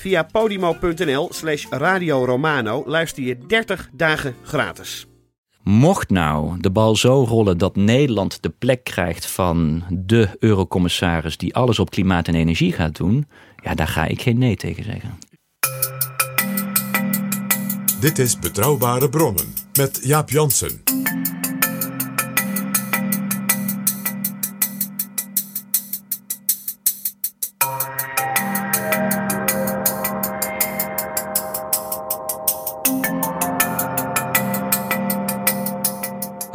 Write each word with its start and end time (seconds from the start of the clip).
Via 0.00 0.24
podimo.nl 0.24 1.28
slash 1.32 1.66
Radio 1.70 2.24
Romano 2.24 2.82
luister 2.86 3.22
je 3.22 3.38
30 3.46 3.88
dagen 3.92 4.34
gratis. 4.42 5.06
Mocht 5.62 6.10
nou 6.10 6.60
de 6.60 6.70
bal 6.70 6.96
zo 6.96 7.24
rollen 7.24 7.58
dat 7.58 7.76
Nederland 7.76 8.42
de 8.42 8.48
plek 8.48 8.84
krijgt 8.84 9.26
van 9.26 9.82
de 9.88 10.28
eurocommissaris 10.38 11.36
die 11.36 11.54
alles 11.54 11.78
op 11.78 11.90
klimaat 11.90 12.28
en 12.28 12.34
energie 12.34 12.72
gaat 12.72 12.96
doen, 12.96 13.28
ja, 13.62 13.74
daar 13.74 13.88
ga 13.88 14.04
ik 14.04 14.22
geen 14.22 14.38
nee 14.38 14.56
tegen 14.56 14.84
zeggen. 14.84 15.18
Dit 18.00 18.18
is 18.18 18.38
Betrouwbare 18.38 19.08
Bronnen 19.08 19.54
met 19.72 20.00
Jaap 20.02 20.30
Jansen. 20.30 20.89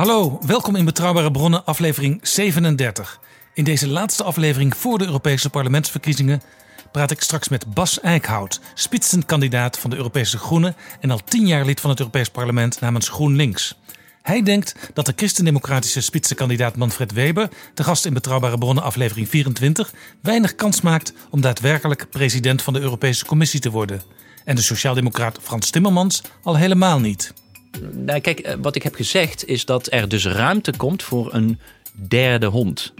Hallo, 0.05 0.39
welkom 0.45 0.75
in 0.75 0.85
Betrouwbare 0.85 1.31
Bronnen, 1.31 1.65
aflevering 1.65 2.19
37. 2.21 3.19
In 3.53 3.63
deze 3.63 3.87
laatste 3.87 4.23
aflevering 4.23 4.77
voor 4.77 4.97
de 4.97 5.05
Europese 5.05 5.49
parlementsverkiezingen 5.49 6.41
praat 6.91 7.11
ik 7.11 7.21
straks 7.21 7.49
met 7.49 7.73
Bas 7.73 7.99
Eickhout, 7.99 8.59
spitsenkandidaat 8.73 9.79
van 9.79 9.89
de 9.89 9.95
Europese 9.95 10.37
Groenen 10.37 10.75
en 10.99 11.11
al 11.11 11.19
tien 11.23 11.47
jaar 11.47 11.65
lid 11.65 11.79
van 11.79 11.89
het 11.89 11.99
Europees 11.99 12.29
Parlement 12.29 12.79
namens 12.79 13.09
GroenLinks. 13.09 13.79
Hij 14.21 14.43
denkt 14.43 14.75
dat 14.93 15.05
de 15.05 15.13
christendemocratische 15.15 16.01
spitsenkandidaat 16.01 16.75
Manfred 16.75 17.11
Weber, 17.11 17.49
te 17.73 17.83
gast 17.83 18.05
in 18.05 18.13
Betrouwbare 18.13 18.57
Bronnen 18.57 18.83
aflevering 18.83 19.29
24, 19.29 19.93
weinig 20.21 20.55
kans 20.55 20.81
maakt 20.81 21.13
om 21.29 21.41
daadwerkelijk 21.41 22.09
president 22.09 22.61
van 22.61 22.73
de 22.73 22.79
Europese 22.79 23.25
Commissie 23.25 23.59
te 23.59 23.71
worden. 23.71 24.01
En 24.43 24.55
de 24.55 24.61
sociaaldemocraat 24.61 25.39
Frans 25.41 25.69
Timmermans 25.69 26.21
al 26.43 26.55
helemaal 26.55 26.99
niet. 26.99 27.33
Nou, 27.91 28.19
kijk, 28.19 28.39
eh, 28.39 28.53
wat 28.61 28.75
ik 28.75 28.83
heb 28.83 28.95
gezegd 28.95 29.45
is 29.45 29.65
dat 29.65 29.87
er 29.93 30.07
dus 30.09 30.25
ruimte 30.25 30.73
komt 30.77 31.03
voor 31.03 31.33
een 31.33 31.59
derde 31.91 32.45
hond. 32.45 32.93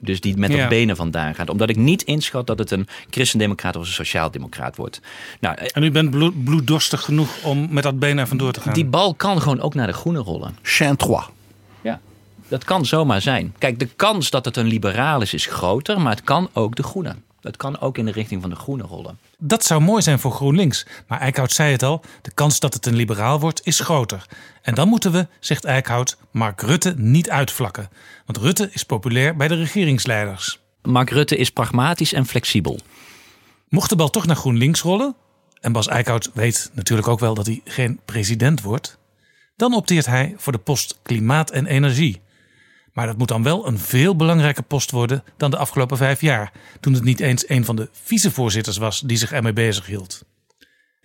Dus 0.00 0.20
die 0.20 0.36
met 0.36 0.52
Ja. 0.52 0.62
de 0.62 0.68
benen 0.68 0.96
vandaan 0.96 1.34
gaat. 1.34 1.50
Omdat 1.50 1.68
ik 1.68 1.76
niet 1.76 2.02
inschat 2.02 2.46
dat 2.46 2.58
het 2.58 2.70
een 2.70 2.86
christendemocraat 3.10 3.76
of 3.76 3.82
een 3.86 3.92
sociaaldemocraat 3.92 4.76
wordt. 4.76 5.00
Nou, 5.40 5.54
eh, 5.56 5.66
En 5.72 5.82
u 5.82 5.90
bent 5.90 6.10
bloed, 6.10 6.44
bloeddorstig 6.44 7.00
genoeg 7.00 7.28
om 7.44 7.66
met 7.70 7.82
dat 7.82 7.98
been 7.98 8.18
er 8.18 8.26
vandoor 8.26 8.52
te 8.52 8.60
gaan. 8.60 8.74
die 8.74 8.84
bal 8.84 9.14
kan 9.14 9.40
gewoon 9.40 9.60
ook 9.60 9.74
naar 9.74 9.86
de 9.86 9.92
groene 9.92 10.18
rollen. 10.18 10.56
Saint 10.62 10.98
Trois. 10.98 11.24
Ja, 11.80 12.00
dat 12.48 12.64
kan 12.64 12.84
zomaar 12.86 13.20
zijn. 13.20 13.54
Kijk, 13.58 13.78
de 13.78 13.86
kans 13.96 14.30
dat 14.30 14.44
het 14.44 14.56
een 14.56 14.66
liberaal 14.66 15.20
is, 15.22 15.34
is 15.34 15.46
groter, 15.46 16.00
maar 16.00 16.12
het 16.14 16.24
kan 16.24 16.48
ook 16.52 16.76
de 16.76 16.82
groene. 16.82 17.14
Het 17.40 17.56
kan 17.56 17.80
ook 17.80 17.98
in 17.98 18.04
de 18.04 18.12
richting 18.12 18.40
van 18.40 18.50
de 18.50 18.56
groene 18.56 18.82
rollen. 18.82 19.18
Dat 19.38 19.64
zou 19.64 19.80
mooi 19.80 20.02
zijn 20.02 20.18
voor 20.18 20.32
GroenLinks. 20.32 20.86
Maar 21.06 21.20
Eickhout 21.20 21.52
zei 21.52 21.72
het 21.72 21.82
al, 21.82 22.04
de 22.22 22.30
kans 22.30 22.60
dat 22.60 22.74
het 22.74 22.86
een 22.86 22.96
liberaal 22.96 23.40
wordt 23.40 23.60
is 23.64 23.80
groter. 23.80 24.26
En 24.62 24.74
dan 24.74 24.88
moeten 24.88 25.12
we, 25.12 25.26
zegt 25.40 25.64
Eickhout, 25.64 26.16
Mark 26.30 26.60
Rutte 26.60 26.94
niet 26.96 27.30
uitvlakken. 27.30 27.88
Want 28.26 28.38
Rutte 28.38 28.68
is 28.72 28.82
populair 28.82 29.36
bij 29.36 29.48
de 29.48 29.54
regeringsleiders. 29.54 30.60
Mark 30.82 31.10
Rutte 31.10 31.36
is 31.36 31.50
pragmatisch 31.50 32.12
en 32.12 32.26
flexibel. 32.26 32.80
Mocht 33.68 33.88
de 33.88 33.96
bal 33.96 34.10
toch 34.10 34.26
naar 34.26 34.36
GroenLinks 34.36 34.80
rollen, 34.80 35.16
en 35.60 35.72
Bas 35.72 35.88
Eickhout 35.88 36.30
weet 36.34 36.70
natuurlijk 36.72 37.08
ook 37.08 37.20
wel 37.20 37.34
dat 37.34 37.46
hij 37.46 37.60
geen 37.64 38.00
president 38.04 38.62
wordt, 38.62 38.98
dan 39.56 39.74
opteert 39.74 40.06
hij 40.06 40.34
voor 40.36 40.52
de 40.52 40.58
post 40.58 40.98
klimaat 41.02 41.50
en 41.50 41.66
energie. 41.66 42.20
Maar 42.96 43.06
dat 43.06 43.18
moet 43.18 43.28
dan 43.28 43.42
wel 43.42 43.66
een 43.66 43.78
veel 43.78 44.16
belangrijker 44.16 44.62
post 44.62 44.90
worden 44.90 45.24
dan 45.36 45.50
de 45.50 45.56
afgelopen 45.56 45.96
vijf 45.96 46.20
jaar, 46.20 46.52
toen 46.80 46.92
het 46.92 47.04
niet 47.04 47.20
eens 47.20 47.48
een 47.48 47.64
van 47.64 47.76
de 47.76 47.88
vicevoorzitters 47.92 48.76
was 48.76 49.00
die 49.00 49.16
zich 49.16 49.32
ermee 49.32 49.52
bezig 49.52 49.86
hield. 49.86 50.24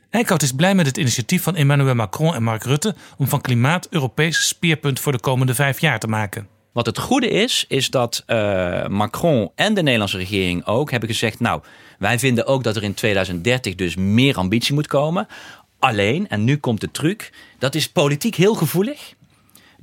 Eickhout 0.10 0.42
is 0.42 0.52
blij 0.52 0.76
met 0.76 0.86
het 0.86 0.98
initiatief 0.98 1.44
van 1.44 1.56
Emmanuel 1.56 1.96
Macron 1.96 2.36
en 2.36 2.44
Mark 2.44 2.64
Rutte 2.64 2.96
om 3.18 3.28
van 3.28 3.42
klimaat 3.42 3.88
Europees 3.90 4.48
speerpunt 4.48 5.00
voor 5.00 5.12
de 5.12 5.20
komende 5.20 5.56
vijf 5.56 5.80
jaar 5.80 6.00
te 6.00 6.08
maken. 6.08 6.48
Wat 6.74 6.86
het 6.86 6.98
goede 6.98 7.30
is, 7.30 7.66
is 7.68 7.90
dat 7.90 8.24
eh, 8.26 8.88
Macron 8.88 9.52
en 9.56 9.74
de 9.74 9.82
Nederlandse 9.82 10.18
regering 10.18 10.66
ook 10.66 10.92
hebben 10.92 11.10
gezegd: 11.10 11.40
Nou, 11.40 11.62
wij 12.00 12.20
vinden 12.20 12.46
ook 12.46 12.64
dat 12.64 12.76
er 12.76 12.84
in 12.84 12.94
2030 12.94 13.76
dus 13.76 13.96
meer 13.96 14.36
ambitie 14.36 14.74
moet 14.74 14.88
komen. 14.88 15.28
Alleen, 15.80 16.30
en 16.30 16.44
nu 16.44 16.58
komt 16.58 16.82
de 16.82 16.92
truc, 16.92 17.34
dat 17.60 17.76
is 17.76 17.92
politiek 17.92 18.36
heel 18.36 18.56
gevoelig. 18.56 19.14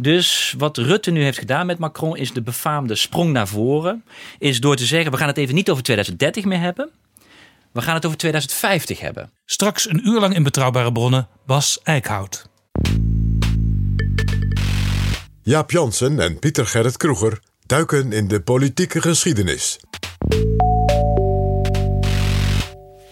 Dus 0.00 0.54
wat 0.59 0.76
Rutte 0.76 1.10
nu 1.10 1.22
heeft 1.22 1.38
gedaan 1.38 1.66
met 1.66 1.78
Macron 1.78 2.16
is 2.16 2.32
de 2.32 2.42
befaamde 2.42 2.94
sprong 2.94 3.32
naar 3.32 3.48
voren. 3.48 4.04
Is 4.38 4.60
door 4.60 4.76
te 4.76 4.86
zeggen: 4.86 5.10
we 5.10 5.16
gaan 5.16 5.26
het 5.26 5.36
even 5.36 5.54
niet 5.54 5.70
over 5.70 5.82
2030 5.82 6.44
meer 6.44 6.60
hebben. 6.60 6.91
We 7.72 7.82
gaan 7.82 7.94
het 7.94 8.06
over 8.06 8.19
2050 8.19 9.00
hebben. 9.00 9.31
Straks 9.44 9.88
een 9.88 10.09
uur 10.09 10.20
lang 10.20 10.34
in 10.34 10.42
betrouwbare 10.42 10.92
bronnen 10.92 11.28
Bas 11.47 11.81
Eickhout. 11.82 12.47
Jaap 15.42 15.70
Jansen 15.70 16.20
en 16.20 16.38
Pieter 16.38 16.66
Gerrit 16.66 16.97
Kroeger 16.97 17.41
duiken 17.66 18.12
in 18.12 18.28
de 18.28 18.41
politieke 18.41 19.00
geschiedenis. 19.00 19.80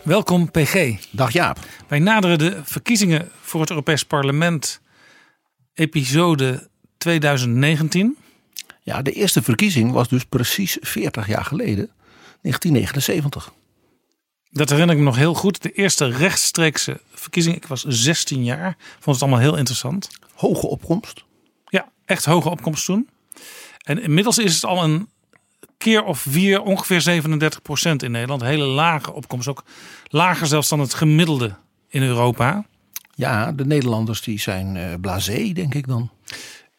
Welkom 0.03 0.51
PG. 0.51 0.97
Dag 1.11 1.33
Jaap. 1.33 1.59
Wij 1.89 1.99
naderen 1.99 2.39
de 2.39 2.61
verkiezingen 2.65 3.31
voor 3.41 3.61
het 3.61 3.71
Europees 3.71 4.03
Parlement, 4.05 4.81
episode 5.75 6.69
2019. 7.07 8.17
Ja, 8.83 9.03
de 9.03 9.13
eerste 9.13 9.43
verkiezing 9.43 9.93
was 9.93 10.09
dus 10.09 10.25
precies 10.25 10.77
40 10.81 11.27
jaar 11.27 11.45
geleden, 11.45 11.91
1979. 12.43 13.53
Dat 14.51 14.71
herinner 14.71 14.95
ik 14.95 15.01
me 15.01 15.07
nog 15.07 15.17
heel 15.17 15.35
goed. 15.35 15.63
De 15.63 15.73
eerste 15.73 16.07
rechtstreekse 16.07 17.01
verkiezing. 17.15 17.57
Ik 17.57 17.67
was 17.67 17.85
16 17.85 18.45
jaar. 18.45 18.77
Vond 18.99 19.17
het 19.17 19.21
allemaal 19.21 19.41
heel 19.41 19.57
interessant. 19.57 20.09
Hoge 20.35 20.67
opkomst. 20.67 21.25
Ja, 21.69 21.89
echt 22.05 22.25
hoge 22.25 22.49
opkomst 22.49 22.85
toen. 22.85 23.09
En 23.83 24.03
inmiddels 24.03 24.39
is 24.39 24.55
het 24.55 24.65
al 24.65 24.85
een 24.85 25.09
keer 25.79 26.05
of 26.05 26.19
vier, 26.19 26.63
ongeveer 26.63 27.01
37 27.01 27.63
procent 27.63 28.03
in 28.03 28.11
Nederland. 28.11 28.43
Hele 28.43 28.65
lage 28.65 29.13
opkomst. 29.13 29.49
Ook 29.49 29.65
lager 30.09 30.47
zelfs 30.47 30.69
dan 30.69 30.81
het 30.81 30.95
gemiddelde 30.95 31.55
in 31.89 32.03
Europa. 32.03 32.65
Ja, 33.15 33.53
de 33.53 33.67
Nederlanders 33.67 34.23
die 34.23 34.41
zijn 34.41 34.77
eh 34.77 34.95
blasé, 35.01 35.53
denk 35.53 35.75
ik 35.75 35.87
dan. 35.87 36.11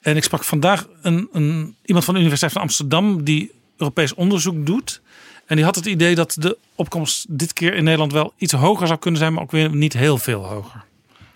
En 0.07 0.15
ik 0.15 0.23
sprak 0.23 0.43
vandaag 0.43 0.87
een, 1.01 1.29
een, 1.31 1.75
iemand 1.85 2.05
van 2.05 2.13
de 2.13 2.19
Universiteit 2.19 2.51
van 2.51 2.61
Amsterdam 2.61 3.23
die 3.23 3.51
Europees 3.77 4.13
onderzoek 4.13 4.65
doet. 4.65 5.01
En 5.45 5.55
die 5.55 5.65
had 5.65 5.75
het 5.75 5.85
idee 5.85 6.15
dat 6.15 6.35
de 6.39 6.57
opkomst 6.75 7.25
dit 7.29 7.53
keer 7.53 7.73
in 7.73 7.83
Nederland 7.83 8.11
wel 8.11 8.33
iets 8.37 8.53
hoger 8.53 8.87
zou 8.87 8.99
kunnen 8.99 9.19
zijn, 9.19 9.33
maar 9.33 9.43
ook 9.43 9.51
weer 9.51 9.75
niet 9.75 9.93
heel 9.93 10.17
veel 10.17 10.43
hoger. 10.45 10.83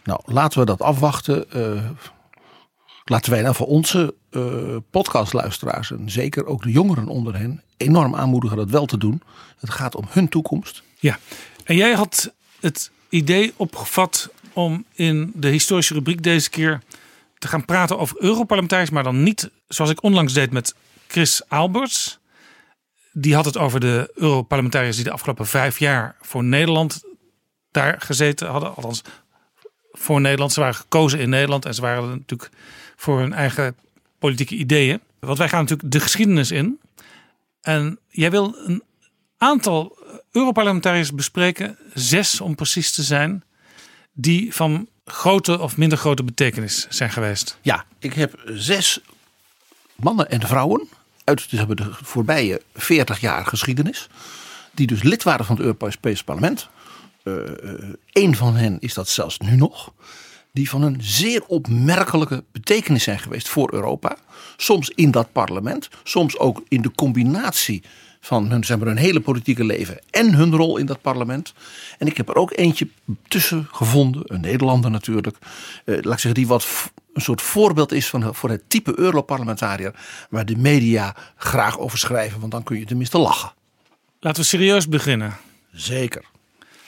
Nou, 0.04 0.20
laten 0.26 0.60
we 0.60 0.66
dat 0.66 0.82
afwachten. 0.82 1.52
Eh, 1.52 1.90
laten 3.06 3.32
wij 3.32 3.42
nou 3.42 3.56
voor 3.56 3.68
onze 3.68 4.14
eh, 4.30 4.42
podcastluisteraars 4.92 5.92
en 5.92 6.10
zeker 6.10 6.46
ook 6.46 6.64
de 6.64 6.72
jongeren 6.72 7.08
onder 7.08 7.38
hen 7.38 7.64
enorm 7.78 8.16
aanmoedigen 8.16 8.58
dat 8.58 8.70
wel 8.70 8.86
te 8.86 8.98
doen. 8.98 9.22
Het 9.60 9.70
gaat 9.70 9.96
om 9.96 10.06
hun 10.10 10.30
toekomst. 10.30 10.84
Ja, 11.00 11.20
en 11.64 11.76
jij 11.76 11.94
had 11.94 12.34
het 12.60 12.92
idee 13.10 13.54
opgevat 13.56 14.30
om 14.54 14.86
in 14.94 15.32
de 15.36 15.48
historische 15.48 15.94
rubriek 15.94 16.24
deze 16.24 16.50
keer 16.50 16.82
te 17.42 17.48
gaan 17.48 17.66
praten 17.66 18.00
over 18.00 18.16
Europarlementariërs, 18.20 18.90
maar 18.90 19.04
dan 19.04 19.24
niet 19.24 19.52
zoals 19.68 19.92
ik 19.92 20.04
onlangs 20.04 20.34
deed 20.34 20.52
met 20.52 20.76
Chris 21.08 21.42
Alberts. 21.48 22.20
Die 23.14 23.36
had 23.36 23.46
het 23.46 23.58
over 23.58 23.80
de 23.80 24.12
Europarlementariërs 24.16 24.96
die 24.96 25.06
de 25.06 25.12
afgelopen 25.12 25.48
vijf 25.48 25.80
jaar 25.80 26.16
voor 26.22 26.44
Nederland 26.44 27.04
daar 27.72 28.02
gezeten 28.02 28.48
hadden. 28.48 28.76
Althans, 28.76 29.02
voor 29.92 30.22
Nederland. 30.22 30.54
Ze 30.54 30.60
waren 30.60 30.76
gekozen 30.76 31.20
in 31.20 31.30
Nederland 31.30 31.66
en 31.66 31.74
ze 31.74 31.82
waren 31.82 32.10
natuurlijk 32.10 32.52
voor 32.96 33.20
hun 33.20 33.34
eigen 33.34 33.76
politieke 34.20 34.56
ideeën. 34.56 35.00
Want 35.20 35.38
wij 35.38 35.50
gaan 35.50 35.62
natuurlijk 35.62 35.92
de 35.92 36.00
geschiedenis 36.00 36.52
in. 36.52 36.80
En 37.62 38.00
jij 38.08 38.32
wil 38.32 38.56
een 38.66 38.84
aantal 39.38 39.98
Europarlementariërs 40.32 41.14
bespreken, 41.14 41.78
zes 41.94 42.42
om 42.42 42.56
precies 42.56 42.92
te 42.94 43.04
zijn, 43.04 43.44
die 44.14 44.54
van 44.56 44.88
grote 45.06 45.60
of 45.60 45.78
minder 45.78 45.98
grote 45.98 46.24
betekenis 46.24 46.88
zijn 46.90 47.10
geweest. 47.10 47.58
Ja, 47.62 47.86
ik 48.00 48.14
heb 48.14 48.42
zes 48.46 49.00
mannen 49.96 50.30
en 50.30 50.48
vrouwen 50.48 50.88
uit 51.24 51.50
dus 51.50 51.60
hebben 51.60 51.78
de 51.78 51.90
voorbije 51.92 52.62
40 52.74 53.20
jaar 53.20 53.46
geschiedenis, 53.46 54.10
die 54.72 54.88
dus 54.88 55.04
lid 55.04 55.24
waren 55.24 55.46
van 55.46 55.56
het 55.56 55.66
Europese 55.66 56.24
Parlement. 56.24 56.70
Eén 57.24 58.30
uh, 58.30 58.36
van 58.36 58.56
hen 58.56 58.78
is 58.80 58.94
dat 58.94 59.10
zelfs 59.10 59.38
nu 59.38 59.56
nog. 59.56 59.94
Die 60.54 60.70
van 60.70 60.82
een 60.82 60.98
zeer 61.02 61.44
opmerkelijke 61.46 62.44
betekenis 62.52 63.04
zijn 63.04 63.20
geweest 63.20 63.50
voor 63.50 63.74
Europa. 63.74 64.18
Soms 64.58 64.90
in 64.90 65.12
dat 65.12 65.32
parlement, 65.32 65.90
soms 66.04 66.38
ook 66.38 66.64
in 66.68 66.82
de 66.82 66.92
combinatie 66.92 67.84
van 68.22 68.52
hun, 68.52 68.64
zeg 68.64 68.78
maar, 68.78 68.88
hun 68.88 68.98
hele 68.98 69.20
politieke 69.20 69.64
leven 69.64 70.00
en 70.10 70.34
hun 70.34 70.56
rol 70.56 70.78
in 70.78 70.86
dat 70.86 71.02
parlement. 71.02 71.54
En 71.98 72.08
ik 72.08 72.18
heb 72.18 72.30
er 72.30 72.36
ook 72.36 72.58
eentje 72.58 72.88
tussen 73.28 73.68
gevonden, 73.72 74.22
een 74.26 74.42
Nederlander 74.42 74.92
natuurlijk. 74.92 75.38
Eh, 75.86 75.96
laat 75.96 76.14
ik 76.14 76.20
zeggen, 76.20 76.34
die 76.34 76.48
wat 76.48 76.92
een 77.14 77.22
soort 77.22 77.42
voorbeeld 77.42 77.92
is 77.92 78.08
van, 78.08 78.36
voor 78.36 78.50
het 78.50 78.64
type 78.68 79.00
Europarlementariër 79.00 79.94
waar 80.30 80.46
de 80.46 80.58
media 80.58 81.16
graag 81.36 81.80
over 81.80 81.98
schrijven, 81.98 82.40
want 82.40 82.52
dan 82.52 82.64
kun 82.64 82.80
je 82.80 82.86
tenminste 82.86 83.18
lachen. 83.18 83.54
Laten 84.20 84.42
we 84.42 84.48
serieus 84.48 84.88
beginnen. 84.88 85.38
Zeker. 85.72 86.24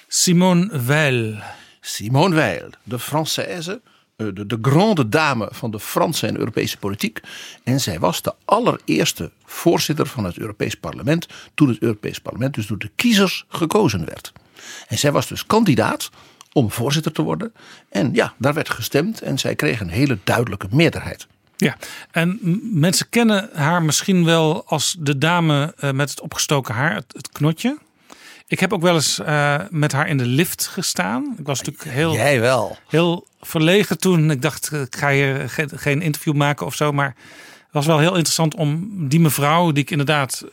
Simone 0.08 0.84
Weil. 0.86 1.44
Simone 1.82 2.36
Weil, 2.36 2.70
de 2.84 3.00
Française 3.00 3.93
de, 4.32 4.46
de 4.46 4.58
grande 4.62 5.10
dame 5.10 5.48
van 5.52 5.72
de 5.72 5.80
Franse 5.80 6.28
en 6.28 6.38
Europese 6.38 6.78
politiek. 6.78 7.20
En 7.64 7.82
zij 7.82 8.00
was 8.00 8.22
de 8.22 8.34
allereerste 8.46 9.32
voorzitter 9.46 10.06
van 10.06 10.24
het 10.24 10.38
Europees 10.38 10.76
Parlement. 10.76 11.28
Toen 11.54 11.68
het 11.70 11.80
Europees 11.80 12.20
Parlement 12.20 12.54
dus 12.54 12.68
door 12.68 12.78
de 12.78 12.92
kiezers 12.96 13.46
gekozen 13.48 14.06
werd. 14.06 14.32
En 14.88 14.98
zij 14.98 15.12
was 15.12 15.28
dus 15.28 15.46
kandidaat 15.46 16.10
om 16.54 16.72
voorzitter 16.72 17.12
te 17.12 17.22
worden. 17.22 17.54
En 17.90 18.14
ja, 18.14 18.34
daar 18.38 18.54
werd 18.54 18.70
gestemd 18.70 19.22
en 19.22 19.38
zij 19.38 19.56
kreeg 19.56 19.80
een 19.80 19.90
hele 19.90 20.18
duidelijke 20.24 20.68
meerderheid. 20.72 21.28
Ja, 21.58 21.78
en 22.12 22.40
mensen 22.62 23.10
kennen 23.10 23.50
haar 23.54 23.84
misschien 23.84 24.26
wel 24.26 24.66
als 24.66 24.96
de 25.00 25.18
dame 25.18 25.74
eh, 25.78 25.92
met 25.92 26.10
het 26.10 26.22
opgestoken 26.22 26.74
haar, 26.74 26.96
het 26.96 27.30
knotje. 27.32 27.78
Ik 28.54 28.60
heb 28.60 28.74
ook 28.74 28.82
wel 28.82 28.94
eens 28.94 29.20
uh, 29.20 29.60
met 29.70 29.92
haar 29.92 30.08
in 30.08 30.18
de 30.18 30.26
lift 30.26 30.68
gestaan. 30.68 31.36
Ik 31.38 31.46
was 31.46 31.62
natuurlijk 31.62 31.96
heel, 31.96 32.14
Jij 32.14 32.40
wel. 32.40 32.78
heel 32.88 33.28
verlegen 33.42 33.98
toen. 33.98 34.32
Ik 34.32 34.42
dacht, 34.42 34.72
ik 34.72 34.96
ga 34.96 35.08
je 35.08 35.46
geen 35.76 36.02
interview 36.02 36.34
maken 36.34 36.66
of 36.66 36.76
zo. 36.76 36.92
Maar 36.92 37.16
het 37.58 37.72
was 37.72 37.86
wel 37.86 38.00
heel 38.00 38.16
interessant 38.16 38.56
om 38.56 38.92
die 39.08 39.20
mevrouw, 39.20 39.72
die 39.72 39.84
ik 39.84 39.92
inderdaad 39.92 40.46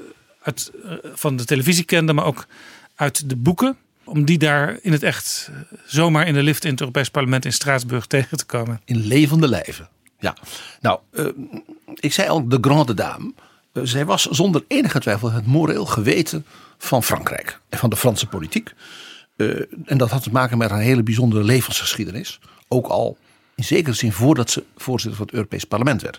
uit, 0.43 0.73
uh, 0.85 0.93
van 1.15 1.37
de 1.37 1.45
televisie 1.45 1.85
kende, 1.85 2.13
maar 2.13 2.25
ook 2.25 2.47
uit 2.95 3.29
de 3.29 3.37
boeken. 3.37 3.77
Om 4.05 4.25
die 4.25 4.39
daar 4.39 4.79
in 4.83 4.93
het 4.93 5.03
echt 5.03 5.51
zomaar 5.85 6.27
in 6.27 6.35
de 6.35 6.43
lift 6.43 6.65
in 6.65 6.71
het 6.71 6.81
Europees 6.81 7.09
Parlement 7.09 7.45
in 7.45 7.53
Straatsburg 7.53 8.07
tegen 8.17 8.37
te 8.37 8.47
komen. 8.47 8.81
In 8.85 9.07
levende 9.07 9.49
lijven. 9.49 9.89
Ja, 10.19 10.37
nou, 10.81 10.99
uh, 11.13 11.27
ik 11.95 12.13
zei 12.13 12.29
al, 12.29 12.49
de 12.49 12.59
grande 12.61 12.95
dame. 12.95 13.33
Zij 13.73 14.05
was 14.05 14.23
zonder 14.23 14.65
enige 14.69 15.01
twijfel 15.01 15.33
het 15.33 15.47
moreel 15.47 15.87
geweten 15.87 16.47
van 16.79 17.03
Frankrijk 17.03 17.61
en 17.69 17.79
van 17.79 17.91
de 17.91 17.97
Franse 17.97 18.27
politiek. 18.27 18.73
Uh, 19.37 19.61
en 19.85 19.99
dat 19.99 20.11
had 20.11 20.23
te 20.23 20.31
maken 20.31 20.59
met 20.59 20.71
een 20.71 20.79
hele 20.79 21.03
bijzondere 21.03 21.45
levensgeschiedenis. 21.45 22.41
Ook 22.69 22.87
al 22.87 23.19
in 23.55 23.65
zekere 23.65 23.95
zin 23.95 24.13
voordat 24.13 24.51
ze 24.51 24.65
voorzitter 24.77 25.17
van 25.17 25.27
het 25.27 25.35
Europees 25.35 25.65
Parlement 25.65 26.03
werd. 26.03 26.19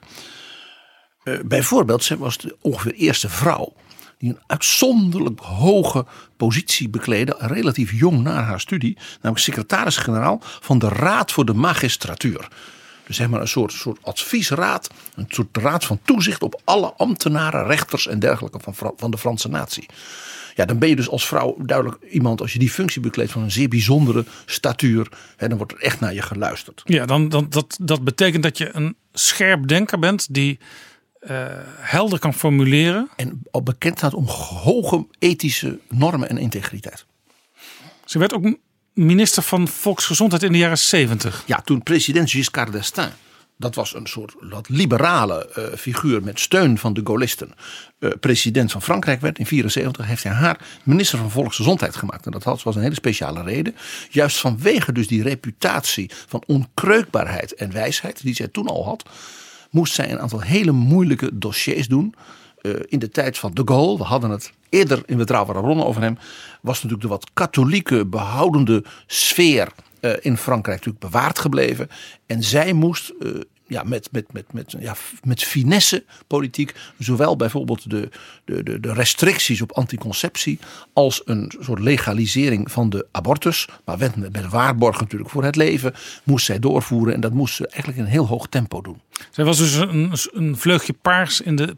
Uh, 1.23 1.39
bijvoorbeeld, 1.45 2.03
ze 2.03 2.17
was 2.17 2.37
de 2.37 2.55
ongeveer 2.61 2.93
eerste 2.93 3.29
vrouw 3.29 3.73
die 4.17 4.29
een 4.29 4.39
uitzonderlijk 4.47 5.39
hoge 5.39 6.05
positie 6.37 6.89
bekleedde, 6.89 7.35
relatief 7.39 7.91
jong 7.91 8.23
na 8.23 8.43
haar 8.43 8.59
studie, 8.59 8.97
namelijk 9.15 9.45
secretaris-generaal 9.45 10.39
van 10.41 10.79
de 10.79 10.89
Raad 10.89 11.31
voor 11.31 11.45
de 11.45 11.53
Magistratuur. 11.53 12.47
Dus 13.11 13.19
zeg 13.19 13.29
maar 13.29 13.41
een 13.41 13.47
soort, 13.47 13.71
soort 13.71 13.99
adviesraad, 14.01 14.89
een 15.15 15.25
soort 15.27 15.57
raad 15.57 15.85
van 15.85 15.99
toezicht 16.05 16.43
op 16.43 16.61
alle 16.63 16.93
ambtenaren, 16.93 17.65
rechters 17.65 18.07
en 18.07 18.19
dergelijke 18.19 18.59
van, 18.59 18.93
van 18.95 19.11
de 19.11 19.17
Franse 19.17 19.49
natie. 19.49 19.85
Ja, 20.55 20.65
dan 20.65 20.79
ben 20.79 20.89
je 20.89 20.95
dus 20.95 21.09
als 21.09 21.27
vrouw 21.27 21.55
duidelijk 21.59 22.03
iemand, 22.03 22.41
als 22.41 22.53
je 22.53 22.59
die 22.59 22.69
functie 22.69 23.01
bekleedt 23.01 23.31
van 23.31 23.41
een 23.41 23.51
zeer 23.51 23.67
bijzondere 23.67 24.25
statuur, 24.45 25.11
hè, 25.37 25.47
dan 25.47 25.57
wordt 25.57 25.71
er 25.73 25.79
echt 25.79 25.99
naar 25.99 26.13
je 26.13 26.21
geluisterd. 26.21 26.81
Ja, 26.85 27.05
dan, 27.05 27.29
dan, 27.29 27.45
dat, 27.49 27.77
dat 27.81 28.03
betekent 28.03 28.43
dat 28.43 28.57
je 28.57 28.75
een 28.75 28.95
scherp 29.13 29.67
denker 29.67 29.99
bent 29.99 30.33
die 30.33 30.59
uh, 31.21 31.45
helder 31.77 32.19
kan 32.19 32.33
formuleren. 32.33 33.09
En 33.15 33.41
al 33.51 33.63
bekend 33.63 33.97
staat 33.97 34.13
om 34.13 34.25
hoge 34.27 35.07
ethische 35.19 35.79
normen 35.89 36.29
en 36.29 36.37
integriteit. 36.37 37.05
Ze 38.05 38.19
werd 38.19 38.33
ook 38.33 38.55
minister 39.05 39.43
van 39.43 39.67
Volksgezondheid 39.67 40.43
in 40.43 40.51
de 40.51 40.57
jaren 40.57 40.77
70. 40.77 41.43
Ja, 41.45 41.61
toen 41.61 41.83
president 41.83 42.31
Giscard 42.31 42.71
d'Estaing 42.71 43.13
dat 43.61 43.75
was 43.75 43.95
een 43.95 44.07
soort 44.07 44.33
wat 44.39 44.69
liberale 44.69 45.49
uh, 45.57 45.65
figuur 45.77 46.23
met 46.23 46.39
steun 46.39 46.77
van 46.77 46.93
de 46.93 47.01
Gaullisten. 47.03 47.53
Uh, 47.99 48.11
president 48.19 48.71
van 48.71 48.81
Frankrijk 48.81 49.21
werd 49.21 49.39
in 49.39 49.45
1974, 49.49 50.05
heeft 50.05 50.23
hij 50.23 50.33
haar 50.33 50.59
minister 50.83 51.17
van 51.17 51.31
Volksgezondheid 51.31 51.95
gemaakt. 51.95 52.25
En 52.25 52.31
dat 52.31 52.43
had, 52.43 52.63
was 52.63 52.75
een 52.75 52.81
hele 52.81 52.95
speciale 52.95 53.43
reden. 53.43 53.75
Juist 54.09 54.37
vanwege 54.37 54.91
dus 54.91 55.07
die 55.07 55.23
reputatie 55.23 56.11
van 56.27 56.43
onkreukbaarheid 56.47 57.53
en 57.53 57.71
wijsheid 57.71 58.23
die 58.23 58.35
zij 58.35 58.47
toen 58.47 58.67
al 58.67 58.85
had, 58.85 59.09
moest 59.69 59.93
zij 59.93 60.11
een 60.11 60.19
aantal 60.19 60.41
hele 60.41 60.71
moeilijke 60.71 61.29
dossiers 61.33 61.87
doen. 61.87 62.15
Uh, 62.61 62.73
in 62.85 62.99
de 62.99 63.09
tijd 63.09 63.37
van 63.37 63.53
de 63.53 63.61
Gaulle, 63.65 63.97
we 63.97 64.03
hadden 64.03 64.29
het 64.29 64.51
eerder 64.69 65.03
in 65.05 65.17
betrouwbare 65.17 65.61
bronnen 65.61 65.85
over 65.85 66.01
hem, 66.01 66.17
was 66.61 66.75
natuurlijk 66.75 67.01
de 67.01 67.07
wat 67.07 67.29
katholieke 67.33 68.05
behoudende 68.05 68.83
sfeer 69.07 69.71
uh, 70.01 70.11
in 70.21 70.37
Frankrijk 70.37 70.77
natuurlijk 70.77 71.11
bewaard 71.11 71.39
gebleven. 71.39 71.89
En 72.25 72.43
zij 72.43 72.73
moest 72.73 73.13
uh, 73.19 73.41
ja, 73.67 73.83
met, 73.83 74.09
met, 74.11 74.33
met, 74.33 74.53
met, 74.53 74.75
ja, 74.79 74.95
met 75.23 75.43
finesse 75.43 76.03
politiek, 76.27 76.75
zowel 76.97 77.35
bijvoorbeeld 77.35 77.89
de, 77.89 78.09
de, 78.45 78.63
de, 78.63 78.79
de 78.79 78.93
restricties 78.93 79.61
op 79.61 79.71
anticonceptie, 79.71 80.59
als 80.93 81.21
een 81.25 81.51
soort 81.59 81.79
legalisering 81.79 82.71
van 82.71 82.89
de 82.89 83.07
abortus, 83.11 83.67
maar 83.85 83.97
met, 83.97 84.31
met 84.31 84.49
waarborg 84.49 84.99
natuurlijk 84.99 85.29
voor 85.29 85.43
het 85.43 85.55
leven, 85.55 85.93
moest 86.23 86.45
zij 86.45 86.59
doorvoeren. 86.59 87.13
En 87.13 87.21
dat 87.21 87.33
moest 87.33 87.55
ze 87.55 87.67
eigenlijk 87.67 87.97
in 87.97 88.03
een 88.03 88.11
heel 88.11 88.27
hoog 88.27 88.47
tempo 88.47 88.81
doen. 88.81 89.01
Zij 89.31 89.45
was 89.45 89.57
dus 89.57 89.73
een, 89.73 90.11
een 90.31 90.57
vleugje 90.57 90.93
paars 90.93 91.41
in 91.41 91.55
de 91.55 91.77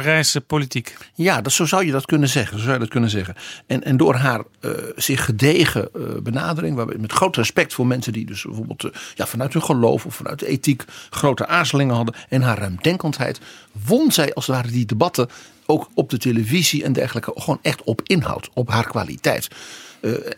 Parijse 0.00 0.40
politiek. 0.40 0.96
Ja, 1.14 1.40
dat, 1.40 1.52
zo 1.52 1.64
zou 1.64 1.84
je 1.84 1.92
dat 1.92 2.06
kunnen 2.06 2.28
zeggen. 2.28 2.56
Zo 2.56 2.62
zou 2.62 2.74
je 2.74 2.80
dat 2.80 2.88
kunnen 2.88 3.10
zeggen. 3.10 3.34
En, 3.66 3.84
en 3.84 3.96
door 3.96 4.14
haar 4.14 4.42
uh, 4.60 4.70
zich 4.96 5.24
gedegen 5.24 5.88
uh, 5.96 6.02
benadering, 6.22 6.76
waarbij, 6.76 6.96
met 6.98 7.12
groot 7.12 7.36
respect 7.36 7.74
voor 7.74 7.86
mensen 7.86 8.12
die 8.12 8.26
dus 8.26 8.42
bijvoorbeeld 8.42 8.84
uh, 8.84 8.90
ja, 9.14 9.26
vanuit 9.26 9.52
hun 9.52 9.62
geloof 9.62 10.06
of 10.06 10.14
vanuit 10.14 10.38
de 10.38 10.46
ethiek 10.46 10.84
grote 11.10 11.46
aarzelingen 11.46 11.94
hadden 11.94 12.14
en 12.28 12.42
haar 12.42 12.58
ruimdenkendheid, 12.58 13.40
won 13.86 14.12
zij 14.12 14.34
als 14.34 14.46
het 14.46 14.56
ware 14.56 14.70
die 14.70 14.86
debatten 14.86 15.28
ook 15.66 15.88
op 15.94 16.10
de 16.10 16.18
televisie 16.18 16.84
en 16.84 16.92
dergelijke 16.92 17.32
gewoon 17.34 17.58
echt 17.62 17.82
op 17.82 18.00
inhoud, 18.04 18.50
op 18.54 18.68
haar 18.70 18.86
kwaliteit. 18.86 19.48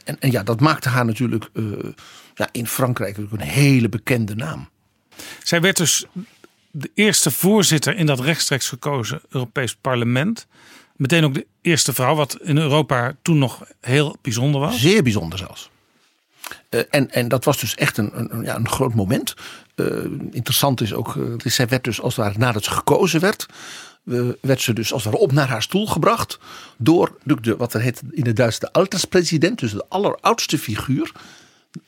en, 0.04 0.16
en 0.18 0.30
ja, 0.30 0.42
dat 0.42 0.60
maakte 0.60 0.88
haar 0.88 1.04
natuurlijk 1.04 1.50
ja, 2.34 2.48
in 2.52 2.66
Frankrijk 2.66 3.16
een 3.16 3.40
hele 3.40 3.88
bekende 3.88 4.34
naam. 4.34 4.68
Zij 5.42 5.60
werd 5.60 5.76
dus 5.76 6.06
de 6.78 6.90
eerste 6.94 7.30
voorzitter 7.30 7.96
in 7.96 8.06
dat 8.06 8.20
rechtstreeks 8.20 8.68
gekozen 8.68 9.20
Europees 9.28 9.74
Parlement. 9.74 10.46
Meteen 10.96 11.24
ook 11.24 11.34
de 11.34 11.46
eerste 11.60 11.92
vrouw, 11.92 12.14
wat 12.14 12.38
in 12.42 12.56
Europa 12.56 13.16
toen 13.22 13.38
nog 13.38 13.66
heel 13.80 14.16
bijzonder 14.22 14.60
was. 14.60 14.80
Zeer 14.80 15.02
bijzonder 15.02 15.38
zelfs. 15.38 15.70
Uh, 16.70 16.80
en, 16.90 17.10
en 17.10 17.28
dat 17.28 17.44
was 17.44 17.58
dus 17.60 17.74
echt 17.74 17.96
een, 17.96 18.10
een, 18.14 18.42
ja, 18.42 18.56
een 18.56 18.68
groot 18.68 18.94
moment. 18.94 19.34
Uh, 19.74 19.86
interessant 20.30 20.80
is 20.80 20.92
ook, 20.92 21.14
uh, 21.14 21.34
zij 21.38 21.68
werd 21.68 21.84
dus 21.84 22.00
als 22.00 22.16
het 22.16 22.24
ware 22.24 22.38
nadat 22.38 22.64
ze 22.64 22.70
gekozen 22.70 23.20
werd, 23.20 23.46
werd 24.40 24.60
ze 24.60 24.72
dus 24.72 24.92
als 24.92 25.04
het 25.04 25.12
ware 25.12 25.24
op 25.24 25.32
naar 25.32 25.48
haar 25.48 25.62
stoel 25.62 25.86
gebracht 25.86 26.38
door 26.76 27.18
de, 27.22 27.56
wat 27.56 27.74
er 27.74 27.80
heet 27.80 28.02
in 28.10 28.26
het 28.26 28.36
Duits 28.36 28.58
de 28.58 28.72
alterspresident, 28.72 29.58
dus 29.58 29.72
de 29.72 29.84
alleroudste 29.88 30.58
figuur, 30.58 31.12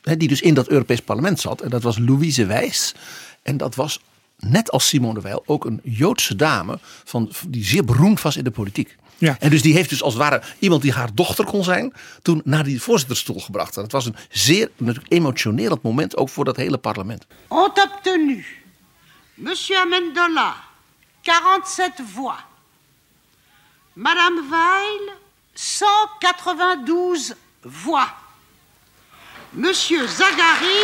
die 0.03 0.29
dus 0.29 0.41
in 0.41 0.55
dat 0.55 0.69
Europees 0.69 1.01
parlement 1.01 1.41
zat. 1.41 1.61
En 1.61 1.71
dat 1.71 1.83
was 1.83 1.99
Louise 1.99 2.47
Wijs. 2.47 2.95
En 3.43 3.57
dat 3.57 3.75
was 3.75 4.01
net 4.39 4.71
als 4.71 4.89
Simone 4.89 5.21
Weil, 5.21 5.43
ook 5.47 5.65
een 5.65 5.81
Joodse 5.83 6.37
dame 6.37 6.79
van, 7.05 7.33
die 7.49 7.65
zeer 7.65 7.85
beroemd 7.85 8.23
was 8.23 8.37
in 8.37 8.45
de 8.45 8.51
politiek. 8.51 8.97
Ja. 9.19 9.37
En 9.39 9.51
dus 9.51 9.63
die 9.63 9.75
heeft 9.75 9.89
dus 9.89 10.03
als 10.03 10.15
het 10.15 10.23
ware 10.23 10.43
iemand 10.59 10.83
die 10.83 10.93
haar 10.93 11.15
dochter 11.15 11.45
kon 11.45 11.65
zijn, 11.65 11.93
toen 12.23 12.41
naar 12.45 12.65
die 12.65 12.83
voorzittersstoel 12.83 13.41
gebracht. 13.41 13.77
En 13.77 13.83
het 13.83 13.93
was 13.93 14.07
een 14.07 14.17
zeer 14.31 14.71
natuurlijk 14.77 15.13
emotionerend 15.13 15.83
moment, 15.83 16.17
ook 16.17 16.29
voor 16.29 16.45
dat 16.45 16.57
hele 16.57 16.79
parlement. 16.79 17.27
Ont 17.49 17.83
obtenu, 17.85 18.45
monsieur 19.35 19.81
Amendola, 19.81 20.57
47 21.23 22.05
voix. 22.15 22.39
Madame 23.93 24.43
Weil, 24.51 25.13
192 25.55 27.37
voix. 27.65 28.07
Monsieur 29.51 30.09
Zagari, 30.09 30.83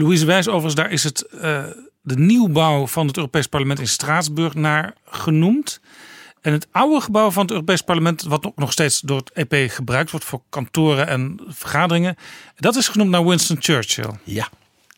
Louise 0.00 0.26
Wijs, 0.26 0.48
overigens, 0.48 0.74
daar 0.74 0.90
is 0.90 1.04
het, 1.04 1.26
uh, 1.34 1.64
de 2.00 2.18
nieuwbouw 2.18 2.86
van 2.86 3.06
het 3.06 3.16
Europees 3.16 3.46
Parlement 3.46 3.80
in 3.80 3.88
Straatsburg 3.88 4.54
naar 4.54 4.94
genoemd. 5.04 5.80
En 6.40 6.52
het 6.52 6.66
oude 6.70 7.00
gebouw 7.00 7.30
van 7.30 7.42
het 7.42 7.50
Europees 7.50 7.80
Parlement, 7.80 8.22
wat 8.22 8.52
nog 8.56 8.72
steeds 8.72 9.00
door 9.00 9.22
het 9.24 9.48
EP 9.48 9.70
gebruikt 9.70 10.10
wordt 10.10 10.26
voor 10.26 10.40
kantoren 10.48 11.06
en 11.06 11.40
vergaderingen, 11.46 12.16
dat 12.56 12.76
is 12.76 12.88
genoemd 12.88 13.10
naar 13.10 13.26
Winston 13.26 13.56
Churchill. 13.60 14.10
Ja, 14.24 14.48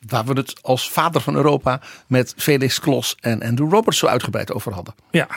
waar 0.09 0.25
we 0.25 0.33
het 0.33 0.63
als 0.63 0.91
vader 0.91 1.21
van 1.21 1.35
Europa 1.35 1.81
met 2.07 2.35
Felix 2.37 2.81
Klos 2.81 3.17
en 3.21 3.43
Andrew 3.43 3.73
Roberts 3.73 3.99
zo 3.99 4.07
uitgebreid 4.07 4.53
over 4.53 4.73
hadden. 4.73 4.95
Ja. 5.11 5.29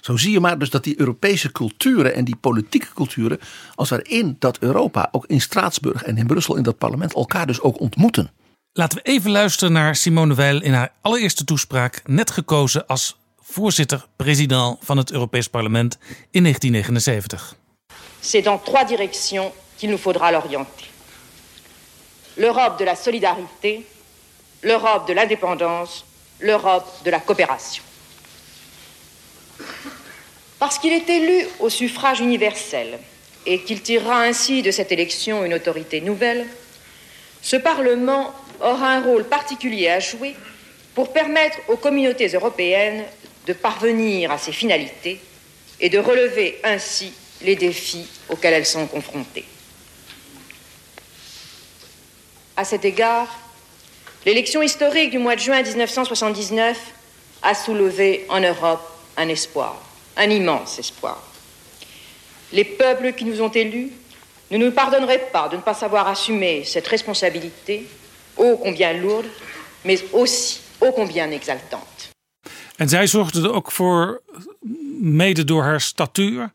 Zo 0.00 0.16
zie 0.16 0.32
je 0.32 0.40
maar 0.40 0.58
dus 0.58 0.70
dat 0.70 0.84
die 0.84 1.00
Europese 1.00 1.52
culturen 1.52 2.14
en 2.14 2.24
die 2.24 2.36
politieke 2.36 2.86
culturen, 2.94 3.38
als 3.74 3.90
er 3.90 4.06
in 4.08 4.36
dat 4.38 4.58
Europa, 4.58 5.08
ook 5.12 5.26
in 5.26 5.40
Straatsburg 5.40 6.02
en 6.02 6.16
in 6.16 6.26
Brussel 6.26 6.56
in 6.56 6.62
dat 6.62 6.78
parlement, 6.78 7.14
elkaar 7.14 7.46
dus 7.46 7.60
ook 7.60 7.80
ontmoeten. 7.80 8.30
Laten 8.74 8.98
we 8.98 9.10
even 9.10 9.30
luisteren 9.30 9.72
naar 9.72 9.96
Simone 9.96 10.34
Weil 10.34 10.62
in 10.62 10.72
haar 10.72 10.92
allereerste 11.00 11.44
toespraak, 11.44 12.02
net 12.06 12.30
gekozen 12.30 12.86
als 12.86 13.16
voorzitter-president 13.40 14.78
van 14.82 14.96
het 14.96 15.12
Europees 15.12 15.48
Parlement 15.48 15.98
in 16.30 16.42
1979. 16.42 17.54
C'est 18.20 18.44
dans 18.44 18.62
trois 18.64 18.86
directions 18.86 19.52
qu'il 19.76 19.90
nous 19.90 20.00
faudra 20.00 20.30
l'orienter. 20.30 20.86
L'Europe 22.34 22.78
de 22.78 22.84
la 22.84 22.94
solidarité, 22.94 23.86
l'Europe 24.60 25.06
de 25.06 25.12
l'indépendance, 25.12 26.04
l'Europe 26.38 26.86
de 27.04 27.10
la 27.10 27.20
coopération. 27.20 27.84
Parce 30.58 30.78
qu'il 30.78 30.92
est 30.92 31.08
élu 31.08 31.46
au 31.58 31.68
suffrage 31.68 32.20
universel 32.20 32.98
et 33.44 33.64
qu'il 33.64 33.82
tirera 33.82 34.22
ainsi 34.22 34.62
de 34.62 34.70
cette 34.70 34.92
élection 34.92 35.44
une 35.44 35.54
autorité 35.54 36.00
nouvelle, 36.00 36.46
ce 37.42 37.56
Parlement 37.56 38.32
aura 38.62 38.92
un 38.92 39.02
rôle 39.02 39.24
particulier 39.24 39.88
à 39.88 40.00
jouer 40.00 40.34
pour 40.94 41.12
permettre 41.12 41.58
aux 41.68 41.76
communautés 41.76 42.28
européennes 42.28 43.04
de 43.46 43.52
parvenir 43.52 44.30
à 44.30 44.38
ces 44.38 44.52
finalités 44.52 45.20
et 45.80 45.88
de 45.88 45.98
relever 45.98 46.60
ainsi 46.62 47.12
les 47.42 47.56
défis 47.56 48.06
auxquels 48.28 48.54
elles 48.54 48.66
sont 48.66 48.86
confrontées. 48.86 49.44
À 52.56 52.64
cet 52.64 52.84
égard, 52.84 53.28
l'élection 54.24 54.62
historique 54.62 55.10
du 55.10 55.18
mois 55.18 55.34
de 55.34 55.40
juin 55.40 55.62
1979 55.62 56.78
a 57.42 57.54
soulevé 57.54 58.26
en 58.28 58.40
Europe 58.40 58.82
un 59.16 59.28
espoir, 59.28 59.80
un 60.16 60.30
immense 60.30 60.78
espoir. 60.78 61.22
Les 62.52 62.64
peuples 62.64 63.14
qui 63.14 63.24
nous 63.24 63.40
ont 63.40 63.50
élus 63.50 63.90
ne 64.50 64.58
nous 64.58 64.70
pardonneraient 64.70 65.30
pas 65.32 65.48
de 65.48 65.56
ne 65.56 65.62
pas 65.62 65.74
savoir 65.74 66.06
assumer 66.08 66.64
cette 66.64 66.86
responsabilité, 66.86 67.86
ô 68.34 68.58
combien 68.58 69.00
lourde, 69.00 69.28
mais 69.84 70.02
aussi 70.12 70.60
ô 70.78 70.92
combien 70.92 71.30
exaltante. 71.30 72.10
En 72.76 72.88
zij 72.88 73.06
zorgde 73.06 73.42
er 73.42 73.52
ook 73.52 73.70
voor, 73.70 74.22
mede 75.00 75.44
door 75.44 75.62
haar 75.62 75.80
statuur, 75.80 76.52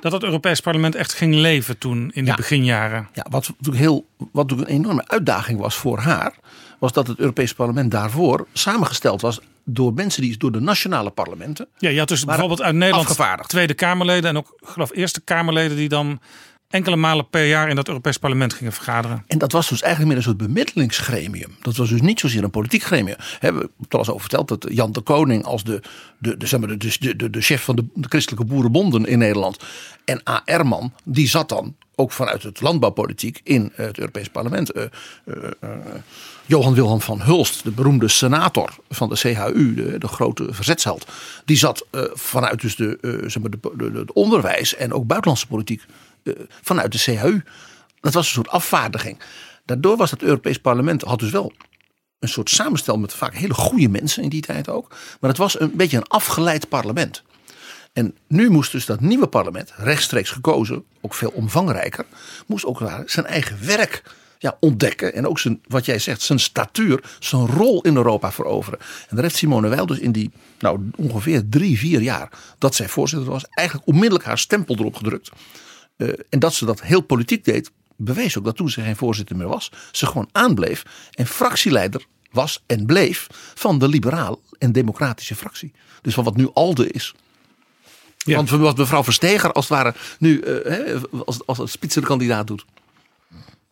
dat 0.00 0.12
het 0.12 0.22
Europees 0.22 0.60
Parlement 0.60 0.94
echt 0.94 1.12
ging 1.12 1.34
leven 1.34 1.78
toen 1.78 2.10
in 2.14 2.24
de 2.24 2.34
beginjaren. 2.34 3.08
Ja, 3.12 3.26
wat 3.30 3.48
natuurlijk, 3.48 3.76
heel, 3.76 4.06
wat 4.16 4.28
natuurlijk 4.32 4.68
een 4.68 4.76
enorme 4.76 5.04
uitdaging 5.06 5.60
was 5.60 5.74
voor 5.74 5.98
haar, 5.98 6.34
was 6.78 6.92
dat 6.92 7.06
het 7.06 7.18
Europees 7.18 7.54
Parlement 7.54 7.90
daarvoor 7.90 8.46
samengesteld 8.52 9.20
was 9.20 9.40
door 9.64 9.92
mensen 9.94 10.22
die 10.22 10.36
door 10.36 10.52
de 10.52 10.60
nationale 10.60 11.10
parlementen. 11.10 11.68
Ja, 11.78 11.88
je 11.88 11.98
had 11.98 12.08
dus 12.08 12.24
bijvoorbeeld 12.24 12.62
uit 12.62 12.74
Nederland 12.74 13.18
Tweede 13.46 13.74
Kamerleden 13.74 14.30
en 14.30 14.36
ook 14.36 14.58
geloof 14.60 14.90
Eerste 14.92 15.20
Kamerleden 15.20 15.76
die 15.76 15.88
dan 15.88 16.20
enkele 16.68 16.96
malen 16.96 17.28
per 17.28 17.46
jaar 17.46 17.68
in 17.68 17.76
dat 17.76 17.88
Europees 17.88 18.18
Parlement 18.18 18.52
gingen 18.52 18.72
vergaderen. 18.72 19.24
En 19.26 19.38
dat 19.38 19.52
was 19.52 19.68
dus 19.68 19.82
eigenlijk 19.82 20.08
meer 20.14 20.16
een 20.16 20.28
soort 20.34 20.46
bemiddelingsgremium. 20.46 21.56
Dat 21.62 21.76
was 21.76 21.88
dus 21.88 22.00
niet 22.00 22.20
zozeer 22.20 22.44
een 22.44 22.50
politiek 22.50 22.82
gremium. 22.82 23.16
We 23.16 23.36
hebben 23.38 23.70
het 23.88 24.08
al 24.08 24.18
verteld 24.18 24.48
dat 24.48 24.66
Jan 24.70 24.92
de 24.92 25.00
Koning 25.00 25.44
als 25.44 25.64
de, 25.64 25.82
de, 26.18 26.36
de, 26.36 26.46
zeg 26.46 26.60
maar, 26.60 26.78
de, 26.78 26.96
de, 26.98 27.16
de, 27.16 27.30
de 27.30 27.40
chef 27.40 27.62
van 27.62 27.76
de, 27.76 28.08
christelijke 28.08 28.44
boerenbonden 28.44 29.06
in 29.06 29.18
Nederland. 29.18 29.64
En 30.04 30.20
A. 30.28 30.42
Erman, 30.44 30.92
die 31.04 31.28
zat 31.28 31.48
dan 31.48 31.76
ook 31.94 32.12
vanuit 32.12 32.42
het 32.42 32.60
landbouwpolitiek 32.60 33.40
in 33.44 33.72
het 33.74 33.98
Europees 33.98 34.28
Parlement. 34.28 34.76
Uh, 34.76 34.82
uh, 35.24 35.34
uh, 35.64 35.70
Johan 36.46 36.74
Wilhelm 36.74 37.00
van 37.00 37.22
Hulst, 37.22 37.64
de 37.64 37.70
beroemde 37.70 38.08
senator 38.08 38.74
van 38.90 39.08
de 39.08 39.16
CHU, 39.16 39.74
de, 39.98 40.08
grote 40.08 40.46
verzetsheld. 40.50 41.06
Die 41.44 41.56
zat 41.56 41.86
vanuit 42.12 42.60
dus 42.60 42.76
de, 42.76 42.98
zeg 43.26 43.42
maar 43.42 43.50
de, 43.50 43.58
de, 43.76 43.92
de, 43.92 44.12
onderwijs 44.12 44.74
en 44.74 44.92
ook 44.92 45.06
buitenlandse 45.06 45.46
politiek 45.46 45.82
vanuit 46.62 46.92
de 46.92 46.98
CHU. 46.98 47.42
Dat 48.00 48.14
was 48.14 48.26
een 48.26 48.32
soort 48.32 48.48
afvaardiging. 48.48 49.18
Daardoor 49.64 49.96
was 49.96 50.10
het 50.10 50.22
Europees 50.22 50.58
Parlement, 50.58 51.02
had 51.02 51.18
dus 51.18 51.30
wel 51.30 51.52
een 52.18 52.28
soort 52.28 52.50
samenstel 52.50 52.98
met 52.98 53.14
vaak 53.14 53.34
hele 53.34 53.54
goede 53.54 53.88
mensen 53.88 54.22
in 54.22 54.28
die 54.28 54.42
tijd 54.42 54.68
ook. 54.68 54.88
Maar 55.20 55.30
het 55.30 55.38
was 55.38 55.60
een 55.60 55.72
beetje 55.74 55.96
een 55.96 56.08
afgeleid 56.08 56.68
parlement. 56.68 57.22
En 57.92 58.16
nu 58.26 58.50
moest 58.50 58.72
dus 58.72 58.86
dat 58.86 59.00
nieuwe 59.00 59.26
parlement, 59.26 59.72
rechtstreeks 59.76 60.30
gekozen, 60.30 60.84
ook 61.00 61.14
veel 61.14 61.30
omvangrijker, 61.30 62.06
moest 62.46 62.64
ook 62.64 62.82
zijn 63.06 63.26
eigen 63.26 63.66
werk 63.66 64.02
ja, 64.38 64.56
ontdekken. 64.60 65.14
En 65.14 65.26
ook 65.26 65.38
zijn, 65.38 65.60
wat 65.68 65.84
jij 65.84 65.98
zegt, 65.98 66.22
zijn 66.22 66.38
statuur, 66.38 67.04
zijn 67.18 67.46
rol 67.46 67.82
in 67.82 67.96
Europa 67.96 68.32
veroveren. 68.32 68.78
En 68.80 69.14
daar 69.14 69.24
heeft 69.24 69.36
Simone 69.36 69.68
Weil 69.68 69.86
dus 69.86 69.98
in 69.98 70.12
die 70.12 70.30
nou, 70.58 70.90
ongeveer 70.96 71.42
drie, 71.48 71.78
vier 71.78 72.00
jaar 72.00 72.30
dat 72.58 72.74
zij 72.74 72.88
voorzitter 72.88 73.30
was, 73.30 73.44
eigenlijk 73.50 73.88
onmiddellijk 73.88 74.24
haar 74.24 74.38
stempel 74.38 74.76
erop 74.78 74.94
gedrukt. 74.94 75.30
Uh, 75.98 76.12
en 76.28 76.38
dat 76.38 76.54
ze 76.54 76.64
dat 76.64 76.82
heel 76.82 77.00
politiek 77.00 77.44
deed, 77.44 77.70
bewees 77.96 78.38
ook 78.38 78.44
dat 78.44 78.56
toen 78.56 78.70
ze 78.70 78.82
geen 78.82 78.96
voorzitter 78.96 79.36
meer 79.36 79.48
was, 79.48 79.70
ze 79.92 80.06
gewoon 80.06 80.28
aanbleef 80.32 80.82
en 81.14 81.26
fractieleider 81.26 82.04
was 82.30 82.62
en 82.66 82.86
bleef 82.86 83.26
van 83.54 83.78
de 83.78 83.88
liberaal 83.88 84.40
en 84.58 84.72
democratische 84.72 85.34
fractie. 85.34 85.72
Dus 86.02 86.14
van 86.14 86.24
wat 86.24 86.36
nu 86.36 86.50
ALDE 86.54 86.90
is. 86.90 87.14
Ja. 88.18 88.36
Want 88.36 88.50
wat 88.50 88.76
mevrouw 88.76 89.04
Versteger 89.04 89.52
als 89.52 89.68
het 89.68 89.78
ware 89.78 89.94
nu 90.18 90.42
uh, 90.42 91.02
als, 91.24 91.46
als 91.46 91.70
spitsenkandidaat 91.70 92.46
doet. 92.46 92.64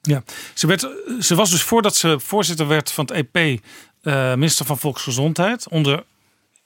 Ja, 0.02 0.22
ze, 0.54 0.66
werd, 0.66 0.88
ze 1.20 1.34
was 1.34 1.50
dus 1.50 1.62
voordat 1.62 1.96
ze 1.96 2.20
voorzitter 2.20 2.66
werd 2.66 2.92
van 2.92 3.04
het 3.04 3.28
EP 3.32 3.60
uh, 4.02 4.34
minister 4.34 4.66
van 4.66 4.78
Volksgezondheid 4.78 5.68
onder 5.68 6.04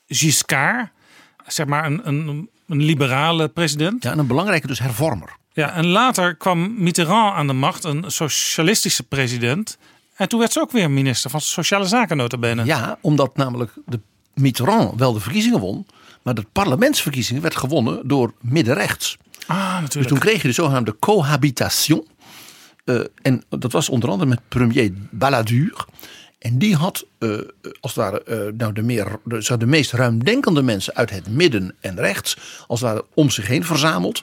Giscard. 0.06 0.90
Zeg 1.46 1.66
maar 1.66 1.86
een, 1.86 2.08
een, 2.08 2.50
een 2.66 2.82
liberale 2.82 3.48
president. 3.48 4.02
Ja, 4.02 4.10
en 4.10 4.18
een 4.18 4.26
belangrijke 4.26 4.66
dus 4.66 4.78
hervormer. 4.78 5.38
Ja, 5.52 5.72
en 5.72 5.86
later 5.86 6.34
kwam 6.34 6.82
Mitterrand 6.82 7.34
aan 7.34 7.46
de 7.46 7.52
macht, 7.52 7.84
een 7.84 8.04
socialistische 8.06 9.02
president. 9.02 9.78
En 10.14 10.28
toen 10.28 10.38
werd 10.38 10.52
ze 10.52 10.60
ook 10.60 10.70
weer 10.70 10.90
minister 10.90 11.30
van 11.30 11.40
Sociale 11.40 11.86
Zaken 11.86 12.16
notabene. 12.16 12.64
Ja, 12.64 12.98
omdat 13.00 13.36
namelijk 13.36 13.72
de 13.86 14.00
Mitterrand 14.34 14.98
wel 14.98 15.12
de 15.12 15.20
verkiezingen 15.20 15.60
won. 15.60 15.86
Maar 16.22 16.34
de 16.34 16.46
parlementsverkiezingen 16.52 17.42
werd 17.42 17.56
gewonnen 17.56 18.08
door 18.08 18.32
middenrechts. 18.40 19.16
Ah, 19.46 19.56
natuurlijk. 19.58 19.92
Dus 19.92 20.06
toen 20.06 20.18
kreeg 20.18 20.42
je 20.42 20.48
de 20.48 20.54
zogenaamde 20.54 20.96
cohabitation. 20.98 22.06
Uh, 22.84 23.00
en 23.22 23.42
dat 23.48 23.72
was 23.72 23.88
onder 23.88 24.10
andere 24.10 24.28
met 24.28 24.40
premier 24.48 24.92
Balladur. 25.10 25.84
En 26.38 26.58
die 26.58 26.76
had, 26.76 27.04
uh, 27.18 27.38
als 27.80 27.94
het 27.94 28.04
ware, 28.04 28.22
uh, 28.28 28.52
nou 28.56 28.72
de, 28.72 28.82
meer, 28.82 29.18
de, 29.24 29.56
de 29.58 29.66
meest 29.66 29.92
ruimdenkende 29.92 30.62
mensen 30.62 30.94
uit 30.94 31.10
het 31.10 31.28
midden 31.28 31.74
en 31.80 31.96
rechts, 31.96 32.36
als 32.66 32.80
het 32.80 32.90
ware 32.90 33.04
om 33.14 33.30
zich 33.30 33.46
heen 33.46 33.64
verzameld. 33.64 34.22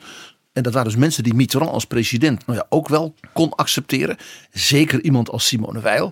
En 0.58 0.64
dat 0.64 0.74
waren 0.74 0.90
dus 0.90 1.00
mensen 1.00 1.24
die 1.24 1.34
Mitterrand 1.34 1.72
als 1.72 1.86
president 1.86 2.46
nou 2.46 2.60
ja, 2.60 2.66
ook 2.70 2.88
wel 2.88 3.14
kon 3.34 3.56
accepteren. 3.56 4.18
Zeker 4.52 5.02
iemand 5.02 5.30
als 5.30 5.48
Simone 5.48 5.80
Weil. 5.80 6.12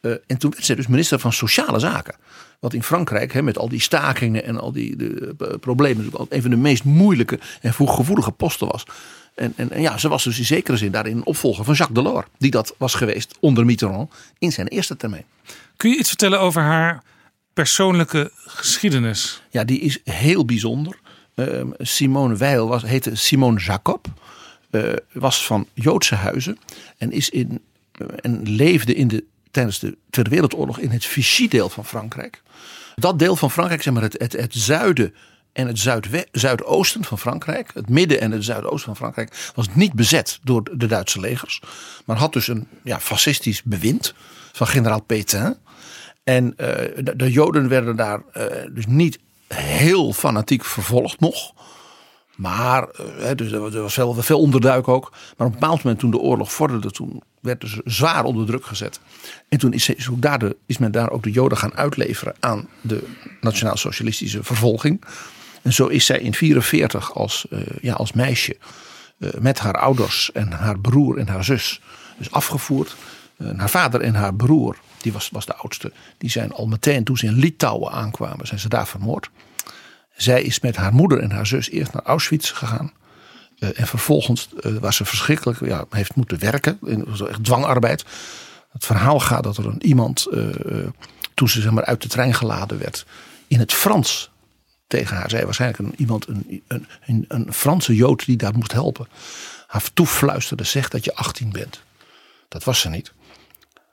Uh, 0.00 0.12
en 0.26 0.38
toen 0.38 0.50
werd 0.50 0.64
zij 0.64 0.74
dus 0.74 0.86
minister 0.86 1.18
van 1.18 1.32
Sociale 1.32 1.78
Zaken. 1.78 2.14
Wat 2.60 2.72
in 2.72 2.82
Frankrijk, 2.82 3.32
hè, 3.32 3.42
met 3.42 3.58
al 3.58 3.68
die 3.68 3.80
stakingen 3.80 4.44
en 4.44 4.60
al 4.60 4.72
die 4.72 4.96
de, 4.96 5.34
uh, 5.38 5.48
problemen, 5.60 6.10
een 6.28 6.42
van 6.42 6.50
de 6.50 6.56
meest 6.56 6.84
moeilijke 6.84 7.38
en 7.60 7.74
gevoelige 7.74 8.30
posten 8.30 8.66
was. 8.66 8.84
En, 9.34 9.52
en, 9.56 9.70
en, 9.70 9.80
ja, 9.80 9.98
ze 9.98 10.08
was 10.08 10.24
dus 10.24 10.38
in 10.38 10.44
zekere 10.44 10.76
zin 10.76 10.92
daarin 10.92 11.16
een 11.16 11.26
opvolger 11.26 11.64
van 11.64 11.74
Jacques 11.74 12.04
Delors. 12.04 12.26
Die 12.38 12.50
dat 12.50 12.74
was 12.78 12.94
geweest 12.94 13.36
onder 13.40 13.64
Mitterrand 13.64 14.12
in 14.38 14.52
zijn 14.52 14.68
eerste 14.68 14.96
termijn. 14.96 15.24
Kun 15.76 15.90
je 15.90 15.98
iets 15.98 16.08
vertellen 16.08 16.40
over 16.40 16.62
haar 16.62 17.02
persoonlijke 17.52 18.30
geschiedenis? 18.34 19.42
Ja, 19.50 19.64
die 19.64 19.80
is 19.80 20.00
heel 20.04 20.44
bijzonder. 20.44 21.02
Uh, 21.34 21.62
Simone 21.78 22.36
Weil 22.36 22.66
was, 22.66 22.82
heette 22.82 23.16
Simone 23.16 23.60
Jacob. 23.60 24.06
Uh, 24.70 24.92
was 25.12 25.46
van 25.46 25.66
Joodse 25.74 26.14
huizen. 26.14 26.58
En, 26.98 27.12
is 27.12 27.30
in, 27.30 27.60
uh, 28.02 28.08
en 28.20 28.42
leefde 28.42 28.94
in 28.94 29.08
de, 29.08 29.24
tijdens 29.50 29.78
de 29.78 29.96
Tweede 30.10 30.30
Wereldoorlog 30.30 30.78
in 30.78 30.90
het 30.90 31.04
Vichy-deel 31.04 31.68
van 31.68 31.84
Frankrijk. 31.84 32.42
Dat 32.94 33.18
deel 33.18 33.36
van 33.36 33.50
Frankrijk, 33.50 33.82
zeg 33.82 33.92
maar 33.92 34.02
het, 34.02 34.18
het, 34.18 34.32
het 34.32 34.54
zuiden 34.54 35.14
en 35.52 35.66
het 35.66 35.78
zuidoosten 36.32 37.04
van 37.04 37.18
Frankrijk, 37.18 37.70
het 37.74 37.88
midden 37.88 38.20
en 38.20 38.30
het 38.30 38.44
zuidoosten 38.44 38.84
van 38.84 38.96
Frankrijk, 38.96 39.52
was 39.54 39.68
niet 39.72 39.92
bezet 39.92 40.38
door 40.42 40.78
de 40.78 40.86
Duitse 40.86 41.20
legers. 41.20 41.60
Maar 42.04 42.16
had 42.16 42.32
dus 42.32 42.48
een 42.48 42.68
ja, 42.82 43.00
fascistisch 43.00 43.62
bewind 43.62 44.14
van 44.52 44.66
generaal 44.66 45.02
Pétain. 45.02 45.56
En 46.24 46.44
uh, 46.44 46.56
de, 46.56 47.12
de, 47.16 47.30
Joden 47.30 47.68
werden 47.68 47.96
daar 47.96 48.22
dus 48.72 48.86
niet 48.86 49.18
heel 49.48 50.12
fanatiek 50.12 50.64
vervolgd 50.64 51.20
nog. 51.20 51.52
Maar, 52.36 52.88
uh, 53.00 53.30
dus 53.34 53.52
er 53.52 53.82
was 53.82 53.94
veel, 53.94 54.14
veel 54.14 54.40
onderduik 54.40 54.88
ook. 54.88 55.10
Maar 55.10 55.46
op 55.46 55.52
een 55.52 55.60
bepaald 55.60 55.82
moment 55.82 56.00
toen 56.00 56.10
de 56.10 56.18
oorlog 56.18 56.52
vorderde, 56.52 56.90
toen 56.90 57.22
werd 57.40 57.60
dus 57.60 57.80
zwaar 57.84 58.24
onder 58.24 58.46
druk 58.46 58.64
gezet. 58.64 59.00
En 59.48 59.58
toen 59.58 59.72
is, 59.72 59.88
is, 59.88 60.10
ook 60.10 60.22
daar 60.22 60.38
de, 60.38 60.56
is 60.66 60.78
men 60.78 60.92
daar 60.92 61.10
ook 61.10 61.22
de 61.22 61.30
Joden 61.30 61.58
gaan 61.58 61.74
uitleveren 61.74 62.34
aan 62.40 62.68
de 62.80 63.04
nationaal-socialistische 63.40 64.42
vervolging. 64.42 65.04
En 65.62 65.72
zo 65.72 65.86
is 65.86 66.06
zij 66.06 66.20
in 66.20 66.32
1944 66.32 67.14
als, 67.14 67.46
uh, 67.50 67.60
ja, 67.80 67.94
als 67.94 68.12
meisje 68.12 68.56
uh, 69.18 69.30
met 69.40 69.58
haar 69.58 69.74
ouders 69.74 70.32
en 70.32 70.52
haar 70.52 70.78
broer 70.78 71.18
en 71.18 71.28
haar 71.28 71.44
zus 71.44 71.80
dus 72.18 72.30
afgevoerd. 72.30 72.96
Haar 73.56 73.70
vader 73.70 74.00
en 74.00 74.14
haar 74.14 74.34
broer, 74.34 74.76
die 75.04 75.12
was, 75.12 75.28
was 75.32 75.46
de 75.46 75.54
oudste, 75.54 75.92
die 76.18 76.30
zijn 76.30 76.52
al 76.52 76.66
meteen 76.66 77.04
toen 77.04 77.16
ze 77.16 77.26
in 77.26 77.38
Litouwen 77.38 77.92
aankwamen, 77.92 78.46
zijn 78.46 78.60
ze 78.60 78.68
daar 78.68 78.86
vermoord. 78.86 79.30
Zij 80.16 80.42
is 80.42 80.60
met 80.60 80.76
haar 80.76 80.94
moeder 80.94 81.18
en 81.18 81.30
haar 81.30 81.46
zus 81.46 81.70
eerst 81.70 81.92
naar 81.92 82.02
Auschwitz 82.02 82.52
gegaan. 82.52 82.92
Uh, 83.58 83.80
en 83.80 83.86
vervolgens 83.86 84.48
uh, 84.60 84.76
was 84.76 84.96
ze 84.96 85.04
verschrikkelijk, 85.04 85.60
ja, 85.64 85.84
heeft 85.90 86.14
moeten 86.14 86.38
werken, 86.38 86.78
in 86.84 87.06
echt 87.28 87.44
dwangarbeid. 87.44 88.04
Het 88.72 88.84
verhaal 88.84 89.20
gaat 89.20 89.42
dat 89.42 89.56
er 89.56 89.66
een 89.66 89.86
iemand, 89.86 90.26
uh, 90.30 90.48
toen 91.34 91.48
ze 91.48 91.60
zeg 91.60 91.72
maar, 91.72 91.84
uit 91.84 92.02
de 92.02 92.08
trein 92.08 92.34
geladen 92.34 92.78
werd, 92.78 93.06
in 93.46 93.58
het 93.58 93.72
Frans 93.72 94.30
tegen 94.86 95.16
haar 95.16 95.30
zei. 95.30 95.44
Waarschijnlijk 95.44 95.80
een, 95.80 95.94
iemand, 95.96 96.28
een, 96.28 96.62
een, 97.06 97.24
een, 97.28 97.52
Franse 97.52 97.94
Jood 97.94 98.24
die 98.24 98.36
daar 98.36 98.54
moest 98.54 98.72
helpen. 98.72 99.08
Haar 99.66 99.92
toefluisterde, 99.94 100.64
zeg 100.64 100.88
dat 100.88 101.04
je 101.04 101.14
18 101.14 101.52
bent. 101.52 101.80
Dat 102.48 102.64
was 102.64 102.80
ze 102.80 102.88
niet. 102.88 103.12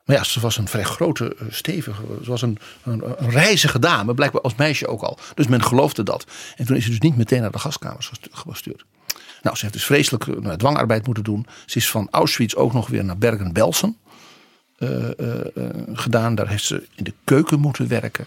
Maar 0.06 0.16
ja, 0.16 0.24
ze 0.24 0.40
was 0.40 0.58
een 0.58 0.68
vrij 0.68 0.84
grote, 0.84 1.36
stevige, 1.50 2.02
ze 2.24 2.30
was 2.30 2.42
een, 2.42 2.58
een, 2.84 3.04
reizige 3.18 3.80
dame, 3.80 4.14
blijkbaar 4.14 4.42
als 4.42 4.56
meisje 4.56 4.88
ook 4.88 5.02
al. 5.02 5.18
Dus 5.36 5.48
men 5.48 5.64
geloofde 5.64 6.04
dat. 6.04 6.26
En 6.56 6.66
toen 6.66 6.76
is 6.76 6.84
ze 6.84 6.90
dus 6.90 7.00
niet 7.00 7.18
meteen 7.18 7.42
naar 7.42 7.52
de 7.52 7.60
gaskamers 7.60 8.12
gestuurd. 8.32 8.86
Nou, 9.42 9.56
ze 9.56 9.62
heeft 9.62 9.74
dus 9.74 9.86
vreselijk 9.86 10.42
nou, 10.42 10.58
dwangarbeid 10.58 11.06
moeten 11.06 11.24
doen. 11.24 11.46
ze 11.66 11.78
is 11.78 11.90
van 11.90 12.08
Auschwitz 12.12 12.56
ook 12.56 12.74
nog 12.74 12.88
weer 12.88 13.06
naar 13.06 13.18
Bergen-Belsen 13.18 13.98
uh, 14.78 15.10
gedaan. 15.94 16.36
Daar 16.36 16.48
heeft 16.48 16.64
ze 16.64 16.88
in 16.96 17.04
de 17.04 17.14
keuken 17.24 17.60
moeten 17.60 17.88
werken. 17.88 18.26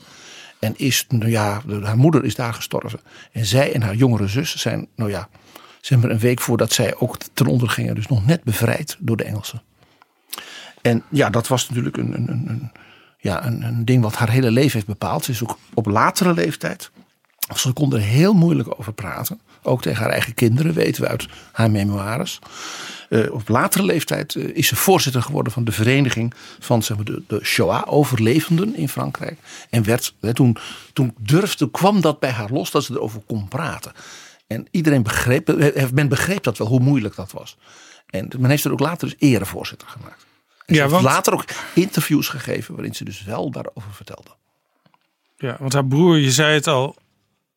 En 0.59 0.75
is, 0.77 1.07
nou 1.09 1.31
ja, 1.31 1.63
haar 1.83 1.97
moeder 1.97 2.25
is 2.25 2.35
daar 2.35 2.55
gestorven. 2.55 3.01
En 3.33 3.47
zij 3.47 3.73
en 3.73 3.83
haar 3.83 3.95
jongere 3.95 4.29
zus 4.29 4.57
zijn, 4.57 4.89
nou 4.97 5.11
ja, 5.11 5.29
zeg 5.81 5.99
maar 5.99 6.11
een 6.11 6.19
week 6.19 6.41
voordat 6.41 6.73
zij 6.73 6.97
ook 6.97 7.17
ten 7.33 7.47
onder 7.47 7.69
gingen, 7.69 7.95
dus 7.95 8.07
nog 8.07 8.27
net 8.27 8.45
bevrijd 8.45 8.97
door 9.01 9.17
de 9.17 9.25
Engelsen. 9.25 9.63
En 10.85 11.03
ja, 11.09 11.31
dat 11.31 11.49
was 11.49 11.69
natuurlijk 11.69 11.97
een, 11.97 12.15
een, 12.15 12.29
een, 12.29 12.71
ja, 13.19 13.47
een, 13.47 13.63
een 13.63 13.85
ding 13.85 14.03
wat 14.03 14.15
haar 14.15 14.31
hele 14.31 14.51
leven 14.51 14.73
heeft 14.73 14.87
bepaald. 14.87 15.25
Ze 15.25 15.31
is 15.31 15.43
ook 15.43 15.59
op 15.75 15.87
latere 15.87 16.35
leeftijd. 16.35 16.91
Ze 17.55 17.73
kon 17.73 17.93
er 17.93 18.01
heel 18.01 18.35
moeilijk 18.35 18.79
over 18.79 18.93
praten. 18.93 19.41
Ook 19.63 19.83
tegen 19.83 20.03
haar 20.03 20.13
eigen 20.13 20.35
kinderen, 20.35 20.75
weten 20.75 21.03
we 21.03 21.09
uit 21.09 21.29
haar 21.53 21.71
memoires. 21.71 22.39
Uh, 23.09 23.33
op 23.33 23.49
latere 23.49 23.85
leeftijd 23.85 24.35
uh, 24.35 24.57
is 24.57 24.67
ze 24.67 24.77
voorzitter 24.77 25.23
geworden 25.23 25.53
van 25.53 25.65
de 25.65 25.73
vereniging 25.73 26.35
van 26.59 26.83
zeg 26.83 26.97
maar, 26.97 27.05
de, 27.07 27.23
de 27.27 27.45
Shoah-overlevenden 27.45 28.77
in 28.77 28.89
Frankrijk. 28.89 29.39
En 29.71 29.85
werd, 29.85 30.15
hè, 30.21 30.35
toen, 30.35 30.57
toen 30.93 31.15
durfde, 31.19 31.71
kwam 31.71 32.01
dat 32.01 32.21
bij 32.21 32.31
haar 32.31 32.51
los 32.51 32.71
dat 32.71 32.85
ze 32.85 32.93
erover 32.93 33.23
kon 33.27 33.49
praten. 33.49 33.93
En 34.47 34.67
iedereen 34.71 35.03
begreep, 35.03 35.75
men 35.93 36.09
begreep 36.09 36.43
dat 36.43 36.59
wel, 36.59 36.69
hoe 36.69 36.81
moeilijk 36.81 37.17
dat 37.17 37.33
was. 37.33 37.57
En 38.07 38.31
men 38.39 38.51
heeft 38.51 38.65
er 38.65 38.73
ook 38.73 38.81
later 38.81 39.09
dus 39.09 39.31
erevoorzitter 39.31 39.89
gemaakt. 39.89 40.27
En 40.67 40.75
ja, 40.75 40.89
want... 40.89 41.05
later 41.05 41.33
ook 41.33 41.45
interviews 41.75 42.29
gegeven 42.29 42.75
waarin 42.75 42.95
ze 42.95 43.05
dus 43.05 43.23
wel 43.23 43.51
daarover 43.51 43.93
vertelde. 43.93 44.31
Ja, 45.37 45.57
want 45.61 45.73
haar 45.73 45.87
broer, 45.87 46.19
je 46.19 46.33
zei 46.33 46.55
het 46.55 46.67
al, 46.67 46.97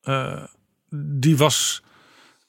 uh, 0.04 0.44
die 0.90 1.38
was 1.38 1.82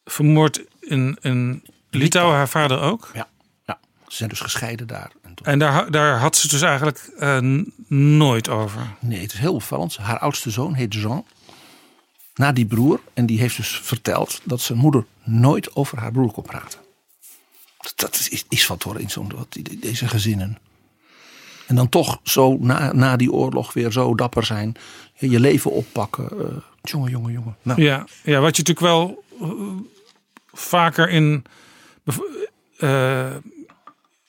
vermoord 0.04 0.64
in, 0.80 1.18
in 1.20 1.64
Litouwen, 1.90 2.37
haar 2.37 2.48
vader 2.48 2.80
ook? 2.80 3.11
Ja, 3.14 3.28
ja. 3.66 3.78
ze 4.09 4.16
zijn 4.16 4.28
dus 4.28 4.40
gescheiden 4.40 4.87
daar. 4.87 5.11
En, 5.22 5.35
en 5.42 5.59
daar, 5.59 5.90
daar 5.90 6.18
had 6.18 6.37
ze 6.37 6.48
dus 6.48 6.62
eigenlijk 6.62 7.11
uh, 7.18 7.64
nooit 7.88 8.48
over? 8.48 8.80
Nee, 9.00 9.20
het 9.20 9.32
is 9.32 9.38
heel 9.38 9.54
opvallend. 9.54 9.96
Haar 9.96 10.18
oudste 10.18 10.50
zoon 10.50 10.74
heet 10.74 10.94
Jean. 10.94 11.26
Na 12.35 12.52
die 12.52 12.66
broer. 12.66 13.00
En 13.14 13.26
die 13.26 13.38
heeft 13.38 13.56
dus 13.56 13.80
verteld 13.82 14.40
dat 14.44 14.61
zijn 14.61 14.78
moeder 14.78 15.04
nooit 15.24 15.76
over 15.76 15.98
haar 15.98 16.12
broer 16.12 16.32
kon 16.32 16.42
praten. 16.42 16.80
Dat 17.94 18.29
is, 18.31 18.44
is 18.48 18.66
wat 18.66 18.83
hoor 18.83 19.01
in 19.01 19.79
deze 19.81 20.09
gezinnen. 20.09 20.59
En 21.66 21.74
dan 21.74 21.88
toch 21.88 22.20
zo 22.22 22.57
na, 22.61 22.92
na 22.92 23.16
die 23.16 23.33
oorlog 23.33 23.72
weer 23.72 23.92
zo 23.92 24.14
dapper 24.14 24.44
zijn. 24.44 24.77
Je 25.14 25.40
leven 25.40 25.70
oppakken. 25.70 26.29
Uh, 26.38 26.44
jongen, 26.83 27.11
jongen, 27.11 27.33
jongen. 27.33 27.57
Nou. 27.62 27.83
Ja, 27.83 28.07
ja, 28.22 28.40
wat 28.40 28.57
je 28.57 28.62
natuurlijk 28.62 28.81
wel 28.81 29.24
uh, 29.42 29.51
vaker 30.53 31.09
in 31.09 31.44
uh, 32.79 33.37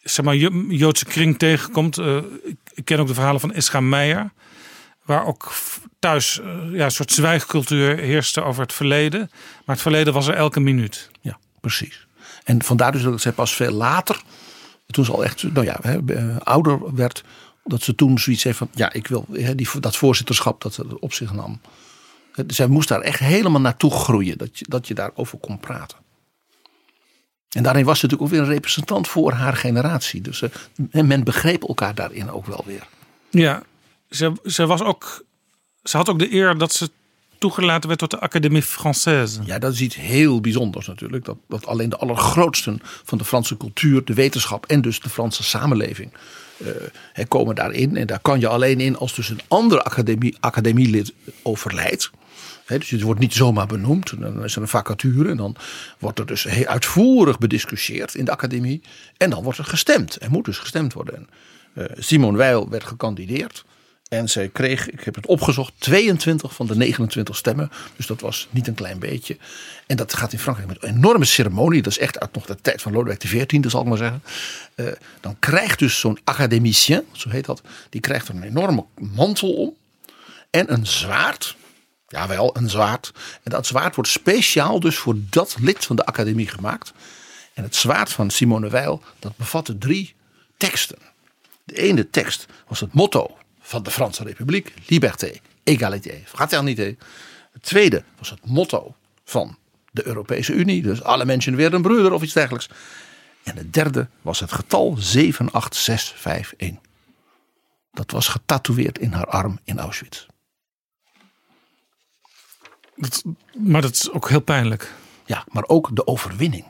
zeg 0.01 0.25
maar, 0.25 0.35
Joodse 0.35 1.05
kring 1.05 1.37
tegenkomt. 1.37 1.97
Ik 2.73 2.85
ken 2.85 2.99
ook 2.99 3.07
de 3.07 3.13
verhalen 3.13 3.39
van 3.39 3.53
Escha 3.53 3.79
Meijer. 3.79 4.31
Waar 5.03 5.25
ook 5.25 5.51
thuis 5.99 6.41
ja, 6.71 6.85
een 6.85 6.91
soort 6.91 7.11
zwijgcultuur 7.11 7.97
heerste 7.97 8.41
over 8.41 8.61
het 8.61 8.73
verleden. 8.73 9.19
Maar 9.65 9.75
het 9.75 9.81
verleden 9.81 10.13
was 10.13 10.27
er 10.27 10.33
elke 10.35 10.59
minuut. 10.59 11.09
Ja, 11.21 11.39
precies. 11.61 12.07
En 12.43 12.63
vandaar 12.63 12.91
dus 12.91 13.03
dat 13.03 13.21
zij 13.21 13.31
pas 13.31 13.53
veel 13.53 13.71
later, 13.71 14.21
toen 14.85 15.05
ze 15.05 15.11
al 15.11 15.23
echt 15.23 15.43
nou 15.53 15.65
ja, 15.65 15.79
hè, 15.81 15.99
ouder 16.39 16.95
werd, 16.95 17.23
dat 17.63 17.81
ze 17.81 17.95
toen 17.95 18.19
zoiets 18.19 18.43
heeft 18.43 18.57
van: 18.57 18.69
ja, 18.73 18.93
ik 18.93 19.07
wil 19.07 19.25
hè, 19.31 19.55
die, 19.55 19.67
dat 19.79 19.97
voorzitterschap 19.97 20.61
dat 20.61 20.73
ze 20.73 20.99
op 20.99 21.13
zich 21.13 21.33
nam. 21.33 21.61
Zij 22.47 22.67
moest 22.67 22.87
daar 22.87 23.01
echt 23.01 23.19
helemaal 23.19 23.61
naartoe 23.61 23.91
groeien, 23.91 24.37
dat 24.37 24.59
je, 24.59 24.65
dat 24.67 24.87
je 24.87 24.93
daarover 24.93 25.37
kon 25.37 25.59
praten. 25.59 25.97
En 27.49 27.63
daarin 27.63 27.85
was 27.85 27.99
ze 27.99 28.05
natuurlijk 28.05 28.31
ook 28.31 28.37
weer 28.37 28.47
een 28.47 28.53
representant 28.53 29.07
voor 29.07 29.31
haar 29.31 29.55
generatie. 29.55 30.21
Dus 30.21 30.41
uh, 30.41 31.03
men 31.03 31.23
begreep 31.23 31.63
elkaar 31.63 31.95
daarin 31.95 32.31
ook 32.31 32.45
wel 32.45 32.63
weer. 32.65 32.87
Ja, 33.29 33.63
ze, 34.09 34.33
ze, 34.45 34.65
was 34.65 34.81
ook, 34.81 35.25
ze 35.83 35.97
had 35.97 36.09
ook 36.09 36.19
de 36.19 36.33
eer 36.33 36.57
dat 36.57 36.73
ze 36.73 36.89
toegelaten 37.39 37.87
werd 37.87 37.99
tot 37.99 38.11
de 38.11 38.19
Académie 38.19 38.63
Française. 38.63 39.43
Ja, 39.45 39.59
dat 39.59 39.73
is 39.73 39.81
iets 39.81 39.95
heel 39.95 40.41
bijzonders 40.41 40.87
natuurlijk. 40.87 41.25
Dat, 41.25 41.37
dat 41.47 41.65
alleen 41.65 41.89
de 41.89 41.97
allergrootsten 41.97 42.79
van 42.83 43.17
de 43.17 43.25
Franse 43.25 43.57
cultuur, 43.57 44.05
de 44.05 44.13
wetenschap 44.13 44.65
en 44.65 44.81
dus 44.81 44.99
de 44.99 45.09
Franse 45.09 45.43
samenleving 45.43 46.11
uh, 46.57 47.25
komen 47.27 47.55
daarin. 47.55 47.97
En 47.97 48.07
daar 48.07 48.19
kan 48.19 48.39
je 48.39 48.47
alleen 48.47 48.79
in 48.79 48.97
als 48.97 49.15
dus 49.15 49.29
een 49.29 49.41
andere 49.47 49.83
academie, 49.83 50.37
academielid 50.39 51.13
overlijdt 51.43 52.11
dus 52.77 52.89
het 52.89 53.01
wordt 53.01 53.19
niet 53.19 53.33
zomaar 53.33 53.65
benoemd. 53.65 54.19
Dan 54.19 54.43
is 54.43 54.55
er 54.55 54.61
een 54.61 54.67
vacature 54.67 55.29
en 55.29 55.37
dan 55.37 55.55
wordt 55.99 56.19
er 56.19 56.25
dus 56.25 56.43
heel 56.43 56.65
uitvoerig 56.65 57.37
bediscussieerd 57.37 58.15
in 58.15 58.25
de 58.25 58.31
academie. 58.31 58.81
En 59.17 59.29
dan 59.29 59.43
wordt 59.43 59.57
er 59.57 59.65
gestemd. 59.65 60.21
Er 60.21 60.31
moet 60.31 60.45
dus 60.45 60.57
gestemd 60.57 60.93
worden. 60.93 61.27
Uh, 61.73 61.85
Simon 61.97 62.35
Weil 62.35 62.69
werd 62.69 62.83
gekandideerd. 62.83 63.65
En 64.09 64.29
zij 64.29 64.49
kreeg, 64.49 64.89
ik 64.89 65.03
heb 65.03 65.15
het 65.15 65.25
opgezocht, 65.25 65.73
22 65.77 66.53
van 66.53 66.67
de 66.67 66.75
29 66.75 67.35
stemmen. 67.35 67.71
Dus 67.95 68.07
dat 68.07 68.21
was 68.21 68.47
niet 68.49 68.67
een 68.67 68.73
klein 68.73 68.99
beetje. 68.99 69.37
En 69.87 69.97
dat 69.97 70.13
gaat 70.13 70.33
in 70.33 70.39
Frankrijk 70.39 70.69
met 70.69 70.83
een 70.83 70.95
enorme 70.95 71.25
ceremonie. 71.25 71.81
Dat 71.81 71.91
is 71.91 71.99
echt 71.99 72.19
uit 72.19 72.33
nog 72.33 72.45
de 72.45 72.61
tijd 72.61 72.81
van 72.81 72.91
Lodewijk 72.91 73.19
XIV, 73.19 73.69
zal 73.69 73.81
ik 73.81 73.87
maar 73.87 73.97
zeggen. 73.97 74.23
Uh, 74.75 74.91
dan 75.21 75.35
krijgt 75.39 75.79
dus 75.79 75.99
zo'n 75.99 76.19
academicien, 76.23 77.05
zo 77.11 77.29
heet 77.29 77.45
dat, 77.45 77.61
die 77.89 78.01
krijgt 78.01 78.27
er 78.27 78.35
een 78.35 78.43
enorme 78.43 78.85
mantel 78.95 79.53
om. 79.53 79.75
En 80.49 80.73
een 80.73 80.87
zwaard. 80.87 81.55
Jawel, 82.07 82.57
een 82.57 82.69
zwaard. 82.69 83.11
En 83.43 83.51
dat 83.51 83.67
zwaard 83.67 83.95
wordt 83.95 84.09
speciaal 84.09 84.79
dus 84.79 84.97
voor 84.97 85.15
dat 85.29 85.55
lid 85.59 85.85
van 85.85 85.95
de 85.95 86.05
academie 86.05 86.47
gemaakt. 86.47 86.93
En 87.53 87.63
het 87.63 87.75
zwaard 87.75 88.11
van 88.11 88.29
Simone 88.29 88.69
Weil, 88.69 89.01
dat 89.19 89.37
bevatte 89.37 89.77
drie 89.77 90.15
teksten. 90.57 90.97
De 91.63 91.75
ene 91.75 92.09
tekst 92.09 92.45
was 92.67 92.79
het 92.79 92.93
motto 92.93 93.37
van 93.69 93.83
de 93.83 93.91
Franse 93.91 94.23
Republiek. 94.23 94.73
Liberté, 94.87 95.31
égalité, 95.63 96.21
fraternité. 96.25 96.95
Het 97.51 97.63
tweede 97.63 98.03
was 98.17 98.29
het 98.29 98.45
motto 98.45 98.95
van 99.23 99.57
de 99.91 100.07
Europese 100.07 100.53
Unie. 100.53 100.81
Dus 100.81 101.03
alle 101.03 101.25
mensen 101.25 101.55
weer 101.55 101.73
een 101.73 101.81
broeder 101.81 102.11
of 102.11 102.21
iets 102.21 102.33
dergelijks. 102.33 102.69
En 103.43 103.57
het 103.57 103.73
derde 103.73 104.07
was 104.21 104.39
het 104.39 104.51
getal 104.51 104.95
78651. 104.97 106.77
Dat 107.91 108.11
was 108.11 108.27
getatoeëerd 108.27 108.99
in 108.99 109.11
haar 109.11 109.25
arm 109.25 109.59
in 109.63 109.79
Auschwitz 109.79 110.25
maar 113.53 113.81
dat 113.81 113.93
is 113.93 114.11
ook 114.11 114.29
heel 114.29 114.41
pijnlijk. 114.41 114.93
Ja, 115.25 115.45
maar 115.51 115.63
ook 115.67 115.95
de 115.95 116.07
overwinning. 116.07 116.65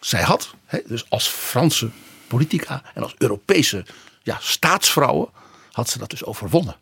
Zij 0.00 0.22
had, 0.22 0.54
dus 0.86 1.10
als 1.10 1.28
Franse 1.28 1.90
politica 2.36 2.82
en 2.94 3.02
als 3.02 3.14
Europese 3.18 3.84
ja, 4.22 4.38
staatsvrouwen, 4.40 5.28
had 5.72 5.88
ze 5.88 5.98
dat 5.98 6.10
dus 6.10 6.24
overwonnen. 6.24 6.76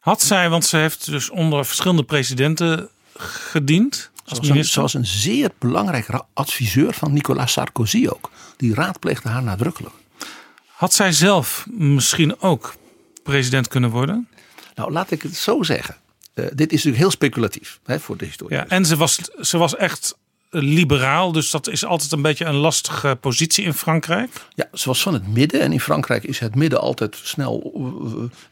Had 0.00 0.22
zij, 0.22 0.48
want 0.48 0.64
ze 0.64 0.76
heeft 0.76 1.10
dus 1.10 1.30
onder 1.30 1.66
verschillende 1.66 2.04
presidenten 2.04 2.88
gediend. 3.16 4.10
Als 4.24 4.38
ze, 4.38 4.48
was 4.48 4.56
een, 4.56 4.64
ze 4.64 4.80
was 4.80 4.94
een 4.94 5.06
zeer 5.06 5.50
belangrijk 5.58 6.08
adviseur 6.32 6.92
van 6.92 7.12
Nicolas 7.12 7.52
Sarkozy 7.52 8.06
ook. 8.08 8.30
Die 8.56 8.74
raadpleegde 8.74 9.28
haar 9.28 9.42
nadrukkelijk. 9.42 9.94
Had 10.66 10.94
zij 10.94 11.12
zelf 11.12 11.66
misschien 11.70 12.40
ook 12.40 12.74
president 13.22 13.68
kunnen 13.68 13.90
worden? 13.90 14.28
Nou, 14.74 14.92
laat 14.92 15.10
ik 15.10 15.22
het 15.22 15.36
zo 15.36 15.62
zeggen. 15.62 15.96
Uh, 16.34 16.44
dit 16.52 16.72
is 16.72 16.76
natuurlijk 16.76 17.02
heel 17.02 17.10
speculatief 17.10 17.80
hè, 17.84 18.00
voor 18.00 18.16
de 18.16 18.24
historie. 18.24 18.56
Ja, 18.56 18.66
en 18.68 18.84
ze 18.86 18.96
was, 18.96 19.18
ze 19.40 19.58
was 19.58 19.76
echt 19.76 20.16
liberaal. 20.50 21.32
Dus 21.32 21.50
dat 21.50 21.68
is 21.68 21.84
altijd 21.84 22.12
een 22.12 22.22
beetje 22.22 22.44
een 22.44 22.54
lastige 22.54 23.16
positie 23.20 23.64
in 23.64 23.74
Frankrijk. 23.74 24.30
Ja, 24.54 24.68
ze 24.72 24.88
was 24.88 25.02
van 25.02 25.12
het 25.12 25.28
midden. 25.34 25.60
En 25.60 25.72
in 25.72 25.80
Frankrijk 25.80 26.24
is 26.24 26.38
het 26.38 26.54
midden 26.54 26.80
altijd 26.80 27.18
snel 27.22 27.72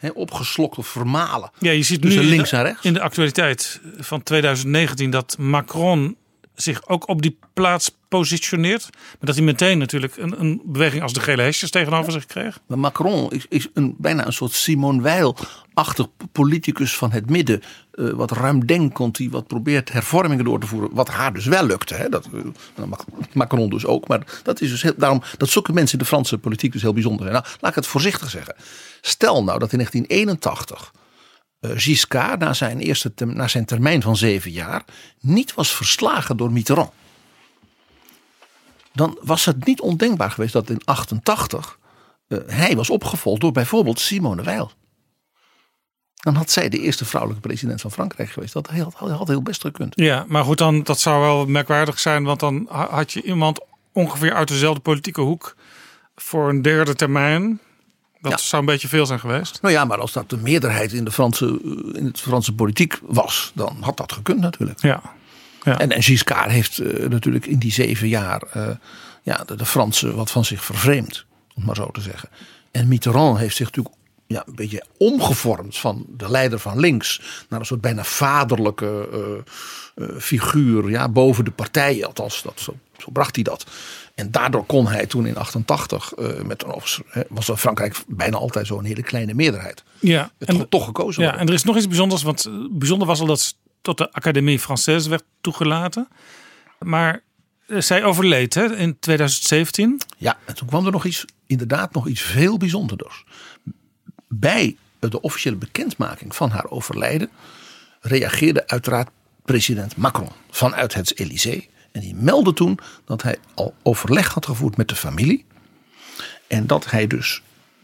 uh, 0.00 0.10
opgeslokt 0.14 0.78
of 0.78 0.86
vermalen. 0.86 1.50
Ja, 1.58 1.70
je 1.70 1.82
ziet 1.82 2.04
nu 2.04 2.22
links 2.22 2.52
en 2.52 2.62
rechts. 2.62 2.84
in 2.84 2.92
de 2.92 3.00
actualiteit 3.00 3.80
van 3.98 4.22
2019 4.22 5.10
dat 5.10 5.36
Macron 5.38 6.16
zich 6.54 6.88
ook 6.88 7.08
op 7.08 7.22
die 7.22 7.38
plaats 7.52 7.96
positioneert. 8.18 8.88
Maar 8.92 9.16
dat 9.20 9.34
hij 9.34 9.44
meteen 9.44 9.78
natuurlijk 9.78 10.16
een, 10.16 10.40
een 10.40 10.62
beweging 10.64 11.02
als 11.02 11.12
de 11.12 11.20
gele 11.20 11.42
hesjes 11.42 11.70
tegenover 11.70 12.12
zich 12.12 12.26
kreeg. 12.26 12.58
Maar 12.66 12.78
Macron 12.78 13.30
is, 13.30 13.46
is 13.48 13.68
een, 13.74 13.94
bijna 13.98 14.26
een 14.26 14.32
soort 14.32 14.52
Simone 14.52 15.02
Weil-achtig 15.02 16.06
politicus 16.32 16.96
van 16.96 17.10
het 17.12 17.30
midden. 17.30 17.62
Uh, 17.94 18.12
wat 18.12 18.30
ruimdenkend, 18.30 19.16
die 19.16 19.30
wat 19.30 19.46
probeert 19.46 19.92
hervormingen 19.92 20.44
door 20.44 20.60
te 20.60 20.66
voeren. 20.66 20.90
Wat 20.92 21.08
haar 21.08 21.32
dus 21.32 21.46
wel 21.46 21.66
lukte. 21.66 21.94
Hè? 21.94 22.08
Dat, 22.08 22.28
uh, 22.32 22.84
Macron 23.32 23.68
dus 23.68 23.86
ook. 23.86 24.08
Maar 24.08 24.40
dat 24.42 24.60
is 24.60 24.70
dus 24.70 24.82
heel, 24.82 24.94
daarom 24.96 25.22
dat 25.36 25.48
zoeken 25.48 25.74
mensen 25.74 25.98
in 25.98 26.04
de 26.04 26.10
Franse 26.10 26.38
politiek 26.38 26.72
dus 26.72 26.82
heel 26.82 26.92
bijzonder 26.92 27.22
zijn. 27.22 27.32
Nou, 27.32 27.46
laat 27.60 27.70
ik 27.70 27.76
het 27.76 27.86
voorzichtig 27.86 28.30
zeggen. 28.30 28.54
Stel 29.00 29.44
nou 29.44 29.58
dat 29.58 29.72
in 29.72 29.78
1981 29.78 30.92
uh, 31.60 31.70
Giscard 31.74 32.38
na 32.38 32.52
zijn, 32.52 32.80
eerste 32.80 33.12
na 33.16 33.48
zijn 33.48 33.64
termijn 33.64 34.02
van 34.02 34.16
zeven 34.16 34.50
jaar 34.50 34.84
niet 35.20 35.54
was 35.54 35.74
verslagen 35.74 36.36
door 36.36 36.52
Mitterrand. 36.52 36.90
Dan 38.96 39.18
was 39.22 39.44
het 39.44 39.64
niet 39.64 39.80
ondenkbaar 39.80 40.30
geweest 40.30 40.52
dat 40.52 40.70
in 40.70 40.80
88 40.84 41.78
uh, 42.28 42.38
hij 42.46 42.76
was 42.76 42.90
opgevolgd 42.90 43.40
door 43.40 43.52
bijvoorbeeld 43.52 44.00
Simone 44.00 44.42
Weil. 44.42 44.70
Dan 46.14 46.34
had 46.34 46.50
zij 46.50 46.68
de 46.68 46.78
eerste 46.78 47.04
vrouwelijke 47.04 47.48
president 47.48 47.80
van 47.80 47.92
Frankrijk 47.92 48.30
geweest. 48.30 48.52
Dat 48.52 48.70
had, 48.70 48.94
had 48.94 49.28
heel 49.28 49.42
best 49.42 49.60
gekund. 49.60 49.92
Ja, 49.96 50.24
maar 50.28 50.44
goed, 50.44 50.58
dan, 50.58 50.82
dat 50.82 51.00
zou 51.00 51.20
wel 51.20 51.46
merkwaardig 51.46 51.98
zijn. 51.98 52.24
Want 52.24 52.40
dan 52.40 52.66
had 52.70 53.12
je 53.12 53.22
iemand 53.22 53.60
ongeveer 53.92 54.34
uit 54.34 54.48
dezelfde 54.48 54.80
politieke 54.80 55.20
hoek 55.20 55.56
voor 56.16 56.48
een 56.48 56.62
derde 56.62 56.94
termijn. 56.94 57.60
Dat 58.20 58.40
zou 58.40 58.62
een 58.62 58.68
beetje 58.68 58.88
veel 58.88 59.06
zijn 59.06 59.20
geweest. 59.20 59.58
Nou 59.62 59.74
ja, 59.74 59.84
maar 59.84 59.98
als 59.98 60.12
dat 60.12 60.30
de 60.30 60.36
meerderheid 60.36 60.92
in 60.92 61.04
de 61.04 61.10
Franse, 61.12 61.60
in 61.92 62.04
het 62.04 62.20
Franse 62.20 62.54
politiek 62.54 63.00
was, 63.02 63.52
dan 63.54 63.76
had 63.80 63.96
dat 63.96 64.12
gekund 64.12 64.40
natuurlijk. 64.40 64.80
Ja. 64.82 65.02
Ja. 65.66 65.78
En, 65.78 65.92
en 65.92 66.02
Giscard 66.02 66.50
heeft 66.50 66.80
uh, 66.80 67.08
natuurlijk 67.08 67.46
in 67.46 67.58
die 67.58 67.72
zeven 67.72 68.08
jaar 68.08 68.42
uh, 68.56 68.68
ja, 69.22 69.44
de, 69.46 69.54
de 69.54 69.66
Fransen 69.66 70.14
wat 70.14 70.30
van 70.30 70.44
zich 70.44 70.64
vervreemd, 70.64 71.24
om 71.54 71.64
maar 71.64 71.76
zo 71.76 71.90
te 71.90 72.00
zeggen. 72.00 72.28
En 72.70 72.88
Mitterrand 72.88 73.38
heeft 73.38 73.56
zich 73.56 73.66
natuurlijk 73.66 73.94
ja, 74.26 74.42
een 74.46 74.54
beetje 74.54 74.84
omgevormd 74.98 75.78
van 75.78 76.06
de 76.08 76.30
leider 76.30 76.58
van 76.58 76.78
links 76.78 77.20
naar 77.48 77.60
een 77.60 77.66
soort 77.66 77.80
bijna 77.80 78.04
vaderlijke 78.04 79.08
uh, 79.96 80.06
figuur 80.18 80.90
ja, 80.90 81.08
boven 81.08 81.44
de 81.44 81.50
partijen. 81.50 82.06
Althans, 82.06 82.42
dat, 82.42 82.60
zo, 82.60 82.74
zo 82.98 83.10
bracht 83.12 83.34
hij 83.34 83.44
dat. 83.44 83.66
En 84.14 84.30
daardoor 84.30 84.64
kon 84.66 84.86
hij 84.86 85.06
toen 85.06 85.26
in 85.26 85.36
88 85.36 86.12
uh, 86.18 86.40
met 86.42 86.64
een 86.64 87.26
was 87.28 87.50
Frankrijk 87.54 87.96
bijna 88.06 88.36
altijd 88.36 88.66
zo'n 88.66 88.84
hele 88.84 89.02
kleine 89.02 89.34
meerderheid. 89.34 89.82
Ja, 89.98 90.30
het 90.38 90.48
en 90.48 90.68
toch 90.68 90.84
gekozen. 90.84 91.22
Ja, 91.22 91.36
en 91.38 91.46
er 91.46 91.54
is 91.54 91.64
nog 91.64 91.76
iets 91.76 91.88
bijzonders, 91.88 92.22
want 92.22 92.50
bijzonder 92.70 93.06
was 93.06 93.20
al 93.20 93.26
dat 93.26 93.54
tot 93.80 93.98
de 93.98 94.12
Académie 94.12 94.60
Française 94.60 95.08
werd 95.08 95.24
toegelaten. 95.40 96.08
Maar 96.78 97.22
zij 97.66 98.04
overleed 98.04 98.54
hè, 98.54 98.76
in 98.76 98.98
2017. 98.98 100.00
Ja, 100.16 100.38
en 100.44 100.54
toen 100.54 100.68
kwam 100.68 100.86
er 100.86 100.92
nog 100.92 101.04
iets, 101.04 101.24
inderdaad 101.46 101.92
nog 101.92 102.06
iets 102.08 102.20
veel 102.20 102.56
bijzonders. 102.56 103.24
Bij 104.28 104.76
de 104.98 105.20
officiële 105.20 105.56
bekendmaking 105.56 106.36
van 106.36 106.50
haar 106.50 106.70
overlijden 106.70 107.30
reageerde 108.00 108.68
uiteraard 108.68 109.08
president 109.44 109.96
Macron 109.96 110.30
vanuit 110.50 110.94
het 110.94 111.18
Elysée 111.18 111.68
en 111.92 112.00
die 112.00 112.14
meldde 112.14 112.52
toen 112.52 112.78
dat 113.04 113.22
hij 113.22 113.38
al 113.54 113.74
overleg 113.82 114.34
had 114.34 114.46
gevoerd 114.46 114.76
met 114.76 114.88
de 114.88 114.96
familie. 114.96 115.44
En 116.46 116.66
dat 116.66 116.90
hij 116.90 117.06
dus 117.06 117.42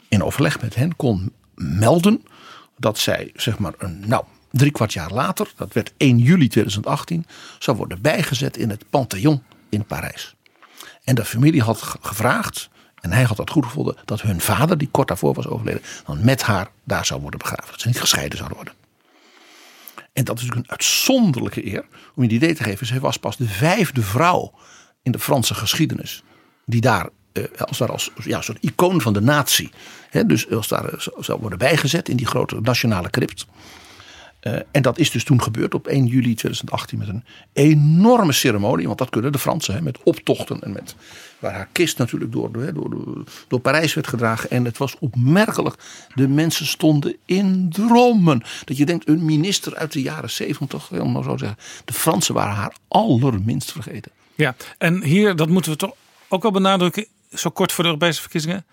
in 0.09 0.22
overleg 0.22 0.61
met 0.61 0.74
hen 0.74 0.96
kon 0.96 1.33
melden 1.55 2.24
dat 2.76 2.98
zij, 2.98 3.31
zeg 3.35 3.59
maar, 3.59 3.74
een, 3.78 4.02
nou, 4.07 4.24
drie 4.52 4.70
kwart 4.70 4.92
jaar 4.92 5.12
later, 5.12 5.52
dat 5.56 5.72
werd 5.72 5.92
1 5.96 6.18
juli 6.18 6.48
2018, 6.48 7.26
zou 7.58 7.76
worden 7.76 8.00
bijgezet 8.00 8.56
in 8.56 8.70
het 8.70 8.84
Panthéon 8.90 9.42
in 9.68 9.84
Parijs. 9.84 10.34
En 11.04 11.14
de 11.14 11.24
familie 11.24 11.62
had 11.62 11.82
gevraagd, 12.00 12.70
en 13.00 13.12
hij 13.12 13.22
had 13.22 13.36
dat 13.36 13.50
goed 13.50 13.64
gevonden, 13.64 13.96
dat 14.04 14.22
hun 14.22 14.40
vader, 14.40 14.78
die 14.78 14.88
kort 14.90 15.08
daarvoor 15.08 15.34
was 15.34 15.46
overleden, 15.46 15.82
dan 16.06 16.24
met 16.24 16.42
haar 16.42 16.70
daar 16.84 17.06
zou 17.06 17.20
worden 17.20 17.38
begraven. 17.38 17.70
Dat 17.70 17.80
ze 17.80 17.88
niet 17.88 18.00
gescheiden 18.00 18.36
zouden 18.38 18.56
worden. 18.56 18.74
En 20.12 20.24
dat 20.24 20.36
is 20.36 20.42
natuurlijk 20.42 20.70
een 20.70 20.76
uitzonderlijke 20.76 21.66
eer. 21.66 21.84
Om 22.14 22.22
je 22.22 22.28
een 22.28 22.34
idee 22.34 22.54
te 22.54 22.62
geven, 22.62 22.86
zij 22.86 23.00
was 23.00 23.16
pas 23.16 23.36
de 23.36 23.48
vijfde 23.48 24.02
vrouw 24.02 24.52
in 25.02 25.12
de 25.12 25.18
Franse 25.18 25.54
geschiedenis. 25.54 26.22
Die 26.66 26.80
daar 26.80 27.08
eh, 27.32 27.44
als, 27.58 27.78
daar 27.78 27.90
als 27.90 28.10
ja, 28.24 28.40
soort 28.40 28.58
icoon 28.60 29.00
van 29.00 29.12
de 29.12 29.20
natie. 29.20 29.70
Hè, 30.10 30.26
dus 30.26 30.50
als 30.50 30.68
daar 30.68 30.84
eh, 30.84 30.98
zou 31.18 31.40
worden 31.40 31.58
bijgezet 31.58 32.08
in 32.08 32.16
die 32.16 32.26
grote 32.26 32.60
nationale 32.60 33.10
crypt. 33.10 33.46
Uh, 34.42 34.59
en 34.70 34.83
dat 34.83 34.98
is 34.98 35.11
dus 35.11 35.24
toen 35.24 35.42
gebeurd 35.42 35.74
op 35.74 35.87
1 35.87 36.07
juli 36.07 36.35
2018 36.35 36.98
met 36.98 37.09
een 37.09 37.24
enorme 37.52 38.33
ceremonie. 38.33 38.87
Want 38.87 38.98
dat 38.98 39.11
kunnen 39.11 39.33
de 39.33 39.38
Fransen 39.38 39.74
hè, 39.74 39.81
met 39.81 40.02
optochten 40.02 40.61
en 40.61 40.72
met 40.72 40.94
waar 41.38 41.52
haar 41.52 41.68
kist 41.72 41.98
natuurlijk 41.98 42.33
door, 42.33 42.52
door, 42.52 42.72
door, 42.74 43.24
door 43.48 43.61
Parijs 43.61 43.94
werd 43.94 44.07
gedragen. 44.07 44.50
En 44.50 44.64
het 44.64 44.78
was 44.78 44.98
opmerkelijk. 44.98 45.76
De 46.14 46.28
mensen 46.28 46.66
stonden 46.66 47.16
in 47.24 47.70
dromen. 47.70 48.42
Dat 48.64 48.76
je 48.76 48.87
denkt, 48.87 49.09
een 49.09 49.24
minister 49.24 49.76
uit 49.76 49.92
de 49.92 50.02
jaren 50.02 50.31
zeventig, 50.31 50.88
helemaal 50.88 51.22
zo 51.22 51.37
zeggen. 51.37 51.59
De 51.85 51.92
Fransen 51.92 52.35
waren 52.35 52.55
haar 52.55 52.76
allerminst 52.88 53.72
vergeten. 53.72 54.12
Ja, 54.35 54.55
en 54.78 55.02
hier, 55.02 55.37
dat 55.37 55.48
moeten 55.48 55.72
we 55.72 55.76
toch 55.76 55.94
ook 56.28 56.42
wel 56.42 56.52
benadrukken, 56.52 57.07
zo 57.33 57.50
kort 57.50 57.72
voor 57.72 57.85
de 57.85 57.90
Europese 57.90 58.20
verkiezingen. 58.20 58.64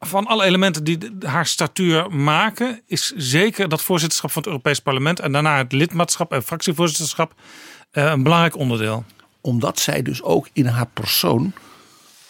Van 0.00 0.26
alle 0.26 0.44
elementen 0.44 0.84
die 0.84 0.98
haar 1.20 1.46
statuur 1.46 2.10
maken, 2.10 2.82
is 2.86 3.12
zeker 3.16 3.68
dat 3.68 3.82
voorzitterschap 3.82 4.30
van 4.30 4.42
het 4.42 4.50
Europees 4.50 4.80
Parlement 4.80 5.20
en 5.20 5.32
daarna 5.32 5.56
het 5.56 5.72
lidmaatschap 5.72 6.32
en 6.32 6.42
fractievoorzitterschap 6.42 7.34
eh, 7.90 8.04
een 8.04 8.22
belangrijk 8.22 8.56
onderdeel. 8.56 9.04
Omdat 9.40 9.80
zij 9.80 10.02
dus 10.02 10.22
ook 10.22 10.48
in 10.52 10.66
haar 10.66 10.86
persoon 10.86 11.52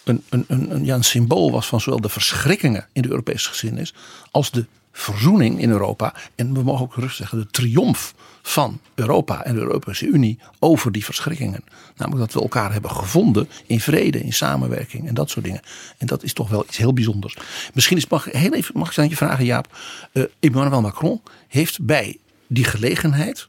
een, 0.03 0.23
een, 0.29 0.45
een, 0.47 0.85
ja, 0.85 0.95
een 0.95 1.03
symbool 1.03 1.51
was 1.51 1.67
van 1.67 1.81
zowel 1.81 2.01
de 2.01 2.09
verschrikkingen 2.09 2.87
in 2.93 3.01
de 3.01 3.09
Europese 3.09 3.49
geschiedenis 3.49 3.93
als 4.31 4.51
de 4.51 4.65
verzoening 4.91 5.59
in 5.59 5.69
Europa. 5.69 6.13
En 6.35 6.53
we 6.53 6.63
mogen 6.63 6.85
ook 6.85 6.95
rustig 6.95 7.15
zeggen, 7.15 7.39
de 7.39 7.47
triomf 7.47 8.13
van 8.41 8.79
Europa 8.95 9.43
en 9.43 9.55
de 9.55 9.61
Europese 9.61 10.05
Unie 10.05 10.39
over 10.59 10.91
die 10.91 11.05
verschrikkingen. 11.05 11.63
Namelijk 11.95 12.25
dat 12.25 12.33
we 12.33 12.41
elkaar 12.41 12.71
hebben 12.71 12.91
gevonden 12.91 13.49
in 13.65 13.79
vrede, 13.79 14.23
in 14.23 14.33
samenwerking 14.33 15.07
en 15.07 15.13
dat 15.13 15.29
soort 15.29 15.45
dingen. 15.45 15.61
En 15.97 16.07
dat 16.07 16.23
is 16.23 16.33
toch 16.33 16.49
wel 16.49 16.63
iets 16.67 16.77
heel 16.77 16.93
bijzonders. 16.93 17.37
Misschien 17.73 17.97
is, 17.97 18.07
mag, 18.07 18.25
heel 18.25 18.53
even, 18.53 18.77
mag 18.77 18.91
ik 18.91 18.97
aan 18.97 19.09
je 19.09 19.15
vragen, 19.15 19.45
Jaap. 19.45 19.77
Uh, 20.13 20.23
Emmanuel 20.39 20.81
Macron 20.81 21.21
heeft 21.47 21.85
bij 21.85 22.17
die 22.47 22.63
gelegenheid 22.63 23.47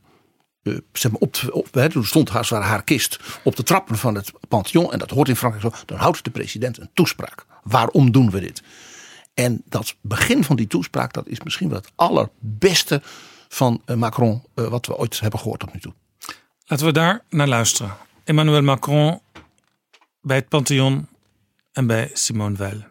uh, 0.62 0.78
zeg 0.92 1.12
op, 1.12 1.32
toen 1.90 2.04
stond 2.04 2.28
haar, 2.28 2.50
haar 2.50 2.84
kist 2.84 3.18
op 3.44 3.56
de 3.56 3.62
trappen 3.62 3.98
van 3.98 4.14
het 4.14 4.32
Pantheon. 4.48 4.92
En 4.92 4.98
dat 4.98 5.10
hoort 5.10 5.28
in 5.28 5.36
Frankrijk 5.36 5.74
zo. 5.74 5.82
Dan 5.86 5.98
houdt 5.98 6.24
de 6.24 6.30
president 6.30 6.78
een 6.78 6.90
toespraak. 6.94 7.46
Waarom 7.62 8.12
doen 8.12 8.30
we 8.30 8.40
dit? 8.40 8.62
En 9.40 9.62
dat 9.68 9.94
begin 10.00 10.44
van 10.44 10.56
die 10.56 10.66
toespraak, 10.66 11.12
dat 11.12 11.28
is 11.28 11.40
misschien 11.40 11.68
wel 11.68 11.78
het 11.78 11.92
allerbeste 11.94 13.02
van 13.48 13.82
uh, 13.86 13.96
Macron. 13.96 14.42
Uh, 14.54 14.68
wat 14.68 14.86
we 14.86 14.96
ooit 14.96 15.20
hebben 15.20 15.40
gehoord 15.40 15.60
tot 15.60 15.72
nu 15.72 15.80
toe. 15.80 15.92
Laten 16.66 16.86
we 16.86 16.92
daar 16.92 17.24
naar 17.30 17.48
luisteren. 17.48 17.96
Emmanuel 18.24 18.62
Macron 18.62 19.20
bij 20.22 20.36
het 20.36 20.48
Pantheon 20.48 21.06
en 21.72 21.86
bij 21.86 22.10
Simone 22.12 22.56
Veil. 22.56 22.84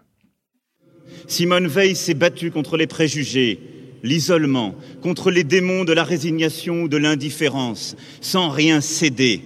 Simone 1.25 1.69
Veil 1.69 1.95
s'est 1.95 2.17
battue 2.17 2.51
contre 2.51 2.77
les 2.77 2.88
préjugés 2.88 3.59
l'isolement, 4.01 4.75
contre 5.01 5.31
les 5.31 5.47
démons 5.47 5.85
de 5.85 5.93
la 5.93 6.03
résignation 6.03 6.83
ou 6.83 6.88
de 6.88 6.97
l'indifférence, 6.97 7.95
sans 8.21 8.49
rien 8.49 8.81
céder, 8.81 9.41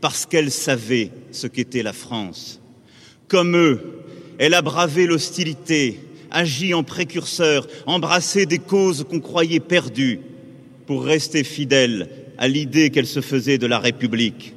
parce 0.00 0.24
qu'elle 0.24 0.50
savait 0.50 1.10
ce 1.30 1.48
qu'était 1.48 1.82
la 1.82 1.92
France. 1.92 2.60
Comme 3.28 3.56
eux, 3.56 3.80
elle 4.38 4.54
a 4.54 4.62
bravé 4.62 5.06
l'hostilité, 5.06 6.05
agi 6.30 6.74
en 6.74 6.82
précurseur, 6.82 7.66
embrassé 7.86 8.46
des 8.46 8.58
causes 8.58 9.04
qu'on 9.08 9.20
croyait 9.20 9.60
perdues, 9.60 10.20
pour 10.86 11.04
rester 11.04 11.44
fidèle 11.44 12.08
à 12.38 12.48
l'idée 12.48 12.90
qu'elle 12.90 13.06
se 13.06 13.20
faisait 13.20 13.58
de 13.58 13.66
la 13.66 13.78
République 13.78 14.54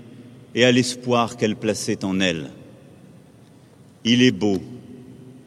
et 0.56 0.66
à 0.66 0.72
l'espoir 0.72 1.38
qu'elle 1.38 1.56
plaçait 1.56 2.06
en 2.06 2.20
elle. 2.20 2.52
Il 4.04 4.22
est 4.22 4.32
beau, 4.32 4.62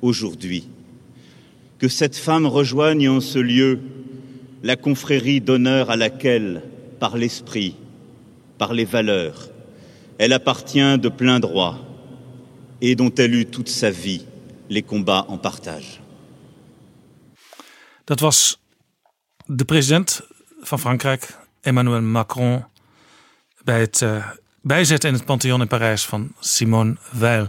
aujourd'hui, 0.02 0.68
que 1.78 1.88
cette 1.88 2.16
femme 2.16 2.46
rejoigne 2.46 3.08
en 3.08 3.20
ce 3.20 3.38
lieu 3.38 3.80
la 4.62 4.76
confrérie 4.76 5.40
d'honneur 5.40 5.90
à 5.90 5.96
laquelle, 5.96 6.62
par 7.00 7.16
l'esprit, 7.16 7.74
par 8.58 8.74
les 8.74 8.84
valeurs, 8.84 9.50
elle 10.18 10.32
appartient 10.32 10.98
de 10.98 11.08
plein 11.08 11.40
droit 11.40 11.78
et 12.80 12.94
dont 12.94 13.12
elle 13.16 13.34
eut 13.34 13.46
toute 13.46 13.68
sa 13.68 13.90
vie 13.90 14.24
les 14.70 14.82
combats 14.82 15.26
en 15.28 15.38
partage. 15.38 16.01
Dat 18.04 18.20
was 18.20 18.60
de 19.46 19.64
president 19.64 20.20
van 20.60 20.78
Frankrijk, 20.78 21.38
Emmanuel 21.60 22.00
Macron, 22.00 22.64
bij 23.64 23.80
het 23.80 24.00
uh, 24.00 24.30
bijzetten 24.60 25.08
in 25.08 25.14
het 25.14 25.24
Pantheon 25.24 25.60
in 25.60 25.68
Parijs 25.68 26.04
van 26.04 26.34
Simone 26.40 26.96
Weil. 27.10 27.48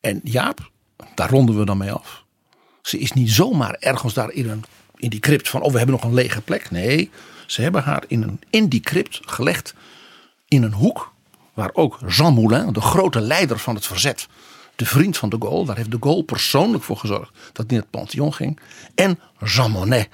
En 0.00 0.20
Jaap, 0.24 0.70
daar 1.14 1.30
ronden 1.30 1.58
we 1.58 1.64
dan 1.64 1.78
mee 1.78 1.92
af. 1.92 2.24
Ze 2.82 2.98
is 2.98 3.12
niet 3.12 3.30
zomaar 3.30 3.74
ergens 3.74 4.14
daar 4.14 4.30
in, 4.30 4.48
een, 4.48 4.64
in 4.96 5.08
die 5.08 5.20
crypt 5.20 5.48
van, 5.48 5.62
oh 5.62 5.70
we 5.72 5.78
hebben 5.78 5.96
nog 5.96 6.04
een 6.04 6.14
lege 6.14 6.40
plek. 6.40 6.70
Nee, 6.70 7.10
ze 7.46 7.62
hebben 7.62 7.82
haar 7.82 8.04
in, 8.06 8.22
een, 8.22 8.40
in 8.50 8.68
die 8.68 8.80
crypt 8.80 9.20
gelegd 9.24 9.74
in 10.48 10.62
een 10.62 10.72
hoek 10.72 11.12
waar 11.54 11.70
ook 11.72 11.98
Jean 12.06 12.34
Moulin, 12.34 12.72
de 12.72 12.80
grote 12.80 13.20
leider 13.20 13.58
van 13.58 13.74
het 13.74 13.86
verzet, 13.86 14.28
de 14.78 14.86
vriend 14.86 15.16
van 15.16 15.28
de 15.28 15.36
Gaulle, 15.40 15.66
daar 15.66 15.76
heeft 15.76 15.90
de 15.90 15.96
Gaulle 16.00 16.22
persoonlijk 16.22 16.84
voor 16.84 16.96
gezorgd 16.96 17.32
dat 17.52 17.64
hij 17.66 17.76
in 17.76 17.82
het 17.82 17.90
Pantheon 17.90 18.34
ging. 18.34 18.60
En 18.94 19.18
Jean 19.44 19.70
Monnet, 19.70 20.08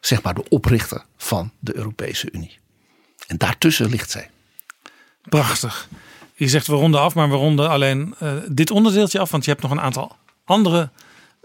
zeg 0.00 0.22
maar 0.22 0.34
de 0.34 0.48
oprichter 0.48 1.04
van 1.16 1.50
de 1.58 1.76
Europese 1.76 2.28
Unie. 2.32 2.58
En 3.26 3.38
daartussen 3.38 3.88
ligt 3.88 4.10
zij. 4.10 4.30
Prachtig. 5.22 5.88
Je 6.34 6.48
zegt 6.48 6.66
we 6.66 6.74
ronden 6.74 7.00
af, 7.00 7.14
maar 7.14 7.28
we 7.28 7.34
ronden 7.34 7.68
alleen 7.68 8.14
uh, 8.22 8.32
dit 8.48 8.70
onderdeeltje 8.70 9.18
af, 9.18 9.30
want 9.30 9.44
je 9.44 9.50
hebt 9.50 9.62
nog 9.62 9.70
een 9.70 9.80
aantal 9.80 10.16
andere 10.44 10.90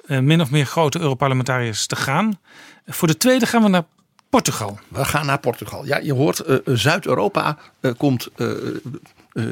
uh, 0.05 0.19
min 0.19 0.41
of 0.41 0.51
meer 0.51 0.65
grote 0.65 0.99
Europarlementariërs 0.99 1.86
te 1.86 1.95
gaan. 1.95 2.39
Voor 2.86 3.07
de 3.07 3.17
tweede 3.17 3.45
gaan 3.45 3.63
we 3.63 3.69
naar 3.69 3.86
Portugal. 4.29 4.79
We 4.88 5.05
gaan 5.05 5.25
naar 5.25 5.39
Portugal. 5.39 5.86
Ja, 5.86 5.97
je 5.97 6.13
hoort 6.13 6.43
uh, 6.47 6.57
Zuid-Europa 6.65 7.57
komt 7.97 8.29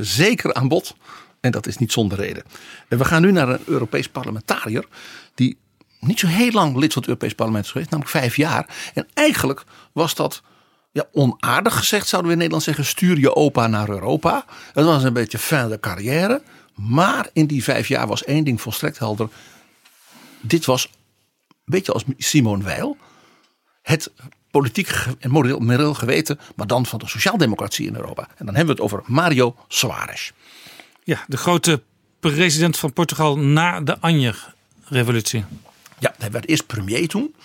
zeker 0.02 0.54
aan 0.54 0.68
bod. 0.68 0.96
En 1.42 1.52
dat 1.52 1.68
is 1.68 1.78
niet 1.78 1.92
zonder 1.92 2.18
reden. 2.18 2.44
En 2.88 2.98
we 2.98 3.06
gaan 3.06 3.22
nu 3.22 3.32
naar 3.32 3.50
een 3.50 3.62
Europees 3.66 4.10
parlementariër 4.10 4.86
die 5.36 5.58
niet 6.00 6.20
zo 6.20 6.28
heel 6.28 6.52
lang 6.52 6.76
lid 6.76 6.94
van 6.94 7.02
het 7.02 7.12
Europees 7.12 7.34
Parlement 7.34 7.66
is 7.66 7.72
geweest, 7.72 7.90
namelijk 7.90 8.16
vijf 8.16 8.36
jaar. 8.36 8.92
En 8.94 9.08
eigenlijk 9.14 9.64
was 9.92 10.16
dat 10.16 10.42
ja, 10.92 11.06
onaardig 11.12 11.78
gezegd, 11.78 12.08
zouden 12.08 12.32
we 12.32 12.38
in 12.38 12.42
Nederland 12.42 12.64
zeggen: 12.64 12.86
stuur 12.86 13.20
je 13.20 13.36
opa 13.36 13.68
naar 13.68 13.90
Europa. 13.90 14.46
Dat 14.74 14.86
was 14.86 15.04
een 15.04 15.14
beetje 15.14 15.38
fin 15.38 15.70
de 15.70 15.80
carrière. 15.80 16.42
Maar 16.76 17.30
in 17.34 17.46
die 17.46 17.64
vijf 17.64 17.88
jaar 17.88 18.08
was 18.08 18.24
één 18.24 18.44
ding 18.44 18.62
volstrekt 18.62 19.00
helder. 19.00 19.30
Dit 20.42 20.66
was 20.66 20.84
een 21.48 21.50
beetje 21.66 21.92
als 21.92 22.04
Simone 22.18 22.64
Weil. 22.64 22.98
Het 23.82 24.12
politiek 24.52 25.06
en 25.20 25.30
moreel 25.30 25.94
geweten, 25.94 26.40
maar 26.56 26.68
dan 26.68 26.86
van 26.86 27.00
de 27.00 27.08
sociaaldemocratie 27.08 27.88
in 27.88 27.96
Europa. 27.96 28.28
En 28.38 28.46
dan 28.46 28.56
hebben 28.56 28.76
we 28.76 28.82
het 28.82 28.92
over 28.92 29.12
Mario 29.12 29.56
Soares. 29.68 30.34
Ja, 31.04 31.26
de 31.28 31.38
grote 31.38 31.82
president 32.20 32.78
van 32.78 32.94
Portugal 32.94 33.38
na 33.38 33.82
de 33.82 34.00
Anjer-revolutie. 34.00 35.46
Ja, 36.00 36.14
hij 36.18 36.32
werd 36.32 36.48
eerst 36.48 36.66
premier 36.66 37.08
toen. 37.08 37.36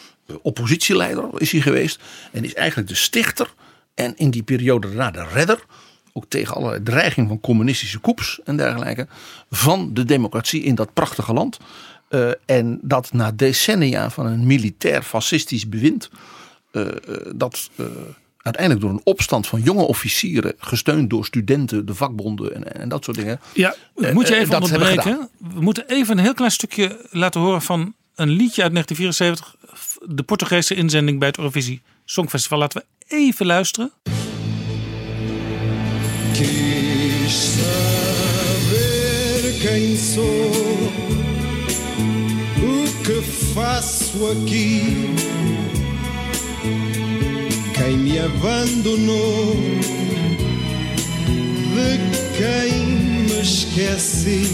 Oppositieleider 0.43 1.29
is 1.41 1.53
hij 1.53 1.61
geweest. 1.61 2.01
En 2.33 2.45
is 2.45 2.55
eigenlijk 2.55 2.89
de 2.89 2.95
stichter. 2.95 3.55
En 3.95 4.17
in 4.17 4.31
die 4.31 4.43
periode 4.43 4.87
daarna 4.87 5.11
de 5.11 5.27
redder. 5.33 5.65
Ook 6.13 6.25
tegen 6.29 6.55
allerlei 6.55 6.83
dreiging 6.83 7.29
van 7.29 7.41
communistische 7.41 7.99
koeps 7.99 8.41
en 8.45 8.57
dergelijke. 8.57 9.07
Van 9.51 9.95
de 9.95 10.05
democratie 10.05 10.63
in 10.63 10.75
dat 10.75 10.93
prachtige 10.93 11.33
land. 11.33 11.59
Uh, 12.11 12.31
en 12.45 12.79
dat 12.83 13.13
na 13.13 13.33
decennia 13.33 14.11
van 14.11 14.27
een 14.27 14.47
militair 14.47 15.03
fascistisch 15.03 15.69
bewind. 15.69 16.11
Uh, 16.73 16.87
dat 17.35 17.71
uiteindelijk 18.47 18.81
door 18.81 18.91
een 18.91 19.01
opstand 19.05 19.47
van 19.47 19.61
jonge 19.61 19.83
officieren, 19.83 20.55
gesteund 20.59 21.11
door 21.11 21.25
studenten, 21.25 21.87
de 21.87 21.95
vakbonden 21.95 22.55
en, 22.55 22.81
en 22.81 22.89
dat 22.89 23.05
soort 23.05 23.17
dingen. 23.17 23.41
Ja, 23.55 23.75
moet 24.13 24.29
je 24.29 24.37
even 24.37 24.55
uh, 24.55 24.61
onderbreken. 24.61 25.29
We 25.55 25.61
moeten 25.61 25.89
even 25.89 26.19
een 26.19 26.25
heel 26.25 26.35
klein 26.35 26.51
stukje 26.51 27.07
laten 27.11 27.41
horen 27.41 27.63
van 27.63 27.95
een 28.15 28.29
liedje 28.29 28.63
uit 28.63 28.73
1974, 28.73 29.57
de 30.17 30.23
Portugese 30.23 30.75
inzending 30.75 31.19
bij 31.19 31.29
het 31.29 31.37
Eurovisie 31.39 31.83
Songfestival. 32.05 32.59
Laten 32.59 32.81
we 32.81 33.15
even 33.17 33.47
luisteren. 33.47 33.93
Quem 39.61 39.97
sou, 39.97 40.23
o 42.63 43.05
que 43.05 43.21
faço 43.53 44.31
aqui. 44.31 45.66
Quem 47.87 47.99
me 47.99 48.19
abandonou, 48.19 49.55
de 51.75 51.99
quem 52.37 52.73
me 53.29 53.41
esqueci. 53.41 54.51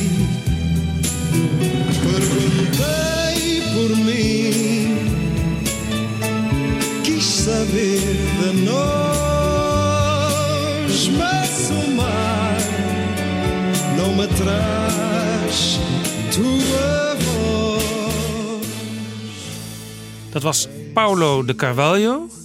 Perguntei 2.02 3.62
por 3.72 3.90
mim, 3.96 4.98
quis 7.02 7.24
saber 7.24 8.16
de 8.42 8.52
nós, 8.66 9.72
mas 11.16 11.70
o 11.70 11.82
mar 11.92 12.58
não 13.96 14.10
me 14.14 14.26
traz 14.26 15.80
tua 16.34 17.16
voz. 17.16 18.66
Dat 20.32 20.44
was 20.44 20.68
Paulo 20.92 21.42
de 21.42 21.54
Carvalho 21.54 22.41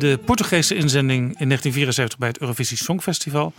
de 0.00 0.18
Portugese 0.24 0.74
inzending 0.74 1.20
in 1.20 1.46
1974 1.48 2.18
bij 2.18 2.28
het 2.28 2.38
Eurovisie 2.38 2.76
Songfestival. 2.76 3.52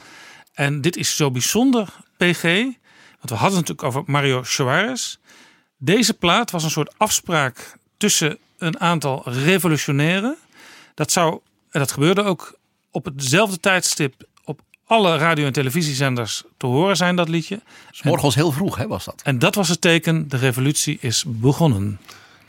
En 0.54 0.82
dit 0.82 0.98
is 0.98 1.16
zo 1.16 1.32
bijzonder, 1.32 1.88
PG, 2.18 2.44
want 2.44 3.30
we 3.30 3.36
hadden 3.36 3.58
het 3.60 3.68
natuurlijk 3.68 3.84
over 3.84 4.04
Mario 4.06 4.44
Soares. 4.44 5.20
Deze 5.78 6.14
plaat 6.14 6.52
was 6.52 6.64
een 6.64 6.70
soort 6.70 6.94
afspraak 6.98 7.78
tussen 7.98 8.38
een 8.58 8.80
aantal 8.80 9.22
revolutionairen. 9.26 10.38
Dat 10.94 11.12
zou, 11.12 11.40
en 11.70 11.80
dat 11.80 11.92
gebeurde 11.92 12.24
ook 12.24 12.60
op 12.92 13.06
hetzelfde 13.06 13.60
tijdstip 13.60 14.24
op 14.44 14.62
alle 14.86 15.18
radio- 15.18 15.46
en 15.46 15.54
televisiezenders 15.54 16.44
te 16.58 16.66
horen 16.66 16.98
zijn, 16.98 17.16
dat 17.16 17.30
liedje. 17.30 17.62
morgens 18.04 18.36
heel 18.36 18.52
vroeg 18.52 18.76
hè, 18.76 18.88
was 18.88 19.06
dat. 19.06 19.22
En 19.24 19.40
dat 19.40 19.56
was 19.56 19.70
het 19.70 19.82
teken, 19.82 20.30
de 20.30 20.38
revolutie 20.38 20.98
is 21.02 21.24
begonnen. 21.28 22.00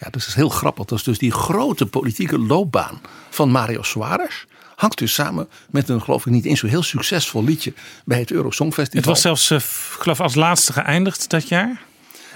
Ja, 0.03 0.11
dus 0.11 0.27
is 0.27 0.35
heel 0.35 0.49
grappig. 0.49 0.85
Dat 0.85 0.99
is 0.99 1.05
dus 1.05 1.19
die 1.19 1.33
grote 1.33 1.87
politieke 1.87 2.39
loopbaan 2.39 3.01
van 3.31 3.51
Mario 3.51 3.83
Soares 3.83 4.47
hangt 4.77 4.99
dus 4.99 5.15
samen 5.15 5.49
met 5.71 5.89
een 5.89 6.03
geloof 6.03 6.27
ik 6.27 6.33
niet 6.33 6.45
eens 6.45 6.61
zo 6.61 6.67
heel 6.67 6.83
succesvol 6.83 7.45
liedje 7.45 7.73
bij 8.05 8.19
het 8.19 8.31
Eurosongfestival. 8.31 9.01
Het 9.01 9.11
was 9.11 9.21
zelfs 9.21 9.51
uh, 9.51 9.59
geloof 10.01 10.21
als 10.21 10.35
laatste 10.35 10.73
geëindigd 10.73 11.31
dat 11.31 11.49
jaar. 11.49 11.83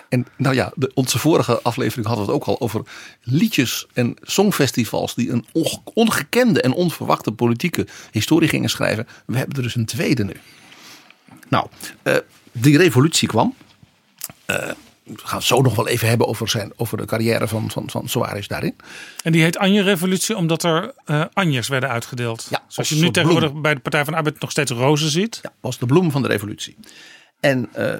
En 0.08 0.26
nou 0.36 0.54
ja, 0.54 0.72
de, 0.74 0.90
onze 0.94 1.18
vorige 1.18 1.62
aflevering 1.62 2.06
hadden 2.06 2.26
we 2.26 2.32
het 2.32 2.40
ook 2.40 2.48
al 2.48 2.60
over 2.60 2.82
liedjes 3.22 3.86
en 3.92 4.16
songfestivals 4.22 5.14
die 5.14 5.30
een 5.30 5.46
ongekende 5.94 6.60
en 6.60 6.72
onverwachte 6.72 7.32
politieke 7.32 7.86
historie 8.10 8.48
gingen 8.48 8.70
schrijven. 8.70 9.06
We 9.26 9.36
hebben 9.36 9.56
er 9.56 9.62
dus 9.62 9.74
een 9.74 9.86
tweede 9.86 10.24
nu. 10.24 10.36
Nou, 11.48 11.66
uh, 12.02 12.16
die 12.52 12.78
revolutie 12.78 13.28
kwam. 13.28 13.54
Uh, 14.46 14.70
we 15.06 15.26
gaan 15.26 15.38
het 15.38 15.46
zo 15.46 15.60
nog 15.60 15.74
wel 15.74 15.88
even 15.88 16.08
hebben 16.08 16.26
over, 16.26 16.48
zijn, 16.48 16.72
over 16.76 16.96
de 16.96 17.04
carrière 17.04 17.48
van, 17.48 17.70
van, 17.70 17.90
van 17.90 18.08
Soares 18.08 18.48
daarin. 18.48 18.76
En 19.22 19.32
die 19.32 19.42
heet 19.42 19.58
Anje-revolutie 19.58 20.36
omdat 20.36 20.62
er 20.62 20.94
uh, 21.06 21.24
Anjers 21.32 21.68
werden 21.68 21.88
uitgedeeld. 21.88 22.46
Ja, 22.50 22.62
Zoals 22.68 22.88
je 22.88 22.94
nu 22.94 23.10
tegenwoordig 23.10 23.52
bij 23.52 23.74
de 23.74 23.80
Partij 23.80 24.04
van 24.04 24.12
de 24.12 24.18
Arbeid 24.18 24.40
nog 24.40 24.50
steeds 24.50 24.70
rozen 24.70 25.10
ziet. 25.10 25.38
Ja, 25.42 25.52
was 25.60 25.78
de 25.78 25.86
bloem 25.86 26.10
van 26.10 26.22
de 26.22 26.28
revolutie. 26.28 26.76
En 27.40 27.68
uh, 27.78 27.94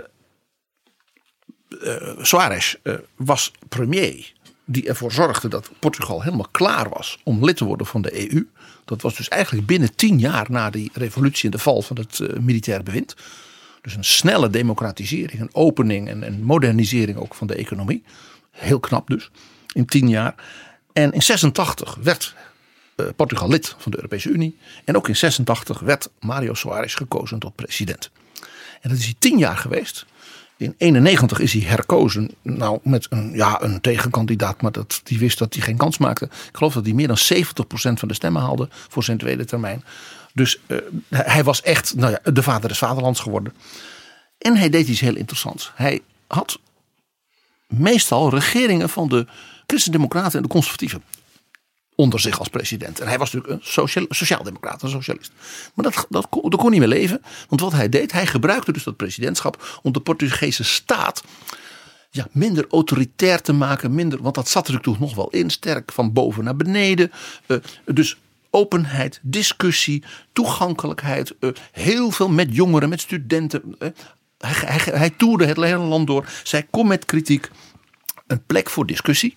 uh, 1.69 2.19
Soares 2.21 2.77
was 3.17 3.53
premier 3.69 4.35
die 4.65 4.89
ervoor 4.89 5.13
zorgde 5.13 5.49
dat 5.49 5.71
Portugal 5.79 6.23
helemaal 6.23 6.49
klaar 6.51 6.89
was 6.89 7.19
om 7.25 7.45
lid 7.45 7.57
te 7.57 7.65
worden 7.65 7.87
van 7.87 8.03
de 8.03 8.31
EU. 8.31 8.47
Dat 8.85 9.03
was 9.03 9.17
dus 9.17 9.29
eigenlijk 9.29 9.67
binnen 9.67 9.95
tien 9.95 10.19
jaar 10.19 10.47
na 10.51 10.71
die 10.71 10.91
revolutie 10.95 11.45
en 11.45 11.51
de 11.51 11.59
val 11.59 11.83
van 11.83 11.99
het 11.99 12.41
militair 12.41 12.83
bewind. 12.83 13.15
Dus 13.87 13.97
een 13.97 14.05
snelle 14.05 14.51
democratisering, 14.51 15.41
een 15.41 15.55
opening 15.55 16.09
en 16.09 16.27
een 16.27 16.43
modernisering 16.43 17.19
ook 17.19 17.35
van 17.35 17.47
de 17.47 17.55
economie. 17.55 18.03
Heel 18.51 18.81
knap 18.81 19.09
dus, 19.09 19.31
in 19.73 19.87
tien 19.87 20.09
jaar. 20.09 20.35
En 20.93 21.13
in 21.13 21.23
86 21.23 21.95
werd 22.03 22.35
uh, 22.97 23.07
Portugal 23.17 23.49
lid 23.49 23.75
van 23.79 23.91
de 23.91 23.97
Europese 23.97 24.29
Unie. 24.29 24.59
En 24.85 24.97
ook 24.97 25.09
in 25.09 25.17
86 25.17 25.81
werd 25.81 26.11
Mario 26.21 26.55
Soares 26.55 26.95
gekozen 26.95 27.39
tot 27.39 27.55
president. 27.55 28.11
En 28.81 28.91
dat 28.91 28.99
is 28.99 29.05
hij 29.05 29.15
tien 29.19 29.39
jaar 29.39 29.57
geweest. 29.57 30.07
In 30.57 30.75
91 30.79 31.39
is 31.39 31.53
hij 31.53 31.63
herkozen. 31.63 32.31
Nou, 32.43 32.79
met 32.83 33.07
een, 33.11 33.33
ja, 33.35 33.63
een 33.63 33.81
tegenkandidaat, 33.81 34.63
maar 34.63 34.73
dat, 34.73 35.01
die 35.05 35.19
wist 35.19 35.39
dat 35.39 35.55
hij 35.55 35.63
geen 35.63 35.77
kans 35.77 35.99
maakte. 35.99 36.25
Ik 36.25 36.57
geloof 36.57 36.75
dat 36.75 36.85
hij 36.85 36.95
meer 36.95 37.07
dan 37.07 37.19
70% 37.35 37.39
van 37.93 38.09
de 38.09 38.15
stemmen 38.15 38.43
haalde 38.43 38.69
voor 38.71 39.05
zijn 39.05 39.19
tweede 39.19 39.45
termijn. 39.45 39.85
Dus 40.35 40.59
uh, 40.67 40.79
hij 41.09 41.45
was 41.45 41.63
echt 41.63 41.95
nou 41.95 42.11
ja, 42.13 42.31
de 42.33 42.43
vader 42.43 42.69
des 42.69 42.79
vaderlands 42.79 43.21
geworden. 43.21 43.55
En 44.39 44.57
hij 44.57 44.69
deed 44.69 44.89
iets 44.89 45.01
heel 45.01 45.17
interessants. 45.17 45.73
Hij 45.75 46.01
had 46.27 46.59
meestal 47.67 48.31
regeringen 48.31 48.89
van 48.89 49.09
de 49.09 49.27
Christen-Democraten 49.67 50.37
en 50.37 50.43
de 50.43 50.49
Conservatieven 50.49 51.03
onder 51.97 52.21
zich 52.21 52.39
als 52.39 52.49
president. 52.49 53.01
En 53.01 53.09
hij 53.09 53.19
was 53.19 53.33
natuurlijk 53.33 53.61
een 53.63 53.69
sociaal, 53.73 54.05
sociaaldemocraat, 54.09 54.83
een 54.83 54.89
socialist. 54.89 55.33
Maar 55.75 55.85
dat, 55.85 56.07
dat, 56.09 56.29
kon, 56.29 56.51
dat 56.51 56.61
kon 56.61 56.71
niet 56.71 56.79
meer 56.81 56.89
leven. 56.89 57.23
Want 57.49 57.61
wat 57.61 57.73
hij 57.73 57.89
deed, 57.89 58.13
hij 58.13 58.27
gebruikte 58.27 58.73
dus 58.73 58.85
dat 58.85 58.97
presidentschap 58.97 59.81
om 59.83 59.93
de 59.93 60.01
Portugese 60.01 60.65
staat 60.65 61.23
ja, 62.11 62.27
minder 62.33 62.67
autoritair 62.71 63.43
te 63.43 63.53
maken. 63.53 63.95
Minder, 63.95 64.23
want 64.23 64.35
dat 64.35 64.49
zat 64.49 64.69
natuurlijk 64.69 64.99
nog 65.01 65.15
wel 65.15 65.31
in, 65.31 65.51
sterk 65.51 65.93
van 65.93 66.13
boven 66.13 66.45
naar 66.45 66.57
beneden. 66.57 67.13
Uh, 67.47 67.59
dus 67.85 68.17
openheid, 68.51 69.21
discussie, 69.23 70.05
toegankelijkheid. 70.33 71.35
eh, 71.41 71.51
heel 71.73 72.11
veel 72.11 72.29
met 72.29 72.55
jongeren, 72.55 72.89
met 72.89 73.01
studenten. 73.01 73.77
eh. 73.79 73.89
hij, 74.39 74.53
hij, 74.69 74.99
hij 74.99 75.11
toerde 75.11 75.47
het 75.47 75.57
hele 75.57 75.77
land 75.77 76.07
door. 76.07 76.29
Zij 76.43 76.67
kon 76.71 76.87
met 76.87 77.05
kritiek. 77.05 77.51
Een 78.27 78.45
plek 78.47 78.71
voor 78.71 78.87
discussie, 78.87 79.37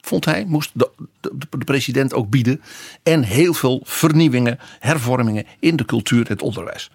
vond 0.00 0.24
hij, 0.24 0.44
moest 0.44 0.70
de, 0.72 0.90
de, 1.20 1.32
de 1.50 1.64
president 1.64 2.14
ook 2.14 2.30
bieden. 2.30 2.62
En 3.02 3.22
heel 3.22 3.54
veel 3.54 3.80
vernieuwingen, 3.84 4.58
hervormingen 4.78 5.46
in 5.58 5.76
de 5.76 5.84
cultuur 5.84 6.26
en 6.26 6.32
het 6.32 6.42
onderwijs. 6.42 6.90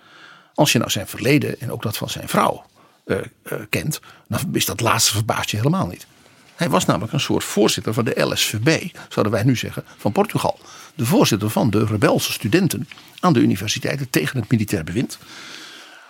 Als 0.54 0.72
je 0.72 0.78
nou 0.78 0.92
zijn 0.92 1.08
verleden 1.08 1.60
en 1.60 1.72
ook 1.72 1.82
dat 1.82 1.98
van 1.98 2.10
zijn 2.10 2.28
vrouw 2.28 2.66
eh, 3.06 3.18
eh, 3.44 3.60
kent, 3.70 4.00
dan 4.28 4.40
is 4.52 4.66
dat 4.66 4.80
laatste 4.80 5.12
verbaasd 5.14 5.50
je 5.50 5.58
helemaal 5.58 5.88
niet. 5.88 6.08
Hij 6.56 6.70
was 6.70 6.86
namelijk 6.86 7.14
een 7.14 7.20
soort 7.20 7.44
voorzitter 7.44 7.94
van 7.94 8.06
de 8.06 8.22
LSVB, 8.22 8.88
zouden 9.10 9.34
wij 9.34 9.44
nu 9.44 9.56
zeggen, 9.56 9.84
van 9.98 10.12
Portugal. 10.12 10.60
De 10.96 11.06
voorzitter 11.06 11.50
van 11.50 11.70
de 11.70 11.86
rebelse 11.86 12.32
studenten 12.32 12.88
aan 13.20 13.34
de 13.34 13.40
universiteiten 13.40 14.10
tegen 14.10 14.40
het 14.40 14.52
militair 14.52 14.84
bewind. 14.84 15.18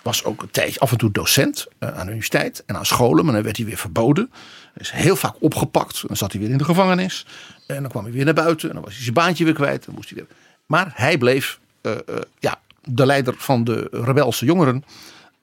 Was 0.02 0.24
ook 0.24 0.42
een 0.42 0.52
tijdje 0.52 0.80
af 0.80 0.92
en 0.92 0.98
toe 0.98 1.12
docent 1.12 1.68
eh, 1.80 1.90
aan 1.90 2.06
de 2.06 2.12
universiteit 2.12 2.64
en 2.66 2.78
aan 2.78 2.86
scholen, 2.86 3.26
maar 3.26 3.34
dan 3.34 3.44
werd 3.44 3.58
hij 3.58 3.66
weer 3.66 3.78
verboden. 3.78 4.32
Is 4.78 4.92
heel 4.92 5.16
vaak 5.16 5.36
opgepakt, 5.40 6.08
dan 6.08 6.18
zat 6.18 6.32
hij 6.32 6.42
weer 6.42 6.50
in 6.50 6.58
de 6.58 6.64
gevangenis. 6.64 7.26
En 7.68 7.82
dan 7.82 7.92
kwam 7.92 8.04
hij 8.04 8.14
weer 8.14 8.26
naar 8.26 8.34
buiten 8.34 8.68
en 8.70 8.76
dan 8.76 8.84
was 8.84 8.94
hij 8.94 9.02
zijn 9.02 9.14
baantje 9.14 9.44
weer 9.44 9.54
kwijt. 9.54 9.88
Moest 9.88 10.10
hij 10.10 10.18
weer... 10.18 10.28
Maar 10.66 10.92
hij 10.96 11.18
bleef 11.18 11.60
eh, 11.82 11.92
eh, 11.92 11.98
ja, 12.40 12.60
de 12.84 13.06
leider 13.06 13.34
van 13.38 13.64
de 13.64 13.88
rebelse 13.92 14.46
jongeren. 14.46 14.84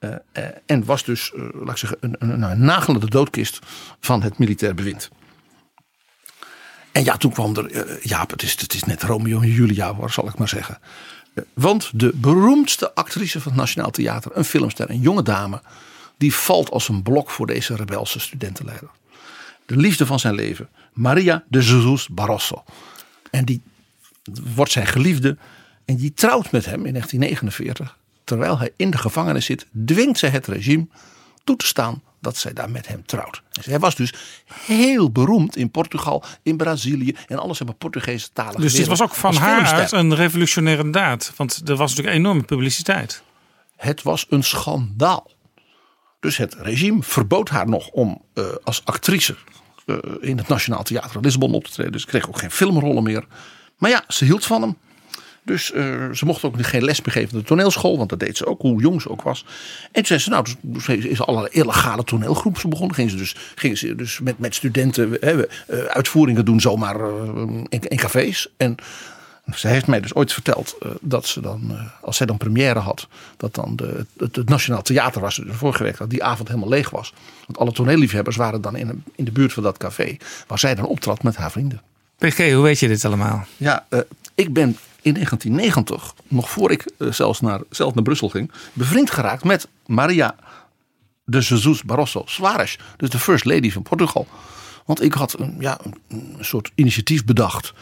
Uh, 0.01 0.11
uh, 0.11 0.45
en 0.67 0.85
was 0.85 1.05
dus, 1.05 1.33
uh, 1.35 1.49
laat 1.53 1.71
ik 1.71 1.77
zeggen, 1.77 1.99
een, 2.01 2.17
een, 2.19 2.65
nagelende 2.65 3.11
doodkist 3.11 3.59
van 4.01 4.23
het 4.23 4.39
militair 4.39 4.75
bewind. 4.75 5.11
En 6.93 7.05
ja, 7.05 7.17
toen 7.17 7.33
kwam 7.33 7.57
er, 7.57 7.99
ja, 8.09 8.25
het 8.27 8.43
is, 8.43 8.61
het 8.61 8.75
is 8.75 8.85
net 8.85 9.03
Romeo 9.03 9.41
en 9.41 9.51
Julia, 9.51 9.95
hoor, 9.95 10.11
zal 10.11 10.29
ik 10.29 10.39
maar 10.39 10.49
zeggen. 10.49 10.79
Want 11.53 11.91
de 11.95 12.13
beroemdste 12.15 12.95
actrice 12.95 13.41
van 13.41 13.53
het 13.53 13.61
Nationaal 13.61 13.91
Theater, 13.91 14.31
een 14.35 14.45
filmster, 14.45 14.91
een 14.91 15.01
jonge 15.01 15.23
dame, 15.23 15.61
die 16.17 16.35
valt 16.35 16.71
als 16.71 16.89
een 16.89 17.03
blok 17.03 17.31
voor 17.31 17.47
deze 17.47 17.77
rebelse 17.77 18.21
studentenleider. 18.21 18.89
De 19.67 19.77
liefde 19.77 20.07
van 20.07 20.19
zijn 20.19 20.35
leven, 20.35 20.69
Maria 20.93 21.45
de 21.49 21.61
Jesus 21.61 22.09
Barroso. 22.09 22.65
En 23.31 23.45
die 23.45 23.63
wordt 24.55 24.73
zijn 24.73 24.87
geliefde 24.87 25.37
en 25.85 25.97
die 25.97 26.13
trouwt 26.15 26.51
met 26.51 26.65
hem 26.65 26.87
in 26.87 26.93
1949 26.93 27.97
terwijl 28.25 28.59
hij 28.59 28.73
in 28.77 28.91
de 28.91 28.99
gevangenis 28.99 29.45
zit, 29.45 29.67
dwingt 29.85 30.19
zij 30.19 30.29
het 30.29 30.47
regime 30.47 30.87
toe 31.45 31.57
te 31.57 31.67
staan 31.67 32.03
dat 32.21 32.37
zij 32.37 32.53
daar 32.53 32.71
met 32.71 32.89
hem 32.89 33.07
trouwt. 33.07 33.43
Hij 33.63 33.79
was 33.79 33.95
dus 33.95 34.15
heel 34.53 35.11
beroemd 35.11 35.57
in 35.57 35.71
Portugal, 35.71 36.25
in 36.43 36.57
Brazilië 36.57 37.17
en 37.27 37.39
alles 37.39 37.59
hebben 37.59 37.77
Portugese 37.77 38.29
talen. 38.33 38.61
Dus 38.61 38.75
dit 38.75 38.87
was 38.87 39.03
ook 39.03 39.15
van 39.15 39.35
haar 39.35 39.73
uit 39.73 39.93
een 39.93 40.15
revolutionaire 40.15 40.91
daad, 40.91 41.33
want 41.37 41.69
er 41.69 41.77
was 41.77 41.91
natuurlijk 41.91 42.17
enorme 42.17 42.43
publiciteit. 42.43 43.23
Het 43.77 44.03
was 44.03 44.27
een 44.29 44.45
schandaal. 44.45 45.31
Dus 46.23 46.37
het 46.37 46.55
regime 46.55 47.03
verbood 47.03 47.49
haar 47.49 47.69
nog 47.69 47.89
om 47.89 48.23
uh, 48.35 48.45
als 48.65 48.83
actrice 48.85 49.35
uh, 49.87 49.97
in 50.21 50.39
het 50.39 50.49
Nationaal 50.49 50.83
Theater 50.83 51.17
in 51.17 51.23
Lissabon 51.23 51.55
op 51.55 51.65
te 51.65 51.71
treden. 51.71 51.93
Dus 51.93 52.05
kreeg 52.05 52.29
ook 52.29 52.39
geen 52.39 52.51
filmrollen 52.51 53.03
meer. 53.03 53.25
Maar 53.79 53.91
ja, 53.91 54.05
ze 54.09 54.25
hield 54.25 54.45
van 54.45 54.63
hem. 54.63 54.77
Dus 55.45 55.73
uh, 55.75 56.11
ze 56.13 56.25
mocht 56.25 56.45
ook 56.45 56.67
geen 56.67 56.85
les 56.85 57.01
meer 57.01 57.13
geven 57.13 57.33
in 57.33 57.39
de 57.39 57.45
toneelschool. 57.45 57.99
Want 57.99 58.11
dat 58.11 58.19
deed 58.19 58.37
ze 58.37 58.47
ook, 58.47 58.61
hoe 58.61 58.81
jong 58.81 59.03
ze 59.03 59.11
ook 59.11 59.23
was. 59.23 59.45
En 59.83 59.93
toen 59.93 60.05
zei 60.05 60.19
ze, 60.19 60.31
nou, 60.31 60.47
dus 60.61 60.89
is 60.89 61.21
allerlei 61.21 61.55
illegale 61.55 62.05
toneelgroepen 62.05 62.71
begonnen. 62.71 62.95
Gingen 62.95 63.11
ze 63.11 63.17
dus, 63.17 63.37
ze 63.79 63.95
dus 63.95 64.21
met, 64.21 64.39
met 64.39 64.55
studenten 64.55 65.17
hè, 65.21 65.49
uitvoeringen 65.89 66.45
doen 66.45 66.61
zomaar 66.61 66.97
in, 67.69 67.81
in, 67.89 67.97
cafés. 67.97 68.49
En 68.57 68.77
ze 69.55 69.69
heeft 69.69 69.87
mij 69.87 70.01
dus 70.01 70.15
ooit 70.15 70.33
verteld 70.33 70.77
dat 71.01 71.27
ze 71.27 71.41
dan, 71.41 71.91
als 72.01 72.17
zij 72.17 72.27
dan 72.27 72.37
première 72.37 72.79
had. 72.79 73.09
Dat 73.37 73.55
dan 73.55 73.77
de, 73.77 74.07
het, 74.17 74.37
het 74.37 74.49
Nationaal 74.49 74.83
Theater 74.83 75.21
was 75.21 75.39
er 75.39 75.55
voorgewerkt 75.55 75.99
dat 75.99 76.11
die 76.11 76.25
avond 76.25 76.49
helemaal 76.49 76.69
leeg 76.69 76.91
was. 76.91 77.15
Want 77.47 77.59
alle 77.59 77.73
toneelliefhebbers 77.73 78.37
waren 78.37 78.61
dan 78.61 78.77
in, 78.77 79.05
in 79.15 79.25
de 79.25 79.33
buurt 79.33 79.53
van 79.53 79.63
dat 79.63 79.77
café. 79.77 80.17
Waar 80.47 80.59
zij 80.59 80.75
dan 80.75 80.87
optrad 80.87 81.23
met 81.23 81.37
haar 81.37 81.51
vrienden. 81.51 81.83
PG, 82.19 82.53
hoe 82.53 82.63
weet 82.63 82.79
je 82.79 82.89
dit 82.89 83.05
allemaal? 83.05 83.45
Ja, 83.57 83.87
ik 84.35 84.53
ben 84.53 84.77
in 85.03 85.15
1990, 85.15 86.15
nog 86.29 86.51
voor 86.51 86.71
ik 86.71 86.91
zelfs 86.99 87.41
naar, 87.41 87.61
zelf 87.71 87.95
naar 87.95 88.03
Brussel 88.03 88.29
ging, 88.29 88.51
bevriend 88.73 89.11
geraakt 89.11 89.45
met 89.45 89.69
Maria 89.87 90.35
de 91.25 91.39
Jesus 91.39 91.83
Barroso 91.83 92.23
Soares, 92.27 92.79
dus 92.97 93.11
de 93.11 93.19
First 93.19 93.45
Lady 93.45 93.71
van 93.71 93.83
Portugal. 93.83 94.27
Want 94.85 95.03
ik 95.03 95.13
had 95.13 95.39
een, 95.39 95.57
ja, 95.59 95.81
een 96.09 96.37
soort 96.41 96.71
initiatief 96.75 97.25
bedacht 97.25 97.73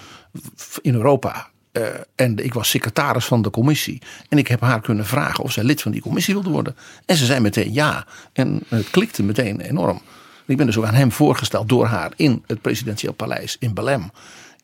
in 0.83 0.95
Europa. 0.95 1.50
Uh, 1.73 1.87
en 2.15 2.45
ik 2.45 2.55
was 2.55 2.71
secretaris 2.71 3.25
van 3.25 3.43
de 3.43 3.51
commissie. 3.51 4.03
En 4.29 4.39
ik 4.39 4.49
heb 4.49 4.61
haar 4.61 4.81
kunnen 4.81 5.07
vragen 5.07 5.45
of 5.45 5.53
zij 5.53 5.65
lid 5.65 5.83
van 5.83 5.93
die 5.93 6.01
commissie 6.01 6.35
wilde 6.35 6.51
worden. 6.51 6.77
En 7.07 7.17
ze 7.17 7.25
zei 7.25 7.41
meteen 7.41 7.73
ja. 7.73 8.07
En 8.33 8.63
het 8.69 8.91
klikte 8.91 9.23
meteen 9.23 9.61
enorm. 9.61 10.01
Ik 10.47 10.57
ben 10.57 10.67
dus 10.67 10.77
ook 10.77 10.85
aan 10.85 10.95
hem 10.95 11.13
voorgesteld 11.13 11.69
door 11.69 11.87
haar 11.87 12.13
in 12.17 12.45
het 12.47 12.61
presidentieel 12.61 13.13
paleis 13.13 13.57
in 13.59 13.75
Belém 13.75 14.11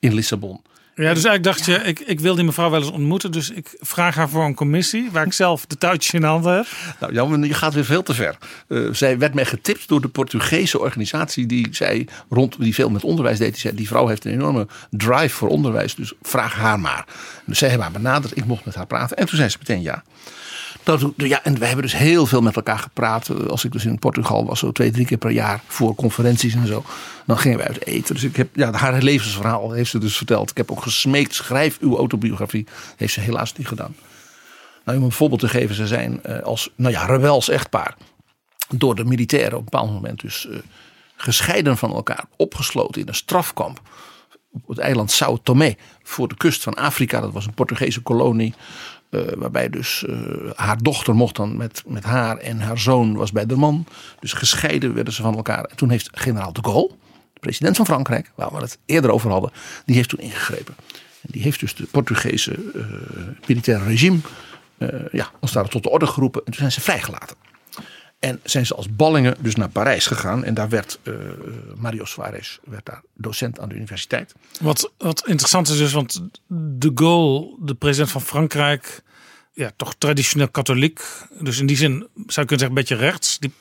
in 0.01 0.15
Lissabon. 0.15 0.61
Ja, 0.99 1.15
dus 1.15 1.25
eigenlijk 1.25 1.43
dacht 1.43 1.65
je, 1.65 1.89
ik, 1.89 2.01
ik 2.01 2.21
wil 2.21 2.35
die 2.35 2.45
mevrouw 2.45 2.71
wel 2.71 2.81
eens 2.81 2.91
ontmoeten. 2.91 3.33
Dus 3.33 3.51
ik 3.51 3.69
vraag 3.81 4.15
haar 4.15 4.29
voor 4.29 4.45
een 4.45 4.55
commissie 4.55 5.11
waar 5.11 5.27
ik 5.27 5.33
zelf 5.33 5.67
de 5.67 5.77
touwtjes 5.77 6.13
in 6.13 6.23
handen 6.23 6.55
heb. 6.57 6.67
Nou, 7.01 7.13
Jan, 7.13 7.43
je 7.43 7.55
gaat 7.55 7.75
weer 7.75 7.85
veel 7.85 8.03
te 8.03 8.15
ver. 8.15 8.39
Uh, 8.69 8.93
zij 8.93 9.19
werd 9.19 9.35
mij 9.35 9.45
getipt 9.45 9.89
door 9.89 10.01
de 10.01 10.09
Portugese 10.09 10.79
organisatie 10.79 11.47
die 11.47 11.69
zij 11.71 12.09
rond 12.31 12.61
die 12.61 12.75
veel 12.75 12.91
met 12.91 13.05
onderwijs 13.05 13.39
deed. 13.39 13.53
Die 13.53 13.61
zei, 13.61 13.75
die 13.75 13.87
vrouw 13.87 14.07
heeft 14.07 14.25
een 14.25 14.33
enorme 14.33 14.67
drive 14.91 15.37
voor 15.37 15.49
onderwijs, 15.49 15.95
dus 15.95 16.13
vraag 16.23 16.55
haar 16.55 16.81
maar. 16.81 17.05
Dus 17.45 17.59
zij 17.59 17.69
hebben 17.69 17.87
haar 17.87 17.97
benaderd, 17.97 18.37
ik 18.37 18.45
mocht 18.45 18.65
met 18.65 18.75
haar 18.75 18.87
praten. 18.87 19.17
En 19.17 19.27
toen 19.27 19.37
zei 19.37 19.49
ze 19.49 19.57
meteen 19.59 19.83
ja. 19.83 20.03
Dat, 20.87 21.13
ja, 21.17 21.45
en 21.45 21.59
wij 21.59 21.67
hebben 21.67 21.85
dus 21.85 21.97
heel 21.97 22.27
veel 22.27 22.41
met 22.41 22.57
elkaar 22.57 22.79
gepraat. 22.79 23.49
Als 23.49 23.65
ik 23.65 23.73
dus 23.73 23.85
in 23.85 23.99
Portugal 23.99 24.47
was, 24.47 24.59
zo 24.59 24.73
twee, 24.73 24.91
drie 24.91 25.07
keer 25.07 25.19
per 25.19 25.31
jaar 25.31 25.61
voor 25.67 25.95
conferenties 25.95 26.55
en 26.55 26.67
zo. 26.67 26.85
Dan 27.25 27.39
gingen 27.39 27.59
wij 27.59 27.67
uit 27.67 27.87
eten. 27.87 28.15
Dus 28.15 28.25
ik 28.25 28.37
heb, 28.37 28.49
ja, 28.57 28.73
haar 28.73 29.03
levensverhaal 29.03 29.71
heeft 29.71 29.91
ze 29.91 29.99
dus 29.99 30.17
verteld. 30.17 30.51
Ik 30.51 30.57
heb 30.57 30.71
ook 30.71 30.83
gesmeekt, 30.83 31.35
schrijf 31.35 31.79
uw 31.81 31.97
autobiografie. 31.97 32.67
Heeft 32.97 33.13
ze 33.13 33.21
helaas 33.21 33.53
niet 33.53 33.69
gedaan. 33.69 33.97
Nou, 34.85 34.99
om 34.99 35.05
een 35.05 35.13
voorbeeld 35.13 35.41
te 35.41 35.49
geven, 35.49 35.75
ze 35.75 35.87
zijn 35.87 36.23
als, 36.43 36.71
nou 36.75 36.93
ja, 36.93 37.05
rebels 37.05 37.49
echtpaar. 37.49 37.97
Door 38.69 38.95
de 38.95 39.05
militairen 39.05 39.53
op 39.53 39.59
een 39.59 39.65
bepaald 39.65 39.91
moment 39.91 40.21
dus 40.21 40.47
uh, 40.51 40.57
gescheiden 41.17 41.77
van 41.77 41.95
elkaar. 41.95 42.25
Opgesloten 42.37 43.01
in 43.01 43.09
een 43.09 43.15
strafkamp. 43.15 43.81
Op 44.53 44.69
het 44.69 44.79
eiland 44.79 45.23
São 45.23 45.43
Tomé. 45.43 45.75
Voor 46.03 46.29
de 46.29 46.37
kust 46.37 46.63
van 46.63 46.75
Afrika. 46.75 47.21
Dat 47.21 47.33
was 47.33 47.47
een 47.47 47.55
Portugese 47.55 48.01
kolonie. 48.01 48.55
Uh, 49.11 49.21
waarbij 49.37 49.69
dus 49.69 50.05
uh, 50.09 50.51
haar 50.55 50.83
dochter 50.83 51.15
mocht 51.15 51.37
dan 51.37 51.57
met, 51.57 51.83
met 51.87 52.05
haar 52.05 52.37
en 52.37 52.61
haar 52.61 52.79
zoon 52.79 53.15
was 53.15 53.33
bij 53.33 53.47
de 53.47 53.57
man. 53.57 53.87
Dus 54.21 54.33
gescheiden 54.33 54.95
werden 54.95 55.13
ze 55.13 55.23
van 55.23 55.37
elkaar. 55.37 55.65
En 55.65 55.77
toen 55.77 55.91
heeft 55.91 56.09
generaal 56.13 56.53
de 56.53 56.61
Gaulle, 56.63 56.89
de 57.33 57.41
president 57.41 57.77
van 57.77 57.87
Frankrijk, 57.87 58.33
waar 58.35 58.53
we 58.53 58.59
het 58.59 58.79
eerder 58.87 59.11
over 59.11 59.31
hadden, 59.31 59.51
die 59.85 59.97
heeft 59.97 60.09
toen 60.09 60.21
ingegrepen. 60.21 60.75
En 61.23 61.29
die 61.31 61.43
heeft 61.43 61.61
dus 61.61 61.75
de 61.75 61.87
Portugese 61.91 62.57
uh, 62.75 62.85
militaire 63.47 63.85
regime 63.85 64.19
ja, 65.13 65.31
als 65.41 65.53
daar 65.53 65.69
tot 65.69 65.83
de 65.83 65.91
orde 65.91 66.07
geroepen. 66.07 66.41
En 66.41 66.47
toen 66.47 66.61
zijn 66.61 66.73
ze 66.73 66.81
vrijgelaten. 66.81 67.37
En 68.19 68.41
zijn 68.43 68.67
ze 68.67 68.75
als 68.75 68.97
ballingen 68.97 69.37
dus 69.39 69.55
naar 69.55 69.69
Parijs 69.69 70.07
gegaan. 70.07 70.45
En 70.45 70.55
daar 70.55 70.69
werd 70.69 70.99
uh, 71.03 71.15
Mario 71.77 72.05
Suarez 72.05 72.59
werd 72.65 72.87
daar 72.87 73.03
docent 73.15 73.61
aan 73.61 73.69
de 73.69 73.75
universiteit. 73.75 74.35
Wat, 74.61 74.93
wat 74.99 75.27
interessant 75.27 75.69
is 75.69 75.79
dus, 75.79 75.93
want 75.93 76.23
de 76.49 76.91
Gaulle, 76.95 77.57
de 77.61 77.75
president 77.75 78.11
van 78.11 78.21
Frankrijk, 78.21 79.03
ja, 79.53 79.71
toch 79.77 79.95
traditioneel 79.99 80.49
katholiek. 80.49 81.01
Dus 81.41 81.59
in 81.59 81.67
die 81.67 81.77
zin 81.77 81.99
zou 81.99 82.07
je 82.15 82.33
kunnen 82.33 82.59
zeggen 82.59 82.69
een 82.69 82.75
beetje 82.75 82.97
rechts. 82.97 83.39
Die 83.39 83.53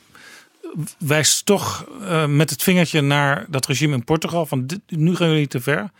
wijst 0.98 1.46
toch 1.46 1.86
uh, 2.02 2.26
met 2.26 2.50
het 2.50 2.64
vingertje 2.64 3.02
naar 3.02 3.46
dat 3.50 3.66
regime 3.66 3.94
in 3.94 4.04
Portugal. 4.04 4.46
Van 4.46 4.68
dit, 4.68 4.80
nu 4.88 5.16
gaan 5.16 5.30
jullie 5.30 5.48
te 5.48 5.62
ver. 5.62 5.92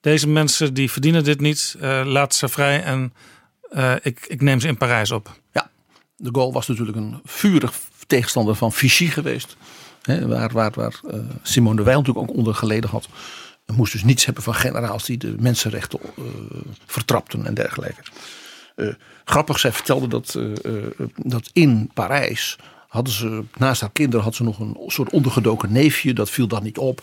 Deze 0.00 0.28
mensen 0.28 0.74
die 0.74 0.90
verdienen 0.90 1.24
dit 1.24 1.40
niet. 1.40 1.76
Uh, 1.80 2.02
laat 2.04 2.34
ze 2.34 2.48
vrij 2.48 2.82
en 2.82 3.12
ik, 4.02 4.26
ik 4.26 4.40
neem 4.40 4.60
ze 4.60 4.68
in 4.68 4.76
Parijs 4.76 5.10
op. 5.10 5.40
Ja, 5.52 5.70
de 6.16 6.28
Gaulle 6.32 6.52
was 6.52 6.66
natuurlijk 6.66 6.96
een 6.96 7.20
vurig 7.24 7.74
tegenstander 8.10 8.54
van 8.54 8.72
Vichy 8.72 9.06
geweest. 9.06 9.56
Hè, 10.02 10.26
waar 10.26 10.52
waar, 10.52 10.72
waar 10.74 11.00
uh, 11.04 11.14
Simone 11.42 11.76
de 11.76 11.82
Weil 11.82 11.98
natuurlijk 11.98 12.30
ook 12.30 12.36
onder 12.36 12.54
geleden 12.54 12.90
had. 12.90 13.08
Moest 13.66 13.92
dus 13.92 14.04
niets 14.04 14.24
hebben 14.24 14.42
van 14.42 14.54
generaals 14.54 15.04
die 15.04 15.16
de 15.16 15.34
mensenrechten 15.38 16.00
uh, 16.18 16.24
vertrapten 16.86 17.46
en 17.46 17.54
dergelijke. 17.54 18.02
Uh, 18.76 18.94
grappig, 19.24 19.58
zij 19.58 19.72
vertelde 19.72 20.08
dat, 20.08 20.38
dat 21.16 21.50
in 21.52 21.90
Parijs 21.94 22.58
hadden 22.88 23.12
ze 23.12 23.44
naast 23.56 23.80
haar 23.80 23.92
kinderen 23.92 24.24
had 24.24 24.34
ze 24.34 24.42
nog 24.42 24.58
een 24.58 24.76
soort 24.86 25.10
ondergedoken 25.10 25.72
neefje. 25.72 26.12
Dat 26.12 26.30
viel 26.30 26.46
dan 26.46 26.62
niet 26.62 26.78
op. 26.78 27.02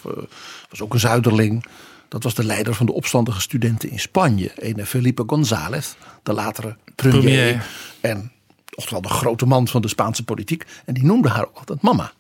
was 0.70 0.82
ook 0.82 0.94
een 0.94 1.00
zuiderling. 1.00 1.66
Dat 2.08 2.24
was 2.24 2.34
de 2.34 2.44
leider 2.44 2.74
van 2.74 2.86
de 2.86 2.94
opstandige 2.94 3.42
studenten 3.42 3.90
in 3.90 4.00
Spanje. 4.00 4.52
Ene 4.56 4.86
Felipe 4.86 5.24
González, 5.28 5.94
de 6.24 6.34
latere 6.34 6.76
premier. 6.96 7.22
premier. 7.22 7.66
En 8.02 8.32
oftewel 8.76 9.02
de 9.02 9.10
grote 9.10 9.46
man 9.46 9.68
van 9.68 9.82
de 9.82 9.88
Spaanse 9.88 10.24
politiek. 10.24 10.66
En 10.86 10.94
die 10.94 11.06
noemde 11.06 11.30
haar 11.30 11.46
ook 11.46 11.58
altijd 11.58 11.82
mama. 11.82 12.12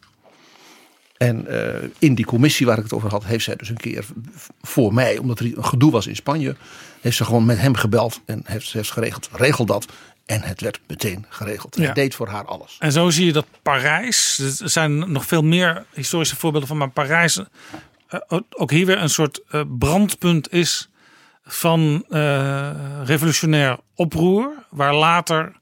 En 1.17 1.45
uh, 1.49 1.89
in 1.99 2.15
die 2.15 2.25
commissie 2.25 2.65
waar 2.65 2.77
ik 2.77 2.83
het 2.83 2.93
over 2.93 3.09
had, 3.09 3.25
heeft 3.25 3.43
zij 3.43 3.55
dus 3.55 3.69
een 3.69 3.77
keer 3.77 4.05
voor 4.61 4.93
mij, 4.93 5.17
omdat 5.17 5.39
er 5.39 5.57
een 5.57 5.65
gedoe 5.65 5.91
was 5.91 6.07
in 6.07 6.15
Spanje, 6.15 6.55
heeft 7.01 7.17
ze 7.17 7.25
gewoon 7.25 7.45
met 7.45 7.59
hem 7.59 7.75
gebeld 7.75 8.21
en 8.25 8.41
heeft, 8.45 8.73
heeft 8.73 8.91
geregeld, 8.91 9.29
regel 9.31 9.65
dat. 9.65 9.85
En 10.25 10.41
het 10.41 10.61
werd 10.61 10.79
meteen 10.87 11.25
geregeld. 11.29 11.75
Hij 11.75 11.93
deed 11.93 12.15
voor 12.15 12.27
haar 12.27 12.45
alles. 12.45 12.75
En 12.79 12.91
zo 12.91 13.09
zie 13.09 13.25
je 13.25 13.33
dat 13.33 13.45
Parijs, 13.61 14.39
er 14.61 14.69
zijn 14.69 15.11
nog 15.11 15.25
veel 15.25 15.41
meer 15.41 15.85
historische 15.93 16.35
voorbeelden 16.35 16.67
van, 16.67 16.77
maar 16.77 16.89
Parijs 16.89 17.37
uh, 17.37 18.19
ook 18.49 18.71
hier 18.71 18.85
weer 18.85 19.01
een 19.01 19.09
soort 19.09 19.41
uh, 19.51 19.61
brandpunt 19.77 20.53
is 20.53 20.89
van 21.43 22.05
revolutionair 23.03 23.77
oproer, 23.95 24.51
waar 24.69 24.95
later 24.95 25.55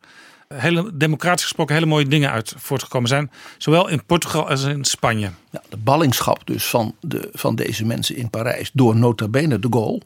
hele, 0.47 0.97
democratisch 0.97 1.43
gesproken 1.43 1.73
hele 1.73 1.87
mooie 1.87 2.07
dingen 2.07 2.31
uit 2.31 2.53
voortgekomen 2.57 3.09
zijn. 3.09 3.31
Zowel 3.57 3.87
in 3.87 4.05
Portugal 4.05 4.49
als 4.49 4.63
in 4.63 4.85
Spanje. 4.85 5.31
Ja, 5.51 5.61
de 5.69 5.77
ballingschap 5.77 6.41
dus 6.45 6.65
van, 6.65 6.95
de, 6.99 7.29
van 7.33 7.55
deze 7.55 7.85
mensen 7.85 8.15
in 8.15 8.29
Parijs 8.29 8.69
door 8.73 8.95
nota 8.95 9.27
bene 9.27 9.59
de 9.59 9.67
Gaulle. 9.69 10.01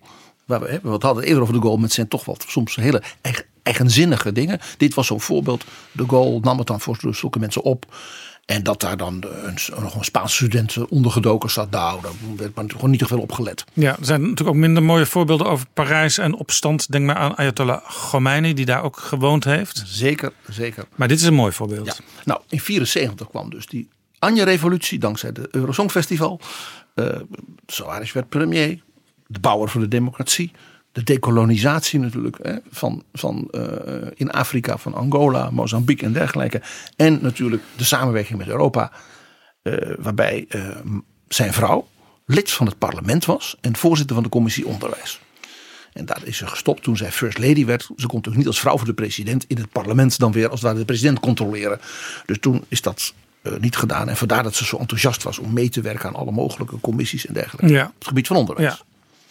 Waar 0.46 0.60
we, 0.60 0.80
we 0.84 0.90
hadden 1.00 1.24
eerder 1.24 1.42
over 1.42 1.54
de 1.54 1.62
Gaulle 1.62 1.80
met 1.80 1.92
zijn 1.92 2.08
toch 2.08 2.26
wel 2.26 2.38
soms 2.48 2.76
hele 2.76 3.04
eigenzinnige 3.62 4.32
dingen. 4.32 4.60
Dit 4.78 4.94
was 4.94 5.08
zo'n 5.08 5.22
voorbeeld. 5.22 5.64
De 5.92 6.06
Gaulle 6.08 6.40
nam 6.40 6.58
het 6.58 6.68
dan 6.68 6.80
voor 6.80 6.98
zulke 7.12 7.40
mensen 7.40 7.62
op. 7.62 7.86
En 8.50 8.64
dat 8.64 8.80
daar 8.80 8.98
dan 8.98 9.24
een, 9.44 9.58
nog 9.82 9.96
een 9.96 10.04
Spaanse 10.04 10.36
student 10.36 10.88
ondergedoken 10.88 11.50
zat. 11.50 11.70
Nou, 11.70 12.02
daar 12.02 12.12
werd 12.38 12.56
maar 12.56 12.66
gewoon 12.68 12.90
niet 12.90 13.00
te 13.00 13.08
veel 13.08 13.20
op 13.20 13.32
gelet. 13.32 13.64
Ja, 13.74 13.98
er 14.00 14.06
zijn 14.06 14.22
natuurlijk 14.22 14.50
ook 14.50 14.56
minder 14.56 14.84
mooie 14.84 15.06
voorbeelden 15.06 15.48
over 15.48 15.66
Parijs 15.74 16.18
en 16.18 16.34
opstand. 16.34 16.92
Denk 16.92 17.06
maar 17.06 17.16
aan 17.16 17.36
Ayatollah 17.36 17.82
Khomeini, 18.10 18.54
die 18.54 18.66
daar 18.66 18.84
ook 18.84 18.98
gewoond 18.98 19.44
heeft. 19.44 19.84
Zeker, 19.86 20.32
zeker. 20.48 20.88
Maar 20.96 21.08
dit 21.08 21.20
is 21.20 21.26
een 21.26 21.34
mooi 21.34 21.52
voorbeeld. 21.52 21.86
Ja. 21.86 21.94
Nou, 22.26 22.42
in 22.48 22.60
74 22.60 23.30
kwam 23.30 23.50
dus 23.50 23.66
die 23.66 23.90
Anje-revolutie 24.20 25.00
dankzij 25.00 25.32
de 25.32 25.48
Eurosongfestival. 25.52 26.40
Uh, 26.96 27.06
Soares 27.68 28.12
werd 28.12 28.30
premier. 28.30 28.82
De 29.28 29.40
bouwer 29.40 29.70
van 29.70 29.82
de 29.82 29.88
democratie 29.88 30.52
de 30.92 31.04
dekolonisatie 31.04 32.00
natuurlijk 32.00 32.38
hè, 32.42 32.56
van, 32.72 33.04
van, 33.14 33.48
uh, 33.52 33.64
in 34.16 34.32
Afrika, 34.32 34.78
van 34.78 34.94
Angola, 34.94 35.50
Mozambique 35.50 36.06
en 36.06 36.14
dergelijke. 36.14 36.62
En 36.96 37.20
natuurlijk 37.22 37.64
de 37.76 37.84
samenwerking 37.84 38.38
met 38.38 38.48
Europa, 38.48 38.92
uh, 39.64 39.94
waarbij 39.98 40.46
uh, 40.50 40.70
zijn 41.28 41.54
vrouw 41.54 41.88
lid 42.26 42.52
van 42.52 42.66
het 42.66 42.78
parlement 42.78 43.26
was 43.26 43.58
en 43.62 43.76
voorzitter 43.76 44.16
van 44.16 44.24
de 44.24 44.30
commissie 44.30 44.68
onderwijs. 44.68 45.20
En 45.94 46.06
daar 46.06 46.22
is 46.24 46.38
ze 46.38 46.48
gestopt 46.48 46.84
toen 46.84 46.98
zij 46.98 47.12
first 47.12 47.38
lady 47.38 47.66
werd. 47.66 47.82
Ze 47.82 47.94
kon 47.94 48.06
natuurlijk 48.08 48.38
niet 48.38 48.48
als 48.48 48.60
vrouw 48.60 48.78
voor 48.78 48.88
de 48.88 48.94
president 48.94 49.46
in 49.48 49.58
het 49.58 49.72
parlement 49.72 50.20
dan 50.20 50.32
weer 50.32 50.50
als 50.50 50.60
het 50.60 50.62
ware 50.62 50.78
de 50.78 50.86
president 50.86 51.20
controleren. 51.20 51.80
Dus 52.26 52.40
toen 52.40 52.64
is 52.68 52.82
dat 52.82 53.14
niet 53.60 53.76
gedaan. 53.76 54.10
En 54.10 54.18
vandaar 54.18 54.44
dat 54.44 54.56
ze 54.56 54.66
zo 54.66 54.78
enthousiast 54.78 55.24
was 55.24 55.40
om 55.40 55.54
mee 55.54 55.70
te 55.70 55.82
werken 55.82 56.10
aan 56.10 56.16
alle 56.16 56.32
mogelijke 56.32 56.80
commissies 56.80 57.26
en 57.26 57.34
dergelijke. 57.34 57.74
Ja. 57.74 57.86
Op 57.86 57.94
het 57.98 58.08
gebied 58.08 58.28
van 58.28 58.36
onderwijs. 58.36 58.74
Ja. 58.74 58.80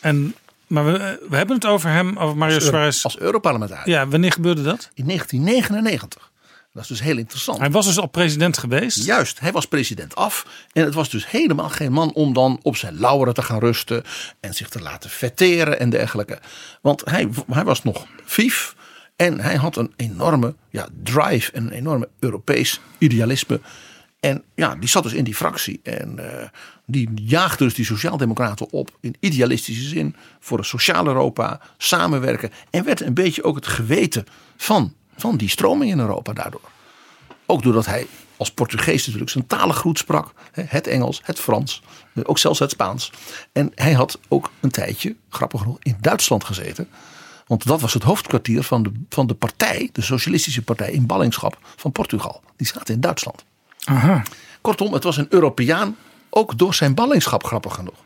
En 0.01 0.35
maar 0.69 0.85
we, 0.85 1.27
we 1.29 1.37
hebben 1.37 1.57
het 1.57 1.67
over 1.67 1.91
hem, 1.91 2.17
over 2.19 2.37
Mario 2.37 2.59
Suarez. 2.59 3.05
Als 3.05 3.19
Europarlementariër. 3.19 3.89
Ja, 3.89 4.09
wanneer 4.09 4.33
gebeurde 4.33 4.63
dat? 4.63 4.91
In 4.95 5.05
1999. 5.05 6.31
Dat 6.73 6.83
is 6.83 6.89
dus 6.89 7.01
heel 7.01 7.19
interessant. 7.19 7.59
Hij 7.59 7.71
was 7.71 7.87
dus 7.87 7.99
al 7.99 8.07
president 8.07 8.59
geweest? 8.59 9.05
Juist, 9.05 9.41
hij 9.41 9.53
was 9.53 9.67
president 9.67 10.15
af. 10.15 10.47
En 10.73 10.85
het 10.85 10.95
was 10.95 11.11
dus 11.11 11.31
helemaal 11.31 11.69
geen 11.69 11.93
man 11.93 12.13
om 12.13 12.33
dan 12.33 12.61
op 12.63 12.77
zijn 12.77 12.99
lauweren 12.99 13.35
te 13.35 13.43
gaan 13.43 13.59
rusten. 13.59 14.03
En 14.41 14.55
zich 14.55 14.69
te 14.69 14.81
laten 14.83 15.11
vetteren 15.11 15.81
en 15.81 15.91
dergelijke. 15.91 16.39
Want 16.83 17.03
hij, 17.05 17.29
hij 17.51 17.65
was 17.65 17.83
nog 17.83 18.07
vief. 18.25 18.75
En 19.17 19.41
hij 19.41 19.57
had 19.57 19.77
een 19.77 19.93
enorme 19.97 20.55
ja, 20.71 20.89
drive 21.03 21.53
en 21.53 21.63
een 21.63 21.73
enorme 21.73 22.09
Europees 22.19 22.81
idealisme. 22.99 23.61
En 24.21 24.45
ja, 24.55 24.75
die 24.75 24.89
zat 24.89 25.03
dus 25.03 25.13
in 25.13 25.25
die 25.25 25.35
fractie. 25.35 25.81
En 25.83 26.17
uh, 26.19 26.25
die 26.87 27.11
jaagde 27.15 27.65
dus 27.65 27.75
die 27.75 27.85
sociaaldemocraten 27.85 28.73
op 28.73 28.91
in 29.01 29.17
idealistische 29.21 29.89
zin. 29.89 30.17
Voor 30.41 30.59
een 30.59 30.65
sociaal 30.65 31.07
Europa, 31.07 31.61
samenwerken. 31.77 32.51
En 32.71 32.85
werd 32.85 33.01
een 33.01 33.15
beetje 33.15 33.45
ook 33.45 33.57
het 33.57 33.67
geweten 33.67 34.27
van, 34.57 34.95
van 35.17 35.37
die 35.37 35.49
stroming 35.49 35.91
in 35.91 35.99
Europa 35.99 36.33
daardoor. 36.33 36.71
Ook 37.47 37.63
doordat 37.63 37.87
hij 37.87 38.07
als 38.37 38.51
Portugees 38.51 39.05
natuurlijk 39.05 39.31
zijn 39.31 39.47
talen 39.47 39.97
sprak. 39.97 40.33
Het 40.53 40.87
Engels, 40.87 41.21
het 41.25 41.41
Frans, 41.41 41.83
eh, 42.15 42.23
ook 42.27 42.39
zelfs 42.39 42.59
het 42.59 42.71
Spaans. 42.71 43.13
En 43.53 43.73
hij 43.75 43.93
had 43.93 44.19
ook 44.29 44.51
een 44.61 44.71
tijdje, 44.71 45.17
grappig 45.29 45.61
genoeg, 45.61 45.77
in 45.83 45.97
Duitsland 46.01 46.45
gezeten. 46.45 46.89
Want 47.47 47.67
dat 47.67 47.81
was 47.81 47.95
het 47.95 48.03
hoofdkwartier 48.03 48.63
van 48.63 48.83
de, 48.83 48.93
van 49.09 49.27
de 49.27 49.35
partij, 49.35 49.89
de 49.93 50.03
Socialistische 50.03 50.63
Partij 50.63 50.91
in 50.91 51.07
ballingschap 51.07 51.59
van 51.77 51.93
Portugal. 51.93 52.43
Die 52.57 52.67
zaten 52.67 52.95
in 52.95 53.01
Duitsland. 53.01 53.45
Aha. 53.89 54.23
Kortom, 54.61 54.93
het 54.93 55.05
was 55.05 55.17
een 55.17 55.27
Europeaan, 55.29 55.97
ook 56.31 56.59
door 56.59 56.75
zijn 56.75 56.95
ballingschap 56.95 57.45
grappig 57.45 57.75
genoeg. 57.75 58.05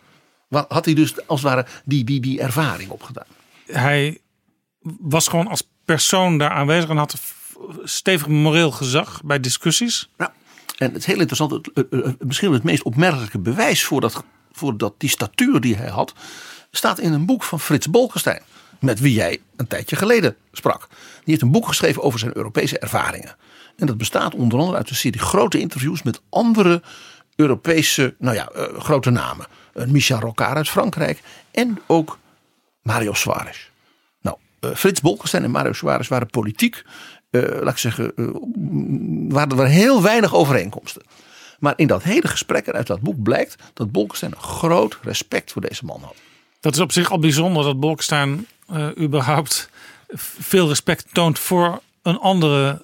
Had 0.68 0.85
hij 0.85 0.95
dus 0.95 1.26
als 1.26 1.43
het 1.43 1.53
ware 1.53 1.66
die, 1.85 2.05
die, 2.05 2.20
die 2.20 2.41
ervaring 2.41 2.91
opgedaan. 2.91 3.26
Hij 3.66 4.18
was 5.01 5.28
gewoon 5.28 5.47
als 5.47 5.68
persoon 5.85 6.39
daar 6.39 6.51
aanwezig 6.51 6.91
en 6.91 6.97
had 6.97 7.20
stevig 7.83 8.26
moreel 8.28 8.70
gezag 8.70 9.20
bij 9.24 9.41
discussies. 9.41 10.11
Ja, 10.18 10.33
en 10.78 10.87
het 10.87 10.97
is 10.97 11.07
heel 11.07 11.20
interessant, 11.20 11.68
misschien 12.18 12.53
het 12.53 12.62
meest 12.62 12.83
opmerkelijke 12.83 13.39
bewijs 13.39 13.85
voor, 13.85 14.01
dat, 14.01 14.24
voor 14.53 14.76
dat, 14.76 14.95
die 14.99 15.11
statuur 15.11 15.61
die 15.61 15.76
hij 15.76 15.89
had, 15.89 16.12
staat 16.70 16.99
in 16.99 17.12
een 17.12 17.26
boek 17.26 17.43
van 17.43 17.61
Frits 17.61 17.91
Bolkestein. 17.91 18.43
Met 18.78 19.01
wie 19.01 19.12
jij 19.14 19.41
een 19.57 19.66
tijdje 19.66 19.97
geleden 19.97 20.37
sprak. 20.53 20.89
Die 20.89 21.20
heeft 21.24 21.43
een 21.43 21.51
boek 21.51 21.68
geschreven 21.68 22.03
over 22.03 22.18
zijn 22.18 22.37
Europese 22.37 22.78
ervaringen. 22.78 23.37
En 23.83 23.89
dat 23.89 23.97
bestaat 23.99 24.35
onder 24.35 24.59
andere 24.59 24.78
uit 24.78 24.91
een 24.91 24.97
serie 24.97 25.20
grote 25.20 25.59
interviews 25.59 26.03
met 26.03 26.20
andere 26.28 26.83
Europese 27.37 28.14
nou 28.18 28.37
ja, 28.37 28.51
uh, 28.57 28.62
grote 28.78 29.11
namen. 29.11 29.47
Uh, 29.74 29.87
Michel 29.87 30.18
Rocard 30.20 30.57
uit 30.57 30.68
Frankrijk 30.68 31.22
en 31.51 31.80
ook 31.87 32.18
Mario 32.83 33.12
Suarez. 33.12 33.68
Nou, 34.20 34.37
uh, 34.61 34.74
Frits 34.74 35.01
Bolkestein 35.01 35.45
en 35.45 35.51
Mario 35.51 35.72
Suarez 35.72 36.09
waren 36.09 36.26
politiek, 36.26 36.85
laat 37.30 37.72
ik 37.72 37.78
zeggen, 37.78 38.12
waren 39.28 39.59
er 39.59 39.66
heel 39.66 40.03
weinig 40.03 40.35
overeenkomsten. 40.35 41.03
Maar 41.59 41.72
in 41.76 41.87
dat 41.87 42.03
hele 42.03 42.28
gesprek 42.28 42.66
en 42.66 42.72
uit 42.72 42.87
dat 42.87 43.01
boek 43.01 43.22
blijkt 43.22 43.57
dat 43.74 43.93
Bolkestein 43.93 44.33
een 44.33 44.43
groot 44.43 44.99
respect 45.03 45.53
voor 45.53 45.62
deze 45.62 45.85
man 45.85 46.01
had. 46.03 46.14
Dat 46.61 46.74
is 46.74 46.80
op 46.80 46.93
zich 46.93 47.11
al 47.11 47.18
bijzonder 47.18 47.64
dat 47.64 47.80
Bolkestein 47.80 48.47
überhaupt 48.99 49.70
veel 50.39 50.68
respect 50.68 51.07
toont 51.12 51.39
voor 51.39 51.80
een 52.03 52.18
andere 52.18 52.83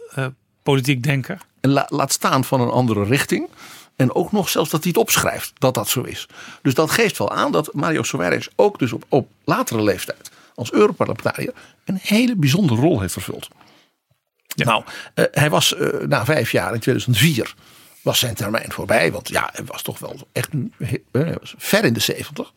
politiek 0.63 1.03
denker. 1.03 1.39
En 1.61 1.71
laat 1.89 2.13
staan 2.13 2.45
van 2.45 2.61
een 2.61 2.71
andere 2.71 3.05
richting. 3.05 3.49
En 3.97 4.15
ook 4.15 4.33
nog 4.33 4.49
zelfs 4.49 4.71
dat 4.71 4.83
hij 4.83 4.91
het 4.91 5.01
opschrijft 5.01 5.53
dat 5.59 5.75
dat 5.75 5.89
zo 5.89 6.03
is. 6.03 6.29
Dus 6.63 6.75
dat 6.75 6.91
geeft 6.91 7.19
wel 7.19 7.33
aan 7.33 7.53
dat 7.53 7.75
Mario 7.75 8.03
Soares 8.03 8.49
ook 8.57 8.79
dus 8.79 8.93
op, 8.93 9.05
op 9.09 9.29
latere 9.45 9.83
leeftijd 9.83 10.31
als 10.55 10.73
Europarlementariër 10.73 11.53
een 11.85 11.99
hele 12.03 12.37
bijzondere 12.37 12.81
rol 12.81 13.01
heeft 13.01 13.13
vervuld. 13.13 13.49
Nou, 14.57 14.85
uh, 15.15 15.25
hij 15.31 15.51
was 15.51 15.75
uh, 15.75 15.89
na 16.07 16.25
vijf 16.25 16.53
jaar 16.53 16.75
in 16.75 16.81
2004 16.81 17.55
was 18.03 18.19
zijn 18.19 18.35
termijn 18.35 18.73
voorbij. 18.73 19.13
Want 19.13 19.29
ja, 19.29 19.49
hij 19.53 19.65
was 19.65 19.83
toch 19.83 19.99
wel 19.99 20.29
echt 20.33 20.49
uh, 21.13 21.35
ver 21.43 21.85
in 21.85 21.93
de 21.93 22.01
zeventig. 22.01 22.53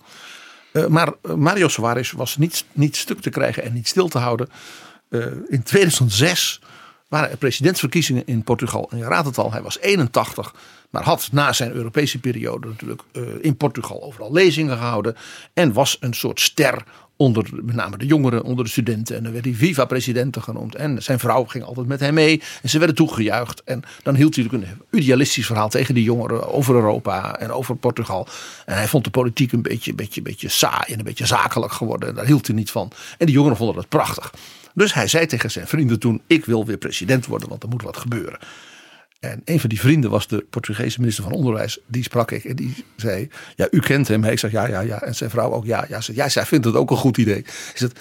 maar 0.87 1.13
Mario 1.35 1.67
Soares 1.67 2.11
was 2.11 2.37
niet, 2.37 2.65
niet 2.71 2.97
stuk 2.97 3.21
te 3.21 3.29
krijgen 3.29 3.63
en 3.63 3.73
niet 3.73 3.87
stil 3.87 4.07
te 4.07 4.17
houden. 4.17 4.49
in 5.47 5.63
2006 5.63 6.61
waren 7.11 7.31
er 7.31 7.37
presidentsverkiezingen 7.37 8.23
in 8.25 8.43
Portugal. 8.43 8.89
En 8.91 8.97
je 8.97 9.03
raadt 9.03 9.27
het 9.27 9.37
al, 9.37 9.51
hij 9.51 9.61
was 9.61 9.79
81. 9.79 10.53
Maar 10.89 11.03
had 11.03 11.29
na 11.31 11.53
zijn 11.53 11.71
Europese 11.71 12.19
periode 12.19 12.67
natuurlijk 12.67 13.01
uh, 13.13 13.23
in 13.41 13.57
Portugal 13.57 14.03
overal 14.03 14.31
lezingen 14.31 14.77
gehouden. 14.77 15.15
En 15.53 15.73
was 15.73 15.97
een 15.99 16.13
soort 16.13 16.39
ster 16.39 16.83
onder 17.15 17.49
met 17.51 17.75
name 17.75 17.97
de 17.97 18.05
jongeren, 18.05 18.43
onder 18.43 18.65
de 18.65 18.71
studenten. 18.71 19.15
En 19.15 19.23
dan 19.23 19.31
werd 19.31 19.45
hij 19.45 19.53
Viva-presidenten 19.53 20.41
genoemd. 20.43 20.75
En 20.75 21.03
zijn 21.03 21.19
vrouw 21.19 21.43
ging 21.43 21.63
altijd 21.63 21.87
met 21.87 21.99
hem 21.99 22.13
mee. 22.13 22.41
En 22.61 22.69
ze 22.69 22.77
werden 22.77 22.95
toegejuicht. 22.95 23.63
En 23.63 23.83
dan 24.03 24.15
hield 24.15 24.35
hij 24.35 24.47
een 24.51 24.65
idealistisch 24.91 25.45
verhaal 25.45 25.69
tegen 25.69 25.93
die 25.93 26.03
jongeren 26.03 26.53
over 26.53 26.75
Europa 26.75 27.39
en 27.39 27.51
over 27.51 27.75
Portugal. 27.75 28.27
En 28.65 28.75
hij 28.75 28.87
vond 28.87 29.03
de 29.03 29.09
politiek 29.09 29.51
een 29.51 29.61
beetje, 29.61 29.93
beetje, 29.93 30.21
beetje 30.21 30.49
saai 30.49 30.93
en 30.93 30.99
een 30.99 31.05
beetje 31.05 31.25
zakelijk 31.25 31.73
geworden. 31.73 32.09
En 32.09 32.15
daar 32.15 32.25
hield 32.25 32.47
hij 32.47 32.55
niet 32.55 32.71
van. 32.71 32.91
En 33.17 33.25
die 33.25 33.35
jongeren 33.35 33.57
vonden 33.57 33.75
het 33.75 33.89
prachtig. 33.89 34.33
Dus 34.73 34.93
hij 34.93 35.07
zei 35.07 35.25
tegen 35.25 35.51
zijn 35.51 35.67
vrienden 35.67 35.99
toen: 35.99 36.21
Ik 36.27 36.45
wil 36.45 36.65
weer 36.65 36.77
president 36.77 37.25
worden, 37.25 37.49
want 37.49 37.63
er 37.63 37.69
moet 37.69 37.81
wat 37.81 37.97
gebeuren. 37.97 38.39
En 39.21 39.41
een 39.45 39.59
van 39.59 39.69
die 39.69 39.79
vrienden 39.79 40.09
was 40.09 40.27
de 40.27 40.45
Portugese 40.49 40.99
minister 40.99 41.23
van 41.23 41.33
Onderwijs. 41.33 41.79
Die 41.87 42.03
sprak 42.03 42.31
ik 42.31 42.43
en 42.43 42.55
die 42.55 42.85
zei: 42.95 43.29
Ja, 43.55 43.67
u 43.71 43.79
kent 43.79 44.07
hem. 44.07 44.23
Ik 44.23 44.39
zeg: 44.39 44.51
Ja, 44.51 44.67
ja, 44.67 44.79
ja. 44.79 45.01
En 45.01 45.15
zijn 45.15 45.29
vrouw 45.29 45.51
ook: 45.51 45.65
Ja, 45.65 45.85
ja. 45.89 45.99
ja 46.13 46.29
zij 46.29 46.45
vindt 46.45 46.65
het 46.65 46.75
ook 46.75 46.91
een 46.91 46.97
goed 46.97 47.17
idee. 47.17 47.45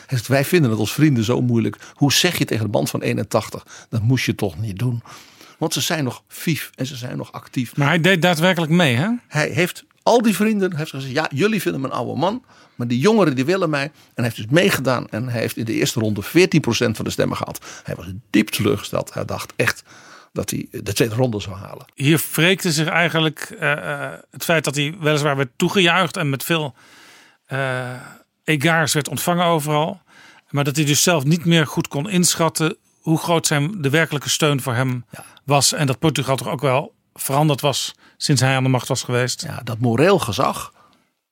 Hij 0.06 0.18
Wij 0.26 0.44
vinden 0.44 0.70
het 0.70 0.80
als 0.80 0.92
vrienden 0.92 1.24
zo 1.24 1.40
moeilijk. 1.40 1.76
Hoe 1.94 2.12
zeg 2.12 2.38
je 2.38 2.44
tegen 2.44 2.64
de 2.64 2.70
band 2.70 2.90
van 2.90 3.02
81? 3.02 3.86
Dat 3.88 4.02
moest 4.02 4.24
je 4.24 4.34
toch 4.34 4.58
niet 4.58 4.78
doen. 4.78 5.02
Want 5.58 5.72
ze 5.72 5.80
zijn 5.80 6.04
nog 6.04 6.22
vief 6.28 6.70
en 6.74 6.86
ze 6.86 6.96
zijn 6.96 7.16
nog 7.16 7.32
actief. 7.32 7.76
Maar 7.76 7.88
hij 7.88 8.00
deed 8.00 8.22
daadwerkelijk 8.22 8.72
mee, 8.72 8.96
hè? 8.96 9.08
Hij 9.28 9.48
heeft 9.48 9.84
al 10.02 10.22
die 10.22 10.34
vrienden 10.34 10.76
heeft 10.76 10.90
gezegd: 10.90 11.12
Ja, 11.12 11.28
jullie 11.34 11.60
vinden 11.60 11.80
me 11.80 11.86
een 11.86 11.92
oude 11.92 12.20
man. 12.20 12.44
Maar 12.80 12.88
die 12.88 12.98
jongeren 12.98 13.34
die 13.34 13.44
willen 13.44 13.70
mij. 13.70 13.84
En 13.84 13.92
hij 14.14 14.24
heeft 14.24 14.36
dus 14.36 14.46
meegedaan. 14.50 15.08
En 15.08 15.28
hij 15.28 15.40
heeft 15.40 15.56
in 15.56 15.64
de 15.64 15.72
eerste 15.72 16.00
ronde 16.00 16.22
14% 16.24 16.26
van 16.68 17.04
de 17.04 17.10
stemmen 17.10 17.36
gehad. 17.36 17.80
Hij 17.82 17.94
was 17.94 18.06
diep 18.30 18.48
teleurgesteld. 18.48 19.14
Hij 19.14 19.24
dacht 19.24 19.52
echt, 19.56 19.82
dat 20.32 20.50
hij 20.50 20.66
de 20.70 20.92
tweede 20.92 21.14
ronde 21.14 21.40
zou 21.40 21.56
halen. 21.56 21.84
Hier 21.94 22.24
wreekte 22.32 22.72
zich 22.72 22.86
eigenlijk 22.86 23.56
uh, 23.60 24.12
het 24.30 24.44
feit 24.44 24.64
dat 24.64 24.74
hij 24.74 24.94
weliswaar 25.00 25.36
werd 25.36 25.48
toegejuicht 25.56 26.16
en 26.16 26.30
met 26.30 26.44
veel 26.44 26.74
uh, 27.52 27.90
egaars 28.44 28.92
werd 28.92 29.08
ontvangen 29.08 29.44
overal. 29.44 30.00
Maar 30.50 30.64
dat 30.64 30.76
hij 30.76 30.84
dus 30.84 31.02
zelf 31.02 31.24
niet 31.24 31.44
meer 31.44 31.66
goed 31.66 31.88
kon 31.88 32.10
inschatten 32.10 32.76
hoe 33.00 33.18
groot 33.18 33.46
zijn 33.46 33.82
de 33.82 33.90
werkelijke 33.90 34.28
steun 34.28 34.60
voor 34.60 34.74
hem 34.74 35.04
was. 35.44 35.72
En 35.72 35.86
dat 35.86 35.98
Portugal 35.98 36.36
toch 36.36 36.48
ook 36.48 36.60
wel 36.60 36.94
veranderd 37.14 37.60
was 37.60 37.94
sinds 38.16 38.40
hij 38.40 38.56
aan 38.56 38.62
de 38.62 38.68
macht 38.68 38.88
was 38.88 39.02
geweest. 39.02 39.42
Ja, 39.42 39.60
dat 39.64 39.78
moreel 39.78 40.18
gezag 40.18 40.72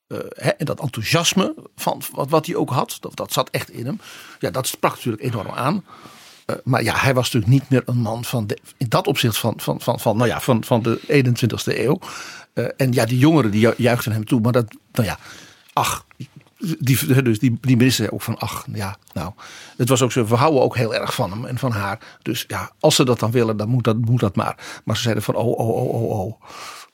uh, 0.09 0.19
en 0.57 0.65
dat 0.65 0.79
enthousiasme 0.79 1.55
van 1.75 2.01
wat, 2.13 2.29
wat 2.29 2.45
hij 2.45 2.55
ook 2.55 2.69
had, 2.69 2.97
dat, 2.99 3.15
dat 3.15 3.33
zat 3.33 3.49
echt 3.49 3.69
in 3.69 3.85
hem. 3.85 3.99
Ja, 4.39 4.49
dat 4.49 4.67
sprak 4.67 4.95
natuurlijk 4.95 5.23
enorm 5.23 5.49
aan. 5.49 5.83
Uh, 6.45 6.55
maar 6.63 6.83
ja, 6.83 6.95
hij 6.95 7.13
was 7.13 7.31
natuurlijk 7.31 7.51
niet 7.51 7.69
meer 7.69 7.81
een 7.85 8.01
man 8.01 8.25
van 8.25 8.49
in 8.77 8.89
dat 8.89 9.07
opzicht 9.07 9.37
van, 9.37 9.53
van, 9.57 9.81
van, 9.81 9.99
van, 9.99 10.17
nou 10.17 10.29
ja, 10.29 10.41
van, 10.41 10.63
van 10.63 10.81
de 10.81 10.99
21ste 11.07 11.77
eeuw. 11.77 11.99
Uh, 12.53 12.67
en 12.77 12.91
ja, 12.91 13.05
die 13.05 13.17
jongeren 13.17 13.51
die 13.51 13.73
juichten 13.77 14.11
hem 14.11 14.25
toe. 14.25 14.41
Maar 14.41 14.51
dat, 14.51 14.65
nou 14.91 15.07
ja, 15.07 15.17
ach, 15.73 16.05
die, 16.59 17.23
dus 17.23 17.39
die, 17.39 17.57
die 17.61 17.77
minister 17.77 18.11
ook 18.11 18.21
van, 18.21 18.37
ach 18.37 18.65
ja, 18.73 18.97
nou, 19.13 19.31
het 19.77 19.89
was 19.89 20.01
ook 20.01 20.11
zo, 20.11 20.25
we 20.25 20.35
houden 20.35 20.61
ook 20.61 20.75
heel 20.75 20.95
erg 20.95 21.13
van 21.13 21.31
hem 21.31 21.45
en 21.45 21.57
van 21.57 21.71
haar. 21.71 21.99
Dus 22.21 22.45
ja, 22.47 22.71
als 22.79 22.95
ze 22.95 23.05
dat 23.05 23.19
dan 23.19 23.31
willen, 23.31 23.57
dan 23.57 23.69
moet 23.69 23.83
dat, 23.83 23.97
moet 23.97 24.19
dat 24.19 24.35
maar. 24.35 24.81
Maar 24.83 24.95
ze 24.95 25.01
zeiden 25.01 25.23
van, 25.23 25.35
oh, 25.35 25.59
oh, 25.59 25.69
oh, 25.69 25.93
oh, 25.93 26.19
oh. 26.19 26.41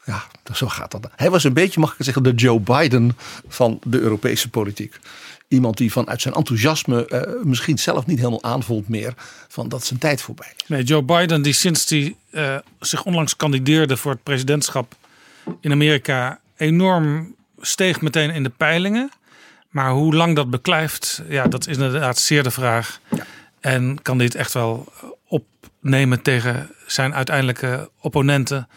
Ja, 0.06 0.24
zo 0.54 0.68
gaat 0.68 0.92
dat. 0.92 1.10
Hij 1.16 1.30
was 1.30 1.44
een 1.44 1.54
beetje, 1.54 1.80
mag 1.80 1.96
ik 1.98 2.04
zeggen, 2.04 2.24
de 2.24 2.34
Joe 2.34 2.60
Biden 2.60 3.18
van 3.48 3.80
de 3.84 4.00
Europese 4.00 4.50
politiek. 4.50 5.00
Iemand 5.48 5.78
die 5.78 5.92
vanuit 5.92 6.22
zijn 6.22 6.34
enthousiasme 6.34 7.10
uh, 7.10 7.44
misschien 7.44 7.78
zelf 7.78 8.06
niet 8.06 8.18
helemaal 8.18 8.44
aanvoelt 8.44 8.90
meer 8.90 9.14
van 9.48 9.70
dat 9.70 9.86
zijn 9.86 10.00
tijd 10.00 10.22
voorbij 10.22 10.54
is. 10.56 10.68
Nee, 10.68 10.84
Joe 10.84 11.04
Biden 11.04 11.42
die 11.42 11.54
sinds 11.54 11.90
hij 11.90 12.16
uh, 12.32 12.58
zich 12.80 13.04
onlangs 13.04 13.36
kandideerde 13.36 13.98
voor 13.98 14.12
het 14.12 14.24
presidentschap 14.24 14.96
in 15.62 15.72
Amerika 15.72 16.40
enorm 16.58 17.36
steeg 17.60 18.02
meteen 18.02 18.30
in 18.30 18.44
de 18.44 18.52
peilingen. 18.58 19.12
Maar 19.70 19.92
hoe 19.92 20.16
lang 20.16 20.36
dat 20.36 20.50
beklijft, 20.50 21.22
ja, 21.30 21.48
dat 21.48 21.68
is 21.68 21.78
inderdaad 21.78 22.18
zeer 22.18 22.44
de 22.44 22.52
vraag. 22.52 23.00
Ja. 23.10 23.26
En 23.60 24.02
kan 24.02 24.18
dit 24.18 24.36
echt 24.36 24.54
wel 24.54 24.94
opnemen 25.28 26.22
tegen 26.22 26.70
zijn 26.88 27.14
uiteindelijke 27.14 27.90
opponenten 28.00 28.68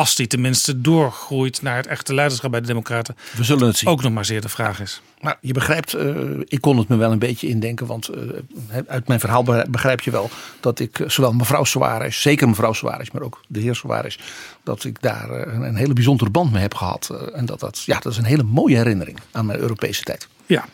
als 0.00 0.14
die 0.14 0.26
tenminste 0.26 0.80
doorgroeit 0.80 1.62
naar 1.62 1.76
het 1.76 1.86
echte 1.86 2.14
leiderschap 2.14 2.50
bij 2.50 2.60
de 2.60 2.66
Democraten. 2.66 3.16
We 3.36 3.44
zullen 3.44 3.66
het 3.66 3.76
zien. 3.76 3.88
Ook 3.88 4.02
nog 4.02 4.12
maar 4.12 4.24
zeer 4.24 4.40
de 4.40 4.48
vraag 4.48 4.80
is. 4.80 5.02
Maar 5.20 5.38
je 5.40 5.52
begrijpt, 5.52 5.94
uh, 5.94 6.40
ik 6.44 6.60
kon 6.60 6.78
het 6.78 6.88
me 6.88 6.96
wel 6.96 7.12
een 7.12 7.18
beetje 7.18 7.48
indenken. 7.48 7.86
Want 7.86 8.10
uh, 8.10 8.78
uit 8.86 9.08
mijn 9.08 9.20
verhaal 9.20 9.44
begrijp 9.70 10.00
je 10.00 10.10
wel 10.10 10.30
dat 10.60 10.78
ik 10.78 10.98
eh, 10.98 11.08
zowel 11.08 11.32
mevrouw 11.32 11.64
Suarez, 11.64 12.20
zeker 12.20 12.48
mevrouw 12.48 12.72
Suarez, 12.72 13.10
maar 13.10 13.22
ook 13.22 13.40
de 13.48 13.60
heer 13.60 13.74
Suarez, 13.74 14.18
dat 14.62 14.84
ik 14.84 15.02
daar 15.02 15.30
een, 15.30 15.62
een, 15.62 15.76
hele 15.76 15.92
bijzondere 15.92 16.30
band 16.30 16.52
mee 16.52 16.62
heb 16.62 16.74
gehad. 16.74 17.30
en 17.34 17.46
dat, 17.46 17.60
dat, 17.60 17.82
ja, 17.86 17.98
dat 17.98 18.12
is 18.12 18.18
een 18.18 18.24
hele 18.24 18.42
mooie 18.42 18.76
herinnering 18.76 19.18
aan 19.32 19.46
mijn 19.46 19.58
Europese 19.58 20.02
tijd. 20.02 20.28
Ja, 20.46 20.64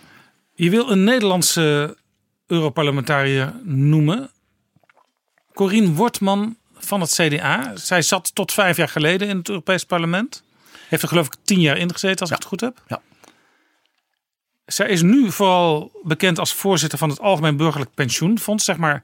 je 0.55 0.71
wil 0.71 0.91
een 0.91 1.05
Nederlandse 1.05 1.97
Europarlementariër 2.47 3.55
noemen. 3.65 4.31
Corine 5.55 5.93
Wortman 5.93 6.57
van 6.87 7.01
het 7.01 7.11
CDA. 7.15 7.73
Zij 7.75 8.03
zat 8.03 8.35
tot 8.35 8.53
vijf 8.53 8.77
jaar 8.77 8.89
geleden 8.89 9.29
in 9.29 9.37
het 9.37 9.49
Europees 9.49 9.85
Parlement. 9.85 10.43
Heeft 10.89 11.03
er 11.03 11.09
geloof 11.09 11.27
ik 11.27 11.35
tien 11.45 11.61
jaar 11.61 11.77
ingezeten, 11.77 12.21
als 12.21 12.29
ja. 12.29 12.35
ik 12.35 12.41
het 12.41 12.51
goed 12.51 12.61
heb. 12.61 12.83
Ja. 12.89 13.01
Zij 14.67 14.89
is 14.89 15.03
nu 15.03 15.33
vooral 15.33 15.91
bekend 16.03 16.39
als 16.39 16.53
voorzitter 16.55 16.99
van 16.99 17.09
het 17.09 17.21
Algemeen 17.21 17.57
Burgerlijk 17.57 17.95
Pensioenfonds. 17.95 18.65
Zeg 18.65 18.77
maar 18.77 19.03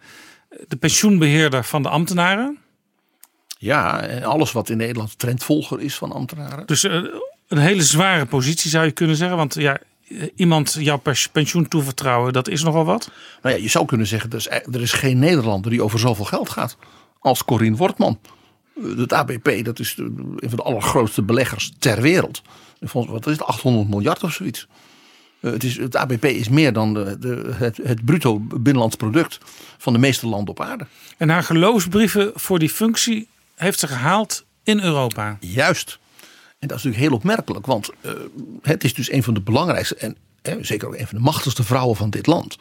de 0.68 0.76
pensioenbeheerder 0.76 1.64
van 1.64 1.82
de 1.82 1.88
ambtenaren. 1.88 2.58
Ja, 3.58 4.00
en 4.00 4.24
alles 4.24 4.52
wat 4.52 4.68
in 4.68 4.76
Nederland 4.76 5.18
trendvolger 5.18 5.80
is 5.80 5.94
van 5.94 6.12
ambtenaren. 6.12 6.66
Dus 6.66 6.84
uh, 6.84 7.04
een 7.48 7.58
hele 7.58 7.82
zware 7.82 8.26
positie 8.26 8.70
zou 8.70 8.84
je 8.84 8.90
kunnen 8.90 9.16
zeggen. 9.16 9.36
Want 9.36 9.54
ja, 9.54 9.78
iemand 10.34 10.76
jouw 10.78 11.02
pensioen 11.32 11.68
toevertrouwen, 11.68 12.32
dat 12.32 12.48
is 12.48 12.62
nogal 12.62 12.84
wat. 12.84 13.10
Nou 13.42 13.56
ja, 13.56 13.62
je 13.62 13.68
zou 13.68 13.86
kunnen 13.86 14.06
zeggen, 14.06 14.30
dus 14.30 14.48
er 14.48 14.80
is 14.80 14.92
geen 14.92 15.18
Nederlander 15.18 15.70
die 15.70 15.82
over 15.82 15.98
zoveel 15.98 16.24
geld 16.24 16.50
gaat 16.50 16.76
als 17.22 17.44
Corine 17.44 17.76
Wortman. 17.76 18.18
Het 18.96 19.12
ABP, 19.12 19.64
dat 19.64 19.78
is 19.78 19.94
een 19.96 20.38
van 20.40 20.56
de 20.56 20.62
allergrootste 20.62 21.22
beleggers 21.22 21.72
ter 21.78 22.00
wereld. 22.00 22.42
Wat 22.92 23.26
is 23.26 23.32
het, 23.32 23.42
800 23.42 23.88
miljard 23.88 24.22
of 24.22 24.32
zoiets. 24.32 24.66
Het, 25.40 25.64
is, 25.64 25.76
het 25.76 25.96
ABP 25.96 26.24
is 26.24 26.48
meer 26.48 26.72
dan 26.72 26.94
de, 26.94 27.18
de, 27.18 27.50
het, 27.54 27.76
het 27.82 28.04
bruto 28.04 28.38
binnenlands 28.38 28.96
product 28.96 29.38
van 29.78 29.92
de 29.92 29.98
meeste 29.98 30.26
landen 30.26 30.48
op 30.48 30.60
aarde. 30.60 30.86
En 31.16 31.28
haar 31.28 31.42
geloofsbrieven 31.42 32.32
voor 32.34 32.58
die 32.58 32.70
functie 32.70 33.28
heeft 33.54 33.78
ze 33.78 33.86
gehaald 33.86 34.44
in 34.62 34.80
Europa. 34.80 35.36
Juist. 35.40 35.98
En 36.58 36.68
dat 36.68 36.78
is 36.78 36.84
natuurlijk 36.84 37.10
heel 37.10 37.18
opmerkelijk, 37.18 37.66
want 37.66 37.90
uh, 38.00 38.12
het 38.62 38.84
is 38.84 38.94
dus 38.94 39.12
een 39.12 39.22
van 39.22 39.34
de 39.34 39.40
belangrijkste 39.40 39.94
en 39.94 40.16
eh, 40.42 40.54
zeker 40.60 40.88
ook 40.88 40.96
een 40.96 41.06
van 41.06 41.18
de 41.18 41.24
machtigste 41.24 41.64
vrouwen 41.64 41.96
van 41.96 42.10
dit 42.10 42.26
land. 42.26 42.58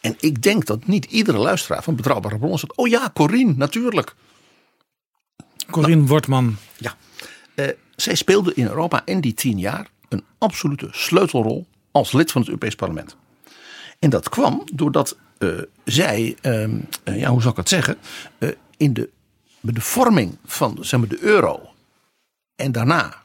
En 0.00 0.16
ik 0.20 0.42
denk 0.42 0.66
dat 0.66 0.86
niet 0.86 1.04
iedere 1.04 1.38
luisteraar 1.38 1.82
van 1.82 1.96
Betrouwbare 1.96 2.38
Bronnen 2.38 2.58
zegt: 2.58 2.76
Oh 2.76 2.88
ja, 2.88 3.10
Corine, 3.14 3.54
natuurlijk. 3.56 4.14
Corine 5.70 5.96
nou, 5.96 6.08
Wortman. 6.08 6.56
Ja. 6.76 6.96
Uh, 7.54 7.68
zij 7.96 8.14
speelde 8.14 8.54
in 8.54 8.66
Europa 8.66 9.02
in 9.04 9.20
die 9.20 9.34
tien 9.34 9.58
jaar 9.58 9.90
een 10.08 10.24
absolute 10.38 10.88
sleutelrol 10.90 11.66
als 11.90 12.12
lid 12.12 12.30
van 12.30 12.40
het 12.40 12.50
Europees 12.50 12.74
Parlement. 12.74 13.16
En 13.98 14.10
dat 14.10 14.28
kwam 14.28 14.62
doordat 14.72 15.16
uh, 15.38 15.62
zij, 15.84 16.36
uh, 16.42 16.68
ja, 17.04 17.30
hoe 17.30 17.42
zal 17.42 17.50
ik 17.50 17.56
het 17.56 17.68
zeggen, 17.68 17.96
in 18.76 18.92
de, 18.92 19.10
de 19.60 19.80
vorming 19.80 20.36
van 20.44 20.78
zeg 20.80 21.00
maar, 21.00 21.08
de 21.08 21.22
euro 21.22 21.68
en 22.56 22.72
daarna 22.72 23.22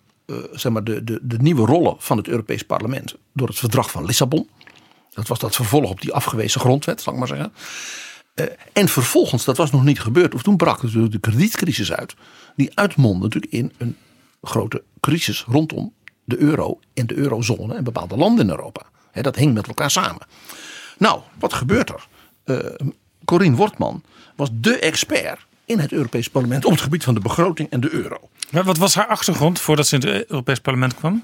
zeg 0.51 0.71
maar, 0.71 0.83
de, 0.83 1.03
de, 1.03 1.19
de 1.21 1.37
nieuwe 1.37 1.65
rollen 1.65 1.95
van 1.99 2.17
het 2.17 2.27
Europees 2.27 2.63
Parlement 2.63 3.15
door 3.33 3.47
het 3.47 3.57
verdrag 3.57 3.91
van 3.91 4.05
Lissabon 4.05 4.49
dat 5.13 5.27
was 5.27 5.39
dat 5.39 5.55
vervolg 5.55 5.89
op 5.89 6.01
die 6.01 6.13
afgewezen 6.13 6.61
grondwet, 6.61 7.01
zal 7.01 7.13
ik 7.13 7.19
maar 7.19 7.27
zeggen. 7.27 7.53
Uh, 8.35 8.45
en 8.73 8.87
vervolgens, 8.87 9.45
dat 9.45 9.57
was 9.57 9.71
nog 9.71 9.83
niet 9.83 9.99
gebeurd, 9.99 10.33
of 10.33 10.43
toen 10.43 10.57
brak 10.57 10.83
natuurlijk 10.83 11.11
de 11.11 11.19
kredietcrisis 11.19 11.91
uit. 11.91 12.15
Die 12.55 12.71
uitmondde 12.73 13.23
natuurlijk 13.23 13.53
in 13.53 13.71
een 13.77 13.97
grote 14.41 14.83
crisis 14.99 15.43
rondom 15.47 15.93
de 16.23 16.37
euro 16.37 16.79
en 16.93 17.07
de 17.07 17.15
eurozone 17.15 17.75
en 17.75 17.83
bepaalde 17.83 18.17
landen 18.17 18.45
in 18.45 18.51
Europa. 18.51 18.81
He, 19.11 19.21
dat 19.21 19.35
hing 19.35 19.53
met 19.53 19.67
elkaar 19.67 19.91
samen. 19.91 20.27
Nou, 20.97 21.21
wat 21.39 21.53
gebeurt 21.53 21.89
er? 21.89 22.07
Uh, 22.45 22.87
Corine 23.25 23.55
Wortman 23.55 24.03
was 24.35 24.49
de 24.53 24.79
expert 24.79 25.45
in 25.65 25.79
het 25.79 25.91
Europees 25.91 26.29
Parlement 26.29 26.65
op 26.65 26.71
het 26.71 26.81
gebied 26.81 27.03
van 27.03 27.13
de 27.13 27.19
begroting 27.19 27.69
en 27.69 27.79
de 27.79 27.89
euro. 27.91 28.29
Maar 28.51 28.63
wat 28.63 28.77
was 28.77 28.95
haar 28.95 29.07
achtergrond 29.07 29.59
voordat 29.59 29.87
ze 29.87 29.95
in 29.95 30.07
het 30.07 30.29
Europees 30.29 30.59
Parlement 30.59 30.95
kwam? 30.95 31.23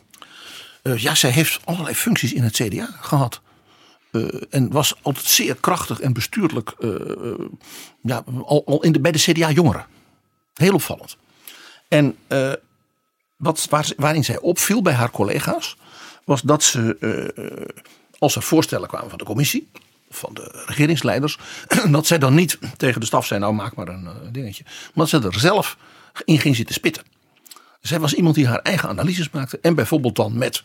Uh, 0.84 0.98
ja, 0.98 1.16
zij 1.16 1.30
heeft 1.30 1.60
allerlei 1.64 1.96
functies 1.96 2.34
in 2.34 2.44
het 2.44 2.54
CDA 2.54 2.90
gehad. 3.02 3.42
Uh, 4.12 4.42
en 4.50 4.72
was 4.72 4.96
altijd 5.02 5.26
zeer 5.26 5.56
krachtig 5.56 6.00
en 6.00 6.14
bestuurlijk. 6.14 6.74
Uh, 6.80 7.34
ja, 8.02 8.24
al, 8.46 8.64
al 8.66 8.84
in 8.84 8.92
de, 8.92 9.00
bij 9.00 9.12
de 9.12 9.20
CDA-jongeren. 9.20 9.86
Heel 10.54 10.74
opvallend. 10.74 11.18
En 11.88 12.18
wat, 13.38 13.68
waar, 13.70 13.92
waarin 13.98 14.24
zij 14.24 14.40
opviel 14.40 14.82
bij 14.82 14.94
haar 14.94 15.12
collega's. 15.12 15.78
was 16.24 16.42
dat 16.42 16.64
ze. 16.64 17.88
als 18.18 18.36
er 18.36 18.44
voorstellen 18.44 18.88
kwamen 18.88 19.10
van 19.10 19.18
de 19.18 19.24
commissie. 19.24 19.70
van 20.10 20.34
de 20.34 20.64
regeringsleiders. 20.66 21.38
dat 21.92 22.08
zij 22.08 22.18
dan 22.18 22.34
niet 22.34 22.58
tegen 22.78 23.00
de 23.00 23.06
staf 23.06 23.26
zei: 23.26 23.40
Nou, 23.40 23.54
maak 23.54 23.76
maar 23.76 23.88
een 23.88 24.10
dingetje. 24.32 24.64
Maar 24.66 25.08
dat 25.08 25.10
ze 25.10 25.28
er 25.28 25.40
zelf 25.40 25.78
in 26.26 26.40
ging 26.40 26.56
zitten 26.56 26.76
spitten. 26.76 27.04
Zij 27.82 28.00
was 28.00 28.14
iemand 28.14 28.36
die 28.36 28.48
haar 28.48 28.60
eigen 28.60 28.90
analyses 28.90 29.30
maakte. 29.30 29.60
en 29.62 29.76
bijvoorbeeld 29.76 30.16
dan 30.16 30.38
met 30.38 30.64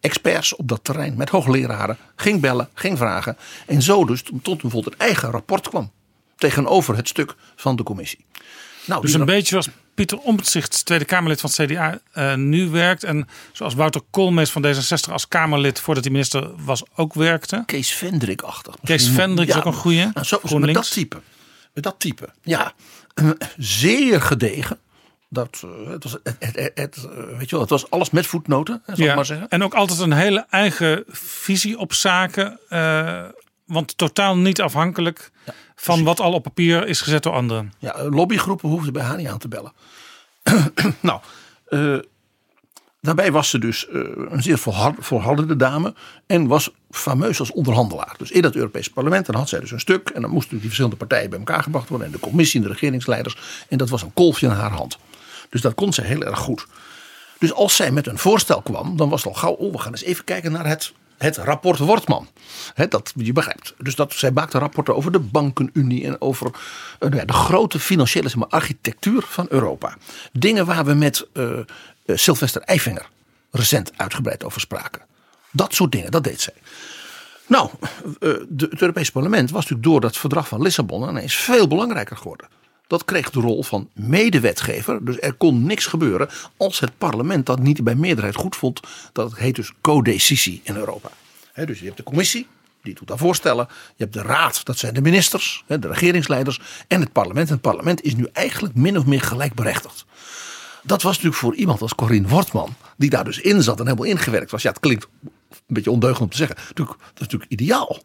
experts 0.00 0.56
op 0.56 0.68
dat 0.68 0.84
terrein, 0.84 1.14
met 1.16 1.28
hoogleraren, 1.28 1.96
ging 2.16 2.40
bellen, 2.40 2.68
ging 2.74 2.98
vragen. 2.98 3.36
En 3.66 3.82
zo 3.82 4.04
dus 4.04 4.22
tot 4.42 4.60
bijvoorbeeld 4.60 4.84
het 4.84 5.02
eigen 5.02 5.30
rapport 5.30 5.68
kwam. 5.68 5.90
Tegenover 6.36 6.96
het 6.96 7.08
stuk 7.08 7.34
van 7.56 7.76
de 7.76 7.82
commissie. 7.82 8.24
Nou, 8.84 9.02
dus 9.02 9.12
een 9.12 9.24
beetje 9.24 9.48
zoals 9.48 9.68
Pieter 9.94 10.18
Omtzigt, 10.18 10.84
Tweede 10.84 11.04
Kamerlid 11.04 11.40
van 11.40 11.50
het 11.56 11.70
CDA, 11.70 12.00
uh, 12.14 12.34
nu 12.34 12.68
werkt. 12.68 13.04
En 13.04 13.28
zoals 13.52 13.74
Wouter 13.74 14.00
Koolmees 14.10 14.50
van 14.50 14.64
D66 14.66 15.12
als 15.12 15.28
Kamerlid, 15.28 15.80
voordat 15.80 16.04
hij 16.04 16.12
minister 16.12 16.50
was, 16.64 16.82
ook 16.94 17.14
werkte. 17.14 17.62
Kees 17.66 17.92
Vendrik-achtig. 17.92 18.74
Kees 18.84 19.08
Vendrik 19.08 19.48
is 19.48 19.56
ook 19.56 19.64
een 19.64 19.72
goede. 19.72 20.10
Nou, 20.14 20.26
zo, 20.26 20.58
met 20.58 20.74
dat 20.74 20.92
type. 20.92 21.20
Met 21.72 21.84
dat 21.84 21.94
type. 21.98 22.28
Ja, 22.42 22.72
zeer 23.56 24.20
gedegen 24.20 24.78
dat, 25.32 25.62
eh, 25.64 25.90
het, 25.90 26.02
was, 26.02 26.16
het, 26.22 26.36
het, 26.38 26.70
het, 26.74 26.96
eh, 26.96 27.38
weet 27.38 27.50
je 27.50 27.50
wel, 27.50 27.60
het 27.60 27.70
was 27.70 27.90
alles 27.90 28.10
met 28.10 28.26
voetnoten, 28.26 28.82
zal 28.86 28.96
ja. 28.96 29.10
ik 29.10 29.16
maar 29.16 29.26
zeggen. 29.26 29.48
En 29.48 29.62
ook 29.62 29.74
altijd 29.74 29.98
een 29.98 30.12
hele 30.12 30.46
eigen 30.50 31.04
visie 31.08 31.78
op 31.78 31.92
zaken. 31.92 32.58
Uh, 32.70 33.24
want 33.64 33.98
totaal 33.98 34.36
niet 34.36 34.60
afhankelijk 34.60 35.30
ja, 35.46 35.54
van 35.74 36.04
wat 36.04 36.20
al 36.20 36.32
op 36.32 36.42
papier 36.42 36.86
is 36.86 37.00
gezet 37.00 37.22
door 37.22 37.32
anderen. 37.32 37.72
Ja, 37.78 38.04
lobbygroepen 38.08 38.68
hoefden 38.68 38.92
bij 38.92 39.02
haar 39.02 39.16
niet 39.16 39.28
aan 39.28 39.38
te 39.38 39.48
bellen. 39.48 39.72
nou, 41.00 41.20
uh, 41.68 41.98
Daarbij 43.02 43.32
was 43.32 43.50
ze 43.50 43.58
dus 43.58 43.86
uh, 43.92 44.02
een 44.28 44.42
zeer 44.42 44.58
volhardende 44.98 45.56
dame 45.56 45.94
en 46.26 46.46
was 46.46 46.70
fameus 46.90 47.40
als 47.40 47.52
onderhandelaar. 47.52 48.14
Dus 48.18 48.30
in 48.30 48.44
het 48.44 48.56
Europese 48.56 48.92
parlement 48.92 49.26
dan 49.26 49.34
had 49.34 49.48
zij 49.48 49.60
dus 49.60 49.70
een 49.70 49.80
stuk 49.80 50.08
en 50.08 50.20
dan 50.20 50.30
moesten 50.30 50.52
die 50.52 50.64
verschillende 50.64 50.96
partijen 50.96 51.30
bij 51.30 51.38
elkaar 51.38 51.62
gebracht 51.62 51.88
worden. 51.88 52.06
En 52.06 52.12
de 52.12 52.18
commissie 52.18 52.60
en 52.60 52.66
de 52.66 52.72
regeringsleiders. 52.72 53.36
En 53.68 53.78
dat 53.78 53.88
was 53.88 54.02
een 54.02 54.12
kolfje 54.12 54.46
in 54.46 54.52
haar 54.52 54.70
hand. 54.70 54.98
Dus 55.50 55.60
dat 55.60 55.74
kon 55.74 55.92
ze 55.92 56.02
heel 56.02 56.22
erg 56.22 56.38
goed. 56.38 56.66
Dus 57.38 57.52
als 57.52 57.76
zij 57.76 57.90
met 57.90 58.06
een 58.06 58.18
voorstel 58.18 58.62
kwam, 58.62 58.96
dan 58.96 59.08
was 59.08 59.24
het 59.24 59.32
al 59.32 59.38
gauw, 59.38 59.52
oh 59.52 59.72
we 59.72 59.78
gaan 59.78 59.92
eens 59.92 60.02
even 60.02 60.24
kijken 60.24 60.52
naar 60.52 60.66
het 60.66 60.92
het 61.20 61.36
rapport 61.36 61.78
Wortman. 61.78 62.28
He, 62.74 62.88
dat 62.88 63.12
je 63.16 63.32
begrijpt. 63.32 63.74
Dus 63.78 63.94
dat, 63.94 64.12
zij 64.12 64.30
maakte 64.30 64.58
rapporten 64.58 64.96
over 64.96 65.12
de 65.12 65.18
bankenunie 65.18 66.06
en 66.06 66.20
over 66.20 66.50
uh, 67.00 67.10
de 67.26 67.32
grote 67.32 67.78
financiële 67.78 68.30
maar, 68.36 68.48
architectuur 68.48 69.22
van 69.26 69.46
Europa. 69.48 69.96
Dingen 70.32 70.66
waar 70.66 70.84
we 70.84 70.94
met 70.94 71.26
uh, 71.32 71.58
Sylvester 72.06 72.62
Eifinger 72.62 73.08
recent 73.50 73.92
uitgebreid 73.96 74.44
over 74.44 74.60
spraken. 74.60 75.02
Dat 75.50 75.74
soort 75.74 75.92
dingen, 75.92 76.10
dat 76.10 76.24
deed 76.24 76.40
zij. 76.40 76.54
Nou, 77.46 77.70
het 78.56 78.80
Europese 78.80 79.12
parlement 79.12 79.50
was 79.50 79.62
natuurlijk 79.62 79.88
door 79.88 80.00
dat 80.00 80.16
verdrag 80.16 80.48
van 80.48 80.62
Lissabon 80.62 81.08
ineens 81.08 81.34
veel 81.34 81.68
belangrijker 81.68 82.16
geworden. 82.16 82.48
Dat 82.90 83.04
kreeg 83.04 83.30
de 83.30 83.40
rol 83.40 83.62
van 83.62 83.88
medewetgever. 83.92 85.04
Dus 85.04 85.20
er 85.20 85.32
kon 85.32 85.62
niks 85.62 85.86
gebeuren 85.86 86.28
als 86.56 86.80
het 86.80 86.98
parlement 86.98 87.46
dat 87.46 87.58
niet 87.58 87.84
bij 87.84 87.94
meerderheid 87.94 88.36
goed 88.36 88.56
vond. 88.56 88.80
Dat 89.12 89.36
heet 89.36 89.54
dus 89.54 89.72
codecisie 89.80 90.60
in 90.64 90.76
Europa. 90.76 91.10
dus 91.54 91.78
je 91.78 91.84
hebt 91.84 91.96
de 91.96 92.02
commissie, 92.02 92.46
die 92.82 92.94
doet 92.94 93.08
daar 93.08 93.18
voorstellen. 93.18 93.66
Je 93.96 94.02
hebt 94.02 94.12
de 94.12 94.22
raad, 94.22 94.64
dat 94.64 94.78
zijn 94.78 94.94
de 94.94 95.00
ministers, 95.00 95.64
de 95.66 95.88
regeringsleiders. 95.88 96.60
En 96.88 97.00
het 97.00 97.12
parlement. 97.12 97.46
En 97.46 97.52
het 97.52 97.62
parlement 97.62 98.02
is 98.02 98.14
nu 98.14 98.28
eigenlijk 98.32 98.74
min 98.74 98.98
of 98.98 99.06
meer 99.06 99.20
gelijkberechtigd. 99.20 100.04
Dat 100.82 101.02
was 101.02 101.12
natuurlijk 101.12 101.42
voor 101.42 101.54
iemand 101.54 101.82
als 101.82 101.94
Corine 101.94 102.28
Wortman, 102.28 102.74
die 102.96 103.10
daar 103.10 103.24
dus 103.24 103.40
in 103.40 103.62
zat 103.62 103.78
en 103.78 103.84
helemaal 103.84 104.06
ingewerkt 104.06 104.50
was. 104.50 104.62
Ja, 104.62 104.70
het 104.70 104.80
klinkt 104.80 105.08
een 105.22 105.30
beetje 105.66 105.90
ondeugend 105.90 106.22
om 106.22 106.30
te 106.30 106.36
zeggen. 106.36 106.56
Natuurlijk, 106.68 106.98
dat 106.98 107.12
is 107.14 107.20
natuurlijk 107.20 107.50
ideaal. 107.50 107.98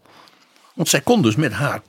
Want 0.73 0.89
zij 0.89 1.01
kon 1.01 1.21
dus 1.21 1.35
met 1.35 1.51
haar 1.51 1.81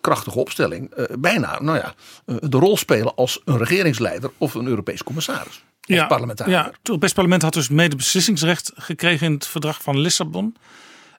krachtige 0.00 0.38
opstelling 0.38 0.92
uh, 0.96 1.04
bijna 1.18 1.62
nou 1.62 1.78
ja, 1.78 1.94
uh, 2.26 2.36
de 2.40 2.56
rol 2.56 2.76
spelen 2.76 3.14
als 3.14 3.40
een 3.44 3.58
regeringsleider 3.58 4.30
of 4.38 4.54
een 4.54 4.66
Europees 4.66 5.02
commissaris. 5.02 5.62
Ja, 5.80 6.06
parlementariër. 6.06 6.56
ja, 6.56 6.64
het 6.64 6.78
Europees 6.82 7.12
Parlement 7.12 7.42
had 7.42 7.52
dus 7.52 7.68
medebeslissingsrecht 7.68 8.72
gekregen 8.74 9.26
in 9.26 9.32
het 9.32 9.46
verdrag 9.46 9.82
van 9.82 9.98
Lissabon. 9.98 10.56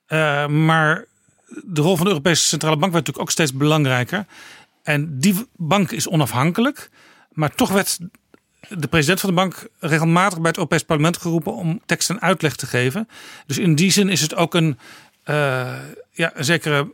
Uh, 0.08 0.48
maar 0.48 1.06
de 1.64 1.82
rol 1.82 1.96
van 1.96 2.06
de 2.06 2.12
Europese 2.12 2.48
Centrale 2.48 2.78
Bank 2.78 2.92
werd 2.92 3.06
natuurlijk 3.06 3.24
ook 3.24 3.32
steeds 3.32 3.54
belangrijker. 3.54 4.26
En 4.84 5.20
die 5.20 5.48
bank 5.56 5.92
is 5.92 6.08
onafhankelijk. 6.08 6.90
Maar 7.32 7.56
toch 7.56 7.70
werd 7.70 8.00
de 8.70 8.88
president 8.88 9.20
van 9.20 9.30
de 9.30 9.36
bank 9.36 9.68
regelmatig 9.80 10.38
bij 10.38 10.48
het 10.48 10.58
Europees 10.58 10.84
Parlement 10.84 11.18
geroepen 11.18 11.54
om 11.54 11.82
tekst 11.86 12.10
en 12.10 12.22
uitleg 12.22 12.56
te 12.56 12.68
geven. 12.68 13.08
Dus 13.46 13.58
in 13.58 13.76
die 13.76 13.92
zin 13.92 14.10
is 14.10 14.22
het 14.22 14.36
ook 14.36 14.54
een, 14.54 14.80
uh, 15.26 15.74
ja, 16.12 16.32
een 16.34 16.46
zekere 16.46 16.94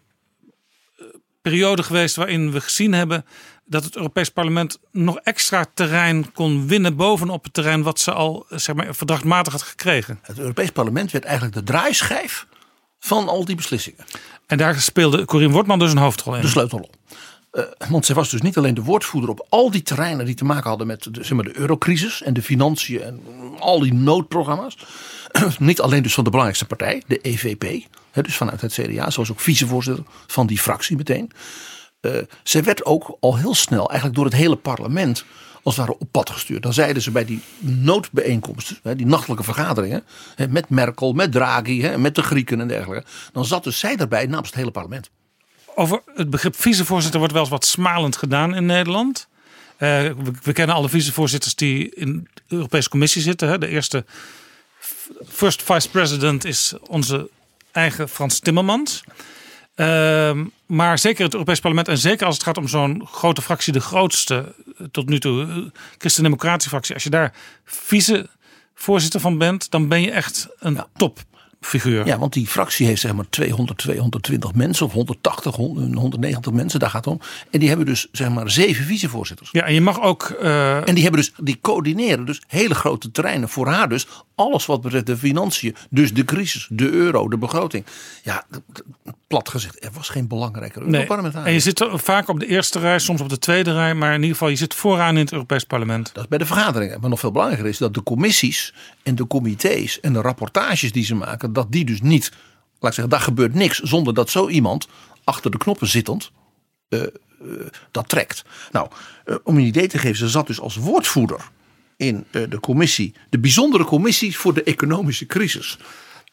periode 1.49 1.83
geweest 1.83 2.15
waarin 2.15 2.51
we 2.51 2.61
gezien 2.61 2.93
hebben 2.93 3.25
dat 3.65 3.83
het 3.83 3.95
Europees 3.95 4.29
Parlement 4.29 4.79
nog 4.91 5.17
extra 5.17 5.65
terrein 5.73 6.31
kon 6.31 6.67
winnen 6.67 6.95
bovenop 6.95 7.43
het 7.43 7.53
terrein 7.53 7.83
wat 7.83 7.99
ze 7.99 8.11
al 8.11 8.45
zeg 8.49 8.75
maar, 8.75 8.95
verdragmatig 8.95 9.53
had 9.53 9.61
gekregen. 9.61 10.19
Het 10.21 10.39
Europees 10.39 10.71
Parlement 10.71 11.11
werd 11.11 11.23
eigenlijk 11.25 11.55
de 11.55 11.63
draaischijf 11.63 12.47
van 12.99 13.27
al 13.27 13.45
die 13.45 13.55
beslissingen. 13.55 14.05
En 14.47 14.57
daar 14.57 14.75
speelde 14.75 15.25
Corien 15.25 15.51
Wortman 15.51 15.79
dus 15.79 15.91
een 15.91 15.97
hoofdrol 15.97 16.35
in. 16.35 16.41
De 16.41 16.47
sleutelrol. 16.47 16.89
Uh, 17.51 17.63
want 17.89 18.05
zij 18.05 18.15
was 18.15 18.29
dus 18.29 18.41
niet 18.41 18.57
alleen 18.57 18.73
de 18.73 18.83
woordvoerder 18.83 19.29
op 19.29 19.45
al 19.49 19.71
die 19.71 19.81
terreinen 19.81 20.25
die 20.25 20.35
te 20.35 20.45
maken 20.45 20.69
hadden 20.69 20.87
met 20.87 21.03
de, 21.03 21.23
zeg 21.23 21.31
maar, 21.31 21.43
de 21.43 21.57
eurocrisis 21.57 22.21
en 22.21 22.33
de 22.33 22.41
financiën 22.41 23.01
en 23.01 23.21
al 23.59 23.79
die 23.79 23.93
noodprogramma's. 23.93 24.77
niet 25.59 25.81
alleen 25.81 26.03
dus 26.03 26.13
van 26.13 26.23
de 26.23 26.29
belangrijkste 26.29 26.75
partij, 26.75 27.03
de 27.07 27.19
EVP, 27.21 27.85
hè, 28.11 28.21
dus 28.21 28.35
vanuit 28.35 28.61
het 28.61 28.73
CDA, 28.73 29.09
zoals 29.09 29.31
ook 29.31 29.39
vicevoorzitter 29.39 30.05
van 30.27 30.47
die 30.47 30.59
fractie 30.59 30.97
meteen. 30.97 31.31
Uh, 32.01 32.17
zij 32.43 32.63
werd 32.63 32.85
ook 32.85 33.17
al 33.19 33.37
heel 33.37 33.55
snel 33.55 33.87
eigenlijk 33.87 34.15
door 34.15 34.25
het 34.25 34.35
hele 34.35 34.55
parlement 34.55 35.25
als 35.63 35.77
het 35.77 35.85
ware 35.85 35.99
op 35.99 36.07
pad 36.11 36.29
gestuurd. 36.29 36.63
Dan 36.63 36.73
zeiden 36.73 37.01
ze 37.01 37.11
bij 37.11 37.25
die 37.25 37.41
noodbijeenkomsten, 37.59 38.97
die 38.97 39.05
nachtelijke 39.05 39.43
vergaderingen, 39.43 40.03
met 40.49 40.69
Merkel, 40.69 41.13
met 41.13 41.31
Draghi, 41.31 41.97
met 41.97 42.15
de 42.15 42.21
Grieken 42.21 42.61
en 42.61 42.67
dergelijke. 42.67 43.07
Dan 43.31 43.45
zat 43.45 43.63
dus 43.63 43.79
zij 43.79 43.95
daarbij 43.95 44.25
namens 44.25 44.47
het 44.47 44.57
hele 44.57 44.71
parlement. 44.71 45.09
Over 45.79 46.01
het 46.15 46.29
begrip 46.29 46.55
vicevoorzitter 46.55 47.19
wordt 47.19 47.33
wel 47.33 47.41
eens 47.41 47.51
wat 47.51 47.65
smalend 47.65 48.15
gedaan 48.15 48.55
in 48.55 48.65
Nederland. 48.65 49.27
Uh, 49.73 49.79
we, 49.79 50.31
we, 50.43 50.53
kennen 50.53 50.75
alle 50.75 50.89
vicevoorzitters 50.89 51.55
die 51.55 51.95
in 51.95 52.27
de 52.33 52.55
Europese 52.55 52.89
Commissie 52.89 53.21
zitten. 53.21 53.49
Hè. 53.49 53.57
De 53.57 53.67
eerste 53.67 54.05
first 55.27 55.63
vice 55.63 55.89
president 55.89 56.45
is 56.45 56.73
onze 56.87 57.29
eigen 57.71 58.09
Frans 58.09 58.39
Timmermans. 58.39 59.03
Uh, 59.75 60.31
maar 60.65 60.99
zeker 60.99 61.23
het 61.23 61.33
Europees 61.33 61.59
Parlement 61.59 61.87
en 61.87 61.97
zeker 61.97 62.25
als 62.25 62.35
het 62.35 62.43
gaat 62.43 62.57
om 62.57 62.67
zo'n 62.67 63.07
grote 63.07 63.41
fractie, 63.41 63.73
de 63.73 63.79
grootste 63.79 64.55
tot 64.91 65.09
nu 65.09 65.19
toe, 65.19 65.41
eh, 65.41 65.57
Christen-Democratische 65.97 66.69
fractie. 66.69 66.93
Als 66.93 67.03
je 67.03 67.09
daar 67.09 67.33
vicevoorzitter 67.65 69.19
van 69.19 69.37
bent, 69.37 69.71
dan 69.71 69.87
ben 69.87 70.01
je 70.01 70.11
echt 70.11 70.47
een 70.59 70.73
ja. 70.73 70.87
top 70.95 71.25
figuur. 71.61 72.05
Ja, 72.05 72.17
want 72.17 72.33
die 72.33 72.47
fractie 72.47 72.87
heeft 72.87 73.01
zeg 73.01 73.13
maar 73.13 73.29
200, 73.29 73.77
220 73.77 74.53
mensen 74.53 74.85
of 74.85 74.91
180, 74.91 75.55
190 75.55 76.51
mensen, 76.51 76.79
daar 76.79 76.89
gaat 76.89 77.05
het 77.05 77.13
om. 77.13 77.21
En 77.51 77.59
die 77.59 77.67
hebben 77.67 77.85
dus 77.85 78.07
zeg 78.11 78.29
maar 78.29 78.51
zeven 78.51 78.85
vicevoorzitters. 78.85 79.49
Ja, 79.51 79.63
en 79.63 79.73
je 79.73 79.81
mag 79.81 80.01
ook. 80.01 80.37
Uh... 80.41 80.87
En 80.87 80.93
die 80.93 81.03
hebben 81.03 81.21
dus, 81.21 81.33
die 81.37 81.57
coördineren 81.61 82.25
dus 82.25 82.41
hele 82.47 82.75
grote 82.75 83.11
terreinen 83.11 83.49
voor 83.49 83.67
haar 83.67 83.89
dus. 83.89 84.07
Alles 84.37 84.65
wat 84.65 84.81
betreft 84.81 85.05
de 85.05 85.17
financiën, 85.17 85.75
dus 85.89 86.13
de 86.13 86.25
crisis, 86.25 86.67
de 86.71 86.89
euro, 86.89 87.29
de 87.29 87.37
begroting. 87.37 87.85
Ja, 88.23 88.45
plat 89.27 89.49
gezegd, 89.49 89.83
er 89.83 89.91
was 89.93 90.09
geen 90.09 90.27
belangrijke 90.27 90.83
nee. 90.83 91.07
En 91.33 91.53
je 91.53 91.59
zit 91.59 91.85
vaak 91.93 92.27
op 92.27 92.39
de 92.39 92.45
eerste 92.45 92.79
rij, 92.79 92.99
soms 92.99 93.21
op 93.21 93.29
de 93.29 93.39
tweede 93.39 93.73
rij, 93.73 93.93
maar 93.93 94.09
in 94.09 94.19
ieder 94.19 94.31
geval 94.31 94.49
je 94.49 94.55
zit 94.55 94.73
vooraan 94.73 95.13
in 95.15 95.23
het 95.23 95.31
Europees 95.31 95.63
Parlement. 95.63 96.13
Dat 96.13 96.23
is 96.23 96.29
bij 96.29 96.37
de 96.37 96.45
vergaderingen. 96.45 96.99
Maar 97.01 97.09
nog 97.09 97.19
veel 97.19 97.31
belangrijker 97.31 97.67
is 97.67 97.77
dat 97.77 97.93
de 97.93 98.03
commissies 98.03 98.73
en 99.03 99.15
de 99.15 99.27
comité's 99.27 99.99
en 99.99 100.13
de 100.13 100.21
rapportages 100.21 100.91
die 100.91 101.05
ze 101.05 101.15
maken, 101.15 101.53
dat 101.53 101.71
die 101.71 101.85
dus 101.85 102.01
niet, 102.01 102.31
laat 102.79 102.89
ik 102.89 102.93
zeggen, 102.93 103.09
daar 103.09 103.21
gebeurt 103.21 103.53
niks 103.53 103.79
zonder 103.79 104.13
dat 104.13 104.29
zo 104.29 104.47
iemand 104.47 104.87
achter 105.23 105.51
de 105.51 105.57
knoppen 105.57 105.87
zittend 105.87 106.31
uh, 106.89 107.01
uh, 107.01 107.07
dat 107.91 108.09
trekt. 108.09 108.43
Nou, 108.71 108.89
uh, 109.25 109.35
om 109.43 109.57
een 109.57 109.63
idee 109.63 109.87
te 109.87 109.97
geven, 109.97 110.17
ze 110.17 110.29
zat 110.29 110.47
dus 110.47 110.59
als 110.59 110.75
woordvoerder 110.75 111.41
in 111.97 112.25
de 112.31 112.59
commissie, 112.59 113.13
de 113.29 113.39
bijzondere 113.39 113.83
commissie 113.83 114.37
voor 114.37 114.53
de 114.53 114.63
economische 114.63 115.25
crisis. 115.25 115.77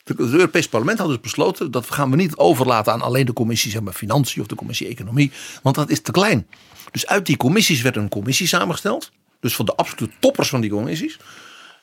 Het 0.05 0.19
Europees 0.19 0.69
Parlement 0.69 0.99
had 0.99 1.09
dus 1.09 1.21
besloten 1.21 1.71
dat 1.71 1.89
we 1.89 1.95
gaan 1.95 2.11
we 2.11 2.17
niet 2.17 2.37
overlaten 2.37 2.93
aan 2.93 3.03
alleen 3.03 3.27
de 3.27 3.33
commissie 3.33 3.71
zeg 3.71 3.81
maar, 3.81 3.93
Financiën 3.93 4.43
of 4.43 4.47
de 4.47 4.55
commissie 4.55 4.89
Economie, 4.89 5.33
want 5.63 5.75
dat 5.77 5.91
is 5.91 6.01
te 6.01 6.13
klein. 6.13 6.47
Dus 6.91 7.07
uit 7.07 7.27
die 7.27 7.37
commissies 7.37 7.83
werd 7.83 7.97
een 7.97 8.09
commissie 8.09 8.47
samengesteld. 8.47 9.11
Dus 9.41 9.55
van 9.55 9.65
de 9.65 9.75
absolute 9.75 10.13
toppers 10.19 10.49
van 10.49 10.61
die 10.61 10.71
commissies. 10.71 11.19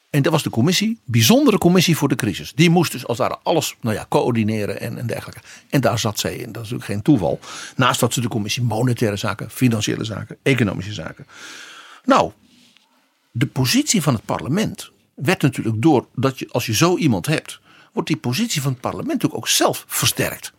En 0.09 0.21
dat 0.21 0.31
was 0.31 0.43
de 0.43 0.49
commissie, 0.49 0.99
bijzondere 1.05 1.57
commissie 1.57 1.97
voor 1.97 2.07
de 2.07 2.15
crisis. 2.15 2.53
Die 2.55 2.69
moest 2.69 2.91
dus 2.91 3.07
als 3.07 3.17
ware 3.17 3.39
alles 3.43 3.75
nou 3.81 3.95
ja, 3.95 4.05
coördineren 4.09 4.79
en, 4.79 4.97
en 4.97 5.07
dergelijke. 5.07 5.41
En 5.69 5.81
daar 5.81 5.99
zat 5.99 6.19
zij 6.19 6.35
in, 6.35 6.51
dat 6.51 6.63
is 6.63 6.69
natuurlijk 6.69 6.85
geen 6.85 7.01
toeval. 7.01 7.39
Naast 7.75 7.99
dat 7.99 8.13
ze 8.13 8.21
de 8.21 8.27
commissie 8.27 8.63
monetaire 8.63 9.17
zaken, 9.17 9.49
financiële 9.49 10.03
zaken, 10.03 10.37
economische 10.43 10.93
zaken. 10.93 11.27
Nou, 12.05 12.31
de 13.31 13.47
positie 13.47 14.01
van 14.01 14.13
het 14.13 14.25
parlement 14.25 14.91
werd 15.15 15.41
natuurlijk 15.41 15.81
door 15.81 16.07
dat 16.15 16.39
je, 16.39 16.47
als 16.51 16.65
je 16.65 16.73
zo 16.73 16.97
iemand 16.97 17.25
hebt, 17.25 17.59
wordt 17.93 18.07
die 18.07 18.17
positie 18.17 18.61
van 18.61 18.71
het 18.71 18.81
parlement 18.81 19.07
natuurlijk 19.13 19.41
ook 19.41 19.47
zelf 19.47 19.83
versterkt. 19.87 20.53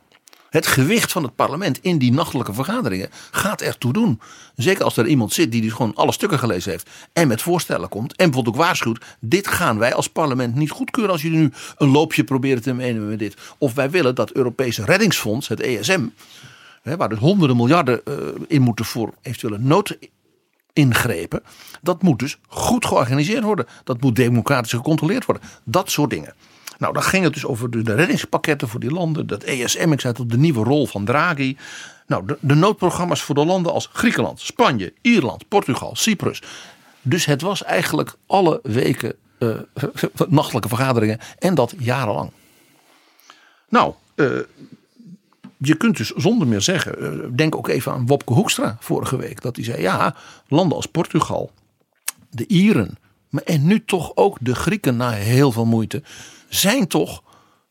Het 0.51 0.67
gewicht 0.67 1.13
van 1.13 1.23
het 1.23 1.35
parlement 1.35 1.79
in 1.83 1.99
die 1.99 2.13
nachtelijke 2.13 2.53
vergaderingen 2.53 3.09
gaat 3.31 3.61
ertoe 3.61 3.93
doen. 3.93 4.21
Zeker 4.57 4.85
als 4.85 4.97
er 4.97 5.07
iemand 5.07 5.33
zit 5.33 5.53
die 5.53 5.63
dus 5.63 5.73
gewoon 5.73 5.95
alle 5.95 6.13
stukken 6.13 6.39
gelezen 6.39 6.71
heeft 6.71 6.91
en 7.13 7.29
met 7.29 7.43
voorstellen 7.43 7.89
komt. 7.89 8.11
En 8.17 8.25
bijvoorbeeld 8.25 8.57
ook 8.57 8.63
waarschuwt: 8.63 9.05
dit 9.21 9.49
gaan 9.49 9.79
wij 9.79 9.95
als 9.95 10.09
parlement 10.09 10.55
niet 10.55 10.71
goedkeuren 10.71 11.13
als 11.13 11.23
jullie 11.23 11.39
nu 11.39 11.53
een 11.77 11.89
loopje 11.89 12.25
proberen 12.25 12.63
te 12.63 12.75
menen 12.75 13.09
met 13.09 13.19
dit. 13.19 13.37
Of 13.59 13.75
wij 13.75 13.91
willen 13.91 14.15
dat 14.15 14.33
Europese 14.33 14.85
reddingsfonds, 14.85 15.49
het 15.49 15.61
ESM, 15.61 16.07
waar 16.83 17.09
dus 17.09 17.19
honderden 17.19 17.57
miljarden 17.57 18.05
eh, 18.05 18.15
in 18.49 18.63
moeten 18.63 18.85
voor 18.85 19.15
eventuele 19.23 19.59
noodingrepen. 20.75 21.43
Dat 21.83 22.03
moet 22.03 22.19
dus 22.19 22.39
goed 22.49 22.87
georganiseerd 22.87 23.43
worden. 23.43 23.67
Dat 23.85 24.01
moet 24.01 24.17
democratisch 24.17 24.73
gecontroleerd 24.73 25.25
worden. 25.25 25.45
Dat 25.65 25.91
soort 25.91 26.11
dingen. 26.11 26.35
Nou, 26.79 26.93
dan 26.93 27.03
ging 27.03 27.25
het 27.25 27.35
dus 27.35 27.45
over 27.45 27.71
de, 27.85 27.95
reddingspakketten 27.95 28.69
voor 28.69 28.81
die 28.81 28.91
landen. 28.91 29.27
Dat 29.27 29.43
ESM, 29.43 29.93
ik 29.93 30.01
zei 30.01 30.15
het, 30.17 30.31
de 30.31 30.39
nieuwe 30.39 30.65
rol 30.65 30.87
van 30.87 31.05
Draghi. 31.05 31.57
Nou, 32.07 32.37
de, 32.41 32.55
noodprogramma's 32.55 33.23
voor 33.23 33.35
de 33.35 33.45
landen 33.45 33.73
als 33.73 33.89
Griekenland, 33.93 34.41
Spanje, 34.41 34.93
Ierland, 35.01 35.49
Portugal, 35.49 35.97
Cyprus. 35.97 36.43
Dus 37.03 37.25
het 37.25 37.43
was 37.43 37.63
eigenlijk 37.63 38.15
alle 38.27 38.61
weken 38.63 39.15
uh, 39.39 39.57
nachtelijke 40.29 40.69
vergaderingen 40.69 41.19
en 41.39 41.55
dat 41.55 41.75
jarenlang. 41.79 42.31
Nou, 43.69 43.95
uh, 44.15 44.41
je 45.63 45.77
kunt 45.77 45.97
dus 45.97 46.11
zonder 46.11 46.47
meer 46.47 46.61
zeggen, 46.61 47.03
uh, 47.03 47.29
denk 47.37 47.57
ook 47.57 47.69
even 47.69 47.93
aan 47.93 48.07
Wopke 48.07 48.33
Hoekstra 48.33 48.77
vorige 48.81 49.17
week. 49.17 49.41
Dat 49.41 49.57
hij 49.57 49.65
zei, 49.65 49.81
ja, 49.81 50.17
landen 50.49 50.77
als 50.77 50.87
Portugal, 50.87 51.51
de 52.31 52.47
Ieren, 52.47 52.97
Maar 53.29 53.43
en 53.43 53.67
nu 53.67 53.85
toch 53.85 54.13
ook 54.15 54.39
de 54.41 54.55
Grieken 54.55 54.97
na 54.97 55.11
heel 55.11 55.53
veel 55.53 55.65
moeite 55.65 56.03
zijn 56.49 56.87
toch 56.87 57.23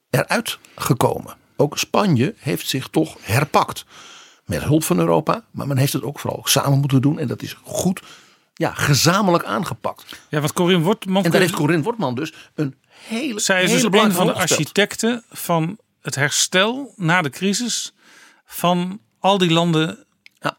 eruit 0.09 0.59
gekomen. 0.75 1.35
Ook 1.55 1.77
Spanje 1.77 2.33
heeft 2.37 2.67
zich 2.67 2.87
toch 2.87 3.17
herpakt. 3.21 3.85
Met 4.45 4.63
hulp 4.63 4.83
van 4.83 4.99
Europa, 4.99 5.43
maar 5.51 5.67
men 5.67 5.77
heeft 5.77 5.93
het 5.93 6.03
ook 6.03 6.19
vooral 6.19 6.41
samen 6.43 6.79
moeten 6.79 7.01
doen. 7.01 7.19
En 7.19 7.27
dat 7.27 7.41
is 7.41 7.57
goed 7.63 8.01
ja, 8.53 8.73
gezamenlijk 8.73 9.43
aangepakt. 9.43 10.05
Ja, 10.29 10.41
wat 10.41 10.53
Corinne 10.53 10.83
Wortman. 10.83 11.23
En 11.23 11.31
daar 11.31 11.41
heeft 11.41 11.53
Corinne 11.53 11.83
Wortman 11.83 12.15
dus 12.15 12.33
een 12.55 12.75
hele. 13.07 13.39
Zij 13.39 13.63
is 13.63 13.71
hele 13.71 13.89
dus 13.89 14.01
een 14.01 14.11
van 14.11 14.25
de 14.25 14.33
architecten 14.33 15.23
van 15.29 15.77
het 16.01 16.15
herstel 16.15 16.93
na 16.95 17.21
de 17.21 17.29
crisis 17.29 17.93
van 18.45 18.99
al 19.19 19.37
die 19.37 19.51
landen 19.51 20.05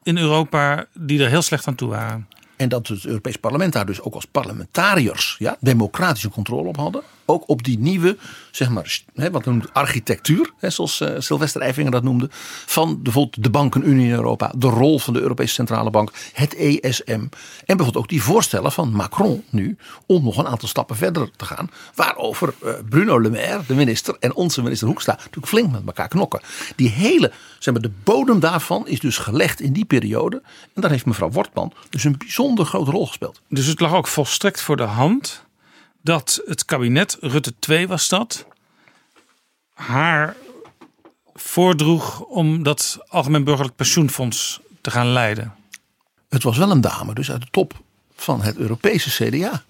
in 0.02 0.18
Europa 0.18 0.86
die 0.94 1.22
er 1.22 1.28
heel 1.28 1.42
slecht 1.42 1.66
aan 1.66 1.74
toe 1.74 1.88
waren. 1.88 2.28
En 2.56 2.68
dat 2.68 2.86
het 2.86 3.04
Europees 3.04 3.36
Parlement 3.36 3.72
daar 3.72 3.86
dus 3.86 4.00
ook 4.00 4.14
als 4.14 4.24
parlementariërs 4.24 5.36
ja, 5.38 5.56
democratische 5.60 6.28
controle 6.28 6.68
op 6.68 6.76
hadden. 6.76 7.02
Ook 7.32 7.48
op 7.48 7.62
die 7.62 7.78
nieuwe, 7.78 8.16
zeg 8.50 8.70
maar, 8.70 9.00
hè, 9.14 9.30
wat 9.30 9.44
we 9.44 9.50
noemen 9.50 9.72
architectuur, 9.72 10.52
hè, 10.58 10.70
zoals 10.70 11.00
eh, 11.00 11.14
Sylvester 11.18 11.60
Eifinger 11.60 11.90
dat 11.90 12.02
noemde. 12.02 12.28
Van 12.66 13.02
bijvoorbeeld 13.02 13.42
de 13.42 13.50
bankenunie 13.50 14.06
in 14.06 14.12
Europa, 14.12 14.52
de 14.56 14.66
rol 14.66 14.98
van 14.98 15.12
de 15.12 15.20
Europese 15.20 15.54
Centrale 15.54 15.90
Bank, 15.90 16.12
het 16.32 16.54
ESM. 16.54 17.10
En 17.10 17.30
bijvoorbeeld 17.66 17.96
ook 17.96 18.08
die 18.08 18.22
voorstellen 18.22 18.72
van 18.72 18.92
Macron 18.92 19.44
nu 19.50 19.76
om 20.06 20.24
nog 20.24 20.38
een 20.38 20.46
aantal 20.46 20.68
stappen 20.68 20.96
verder 20.96 21.30
te 21.36 21.44
gaan. 21.44 21.70
Waarover 21.94 22.54
eh, 22.62 22.72
Bruno 22.88 23.20
Le 23.20 23.30
Maire, 23.30 23.62
de 23.66 23.74
minister, 23.74 24.16
en 24.20 24.34
onze 24.34 24.62
minister 24.62 24.88
Hoekstra 24.88 25.14
natuurlijk 25.14 25.46
flink 25.46 25.72
met 25.72 25.82
elkaar 25.86 26.08
knokken. 26.08 26.40
Die 26.76 26.88
hele, 26.88 27.32
zeg 27.58 27.74
maar, 27.74 27.82
de 27.82 27.92
bodem 28.04 28.40
daarvan 28.40 28.88
is 28.88 29.00
dus 29.00 29.18
gelegd 29.18 29.60
in 29.60 29.72
die 29.72 29.84
periode. 29.84 30.42
En 30.74 30.82
daar 30.82 30.90
heeft 30.90 31.06
mevrouw 31.06 31.30
Wortman 31.30 31.72
dus 31.90 32.04
een 32.04 32.18
bijzonder 32.18 32.64
grote 32.64 32.90
rol 32.90 33.06
gespeeld. 33.06 33.40
Dus 33.48 33.66
het 33.66 33.80
lag 33.80 33.94
ook 33.94 34.06
volstrekt 34.06 34.60
voor 34.60 34.76
de 34.76 34.82
hand 34.82 35.44
dat 36.02 36.42
het 36.46 36.64
kabinet, 36.64 37.16
Rutte 37.20 37.54
2 37.58 37.88
was 37.88 38.08
dat, 38.08 38.46
haar 39.74 40.36
voordroeg 41.34 42.20
om 42.20 42.62
dat 42.62 42.98
Algemeen 43.08 43.44
Burgerlijk 43.44 43.76
Pensioenfonds 43.76 44.60
te 44.80 44.90
gaan 44.90 45.08
leiden. 45.08 45.54
Het 46.28 46.42
was 46.42 46.58
wel 46.58 46.70
een 46.70 46.80
dame, 46.80 47.14
dus 47.14 47.30
uit 47.30 47.40
de 47.40 47.50
top 47.50 47.80
van 48.14 48.42
het 48.42 48.56
Europese 48.56 49.10
CDA. 49.10 49.62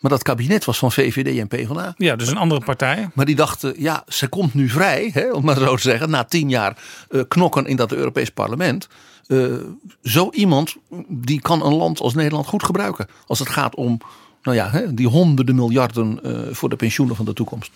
Maar 0.00 0.10
dat 0.10 0.22
kabinet 0.22 0.64
was 0.64 0.78
van 0.78 0.92
VVD 0.92 1.38
en 1.38 1.48
PvdA. 1.48 1.94
Ja, 1.96 2.16
dus 2.16 2.28
een 2.28 2.36
andere 2.36 2.60
partij. 2.64 3.08
Maar 3.14 3.24
die 3.24 3.34
dachten, 3.34 3.74
ja, 3.78 4.04
ze 4.08 4.28
komt 4.28 4.54
nu 4.54 4.68
vrij, 4.68 5.10
hè, 5.12 5.30
om 5.32 5.44
maar 5.44 5.56
zo 5.56 5.76
te 5.76 5.82
zeggen. 5.82 6.10
Na 6.10 6.24
tien 6.24 6.48
jaar 6.48 6.78
eh, 7.08 7.20
knokken 7.28 7.66
in 7.66 7.76
dat 7.76 7.92
Europees 7.92 8.30
parlement. 8.30 8.88
Eh, 9.26 9.54
zo 10.02 10.30
iemand, 10.32 10.76
die 11.08 11.40
kan 11.40 11.64
een 11.64 11.74
land 11.74 12.00
als 12.00 12.14
Nederland 12.14 12.46
goed 12.46 12.64
gebruiken. 12.64 13.06
Als 13.26 13.38
het 13.38 13.48
gaat 13.48 13.74
om, 13.74 14.00
nou 14.46 14.56
ja, 14.58 14.70
hè, 14.70 14.94
die 14.94 15.06
honderden 15.06 15.54
miljarden 15.54 16.22
eh, 16.22 16.54
voor 16.54 16.68
de 16.68 16.76
pensioenen 16.76 17.16
van 17.16 17.24
de 17.24 17.32
toekomst. 17.32 17.70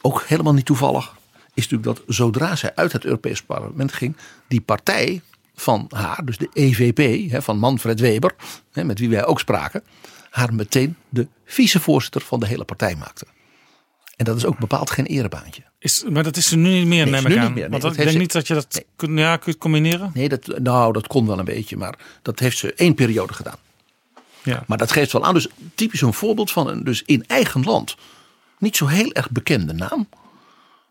Ook 0.00 0.24
helemaal 0.26 0.54
niet 0.54 0.64
toevallig 0.64 1.14
is 1.54 1.68
natuurlijk 1.68 1.96
dat 1.98 2.16
zodra 2.16 2.56
zij 2.56 2.72
uit 2.74 2.92
het 2.92 3.04
Europees 3.04 3.42
parlement 3.42 3.92
ging. 3.92 4.16
Die 4.48 4.60
partij 4.60 5.20
van 5.54 5.86
haar, 5.94 6.24
dus 6.24 6.38
de 6.38 6.48
EVP, 6.52 7.30
hè, 7.30 7.42
van 7.42 7.58
Manfred 7.58 8.00
Weber, 8.00 8.34
hè, 8.72 8.84
met 8.84 8.98
wie 8.98 9.08
wij 9.08 9.24
ook 9.26 9.40
spraken. 9.40 9.82
Haar 10.30 10.54
meteen 10.54 10.96
de 11.08 11.26
vicevoorzitter 11.44 12.20
van 12.20 12.40
de 12.40 12.46
hele 12.46 12.64
partij 12.64 12.94
maakte. 12.96 13.26
En 14.16 14.24
dat 14.24 14.36
is 14.36 14.44
ook 14.44 14.58
bepaald 14.58 14.90
geen 14.90 15.06
erebaantje. 15.06 15.62
Is, 15.78 16.04
maar 16.10 16.22
dat 16.22 16.36
is 16.36 16.48
ze 16.48 16.56
nu 16.56 16.68
niet 16.68 16.86
meer, 16.86 17.04
Nee, 17.04 17.12
neem 17.22 17.26
ik 17.26 17.28
nu 17.28 17.36
aan. 17.36 17.44
niet 17.44 17.54
meer. 17.54 17.60
Nee, 17.62 17.70
Want 17.70 17.82
dat 17.82 17.90
ik 17.92 17.98
denk 17.98 18.10
ze- 18.10 18.18
niet 18.18 18.32
dat 18.32 18.46
je 18.46 18.54
dat 18.54 18.84
kunt, 18.96 19.18
ja, 19.18 19.36
kunt 19.36 19.58
combineren. 19.58 20.10
Nee, 20.14 20.28
dat, 20.28 20.46
nou, 20.62 20.92
dat 20.92 21.06
kon 21.06 21.26
wel 21.26 21.38
een 21.38 21.44
beetje, 21.44 21.76
maar 21.76 21.98
dat 22.22 22.38
heeft 22.38 22.58
ze 22.58 22.74
één 22.74 22.94
periode 22.94 23.32
gedaan. 23.32 23.56
Ja. 24.42 24.64
Maar 24.66 24.78
dat 24.78 24.92
geeft 24.92 25.12
wel 25.12 25.24
aan, 25.24 25.34
dus 25.34 25.48
typisch 25.74 26.00
een 26.00 26.14
voorbeeld 26.14 26.50
van 26.50 26.68
een 26.68 26.84
dus 26.84 27.02
in 27.02 27.26
eigen 27.26 27.62
land 27.62 27.96
niet 28.58 28.76
zo 28.76 28.86
heel 28.86 29.12
erg 29.12 29.30
bekende 29.30 29.72
naam. 29.72 30.08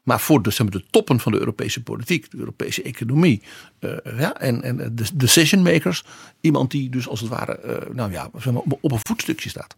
Maar 0.04 0.20
voor 0.20 0.42
de, 0.42 0.50
zeg 0.50 0.60
maar, 0.60 0.82
de 0.82 0.86
toppen 0.90 1.20
van 1.20 1.32
de 1.32 1.40
Europese 1.40 1.84
politiek, 1.84 2.32
de 2.32 2.38
Europese 2.38 2.82
economie 2.82 3.42
eh, 3.80 3.92
ja, 4.18 4.38
en, 4.38 4.62
en 4.64 4.96
de 4.96 5.06
decision 5.14 5.62
makers. 5.62 6.04
Iemand 6.42 6.72
die 6.72 6.90
dus 6.90 7.08
als 7.08 7.20
het 7.20 7.30
ware 7.30 7.58
eh, 7.58 7.94
nou 7.96 8.12
ja, 8.12 8.30
zeg 8.38 8.54
maar, 8.54 8.62
op- 8.62 8.78
op 8.82 8.92
een 8.92 9.00
voetstukje 9.04 9.50
staat. 9.50 9.76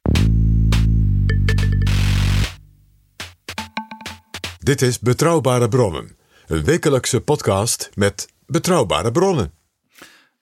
Dit 4.59 4.81
is 4.81 4.99
Betrouwbare 4.99 5.67
Bronnen. 5.69 6.15
Een 6.47 6.63
wekelijkse 6.63 7.21
podcast 7.21 7.89
met 7.93 8.27
betrouwbare 8.45 9.11
bronnen. 9.11 9.51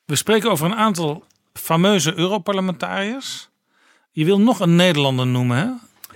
We 0.06 0.16
spreken 0.16 0.52
over 0.52 0.66
een 0.66 0.76
aantal 0.76 1.24
fameuze 1.60 2.18
Europarlementariërs. 2.18 3.50
Je 4.12 4.26
wil 4.26 4.40
nog 4.40 4.60
een 4.60 4.76
Nederlander 4.76 5.28
noemen, 5.28 5.58
hè? 5.58 5.68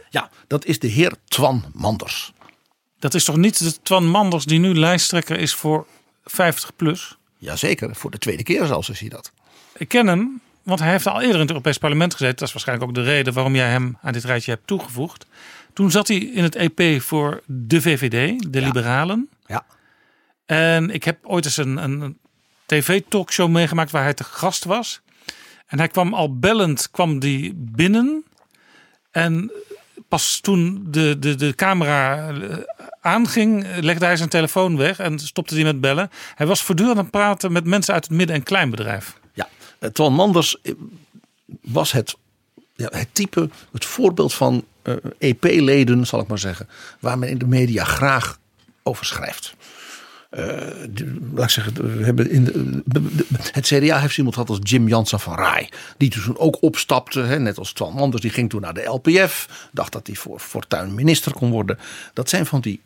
Ja, 0.09 0.29
dat 0.47 0.65
is 0.65 0.79
de 0.79 0.87
heer 0.87 1.13
Twan 1.27 1.63
Manders. 1.73 2.33
Dat 2.99 3.13
is 3.13 3.23
toch 3.23 3.37
niet 3.37 3.59
de 3.59 3.81
Twan 3.81 4.07
Manders 4.07 4.45
die 4.45 4.59
nu 4.59 4.75
lijsttrekker 4.75 5.39
is 5.39 5.53
voor 5.53 5.87
50 6.25 6.75
plus? 6.75 7.17
Jazeker, 7.37 7.95
voor 7.95 8.11
de 8.11 8.17
tweede 8.17 8.43
keer 8.43 8.65
zelfs 8.65 8.89
is 8.89 8.99
hij 8.99 9.09
dat. 9.09 9.31
Ik 9.77 9.87
ken 9.87 10.07
hem, 10.07 10.41
want 10.63 10.79
hij 10.79 10.91
heeft 10.91 11.07
al 11.07 11.19
eerder 11.21 11.35
in 11.35 11.39
het 11.39 11.49
Europees 11.49 11.77
Parlement 11.77 12.11
gezeten. 12.11 12.37
Dat 12.37 12.47
is 12.47 12.53
waarschijnlijk 12.53 12.89
ook 12.89 12.95
de 12.95 13.03
reden 13.03 13.33
waarom 13.33 13.55
jij 13.55 13.69
hem 13.69 13.97
aan 14.01 14.13
dit 14.13 14.23
rijtje 14.23 14.51
hebt 14.51 14.67
toegevoegd. 14.67 15.25
Toen 15.73 15.91
zat 15.91 16.07
hij 16.07 16.17
in 16.17 16.43
het 16.43 16.55
EP 16.55 17.01
voor 17.01 17.41
de 17.45 17.81
VVD, 17.81 18.51
de 18.51 18.61
Liberalen. 18.61 19.29
Ja. 19.45 19.65
En 20.45 20.89
ik 20.89 21.03
heb 21.03 21.25
ooit 21.25 21.45
eens 21.45 21.57
een, 21.57 21.77
een 21.77 22.17
tv-talkshow 22.65 23.49
meegemaakt 23.49 23.91
waar 23.91 24.03
hij 24.03 24.13
te 24.13 24.23
gast 24.23 24.63
was. 24.63 25.01
En 25.73 25.79
hij 25.79 25.87
kwam 25.87 26.13
al 26.13 26.37
bellend 26.37 26.91
kwam 26.91 27.19
die 27.19 27.53
binnen. 27.55 28.23
En 29.11 29.51
pas 30.07 30.39
toen 30.39 30.85
de, 30.89 31.19
de, 31.19 31.35
de 31.35 31.55
camera 31.55 32.29
eh, 32.29 32.57
aanging, 33.01 33.65
legde 33.79 34.05
hij 34.05 34.17
zijn 34.17 34.29
telefoon 34.29 34.77
weg 34.77 34.99
en 34.99 35.19
stopte 35.19 35.53
hij 35.55 35.63
met 35.63 35.81
bellen. 35.81 36.11
Hij 36.35 36.47
was 36.47 36.63
voortdurend 36.63 36.97
aan 36.97 37.03
het 37.03 37.11
praten 37.11 37.51
met 37.51 37.65
mensen 37.65 37.93
uit 37.93 38.03
het 38.03 38.13
midden- 38.13 38.35
en 38.35 38.43
kleinbedrijf. 38.43 39.19
Ja, 39.33 39.47
eh, 39.79 39.89
Twan 39.89 40.13
Manders 40.13 40.61
eh, 40.61 40.73
was 41.61 41.91
het, 41.91 42.15
ja, 42.75 42.89
het 42.91 43.07
type, 43.11 43.49
het 43.71 43.85
voorbeeld 43.85 44.33
van 44.33 44.65
EP-leden, 45.17 46.07
zal 46.07 46.19
ik 46.19 46.27
maar 46.27 46.39
zeggen, 46.39 46.69
waar 46.99 47.19
men 47.19 47.29
in 47.29 47.37
de 47.37 47.47
media 47.47 47.83
graag 47.83 48.39
over 48.83 49.05
schrijft. 49.05 49.55
Eh, 50.33 50.57
laat 51.33 51.51
zeggen, 51.51 51.97
we 51.97 52.03
hebben 52.05 52.29
in 52.29 52.83
het 53.51 53.65
CDA 53.65 53.99
heeft 53.99 54.17
iemand 54.17 54.35
gehad 54.35 54.49
als 54.49 54.59
Jim 54.61 54.87
Jansen 54.87 55.19
van 55.19 55.35
Rai. 55.35 55.67
Die 55.97 56.09
toen 56.09 56.37
ook 56.37 56.57
opstapte, 56.61 57.19
hè, 57.19 57.39
net 57.39 57.57
als 57.57 57.73
Twan 57.73 57.93
Manders. 57.93 58.21
Die 58.21 58.31
ging 58.31 58.49
toen 58.49 58.61
naar 58.61 58.73
de 58.73 58.83
LPF. 58.83 59.67
Dacht 59.71 59.91
dat 59.91 60.07
hij 60.07 60.15
voor 60.15 60.39
Fortuyn 60.39 60.95
minister 60.95 61.33
kon 61.33 61.49
worden. 61.51 61.77
Dat 62.13 62.29
zijn 62.29 62.45
van 62.45 62.61
die 62.61 62.81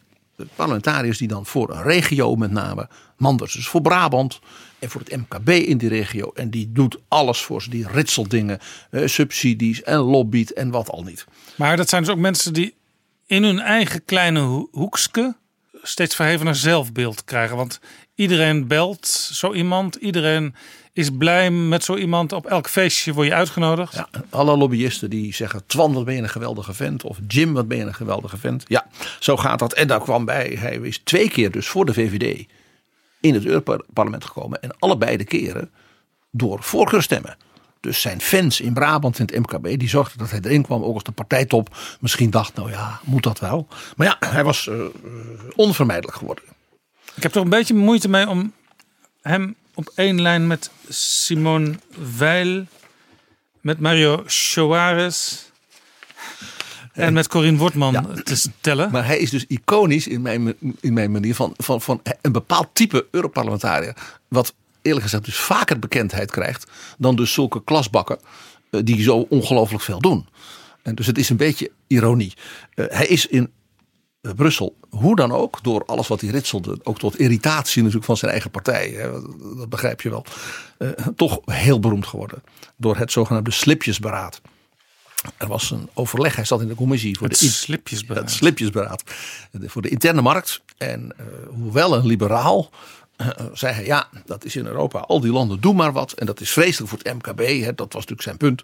parlementariërs 0.56 1.18
die 1.18 1.28
dan 1.28 1.46
voor 1.46 1.70
een 1.76 1.82
regio 1.84 2.36
met 2.36 2.52
name. 2.52 2.88
Manders 3.18 3.54
dus 3.54 3.68
voor 3.68 3.82
Brabant. 3.82 4.40
En 4.80 4.90
voor 4.90 5.02
het 5.02 5.16
MKB 5.18 5.50
in 5.50 5.78
die 5.78 5.90
regio. 5.90 6.32
En 6.34 6.50
die 6.50 6.72
doet 6.72 6.98
alles 7.08 7.40
voor 7.42 7.62
ze. 7.62 7.70
Die 7.70 7.88
ritseldingen, 7.92 8.60
eh, 8.92 9.02
subsidies 9.08 9.84
en 9.84 9.98
lobbyt 9.98 10.54
en 10.54 10.70
wat 10.72 10.90
al 10.90 11.04
niet. 11.04 11.26
Maar 11.56 11.78
dat 11.78 11.90
zijn 11.90 12.04
dus 12.04 12.12
ook 12.12 12.18
mensen 12.20 12.54
die 12.54 12.76
in 13.26 13.44
hun 13.44 13.60
eigen 13.60 14.06
kleine 14.06 14.40
ho- 14.40 14.68
hoekske 14.72 15.36
steeds 15.88 16.16
verhevener 16.16 16.56
zelfbeeld 16.56 17.24
krijgen. 17.24 17.58
Want 17.58 17.80
iedereen 18.16 18.68
belt 18.68 19.08
zo 19.08 19.54
iemand. 19.54 19.96
Iedereen 19.96 20.56
is 20.94 21.10
blij 21.18 21.52
met 21.52 21.84
zo 21.84 21.96
iemand. 21.96 22.32
Op 22.32 22.46
elk 22.46 22.70
feestje 22.70 23.14
word 23.14 23.28
je 23.28 23.34
uitgenodigd. 23.34 23.94
Ja, 23.94 24.10
alle 24.30 24.58
lobbyisten 24.58 25.10
die 25.10 25.34
zeggen: 25.34 25.66
Twan, 25.66 25.94
wat 25.94 26.06
ben 26.06 26.16
je 26.16 26.22
een 26.22 26.30
geweldige 26.30 26.74
vent. 26.74 27.04
Of 27.04 27.20
Jim, 27.28 27.54
wat 27.54 27.68
ben 27.68 27.78
je 27.78 27.84
een 27.84 27.94
geweldige 27.94 28.38
vent. 28.38 28.64
Ja, 28.68 28.88
zo 29.20 29.38
gaat 29.38 29.60
dat. 29.60 29.74
En 29.74 29.88
daar 29.88 30.02
kwam 30.02 30.26
bij, 30.26 30.58
hij 30.60 30.76
is 30.76 31.02
twee 31.04 31.30
keer 31.30 31.52
dus 31.52 31.68
voor 31.68 31.86
de 31.86 31.94
VVD 31.94 32.46
in 33.20 33.34
het 33.34 33.46
Europarlement 33.46 34.26
gekomen. 34.26 34.62
En 34.62 34.80
allebei 34.80 35.18
de 35.18 35.24
keren 35.24 35.72
door 36.32 36.64
voorkeurstemmen. 36.64 37.38
Dus 37.80 38.02
zijn 38.02 38.22
fans 38.22 38.62
in 38.62 38.74
Brabant 38.74 39.20
en 39.20 39.26
het 39.26 39.40
MKB, 39.40 39.80
die 39.80 39.90
zorgden 39.90 40.18
dat 40.18 40.32
hij 40.32 40.40
erin 40.44 40.64
kwam. 40.64 40.84
Ook 40.84 40.94
als 40.94 41.04
de 41.04 41.12
partijtop 41.12 41.78
misschien 42.00 42.30
dacht, 42.30 42.56
nou 42.56 42.70
ja, 42.70 43.00
moet 43.04 43.24
dat 43.24 43.40
wel. 43.40 43.68
Maar 43.96 44.08
ja, 44.08 44.30
hij 44.30 44.44
was 44.44 44.68
eh, 44.68 44.80
eh, 44.80 44.86
onvermijdelijk 45.56 46.18
geworden. 46.18 46.44
Ik 47.16 47.24
heb 47.24 47.36
er 47.36 47.42
een 47.42 47.50
beetje 47.50 47.74
moeite 47.74 48.10
mee 48.10 48.30
om 48.30 48.54
hem 49.22 49.56
op 49.74 49.92
één 49.96 50.22
lijn 50.22 50.48
met 50.48 50.70
Simone 50.90 51.76
Weil, 52.18 52.66
met 53.62 53.80
Mario 53.80 54.24
Soares 54.26 55.52
en 56.94 57.14
met 57.14 57.28
Corinne 57.28 57.58
Wortman 57.58 58.24
te 58.24 58.36
stellen. 58.36 58.92
Maar 58.92 59.06
hij 59.06 59.18
is 59.18 59.30
dus 59.30 59.46
iconisch 59.48 60.08
in 60.08 60.22
mijn, 60.22 60.56
in 60.80 60.94
mijn 60.94 61.12
manier 61.12 61.36
van, 61.36 61.54
van, 61.58 61.82
van 61.82 62.02
een 62.22 62.32
bepaald 62.32 62.68
type 62.74 63.08
Europarlementariër. 63.12 63.96
Wat 64.28 64.54
eerlijk 64.82 65.04
gezegd 65.04 65.26
dus 65.26 65.38
vaker 65.38 65.80
bekendheid 65.80 66.32
krijgt 66.32 66.72
dan 66.98 67.16
dus 67.16 67.34
zulke 67.34 67.64
klasbakken 67.64 68.20
eh, 68.70 68.82
die 68.84 69.02
zo 69.02 69.26
ongelooflijk 69.30 69.84
veel 69.84 70.00
doen. 70.00 70.28
En 70.82 70.96
dus 70.96 71.08
het 71.08 71.18
is 71.18 71.30
een 71.30 71.38
beetje 71.38 71.72
ironie. 71.88 72.34
Eh, 72.74 72.86
hij 72.90 73.08
is 73.08 73.28
in 73.28 73.52
eh, 74.22 74.32
Brussel, 74.34 74.76
hoe 74.90 75.16
dan 75.16 75.32
ook, 75.32 75.64
door 75.64 75.86
alles 75.86 76.08
wat 76.08 76.22
hij 76.22 76.30
ritselde, 76.30 76.80
ook 76.84 77.00
tot 77.00 77.20
irritatie 77.20 77.78
natuurlijk 77.78 78.06
van 78.06 78.18
zijn 78.18 78.32
eigen 78.32 78.52
partij, 78.52 78.90
hè, 78.90 79.12
dat 79.58 79.70
begrijp 79.70 80.02
je 80.02 80.10
wel, 80.10 80.26
toch 81.16 81.40
heel 81.46 81.80
beroemd 81.80 82.08
geworden. 82.08 82.44
Door 82.76 82.98
het 82.98 83.12
zogenaamde 83.12 83.52
slipjesberaad. 83.52 84.42
Er 85.38 85.48
was 85.48 85.72
een 85.72 85.90
overleg, 85.94 86.36
hij 86.36 86.46
zat 86.46 86.62
in 86.62 86.68
de 86.68 86.76
commissie 86.76 87.18
voor 87.18 87.28
Het 87.28 87.40
de 87.40 87.50
slipjesberaad. 87.50 88.24
Het 88.24 88.32
slipjesberaad. 88.32 89.04
Voor 89.52 89.82
de 89.82 89.90
interne 89.90 90.22
markt. 90.22 90.62
En 90.78 91.16
hoewel 91.50 91.96
een 91.96 92.06
liberaal, 92.06 92.70
zei 93.54 93.86
ja, 93.86 94.10
dat 94.26 94.46
is 94.46 94.56
in 94.56 94.66
Europa, 94.66 95.00
al 95.00 95.20
die 95.20 95.32
landen 95.32 95.60
doen 95.60 95.76
maar 95.76 95.92
wat. 95.92 96.12
En 96.12 96.26
dat 96.26 96.40
is 96.40 96.52
vreselijk 96.52 96.90
voor 96.90 97.00
het 97.04 97.14
MKB, 97.14 97.40
hè, 97.40 97.76
dat 97.76 97.94
was 97.94 98.06
natuurlijk 98.06 98.22
zijn 98.22 98.38
punt. 98.38 98.62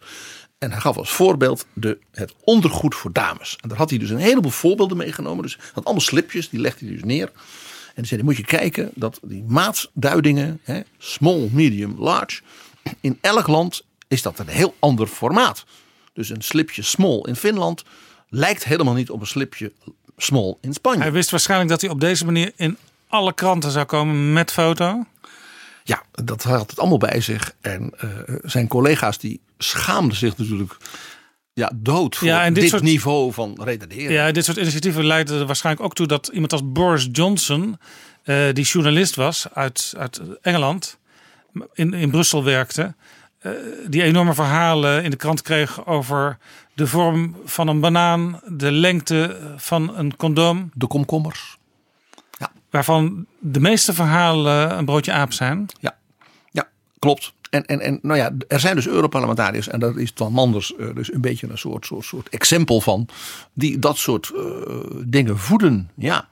En 0.58 0.72
hij 0.72 0.80
gaf 0.80 0.98
als 0.98 1.12
voorbeeld 1.12 1.66
de, 1.74 1.98
het 2.12 2.34
ondergoed 2.44 2.96
voor 2.96 3.12
dames. 3.12 3.58
En 3.62 3.70
daar 3.70 3.78
had 3.78 3.90
hij 3.90 4.00
dus 4.00 4.10
een 4.10 4.18
heleboel 4.18 4.52
voorbeelden 4.52 4.98
meegenomen. 4.98 5.44
Dus 5.44 5.58
had 5.74 5.84
allemaal 5.84 6.04
slipjes, 6.04 6.50
die 6.50 6.60
legde 6.60 6.86
hij 6.86 6.94
dus 6.94 7.04
neer. 7.04 7.26
En 7.26 7.94
dan 7.96 8.06
zei 8.06 8.20
hij, 8.20 8.30
moet 8.30 8.38
je 8.38 8.46
kijken 8.46 8.92
dat 8.96 9.20
die 9.22 9.44
maatduidingen, 9.48 10.60
hè, 10.64 10.82
small, 10.98 11.50
medium, 11.52 11.96
large. 11.98 12.42
In 13.02 13.18
elk 13.22 13.48
land 13.48 13.86
is 14.08 14.22
dat 14.22 14.40
een 14.40 14.48
heel 14.48 14.76
ander 14.80 15.08
formaat. 15.08 15.66
Dus 16.14 16.30
een 16.30 16.42
slipje 16.42 16.82
small 16.82 17.20
in 17.22 17.36
Finland 17.36 17.84
lijkt 18.30 18.64
helemaal 18.64 18.94
niet 18.94 19.10
op 19.10 19.22
een 19.22 19.28
slipje 19.28 19.72
small 20.18 20.56
in 20.62 20.74
Spanje. 20.74 21.02
Hij 21.02 21.12
wist 21.12 21.30
waarschijnlijk 21.30 21.70
dat 21.70 21.82
hij 21.82 21.90
op 21.90 22.00
deze 22.00 22.26
manier 22.26 22.52
in 22.56 22.78
alle 23.14 23.34
kranten 23.34 23.72
zou 23.72 23.86
komen 23.86 24.34
met 24.34 24.52
foto. 24.52 25.06
Ja, 25.84 26.04
dat 26.12 26.44
had 26.44 26.70
het 26.70 26.80
allemaal 26.80 26.98
bij 26.98 27.22
zich. 27.22 27.56
En 27.62 27.92
eh, 27.98 28.10
zijn 28.42 28.68
collega's 28.68 29.18
die 29.18 29.42
schaamden 29.58 30.18
zich 30.18 30.38
natuurlijk 30.38 30.78
ja, 31.54 31.72
dood 31.76 32.16
voor 32.16 32.28
Ja, 32.28 32.44
en 32.44 32.54
dit 32.54 32.62
dit, 32.64 32.72
soort- 32.72 32.84
niveau 32.84 33.34
van 33.34 33.60
redeneren. 33.64 34.12
Ja, 34.12 34.32
dit 34.32 34.46
soort 34.46 34.58
initiatieven 34.58 35.06
leidden 35.06 35.40
er 35.40 35.46
waarschijnlijk 35.46 35.86
ook 35.86 35.94
toe 35.96 36.08
dat 36.08 36.28
iemand 36.28 36.52
als 36.52 36.62
Boris 36.66 37.08
Johnson, 37.12 37.78
eh, 38.24 38.46
die 38.54 38.66
journalist 38.66 39.16
was 39.16 39.48
uit, 39.54 39.94
uit 39.98 40.22
Engeland, 40.42 40.98
in, 41.74 41.94
in 41.94 42.12
Brussel 42.12 42.44
werkte, 42.44 42.96
eh, 43.40 43.52
die 43.88 44.04
enorme 44.04 44.34
verhalen 44.34 45.04
in 45.04 45.10
de 45.10 45.18
krant 45.18 45.42
kreeg 45.42 45.86
over 45.86 46.38
de 46.74 46.88
vorm 46.88 47.36
van 47.46 47.68
een 47.68 47.80
banaan, 47.80 48.42
de 48.48 48.72
lengte 48.72 49.38
van 49.58 49.98
een 49.98 50.16
condoom. 50.16 50.72
De 50.74 50.88
komkommers. 50.88 51.58
Waarvan 52.74 53.26
de 53.40 53.60
meeste 53.60 53.94
verhalen 53.94 54.78
een 54.78 54.86
broodje 54.86 55.12
aap 55.12 55.34
zijn. 55.34 55.66
Ja, 55.80 55.98
ja 56.52 56.68
klopt. 57.00 57.34
En, 57.50 57.66
en, 57.66 57.82
en 57.82 58.00
nou 58.02 58.20
ja, 58.20 58.32
er 58.48 58.60
zijn 58.60 58.76
dus 58.76 58.88
Europarlementariërs, 58.88 59.68
en 59.68 59.80
daar 59.80 59.98
is 59.98 60.12
Twan 60.12 60.32
Manders 60.32 60.76
eh, 60.76 60.88
dus 60.96 61.14
een 61.14 61.22
beetje 61.22 61.50
een 61.50 61.58
soort, 61.58 61.86
soort, 61.86 62.06
soort 62.06 62.30
exempel 62.30 62.82
van, 62.82 63.08
die 63.54 63.80
dat 63.80 63.98
soort 63.98 64.32
eh, 64.36 64.44
dingen 65.06 65.38
voeden. 65.38 65.90
Ja. 65.96 66.28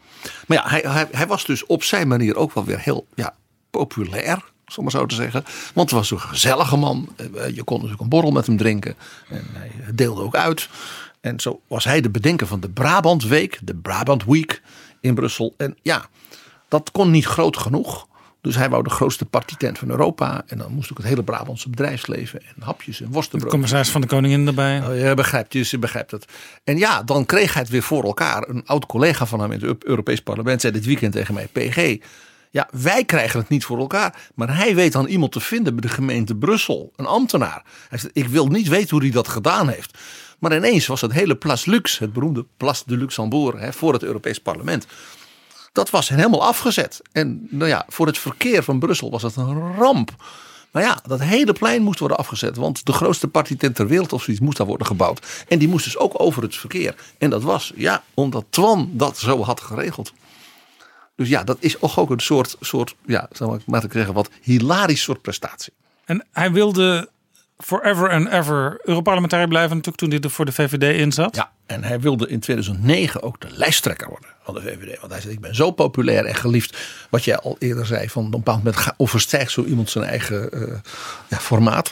Maar 0.47 0.57
ja, 0.57 0.69
hij, 0.69 0.83
hij, 0.87 1.07
hij 1.11 1.27
was 1.27 1.45
dus 1.45 1.65
op 1.65 1.83
zijn 1.83 2.07
manier 2.07 2.35
ook 2.35 2.53
wel 2.53 2.65
weer 2.65 2.79
heel 2.79 3.07
ja, 3.15 3.35
populair, 3.69 4.43
zal 4.65 4.83
maar 4.83 4.91
zo 4.91 5.05
te 5.05 5.15
zeggen. 5.15 5.43
Want 5.73 5.89
hij 5.89 5.99
was 5.99 6.11
een 6.11 6.19
gezellige 6.19 6.77
man. 6.77 7.09
Eh, 7.15 7.55
Je 7.55 7.63
kon 7.63 7.81
dus 7.81 7.91
ook 7.91 7.99
een 7.99 8.09
borrel 8.09 8.31
met 8.31 8.45
hem 8.45 8.57
drinken. 8.57 8.95
En 9.29 9.45
hij 9.51 9.71
deelde 9.95 10.21
ook 10.21 10.35
uit. 10.35 10.69
En 11.19 11.39
zo 11.39 11.61
was 11.67 11.83
hij 11.83 12.01
de 12.01 12.09
bedenker 12.09 12.47
van 12.47 12.59
de 12.59 12.69
Brabant 12.69 13.23
Week, 13.23 13.59
de 13.63 13.75
Brabant 13.75 14.25
Week 14.25 14.61
in 14.99 15.15
Brussel. 15.15 15.53
En 15.57 15.77
ja, 15.81 16.09
dat 16.71 16.91
kon 16.91 17.11
niet 17.11 17.25
groot 17.25 17.57
genoeg. 17.57 18.07
Dus 18.41 18.55
hij 18.55 18.69
wou 18.69 18.83
de 18.83 18.89
grootste 18.89 19.25
partytent 19.25 19.77
van 19.77 19.89
Europa. 19.89 20.43
En 20.47 20.57
dan 20.57 20.71
moest 20.73 20.91
ook 20.91 20.97
het 20.97 21.07
hele 21.07 21.23
Brabantse 21.23 21.69
bedrijfsleven 21.69 22.41
en 22.41 22.63
hapjes 22.63 22.99
en 22.99 23.05
De 23.05 23.11
worstenbrood. 23.11 23.51
commissaris 23.51 23.89
van 23.89 24.01
de 24.01 24.07
Koningin 24.07 24.47
erbij. 24.47 24.81
Oh, 24.87 24.97
je 24.97 25.13
begrijpt, 25.15 25.69
je 25.69 25.79
begrijpt 25.79 26.11
het. 26.11 26.25
En 26.63 26.77
ja, 26.77 27.03
dan 27.03 27.25
kreeg 27.25 27.53
hij 27.53 27.61
het 27.61 27.71
weer 27.71 27.83
voor 27.83 28.03
elkaar. 28.03 28.49
Een 28.49 28.65
oud 28.65 28.85
collega 28.85 29.25
van 29.25 29.39
hem 29.39 29.51
in 29.51 29.65
het 29.67 29.83
Europees 29.83 30.21
Parlement 30.21 30.61
zei 30.61 30.73
dit 30.73 30.85
weekend 30.85 31.13
tegen 31.13 31.33
mij: 31.33 31.47
PG. 31.47 31.97
Ja, 32.49 32.67
wij 32.71 33.05
krijgen 33.05 33.39
het 33.39 33.49
niet 33.49 33.65
voor 33.65 33.77
elkaar. 33.77 34.29
Maar 34.35 34.57
hij 34.57 34.75
weet 34.75 34.91
dan 34.91 35.05
iemand 35.07 35.31
te 35.31 35.39
vinden 35.39 35.73
bij 35.73 35.81
de 35.81 35.95
gemeente 35.95 36.35
Brussel. 36.35 36.91
Een 36.95 37.05
ambtenaar. 37.05 37.63
Hij 37.89 37.97
zegt: 37.97 38.17
Ik 38.17 38.27
wil 38.27 38.47
niet 38.47 38.67
weten 38.67 38.89
hoe 38.89 39.01
hij 39.01 39.11
dat 39.11 39.27
gedaan 39.27 39.69
heeft. 39.69 39.97
Maar 40.39 40.55
ineens 40.55 40.87
was 40.87 41.01
het 41.01 41.11
hele 41.13 41.35
Place 41.35 41.69
Lux, 41.69 41.99
het 41.99 42.13
beroemde 42.13 42.45
Place 42.57 42.83
de 42.85 42.97
Luxembourg, 42.97 43.59
hè, 43.59 43.73
voor 43.73 43.93
het 43.93 44.03
Europees 44.03 44.39
Parlement. 44.39 44.87
Dat 45.71 45.89
was 45.89 46.09
helemaal 46.09 46.43
afgezet. 46.43 47.01
En 47.11 47.47
nou 47.49 47.69
ja, 47.69 47.85
voor 47.87 48.07
het 48.07 48.17
verkeer 48.17 48.63
van 48.63 48.79
Brussel 48.79 49.11
was 49.11 49.21
het 49.21 49.35
een 49.35 49.75
ramp. 49.75 50.15
Maar 50.71 50.83
ja, 50.83 50.99
dat 51.07 51.21
hele 51.21 51.53
plein 51.53 51.81
moest 51.81 51.99
worden 51.99 52.17
afgezet. 52.17 52.55
Want 52.55 52.85
de 52.85 52.93
grootste 52.93 53.27
partytent 53.27 53.75
ter 53.75 53.87
wereld 53.87 54.13
of 54.13 54.23
zoiets 54.23 54.43
moest 54.43 54.57
daar 54.57 54.67
worden 54.67 54.87
gebouwd. 54.87 55.45
En 55.47 55.59
die 55.59 55.67
moest 55.67 55.83
dus 55.83 55.97
ook 55.97 56.13
over 56.21 56.41
het 56.41 56.55
verkeer. 56.55 56.95
En 57.17 57.29
dat 57.29 57.43
was, 57.43 57.71
ja, 57.75 58.03
omdat 58.13 58.45
Twan 58.49 58.89
dat 58.93 59.17
zo 59.17 59.43
had 59.43 59.61
geregeld. 59.61 60.13
Dus 61.15 61.29
ja, 61.29 61.43
dat 61.43 61.57
is 61.59 61.81
ook 61.81 62.09
een 62.09 62.19
soort, 62.19 62.55
soort 62.59 62.95
ja, 63.05 63.27
zal 63.31 63.55
ik 63.55 63.61
maar 63.65 63.83
zeggen, 63.89 64.13
wat 64.13 64.29
hilarisch 64.41 65.01
soort 65.01 65.21
prestatie. 65.21 65.73
En 66.05 66.25
hij 66.31 66.51
wilde 66.51 67.09
forever 67.63 68.09
and 68.09 68.27
ever 68.27 68.79
Europarlementariër 68.83 69.47
blijven 69.47 69.69
natuurlijk 69.69 69.97
toen 69.97 70.09
hij 70.09 70.19
er 70.19 70.29
voor 70.29 70.45
de 70.45 70.51
VVD 70.51 70.99
in 70.99 71.11
zat. 71.11 71.35
Ja, 71.35 71.51
en 71.65 71.83
hij 71.83 71.99
wilde 71.99 72.27
in 72.27 72.39
2009 72.39 73.21
ook 73.21 73.41
de 73.41 73.47
lijsttrekker 73.51 74.07
worden 74.07 74.29
van 74.43 74.53
de 74.53 74.61
VVD. 74.61 74.99
Want 74.99 75.11
hij 75.11 75.21
zei, 75.21 75.33
ik 75.33 75.39
ben 75.39 75.55
zo 75.55 75.71
populair 75.71 76.25
en 76.25 76.35
geliefd. 76.35 76.77
Wat 77.09 77.23
jij 77.23 77.37
al 77.37 77.55
eerder 77.59 77.85
zei, 77.85 78.09
van 78.09 78.25
op 78.25 78.33
een 78.33 78.43
bepaald 78.43 78.63
moment 78.63 78.93
overstijgt 78.97 79.51
zo 79.51 79.63
iemand 79.63 79.89
zijn 79.89 80.05
eigen 80.05 80.51
eh, 80.51 80.79
ja, 81.27 81.37
formaat. 81.37 81.91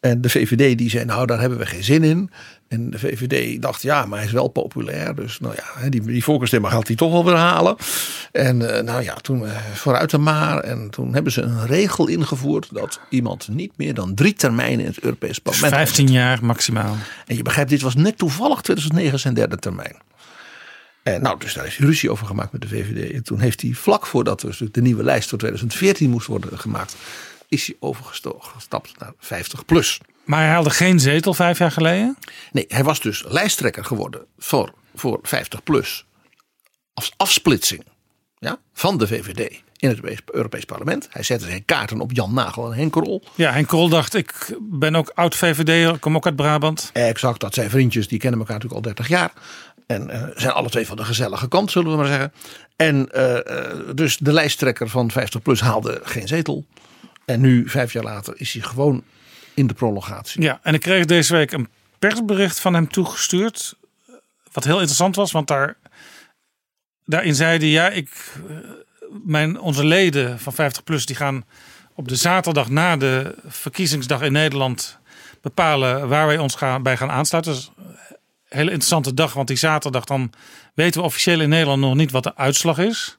En 0.00 0.20
de 0.20 0.30
VVD 0.30 0.78
die 0.78 0.90
zei, 0.90 1.04
nou 1.04 1.26
daar 1.26 1.40
hebben 1.40 1.58
we 1.58 1.66
geen 1.66 1.84
zin 1.84 2.04
in. 2.04 2.30
En 2.68 2.90
de 2.90 2.98
VVD 2.98 3.62
dacht, 3.62 3.82
ja, 3.82 4.06
maar 4.06 4.18
hij 4.18 4.26
is 4.26 4.32
wel 4.32 4.48
populair. 4.48 5.14
Dus 5.14 5.40
nou 5.40 5.54
ja, 5.54 5.88
die, 5.88 6.00
die 6.00 6.24
voorkeurstemmen 6.24 6.70
gaat 6.70 6.86
hij 6.86 6.96
toch 6.96 7.12
wel 7.12 7.24
weer 7.24 7.34
halen. 7.34 7.76
En 8.32 8.76
eh, 8.76 8.82
nou 8.82 9.02
ja, 9.02 9.14
toen 9.14 9.46
eh, 9.46 9.56
vooruit 9.74 10.10
de 10.10 10.18
maar. 10.18 10.58
En 10.58 10.90
toen 10.90 11.14
hebben 11.14 11.32
ze 11.32 11.42
een 11.42 11.66
regel 11.66 12.08
ingevoerd 12.08 12.68
dat 12.72 13.00
iemand 13.08 13.48
niet 13.48 13.72
meer 13.76 13.94
dan 13.94 14.14
drie 14.14 14.32
termijnen 14.32 14.80
in 14.80 14.86
het 14.86 15.00
Europees 15.00 15.42
Dus 15.42 15.58
Parlement 15.58 15.74
15 15.74 16.10
jaar 16.10 16.44
maximaal. 16.44 16.96
en 17.26 17.36
je 17.36 17.42
begrijpt, 17.42 17.70
dit 17.70 17.82
was 17.82 17.94
net 17.94 18.18
toevallig 18.18 18.60
2009 18.60 19.18
zijn 19.18 19.34
derde 19.34 19.56
termijn. 19.56 19.96
En 21.02 21.22
nou, 21.22 21.38
dus 21.38 21.54
daar 21.54 21.66
is 21.66 21.78
ruzie 21.78 22.10
over 22.10 22.26
gemaakt 22.26 22.52
met 22.52 22.60
de 22.60 22.68
VVD. 22.68 23.12
En 23.12 23.22
toen 23.22 23.40
heeft 23.40 23.60
hij 23.60 23.72
vlak 23.72 24.06
voordat 24.06 24.40
dus 24.40 24.62
de 24.70 24.82
nieuwe 24.82 25.02
lijst 25.02 25.28
voor 25.28 25.38
2014 25.38 26.10
moest 26.10 26.26
worden 26.26 26.58
gemaakt, 26.58 26.96
is 27.48 27.66
hij 27.66 27.76
overgestapt 27.80 28.98
naar 28.98 29.12
50 29.18 29.64
plus. 29.64 30.00
Maar 30.26 30.40
hij 30.40 30.48
haalde 30.48 30.70
geen 30.70 31.00
zetel 31.00 31.34
vijf 31.34 31.58
jaar 31.58 31.70
geleden. 31.70 32.16
Nee, 32.52 32.64
hij 32.68 32.84
was 32.84 33.00
dus 33.00 33.24
lijsttrekker 33.28 33.84
geworden 33.84 34.26
voor, 34.38 34.72
voor 34.94 35.18
50 35.22 35.62
plus 35.62 36.06
als 36.94 37.12
afsplitsing 37.16 37.84
ja, 38.38 38.58
van 38.72 38.98
de 38.98 39.06
VVD 39.06 39.62
in 39.76 39.88
het 39.88 40.22
Europees- 40.32 40.64
Parlement. 40.64 41.08
Hij 41.10 41.22
zette 41.22 41.46
zijn 41.46 41.64
kaarten 41.64 42.00
op 42.00 42.12
Jan 42.12 42.34
Nagel 42.34 42.66
en 42.72 42.78
Henk 42.78 42.92
Krol. 42.92 43.22
Ja, 43.34 43.52
Henk 43.52 43.68
Krol 43.68 43.88
dacht, 43.88 44.14
ik 44.14 44.56
ben 44.60 44.96
ook 44.96 45.10
oud 45.14 45.36
VVD, 45.36 45.94
ik 45.94 46.00
kom 46.00 46.16
ook 46.16 46.26
uit 46.26 46.36
Brabant. 46.36 46.90
Exact, 46.92 47.40
dat 47.40 47.54
zijn 47.54 47.70
vriendjes, 47.70 48.08
die 48.08 48.18
kennen 48.18 48.40
elkaar 48.40 48.54
natuurlijk 48.54 48.86
al 48.86 48.92
30 48.94 49.08
jaar. 49.08 49.32
En 49.86 50.10
eh, 50.10 50.22
zijn 50.34 50.52
alle 50.52 50.70
twee 50.70 50.86
van 50.86 50.96
de 50.96 51.04
gezellige 51.04 51.48
kant, 51.48 51.70
zullen 51.70 51.90
we 51.90 51.96
maar 51.96 52.06
zeggen. 52.06 52.32
En 52.76 53.08
eh, 53.10 53.36
eh, 53.36 53.78
dus 53.94 54.16
de 54.16 54.32
lijsttrekker 54.32 54.88
van 54.88 55.10
50PLUS 55.10 55.58
haalde 55.58 56.00
geen 56.02 56.28
zetel. 56.28 56.66
En 57.24 57.40
nu, 57.40 57.68
vijf 57.68 57.92
jaar 57.92 58.04
later, 58.04 58.34
is 58.36 58.52
hij 58.52 58.62
gewoon 58.62 59.04
in 59.56 59.66
de 59.66 59.74
prolongatie. 59.74 60.42
Ja, 60.42 60.60
en 60.62 60.74
ik 60.74 60.80
kreeg 60.80 61.04
deze 61.04 61.32
week 61.32 61.52
een 61.52 61.68
persbericht 61.98 62.60
van 62.60 62.74
hem 62.74 62.88
toegestuurd. 62.88 63.76
Wat 64.52 64.64
heel 64.64 64.76
interessant 64.76 65.16
was, 65.16 65.32
want 65.32 65.48
daar, 65.48 65.76
daarin 67.04 67.34
zei 67.34 67.58
hij, 67.58 67.68
ja, 67.68 67.88
ik, 67.88 68.32
eh, 68.48 68.56
mijn, 69.24 69.60
onze 69.60 69.84
leden 69.84 70.38
van 70.38 70.52
50PLUS 70.52 71.04
die 71.04 71.16
gaan 71.16 71.44
op 71.94 72.08
de 72.08 72.16
zaterdag 72.16 72.68
na 72.68 72.96
de 72.96 73.34
verkiezingsdag 73.46 74.22
in 74.22 74.32
Nederland 74.32 74.98
bepalen 75.40 76.08
waar 76.08 76.26
wij 76.26 76.38
ons 76.38 76.54
gaan, 76.54 76.82
bij 76.82 76.96
gaan 76.96 77.10
aansluiten. 77.10 77.52
Dus 77.52 77.70
een 77.76 77.94
hele 78.48 78.70
interessante 78.70 79.14
dag, 79.14 79.32
want 79.32 79.48
die 79.48 79.56
zaterdag 79.56 80.04
dan 80.04 80.32
weten 80.74 81.00
we 81.00 81.06
officieel 81.06 81.40
in 81.40 81.48
Nederland 81.48 81.80
nog 81.80 81.94
niet 81.94 82.10
wat 82.10 82.22
de 82.22 82.36
uitslag 82.36 82.78
is. 82.78 83.18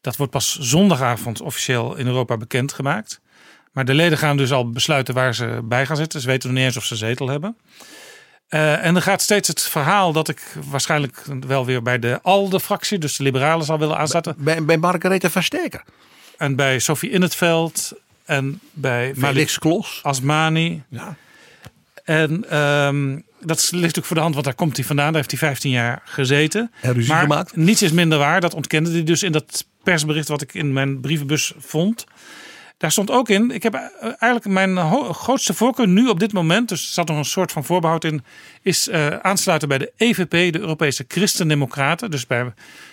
Dat 0.00 0.16
wordt 0.16 0.32
pas 0.32 0.58
zondagavond 0.58 1.40
officieel 1.40 1.96
in 1.96 2.06
Europa 2.06 2.36
bekendgemaakt. 2.36 3.20
Maar 3.72 3.84
de 3.84 3.94
leden 3.94 4.18
gaan 4.18 4.36
dus 4.36 4.52
al 4.52 4.70
besluiten 4.70 5.14
waar 5.14 5.34
ze 5.34 5.60
bij 5.64 5.86
gaan 5.86 5.96
zitten. 5.96 6.20
Ze 6.20 6.26
weten 6.26 6.48
nog 6.48 6.58
niet 6.58 6.66
eens 6.66 6.76
of 6.76 6.84
ze 6.84 6.96
zetel 6.96 7.28
hebben. 7.28 7.56
Eh, 8.48 8.84
en 8.84 8.96
er 8.96 9.02
gaat 9.02 9.22
steeds 9.22 9.48
het 9.48 9.62
verhaal 9.62 10.12
dat 10.12 10.28
ik 10.28 10.42
waarschijnlijk 10.68 11.24
wel 11.46 11.64
weer 11.66 11.82
bij 11.82 11.98
de 11.98 12.18
ALDE-fractie, 12.22 12.98
dus 12.98 13.16
de 13.16 13.22
liberalen, 13.22 13.66
zal 13.66 13.78
willen 13.78 13.96
aansluiten. 13.96 14.34
Bij, 14.38 14.64
bij 14.64 14.76
Margarethe 14.76 15.30
Versteker. 15.30 15.84
En 16.36 16.56
bij 16.56 16.78
Sophie 16.78 17.10
In 17.10 17.22
het 17.22 17.34
Veld. 17.34 17.92
En 18.24 18.60
bij 18.72 19.14
Felix 19.16 19.58
Klos. 19.58 20.00
Asmani. 20.02 20.82
Ja. 20.88 21.16
En 22.04 22.44
ehm, 22.50 23.18
dat 23.40 23.58
ligt 23.58 23.72
natuurlijk 23.72 24.06
voor 24.06 24.16
de 24.16 24.22
hand, 24.22 24.34
want 24.34 24.46
daar 24.46 24.54
komt 24.54 24.76
hij 24.76 24.86
vandaan. 24.86 25.06
Daar 25.06 25.16
heeft 25.16 25.30
hij 25.30 25.40
15 25.40 25.70
jaar 25.70 26.02
gezeten. 26.04 26.72
En 26.80 26.92
ruzie 26.92 27.12
maar 27.12 27.22
gemaakt. 27.22 27.56
niets 27.56 27.82
is 27.82 27.92
minder 27.92 28.18
waar. 28.18 28.40
Dat 28.40 28.54
ontkende 28.54 28.90
hij 28.90 29.04
dus 29.04 29.22
in 29.22 29.32
dat 29.32 29.66
persbericht 29.82 30.28
wat 30.28 30.42
ik 30.42 30.54
in 30.54 30.72
mijn 30.72 31.00
brievenbus 31.00 31.52
vond. 31.58 32.04
Daar 32.82 32.92
stond 32.92 33.10
ook 33.10 33.28
in, 33.28 33.50
ik 33.50 33.62
heb 33.62 33.74
eigenlijk 34.00 34.46
mijn 34.46 34.76
grootste 35.14 35.54
voorkeur 35.54 35.88
nu 35.88 36.08
op 36.08 36.20
dit 36.20 36.32
moment, 36.32 36.68
dus 36.68 36.86
er 36.86 36.92
zat 36.92 37.08
nog 37.08 37.16
een 37.16 37.24
soort 37.24 37.52
van 37.52 37.64
voorbehoud 37.64 38.04
in, 38.04 38.24
is 38.62 38.88
eh, 38.88 39.06
aansluiten 39.06 39.68
bij 39.68 39.78
de 39.78 39.92
EVP, 39.96 40.52
de 40.52 40.58
Europese 40.58 41.04
Christendemocraten. 41.08 42.10
Dus 42.10 42.26
bij 42.26 42.52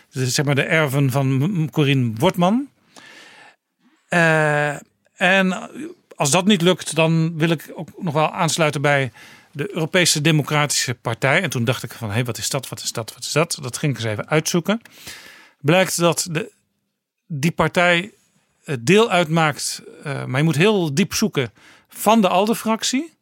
de, 0.09 0.29
zeg 0.29 0.45
maar 0.45 0.55
de 0.55 0.63
erven 0.63 1.11
van 1.11 1.69
Corine 1.71 2.11
Wortman. 2.17 2.69
Eh, 4.07 4.75
en 5.15 5.69
als 6.15 6.31
dat 6.31 6.45
niet 6.45 6.61
lukt, 6.61 6.95
dan 6.95 7.37
wil 7.37 7.49
ik 7.49 7.71
ook 7.73 7.89
nog 7.97 8.13
wel 8.13 8.31
aansluiten 8.31 8.81
bij 8.81 9.11
de 9.51 9.73
Europese 9.73 10.21
Democratische 10.21 10.93
Partij. 10.93 11.41
En 11.41 11.49
toen 11.49 11.63
dacht 11.63 11.83
ik 11.83 11.91
van, 11.91 12.07
hé, 12.07 12.13
hey, 12.13 12.25
wat 12.25 12.37
is 12.37 12.49
dat, 12.49 12.69
wat 12.69 12.79
is 12.79 12.91
dat, 12.91 13.13
wat 13.13 13.23
is 13.23 13.31
dat? 13.31 13.57
Dat 13.61 13.77
ging 13.77 13.91
ik 13.91 14.03
eens 14.03 14.11
even 14.11 14.29
uitzoeken. 14.29 14.81
Blijkt 15.59 15.97
dat 15.97 16.27
de, 16.31 16.51
die 17.27 17.51
partij 17.51 18.11
deel 18.80 19.11
uitmaakt, 19.11 19.82
uh, 20.05 20.26
maar 20.26 20.38
je 20.38 20.45
moet 20.45 20.55
heel 20.55 20.93
diep 20.93 21.13
zoeken, 21.13 21.51
van 21.89 22.22
de 22.22 22.28
ALDE-fractie. 22.28 23.17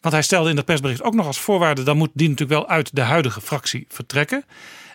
Want 0.00 0.14
hij 0.14 0.22
stelde 0.22 0.50
in 0.50 0.56
dat 0.56 0.64
persbericht 0.64 1.02
ook 1.02 1.14
nog 1.14 1.26
als 1.26 1.40
voorwaarde, 1.40 1.82
dan 1.82 1.96
moet 1.96 2.10
die 2.12 2.28
natuurlijk 2.28 2.58
wel 2.58 2.68
uit 2.68 2.94
de 2.94 3.00
huidige 3.00 3.40
fractie 3.40 3.86
vertrekken. 3.88 4.44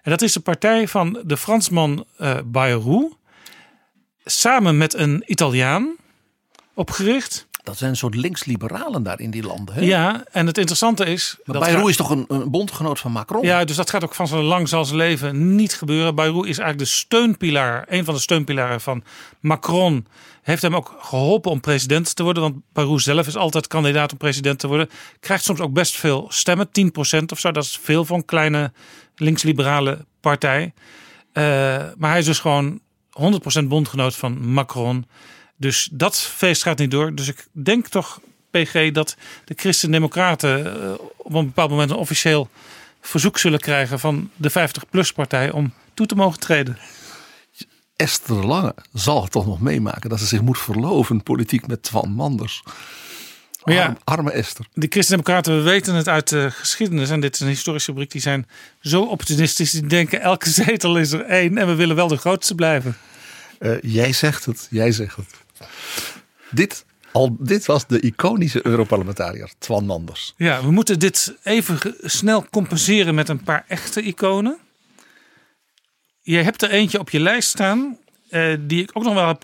En 0.04 0.12
dat 0.12 0.22
is 0.22 0.34
de 0.34 0.40
partij 0.40 0.88
van 0.88 1.22
de 1.26 1.38
Fransman 1.38 2.06
uh, 2.20 2.38
Bayrou, 2.46 3.14
samen 4.26 4.78
met 4.78 4.94
een 4.94 5.24
Italiaan 5.26 5.96
opgericht. 6.74 7.48
Dat 7.64 7.78
zijn 7.78 7.90
een 7.90 7.98
soort 7.98 8.16
linksliberalen 8.16 9.04
daar 9.04 9.20
in 9.20 9.32
die 9.32 9.44
landen. 9.44 9.76
Hè? 9.76 9.82
Ja, 9.82 10.24
en 10.32 10.48
het 10.48 10.58
interessante 10.58 11.06
is. 11.06 11.38
Maar 11.46 11.60
Bayrou 11.60 11.90
is 11.90 11.96
toch 11.96 12.10
een, 12.10 12.26
een, 12.28 12.50
bondgenoot 12.50 13.00
van 13.00 13.12
Macron? 13.12 13.46
Ja, 13.46 13.66
dus 13.66 13.76
dat 13.76 13.90
gaat 13.90 14.04
ook 14.04 14.16
van 14.16 14.28
zijn 14.28 14.42
lang 14.42 14.70
zal 14.70 14.86
zijn 14.86 14.98
leven 14.98 15.56
niet 15.56 15.74
gebeuren. 15.74 16.16
Bayrou 16.16 16.40
is 16.40 16.58
eigenlijk 16.58 16.80
de 16.80 16.96
steunpilaar, 16.96 17.86
een 17.88 18.06
van 18.06 18.14
de 18.14 18.20
steunpilaren 18.20 18.82
van 18.82 19.04
Macron. 19.40 20.08
Heeft 20.42 20.62
hem 20.62 20.76
ook 20.76 20.96
geholpen 21.00 21.52
om 21.52 21.60
president 21.60 22.16
te 22.16 22.24
worden. 22.24 22.44
Want 22.44 22.56
Bayrou 22.74 23.00
zelf 23.00 23.28
is 23.28 23.36
altijd 23.36 23.68
kandidaat 23.68 24.12
om 24.12 24.18
president 24.18 24.60
te 24.60 24.68
worden. 24.68 24.90
Krijgt 25.20 25.44
soms 25.44 25.60
ook 25.60 25.74
best 25.74 25.96
veel 25.96 26.26
stemmen, 26.30 26.68
10% 26.68 27.26
of 27.26 27.40
zo. 27.40 27.52
Dat 27.52 27.64
is 27.64 27.80
veel 27.82 28.06
voor 28.06 28.18
een 28.18 28.26
kleine 28.26 28.72
linksliberale 29.16 30.06
partij. 30.20 30.74
Uh, 31.34 31.44
maar 31.98 32.10
hij 32.10 32.20
is 32.20 32.26
dus 32.26 32.40
gewoon 32.40 32.80
100% 33.62 33.64
bondgenoot 33.64 34.16
van 34.16 34.52
Macron. 34.52 35.06
Dus 35.62 35.90
dat 35.92 36.18
feest 36.18 36.64
gaat 36.64 36.78
niet 36.78 36.92
door. 36.92 37.16
Dus 37.16 37.28
ik 37.28 37.46
denk 37.52 37.88
toch, 37.88 38.20
PG, 38.52 38.92
dat 38.92 39.16
de 39.46 39.54
Christen-Democraten 39.58 40.66
uh, 40.66 40.94
op 41.18 41.34
een 41.34 41.46
bepaald 41.46 41.70
moment 41.70 41.90
een 41.90 41.96
officieel 41.96 42.50
verzoek 43.02 43.38
zullen 43.38 43.60
krijgen 43.60 44.00
van 44.00 44.30
de 44.36 44.52
50-plus-partij 44.52 45.52
om 45.52 45.74
toe 45.94 46.06
te 46.06 46.16
mogen 46.16 46.40
treden. 46.40 46.78
Esther 47.96 48.46
Lange 48.46 48.76
zal 48.94 49.22
het 49.22 49.32
toch 49.32 49.46
nog 49.46 49.62
meemaken 49.62 50.10
dat 50.10 50.20
ze 50.20 50.26
zich 50.26 50.42
moet 50.42 50.60
verloven 50.60 51.24
politiek 51.24 51.68
met 51.68 51.84
Twan 51.84 52.12
Manders. 52.12 52.64
Maar 53.64 53.76
ja, 53.76 53.98
arme 54.04 54.32
Esther. 54.32 54.66
De 54.74 54.88
Christen-Democraten, 54.90 55.56
we 55.56 55.62
weten 55.62 55.96
het 55.96 56.08
uit 56.08 56.30
de 56.30 56.52
geschiedenis. 56.52 57.10
En 57.10 57.20
dit 57.20 57.34
is 57.34 57.40
een 57.40 57.48
historische 57.48 57.92
rubriek. 57.92 58.12
Die 58.12 58.22
zijn 58.22 58.48
zo 58.80 59.02
opportunistisch. 59.04 59.72
Die 59.72 59.88
denken 59.88 60.22
elke 60.22 60.50
zetel 60.50 60.98
is 60.98 61.12
er 61.12 61.22
één. 61.22 61.58
En 61.58 61.68
we 61.68 61.76
willen 61.76 61.96
wel 61.96 62.08
de 62.08 62.18
grootste 62.18 62.56
blijven. 62.56 62.98
Uh, 63.60 63.82
jij 63.82 64.14
zegt 64.14 64.46
het. 64.46 64.68
Jij 64.70 64.92
zegt 64.92 65.16
het. 65.16 65.41
Dit, 66.50 66.86
al, 67.12 67.36
dit 67.40 67.66
was 67.66 67.88
de 67.88 68.00
iconische 68.00 68.66
Europarlementariër, 68.66 69.52
Twan 69.58 69.86
Manders. 69.86 70.34
Ja, 70.38 70.64
we 70.64 70.72
moeten 70.72 71.00
dit 71.00 71.36
even 71.44 71.96
snel 72.02 72.46
compenseren 72.50 73.16
met 73.16 73.30
een 73.30 73.44
paar 73.44 73.66
echte 73.68 74.02
iconen. 74.02 74.58
Je 76.22 76.38
hebt 76.38 76.62
er 76.62 76.70
eentje 76.70 77.00
op 77.00 77.10
je 77.10 77.20
lijst 77.20 77.50
staan, 77.50 77.98
eh, 78.30 78.56
die 78.60 78.82
ik 78.82 78.90
ook 78.94 79.04
nog 79.04 79.14
wel 79.14 79.28
heb 79.28 79.44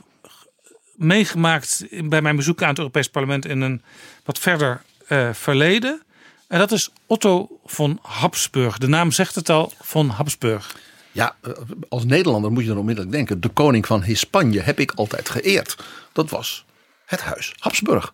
meegemaakt 0.96 1.86
bij 2.04 2.22
mijn 2.22 2.36
bezoek 2.36 2.62
aan 2.62 2.70
het 2.70 2.78
Europees 2.78 3.10
Parlement 3.10 3.46
in 3.46 3.62
een 3.62 3.82
wat 4.24 4.40
verder 4.40 4.82
uh, 5.10 5.34
verleden. 5.34 6.02
En 6.48 6.60
dat 6.60 6.72
is 6.72 6.90
Otto 7.06 7.60
von 7.66 8.00
Habsburg. 8.02 8.78
De 8.78 8.88
naam 8.88 9.12
zegt 9.12 9.36
het 9.36 9.50
al, 9.50 9.74
von 9.82 10.10
Habsburg. 10.10 10.76
Ja, 11.18 11.36
eh, 11.42 11.52
als 11.90 12.06
Nederlander 12.06 12.52
moet 12.52 12.62
je 12.62 12.68
dan 12.68 12.78
onmiddellijk 12.78 13.16
denken. 13.16 13.42
De 13.42 13.50
koning 13.50 13.86
van 13.86 14.04
Hispanje 14.04 14.62
heb 14.62 14.80
ik 14.80 14.92
altijd 14.92 15.30
geëerd. 15.30 15.78
Dat 16.14 16.30
was 16.30 16.66
het 17.06 17.22
huis 17.22 17.54
Habsburg. 17.60 18.14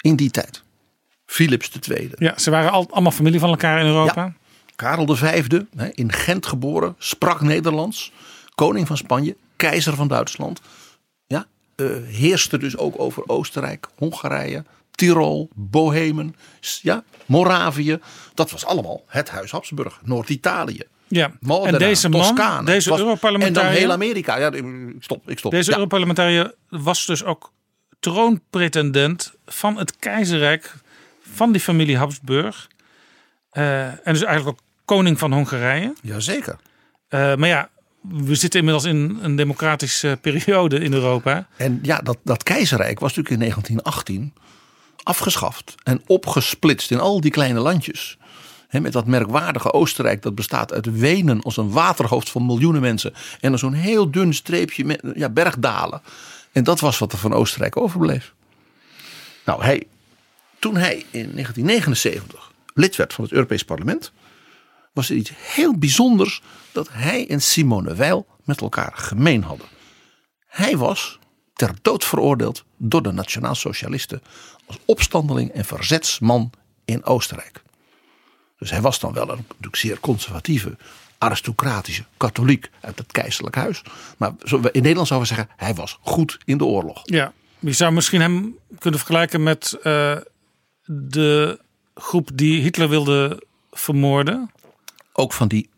In 0.00 0.16
die 0.16 0.30
tijd. 0.30 0.62
Philips 1.26 1.70
II. 1.88 2.10
Ja, 2.18 2.38
ze 2.38 2.50
waren 2.50 2.70
al, 2.70 2.86
allemaal 2.90 3.12
familie 3.12 3.40
van 3.40 3.48
elkaar 3.48 3.80
in 3.80 3.86
Europa. 3.86 4.22
Ja. 4.24 4.34
Karel 4.76 5.16
V, 5.16 5.48
in 5.92 6.12
Gent 6.12 6.46
geboren, 6.46 6.94
sprak 6.98 7.40
Nederlands. 7.40 8.12
Koning 8.54 8.86
van 8.86 8.96
Spanje, 8.96 9.36
keizer 9.56 9.94
van 9.94 10.08
Duitsland. 10.08 10.60
Ja, 11.26 11.46
uh, 11.76 12.06
heerste 12.06 12.58
dus 12.58 12.76
ook 12.76 13.00
over 13.00 13.22
Oostenrijk, 13.26 13.88
Hongarije, 13.96 14.64
Tirol, 14.90 15.50
Bohemen, 15.54 16.36
ja, 16.60 17.04
Moravië. 17.26 17.98
Dat 18.34 18.50
was 18.50 18.64
allemaal 18.64 19.04
het 19.06 19.30
huis 19.30 19.50
Habsburg. 19.50 20.00
Noord-Italië. 20.02 20.82
Ja, 21.12 21.32
en 21.64 21.78
deze 21.78 22.08
man, 22.08 22.20
Toscane, 22.20 22.64
deze 22.64 22.90
Europarlementariër... 22.90 23.70
En 23.70 23.74
dan 23.74 23.82
heel 23.82 23.92
Amerika. 23.92 24.38
Ja, 24.38 24.52
stop, 24.98 25.30
ik 25.30 25.38
stop. 25.38 25.50
Deze 25.50 25.70
ja. 25.70 25.76
Europarlementariër 25.76 26.54
was 26.68 27.06
dus 27.06 27.24
ook 27.24 27.52
troonpretendent 28.00 29.32
van 29.46 29.78
het 29.78 29.96
keizerrijk 29.96 30.74
van 31.22 31.52
die 31.52 31.60
familie 31.60 31.96
Habsburg. 31.96 32.68
Uh, 33.52 33.82
en 33.82 34.00
dus 34.04 34.22
eigenlijk 34.22 34.58
ook 34.58 34.64
koning 34.84 35.18
van 35.18 35.32
Hongarije. 35.32 35.94
Jazeker. 36.02 36.56
Uh, 37.08 37.34
maar 37.34 37.48
ja, 37.48 37.68
we 38.00 38.34
zitten 38.34 38.58
inmiddels 38.58 38.86
in 38.86 39.18
een 39.22 39.36
democratische 39.36 40.18
periode 40.20 40.78
in 40.78 40.92
Europa. 40.92 41.46
En 41.56 41.78
ja, 41.82 41.98
dat, 41.98 42.18
dat 42.24 42.42
keizerrijk 42.42 43.00
was 43.00 43.16
natuurlijk 43.16 43.42
in 43.42 43.50
1918 43.50 44.34
afgeschaft 45.02 45.74
en 45.82 46.02
opgesplitst 46.06 46.90
in 46.90 47.00
al 47.00 47.20
die 47.20 47.30
kleine 47.30 47.60
landjes. 47.60 48.18
Met 48.70 48.92
dat 48.92 49.06
merkwaardige 49.06 49.72
Oostenrijk, 49.72 50.22
dat 50.22 50.34
bestaat 50.34 50.72
uit 50.72 50.98
Wenen 50.98 51.42
als 51.42 51.56
een 51.56 51.70
waterhoofd 51.70 52.30
van 52.30 52.46
miljoenen 52.46 52.80
mensen. 52.80 53.14
En 53.40 53.50
dan 53.50 53.58
zo'n 53.58 53.72
heel 53.72 54.10
dun 54.10 54.34
streepje 54.34 54.84
met 54.84 55.02
ja, 55.14 55.28
bergdalen. 55.28 56.02
En 56.52 56.64
dat 56.64 56.80
was 56.80 56.98
wat 56.98 57.12
er 57.12 57.18
van 57.18 57.32
Oostenrijk 57.32 57.76
overbleef. 57.76 58.34
Nou, 59.44 59.62
hij, 59.62 59.86
toen 60.58 60.76
hij 60.76 60.94
in 60.94 61.30
1979 61.32 62.52
lid 62.74 62.96
werd 62.96 63.12
van 63.12 63.24
het 63.24 63.32
Europees 63.32 63.62
Parlement, 63.62 64.12
was 64.92 65.10
er 65.10 65.16
iets 65.16 65.30
heel 65.34 65.78
bijzonders 65.78 66.42
dat 66.72 66.88
hij 66.92 67.28
en 67.28 67.42
Simone 67.42 67.94
Weil 67.94 68.26
met 68.44 68.60
elkaar 68.60 68.92
gemeen 68.94 69.42
hadden. 69.42 69.66
Hij 70.46 70.76
was 70.76 71.18
ter 71.54 71.74
dood 71.82 72.04
veroordeeld 72.04 72.64
door 72.76 73.02
de 73.02 73.12
Nationaal-Socialisten 73.12 74.22
als 74.66 74.78
opstandeling 74.84 75.50
en 75.50 75.64
verzetsman 75.64 76.50
in 76.84 77.04
Oostenrijk. 77.04 77.62
Dus 78.60 78.70
hij 78.70 78.80
was 78.80 79.00
dan 79.00 79.12
wel 79.12 79.30
een 79.30 79.44
natuurlijk 79.48 79.76
zeer 79.76 80.00
conservatieve, 80.00 80.76
aristocratische 81.18 82.04
katholiek 82.16 82.70
uit 82.80 82.98
het 82.98 83.12
keizerlijk 83.12 83.56
huis. 83.56 83.82
Maar 84.16 84.32
in 84.50 84.82
Nederland 84.82 85.08
zouden 85.08 85.28
we 85.28 85.34
zeggen, 85.34 85.54
hij 85.56 85.74
was 85.74 85.98
goed 86.00 86.38
in 86.44 86.58
de 86.58 86.64
oorlog. 86.64 87.00
Ja, 87.04 87.32
je 87.58 87.72
zou 87.72 87.92
misschien 87.92 88.20
hem 88.20 88.56
kunnen 88.78 89.00
vergelijken 89.00 89.42
met 89.42 89.78
uh, 89.82 90.16
de 90.84 91.58
groep 91.94 92.30
die 92.34 92.60
Hitler 92.60 92.88
wilde 92.88 93.42
vermoorden. 93.70 94.50
Ook 95.12 95.32
van 95.32 95.48
die 95.48 95.68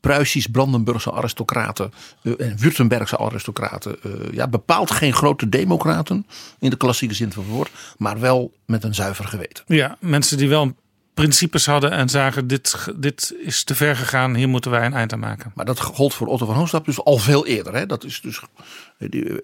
Pruisisch-Brandenburgse 0.00 1.12
aristocraten 1.12 1.92
uh, 2.22 2.34
en 2.38 2.58
Württembergse 2.58 3.18
aristocraten. 3.18 3.96
Uh, 4.06 4.32
ja, 4.32 4.48
bepaald 4.48 4.90
geen 4.90 5.12
grote 5.12 5.48
democraten 5.48 6.26
in 6.58 6.70
de 6.70 6.76
klassieke 6.76 7.14
zin 7.14 7.32
van 7.32 7.42
het 7.42 7.52
woord, 7.52 7.70
maar 7.96 8.20
wel 8.20 8.52
met 8.66 8.84
een 8.84 8.94
zuiver 8.94 9.24
geweten. 9.24 9.64
Ja, 9.66 9.96
mensen 10.00 10.38
die 10.38 10.48
wel 10.48 10.62
een 10.62 10.76
principes 11.14 11.66
hadden 11.66 11.90
en 11.90 12.08
zagen 12.08 12.46
dit, 12.46 12.86
dit 12.96 13.34
is 13.38 13.64
te 13.64 13.74
ver 13.74 13.96
gegaan, 13.96 14.34
hier 14.34 14.48
moeten 14.48 14.70
wij 14.70 14.86
een 14.86 14.94
eind 14.94 15.12
aan 15.12 15.18
maken. 15.18 15.52
Maar 15.54 15.64
dat 15.64 15.80
gold 15.80 16.14
voor 16.14 16.26
Otto 16.26 16.46
van 16.46 16.54
Hoogstap 16.54 16.84
dus 16.84 17.04
al 17.04 17.18
veel 17.18 17.46
eerder. 17.46 17.74
Hè? 17.74 17.86
Dat 17.86 18.04
is 18.04 18.20
dus 18.20 18.40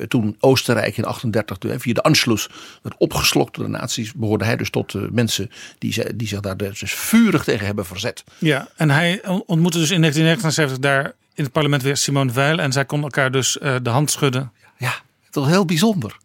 toen 0.09 0.37
Oostenrijk 0.41 0.97
in 0.97 1.05
38 1.05 1.59
via 1.81 1.93
de 1.93 2.03
Anschluss 2.03 2.49
werd 2.83 2.95
opgeslokt 2.99 3.57
door 3.57 3.64
de 3.64 3.71
nazi's, 3.71 4.12
behoorde 4.12 4.45
hij 4.45 4.57
dus 4.57 4.71
tot 4.71 4.93
de 4.93 5.09
mensen 5.12 5.51
die, 5.79 6.16
die 6.16 6.29
zich 6.29 6.41
daar 6.41 6.57
dus 6.57 6.95
vurig 6.95 7.45
tegen 7.45 7.66
hebben 7.66 7.87
verzet. 7.87 8.25
Ja, 8.39 8.68
en 8.77 8.91
hij 8.91 9.27
ontmoette 9.27 9.79
dus 9.79 9.91
in 9.91 10.01
1979 10.01 10.79
daar 10.79 11.14
in 11.35 11.45
het 11.45 11.53
parlement 11.53 11.83
weer 11.83 11.97
Simone 11.97 12.33
Weil 12.33 12.59
en 12.59 12.73
zij 12.73 12.85
konden 12.85 13.11
elkaar 13.11 13.31
dus 13.31 13.59
uh, 13.62 13.77
de 13.83 13.91
hand 13.91 14.11
schudden. 14.11 14.53
Ja, 14.79 14.95
het 15.25 15.35
was 15.35 15.47
heel 15.47 15.64
bijzonder. 15.64 16.16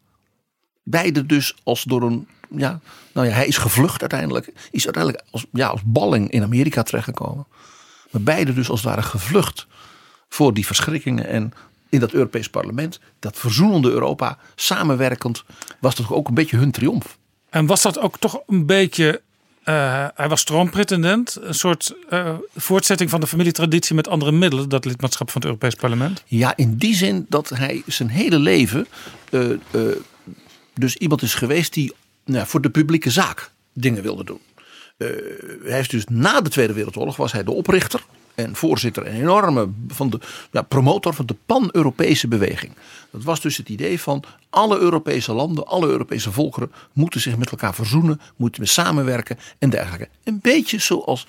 Beide 0.84 1.26
dus 1.26 1.56
als 1.64 1.84
door 1.84 2.04
een 2.04 2.28
ja, 2.58 2.80
nou 3.14 3.28
ja, 3.28 3.34
hij 3.34 3.48
is 3.48 3.58
gevlucht 3.58 4.02
uiteindelijk. 4.02 4.52
Is 4.72 4.86
uiteindelijk 4.86 5.24
als, 5.32 5.46
ja, 5.52 5.68
als 5.68 5.82
balling 5.86 6.32
in 6.32 6.44
Amerika 6.44 6.84
terechtgekomen. 6.84 7.46
Maar 8.12 8.22
beide 8.22 8.54
dus 8.54 8.70
als 8.70 8.82
het 8.82 8.90
ware 8.90 9.02
gevlucht 9.02 9.68
voor 10.30 10.54
die 10.54 10.66
verschrikkingen. 10.66 11.28
En 11.28 11.54
in 11.90 12.00
dat 12.00 12.12
Europees 12.12 12.50
parlement, 12.50 13.00
dat 13.20 13.38
verzoenende 13.38 13.90
Europa, 13.90 14.38
samenwerkend, 14.56 15.44
was 15.80 15.96
dat 15.96 16.10
ook 16.10 16.28
een 16.28 16.34
beetje 16.34 16.58
hun 16.58 16.72
triomf. 16.72 17.18
En 17.50 17.66
was 17.66 17.82
dat 17.82 18.00
ook 18.00 18.18
toch 18.20 18.40
een 18.48 18.66
beetje 18.66 19.22
uh, 19.66 20.08
hij 20.16 20.30
was 20.30 20.42
stroompretendent, 20.42 21.38
een 21.42 21.54
soort 21.54 21.96
uh, 22.10 22.34
voortzetting 22.56 23.10
van 23.10 23.20
de 23.20 23.28
familietraditie 23.28 23.96
met 23.96 24.08
andere 24.08 24.32
middelen, 24.32 24.70
dat 24.70 24.86
lidmaatschap 24.86 25.32
van 25.32 25.42
het 25.42 25.50
Europees 25.50 25.76
Parlement? 25.76 26.24
Ja, 26.26 26.54
in 26.56 26.78
die 26.78 26.96
zin 26.96 27.26
dat 27.30 27.50
hij 27.50 27.84
zijn 27.86 28.10
hele 28.10 28.40
leven 28.40 28.88
uh, 29.30 29.58
dus 30.74 30.96
iemand 30.96 31.22
is 31.22 31.34
geweest 31.34 31.74
die 31.74 31.94
nou, 32.26 32.48
voor 32.48 32.62
de 32.62 32.70
publieke 32.70 33.10
zaak 33.10 33.52
dingen 33.74 34.04
wilde 34.04 34.24
doen. 34.24 34.40
Uh, 34.98 35.10
hij 35.64 35.80
is 35.80 35.88
dus 35.88 36.06
na 36.10 36.42
de 36.42 36.50
Tweede 36.50 36.74
Wereldoorlog 36.74 37.16
was 37.16 37.32
hij 37.32 37.44
de 37.44 37.52
oprichter 37.52 38.06
en 38.36 38.56
voorzitter 38.56 39.04
en 39.04 39.16
enorme 39.16 39.70
van 39.88 40.10
de, 40.10 40.20
ja, 40.52 40.62
promotor 40.62 41.14
van 41.14 41.26
de 41.26 41.36
pan-Europese 41.46 42.28
beweging. 42.28 42.72
Dat 43.12 43.24
was 43.24 43.42
dus 43.42 43.58
het 43.58 43.70
idee 43.70 44.00
van 44.00 44.24
alle 44.50 44.78
Europese 44.78 45.34
landen, 45.34 45.68
alle 45.68 45.88
Europese 45.88 46.32
volkeren 46.32 46.72
moeten 46.94 47.22
zich 47.22 47.38
met 47.38 47.52
elkaar 47.52 47.76
verzoenen, 47.76 48.22
moeten 48.36 48.68
samenwerken 48.68 49.38
en 49.60 49.70
dergelijke. 49.70 50.10
Een 50.24 50.40
beetje 50.42 50.80
zoals 50.80 51.26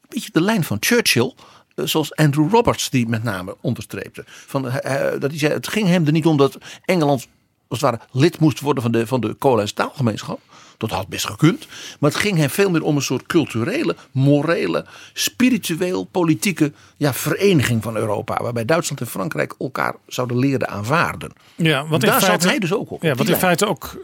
een 0.00 0.08
beetje 0.08 0.30
de 0.32 0.40
lijn 0.40 0.64
van 0.64 0.76
Churchill 0.80 1.34
eh, 1.74 1.86
zoals 1.86 2.14
Andrew 2.14 2.50
Roberts 2.52 2.90
die 2.90 3.08
met 3.08 3.22
name 3.22 3.56
onderstreepte. 3.60 4.24
Van, 4.26 4.62
dat 4.62 5.30
hij 5.30 5.38
zei, 5.38 5.52
het 5.52 5.68
ging 5.68 5.88
hem 5.88 6.06
er 6.06 6.12
niet 6.12 6.26
om 6.26 6.36
dat 6.36 6.58
Engeland 6.84 7.28
als 7.70 7.80
het 7.80 7.90
ware 7.90 8.02
lid 8.12 8.38
moest 8.40 8.60
worden 8.60 8.82
van 8.82 8.92
de, 8.92 9.06
van 9.06 9.20
de 9.20 9.34
kool- 9.34 9.60
en 9.60 9.68
staalgemeenschap. 9.68 10.40
Dat 10.76 10.90
had 10.90 11.08
best 11.08 11.26
gekund. 11.26 11.66
Maar 11.98 12.10
het 12.10 12.20
ging 12.20 12.36
hem 12.36 12.50
veel 12.50 12.70
meer 12.70 12.82
om 12.82 12.96
een 12.96 13.02
soort 13.02 13.26
culturele, 13.26 13.96
morele, 14.10 14.84
spiritueel, 15.12 16.04
politieke 16.04 16.72
ja, 16.96 17.14
vereniging 17.14 17.82
van 17.82 17.96
Europa. 17.96 18.42
Waarbij 18.42 18.64
Duitsland 18.64 19.00
en 19.00 19.06
Frankrijk 19.06 19.54
elkaar 19.58 19.94
zouden 20.06 20.38
leren 20.38 20.68
aanvaarden. 20.68 21.32
Ja, 21.56 21.86
wat 21.86 22.00
Daar 22.00 22.14
in 22.14 22.20
feite, 22.20 22.42
zat 22.42 22.50
hij 22.50 22.58
dus 22.58 22.72
ook 22.72 22.90
op. 22.90 23.02
Ja, 23.02 23.08
wat 23.08 23.20
in 23.20 23.26
lijn. 23.26 23.38
feite 23.38 23.66
ook 23.66 23.96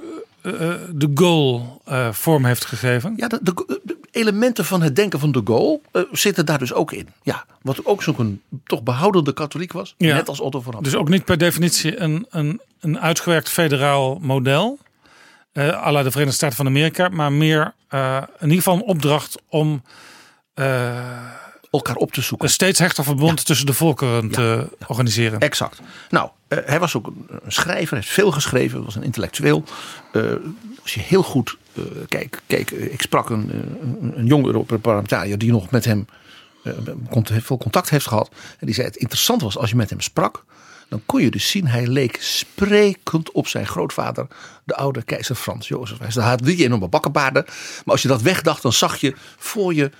de 0.92 1.10
goal 1.14 1.80
eh, 1.84 2.12
vorm 2.12 2.44
heeft 2.44 2.64
gegeven. 2.64 3.12
Ja, 3.16 3.28
de, 3.28 3.40
de- 3.42 3.80
de 3.82 3.96
elementen 4.10 4.64
van 4.64 4.82
het 4.82 4.96
denken 4.96 5.18
van 5.20 5.32
de 5.32 5.42
eh, 5.92 6.02
zitten 6.12 6.46
daar 6.46 6.58
dus 6.58 6.72
ook 6.72 6.92
in. 6.92 7.08
Ja, 7.22 7.44
wat 7.62 7.86
ook 7.86 8.02
zo'n 8.02 8.42
toch 8.64 8.82
behoudende 8.82 9.32
katholiek 9.32 9.72
was. 9.72 9.94
Ja. 9.98 10.14
Net 10.14 10.28
als 10.28 10.40
Otto 10.40 10.60
van 10.60 10.72
Habsburg. 10.72 10.92
Dus 10.94 11.02
ook 11.02 11.08
niet 11.08 11.24
per 11.24 11.38
definitie 11.38 12.00
een, 12.00 12.26
een, 12.30 12.60
een 12.80 13.00
uitgewerkt 13.00 13.48
federaal 13.48 14.18
model. 14.20 14.78
eh 15.52 15.86
à 15.86 15.90
la 15.92 16.02
de 16.02 16.10
Verenigde 16.10 16.36
Staten 16.36 16.56
van 16.56 16.66
Amerika. 16.66 17.08
Maar 17.08 17.32
meer 17.32 17.74
eh, 17.88 18.16
in 18.38 18.42
ieder 18.48 18.56
geval 18.56 18.74
een 18.74 18.82
opdracht 18.82 19.38
om 19.48 19.82
eh, 20.54 20.94
elkaar 21.76 21.96
op 21.96 22.12
te 22.12 22.20
zoeken. 22.20 22.46
een 22.46 22.52
steeds 22.52 22.78
hechter 22.78 23.04
verbond 23.04 23.46
tussen 23.46 23.66
de 23.66 23.72
volkeren 23.72 24.30
te 24.30 24.68
organiseren. 24.86 25.40
Exact. 25.40 25.80
Nou, 26.10 26.30
eh, 26.48 26.58
hij 26.64 26.80
was 26.80 26.96
ook 26.96 27.06
een, 27.06 27.40
schrijver, 27.46 27.90
hij 27.90 27.98
heeft 27.98 28.12
veel 28.12 28.32
geschreven, 28.32 28.84
was 28.84 28.94
een 28.94 29.02
intellectueel. 29.02 29.64
Eh, 30.12 30.22
als 30.82 30.94
je 30.94 31.00
heel 31.00 31.22
goed 31.22 31.56
eh 31.74 31.82
kijkt, 32.08 32.40
kijk, 32.46 32.70
ik 32.70 33.02
sprak 33.02 33.30
een, 33.30 33.50
een, 33.80 34.12
een 34.16 34.26
jong 34.26 34.46
Europarlementariër 34.46 35.38
die 35.38 35.50
nog 35.50 35.70
met 35.70 35.84
hem 35.84 36.06
veel 37.22 37.58
contact 37.58 37.90
heeft 37.90 38.06
gehad. 38.06 38.30
En 38.58 38.66
die 38.66 38.74
zei: 38.74 38.86
Het 38.86 38.96
interessant 38.96 39.42
was 39.42 39.58
als 39.58 39.70
je 39.70 39.76
met 39.76 39.90
hem 39.90 40.00
sprak. 40.00 40.44
Dan 40.88 41.02
kon 41.06 41.22
je 41.22 41.30
dus 41.30 41.50
zien, 41.50 41.66
hij 41.66 41.86
leek 41.86 42.18
sprekend 42.20 43.30
op 43.30 43.48
zijn 43.48 43.66
grootvader, 43.66 44.26
de 44.64 44.76
oude 44.76 45.02
keizer 45.02 45.34
Frans 45.34 45.68
Jozef. 45.68 45.98
Hij 45.98 46.24
had 46.24 46.44
die 46.44 46.64
enorme 46.64 46.88
bakkenbaarden. 46.88 47.44
Maar 47.46 47.94
als 47.94 48.02
je 48.02 48.08
dat 48.08 48.22
wegdacht, 48.22 48.62
dan 48.62 48.72
zag 48.72 48.96
je 48.96 49.14
voor 49.36 49.74
je 49.74 49.90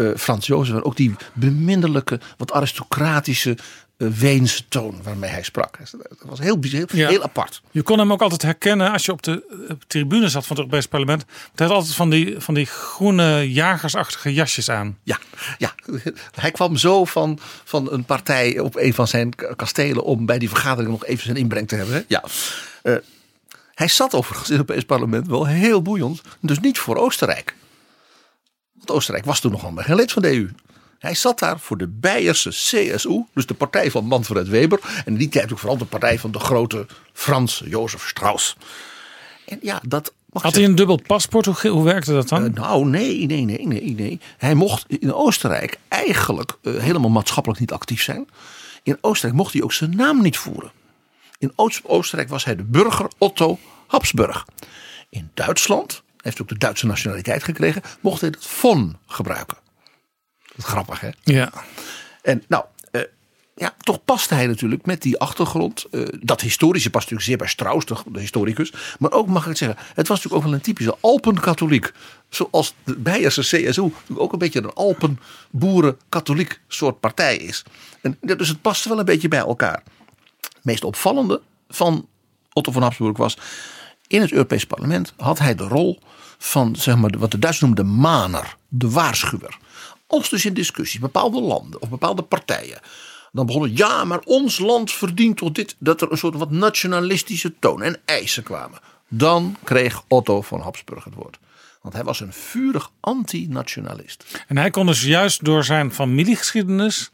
eh, 0.00 0.16
Frans 0.16 0.46
Jozef 0.46 0.74
en 0.74 0.84
ook 0.84 0.96
die 0.96 1.14
beminnelijke, 1.32 2.20
wat 2.36 2.52
aristocratische 2.52 3.56
eh, 3.96 4.08
Weense 4.08 4.68
toon 4.68 5.00
waarmee 5.02 5.30
hij 5.30 5.42
sprak. 5.42 5.78
Dat 5.78 6.18
was 6.24 6.38
heel, 6.38 6.58
bijzonder, 6.58 6.88
heel, 6.90 6.98
Ja. 7.00 7.08
heel 7.08 7.22
apart. 7.22 7.62
Je 7.70 7.82
kon 7.82 7.98
hem 7.98 8.12
ook 8.12 8.22
altijd 8.22 8.42
herkennen 8.42 8.92
als 8.92 9.04
je 9.04 9.12
op 9.12 9.22
de 9.22 9.66
op 9.70 9.82
tribune 9.86 10.28
zat 10.28 10.46
van 10.46 10.56
het 10.56 10.64
Europees 10.64 10.86
Parlement. 10.86 11.24
Hij 11.54 11.66
had 11.66 11.76
altijd 11.76 11.94
van 11.94 12.10
die, 12.10 12.34
van 12.40 12.54
die 12.54 12.66
groene 12.66 13.52
jagersachtige 13.52 14.32
jasjes 14.34 14.70
aan. 14.70 14.98
Ja, 15.02 15.18
ja, 15.58 15.74
hij 16.40 16.50
kwam 16.50 16.76
zo 16.76 17.04
van, 17.04 17.38
van 17.64 17.92
een 17.92 18.04
partij 18.04 18.58
op 18.58 18.76
een 18.76 18.94
van 18.94 19.08
zijn 19.08 19.34
kastelen 19.56 20.04
om 20.04 20.26
bij 20.26 20.38
die 20.38 20.48
vergadering 20.48 20.90
nog 20.92 21.04
even 21.06 21.24
zijn 21.24 21.36
inbreng 21.36 21.68
te 21.68 21.74
hebben. 21.74 21.94
hè? 21.94 22.00
Ja. 22.08 22.22
Eh, 22.82 22.94
hij 23.74 23.88
zat 23.88 24.14
overigens 24.14 24.50
in 24.50 24.56
het 24.58 24.62
Europees 24.68 24.86
Parlement 24.86 25.26
wel 25.26 25.46
heel 25.46 25.82
boeiend, 25.82 26.20
dus 26.40 26.58
niet 26.58 26.78
voor 26.78 26.96
Oostenrijk. 26.96 27.54
Want 28.80 28.90
Oostenrijk 28.90 29.24
was 29.26 29.40
toen 29.40 29.50
nog 29.50 29.62
allemaal 29.62 29.84
geen 29.84 29.96
lid 29.96 30.12
van 30.12 30.22
de 30.22 30.32
EU. 30.36 30.50
Hij 30.98 31.14
zat 31.14 31.38
daar 31.38 31.58
voor 31.60 31.76
de 31.78 31.88
Beierse 31.88 32.48
CSU, 32.48 33.24
dus 33.34 33.46
de 33.46 33.54
partij 33.54 33.90
van 33.90 34.04
Manfred 34.04 34.48
Weber. 34.48 34.80
En 35.04 35.12
in 35.12 35.16
die 35.18 35.28
tijd 35.28 35.52
ook 35.52 35.58
vooral 35.58 35.78
de 35.78 35.84
partij 35.84 36.18
van 36.18 36.30
de 36.30 36.38
grote 36.38 36.86
Frans 37.12 37.62
Jozef 37.64 38.08
Strauss. 38.08 38.56
En 39.46 39.58
ja, 39.62 39.80
dat 39.88 40.12
Had 40.32 40.54
hij 40.54 40.64
een 40.64 40.74
dubbel 40.74 41.00
paspoort? 41.06 41.46
Hoe, 41.46 41.68
hoe 41.68 41.84
werkte 41.84 42.12
dat 42.12 42.28
dan? 42.28 42.44
eh, 42.44 42.52
nou, 42.54 42.86
nee, 42.86 43.26
nee, 43.26 43.44
nee, 43.44 43.66
nee, 43.66 43.94
nee. 43.94 44.20
Hij 44.38 44.54
mocht 44.54 44.84
in 44.88 45.14
Oostenrijk 45.14 45.78
eigenlijk 45.88 46.56
eh, 46.62 46.74
helemaal 46.76 47.10
maatschappelijk 47.10 47.60
niet 47.60 47.72
actief 47.72 48.02
zijn. 48.02 48.28
In 48.82 48.98
Oostenrijk 49.00 49.38
mocht 49.40 49.52
hij 49.52 49.62
ook 49.62 49.72
zijn 49.72 49.96
naam 49.96 50.22
niet 50.22 50.38
voeren. 50.38 50.70
In 51.38 51.52
Oost- 51.56 51.80
Oostenrijk 51.84 52.28
was 52.28 52.44
hij 52.44 52.56
de 52.56 52.64
burger 52.64 53.06
Otto 53.18 53.58
Habsburg. 53.86 54.44
In 55.08 55.30
Duitsland, 55.34 56.02
heeft 56.20 56.40
ook 56.42 56.48
de 56.48 56.58
Duitse 56.58 56.86
nationaliteit 56.86 57.44
gekregen, 57.44 57.82
mocht 58.00 58.20
hij 58.20 58.30
het 58.34 58.46
von 58.46 58.96
gebruiken. 59.06 59.56
Dat 60.42 60.58
is 60.58 60.64
grappig, 60.64 61.00
hè? 61.00 61.10
ja. 61.24 61.52
En 62.22 62.44
nou, 62.48 62.64
eh, 62.90 63.02
ja, 63.54 63.74
toch 63.78 64.04
paste 64.04 64.34
hij 64.34 64.46
natuurlijk 64.46 64.86
met 64.86 65.02
die 65.02 65.18
achtergrond. 65.18 65.84
eh, 65.90 66.02
dat 66.20 66.40
historische 66.40 66.90
past 66.90 67.10
natuurlijk 67.10 67.28
zeer 67.28 67.38
bij 67.38 67.48
Strauss, 67.48 67.86
de, 67.86 67.96
de 68.12 68.20
historicus. 68.20 68.72
Maar 68.98 69.12
ook, 69.12 69.26
mag 69.26 69.42
ik 69.42 69.48
het 69.48 69.58
zeggen, 69.58 69.78
het 69.94 70.08
was 70.08 70.16
natuurlijk 70.16 70.34
ook 70.34 70.42
wel 70.42 70.52
een 70.52 70.60
typische 70.60 70.96
Alpenkatholiek. 71.00 71.92
Zoals 72.28 72.74
de 72.84 72.96
Beierse 72.96 73.40
CSU 73.40 73.92
ook 74.14 74.32
een 74.32 74.38
beetje 74.38 74.62
een 74.62 74.72
Alpen-boeren-katholiek 74.72 76.60
soort 76.68 77.00
partij 77.00 77.36
is. 77.36 77.64
En, 78.00 78.18
dus 78.20 78.48
het 78.48 78.62
paste 78.62 78.88
wel 78.88 78.98
een 78.98 79.04
beetje 79.04 79.28
bij 79.28 79.38
elkaar. 79.38 79.82
Het 80.40 80.64
meest 80.64 80.84
opvallende 80.84 81.40
van 81.68 82.08
Otto 82.52 82.72
van 82.72 82.82
Habsburg 82.82 83.16
was... 83.16 83.36
in 84.10 84.20
het 84.20 84.32
Europees 84.32 84.64
parlement 84.64 85.12
had 85.16 85.38
hij 85.38 85.54
de 85.54 85.68
rol 85.68 85.98
van 86.38 86.76
zeg 86.76 86.96
maar, 86.96 87.10
wat 87.18 87.30
de 87.30 87.38
Duitsers 87.38 87.66
noemen 87.66 87.84
de 87.86 87.92
maner, 88.00 88.56
de 88.68 88.90
waarschuwer. 88.90 89.58
Als 90.06 90.28
dus 90.28 90.44
in 90.44 90.54
discussies 90.54 91.00
bepaalde 91.00 91.40
landen 91.40 91.82
of 91.82 91.88
bepaalde 91.88 92.22
partijen 92.22 92.80
dan 93.32 93.46
begonnen, 93.46 93.76
ja, 93.76 94.04
maar 94.04 94.20
ons 94.24 94.58
land 94.58 94.92
verdient 94.92 95.36
tot 95.36 95.54
dit, 95.54 95.76
dat 95.78 96.00
er 96.00 96.10
een 96.10 96.18
soort 96.18 96.34
wat 96.34 96.50
nationalistische 96.50 97.54
toon 97.58 97.82
en 97.82 98.00
eisen 98.04 98.42
kwamen. 98.42 98.78
Dan 99.08 99.56
kreeg 99.64 100.02
Otto 100.08 100.42
van 100.42 100.60
Habsburg 100.60 101.04
het 101.04 101.14
woord. 101.14 101.38
Want 101.82 101.94
hij 101.94 102.04
was 102.04 102.20
een 102.20 102.32
vurig 102.32 102.90
anti-nationalist. 103.00 104.44
En 104.46 104.56
hij 104.56 104.70
kon 104.70 104.86
dus 104.86 105.02
juist 105.02 105.44
door 105.44 105.64
zijn 105.64 105.92
familiegeschiedenis 105.92 107.10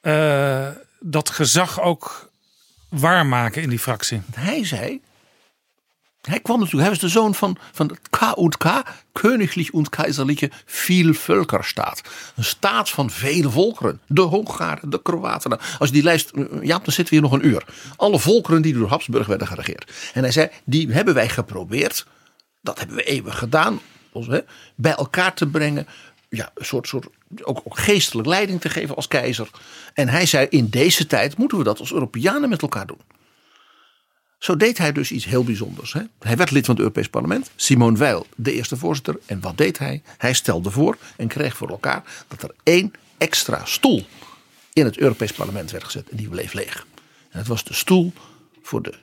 eh, 0.00 0.68
dat 1.00 1.30
gezag 1.30 1.80
ook 1.80 2.30
waarmaken 2.88 3.62
in 3.62 3.68
die 3.68 3.78
fractie. 3.78 4.22
Hij 4.34 4.64
zei, 4.64 5.00
hij 6.28 6.40
kwam 6.40 6.58
natuurlijk, 6.58 6.82
hij 6.82 6.90
was 6.90 7.00
de 7.00 7.18
zoon 7.18 7.34
van, 7.34 7.56
van 7.72 7.86
het 7.86 8.00
K 8.10 8.36
und 8.36 8.56
K, 8.56 8.82
Königlich 9.12 9.70
und 9.72 9.88
Kaiserliche 9.88 10.50
Vielvölkerstaat. 10.64 12.00
Een 12.36 12.44
staat 12.44 12.90
van 12.90 13.10
vele 13.10 13.50
volkeren. 13.50 14.00
De 14.06 14.20
Hongaren, 14.20 14.90
de 14.90 15.02
Kroaten. 15.02 15.50
Nou, 15.50 15.62
Als 15.78 15.88
je 15.88 15.94
die 15.94 16.02
lijst, 16.02 16.30
ja, 16.62 16.78
dan 16.78 16.92
zitten 16.92 17.04
we 17.04 17.20
hier 17.20 17.20
nog 17.20 17.32
een 17.32 17.46
uur. 17.46 17.64
Alle 17.96 18.18
volkeren 18.18 18.62
die 18.62 18.74
door 18.74 18.88
Habsburg 18.88 19.26
werden 19.26 19.46
geregeerd. 19.46 19.92
En 20.14 20.22
hij 20.22 20.32
zei, 20.32 20.48
die 20.64 20.92
hebben 20.92 21.14
wij 21.14 21.28
geprobeerd, 21.28 22.06
dat 22.60 22.78
hebben 22.78 22.96
we 22.96 23.02
eeuwig 23.02 23.38
gedaan, 23.38 23.80
bij 24.74 24.94
elkaar 24.94 25.34
te 25.34 25.46
brengen. 25.46 25.86
Ja, 26.28 26.50
een 26.54 26.64
soort, 26.64 26.88
soort 26.88 27.06
ook, 27.42 27.60
ook 27.64 27.78
geestelijk 27.78 28.28
leiding 28.28 28.60
te 28.60 28.68
geven 28.68 28.96
als 28.96 29.08
keizer. 29.08 29.48
En 29.94 30.08
hij 30.08 30.26
zei, 30.26 30.46
in 30.50 30.68
deze 30.68 31.06
tijd 31.06 31.36
moeten 31.36 31.58
we 31.58 31.64
dat 31.64 31.80
als 31.80 31.92
Europeanen 31.92 32.48
met 32.48 32.62
elkaar 32.62 32.86
doen. 32.86 33.00
Zo 34.44 34.56
deed 34.56 34.78
hij 34.78 34.92
dus 34.92 35.12
iets 35.12 35.24
heel 35.24 35.44
bijzonders. 35.44 35.92
Hè? 35.92 36.02
Hij 36.18 36.36
werd 36.36 36.50
lid 36.50 36.64
van 36.64 36.74
het 36.74 36.82
Europees 36.82 37.08
Parlement. 37.08 37.50
Simone 37.56 37.98
Weil, 37.98 38.26
de 38.36 38.52
eerste 38.52 38.76
voorzitter. 38.76 39.18
En 39.26 39.40
wat 39.40 39.56
deed 39.56 39.78
hij? 39.78 40.02
Hij 40.18 40.32
stelde 40.32 40.70
voor 40.70 40.98
en 41.16 41.28
kreeg 41.28 41.56
voor 41.56 41.68
elkaar 41.68 42.24
dat 42.28 42.42
er 42.42 42.54
één 42.62 42.92
extra 43.18 43.64
stoel 43.64 44.06
in 44.72 44.84
het 44.84 44.98
Europees 44.98 45.32
Parlement 45.32 45.70
werd 45.70 45.84
gezet. 45.84 46.08
En 46.08 46.16
die 46.16 46.28
bleef 46.28 46.52
leeg. 46.52 46.86
En 47.30 47.38
het 47.38 47.46
was 47.46 47.64
de 47.64 47.74
stoel 47.74 48.12
voor 48.62 48.82
de 48.82 48.94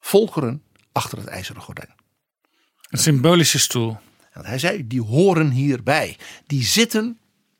volkeren 0.00 0.62
achter 0.92 1.18
het 1.18 1.26
ijzeren 1.26 1.62
gordijn. 1.62 1.94
Een 2.88 2.98
symbolische 2.98 3.58
stoel. 3.58 3.98
Want 4.34 4.46
hij 4.46 4.58
zei, 4.58 4.86
die 4.86 5.02
horen 5.02 5.50
hierbij. 5.50 6.16
Die 6.46 6.64
zitten 6.64 7.18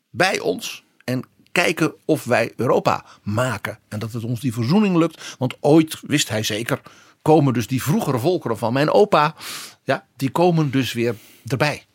bij 0.09 0.39
ons 0.39 0.83
en 1.03 1.25
kijken 1.51 1.93
of 2.05 2.23
wij 2.23 2.53
Europa 2.55 3.05
maken. 3.23 3.79
En 3.87 3.99
dat 3.99 4.13
het 4.13 4.23
ons 4.23 4.39
die 4.39 4.53
verzoening 4.53 4.95
lukt. 4.95 5.35
Want 5.37 5.55
ooit, 5.59 5.99
wist 6.01 6.29
hij 6.29 6.43
zeker, 6.43 6.81
komen 7.21 7.53
dus 7.53 7.67
die 7.67 7.83
vroegere 7.83 8.19
volkeren 8.19 8.57
van 8.57 8.73
mijn 8.73 8.91
opa. 8.91 9.35
Ja, 9.83 10.05
die 10.15 10.29
komen 10.29 10.71
dus 10.71 10.93
weer 10.93 11.15
erbij. 11.47 11.85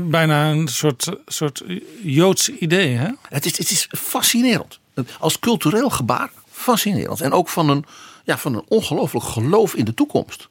Bijna 0.00 0.50
een 0.50 0.68
soort, 0.68 1.10
soort 1.26 1.64
Joods 2.02 2.48
idee, 2.48 2.96
hè? 2.96 3.10
Het 3.28 3.44
is, 3.44 3.58
het 3.58 3.70
is 3.70 3.88
fascinerend. 3.90 4.80
Als 5.18 5.38
cultureel 5.38 5.90
gebaar 5.90 6.30
fascinerend. 6.50 7.20
En 7.20 7.32
ook 7.32 7.48
van 7.48 7.68
een, 7.68 7.84
ja, 8.24 8.38
van 8.38 8.54
een 8.54 8.64
ongelooflijk 8.68 9.24
geloof 9.24 9.74
in 9.74 9.84
de 9.84 9.94
toekomst. 9.94 10.48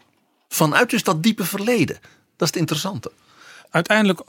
Vanuit 0.50 0.90
dus 0.90 1.04
dat 1.04 1.24
diepe 1.24 1.46
verleden. 1.46 1.98
Dat 2.36 2.48
is 2.48 2.48
het 2.48 2.56
interessante. 2.56 3.12
Uiteindelijk 3.70 4.22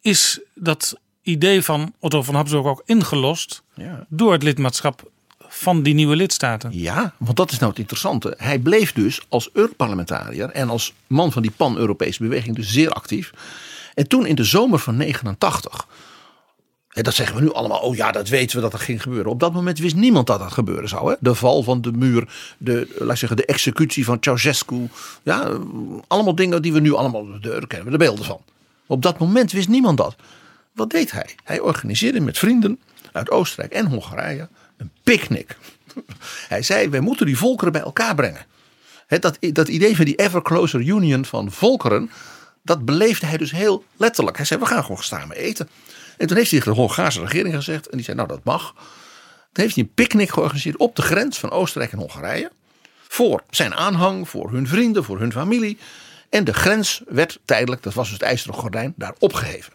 is 0.00 0.40
dat 0.54 0.98
idee 1.28 1.62
van 1.62 1.92
Otto 1.98 2.22
van 2.22 2.34
Habsburg 2.34 2.64
ook 2.66 2.82
ingelost 2.84 3.62
Ja. 3.74 4.06
door 4.08 4.32
het 4.32 4.42
lidmaatschap 4.42 5.10
van 5.48 5.82
die 5.82 5.94
nieuwe 5.94 6.16
lidstaten. 6.16 6.70
Ja, 6.72 7.12
want 7.16 7.36
dat 7.36 7.50
is 7.52 7.58
nou 7.58 7.70
het 7.70 7.80
interessante. 7.80 8.34
Hij 8.36 8.58
bleef 8.58 8.92
dus 8.92 9.20
als 9.28 9.50
Europarlementariër 9.52 10.50
en 10.50 10.68
als 10.68 10.92
man 11.06 11.32
van 11.32 11.42
die 11.42 11.50
pan-Europese 11.50 12.22
beweging 12.22 12.56
dus 12.56 12.72
zeer 12.72 12.90
actief. 12.90 13.32
En 13.94 14.08
toen 14.08 14.26
in 14.26 14.34
de 14.34 14.44
zomer 14.44 14.78
van 14.78 14.96
89 14.96 15.86
En 16.88 17.02
dat 17.02 17.14
zeggen 17.14 17.36
we 17.36 17.42
nu 17.42 17.52
allemaal. 17.52 17.78
Oh 17.78 17.96
ja, 17.96 18.12
dat 18.12 18.28
weten 18.28 18.56
we 18.56 18.62
dat 18.62 18.72
er 18.72 18.78
ging 18.78 19.02
gebeuren. 19.02 19.30
Op 19.30 19.40
dat 19.40 19.52
moment 19.52 19.78
wist 19.78 19.94
niemand 19.94 20.26
dat 20.26 20.38
dat 20.38 20.52
gebeuren 20.52 20.88
zou. 20.88 21.10
Hè? 21.10 21.16
De 21.20 21.34
val 21.34 21.62
van 21.62 21.80
de 21.80 21.92
muur, 21.92 22.28
de, 22.58 22.94
laat 22.98 23.10
ik 23.10 23.16
zeggen, 23.16 23.36
de 23.36 23.44
executie 23.44 24.04
van 24.04 24.16
Ceausescu. 24.20 24.88
Ja, 25.22 25.48
allemaal 26.06 26.34
dingen 26.34 26.62
die 26.62 26.72
we 26.72 26.80
nu 26.80 26.94
allemaal 26.94 27.26
de, 27.40 27.62
kennen 27.66 27.86
we 27.86 27.90
de 27.92 28.04
beelden 28.04 28.24
van. 28.24 28.40
Op 28.86 29.02
dat 29.02 29.18
moment 29.18 29.52
wist 29.52 29.68
niemand 29.68 29.96
dat. 29.98 30.16
Wat 30.78 30.90
deed 30.90 31.10
hij? 31.10 31.34
Hij 31.44 31.60
organiseerde 31.60 32.20
met 32.20 32.38
vrienden 32.38 32.80
uit 33.12 33.30
Oostenrijk 33.30 33.72
en 33.72 33.86
Hongarije 33.86 34.48
een 34.76 34.90
picknick. 35.02 35.56
Hij 36.48 36.62
zei: 36.62 36.88
wij 36.88 37.00
moeten 37.00 37.26
die 37.26 37.38
volkeren 37.38 37.72
bij 37.72 37.82
elkaar 37.82 38.14
brengen. 38.14 38.46
dat, 39.08 39.38
dat 39.40 39.68
idee 39.68 39.96
van 39.96 40.04
die 40.04 40.16
ever 40.16 40.42
closer 40.42 40.80
union 40.80 41.24
van 41.24 41.52
volkeren, 41.52 42.10
dat 42.62 42.84
beleefde 42.84 43.26
hij 43.26 43.36
dus 43.36 43.50
heel 43.50 43.84
letterlijk. 43.96 44.36
Hij 44.36 44.46
zei: 44.46 44.60
we 44.60 44.66
gaan 44.66 44.84
gewoon 44.84 45.02
samen 45.02 45.36
eten. 45.36 45.68
En 46.16 46.26
toen 46.26 46.36
heeft 46.36 46.50
hij 46.50 46.60
de 46.60 46.70
Hongaarse 46.70 47.20
regering 47.20 47.54
gezegd, 47.54 47.88
en 47.88 47.96
die 47.96 48.04
zei: 48.04 48.16
nou 48.16 48.28
dat 48.28 48.44
mag. 48.44 48.72
Toen 49.52 49.64
heeft 49.64 49.74
hij 49.74 49.84
een 49.84 49.94
picknick 49.94 50.30
georganiseerd 50.30 50.76
op 50.76 50.96
de 50.96 51.02
grens 51.02 51.38
van 51.38 51.50
Oostenrijk 51.50 51.92
en 51.92 51.98
Hongarije. 51.98 52.50
Voor 53.08 53.42
zijn 53.50 53.74
aanhang, 53.74 54.28
voor 54.28 54.50
hun 54.50 54.66
vrienden, 54.68 55.04
voor 55.04 55.18
hun 55.18 55.32
familie. 55.32 55.78
En 56.28 56.44
de 56.44 56.54
grens 56.54 57.02
werd 57.06 57.38
tijdelijk, 57.44 57.82
dat 57.82 57.94
was 57.94 58.04
dus 58.04 58.18
het 58.18 58.28
ijzeren 58.28 58.54
gordijn, 58.54 58.92
daar 58.96 59.14
opgeheven. 59.18 59.72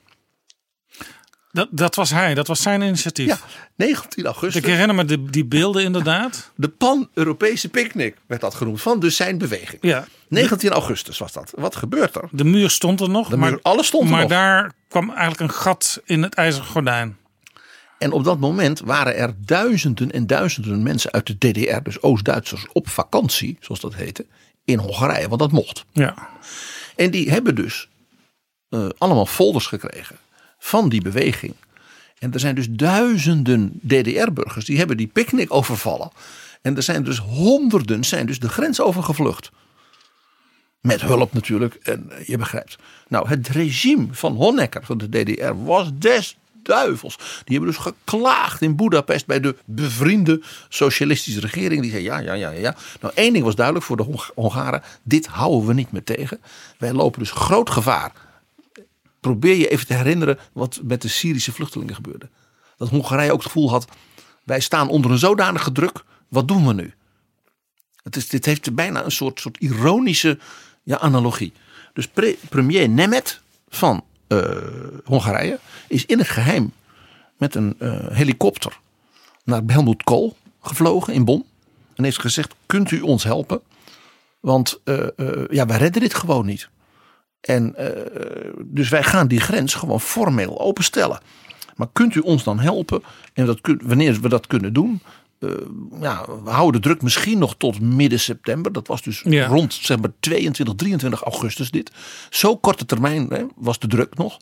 Dat, 1.53 1.67
dat 1.71 1.95
was 1.95 2.09
hij, 2.09 2.33
dat 2.33 2.47
was 2.47 2.61
zijn 2.61 2.81
initiatief. 2.81 3.27
Ja, 3.27 3.37
19 3.75 4.25
augustus. 4.25 4.61
Ik 4.61 4.67
herinner 4.67 4.95
me 4.95 5.05
de, 5.05 5.23
die 5.23 5.45
beelden 5.45 5.83
inderdaad. 5.83 6.51
De 6.55 6.69
Pan-Europese 6.69 7.69
picknick 7.69 8.17
werd 8.25 8.41
dat 8.41 8.53
genoemd, 8.53 8.81
van 8.81 8.99
dus 8.99 9.15
zijn 9.15 9.37
beweging. 9.37 9.81
Ja. 9.81 10.07
19 10.27 10.69
augustus 10.69 11.17
was 11.17 11.31
dat. 11.31 11.53
Wat 11.55 11.75
gebeurt 11.75 12.15
er? 12.15 12.29
De 12.31 12.43
muur 12.43 12.69
stond 12.69 13.01
er 13.01 13.09
nog. 13.09 13.29
De 13.29 13.37
maar, 13.37 13.49
muur, 13.49 13.59
alles 13.61 13.87
stond 13.87 14.03
er 14.03 14.09
maar 14.09 14.19
nog. 14.19 14.29
daar 14.29 14.71
kwam 14.87 15.09
eigenlijk 15.09 15.39
een 15.39 15.57
gat 15.57 16.01
in 16.05 16.23
het 16.23 16.33
ijzeren 16.33 16.67
gordijn. 16.67 17.17
En 17.97 18.11
op 18.11 18.23
dat 18.23 18.39
moment 18.39 18.79
waren 18.79 19.15
er 19.15 19.33
duizenden 19.37 20.11
en 20.11 20.27
duizenden 20.27 20.83
mensen 20.83 21.11
uit 21.11 21.27
de 21.27 21.37
DDR, 21.37 21.81
dus 21.83 22.01
Oost-Duitsers, 22.01 22.65
op 22.71 22.89
vakantie, 22.89 23.57
zoals 23.59 23.81
dat 23.81 23.95
heette, 23.95 24.25
in 24.65 24.77
Hongarije, 24.77 25.27
want 25.27 25.39
dat 25.39 25.51
mocht. 25.51 25.85
Ja. 25.91 26.29
En 26.95 27.11
die 27.11 27.29
hebben 27.29 27.55
dus 27.55 27.89
uh, 28.69 28.89
allemaal 28.97 29.25
folders 29.25 29.65
gekregen 29.65 30.17
van 30.63 30.89
die 30.89 31.01
beweging. 31.01 31.53
En 32.19 32.33
er 32.33 32.39
zijn 32.39 32.55
dus 32.55 32.67
duizenden 32.69 33.79
DDR-burgers 33.81 34.65
die 34.65 34.77
hebben 34.77 34.97
die 34.97 35.07
picknick 35.07 35.53
overvallen. 35.53 36.11
En 36.61 36.75
er 36.75 36.83
zijn 36.83 37.03
dus 37.03 37.17
honderden 37.17 38.03
zijn 38.03 38.25
dus 38.25 38.39
de 38.39 38.49
grens 38.49 38.81
overgevlucht. 38.81 39.51
Met 40.81 41.01
hulp 41.01 41.33
natuurlijk, 41.33 41.73
en 41.73 42.11
je 42.25 42.37
begrijpt. 42.37 42.77
Nou, 43.07 43.27
het 43.27 43.47
regime 43.47 44.07
van 44.11 44.35
Honecker 44.35 44.85
van 44.85 44.97
de 44.97 45.09
DDR 45.09 45.63
was 45.63 45.91
des 45.93 46.37
duivels. 46.63 47.17
Die 47.17 47.57
hebben 47.57 47.75
dus 47.75 47.83
geklaagd 47.83 48.61
in 48.61 48.75
Budapest 48.75 49.25
bij 49.25 49.39
de 49.39 49.55
bevriende 49.65 50.41
socialistische 50.69 51.39
regering. 51.39 51.81
Die 51.81 51.91
zei 51.91 52.03
ja, 52.03 52.19
ja, 52.19 52.33
ja, 52.33 52.49
ja. 52.49 52.75
Nou, 53.01 53.13
één 53.15 53.33
ding 53.33 53.45
was 53.45 53.55
duidelijk 53.55 53.85
voor 53.85 53.97
de 53.97 54.05
Hongaren. 54.35 54.83
Dit 55.03 55.25
houden 55.25 55.67
we 55.67 55.73
niet 55.73 55.91
meer 55.91 56.03
tegen. 56.03 56.41
Wij 56.77 56.93
lopen 56.93 57.19
dus 57.19 57.31
groot 57.31 57.69
gevaar 57.69 58.11
probeer 59.23 59.55
je 59.55 59.67
even 59.67 59.87
te 59.87 59.93
herinneren 59.93 60.39
wat 60.53 60.79
met 60.83 61.01
de 61.01 61.07
Syrische 61.07 61.51
vluchtelingen 61.51 61.95
gebeurde. 61.95 62.29
Dat 62.77 62.89
Hongarije 62.89 63.31
ook 63.31 63.37
het 63.37 63.51
gevoel 63.51 63.69
had, 63.69 63.87
wij 64.43 64.59
staan 64.59 64.89
onder 64.89 65.11
een 65.11 65.17
zodanige 65.17 65.71
druk, 65.71 66.03
wat 66.27 66.47
doen 66.47 66.67
we 66.67 66.73
nu? 66.73 66.93
Het 68.03 68.15
is, 68.15 68.29
dit 68.29 68.45
heeft 68.45 68.75
bijna 68.75 69.03
een 69.03 69.11
soort, 69.11 69.39
soort 69.39 69.57
ironische 69.57 70.39
ja, 70.83 70.97
analogie. 70.97 71.53
Dus 71.93 72.07
pre, 72.07 72.37
premier 72.49 72.89
Nemeth 72.89 73.41
van 73.69 74.03
uh, 74.27 74.57
Hongarije 75.03 75.59
is 75.87 76.05
in 76.05 76.17
het 76.17 76.27
geheim 76.27 76.73
met 77.37 77.55
een 77.55 77.75
uh, 77.79 78.07
helikopter 78.09 78.79
naar 79.43 79.61
Helmut 79.67 80.03
Kool 80.03 80.37
gevlogen 80.61 81.13
in 81.13 81.25
Bonn. 81.25 81.45
En 81.95 82.03
heeft 82.03 82.19
gezegd, 82.19 82.55
kunt 82.65 82.91
u 82.91 83.01
ons 83.01 83.23
helpen? 83.23 83.61
Want 84.39 84.79
uh, 84.85 85.07
ja, 85.49 85.65
wij 85.65 85.77
redden 85.77 86.01
dit 86.01 86.13
gewoon 86.13 86.45
niet. 86.45 86.69
En 87.43 87.75
uh, 87.79 87.87
dus 88.65 88.89
wij 88.89 89.03
gaan 89.03 89.27
die 89.27 89.39
grens 89.39 89.73
gewoon 89.73 90.01
formeel 90.01 90.59
openstellen. 90.59 91.19
Maar 91.75 91.87
kunt 91.93 92.15
u 92.15 92.19
ons 92.19 92.43
dan 92.43 92.59
helpen? 92.59 93.03
En 93.33 93.45
dat 93.45 93.61
kun, 93.61 93.81
wanneer 93.83 94.21
we 94.21 94.29
dat 94.29 94.47
kunnen 94.47 94.73
doen? 94.73 95.01
Uh, 95.39 95.51
ja, 96.01 96.25
we 96.43 96.49
houden 96.49 96.81
de 96.81 96.87
druk 96.87 97.01
misschien 97.01 97.37
nog 97.37 97.55
tot 97.57 97.79
midden 97.79 98.19
september. 98.19 98.71
Dat 98.71 98.87
was 98.87 99.01
dus 99.01 99.21
ja. 99.25 99.47
rond 99.47 99.73
zeg 99.73 99.99
maar, 99.99 100.11
22, 100.19 100.75
23 100.75 101.21
augustus 101.21 101.71
dit. 101.71 101.91
Zo 102.29 102.57
korte 102.57 102.85
termijn 102.85 103.27
hè, 103.29 103.43
was 103.55 103.79
de 103.79 103.87
druk 103.87 104.17
nog. 104.17 104.37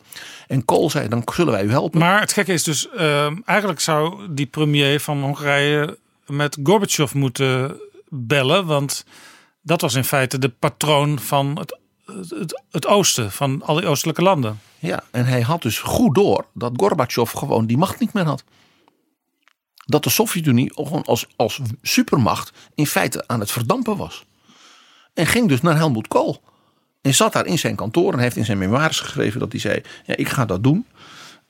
En 0.48 0.64
Kool 0.64 0.90
zei, 0.90 1.08
dan 1.08 1.22
zullen 1.34 1.52
wij 1.52 1.64
u 1.64 1.70
helpen. 1.70 1.98
Maar 1.98 2.20
het 2.20 2.32
gekke 2.32 2.52
is 2.52 2.62
dus, 2.62 2.88
uh, 2.96 3.32
eigenlijk 3.44 3.80
zou 3.80 4.26
die 4.30 4.46
premier 4.46 5.00
van 5.00 5.22
Hongarije 5.22 5.98
met 6.26 6.58
Gorbachev 6.62 7.12
moeten 7.12 7.80
bellen. 8.08 8.66
Want 8.66 9.04
dat 9.62 9.80
was 9.80 9.94
in 9.94 10.04
feite 10.04 10.38
de 10.38 10.48
patroon 10.48 11.18
van 11.18 11.58
het 11.58 11.80
het, 12.70 12.86
oosten 12.86 13.32
van 13.32 13.62
al 13.62 13.74
die 13.74 13.86
oostelijke 13.86 14.22
landen. 14.22 14.60
Ja, 14.78 15.04
en 15.10 15.24
hij 15.24 15.40
had 15.40 15.62
dus 15.62 15.78
goed 15.78 16.14
door 16.14 16.46
dat 16.54 16.72
Gorbachev 16.76 17.32
gewoon 17.32 17.66
die 17.66 17.76
macht 17.76 18.00
niet 18.00 18.12
meer 18.12 18.24
had. 18.24 18.44
Dat 19.84 20.04
de 20.04 20.10
Sovjet-Unie 20.10 20.72
gewoon 20.74 21.04
als, 21.04 21.26
als 21.36 21.60
supermacht 21.82 22.52
in 22.74 22.86
feite 22.86 23.24
aan 23.26 23.40
het 23.40 23.50
verdampen 23.50 23.96
was. 23.96 24.24
En 25.14 25.26
ging 25.26 25.48
dus 25.48 25.60
naar 25.60 25.76
Helmut 25.76 26.08
Kool. 26.08 26.42
En 27.02 27.14
zat 27.14 27.32
daar 27.32 27.46
in 27.46 27.58
zijn 27.58 27.76
kantoor 27.76 28.12
en 28.12 28.18
heeft 28.18 28.36
in 28.36 28.44
zijn 28.44 28.58
memoires 28.58 29.00
geschreven 29.00 29.40
dat 29.40 29.52
hij 29.52 29.60
zei: 29.60 29.82
Ik 30.04 30.28
ga 30.28 30.44
dat 30.44 30.62
doen. 30.62 30.86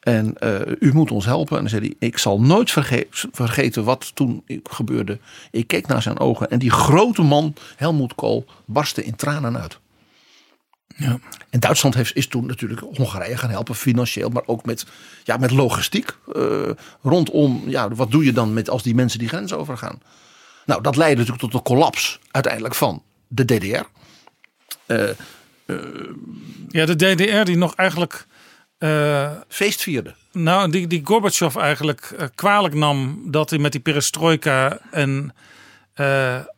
En 0.01 0.35
uh, 0.41 0.61
u 0.79 0.93
moet 0.93 1.11
ons 1.11 1.25
helpen. 1.25 1.57
En 1.57 1.61
dan 1.61 1.71
zei 1.71 1.83
hij: 1.83 2.09
Ik 2.09 2.19
zal 2.19 2.41
nooit 2.41 2.71
verge 2.71 3.07
vergeten 3.11 3.85
wat 3.85 4.11
toen 4.15 4.45
gebeurde. 4.63 5.19
Ik 5.51 5.67
keek 5.67 5.87
naar 5.87 6.03
zijn 6.03 6.19
ogen 6.19 6.51
en 6.51 6.59
die 6.59 6.71
grote 6.71 7.23
man, 7.23 7.55
Helmut 7.77 8.15
Kool, 8.15 8.45
barstte 8.65 9.05
in 9.05 9.17
tranen 9.17 9.59
uit. 9.59 9.79
Ja. 10.97 11.19
En 11.51 11.61
Duitsland 11.61 11.95
heeft, 11.95 12.17
is 12.17 12.27
toen 12.27 12.47
natuurlijk 12.47 12.81
Hongarije 12.81 13.37
gaan 13.37 13.51
helpen, 13.51 13.75
financieel, 13.75 14.29
maar 14.29 14.43
ook 14.47 14.65
met, 14.65 14.87
ja, 15.25 15.37
met 15.37 15.51
logistiek. 15.51 16.17
Uh, 16.33 16.71
rondom, 17.03 17.63
ja, 17.67 17.89
wat 17.89 18.11
doe 18.11 18.25
je 18.25 18.33
dan 18.33 18.53
met 18.53 18.71
als 18.71 18.83
die 18.83 18.95
mensen 18.95 19.19
die 19.19 19.29
grens 19.29 19.53
overgaan? 19.53 20.01
Nou, 20.67 20.83
dat 20.83 20.97
leidde 20.97 21.17
natuurlijk 21.17 21.43
tot 21.43 21.53
de 21.53 21.63
collapse 21.63 22.19
uiteindelijk 22.31 22.75
van 22.75 23.03
de 23.29 23.45
DDR. 23.45 23.85
Uh, 24.87 25.09
uh, 25.67 25.79
ja, 26.69 26.87
de 26.87 26.97
DDR 26.97 27.45
die 27.45 27.57
nog 27.57 27.75
eigenlijk. 27.75 28.27
Feest 29.49 29.83
vierde. 29.83 30.15
Nou, 30.33 30.71
die, 30.71 30.87
die 30.87 31.01
Gorbachev 31.05 31.57
eigenlijk 31.57 32.31
kwalijk 32.35 32.75
nam 32.75 33.23
dat 33.31 33.51
hij 33.51 33.59
met 33.59 33.73
die 33.73 33.81
perestroika 33.81 34.79
en 34.91 35.35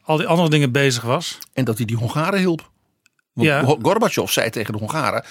al 0.02 0.16
die 0.16 0.26
andere 0.26 0.48
dingen 0.48 0.72
bezig 0.72 1.02
was. 1.02 1.38
En 1.52 1.64
dat 1.64 1.76
hij 1.76 1.86
die 1.86 1.96
Hongaren 1.96 2.38
hielp. 2.38 2.72
Want 3.34 3.48
Ja. 3.48 3.76
Gorbachev 3.82 4.30
zei 4.30 4.50
tegen 4.50 4.72
de 4.72 4.78
Hongaren: 4.78 5.24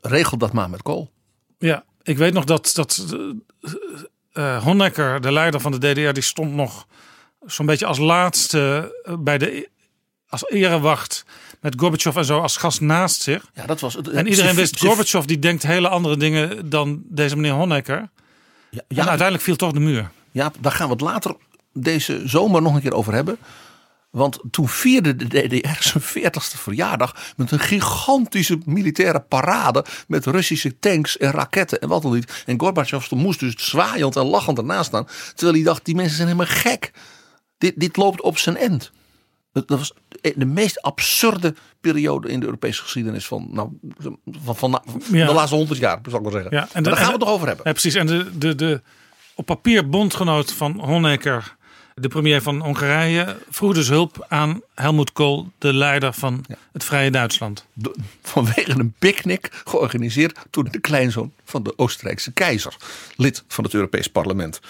regel 0.00 0.36
dat 0.36 0.52
maar 0.52 0.70
met 0.70 0.82
kool. 0.82 1.10
Ja, 1.58 1.84
ik 2.02 2.16
weet 2.18 2.32
nog 2.32 2.44
dat, 2.44 2.70
dat 2.74 3.04
uh, 4.32 4.62
Honecker, 4.62 5.20
de 5.20 5.32
leider 5.32 5.60
van 5.60 5.72
de 5.72 5.78
DDR, 5.92 6.12
die 6.12 6.22
stond 6.22 6.52
nog 6.54 6.86
zo'n 7.46 7.66
beetje 7.66 7.86
als 7.86 7.98
laatste 7.98 8.92
eh, 9.02 9.14
bij 9.18 9.38
de 9.38 9.68
als 10.28 10.48
erewacht 10.50 11.24
met 11.60 11.74
Gorbachev 11.76 12.16
en 12.16 12.24
zo 12.24 12.40
als 12.40 12.56
gast 12.56 12.80
naast 12.80 13.22
zich. 13.22 13.46
Ja, 13.54 13.66
dat 13.66 13.80
was 13.80 13.94
het. 13.94 14.08
En 14.08 14.26
iedereen 14.26 14.54
wist, 14.54 14.78
Gorbachev 14.80 15.24
die 15.24 15.38
denkt 15.38 15.62
hele 15.62 15.88
andere 15.88 16.16
dingen 16.16 16.68
dan 16.70 17.02
deze 17.04 17.36
meneer 17.36 17.52
Honecker. 17.52 18.08
Ja, 18.70 18.80
En 18.88 18.96
uiteindelijk 18.96 19.42
viel 19.42 19.56
toch 19.56 19.72
de 19.72 19.80
muur. 19.80 20.10
ja, 20.30 20.52
daar 20.60 20.72
gaan 20.72 20.86
we 20.86 20.92
het 20.92 21.02
later 21.02 21.36
deze 21.72 22.22
zomer 22.24 22.62
nog 22.62 22.74
een 22.74 22.80
keer 22.80 22.94
over 22.94 23.12
hebben. 23.14 23.38
Want 24.14 24.38
toen 24.50 24.68
vierde 24.68 25.16
de 25.16 25.26
DDR 25.26 25.82
zijn 25.82 26.02
40ste 26.02 26.58
verjaardag 26.60 27.32
met 27.36 27.50
een 27.50 27.58
gigantische 27.58 28.58
militaire 28.64 29.20
parade 29.20 29.84
met 30.08 30.26
Russische 30.26 30.78
tanks 30.78 31.18
en 31.18 31.30
raketten 31.30 31.80
en 31.80 31.88
wat 31.88 32.02
dan 32.02 32.12
niet. 32.14 32.42
En 32.46 32.60
Gorbachev 32.60 33.10
moest 33.10 33.40
dus 33.40 33.54
zwaaiend 33.56 34.16
en 34.16 34.24
lachend 34.24 34.58
ernaast 34.58 34.86
staan. 34.86 35.06
Terwijl 35.34 35.56
hij 35.56 35.64
dacht, 35.64 35.84
die 35.84 35.94
mensen 35.94 36.16
zijn 36.16 36.28
helemaal 36.28 36.54
gek. 36.56 36.90
Dit, 37.58 37.80
dit 37.80 37.96
loopt 37.96 38.20
op 38.20 38.38
zijn 38.38 38.56
end. 38.56 38.90
Dat 39.52 39.68
dat 39.68 39.78
was 39.78 39.92
de 40.36 40.44
meest 40.44 40.82
absurde 40.82 41.54
periode 41.80 42.28
in 42.28 42.40
de 42.40 42.46
Europese 42.46 42.82
geschiedenis 42.82 43.26
van, 43.26 43.48
nou, 43.50 43.68
van, 44.44 44.56
van, 44.56 44.80
van 44.86 45.02
Ja. 45.10 45.26
de 45.26 45.32
laatste 45.32 45.56
honderd 45.56 45.78
jaar, 45.78 45.98
zal 46.08 46.18
ik 46.18 46.22
maar 46.24 46.32
zeggen. 46.32 46.50
Ja, 46.56 46.68
en 46.72 46.82
daar 46.82 46.96
gaan 46.96 47.06
we 47.06 47.12
het 47.12 47.20
nog 47.20 47.30
over 47.30 47.46
hebben. 47.46 47.64
Ja, 47.66 47.72
precies. 47.72 47.94
En 47.94 48.06
de, 48.06 48.38
de, 48.38 48.54
de 48.54 48.82
op 49.34 49.46
papier 49.46 49.88
bondgenoot 49.88 50.52
van 50.52 50.80
Honecker, 50.80 51.56
de 51.94 52.08
premier 52.08 52.42
van 52.42 52.60
Hongarije, 52.60 53.36
vroeg 53.50 53.74
dus 53.74 53.88
hulp 53.88 54.26
aan 54.28 54.60
Helmut 54.74 55.12
Kohl, 55.12 55.46
de 55.58 55.72
leider 55.74 56.12
van 56.12 56.44
het 56.72 56.84
Vrije 56.84 57.10
Duitsland. 57.10 57.66
de- 57.72 57.94
vanwege 58.22 58.70
een 58.70 58.94
picknick 58.98 59.62
georganiseerd 59.64 60.38
toen 60.50 60.68
de 60.70 60.78
kleinzoon 60.80 61.32
van 61.44 61.62
de 61.62 61.78
Oostenrijkse 61.78 62.32
keizer, 62.32 62.76
lid 63.16 63.44
van 63.48 63.64
het 63.64 63.74
Europees 63.74 64.08
Parlement. 64.08 64.60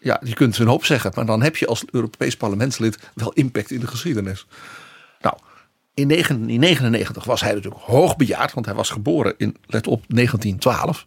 Ja, 0.00 0.20
je 0.24 0.34
kunt 0.34 0.58
een 0.58 0.66
hoop 0.66 0.84
zeggen, 0.84 1.12
maar 1.14 1.26
dan 1.26 1.42
heb 1.42 1.56
je 1.56 1.66
als 1.66 1.84
Europees 1.90 2.36
parlementslid 2.36 2.98
wel 3.14 3.32
impact 3.32 3.70
in 3.70 3.80
de 3.80 3.86
geschiedenis. 3.86 4.46
Nou, 5.20 5.36
in 5.94 6.08
1999 6.08 7.24
was 7.24 7.40
hij 7.40 7.54
natuurlijk 7.54 7.82
hoogbejaard, 7.82 8.52
want 8.52 8.66
hij 8.66 8.74
was 8.74 8.90
geboren 8.90 9.34
in, 9.36 9.56
let 9.66 9.86
op, 9.86 10.04
1912. 10.08 11.06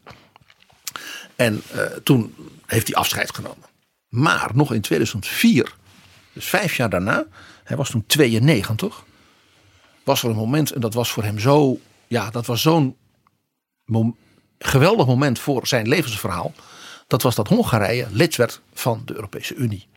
En 1.36 1.62
uh, 1.76 1.82
toen 2.04 2.36
heeft 2.66 2.88
hij 2.88 2.96
afscheid 2.96 3.36
genomen. 3.36 3.72
Maar 4.14 4.52
nog 4.54 4.74
in 4.74 4.82
2004, 4.82 5.76
dus 6.34 6.46
vijf 6.46 6.76
jaar 6.76 6.90
daarna, 6.90 7.26
hij 7.64 7.78
was 7.78 7.90
toen 7.90 8.04
92, 8.08 9.04
was 10.04 10.24
er 10.24 10.30
een 10.30 10.36
moment 10.36 10.72
en 10.72 10.82
dat 10.82 10.94
was 10.94 11.12
voor 11.12 11.24
hem 11.24 11.40
zo, 11.40 11.80
ja, 12.08 12.30
dat 12.30 12.46
was 12.46 12.62
zo'n 12.62 12.96
geweldig 14.60 15.06
moment 15.06 15.40
voor 15.40 15.68
zijn 15.68 15.88
levensverhaal. 15.88 16.54
Dat 17.08 17.22
was 17.22 17.36
dat 17.36 17.48
Hongarije 17.48 18.08
lid 18.12 18.36
werd 18.36 18.62
van 18.74 19.02
de 19.06 19.14
Europese 19.16 19.56
Unie. 19.56 19.88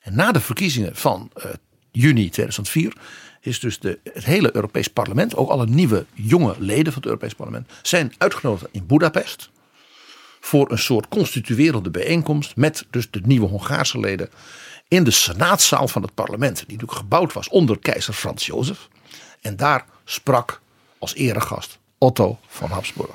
En 0.00 0.14
na 0.14 0.32
de 0.32 0.40
verkiezingen 0.40 0.96
van 0.96 1.30
uh, 1.36 1.44
juni 1.90 2.28
2004 2.28 2.96
is 3.40 3.60
dus 3.60 3.78
de, 3.78 3.98
het 4.12 4.24
hele 4.24 4.54
Europees 4.54 4.88
Parlement, 4.88 5.36
ook 5.36 5.50
alle 5.50 5.66
nieuwe 5.66 6.06
jonge 6.14 6.54
leden 6.58 6.92
van 6.92 6.94
het 6.94 7.04
Europees 7.04 7.34
Parlement, 7.34 7.70
zijn 7.82 8.14
uitgenodigd 8.18 8.68
in 8.70 8.86
Budapest 8.86 9.50
voor 10.46 10.70
een 10.70 10.78
soort 10.78 11.08
constituerende 11.08 11.90
bijeenkomst 11.90 12.56
met 12.56 12.86
dus 12.90 13.10
de 13.10 13.20
nieuwe 13.24 13.46
Hongaarse 13.46 14.00
leden 14.00 14.28
in 14.88 15.04
de 15.04 15.10
senaatzaal 15.10 15.88
van 15.88 16.02
het 16.02 16.14
parlement, 16.14 16.56
die 16.56 16.64
natuurlijk 16.66 16.98
gebouwd 16.98 17.32
was 17.32 17.48
onder 17.48 17.78
keizer 17.78 18.14
Frans 18.14 18.46
Jozef. 18.46 18.88
En 19.40 19.56
daar 19.56 19.84
sprak 20.04 20.60
als 20.98 21.14
eregast 21.14 21.78
Otto 21.98 22.38
van 22.46 22.70
Habsburg. 22.70 23.10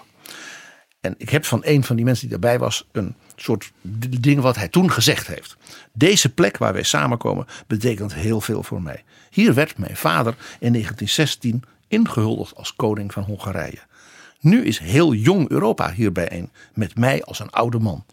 En 1.01 1.15
ik 1.17 1.29
heb 1.29 1.45
van 1.45 1.61
een 1.63 1.83
van 1.83 1.95
die 1.95 2.05
mensen 2.05 2.29
die 2.29 2.39
daarbij 2.39 2.59
was 2.59 2.87
een 2.91 3.15
soort 3.35 3.71
ding 4.19 4.41
wat 4.41 4.55
hij 4.55 4.67
toen 4.67 4.91
gezegd 4.91 5.27
heeft. 5.27 5.57
Deze 5.93 6.33
plek 6.33 6.57
waar 6.57 6.73
wij 6.73 6.83
samenkomen 6.83 7.47
betekent 7.67 8.13
heel 8.13 8.41
veel 8.41 8.63
voor 8.63 8.81
mij. 8.81 9.03
Hier 9.29 9.53
werd 9.53 9.77
mijn 9.77 9.97
vader 9.97 10.35
in 10.59 10.71
1916 10.71 11.63
ingehuldigd 11.87 12.55
als 12.55 12.75
koning 12.75 13.13
van 13.13 13.23
Hongarije. 13.23 13.79
Nu 14.41 14.65
is 14.65 14.79
heel 14.79 15.13
jong 15.13 15.49
Europa 15.49 15.91
hier 15.91 16.11
bijeen, 16.11 16.51
met 16.73 16.97
mij 16.97 17.23
als 17.23 17.39
een 17.39 17.49
oude 17.49 17.79
man. 17.79 18.05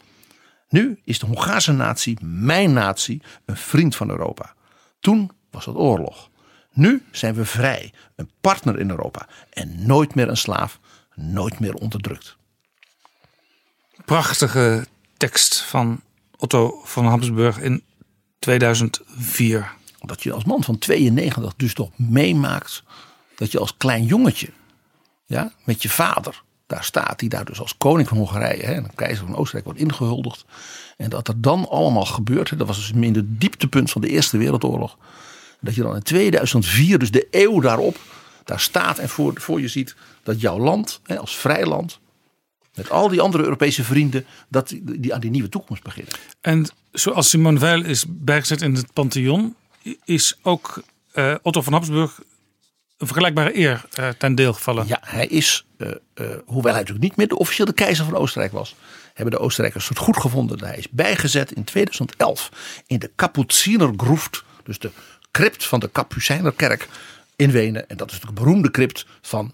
Nu 0.69 1.01
is 1.05 1.19
de 1.19 1.27
Hongaarse 1.27 1.73
natie, 1.73 2.19
mijn 2.23 2.73
natie, 2.73 3.23
een 3.45 3.57
vriend 3.57 3.97
van 3.97 4.11
Europa. 4.11 4.55
Toen 5.01 5.31
was 5.51 5.67
het 5.67 5.75
oorlog. 5.75 6.31
Nu 6.73 7.03
zijn 7.11 7.35
we 7.35 7.45
vrij, 7.45 7.93
een 8.17 8.31
partner 8.41 8.79
in 8.79 8.91
Europa 8.91 9.29
en 9.51 9.87
nooit 9.87 10.15
meer 10.15 10.29
een 10.29 10.37
slaaf, 10.37 10.79
nooit 11.15 11.59
meer 11.59 11.75
onderdrukt. 11.75 12.37
Prachtige 14.05 14.87
tekst 15.17 15.61
van 15.61 16.01
Otto 16.37 16.81
van 16.85 17.07
Habsburg 17.07 17.59
in 17.59 17.83
2004. 18.39 19.73
Dat 20.01 20.23
je 20.23 20.33
als 20.33 20.45
man 20.45 20.65
van 20.65 20.79
92 20.79 21.55
dus 21.57 21.75
toch 21.75 21.91
meemaakt 21.97 22.83
dat 23.37 23.53
je 23.53 23.59
als 23.59 23.77
klein 23.77 24.05
jongetje 24.05 24.51
ja, 25.29 25.53
met 25.65 25.83
je 25.83 25.89
vader 25.89 26.43
daar 26.67 26.85
staat, 26.85 27.19
die 27.19 27.29
daar 27.29 27.45
dus 27.45 27.61
als 27.61 27.77
koning 27.77 28.09
van 28.09 28.17
Hongarije 28.17 28.65
hè, 28.65 28.73
en 28.73 28.95
keizer 28.95 29.27
van 29.27 29.37
Oostenrijk 29.37 29.65
wordt 29.65 29.81
ingehuldigd. 29.81 30.45
En 30.97 31.11
dat 31.11 31.29
er 31.29 31.41
dan 31.41 31.69
allemaal 31.69 32.05
gebeurt, 32.05 32.59
dat 32.59 32.67
was 32.67 32.77
dus 32.77 32.93
in 33.03 33.13
de 33.13 33.37
dieptepunt 33.37 33.91
van 33.91 34.01
de 34.01 34.09
Eerste 34.09 34.39
Wereldoorlog. 34.39 34.97
Dat 35.61 35.75
je 35.75 35.83
dan 35.83 35.95
in 35.95 36.03
2004, 36.03 36.99
dus 36.99 37.11
de 37.11 37.27
eeuw 37.31 37.61
daarop, 37.61 37.99
daar 38.45 38.61
staat 38.61 38.99
en 38.99 39.09
voor, 39.09 39.41
voor 39.41 39.61
je 39.61 39.69
ziet 39.69 39.97
dat 40.23 40.41
jouw 40.41 40.59
land 40.59 41.01
hè, 41.03 41.19
als 41.19 41.37
vrij 41.37 41.67
land 41.67 42.01
met 42.75 42.91
al 42.91 43.09
die 43.09 43.21
andere 43.21 43.45
Europese 43.45 43.85
vrienden, 43.85 44.25
dat 44.49 44.75
die 44.83 45.15
aan 45.15 45.21
die 45.21 45.31
nieuwe 45.31 45.49
toekomst 45.49 45.83
beginnen. 45.83 46.13
En 46.41 46.69
zoals 46.93 47.29
Simone 47.29 47.59
Weil 47.59 47.85
is 47.85 48.05
bijgezet 48.09 48.63
in 48.63 48.75
het 48.75 48.93
Pantheon, 48.93 49.55
is 50.05 50.39
ook 50.43 50.83
uh, 51.15 51.35
Otto 51.43 51.63
van 51.63 51.73
Habsburg 51.73 52.21
een 52.99 53.07
vergelijkbare 53.07 53.59
eer 53.59 53.85
uh, 54.01 54.09
ten 54.09 54.35
deel 54.35 54.53
gevallen. 54.53 54.87
Ja, 54.87 54.99
hij 55.01 55.27
is, 55.27 55.67
uh, 55.77 55.89
hoewel 56.45 56.73
hij 56.73 56.81
natuurlijk 56.81 57.01
niet 57.01 57.17
meer 57.17 57.29
de 57.29 57.39
officiële 57.39 57.73
keizer 57.73 58.05
van 58.05 58.17
Oostenrijk 58.17 58.53
was, 58.53 58.75
hebben 59.15 59.35
de 59.35 59.41
Oostenrijkers 59.41 59.89
het 59.89 59.99
goed 59.99 60.17
gevonden. 60.17 60.65
Hij 60.65 60.77
is 60.77 60.89
bijgezet 60.91 61.53
in 61.53 61.65
2011 61.65 62.51
in 62.87 62.99
de 62.99 63.11
Kapuzinergroeft, 63.15 64.45
dus 64.63 64.79
de 64.79 64.91
crypt 65.31 65.65
van 65.65 65.81
de 65.81 65.89
Kapucijnerkerk 65.89 66.89
in 67.37 67.51
Wenen. 67.51 67.89
En 67.89 67.97
dat 67.97 68.11
is 68.11 68.21
de 68.21 68.33
beroemde 68.33 68.71
crypt 68.71 69.07
van, 69.21 69.53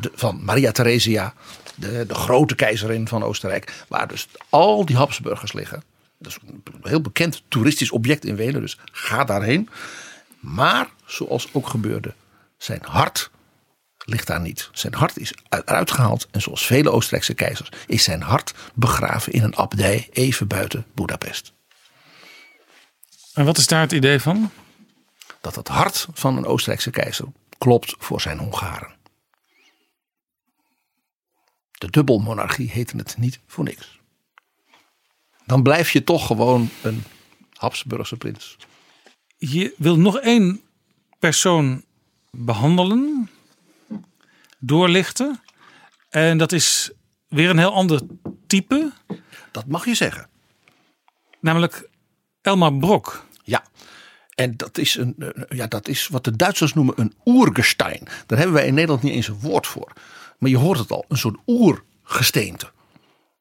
de, 0.00 0.10
van 0.14 0.44
Maria 0.44 0.72
Theresia, 0.72 1.34
de, 1.74 2.04
de 2.06 2.14
grote 2.14 2.54
keizerin 2.54 3.08
van 3.08 3.22
Oostenrijk, 3.22 3.84
waar 3.88 4.08
dus 4.08 4.28
al 4.48 4.84
die 4.84 4.96
Habsburgers 4.96 5.52
liggen. 5.52 5.82
Dat 6.18 6.32
is 6.32 6.38
een 6.46 6.62
heel 6.82 7.00
bekend 7.00 7.42
toeristisch 7.48 7.90
object 7.90 8.24
in 8.24 8.36
Wenen, 8.36 8.60
dus 8.60 8.78
ga 8.92 9.24
daarheen. 9.24 9.68
Maar, 10.40 10.88
zoals 11.04 11.48
ook 11.52 11.68
gebeurde, 11.68 12.14
zijn 12.56 12.82
hart 12.84 13.30
ligt 14.04 14.26
daar 14.26 14.40
niet. 14.40 14.68
Zijn 14.72 14.94
hart 14.94 15.18
is 15.18 15.34
eruit 15.48 15.90
gehaald 15.90 16.26
en 16.30 16.42
zoals 16.42 16.66
vele 16.66 16.90
Oostenrijkse 16.90 17.34
keizers 17.34 17.68
is 17.86 18.04
zijn 18.04 18.22
hart 18.22 18.54
begraven 18.74 19.32
in 19.32 19.42
een 19.42 19.56
abdij 19.56 20.08
even 20.12 20.46
buiten 20.46 20.86
Budapest. 20.94 21.52
En 23.34 23.44
wat 23.44 23.58
is 23.58 23.66
daar 23.66 23.80
het 23.80 23.92
idee 23.92 24.20
van? 24.20 24.50
Dat 25.40 25.54
het 25.54 25.68
hart 25.68 26.06
van 26.12 26.36
een 26.36 26.46
Oostenrijkse 26.46 26.90
keizer 26.90 27.26
klopt 27.58 27.94
voor 27.98 28.20
zijn 28.20 28.38
Hongaren. 28.38 28.94
De 31.72 31.90
dubbelmonarchie 31.90 32.70
heette 32.70 32.96
het 32.96 33.16
niet 33.16 33.40
voor 33.46 33.64
niks. 33.64 33.98
Dan 35.46 35.62
blijf 35.62 35.90
je 35.90 36.04
toch 36.04 36.26
gewoon 36.26 36.70
een 36.82 37.04
Habsburgse 37.52 38.16
prins. 38.16 38.56
Je 39.36 39.74
wil 39.76 39.98
nog 39.98 40.18
één 40.18 40.62
persoon 41.18 41.84
behandelen, 42.36 43.30
doorlichten. 44.58 45.40
En 46.10 46.38
dat 46.38 46.52
is 46.52 46.90
weer 47.28 47.50
een 47.50 47.58
heel 47.58 47.72
ander 47.72 48.00
type. 48.46 48.92
Dat 49.50 49.66
mag 49.66 49.84
je 49.84 49.94
zeggen. 49.94 50.28
Namelijk 51.40 51.88
Elmar 52.42 52.74
Brok. 52.74 53.26
Ja, 53.44 53.64
en 54.34 54.56
dat 54.56 54.78
is, 54.78 54.96
een, 54.96 55.16
ja, 55.48 55.66
dat 55.66 55.88
is 55.88 56.08
wat 56.08 56.24
de 56.24 56.36
Duitsers 56.36 56.74
noemen 56.74 56.94
een 56.96 57.14
oergestein. 57.24 58.08
Daar 58.26 58.38
hebben 58.38 58.56
wij 58.56 58.66
in 58.66 58.74
Nederland 58.74 59.02
niet 59.02 59.12
eens 59.12 59.28
een 59.28 59.40
woord 59.40 59.66
voor. 59.66 59.92
Maar 60.38 60.50
je 60.50 60.56
hoort 60.56 60.78
het 60.78 60.90
al, 60.90 61.04
een 61.08 61.18
soort 61.18 61.38
oergesteente. 61.46 62.72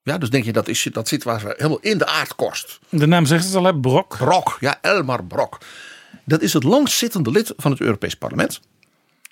Ja, 0.04 0.18
dus 0.18 0.30
denk 0.30 0.46
je 0.46 0.54
dat, 0.54 0.68
is, 0.68 0.88
dat 0.92 1.08
zit 1.08 1.24
waar 1.24 1.42
helemaal 1.42 1.80
in 1.80 1.98
de 1.98 2.06
aardkorst. 2.06 2.80
De 2.90 3.08
naam 3.08 3.26
zegt 3.26 3.46
het 3.46 3.56
al, 3.56 3.64
hè? 3.64 3.80
Brok. 3.80 4.18
Brok, 4.18 4.58
ja, 4.60 4.82
Elmar 4.82 5.24
Brok. 5.24 5.58
Dat 6.26 6.42
is 6.42 6.54
het 6.54 6.64
langstzittende 6.64 7.32
lid 7.32 7.54
van 7.58 7.72
het 7.72 7.80
Europees 7.80 8.16
Parlement. 8.16 8.62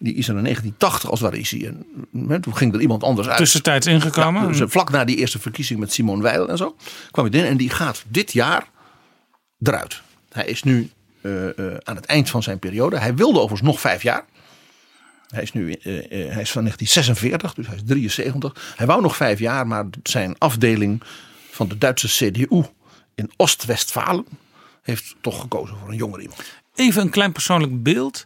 Die 0.03 0.14
is 0.14 0.28
er 0.28 0.36
in 0.38 0.44
1980 0.44 1.10
als 1.10 1.19
waar 1.19 1.34
is 1.34 1.52
hij. 1.52 1.68
En, 1.68 2.41
toen 2.41 2.56
ging 2.56 2.73
er 2.73 2.82
iemand 2.82 3.03
anders 3.03 3.28
uit. 3.28 3.38
Tussentijds 3.38 3.88
ingekomen. 3.88 4.48
dus 4.48 4.72
vlak 4.72 4.90
na 4.90 5.06
die 5.06 5.15
eerste 5.15 5.40
verkiezing 5.40 5.80
met 5.80 5.94
Simon 5.94 6.22
Weil 6.22 6.49
en 6.49 6.57
zo. 6.57 6.76
kwam 7.11 7.28
hij 7.30 7.40
in 7.40 7.45
en 7.45 7.57
die 7.57 7.69
gaat 7.69 8.03
dit 8.07 8.34
jaar 8.34 8.68
eruit. 9.60 10.02
Hij 10.30 10.45
is 10.45 10.64
nu 10.64 10.90
uh, 11.22 11.44
uh, 11.44 11.73
aan 11.84 11.95
het 11.95 12.06
eind 12.06 12.30
van 12.30 12.44
zijn 12.44 12.60
periode. 12.60 12.98
Hij 12.98 13.15
wilde 13.15 13.40
overigens 13.40 13.69
nog 13.69 13.80
vijf 13.80 14.03
jaar. 14.03 14.26
Hij 15.28 15.44
is 15.44 15.53
nu 15.53 15.68
uh, 15.68 15.76
hij 16.10 16.41
is 16.41 16.52
van 16.52 16.64
1946, 16.64 17.53
dus 17.53 17.68
hij 17.68 17.76
is 17.76 17.82
73. 17.86 18.73
Hij 18.76 18.86
wou 18.86 19.02
nog 19.02 19.15
vijf 19.15 19.40
jaar, 19.40 19.68
maar 19.68 19.86
zijn 20.03 20.36
afdeling 20.38 21.03
van 21.52 21.68
de 21.68 21.78
Duitse 21.78 22.07
CDU 22.07 22.61
in 23.15 23.32
Oost-Westfalen 23.38 24.26
heeft 24.82 25.15
toch 25.22 25.41
gekozen 25.41 25.78
voor 25.78 25.90
een 25.90 25.95
jonger 25.95 26.22
iemand. 26.22 26.44
Even 26.76 27.02
een 27.02 27.10
klein 27.10 27.32
persoonlijk 27.32 27.84
beeld. 27.84 28.26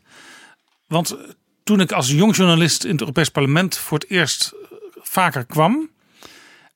Want 0.87 1.17
toen 1.65 1.79
ik 1.79 1.91
als 1.91 2.11
jong 2.11 2.35
journalist 2.35 2.83
in 2.83 2.91
het 2.91 2.99
Europees 2.99 3.29
Parlement 3.29 3.77
voor 3.77 3.97
het 3.97 4.09
eerst 4.09 4.53
vaker 5.01 5.45
kwam, 5.45 5.89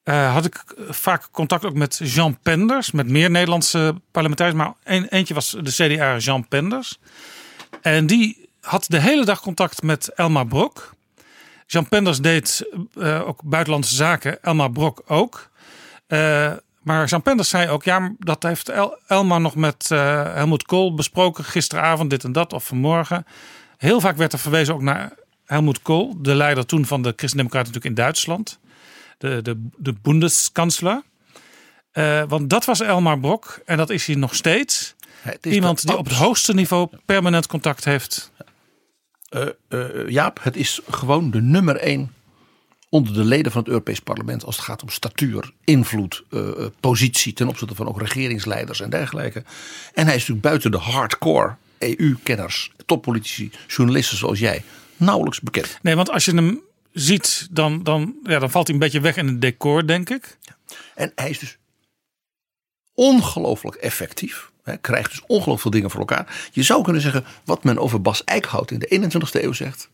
uh, 0.03 0.33
had 0.33 0.45
ik 0.45 0.63
vaak 0.89 1.27
contact 1.31 1.65
ook 1.65 1.73
met 1.73 1.99
Jean 2.03 2.37
Penders, 2.43 2.91
met 2.91 3.07
meer 3.07 3.29
Nederlandse 3.29 3.95
parlementariërs. 4.11 4.57
Maar 4.57 4.73
een, 4.83 5.07
eentje 5.07 5.33
was 5.33 5.55
de 5.61 5.71
CDA 5.71 6.17
Jean 6.17 6.47
Penders. 6.47 6.99
En 7.81 8.07
die 8.07 8.49
had 8.61 8.85
de 8.87 8.99
hele 8.99 9.25
dag 9.25 9.41
contact 9.41 9.81
met 9.81 10.07
Elmar 10.07 10.47
Brok. 10.47 10.93
Jean 11.65 11.87
Penders 11.87 12.19
deed 12.19 12.65
ook 13.25 13.43
buitenlandse 13.43 13.95
zaken, 13.95 14.43
Elmar 14.43 14.71
Brok 14.71 15.03
ook. 15.07 15.49
Maar 16.83 17.05
Jean 17.05 17.21
Penders 17.21 17.49
zei 17.49 17.69
ook, 17.69 17.83
ja, 17.83 18.13
dat 18.19 18.43
heeft 18.43 18.69
El 18.69 18.97
Elmar 19.07 19.41
nog 19.41 19.55
met 19.55 19.89
Helmoet 19.89 20.63
Kool 20.63 20.93
besproken 20.93 21.43
gisteravond, 21.43 22.09
dit 22.09 22.23
en 22.23 22.31
dat, 22.31 22.53
of 22.53 22.65
vanmorgen. 22.65 23.25
Heel 23.79 23.99
vaak 24.01 24.17
werd 24.17 24.33
er 24.33 24.39
verwezen 24.39 24.73
ook 24.73 24.81
naar 24.81 25.13
Helmoet 25.45 25.81
Kool, 25.81 26.15
de 26.21 26.35
leider 26.35 26.65
toen 26.65 26.85
van 26.85 27.01
de 27.01 27.13
Christen-Democraten 27.15 27.67
natuurlijk 27.73 27.97
in 27.97 28.03
Duitsland 28.03 28.59
de, 29.17 29.41
de, 29.41 29.67
de 29.77 29.93
Bundeskansler. 30.01 31.01
Uh, 31.93 32.23
want 32.27 32.49
dat 32.49 32.65
was 32.65 32.79
Elmar 32.79 33.19
Brok 33.19 33.59
en 33.65 33.77
dat 33.77 33.89
is 33.89 34.05
hij 34.05 34.15
nog 34.15 34.35
steeds. 34.35 34.95
Iemand 35.41 35.87
die 35.87 35.97
op 35.97 36.05
het 36.05 36.13
hoogste 36.13 36.53
niveau 36.53 36.89
permanent 37.05 37.47
contact 37.47 37.85
heeft. 37.85 38.31
Uh, 39.29 39.45
uh, 39.69 40.09
Jaap, 40.09 40.39
het 40.43 40.55
is 40.55 40.79
gewoon 40.89 41.31
de 41.31 41.41
nummer 41.41 41.75
één 41.75 42.13
onder 42.89 43.13
de 43.13 43.23
leden 43.23 43.51
van 43.51 43.61
het 43.61 43.69
Europees 43.69 43.99
Parlement 43.99 44.45
als 44.45 44.55
het 44.55 44.65
gaat 44.65 44.81
om 44.81 44.89
statuur, 44.89 45.51
invloed, 45.63 46.23
positie 46.79 47.33
ten 47.33 47.47
opzichte 47.47 47.75
van 47.75 47.87
ook 47.87 47.99
regeringsleiders 47.99 48.81
en 48.81 48.89
dergelijke. 48.89 49.43
En 49.93 50.05
hij 50.05 50.15
is 50.15 50.19
natuurlijk 50.19 50.41
buiten 50.41 50.71
de 50.71 50.77
hardcore 50.77 51.55
EU-kenners, 51.79 52.71
toppolitici, 52.85 53.51
journalisten 53.67 54.17
zoals 54.17 54.39
jij 54.39 54.63
nauwelijks 54.97 55.41
bekend. 55.41 55.79
Nee, 55.81 55.95
want 55.95 56.09
als 56.09 56.25
je 56.25 56.35
hem 56.35 56.61
ziet, 56.91 57.47
dan, 57.51 57.83
dan, 57.83 58.15
ja, 58.23 58.39
dan 58.39 58.49
valt 58.49 58.67
hij 58.67 58.75
een 58.75 58.81
beetje 58.81 58.99
weg 58.99 59.17
in 59.17 59.27
het 59.27 59.41
decor, 59.41 59.87
denk 59.87 60.09
ik. 60.09 60.37
En 60.95 61.11
hij 61.15 61.29
is 61.29 61.39
dus 61.39 61.57
ongelooflijk 62.93 63.75
effectief. 63.75 64.51
Hij 64.63 64.77
krijgt 64.77 65.09
dus 65.09 65.21
ongelooflijk 65.21 65.61
veel 65.61 65.71
dingen 65.71 65.89
voor 65.89 65.99
elkaar. 65.99 66.49
Je 66.51 66.63
zou 66.63 66.83
kunnen 66.83 67.01
zeggen, 67.01 67.25
wat 67.43 67.63
men 67.63 67.77
over 67.77 68.01
Bas 68.01 68.23
Eickhout 68.23 68.71
in 68.71 68.79
de 68.79 69.09
21ste 69.11 69.43
eeuw 69.43 69.53
zegt, 69.53 69.89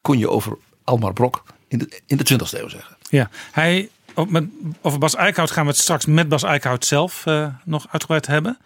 kon 0.00 0.18
je 0.18 0.28
over 0.28 0.58
Almar 0.84 1.12
Brok 1.12 1.44
in 1.68 1.78
de, 1.78 2.00
in 2.06 2.16
de 2.16 2.24
20ste 2.32 2.60
eeuw 2.60 2.68
zeggen. 2.68 2.96
Ja, 3.08 3.30
hij, 3.52 3.88
met, 4.28 4.44
over 4.80 4.98
Bas 4.98 5.14
Eickhout 5.14 5.50
gaan 5.50 5.64
we 5.64 5.70
het 5.70 5.80
straks 5.80 6.06
met 6.06 6.28
Bas 6.28 6.42
Eickhout 6.42 6.84
zelf 6.84 7.26
uh, 7.26 7.46
nog 7.64 7.86
uitgebreid 7.90 8.26
hebben. 8.26 8.58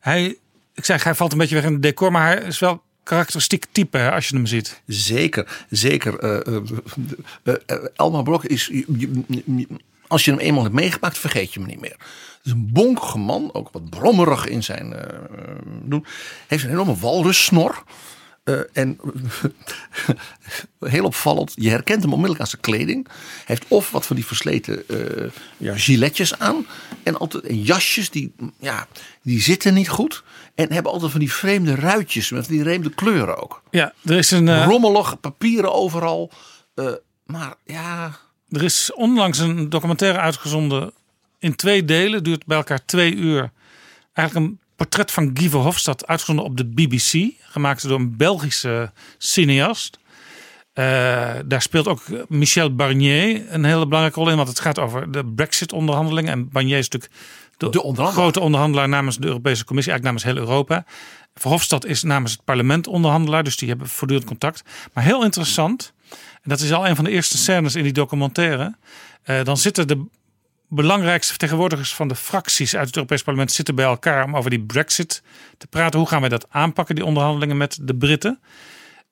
Hij, 0.00 0.36
ik 0.74 0.84
zeg, 0.84 1.04
hij 1.04 1.14
valt 1.14 1.32
een 1.32 1.38
beetje 1.38 1.54
weg 1.54 1.64
in 1.64 1.72
het 1.72 1.82
decor, 1.82 2.12
maar 2.12 2.26
hij 2.26 2.46
is 2.46 2.58
wel 2.58 2.82
karakteristiek 3.02 3.66
type 3.72 4.10
als 4.10 4.28
je 4.28 4.36
hem 4.36 4.46
ziet. 4.46 4.82
Zeker, 4.86 5.64
zeker. 5.70 6.44
Uh, 6.46 6.56
uh, 7.44 7.54
Elmar 7.96 8.22
Brok 8.22 8.44
is, 8.44 8.70
als 10.06 10.24
je 10.24 10.30
hem 10.30 10.40
eenmaal 10.40 10.62
hebt 10.62 10.74
meegemaakt, 10.74 11.18
vergeet 11.18 11.52
je 11.52 11.60
hem 11.60 11.68
niet 11.68 11.80
meer. 11.80 11.96
Het 11.98 12.40
is 12.44 12.52
een 12.52 12.70
bonkige 12.72 13.18
man, 13.18 13.54
ook 13.54 13.68
wat 13.72 13.90
brommerig 13.90 14.46
in 14.46 14.62
zijn 14.62 14.94
doen. 15.82 16.06
Heeft 16.46 16.64
een 16.64 16.70
enorme 16.70 16.96
walrussnor. 16.96 17.84
Uh, 18.44 18.60
en 18.72 18.98
heel 20.80 21.04
opvallend, 21.04 21.52
je 21.54 21.68
herkent 21.68 22.02
hem 22.02 22.12
onmiddellijk 22.12 22.40
aan 22.40 22.50
zijn 22.50 22.60
kleding. 22.60 23.06
Hij 23.06 23.44
heeft 23.44 23.64
of 23.68 23.90
wat 23.90 24.06
van 24.06 24.16
die 24.16 24.26
versleten 24.26 24.82
uh, 24.88 25.30
ja, 25.56 25.76
giletjes 25.76 26.38
aan. 26.38 26.66
En 27.02 27.18
altijd 27.18 27.44
en 27.44 27.62
jasjes 27.62 28.10
die, 28.10 28.32
ja, 28.58 28.86
die 29.22 29.40
zitten 29.40 29.74
niet 29.74 29.88
goed. 29.88 30.22
En 30.54 30.72
hebben 30.72 30.92
altijd 30.92 31.10
van 31.10 31.20
die 31.20 31.32
vreemde 31.32 31.74
ruitjes 31.74 32.30
met 32.30 32.46
die 32.46 32.60
vreemde 32.60 32.90
kleuren 32.90 33.42
ook. 33.42 33.62
Ja, 33.70 33.92
er 34.04 34.16
is 34.16 34.30
een. 34.30 34.46
Uh... 34.46 34.64
Rommelig, 34.66 35.20
papieren 35.20 35.72
overal. 35.72 36.30
maar 37.24 37.54
ja. 37.64 38.18
Er 38.48 38.62
is 38.62 38.92
onlangs 38.94 39.38
een 39.38 39.68
documentaire 39.68 40.18
uitgezonden 40.18 40.92
in 41.38 41.56
twee 41.56 41.84
delen. 41.84 42.22
Duurt 42.22 42.46
bij 42.46 42.56
elkaar 42.56 42.84
twee 42.84 43.14
uur. 43.14 43.50
Eigenlijk 44.12 44.46
een 44.46 44.60
portret 44.82 45.10
van 45.10 45.30
Guy 45.34 45.48
Verhofstadt 45.48 46.06
uitgezonden 46.06 46.44
op 46.44 46.56
de 46.56 46.64
BBC. 46.64 47.34
Gemaakt 47.40 47.88
door 47.88 47.98
een 47.98 48.16
Belgische 48.16 48.92
cineast. 49.18 49.98
Uh, 50.74 50.84
daar 51.44 51.62
speelt 51.62 51.88
ook 51.88 52.02
Michel 52.28 52.74
Barnier 52.74 53.52
een 53.52 53.64
hele 53.64 53.84
belangrijke 53.84 54.20
rol 54.20 54.30
in. 54.30 54.36
Want 54.36 54.48
het 54.48 54.60
gaat 54.60 54.78
over 54.78 55.12
de 55.12 55.24
Brexit-onderhandelingen. 55.24 56.32
En 56.32 56.48
Barnier 56.48 56.78
is 56.78 56.88
natuurlijk 56.88 57.20
de, 57.56 57.70
de 57.70 58.04
grote 58.04 58.40
onderhandelaar 58.40 58.88
namens 58.88 59.16
de 59.16 59.26
Europese 59.26 59.64
Commissie. 59.64 59.92
Eigenlijk 59.92 60.24
namens 60.24 60.24
heel 60.24 60.48
Europa. 60.48 60.84
Verhofstadt 61.34 61.86
is 61.86 62.02
namens 62.02 62.32
het 62.32 62.44
parlement 62.44 62.86
onderhandelaar. 62.86 63.44
Dus 63.44 63.56
die 63.56 63.68
hebben 63.68 63.88
voortdurend 63.88 64.28
contact. 64.28 64.62
Maar 64.92 65.04
heel 65.04 65.24
interessant. 65.24 65.92
En 66.10 66.48
dat 66.48 66.60
is 66.60 66.72
al 66.72 66.88
een 66.88 66.96
van 66.96 67.04
de 67.04 67.10
eerste 67.10 67.38
scènes 67.38 67.74
in 67.74 67.82
die 67.82 67.92
documentaire. 67.92 68.74
Uh, 69.26 69.44
dan 69.44 69.56
zitten 69.56 69.88
de 69.88 70.04
belangrijkste 70.74 71.30
vertegenwoordigers 71.30 71.94
van 71.94 72.08
de 72.08 72.14
fracties 72.14 72.76
uit 72.76 72.86
het 72.86 72.96
Europees 72.96 73.22
Parlement 73.22 73.52
zitten 73.52 73.74
bij 73.74 73.84
elkaar 73.84 74.24
om 74.24 74.36
over 74.36 74.50
die 74.50 74.60
Brexit 74.60 75.22
te 75.58 75.66
praten. 75.66 75.98
Hoe 75.98 76.08
gaan 76.08 76.20
wij 76.20 76.28
dat 76.28 76.46
aanpakken, 76.50 76.94
die 76.94 77.04
onderhandelingen 77.04 77.56
met 77.56 77.78
de 77.80 77.94
Britten? 77.94 78.40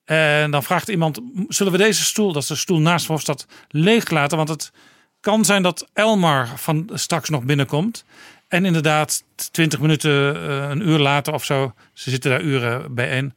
En 0.05 0.51
dan 0.51 0.63
vraagt 0.63 0.87
iemand: 0.87 1.19
zullen 1.47 1.71
we 1.71 1.77
deze 1.77 2.03
stoel, 2.03 2.33
dat 2.33 2.41
is 2.41 2.47
de 2.47 2.55
stoel 2.55 2.79
naast 2.79 3.05
Verhofstadt, 3.05 3.45
leeg 3.69 4.09
laten? 4.09 4.37
Want 4.37 4.49
het 4.49 4.71
kan 5.19 5.45
zijn 5.45 5.63
dat 5.63 5.89
Elmar 5.93 6.47
van 6.55 6.89
straks 6.93 7.29
nog 7.29 7.43
binnenkomt. 7.43 8.05
En 8.47 8.65
inderdaad, 8.65 9.23
twintig 9.51 9.79
minuten, 9.79 10.35
eh, 10.35 10.69
een 10.69 10.87
uur 10.87 10.99
later 10.99 11.33
of 11.33 11.45
zo, 11.45 11.73
ze 11.93 12.09
zitten 12.09 12.31
daar 12.31 12.41
uren 12.41 12.93
bijeen. 12.93 13.33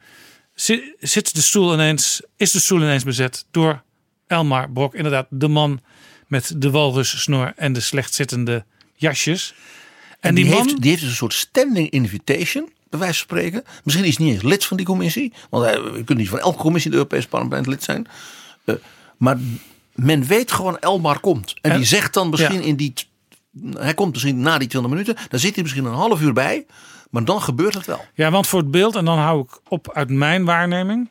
Zit 0.98 1.34
de 1.34 1.42
stoel 1.42 1.72
ineens, 1.72 2.22
is 2.36 2.50
de 2.50 2.60
stoel 2.60 2.80
ineens 2.80 3.04
bezet 3.04 3.46
door 3.50 3.82
Elmar 4.26 4.70
Brok, 4.70 4.94
inderdaad 4.94 5.26
de 5.30 5.48
man 5.48 5.80
met 6.34 6.54
de 6.56 6.70
walrussnor 6.70 7.52
en 7.56 7.72
de 7.72 7.80
slechtzittende 7.80 8.64
jasjes. 8.94 9.54
En, 10.20 10.34
die, 10.34 10.46
man... 10.46 10.62
heeft, 10.62 10.80
die 10.80 10.90
heeft 10.90 11.02
dus 11.02 11.10
een 11.10 11.16
soort 11.16 11.32
standing 11.32 11.90
invitation, 11.90 12.72
bij 12.90 12.98
wijze 12.98 13.14
van 13.14 13.36
spreken. 13.36 13.64
Misschien 13.84 14.06
is 14.06 14.16
hij 14.16 14.26
niet 14.26 14.34
eens 14.34 14.44
lid 14.44 14.64
van 14.64 14.76
die 14.76 14.86
commissie. 14.86 15.32
Want 15.50 15.70
je 15.96 16.02
kunt 16.04 16.18
niet 16.18 16.28
van 16.28 16.38
elke 16.38 16.58
commissie 16.58 16.90
in 16.90 16.96
het 16.96 17.06
Europese 17.06 17.28
parlement 17.28 17.66
lid 17.66 17.82
zijn. 17.82 18.06
Uh, 18.64 18.74
maar 19.16 19.38
men 19.92 20.26
weet 20.26 20.52
gewoon 20.52 20.78
Elmar 20.78 21.20
komt. 21.20 21.54
En, 21.60 21.76
die 21.76 21.86
zegt 21.86 22.14
dan 22.14 22.30
misschien 22.30 22.62
in 22.62 22.76
die... 22.76 22.94
Hij 23.70 23.94
komt 23.94 24.12
misschien 24.12 24.40
na 24.40 24.58
die 24.58 24.68
20 24.68 24.90
minuten. 24.90 25.16
Dan 25.28 25.40
zit 25.40 25.54
hij 25.54 25.62
misschien 25.62 25.84
een 25.84 25.92
half 25.92 26.20
uur 26.20 26.32
bij. 26.32 26.66
Maar 27.10 27.24
dan 27.24 27.42
gebeurt 27.42 27.74
het 27.74 27.86
wel. 27.86 28.04
Ja, 28.14 28.30
want 28.30 28.46
voor 28.46 28.60
het 28.60 28.70
beeld, 28.70 28.96
en 28.96 29.04
dan 29.04 29.18
hou 29.18 29.40
ik 29.40 29.60
op 29.68 29.92
uit 29.92 30.10
mijn 30.10 30.44
waarneming. 30.44 31.10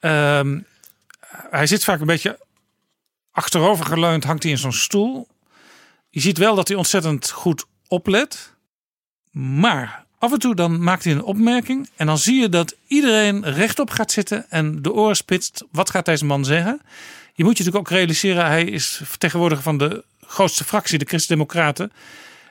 Uh, 0.00 0.40
hij 1.50 1.66
zit 1.66 1.84
vaak 1.84 2.00
een 2.00 2.06
beetje 2.06 2.38
achterover 3.34 3.86
geleund 3.86 4.24
hangt 4.24 4.42
hij 4.42 4.52
in 4.52 4.58
zo'n 4.58 4.72
stoel. 4.72 5.28
Je 6.10 6.20
ziet 6.20 6.38
wel 6.38 6.54
dat 6.54 6.68
hij 6.68 6.76
ontzettend 6.76 7.30
goed 7.30 7.64
oplet. 7.88 8.54
Maar 9.30 10.04
af 10.18 10.32
en 10.32 10.38
toe 10.38 10.54
dan 10.54 10.82
maakt 10.82 11.04
hij 11.04 11.12
een 11.12 11.22
opmerking. 11.22 11.88
En 11.96 12.06
dan 12.06 12.18
zie 12.18 12.40
je 12.40 12.48
dat 12.48 12.76
iedereen 12.86 13.44
rechtop 13.44 13.90
gaat 13.90 14.12
zitten 14.12 14.50
en 14.50 14.82
de 14.82 14.92
oren 14.92 15.16
spitst. 15.16 15.64
Wat 15.70 15.90
gaat 15.90 16.04
deze 16.04 16.24
man 16.24 16.44
zeggen? 16.44 16.80
Je 17.34 17.44
moet 17.44 17.58
je 17.58 17.64
natuurlijk 17.64 17.90
ook 17.90 17.98
realiseren, 17.98 18.46
hij 18.46 18.64
is 18.64 19.00
vertegenwoordiger 19.04 19.64
van 19.64 19.78
de 19.78 20.04
grootste 20.20 20.64
fractie, 20.64 20.98
de 20.98 21.04
Christen-Democraten. 21.04 21.92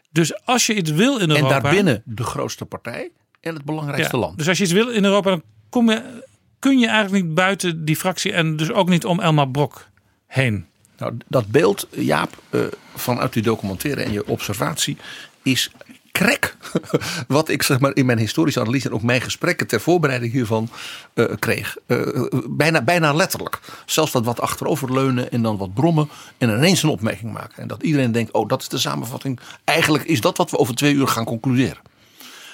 Dus 0.09 0.45
als 0.45 0.65
je 0.65 0.75
iets 0.75 0.91
wil 0.91 1.17
in 1.17 1.29
Europa. 1.29 1.55
En 1.55 1.61
daarbinnen 1.61 2.01
de 2.05 2.23
grootste 2.23 2.65
partij 2.65 3.11
en 3.41 3.53
het 3.53 3.65
belangrijkste 3.65 4.17
land. 4.17 4.37
Dus 4.37 4.47
als 4.47 4.57
je 4.57 4.63
iets 4.63 4.73
wil 4.73 4.89
in 4.89 5.03
Europa, 5.03 5.29
dan 5.29 5.43
kom 5.69 5.89
je, 5.89 6.23
kun 6.59 6.79
je 6.79 6.87
eigenlijk 6.87 7.25
niet 7.25 7.33
buiten 7.33 7.85
die 7.85 7.95
fractie 7.95 8.33
en 8.33 8.55
dus 8.55 8.71
ook 8.71 8.89
niet 8.89 9.05
om 9.05 9.19
Elmar 9.19 9.49
Brok 9.49 9.87
heen. 10.27 10.65
Nou, 11.03 11.17
dat 11.27 11.47
beeld, 11.47 11.87
Jaap, 11.89 12.37
uh, 12.49 12.61
vanuit 12.95 13.33
die 13.33 13.43
documentaire 13.43 14.03
en 14.03 14.11
je 14.11 14.27
observatie 14.27 14.97
is 15.41 15.71
krek. 16.11 16.57
Wat 17.27 17.49
ik 17.49 17.63
zeg 17.63 17.79
maar 17.79 17.95
in 17.95 18.05
mijn 18.05 18.17
historische 18.17 18.59
analyse 18.59 18.87
en 18.87 18.93
ook 18.93 19.01
mijn 19.01 19.21
gesprekken 19.21 19.67
ter 19.67 19.81
voorbereiding 19.81 20.31
hiervan 20.31 20.69
uh, 21.13 21.25
kreeg. 21.39 21.77
Uh, 21.87 22.25
bijna, 22.49 22.81
bijna 22.81 23.13
letterlijk. 23.13 23.59
Zelfs 23.85 24.11
dat 24.11 24.25
wat 24.25 24.41
achteroverleunen 24.41 25.31
en 25.31 25.41
dan 25.41 25.57
wat 25.57 25.73
brommen 25.73 26.09
en 26.37 26.49
ineens 26.49 26.83
een 26.83 26.89
opmerking 26.89 27.33
maken. 27.33 27.61
En 27.61 27.67
dat 27.67 27.83
iedereen 27.83 28.11
denkt, 28.11 28.31
oh 28.31 28.47
dat 28.47 28.61
is 28.61 28.67
de 28.67 28.77
samenvatting. 28.77 29.39
Eigenlijk 29.63 30.03
is 30.03 30.21
dat 30.21 30.37
wat 30.37 30.51
we 30.51 30.57
over 30.57 30.75
twee 30.75 30.93
uur 30.93 31.07
gaan 31.07 31.25
concluderen. 31.25 31.81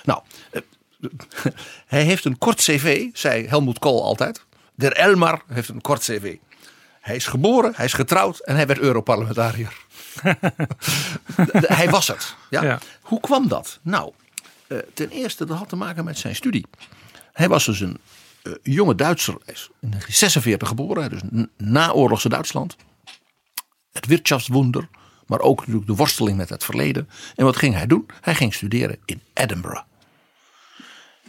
Nou, 0.03 0.21
hij 1.87 2.03
heeft 2.03 2.25
een 2.25 2.37
kort 2.37 2.57
cv, 2.57 3.07
zei 3.13 3.47
Helmoet 3.47 3.79
Kool 3.79 4.03
altijd. 4.03 4.45
Der 4.75 4.93
Elmar 4.93 5.41
heeft 5.47 5.69
een 5.69 5.81
kort 5.81 5.99
cv. 5.99 6.35
Hij 7.09 7.17
is 7.17 7.27
geboren, 7.27 7.73
hij 7.75 7.85
is 7.85 7.93
getrouwd 7.93 8.39
en 8.39 8.55
hij 8.55 8.67
werd 8.67 8.79
Europarlementariër. 8.79 9.73
hij 11.79 11.89
was 11.89 12.07
het. 12.07 12.35
Ja? 12.49 12.79
Hoe 13.01 13.19
kwam 13.19 13.47
dat? 13.47 13.79
Nou, 13.81 14.11
eh, 14.67 14.77
ten 14.93 15.09
eerste, 15.09 15.45
dat 15.45 15.57
had 15.57 15.69
te 15.69 15.75
maken 15.75 16.03
met 16.03 16.17
zijn 16.17 16.35
studie. 16.35 16.65
Hij 17.33 17.49
was 17.49 17.65
dus 17.65 17.79
een 17.79 17.97
uh, 18.43 18.53
jonge 18.63 18.95
Duitser, 18.95 19.33
hij 19.33 19.53
is 19.53 19.69
in 19.79 19.89
1946 19.89 20.67
geboren, 20.67 21.09
dus 21.09 21.47
naoorlogse 21.57 22.29
Duitsland. 22.29 22.75
Het 23.91 24.05
Wirtschaftswunder, 24.05 24.87
maar 25.27 25.39
ook 25.39 25.59
natuurlijk 25.59 25.87
de 25.87 25.95
worsteling 25.95 26.37
met 26.37 26.49
het 26.49 26.63
verleden. 26.63 27.09
En 27.35 27.45
wat 27.45 27.57
ging 27.57 27.75
hij 27.75 27.87
doen? 27.87 28.05
Hij 28.21 28.35
ging 28.35 28.53
studeren 28.53 28.97
in 29.05 29.21
Edinburgh. 29.33 29.83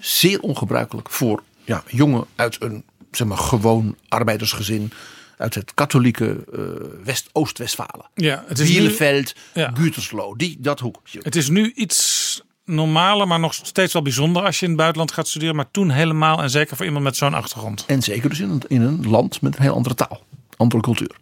Zeer 0.01 0.41
ongebruikelijk 0.41 1.11
voor 1.11 1.43
ja, 1.65 1.83
jongen 1.87 2.27
uit 2.37 2.63
een 2.63 2.85
zeg 3.11 3.27
maar, 3.27 3.39
gewoon 3.39 3.97
arbeidersgezin 4.09 4.93
uit 5.41 5.55
het 5.55 5.75
katholieke 5.75 6.45
uh, 6.53 6.65
West, 7.05 7.29
Oost-Westfalen. 7.33 8.07
Ja, 8.15 8.45
het 8.47 8.59
is 8.59 8.69
Bielefeld, 8.69 9.35
ja. 9.55 9.71
Gütersloh, 9.75 10.37
die, 10.37 10.57
dat 10.61 10.81
hoekje. 10.81 11.21
Het 11.23 11.37
is 11.37 11.49
nu 11.49 11.73
iets 11.75 12.43
normaler, 12.65 13.29
maar 13.29 13.41
nog 13.41 13.55
steeds 13.55 13.93
wel 13.93 14.03
bijzonder 14.03 14.45
als 14.45 14.59
je 14.59 14.63
in 14.63 14.71
het 14.71 14.81
buitenland 14.81 15.13
gaat 15.13 15.29
studeren. 15.29 15.57
Maar 15.57 15.71
toen 15.71 15.91
helemaal 15.91 16.43
en 16.43 16.51
zeker 16.51 16.77
voor 16.77 16.87
iemand 16.87 17.05
met 17.05 17.17
zo'n 17.17 17.35
achtergrond. 17.35 17.85
En 17.87 18.03
zeker 18.03 18.29
dus 18.29 18.41
in 18.41 18.51
een, 18.51 18.63
in 18.69 18.81
een 18.81 19.09
land 19.09 19.41
met 19.41 19.57
een 19.57 19.63
heel 19.63 19.75
andere 19.75 19.95
taal, 19.95 20.23
andere 20.57 20.83
cultuur. 20.83 21.17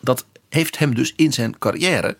Dat 0.00 0.26
heeft 0.48 0.78
hem 0.78 0.94
dus 0.94 1.12
in 1.16 1.32
zijn 1.32 1.58
carrière, 1.58 2.16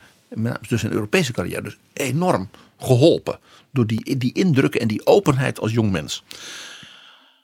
dus 0.69 0.81
zijn 0.81 0.93
Europese 0.93 1.33
carrière, 1.33 1.63
dus 1.63 1.77
enorm 1.93 2.51
geholpen. 2.79 3.39
Door 3.73 3.87
die, 3.87 4.17
die 4.17 4.33
indrukken 4.33 4.81
en 4.81 4.89
die 4.89 5.07
openheid 5.07 5.61
als 5.61 5.73
jong 5.73 5.91
mens. 5.91 6.25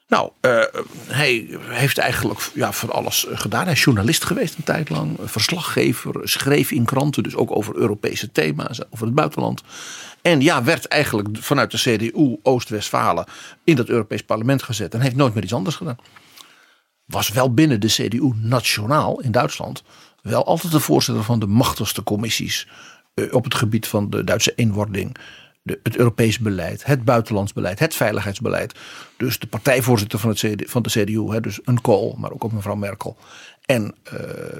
Nou, 0.07 0.31
uh, 0.41 0.63
hij 1.07 1.47
heeft 1.59 1.97
eigenlijk 1.97 2.39
ja, 2.53 2.71
van 2.71 2.89
alles 2.91 3.25
gedaan. 3.29 3.63
Hij 3.63 3.73
is 3.73 3.83
journalist 3.83 4.25
geweest 4.25 4.57
een 4.57 4.63
tijd 4.63 4.89
lang, 4.89 5.17
verslaggever, 5.23 6.29
schreef 6.29 6.71
in 6.71 6.85
kranten, 6.85 7.23
dus 7.23 7.35
ook 7.35 7.55
over 7.55 7.75
Europese 7.75 8.31
thema's, 8.31 8.79
over 8.89 9.05
het 9.05 9.15
buitenland. 9.15 9.63
En 10.21 10.41
ja, 10.41 10.63
werd 10.63 10.85
eigenlijk 10.85 11.27
vanuit 11.39 11.71
de 11.71 11.77
CDU 11.77 12.37
Oost-Westfalen 12.43 13.25
in 13.63 13.77
het 13.77 13.89
Europees 13.89 14.23
Parlement 14.23 14.63
gezet 14.63 14.93
en 14.93 15.01
heeft 15.01 15.15
nooit 15.15 15.33
meer 15.33 15.43
iets 15.43 15.53
anders 15.53 15.75
gedaan. 15.75 15.97
Was 17.05 17.29
wel 17.29 17.53
binnen 17.53 17.79
de 17.79 17.87
CDU 17.87 18.31
nationaal 18.35 19.19
in 19.19 19.31
Duitsland 19.31 19.83
wel 20.21 20.45
altijd 20.45 20.71
de 20.73 20.79
voorzitter 20.79 21.23
van 21.23 21.39
de 21.39 21.47
machtigste 21.47 22.03
commissies 22.03 22.67
op 23.31 23.43
het 23.43 23.55
gebied 23.55 23.87
van 23.87 24.09
de 24.09 24.23
Duitse 24.23 24.53
eenwording 24.55 25.17
het 25.83 25.97
Europees 25.97 26.39
beleid, 26.39 26.85
het 26.85 27.05
buitenlands 27.05 27.53
beleid, 27.53 27.79
het 27.79 27.95
veiligheidsbeleid. 27.95 28.75
Dus 29.17 29.39
de 29.39 29.47
partijvoorzitter 29.47 30.19
van, 30.19 30.29
het 30.29 30.63
van 30.65 30.81
de 30.81 30.89
CDU, 30.89 31.31
hè, 31.31 31.39
dus 31.39 31.59
een 31.63 31.81
Kool, 31.81 32.15
maar 32.17 32.31
ook, 32.31 32.43
ook 32.43 32.51
mevrouw 32.51 32.75
Merkel. 32.75 33.17
En 33.65 33.95
uh, 34.05 34.11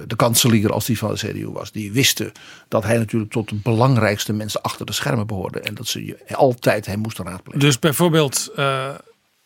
de 0.08 0.16
kanselier, 0.16 0.72
als 0.72 0.86
die 0.86 0.98
van 0.98 1.14
de 1.14 1.28
CDU 1.28 1.50
was, 1.50 1.72
die 1.72 1.92
wisten 1.92 2.32
dat 2.68 2.84
hij 2.84 2.98
natuurlijk 2.98 3.32
tot 3.32 3.50
de 3.50 3.56
belangrijkste 3.56 4.34
mensen 4.34 4.62
achter 4.62 4.86
de 4.86 4.94
schermen 4.94 5.28
behoorde. 5.28 5.60
En 5.60 5.76
dat 5.76 5.88
ze 5.88 6.18
altijd 6.32 6.86
hem 6.86 7.00
moesten 7.00 7.26
raadplegen. 7.26 7.60
Dus 7.60 7.80
bijvoorbeeld, 7.80 8.50
uh, 8.56 8.90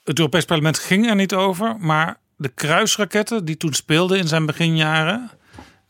het 0.04 0.18
Europees 0.18 0.46
Parlement 0.46 0.80
ging 0.80 1.10
er 1.10 1.16
niet 1.16 1.34
over, 1.34 1.76
maar 1.80 2.18
de 2.36 2.50
kruisraketten 2.50 3.46
die 3.46 3.58
toen 3.58 3.74
speelden 3.74 4.18
in 4.18 4.28
zijn 4.28 4.46
beginjaren 4.46 5.32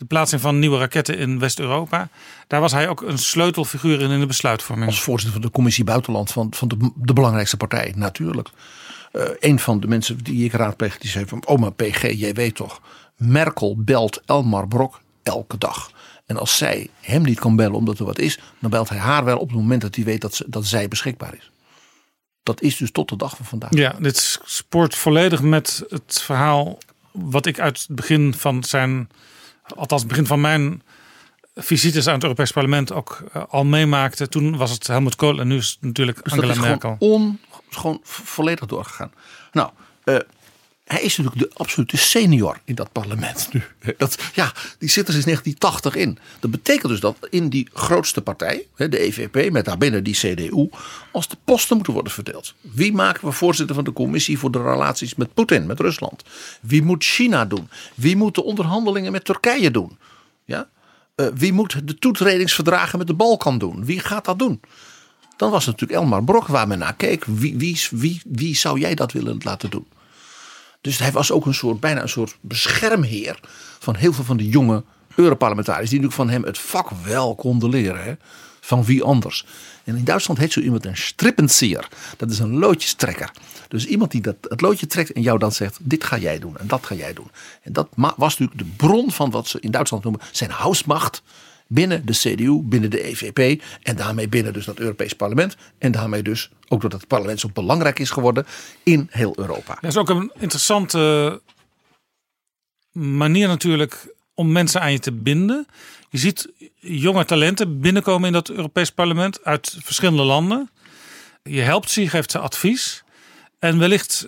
de 0.02 0.07
plaatsing 0.07 0.41
van 0.41 0.60
nieuwe 0.60 0.78
raketten 0.78 1.18
in 1.18 1.40
West-Europa. 1.40 2.10
Daar 2.48 2.61
was 2.61 2.72
hij 2.72 2.90
ook 2.90 3.02
een 3.02 3.18
sleutelfiguur 3.18 4.02
in 4.02 4.10
in 4.10 4.19
de 4.19 4.26
besluitvorming. 4.26 4.88
Als 4.88 5.02
voorzitter 5.02 5.34
van 5.34 5.41
de 5.41 5.52
commissie 5.52 5.84
Buitenland 5.84 6.32
van, 6.32 6.48
van 6.53 6.68
de, 6.68 6.91
de 6.95 7.14
belangrijkste 7.14 7.57
partij, 7.57 7.94
natuurlijk. 7.95 8.49
Uh, 9.14 9.23
een 9.40 9.60
van 9.60 9.80
de 9.80 9.88
mensen 9.88 10.18
die 10.18 10.45
ik 10.45 10.53
raadpleeg, 10.53 10.98
die 10.98 11.10
zei 11.10 11.26
van... 11.26 11.48
oma 11.48 11.69
PG, 11.69 12.11
jij 12.11 12.34
weet 12.34 12.56
toch, 12.56 12.82
Merkel 13.18 13.76
belt 13.78 14.22
Elmar 14.26 14.68
Brok 14.68 15.02
elke 15.23 15.57
dag. 15.57 15.91
En 16.26 16.38
als 16.38 16.57
zij 16.57 16.90
hem 16.99 17.22
niet 17.22 17.40
kan 17.40 17.56
bellen 17.56 17.76
omdat 17.76 17.99
er 17.99 18.06
wat 18.06 18.19
is... 18.19 18.40
dan 18.60 18.69
belt 18.69 18.90
hij 18.90 18.98
haar 18.98 19.26
wel 19.26 19.38
op 19.38 19.48
het 19.48 19.57
moment 19.57 19.82
dat 19.82 19.95
hij 19.95 20.03
weet 20.03 20.22
dat, 20.22 20.36
ze, 20.36 20.45
dat 20.48 20.65
zij 20.65 20.88
beschikbaar 20.88 21.34
is. 21.34 21.52
Dat 22.44 22.61
is 22.61 22.78
dus 22.78 22.91
tot 22.91 23.10
de 23.10 23.15
dag 23.15 23.36
van 23.36 23.45
vandaag. 23.45 23.73
Ja, 23.73 23.95
dit 23.99 24.40
spoort 24.44 24.95
volledig 24.95 25.41
met 25.41 25.84
het 25.90 26.22
verhaal... 26.22 26.78
wat 27.11 27.45
ik 27.45 27.60
uit 27.60 27.80
het 27.80 27.95
begin 27.95 28.34
van 28.34 28.64
zijn 28.64 29.10
althans 29.76 30.06
begin 30.06 30.26
van 30.26 30.42
mijn 30.42 30.82
visites 31.56 32.08
aan 32.08 32.14
het 32.14 32.24
Europees 32.24 32.52
Parlement 32.52 32.92
ook 32.92 33.24
uh, 33.36 33.44
al 33.50 33.64
meemaakte. 33.64 34.28
Toen 34.28 34.58
was 34.58 34.72
het 34.72 34.88
Helmut 34.88 35.16
Kool 35.16 35.40
en 35.40 35.48
nu 35.48 35.58
is 35.58 35.70
het 35.70 35.82
natuurlijk 35.82 36.24
dus 36.24 36.34
Angela 36.34 36.48
dat 36.54 36.64
is 36.64 36.70
Merkel. 36.70 36.96
Gewoon, 37.00 37.14
on, 37.14 37.40
gewoon 37.70 38.00
volledig 38.04 38.66
doorgegaan. 38.66 39.12
Nou, 39.52 39.70
uh, 40.06 40.18
hij 40.92 41.02
is 41.02 41.18
natuurlijk 41.18 41.52
de 41.52 41.58
absolute 41.58 41.98
senior 41.98 42.60
in 42.64 42.76
dat 42.76 42.92
parlement 42.92 43.50
nu. 43.54 43.64
Dat, 43.98 44.18
ja, 44.34 44.54
die 44.78 44.90
zit 44.90 45.08
er 45.08 45.14
sinds 45.14 45.26
1980 45.26 45.96
in. 45.96 46.18
Dat 46.40 46.52
betekent 46.52 46.88
dus 46.88 47.00
dat 47.00 47.18
in 47.30 47.50
die 47.50 47.70
grootste 47.74 48.22
partij, 48.22 48.68
de 48.76 49.00
EVP, 49.00 49.52
met 49.52 49.66
daarbinnen 49.66 50.04
die 50.04 50.14
CDU, 50.14 50.70
als 51.12 51.28
de 51.28 51.38
posten 51.44 51.76
moeten 51.76 51.94
worden 51.94 52.12
verdeeld. 52.12 52.54
Wie 52.62 52.94
maken 52.94 53.26
we 53.26 53.32
voorzitter 53.32 53.76
van 53.76 53.84
de 53.84 53.94
commissie 53.94 54.40
voor 54.40 54.52
de 54.52 54.62
relaties 54.62 55.16
met 55.16 55.34
Poetin, 55.34 55.66
met 55.66 55.80
Rusland? 55.80 56.24
Wie 56.62 56.84
moet 56.84 57.04
China 57.04 57.46
doen? 57.46 57.70
Wie 57.96 58.16
moet 58.16 58.36
de 58.36 58.44
onderhandelingen 58.44 59.12
met 59.12 59.26
Turkije 59.26 59.72
doen? 59.72 59.98
Ja? 60.46 60.70
Uh, 61.16 61.28
wie 61.36 61.54
moet 61.54 61.88
de 61.88 61.96
toetredingsverdragen 61.96 62.98
met 62.98 63.08
de 63.08 63.14
Balkan 63.14 63.58
doen? 63.58 63.86
Wie 63.86 64.00
gaat 64.00 64.26
dat 64.26 64.40
doen? 64.40 64.62
Dan 65.38 65.52
was 65.52 65.66
het 65.66 65.80
natuurlijk 65.80 66.02
Elmar 66.02 66.24
Brok 66.24 66.48
waar 66.48 66.68
men 66.68 66.80
naar 66.80 66.96
keek. 66.96 67.26
Wie, 67.26 67.58
wie, 67.58 67.82
wie, 67.92 68.22
wie 68.26 68.56
zou 68.56 68.80
jij 68.80 68.96
dat 68.96 69.12
willen 69.12 69.38
laten 69.44 69.70
doen? 69.70 69.88
Dus 70.82 70.98
hij 70.98 71.12
was 71.12 71.32
ook 71.32 71.45
een 71.45 71.53
soort, 71.53 71.80
bijna 71.80 72.02
een 72.02 72.10
soort 72.10 72.38
beschermheer 72.41 73.40
van 73.80 73.95
heel 73.95 74.14
veel 74.14 74.24
van 74.24 74.38
de 74.38 74.48
jonge 74.48 74.84
Europarlementariërs. 75.16 75.90
Die 75.90 75.99
natuurlijk 75.99 76.30
van 76.30 76.40
hem 76.40 76.44
het 76.44 76.60
vak 76.60 76.90
wel 76.90 77.36
konden 77.36 77.70
leren. 77.70 78.03
Hè? 78.03 78.14
Van 78.60 78.84
wie 78.84 79.03
anders. 79.03 79.45
En 79.84 79.95
in 79.95 80.03
Duitsland 80.03 80.40
heet 80.40 80.52
zo 80.52 80.60
iemand 80.60 80.86
een 80.86 80.98
strippenzieher. 80.98 81.88
Dat 82.18 82.32
is 82.32 82.40
een 82.40 82.58
loodjestrekker. 82.58 83.32
Dus 83.68 83.86
iemand 83.86 84.12
die 84.12 84.22
dat, 84.22 84.36
het 84.41 84.62
loodje 84.62 84.88
trekt 84.88 85.12
en 85.12 85.22
jou 85.22 85.40
dan 85.40 85.52
zegt: 85.52 85.78
dit 85.82 86.03
ga 86.03 86.18
jij 86.18 86.40
doen 86.40 86.58
en 86.58 86.68
dat 86.68 86.86
ga 86.86 86.95
jij 86.95 87.14
doen. 87.14 87.32
En 87.62 87.74
dat 87.74 87.88
was 87.95 88.38
natuurlijk 88.38 88.58
de 88.58 88.76
bron 88.86 89.12
van 89.12 89.32
wat 89.32 89.48
ze 89.48 89.60
in 89.60 89.72
Duitsland 89.72 90.03
noemen 90.03 90.22
zijn 90.32 90.49
huismacht 90.49 91.22
binnen 91.73 92.06
de 92.06 92.14
CDU, 92.14 92.61
binnen 92.64 92.89
de 92.89 93.03
EVP 93.03 93.61
en 93.84 93.95
daarmee 93.95 94.30
binnen 94.30 94.53
dus 94.53 94.65
dat 94.65 94.80
Europees 94.80 95.14
parlement 95.14 95.56
en 95.77 95.91
daarmee 95.91 96.23
dus 96.23 96.49
ook 96.68 96.81
doordat 96.81 96.99
het 96.99 97.10
parlement 97.10 97.39
zo 97.39 97.49
belangrijk 97.53 97.99
is 97.99 98.10
geworden 98.10 98.45
in 98.84 99.07
heel 99.11 99.34
Europa. 99.38 99.77
Dat 99.81 99.91
is 99.91 99.98
ook 99.98 100.10
een 100.10 100.31
interessante 100.39 101.41
manier 102.91 103.48
natuurlijk 103.48 104.15
om 104.34 104.52
mensen 104.52 104.81
aan 104.81 104.91
je 104.91 104.99
te 104.99 105.11
binden. 105.11 105.68
Je 106.10 106.18
ziet 106.18 106.49
jonge 106.80 107.26
talenten 107.26 107.80
binnenkomen 107.80 108.27
in 108.27 108.34
dat 108.34 108.49
Europees 108.49 108.89
parlement 108.89 109.43
uit 109.43 109.77
verschillende 109.80 110.23
landen. 110.23 110.69
Je 111.43 111.61
helpt 111.61 111.89
ze, 111.89 112.02
je 112.02 112.10
geeft 112.10 112.31
ze 112.31 112.39
advies. 112.39 113.03
En 113.60 113.77
wellicht 113.77 114.27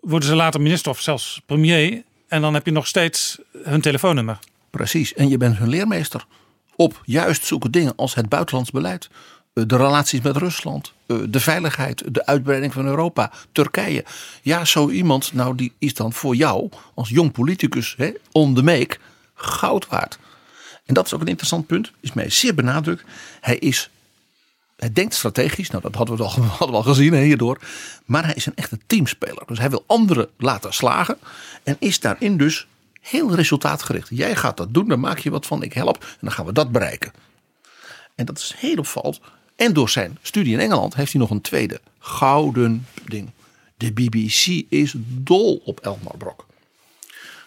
worden 0.00 0.28
ze 0.28 0.34
later 0.34 0.60
minister 0.60 0.90
of 0.90 1.00
zelfs 1.00 1.42
premier. 1.46 2.02
En 2.28 2.40
dan 2.40 2.54
heb 2.54 2.66
je 2.66 2.72
nog 2.72 2.86
steeds 2.86 3.38
hun 3.62 3.80
telefoonnummer. 3.80 4.38
Precies, 4.70 5.14
en 5.14 5.28
je 5.28 5.36
bent 5.36 5.58
hun 5.58 5.68
leermeester 5.68 6.26
op 6.76 7.02
juist 7.04 7.44
zulke 7.44 7.70
dingen 7.70 7.92
als 7.96 8.14
het 8.14 8.28
buitenlands 8.28 8.70
beleid, 8.70 9.08
eh, 9.52 9.64
de 9.66 9.76
relaties 9.76 10.20
met 10.20 10.36
Rusland, 10.36 10.92
eh, 11.06 11.16
de 11.28 11.40
veiligheid, 11.40 12.14
de 12.14 12.26
uitbreiding 12.26 12.72
van 12.72 12.86
Europa, 12.86 13.32
Turkije. 13.52 14.04
Ja, 14.42 14.64
zo 14.64 14.90
iemand, 14.90 15.32
nou 15.32 15.54
die 15.54 15.72
is 15.78 15.94
dan 15.94 16.12
voor 16.12 16.34
jou 16.34 16.68
als 16.94 17.08
jong 17.08 17.32
politicus 17.32 17.94
hè, 17.96 18.12
on 18.32 18.54
the 18.54 18.62
make 18.62 18.96
goud 19.34 19.88
waard. 19.88 20.18
En 20.84 20.94
dat 20.94 21.06
is 21.06 21.14
ook 21.14 21.20
een 21.20 21.26
interessant 21.26 21.66
punt, 21.66 21.92
is 22.00 22.12
mij 22.12 22.30
zeer 22.30 22.54
benadrukt. 22.54 23.04
Hij 23.40 23.56
is, 23.56 23.90
hij 24.76 24.92
denkt 24.92 25.14
strategisch, 25.14 25.70
nou 25.70 25.82
dat 25.82 25.94
hadden 25.94 26.16
we 26.16 26.22
al, 26.22 26.30
hadden 26.58 26.70
we 26.70 26.74
al 26.74 26.82
gezien 26.82 27.14
hierdoor. 27.14 27.58
Maar 28.04 28.24
hij 28.24 28.34
is 28.34 28.46
een 28.46 28.56
echte 28.56 28.78
teamspeler. 28.86 29.42
Dus 29.46 29.58
hij 29.58 29.70
wil 29.70 29.84
anderen 29.86 30.28
laten 30.36 30.72
slagen 30.72 31.18
en 31.62 31.76
is 31.78 32.00
daarin 32.00 32.36
dus 32.36 32.66
heel 33.02 33.34
resultaatgericht. 33.34 34.08
Jij 34.10 34.36
gaat 34.36 34.56
dat 34.56 34.74
doen, 34.74 34.88
dan 34.88 35.00
maak 35.00 35.18
je 35.18 35.30
wat 35.30 35.46
van, 35.46 35.62
ik 35.62 35.72
help 35.72 36.02
en 36.02 36.18
dan 36.20 36.32
gaan 36.32 36.46
we 36.46 36.52
dat 36.52 36.72
bereiken. 36.72 37.12
En 38.14 38.26
dat 38.26 38.38
is 38.38 38.54
heel 38.56 38.76
opvallend. 38.76 39.20
En 39.56 39.72
door 39.72 39.88
zijn 39.88 40.18
studie 40.22 40.52
in 40.52 40.60
Engeland 40.60 40.94
heeft 40.94 41.12
hij 41.12 41.20
nog 41.20 41.30
een 41.30 41.40
tweede 41.40 41.80
gouden 41.98 42.86
ding. 43.04 43.30
De 43.76 43.92
BBC 43.92 44.64
is 44.68 44.94
dol 44.96 45.62
op 45.64 45.80
Elmar 45.80 46.16
Brok. 46.16 46.46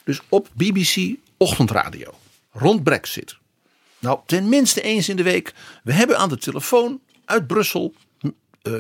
Dus 0.04 0.20
op 0.30 0.50
BBC 0.54 1.16
ochtendradio, 1.38 2.14
rond 2.52 2.84
Brexit. 2.84 3.38
Nou, 4.00 4.20
tenminste 4.26 4.82
eens 4.82 5.10
in 5.10 5.16
de 5.16 5.24
week. 5.24 5.54
We 5.84 5.94
hebben 5.94 6.18
aan 6.18 6.30
de 6.30 6.38
telefoon 6.38 7.00
uit 7.26 7.48
Brussel 7.48 7.94
uh, 8.22 8.32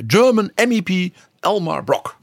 German 0.08 0.52
MEP 0.56 1.14
Elmar 1.40 1.84
Brok. 1.84 2.18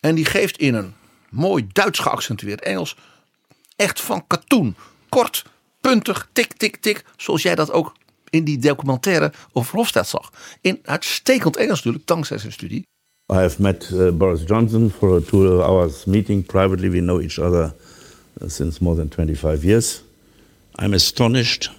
En 0.00 0.14
die 0.14 0.24
geeft 0.24 0.58
in 0.58 0.74
een 0.74 0.94
mooi 1.30 1.66
Duits 1.72 1.98
geaccentueerd 1.98 2.60
Engels 2.60 2.96
echt 3.78 4.00
van 4.00 4.26
katoen. 4.26 4.76
Kort, 5.08 5.44
puntig, 5.80 6.28
tik, 6.32 6.52
tik, 6.52 6.76
tik. 6.76 7.04
Zoals 7.16 7.42
jij 7.42 7.54
dat 7.54 7.70
ook 7.70 7.92
in 8.30 8.44
die 8.44 8.58
documentaire 8.58 9.32
over 9.52 9.76
Hofstad 9.76 10.08
zag. 10.08 10.32
In 10.60 10.78
uitstekend 10.84 11.56
Engels 11.56 11.76
natuurlijk, 11.76 12.06
dankzij 12.06 12.38
zijn 12.38 12.52
studie. 12.52 12.86
I 13.32 13.34
have 13.34 13.62
met 13.62 13.90
uh, 13.92 14.10
Boris 14.10 14.42
Johnson 14.46 14.90
for 14.90 15.16
a 15.16 15.20
two 15.20 15.60
hours 15.60 16.04
meeting 16.04 16.46
privately. 16.46 16.90
We 16.90 17.00
know 17.00 17.20
each 17.20 17.38
other 17.38 17.74
uh, 18.42 18.48
since 18.48 18.82
more 18.82 18.96
than 18.96 19.08
25 19.08 19.62
years. 19.62 20.02
I'm 20.82 20.92
astonished 20.92 21.70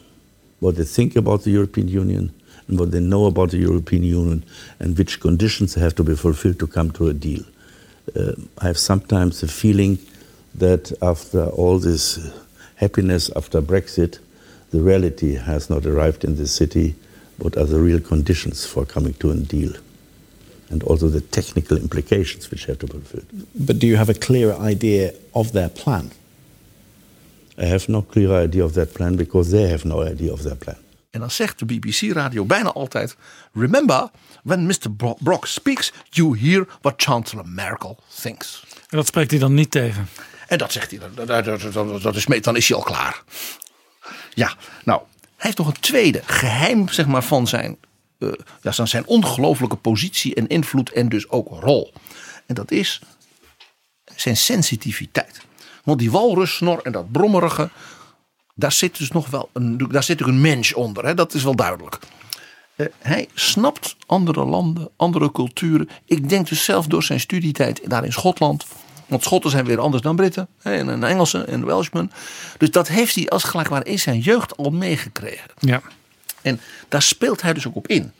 what 0.60 0.76
they 0.76 0.86
think 0.86 1.16
about 1.16 1.44
the 1.44 1.52
European 1.52 1.88
Union 1.88 2.32
and 2.68 2.80
what 2.80 2.92
they 2.92 3.02
know 3.02 3.26
about 3.26 3.50
the 3.50 3.58
European 3.58 4.04
Union 4.04 4.44
and 4.78 4.98
which 4.98 5.20
conditions 5.20 5.74
have 5.74 5.94
to 5.94 6.04
be 6.04 6.16
fulfilled 6.16 6.58
to 6.60 6.68
come 6.68 6.92
to 6.92 7.08
a 7.08 7.14
deal. 7.14 7.44
Uh, 8.16 8.32
I 8.62 8.66
have 8.66 8.78
sometimes 8.78 9.44
a 9.44 9.48
feeling 9.48 9.98
that 10.56 10.92
after 11.02 11.46
all 11.48 11.80
this 11.80 12.20
happiness 12.76 13.30
after 13.36 13.62
Brexit, 13.62 14.20
the 14.72 14.80
reality 14.80 15.36
has 15.36 15.70
not 15.70 15.86
arrived 15.86 16.24
in 16.24 16.36
the 16.36 16.48
city. 16.48 16.96
What 17.38 17.58
are 17.58 17.66
the 17.66 17.80
real 17.80 18.00
conditions 18.00 18.66
for 18.66 18.86
coming 18.86 19.14
to 19.16 19.32
a 19.32 19.36
deal? 19.36 19.74
And 20.70 20.84
also 20.84 21.08
the 21.08 21.22
technical 21.22 21.78
implications 21.78 22.52
which 22.52 22.66
have 22.66 22.78
to 22.80 22.86
be 22.86 22.94
fulfilled. 22.94 23.26
But 23.56 23.80
do 23.80 23.88
you 23.88 23.98
have 23.98 24.10
a 24.10 24.14
clearer 24.14 24.54
idea 24.54 25.14
of 25.34 25.52
their 25.52 25.70
plan? 25.70 26.12
I 27.58 27.66
have 27.66 27.90
no 27.90 28.02
clear 28.02 28.44
idea 28.44 28.64
of 28.64 28.74
that 28.74 28.94
plan 28.94 29.16
because 29.16 29.52
they 29.52 29.68
have 29.68 29.86
no 29.86 30.02
idea 30.02 30.32
of 30.32 30.42
their 30.42 30.56
plan. 30.56 30.78
En 31.10 31.20
dan 31.20 31.32
zegt 31.32 31.60
de 31.60 31.66
BBC-radio 31.66 32.46
bijna 32.46 32.72
altijd: 32.72 33.16
Remember, 33.54 34.10
when 34.44 34.66
Mr. 34.66 35.14
Brock 35.24 35.46
speaks, 35.46 35.92
you 36.10 36.38
hear 36.38 36.68
what 36.82 36.94
Chancellor 36.98 37.46
Merkel 37.48 37.98
thinks. 38.22 38.64
En 38.90 38.98
dat 38.98 39.08
spreekt 39.08 39.32
hij 39.32 39.40
dan 39.40 39.54
niet 39.54 39.72
tegen. 39.72 40.08
En 40.50 40.58
dat 40.58 40.72
zegt 40.72 40.92
hij, 40.92 41.00
dat, 41.16 41.28
dat, 41.28 42.02
dat, 42.02 42.16
is, 42.16 42.26
dan 42.42 42.56
is 42.56 42.68
hij 42.68 42.78
al 42.78 42.84
klaar. 42.84 43.24
Ja, 44.34 44.56
nou, 44.84 45.02
hij 45.20 45.36
heeft 45.36 45.58
nog 45.58 45.68
een 45.68 45.80
tweede 45.80 46.22
geheim 46.26 46.88
zeg 46.88 47.08
maar, 47.08 47.24
van 47.24 47.48
zijn, 47.48 47.78
uh, 48.20 48.32
ja, 48.62 48.86
zijn 48.86 49.06
ongelooflijke 49.06 49.76
positie 49.76 50.36
en 50.36 50.48
invloed 50.48 50.92
en 50.92 51.10
dus 51.10 51.30
ook 51.30 51.62
rol. 51.62 51.94
En 52.46 52.56
dat 52.56 52.72
is 52.72 53.02
zijn 54.16 54.38
sensitiviteit. 54.38 55.42
Want 55.84 56.00
die 56.00 56.12
walrussnor 56.12 56.80
en 56.84 56.92
dat 56.92 57.12
brommerige, 57.12 57.70
daar 58.56 58.72
zit 58.72 58.98
dus 58.98 59.12
nog 59.12 59.30
wel 59.30 59.50
een, 59.54 59.78
daar 59.78 60.04
zit 60.04 60.22
ook 60.22 60.28
een 60.28 60.42
mens 60.42 60.74
onder. 60.74 61.06
Hè? 61.06 61.14
Dat 61.14 61.34
is 61.34 61.44
wel 61.44 61.56
duidelijk. 61.56 62.00
Uh, 62.76 62.88
hij 63.00 63.28
snapt 63.34 63.96
andere 64.06 64.46
landen, 64.46 64.90
andere 64.96 65.32
culturen. 65.32 65.90
Ik 66.06 66.30
denk 66.30 66.50
dus 66.50 66.64
zelf 66.64 66.88
door 66.88 67.04
zijn 67.04 67.20
studietijd 67.20 67.90
daar 67.90 68.06
in 68.06 68.12
Schotland 68.14 68.66
want 69.10 69.24
Schotten 69.24 69.52
zijn 69.52 69.66
weer 69.66 69.80
anders 69.80 70.04
dan 70.04 70.16
Britten. 70.16 70.48
En, 70.62 70.90
en 70.90 71.04
Engelsen 71.04 71.48
en 71.48 71.66
Welshmen. 71.66 72.12
Dus 72.58 72.72
dat 72.72 72.88
heeft 72.88 73.16
hij 73.16 73.30
als 73.30 73.44
gelijkwaar 73.44 73.86
in 73.86 74.00
zijn 74.00 74.20
jeugd 74.20 74.58
al 74.58 74.70
meegekregen. 74.70 75.50
Ja. 75.60 75.82
En 76.42 76.60
daar 76.88 77.02
speelt 77.02 77.42
hij 77.42 77.54
dus 77.54 77.68
ook 77.68 77.76
op 77.76 77.88
in. 77.88 78.12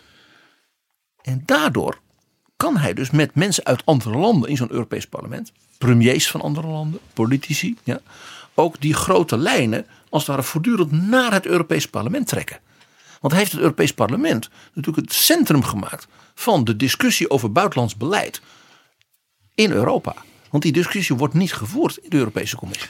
En 1.22 1.44
daardoor 1.46 2.00
kan 2.58 2.78
hij 2.78 2.94
dus 2.94 3.10
met 3.10 3.36
mensen 3.36 3.66
uit 3.66 3.86
andere 3.86 4.18
landen 4.18 4.50
in 4.50 4.58
zo'n 4.58 4.72
Europees 4.72 5.08
parlement, 5.08 5.52
premiers 5.78 6.32
van 6.32 6.42
andere 6.42 6.68
landen, 6.68 7.00
politici, 7.14 7.78
ja, 7.84 8.00
ook 8.54 8.82
die 8.82 8.94
grote 8.94 9.38
lijnen 9.38 9.86
als 10.10 10.22
het 10.22 10.32
ware 10.32 10.48
voortdurend 10.48 10.92
naar 10.92 11.34
het 11.34 11.46
Europees 11.46 11.88
parlement 11.88 12.28
trekken. 12.28 12.60
Want 13.20 13.34
hij 13.34 13.42
heeft 13.42 13.52
het 13.52 13.62
Europees 13.62 13.94
parlement 13.94 14.50
natuurlijk 14.74 15.08
het 15.08 15.16
centrum 15.16 15.64
gemaakt 15.64 16.08
van 16.36 16.64
de 16.64 16.76
discussie 16.76 17.30
over 17.30 17.52
buitenlands 17.52 17.96
beleid 17.96 18.42
in 19.56 19.72
Europa. 19.72 20.16
Want 20.52 20.64
die 20.64 20.72
discussie 20.72 21.16
wordt 21.16 21.34
niet 21.34 21.54
gevoerd 21.54 21.98
in 21.98 22.10
de 22.10 22.18
Europese 22.18 22.56
Commissie. 22.56 22.90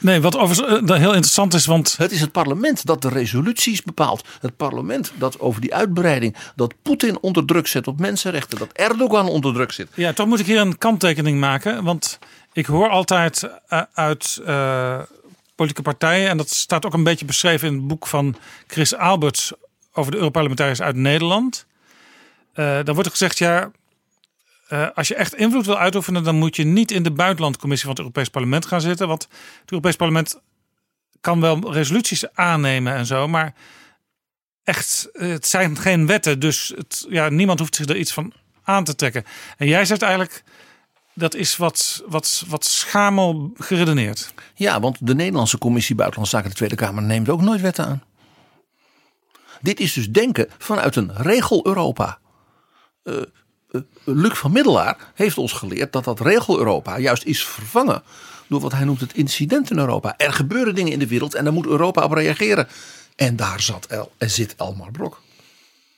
Nee, 0.00 0.20
wat 0.20 0.36
overigens 0.36 0.90
uh, 0.90 0.96
heel 0.96 1.12
interessant 1.12 1.54
is, 1.54 1.66
want... 1.66 1.96
Het 1.96 2.12
is 2.12 2.20
het 2.20 2.32
parlement 2.32 2.86
dat 2.86 3.02
de 3.02 3.08
resoluties 3.08 3.82
bepaalt. 3.82 4.28
Het 4.40 4.56
parlement 4.56 5.12
dat 5.18 5.40
over 5.40 5.60
die 5.60 5.74
uitbreiding, 5.74 6.36
dat 6.56 6.74
Poetin 6.82 7.20
onder 7.20 7.46
druk 7.46 7.66
zet 7.66 7.86
op 7.86 8.00
mensenrechten, 8.00 8.58
dat 8.58 8.72
Erdogan 8.72 9.28
onder 9.28 9.52
druk 9.52 9.72
zit. 9.72 9.88
Ja, 9.94 10.12
toch 10.12 10.26
moet 10.26 10.40
ik 10.40 10.46
hier 10.46 10.60
een 10.60 10.78
kanttekening 10.78 11.40
maken, 11.40 11.84
want 11.84 12.18
ik 12.52 12.66
hoor 12.66 12.88
altijd 12.88 13.42
uh, 13.68 13.82
uit 13.92 14.40
uh, 14.46 15.00
politieke 15.54 15.82
partijen, 15.82 16.28
en 16.28 16.36
dat 16.36 16.50
staat 16.50 16.86
ook 16.86 16.94
een 16.94 17.04
beetje 17.04 17.24
beschreven 17.24 17.68
in 17.68 17.74
het 17.74 17.86
boek 17.86 18.06
van 18.06 18.36
Chris 18.66 18.94
Alberts 18.96 19.52
over 19.92 20.12
de 20.12 20.18
Europarlementariërs 20.18 20.82
uit 20.82 20.96
Nederland. 20.96 21.66
dan 22.54 22.84
wordt 22.84 23.04
er 23.04 23.10
gezegd, 23.10 23.38
ja, 23.38 23.70
uh, 24.72 24.88
als 24.94 25.08
je 25.08 25.14
echt 25.14 25.34
invloed 25.34 25.66
wil 25.66 25.78
uitoefenen, 25.78 26.24
dan 26.24 26.36
moet 26.36 26.56
je 26.56 26.64
niet 26.64 26.90
in 26.90 27.02
de 27.02 27.10
buitenlandcommissie 27.10 27.86
van 27.86 27.96
het 27.96 28.04
Europees 28.04 28.28
Parlement 28.28 28.66
gaan 28.66 28.80
zitten. 28.80 29.08
Want 29.08 29.22
het 29.60 29.70
Europees 29.70 29.96
Parlement 29.96 30.40
kan 31.20 31.40
wel 31.40 31.72
resoluties 31.72 32.34
aannemen 32.34 32.94
en 32.94 33.06
zo, 33.06 33.28
maar 33.28 33.54
echt, 34.64 35.08
het 35.12 35.46
zijn 35.46 35.76
geen 35.76 36.06
wetten. 36.06 36.38
Dus 36.38 36.74
ja, 37.08 37.28
niemand 37.28 37.58
hoeft 37.58 37.74
zich 37.74 37.86
er 37.86 37.96
iets 37.96 38.12
van 38.12 38.32
aan 38.62 38.84
te 38.84 38.94
trekken. 38.94 39.24
En 39.56 39.66
jij 39.66 39.84
zegt 39.84 40.02
eigenlijk, 40.02 40.42
dat 41.14 41.34
is 41.34 41.56
wat, 41.56 42.02
wat, 42.06 42.44
wat 42.48 42.64
schamel 42.64 43.52
geredeneerd. 43.56 44.34
Ja, 44.54 44.80
want 44.80 44.96
de 45.00 45.14
Nederlandse 45.14 45.58
Commissie 45.58 45.94
Buitenlandse 45.94 46.36
Zaken, 46.36 46.50
de 46.50 46.56
Tweede 46.56 46.76
Kamer, 46.76 47.02
neemt 47.02 47.28
ook 47.28 47.40
nooit 47.40 47.60
wetten 47.60 47.86
aan. 47.86 48.02
Dit 49.60 49.80
is 49.80 49.92
dus 49.92 50.10
denken 50.10 50.48
vanuit 50.58 50.96
een 50.96 51.16
regel-Europa. 51.16 52.18
Uh, 53.04 53.22
Luc 54.04 54.34
van 54.34 54.52
Middelaar 54.52 54.96
heeft 55.14 55.38
ons 55.38 55.52
geleerd 55.52 55.92
dat 55.92 56.04
dat 56.04 56.20
regel-Europa 56.20 56.98
juist 56.98 57.24
is 57.24 57.44
vervangen 57.44 58.02
door 58.48 58.60
wat 58.60 58.72
hij 58.72 58.84
noemt 58.84 59.00
het 59.00 59.14
incident 59.14 59.70
in 59.70 59.78
Europa. 59.78 60.14
Er 60.16 60.32
gebeuren 60.32 60.74
dingen 60.74 60.92
in 60.92 60.98
de 60.98 61.06
wereld 61.06 61.34
en 61.34 61.44
daar 61.44 61.52
moet 61.52 61.66
Europa 61.66 62.04
op 62.04 62.12
reageren. 62.12 62.68
En 63.16 63.36
daar 63.36 63.60
zat 63.60 63.86
zit 64.18 64.54
Elmar 64.56 64.90
Brok. 64.90 65.22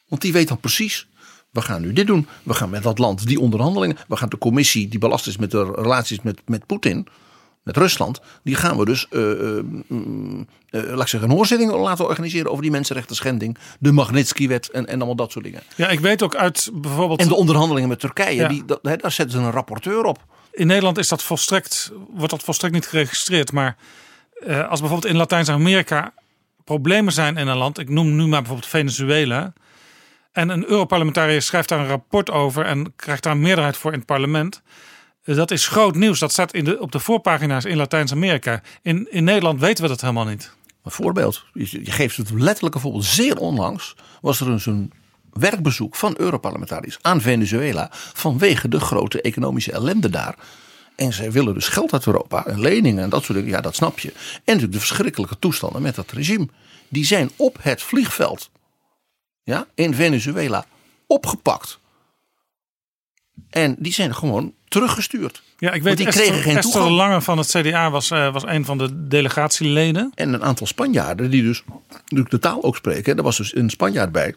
Want 0.08 0.22
die 0.22 0.32
weet 0.32 0.48
dan 0.48 0.60
precies. 0.60 1.08
We 1.50 1.60
gaan 1.60 1.80
nu 1.80 1.92
dit 1.92 2.06
doen. 2.06 2.26
We 2.42 2.54
gaan 2.54 2.70
met 2.70 2.82
dat 2.82 2.98
land 2.98 3.26
die 3.26 3.40
onderhandelingen. 3.40 3.96
We 4.08 4.16
gaan 4.16 4.28
de 4.28 4.38
commissie 4.38 4.88
die 4.88 4.98
belast 4.98 5.26
is 5.26 5.36
met 5.36 5.50
de 5.50 5.64
relaties 5.64 6.20
met, 6.20 6.40
met 6.46 6.66
Poetin 6.66 7.06
met 7.62 7.76
Rusland, 7.76 8.20
die 8.42 8.54
gaan 8.54 8.76
we 8.76 8.84
dus, 8.84 9.06
uh, 9.10 9.20
uh, 9.20 9.58
uh, 9.88 10.02
laat 10.70 11.00
ik 11.00 11.08
zeggen, 11.08 11.30
een 11.30 11.36
hoorzitting 11.36 11.72
laten 11.72 12.04
organiseren 12.04 12.50
over 12.50 12.62
die 12.62 12.70
mensenrechten 12.70 13.16
schending, 13.16 13.58
de 13.78 13.92
Magnitsky-wet 13.92 14.70
en, 14.70 14.86
en 14.86 14.96
allemaal 14.96 15.14
dat 15.14 15.32
soort 15.32 15.44
dingen. 15.44 15.62
Ja, 15.76 15.88
ik 15.88 16.00
weet 16.00 16.22
ook 16.22 16.34
uit 16.34 16.70
bijvoorbeeld. 16.72 17.20
En 17.20 17.28
de 17.28 17.34
onderhandelingen 17.34 17.88
met 17.88 18.00
Turkije, 18.00 18.48
die, 18.48 18.64
dat, 18.64 18.82
daar 18.82 19.12
zetten 19.12 19.30
ze 19.30 19.38
een 19.38 19.50
rapporteur 19.50 20.04
op. 20.04 20.24
In 20.52 20.66
Nederland 20.66 20.98
is 20.98 21.08
dat 21.08 21.22
volstrekt, 21.22 21.92
wordt 22.10 22.30
dat 22.30 22.42
volstrekt 22.42 22.74
niet 22.74 22.86
geregistreerd, 22.86 23.52
maar 23.52 23.76
als 24.46 24.80
bijvoorbeeld 24.80 25.12
in 25.12 25.16
Latijns-Amerika 25.16 26.12
problemen 26.64 27.12
zijn 27.12 27.36
in 27.36 27.46
een 27.46 27.56
land, 27.56 27.78
ik 27.78 27.88
noem 27.88 28.16
nu 28.16 28.26
maar 28.26 28.40
bijvoorbeeld 28.40 28.70
Venezuela. 28.70 29.52
En 30.32 30.48
een 30.48 30.68
Europarlementariër 30.68 31.42
schrijft 31.42 31.68
daar 31.68 31.78
een 31.78 31.86
rapport 31.86 32.30
over 32.30 32.64
en 32.64 32.92
krijgt 32.96 33.22
daar 33.22 33.32
een 33.32 33.40
meerderheid 33.40 33.76
voor 33.76 33.92
in 33.92 33.98
het 33.98 34.06
parlement 34.06 34.62
dat 35.22 35.50
is 35.50 35.66
groot 35.66 35.94
nieuws. 35.94 36.18
Dat 36.18 36.32
staat 36.32 36.54
in 36.54 36.64
de, 36.64 36.80
op 36.80 36.92
de 36.92 36.98
voorpagina's 36.98 37.64
in 37.64 37.76
Latijns-Amerika. 37.76 38.62
In, 38.82 39.08
in 39.10 39.24
Nederland 39.24 39.60
weten 39.60 39.82
we 39.82 39.90
dat 39.90 40.00
helemaal 40.00 40.24
niet. 40.24 40.50
Een 40.82 40.90
voorbeeld. 40.90 41.44
Je 41.52 41.90
geeft 41.90 42.16
het 42.16 42.30
letterlijke 42.30 42.78
voorbeeld. 42.78 43.04
Zeer 43.04 43.38
onlangs 43.38 43.96
was 44.20 44.40
er 44.40 44.48
een 44.48 44.60
een 44.64 44.92
werkbezoek 45.32 45.96
van 45.96 46.14
Europarlementariërs 46.18 46.98
aan 47.00 47.20
Venezuela. 47.20 47.88
vanwege 47.92 48.68
de 48.68 48.80
grote 48.80 49.20
economische 49.20 49.72
ellende 49.72 50.10
daar. 50.10 50.34
En 50.96 51.12
zij 51.12 51.32
willen 51.32 51.54
dus 51.54 51.68
geld 51.68 51.92
uit 51.92 52.06
Europa 52.06 52.46
en 52.46 52.60
leningen 52.60 53.02
en 53.02 53.10
dat 53.10 53.24
soort 53.24 53.38
dingen. 53.38 53.52
Ja, 53.52 53.60
dat 53.60 53.74
snap 53.74 53.98
je. 53.98 54.08
En 54.08 54.42
natuurlijk 54.44 54.72
de 54.72 54.78
verschrikkelijke 54.78 55.38
toestanden 55.38 55.82
met 55.82 55.94
dat 55.94 56.10
regime. 56.10 56.48
Die 56.88 57.04
zijn 57.04 57.30
op 57.36 57.58
het 57.60 57.82
vliegveld 57.82 58.50
ja, 59.42 59.66
in 59.74 59.94
Venezuela 59.94 60.64
opgepakt. 61.06 61.80
En 63.52 63.76
die 63.78 63.92
zijn 63.92 64.14
gewoon 64.14 64.52
teruggestuurd. 64.68 65.42
Ja, 65.58 65.72
ik 65.72 65.82
weet, 65.82 65.96
die 65.96 66.06
Esther, 66.06 66.24
kregen 66.24 66.42
geen 66.42 66.56
Esther 66.56 66.72
toegang. 66.72 66.96
Lange 66.96 67.20
van 67.20 67.38
het 67.38 67.48
CDA 67.48 67.90
was, 67.90 68.10
uh, 68.10 68.32
was 68.32 68.42
een 68.46 68.64
van 68.64 68.78
de 68.78 69.08
delegatieleden. 69.08 70.12
En 70.14 70.32
een 70.32 70.44
aantal 70.44 70.66
Spanjaarden 70.66 71.30
die 71.30 71.42
dus 71.42 71.62
de 72.04 72.38
taal 72.38 72.62
ook 72.62 72.76
spreken. 72.76 73.16
Er 73.16 73.22
was 73.22 73.36
dus 73.36 73.54
een 73.56 73.70
Spanjaard 73.70 74.12
bij 74.12 74.34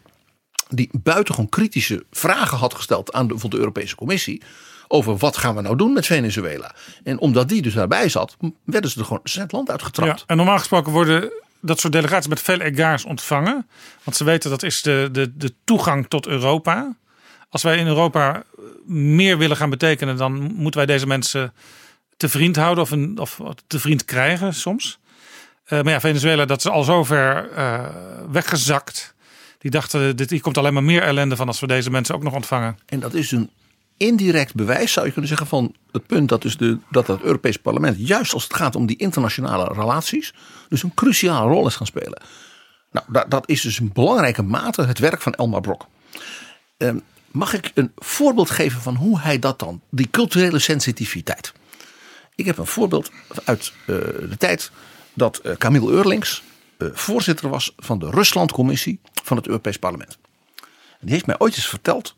die 0.68 0.88
buitengewoon 0.92 1.48
kritische 1.48 2.04
vragen 2.10 2.58
had 2.58 2.74
gesteld 2.74 3.12
aan 3.12 3.26
de, 3.26 3.48
de 3.48 3.56
Europese 3.56 3.96
Commissie. 3.96 4.42
Over 4.88 5.16
wat 5.16 5.36
gaan 5.36 5.54
we 5.54 5.60
nou 5.60 5.76
doen 5.76 5.92
met 5.92 6.06
Venezuela. 6.06 6.74
En 7.04 7.18
omdat 7.18 7.48
die 7.48 7.62
dus 7.62 7.74
daarbij 7.74 8.08
zat, 8.08 8.36
werden 8.64 8.90
ze 8.90 8.98
er 8.98 9.04
gewoon 9.04 9.20
het 9.22 9.52
land 9.52 9.70
uitgetrapt. 9.70 10.18
Ja, 10.18 10.24
en 10.26 10.36
normaal 10.36 10.58
gesproken 10.58 10.92
worden 10.92 11.32
dat 11.60 11.80
soort 11.80 11.92
delegaties 11.92 12.28
met 12.28 12.40
veel 12.40 12.60
egaars 12.60 13.04
ontvangen. 13.04 13.66
Want 14.02 14.16
ze 14.16 14.24
weten 14.24 14.50
dat 14.50 14.62
is 14.62 14.82
de, 14.82 15.08
de, 15.12 15.36
de 15.36 15.54
toegang 15.64 16.06
tot 16.08 16.26
Europa. 16.26 16.96
Als 17.48 17.62
wij 17.62 17.78
in 17.78 17.86
Europa 17.86 18.42
meer 18.86 19.38
willen 19.38 19.56
gaan 19.56 19.70
betekenen, 19.70 20.16
dan 20.16 20.52
moeten 20.54 20.80
wij 20.80 20.86
deze 20.94 21.06
mensen 21.06 21.52
te 22.16 22.28
vriend 22.28 22.56
houden 22.56 22.84
of, 22.84 22.90
een, 22.90 23.18
of 23.18 23.40
te 23.66 23.78
vriend 23.78 24.04
krijgen 24.04 24.54
soms. 24.54 24.98
Uh, 25.68 25.82
maar 25.82 25.92
ja, 25.92 26.00
Venezuela, 26.00 26.44
dat 26.44 26.58
is 26.58 26.66
al 26.66 26.82
zover 26.82 27.48
uh, 27.56 27.88
weggezakt. 28.30 29.14
Die 29.58 29.70
dachten, 29.70 30.16
dit, 30.16 30.30
hier 30.30 30.40
komt 30.40 30.58
alleen 30.58 30.72
maar 30.72 30.82
meer 30.82 31.02
ellende 31.02 31.36
van 31.36 31.46
als 31.46 31.60
we 31.60 31.66
deze 31.66 31.90
mensen 31.90 32.14
ook 32.14 32.22
nog 32.22 32.34
ontvangen. 32.34 32.78
En 32.86 33.00
dat 33.00 33.14
is 33.14 33.30
een 33.30 33.50
indirect 33.96 34.54
bewijs, 34.54 34.92
zou 34.92 35.06
je 35.06 35.12
kunnen 35.12 35.28
zeggen, 35.28 35.46
van 35.46 35.74
het 35.92 36.06
punt 36.06 36.28
dat, 36.28 36.42
dus 36.42 36.56
de, 36.56 36.78
dat 36.90 37.06
het 37.06 37.22
Europees 37.22 37.56
Parlement, 37.56 37.96
juist 37.98 38.32
als 38.32 38.42
het 38.42 38.54
gaat 38.54 38.76
om 38.76 38.86
die 38.86 38.96
internationale 38.96 39.74
relaties, 39.74 40.34
dus 40.68 40.82
een 40.82 40.94
cruciale 40.94 41.48
rol 41.48 41.66
is 41.66 41.76
gaan 41.76 41.86
spelen. 41.86 42.22
Nou, 42.90 43.06
dat, 43.08 43.30
dat 43.30 43.48
is 43.48 43.60
dus 43.60 43.80
in 43.80 43.90
belangrijke 43.92 44.42
mate 44.42 44.82
het 44.82 44.98
werk 44.98 45.22
van 45.22 45.34
Elmar 45.34 45.60
Brok. 45.60 45.86
Um, 46.76 47.02
Mag 47.36 47.52
ik 47.52 47.70
een 47.74 47.92
voorbeeld 47.96 48.50
geven 48.50 48.80
van 48.80 48.94
hoe 48.94 49.20
hij 49.20 49.38
dat 49.38 49.58
dan, 49.58 49.80
die 49.90 50.08
culturele 50.10 50.58
sensitiviteit. 50.58 51.52
Ik 52.34 52.44
heb 52.44 52.58
een 52.58 52.66
voorbeeld 52.66 53.10
uit 53.44 53.72
uh, 53.80 53.86
de 53.86 54.36
tijd 54.38 54.70
dat 55.14 55.40
uh, 55.42 55.52
Camille 55.52 55.90
Eurlings 55.90 56.42
uh, 56.78 56.88
voorzitter 56.92 57.48
was 57.48 57.72
van 57.76 57.98
de 57.98 58.10
Ruslandcommissie 58.10 59.00
van 59.24 59.36
het 59.36 59.46
Europees 59.46 59.76
Parlement. 59.76 60.18
En 60.60 60.66
die 61.00 61.10
heeft 61.10 61.26
mij 61.26 61.38
ooit 61.38 61.56
eens 61.56 61.68
verteld. 61.68 62.14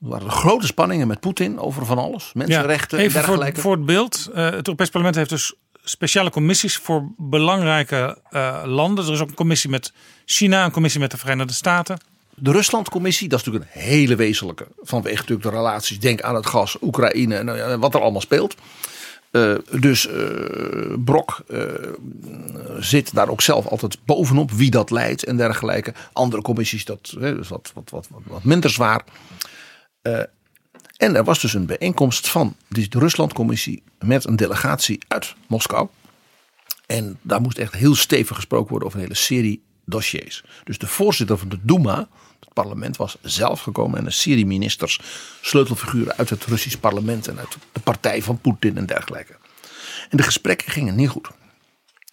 Er 0.00 0.08
waren 0.08 0.30
grote 0.30 0.66
spanningen 0.66 1.06
met 1.06 1.20
Poetin 1.20 1.58
over 1.58 1.86
van 1.86 1.98
alles, 1.98 2.32
mensenrechten 2.32 2.98
ja, 2.98 3.04
even 3.04 3.20
en 3.20 3.26
dergelijke. 3.26 3.60
Voor, 3.60 3.62
voor 3.62 3.76
het 3.76 3.86
beeld, 3.86 4.30
het 4.32 4.66
Europees 4.66 4.90
Parlement 4.90 5.16
heeft 5.16 5.30
dus 5.30 5.54
speciale 5.84 6.30
commissies 6.30 6.76
voor 6.76 7.12
belangrijke 7.16 8.18
landen. 8.64 9.06
Er 9.06 9.12
is 9.12 9.20
ook 9.20 9.28
een 9.28 9.34
commissie 9.34 9.70
met 9.70 9.92
China, 10.24 10.64
een 10.64 10.70
commissie 10.70 11.00
met 11.00 11.10
de 11.10 11.16
Verenigde 11.16 11.52
Staten 11.52 12.12
de 12.36 12.52
Ruslandcommissie, 12.52 13.28
dat 13.28 13.40
is 13.40 13.46
natuurlijk 13.46 13.74
een 13.74 13.80
hele 13.80 14.16
wezenlijke. 14.16 14.66
Vanwege 14.82 15.16
natuurlijk 15.16 15.42
de 15.42 15.56
relaties. 15.56 16.00
Denk 16.00 16.22
aan 16.22 16.34
het 16.34 16.46
gas, 16.46 16.76
Oekraïne 16.80 17.36
en 17.36 17.80
wat 17.80 17.94
er 17.94 18.00
allemaal 18.00 18.20
speelt. 18.20 18.54
Uh, 19.30 19.54
dus 19.80 20.06
uh, 20.06 20.14
Brok 21.04 21.44
zit 22.78 23.14
daar 23.14 23.28
ook 23.28 23.40
zelf 23.40 23.66
altijd 23.66 23.98
bovenop 24.04 24.50
wie 24.50 24.70
dat 24.70 24.90
leidt 24.90 25.24
en 25.24 25.36
dergelijke. 25.36 25.94
Andere 26.12 26.42
commissies, 26.42 26.84
dat 26.84 27.16
is 27.20 27.48
wat, 27.48 27.70
wat, 27.74 27.90
wat, 27.90 28.08
wat 28.24 28.44
minder 28.44 28.70
zwaar. 28.70 29.04
en 30.96 31.14
er 31.16 31.24
was 31.24 31.40
dus 31.40 31.54
een 31.54 31.66
bijeenkomst 31.66 32.28
van 32.28 32.56
de 32.68 32.86
Ruslandcommissie 32.90 33.82
met 33.98 34.26
een 34.26 34.36
delegatie 34.36 34.98
uit 35.08 35.34
Moskou. 35.46 35.88
En 36.86 37.18
daar 37.22 37.40
moest 37.40 37.58
echt 37.58 37.72
heel 37.72 37.94
stevig 37.94 38.36
gesproken 38.36 38.70
worden 38.70 38.88
over 38.88 38.98
een 38.98 39.04
hele 39.04 39.18
serie 39.18 39.62
dossiers. 39.84 40.44
Dus 40.64 40.78
de 40.78 40.86
voorzitter 40.86 41.38
van 41.38 41.48
de 41.48 41.58
Duma, 41.62 42.08
parlement, 42.54 42.96
was 42.96 43.16
zelf 43.22 43.60
gekomen 43.60 43.98
en 43.98 44.06
een 44.06 44.12
serie 44.12 44.46
ministers, 44.46 45.00
sleutelfiguren 45.40 46.16
uit 46.16 46.30
het 46.30 46.44
Russisch 46.44 46.76
parlement 46.76 47.28
en 47.28 47.38
uit 47.38 47.56
de 47.72 47.80
partij 47.80 48.22
van 48.22 48.38
Poetin 48.38 48.76
en 48.76 48.86
dergelijke. 48.86 49.36
En 50.10 50.16
de 50.16 50.22
gesprekken 50.22 50.72
gingen 50.72 50.94
niet 50.94 51.08
goed. 51.08 51.28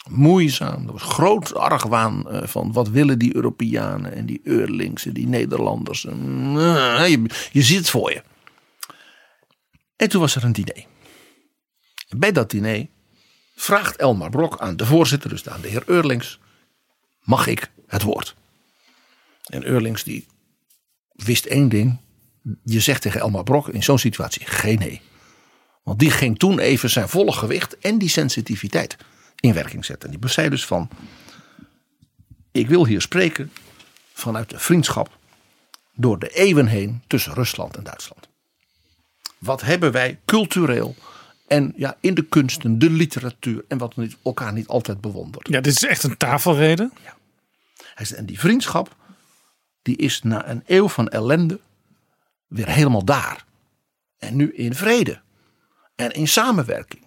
Moeizaam, 0.09 0.87
er 0.87 0.91
was 0.91 1.01
groot 1.01 1.55
argwaan 1.55 2.29
eh, 2.29 2.47
van 2.47 2.71
wat 2.71 2.89
willen 2.89 3.19
die 3.19 3.35
Europeanen 3.35 4.13
en 4.13 4.25
die 4.25 4.41
Eurlings 4.43 5.05
en 5.05 5.13
die 5.13 5.27
Nederlanders. 5.27 6.05
Eh, 6.05 7.07
je, 7.51 7.61
ziet 7.61 7.77
het 7.77 7.89
voor 7.89 8.11
je. 8.11 8.23
En 9.95 10.09
toen 10.09 10.21
was 10.21 10.35
er 10.35 10.43
een 10.43 10.53
diner. 10.53 10.85
bij 12.09 12.31
dat 12.31 12.49
diner 12.49 12.87
vraagt 13.55 13.95
Elmar 13.95 14.29
Brok 14.29 14.59
aan 14.59 14.77
de 14.77 14.85
voorzitter, 14.85 15.29
dus 15.29 15.49
aan 15.49 15.61
de 15.61 15.67
heer 15.67 15.83
Eurlings 15.85 16.39
mag 17.21 17.47
ik 17.47 17.71
het 17.87 18.01
woord. 18.01 18.35
En 19.51 19.65
Eurlings 19.65 20.03
die 20.03 20.27
wist 21.11 21.45
één 21.45 21.69
ding. 21.69 21.97
je 22.63 22.79
zegt 22.79 23.01
tegen 23.01 23.19
Elmar 23.19 23.43
Brok 23.43 23.69
in 23.69 23.83
zo'n 23.83 23.99
situatie 23.99 24.45
geen 24.45 24.79
nee. 24.79 25.01
Want 25.83 25.99
die 25.99 26.11
ging 26.11 26.39
toen 26.39 26.59
even 26.59 26.89
zijn 26.89 27.09
volle 27.09 27.31
gewicht 27.31 27.77
en 27.77 27.97
die 27.97 28.09
sensitiviteit 28.09 28.97
in 29.39 29.53
werking 29.53 29.85
zetten. 29.85 30.11
En 30.11 30.19
die 30.19 30.29
zei 30.29 30.49
dus 30.49 30.65
van, 30.65 30.89
ik 32.51 32.67
wil 32.67 32.85
hier 32.85 33.01
spreken 33.01 33.51
vanuit 34.13 34.49
de 34.49 34.59
vriendschap 34.59 35.17
door 35.93 36.19
de 36.19 36.29
eeuwen 36.29 36.67
heen 36.67 37.01
tussen 37.07 37.33
Rusland 37.33 37.77
en 37.77 37.83
Duitsland. 37.83 38.29
Wat 39.37 39.61
hebben 39.61 39.91
wij 39.91 40.19
cultureel 40.25 40.95
en 41.47 41.73
ja, 41.75 41.97
in 41.99 42.13
de 42.13 42.21
kunsten, 42.21 42.79
de 42.79 42.89
literatuur 42.89 43.63
en 43.67 43.77
wat 43.77 43.95
we 43.95 44.09
elkaar 44.23 44.53
niet 44.53 44.67
altijd 44.67 45.01
bewonderen. 45.01 45.51
Ja, 45.51 45.61
dit 45.61 45.75
is 45.75 45.83
echt 45.83 46.03
een 46.03 46.17
tafelreden. 46.17 46.93
Ja. 47.03 47.15
En 48.15 48.25
die 48.25 48.39
vriendschap, 48.39 48.95
die 49.81 49.97
is 49.97 50.21
na 50.21 50.49
een 50.49 50.63
eeuw 50.65 50.89
van 50.89 51.09
ellende 51.09 51.59
weer 52.47 52.69
helemaal 52.69 53.05
daar. 53.05 53.45
En 54.17 54.35
nu 54.35 54.53
in 54.53 54.75
vrede. 54.75 55.21
En 55.95 56.11
in 56.11 56.27
samenwerking. 56.27 57.05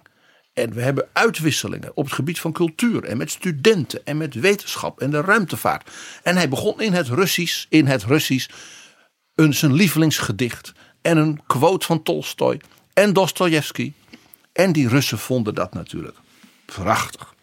En 0.52 0.72
we 0.72 0.82
hebben 0.82 1.08
uitwisselingen 1.12 1.96
op 1.96 2.04
het 2.04 2.14
gebied 2.14 2.40
van 2.40 2.52
cultuur 2.52 3.04
en 3.04 3.16
met 3.16 3.30
studenten 3.30 4.06
en 4.06 4.16
met 4.16 4.34
wetenschap 4.34 5.00
en 5.00 5.10
de 5.10 5.20
ruimtevaart. 5.20 5.90
En 6.22 6.36
hij 6.36 6.48
begon 6.48 6.80
in 6.80 6.92
het 6.92 7.08
Russisch, 7.08 7.66
in 7.68 7.86
het 7.86 8.04
Russisch, 8.04 8.48
een 9.34 9.54
zijn 9.54 9.72
lievelingsgedicht 9.72 10.72
en 11.02 11.16
een 11.16 11.40
quote 11.46 11.86
van 11.86 12.02
Tolstoy 12.02 12.60
en 12.92 13.12
Dostoevsky. 13.12 13.92
En 14.52 14.72
die 14.72 14.88
Russen 14.88 15.18
vonden 15.18 15.54
dat 15.54 15.74
natuurlijk 15.74 16.16
prachtig. 16.64 17.34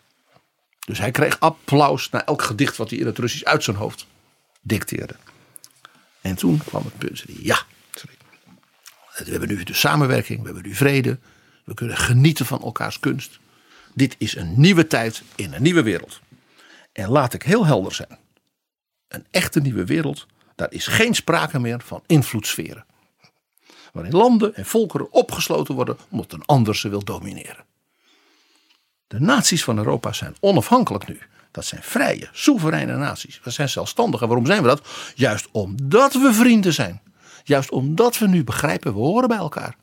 Dus 0.80 0.98
hij 0.98 1.12
kreeg 1.12 1.40
applaus 1.40 2.10
na 2.10 2.26
elk 2.26 2.42
gedicht 2.42 2.78
wat 2.78 2.90
hij 2.90 3.00
in 3.00 3.06
het 3.06 3.18
Russisch 3.18 3.44
uit 3.44 3.64
zijn 3.64 3.78
hoofd 3.78 4.08
dicteerde. 4.62 5.16
En 6.22 6.36
toen 6.36 6.58
kwam 6.66 6.84
het 6.84 6.98
punt. 6.98 7.24
Ja, 7.28 7.66
we 9.18 9.32
hebben 9.32 9.48
nu 9.48 9.64
de 9.64 9.74
samenwerking, 9.74 10.40
we 10.40 10.46
hebben 10.46 10.64
nu 10.64 10.76
vrede. 10.76 11.20
We 11.64 11.74
kunnen 11.74 11.98
genieten 11.98 12.46
van 12.46 12.62
elkaars 12.62 13.00
kunst. 13.00 13.40
Dit 13.94 14.16
is 14.18 14.36
een 14.36 14.54
nieuwe 14.60 14.88
tijd 14.88 15.24
in 15.36 15.54
een 15.54 15.62
nieuwe 15.62 15.84
wereld. 15.84 16.20
En 16.92 17.10
laat 17.10 17.34
ik 17.34 17.44
heel 17.44 17.66
helder 17.66 17.94
zijn. 17.94 18.18
Een 19.08 19.26
echte 19.32 19.60
nieuwe 19.60 19.86
wereld, 19.86 20.26
daar 20.56 20.72
is 20.72 20.88
geen 20.88 21.16
sprake 21.16 21.60
meer 21.60 21.82
van 21.82 22.04
invloedssferen. 22.08 22.86
Waarin 23.94 24.14
landen 24.14 24.56
en 24.56 24.66
volkeren 24.66 25.12
opgesloten 25.12 25.76
worden 25.76 25.98
omdat 26.10 26.34
een 26.34 26.46
ander 26.46 26.76
ze 26.76 26.90
wil 26.90 27.04
domineren. 27.04 27.66
De 29.08 29.20
naties 29.20 29.64
van 29.64 29.78
Europa 29.78 30.14
zijn 30.14 30.36
onafhankelijk 30.40 31.08
nu. 31.08 31.20
Dat 31.52 31.66
zijn 31.66 31.84
vrije, 31.84 32.30
soevereine 32.32 32.98
naties. 32.98 33.40
We 33.44 33.50
zijn 33.50 33.70
zelfstandig. 33.70 34.22
En 34.22 34.28
waarom 34.28 34.46
zijn 34.46 34.62
we 34.62 34.68
dat? 34.68 34.88
Juist 35.16 35.48
omdat 35.52 36.14
we 36.14 36.34
vrienden 36.34 36.74
zijn. 36.74 37.02
Juist 37.44 37.72
omdat 37.72 38.18
we 38.18 38.28
nu 38.28 38.44
begrijpen, 38.44 38.94
we 38.94 39.00
horen 39.00 39.28
bij 39.28 39.38
elkaar. 39.38 39.76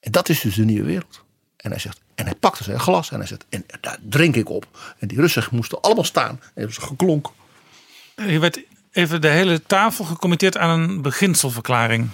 En 0.00 0.12
dat 0.12 0.28
is 0.28 0.40
dus 0.40 0.54
de 0.54 0.64
nieuwe 0.64 0.86
wereld. 0.86 1.24
En 1.56 1.70
hij 1.70 1.80
zegt, 1.80 2.00
en 2.14 2.24
hij 2.24 2.34
pakte 2.34 2.64
zijn 2.64 2.80
glas 2.80 3.10
en 3.10 3.18
hij 3.18 3.26
zegt, 3.26 3.44
en 3.48 3.64
daar 3.80 3.98
drink 4.00 4.36
ik 4.36 4.48
op. 4.48 4.94
En 4.98 5.08
die 5.08 5.20
Russen 5.20 5.44
moesten 5.50 5.80
allemaal 5.80 6.04
staan 6.04 6.40
en 6.40 6.50
hebben 6.54 6.74
ze 6.74 6.80
geklonken. 6.80 7.32
Je 8.16 8.38
werd 8.38 8.60
even 8.92 9.20
de 9.20 9.28
hele 9.28 9.62
tafel 9.62 10.04
gecommitteerd 10.04 10.56
aan 10.56 10.80
een 10.80 11.02
beginselverklaring. 11.02 12.08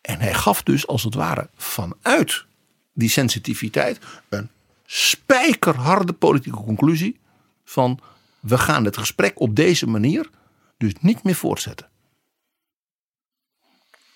En 0.00 0.20
hij 0.20 0.34
gaf 0.34 0.62
dus 0.62 0.86
als 0.86 1.02
het 1.02 1.14
ware 1.14 1.48
vanuit 1.56 2.44
die 2.92 3.10
sensitiviteit 3.10 3.98
een 4.28 4.50
spijkerharde 4.86 6.12
politieke 6.12 6.62
conclusie 6.62 7.20
van 7.64 8.00
we 8.40 8.58
gaan 8.58 8.84
het 8.84 8.96
gesprek 8.96 9.40
op 9.40 9.56
deze 9.56 9.86
manier 9.86 10.30
dus 10.78 10.92
niet 11.00 11.22
meer 11.22 11.34
voortzetten. 11.34 11.88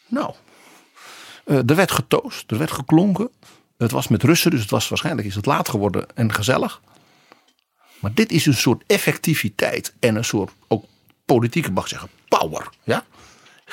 Nou, 0.06 0.34
eh, 1.44 1.56
er 1.56 1.74
werd 1.74 1.90
getoost, 1.90 2.50
er 2.50 2.58
werd 2.58 2.70
geklonken. 2.70 3.30
Het 3.76 3.90
was 3.90 4.08
met 4.08 4.22
Russen, 4.22 4.50
dus 4.50 4.60
het 4.60 4.70
was 4.70 4.88
waarschijnlijk 4.88 5.26
is 5.26 5.34
het 5.34 5.46
laat 5.46 5.68
geworden 5.68 6.16
en 6.16 6.32
gezellig. 6.34 6.80
Maar 7.98 8.14
dit 8.14 8.32
is 8.32 8.46
een 8.46 8.54
soort 8.54 8.82
effectiviteit 8.86 9.94
en 9.98 10.16
een 10.16 10.24
soort 10.24 10.52
ook 10.68 10.84
politieke, 11.24 11.70
mag 11.70 11.84
ik 11.84 11.90
zeggen, 11.90 12.08
power. 12.28 12.68
Ja? 12.82 13.04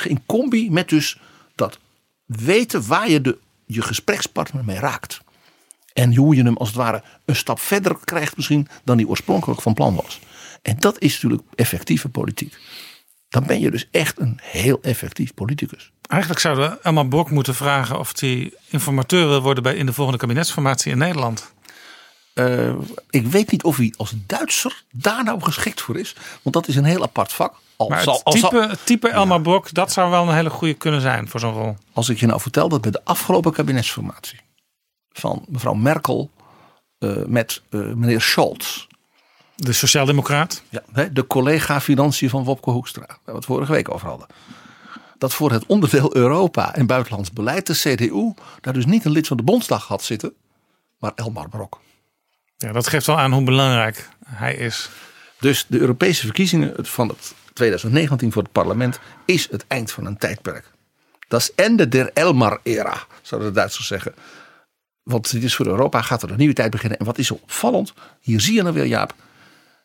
In 0.04 0.26
combi 0.26 0.72
met 0.72 0.90
dus 0.90 1.20
dat 1.56 1.80
weten 2.26 2.88
waar 2.88 3.10
je 3.10 3.22
de, 3.22 3.38
je 3.66 3.82
gesprekspartner 3.82 4.66
mee 4.66 4.80
raakt. 4.80 5.22
En 5.98 6.16
hoe 6.16 6.36
je 6.36 6.44
hem 6.44 6.58
als 6.58 6.68
het 6.68 6.78
ware 6.78 7.04
een 7.26 7.36
stap 7.36 7.60
verder 7.60 7.98
krijgt 8.04 8.36
misschien 8.36 8.68
dan 8.84 8.98
die 8.98 9.08
oorspronkelijk 9.08 9.62
van 9.62 9.74
plan 9.74 9.96
was. 9.96 10.20
En 10.62 10.76
dat 10.80 11.00
is 11.00 11.14
natuurlijk 11.14 11.50
effectieve 11.56 12.10
politiek. 12.10 12.58
Dan 13.30 13.46
ben 13.46 13.60
je 13.60 13.72
dus 13.72 13.88
echt 13.92 14.20
een 14.20 14.40
heel 14.42 14.80
effectief 14.82 15.34
politicus. 15.34 15.92
Eigenlijk 16.02 16.42
zouden 16.42 16.70
we 16.70 16.80
Elmar 16.82 17.08
Brok 17.08 17.32
moeten 17.32 17.56
vragen 17.56 18.00
of 18.00 18.20
hij 18.20 18.52
informateur 18.70 19.28
wil 19.28 19.42
worden 19.42 19.64
bij 19.64 19.76
in 19.76 19.86
de 19.86 19.94
volgende 19.94 20.20
kabinetsformatie 20.20 20.92
in 20.92 20.98
Nederland. 20.98 21.54
Uh, 22.34 22.76
ik 23.10 23.28
weet 23.28 23.52
niet 23.52 23.64
of 23.64 23.78
hij 23.78 23.94
als 23.98 24.14
Duitser 24.26 24.84
daar 24.92 25.24
nou 25.24 25.42
geschikt 25.42 25.82
voor 25.82 26.00
is. 26.00 26.16
Want 26.42 26.56
dat 26.56 26.68
is 26.68 26.76
een 26.76 26.84
heel 26.84 27.04
apart 27.04 27.34
vak. 27.34 27.54
Al, 27.76 27.90
maar 27.90 28.06
het 28.06 28.26
type, 28.26 28.78
type 28.84 29.10
Elmar 29.10 29.42
Brok, 29.42 29.74
dat 29.74 29.92
zou 29.92 30.12
wel 30.12 30.28
een 30.28 30.36
hele 30.36 30.50
goede 30.50 30.74
kunnen 30.74 31.02
zijn 31.02 31.30
voor 31.30 31.40
zo'n 31.40 31.54
rol. 31.54 31.78
Als 31.94 32.10
ik 32.10 32.20
je 32.20 32.26
nou 32.26 32.42
vertel 32.42 32.70
dat 32.70 32.82
bij 32.82 32.92
de 32.92 33.02
afgelopen 33.04 33.52
kabinetsformatie 33.52 34.40
van 35.20 35.46
mevrouw 35.48 35.74
Merkel 35.74 36.32
uh, 37.00 37.26
met 37.26 37.62
uh, 37.70 37.94
meneer 37.94 38.22
Scholz. 38.22 38.88
De 39.56 39.74
sociaaldemocraat? 39.74 40.64
Ja, 40.70 41.10
de 41.12 41.28
collega 41.28 41.82
financiën 41.82 42.30
van 42.30 42.44
Wopke 42.44 42.70
Hoekstra. 42.70 43.06
Waar 43.08 43.20
we 43.24 43.32
het 43.32 43.46
vorige 43.46 43.72
week 43.72 43.94
over 43.94 44.08
hadden. 44.08 44.28
Dat 45.18 45.34
voor 45.34 45.52
het 45.52 45.66
onderdeel 45.66 46.16
Europa 46.16 46.76
en 46.76 46.86
buitenlands 46.86 47.32
beleid 47.32 47.68
de 47.68 47.74
CDU 47.74 48.34
daar 48.62 48.74
dus 48.74 48.86
niet 48.86 49.06
een 49.06 49.12
lid 49.12 49.28
van 49.28 49.38
de 49.38 49.44
Bondsdag 49.44 49.88
had 49.88 50.04
zitten, 50.04 50.34
maar 51.00 51.12
Elmar 51.16 51.50
Brok. 51.50 51.82
Ja, 52.58 52.72
dat 52.72 52.88
geeft 52.88 53.06
wel 53.06 53.20
aan 53.20 53.32
hoe 53.32 53.44
belangrijk 53.44 54.10
hij 54.26 54.56
is. 54.56 54.90
Dus 55.40 55.66
de 55.68 55.80
Europese 55.80 56.26
verkiezingen 56.26 56.86
van 56.86 57.08
het 57.08 57.34
2019 57.54 58.32
voor 58.32 58.44
het 58.44 58.52
parlement 58.52 59.00
is 59.26 59.50
het 59.52 59.66
eind 59.68 59.92
van 59.92 60.06
een 60.06 60.18
tijdperk. 60.18 60.72
Dat 61.28 61.42
is 61.42 61.52
einde 61.56 61.88
der 61.88 62.12
Elmar-era, 62.14 62.98
zouden 63.22 63.50
de 63.50 63.56
Duitsers 63.56 63.88
zeggen. 63.88 64.14
Want 65.08 65.32
dit 65.32 65.44
is 65.44 65.56
voor 65.56 65.66
Europa, 65.66 66.02
gaat 66.02 66.24
er 66.24 66.32
een 66.32 66.38
nieuwe 66.38 66.54
tijd 66.54 66.72
beginnen. 66.72 67.00
En 67.00 67.06
wat 67.06 67.18
is 67.18 67.32
opvallend, 67.32 67.94
hier 68.22 68.42
zie 68.42 68.54
je 68.54 68.64
dan 68.64 68.74
weer 68.74 68.86
Jaap. 68.86 69.16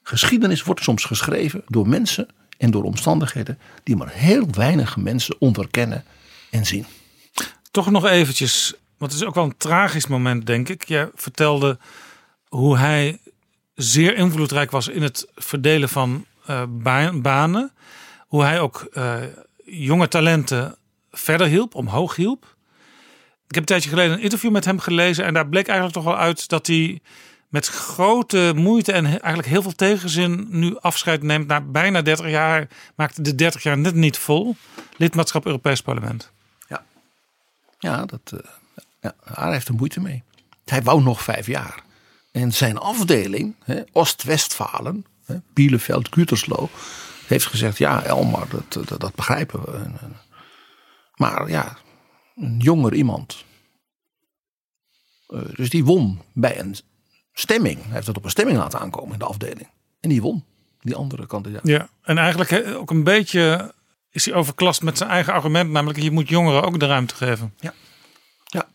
Geschiedenis 0.02 0.62
wordt 0.62 0.82
soms 0.82 1.04
geschreven 1.04 1.62
door 1.66 1.88
mensen 1.88 2.28
en 2.58 2.70
door 2.70 2.82
omstandigheden 2.84 3.58
die 3.82 3.96
maar 3.96 4.10
heel 4.10 4.46
weinig 4.50 4.96
mensen 4.96 5.36
onderkennen 5.38 6.04
en 6.50 6.66
zien. 6.66 6.86
Toch 7.70 7.90
nog 7.90 8.06
eventjes, 8.06 8.74
want 8.98 9.12
het 9.12 9.20
is 9.20 9.26
ook 9.26 9.34
wel 9.34 9.44
een 9.44 9.56
tragisch 9.56 10.06
moment 10.06 10.46
denk 10.46 10.68
ik. 10.68 10.84
Je 10.84 11.10
vertelde 11.14 11.78
hoe 12.48 12.78
hij 12.78 13.18
zeer 13.74 14.16
invloedrijk 14.16 14.70
was 14.70 14.88
in 14.88 15.02
het 15.02 15.26
verdelen 15.34 15.88
van 15.88 16.26
uh, 16.50 16.62
banen. 17.12 17.72
Hoe 18.26 18.42
hij 18.42 18.60
ook 18.60 18.88
uh, 18.92 19.14
jonge 19.64 20.08
talenten 20.08 20.76
verder 21.10 21.46
hielp, 21.46 21.74
omhoog 21.74 22.16
hielp. 22.16 22.56
Ik 23.52 23.58
heb 23.58 23.68
een 23.68 23.74
tijdje 23.76 23.90
geleden 23.90 24.16
een 24.16 24.22
interview 24.22 24.50
met 24.50 24.64
hem 24.64 24.78
gelezen 24.78 25.24
en 25.24 25.34
daar 25.34 25.48
bleek 25.48 25.66
eigenlijk 25.66 25.96
toch 25.96 26.04
wel 26.04 26.18
uit 26.18 26.48
dat 26.48 26.66
hij 26.66 27.00
met 27.48 27.66
grote 27.66 28.52
moeite 28.56 28.92
en 28.92 29.04
eigenlijk 29.06 29.48
heel 29.48 29.62
veel 29.62 29.74
tegenzin 29.74 30.46
nu 30.48 30.78
afscheid 30.80 31.22
neemt 31.22 31.46
na 31.46 31.60
bijna 31.60 32.02
30 32.02 32.28
jaar. 32.28 32.68
Maakte 32.94 33.22
de 33.22 33.34
30 33.34 33.62
jaar 33.62 33.78
net 33.78 33.94
niet 33.94 34.18
vol. 34.18 34.56
Lidmaatschap 34.96 35.46
Europees 35.46 35.82
Parlement. 35.82 36.32
Ja, 36.68 36.84
ja, 37.78 38.04
dat, 38.04 38.32
uh, 38.34 38.40
ja 39.00 39.14
daar 39.34 39.52
heeft 39.52 39.68
er 39.68 39.74
moeite 39.74 40.00
mee. 40.00 40.22
Hij 40.64 40.82
wou 40.82 41.02
nog 41.02 41.22
vijf 41.22 41.46
jaar. 41.46 41.82
En 42.30 42.52
zijn 42.52 42.78
afdeling, 42.78 43.54
Oost-Westfalen, 43.92 45.06
Bielefeld, 45.52 46.08
Gütersloh, 46.10 46.68
heeft 47.26 47.46
gezegd: 47.46 47.78
Ja, 47.78 48.02
Elmar, 48.02 48.46
dat, 48.68 49.00
dat 49.00 49.14
begrijpen 49.14 49.60
we. 49.60 49.90
Maar 51.14 51.50
ja, 51.50 51.76
een 52.42 52.58
jonger 52.58 52.94
iemand. 52.94 53.44
Uh, 55.28 55.40
dus 55.54 55.70
die 55.70 55.84
won 55.84 56.22
bij 56.32 56.58
een 56.58 56.76
stemming. 57.32 57.82
Hij 57.84 57.92
heeft 57.92 58.06
het 58.06 58.16
op 58.16 58.24
een 58.24 58.30
stemming 58.30 58.58
laten 58.58 58.80
aankomen 58.80 59.12
in 59.12 59.18
de 59.18 59.24
afdeling. 59.24 59.68
En 60.00 60.08
die 60.08 60.22
won, 60.22 60.44
die 60.80 60.94
andere 60.94 61.26
kandidaat. 61.26 61.66
Ja, 61.66 61.88
en 62.02 62.18
eigenlijk 62.18 62.76
ook 62.76 62.90
een 62.90 63.04
beetje 63.04 63.74
is 64.10 64.24
hij 64.24 64.34
overklast 64.34 64.82
met 64.82 64.98
zijn 64.98 65.10
eigen 65.10 65.32
argument. 65.32 65.70
Namelijk, 65.70 66.00
je 66.00 66.10
moet 66.10 66.28
jongeren 66.28 66.62
ook 66.62 66.80
de 66.80 66.86
ruimte 66.86 67.14
geven. 67.14 67.54
Ja. 67.60 67.74
ja. 68.44 68.68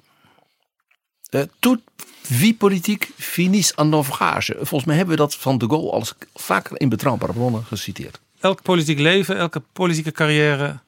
Uh, 1.30 1.42
tout 1.60 1.80
wie 2.28 2.56
politiek 2.56 3.12
finis 3.16 3.74
en 3.74 3.90
naufrage. 3.90 4.54
Volgens 4.56 4.86
mij 4.86 4.96
hebben 4.96 5.16
we 5.16 5.22
dat 5.22 5.36
van 5.36 5.58
de 5.58 5.66
Gaulle 5.66 5.92
al 5.92 6.06
vaker 6.34 6.80
in 6.80 6.90
betrouwbare 6.90 7.34
bronnen 7.34 7.64
geciteerd. 7.64 8.20
Elk 8.40 8.62
politiek 8.62 9.00
leven, 9.00 9.38
elke 9.38 9.60
politieke 9.74 10.12
carrière 10.12 10.80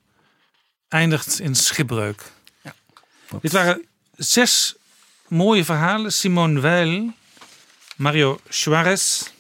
eindigt 0.88 1.39
in 1.39 1.56
schipbreuk. 1.56 2.31
Dit 3.41 3.51
waren 3.51 3.85
zes 4.15 4.76
mooie 5.27 5.65
verhalen. 5.65 6.14
Simone 6.14 6.60
Weil, 6.60 7.14
Mario 7.95 8.39
Suarez, 8.49 9.31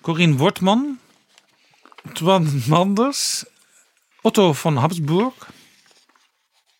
Corine 0.00 0.36
Wortman, 0.36 0.98
Twan 2.12 2.62
Manders, 2.66 3.44
Otto 4.20 4.52
van 4.52 4.76
Habsburg. 4.76 5.34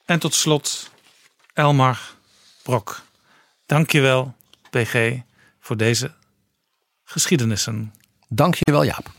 En 0.05 0.19
tot 0.19 0.35
slot 0.35 0.91
Elmar 1.53 2.15
Brok. 2.63 3.03
Dankjewel, 3.67 4.35
PG, 4.71 5.21
voor 5.61 5.77
deze 5.77 6.15
geschiedenissen. 7.05 7.95
Dankjewel, 8.29 8.85
Jaap. 8.85 9.16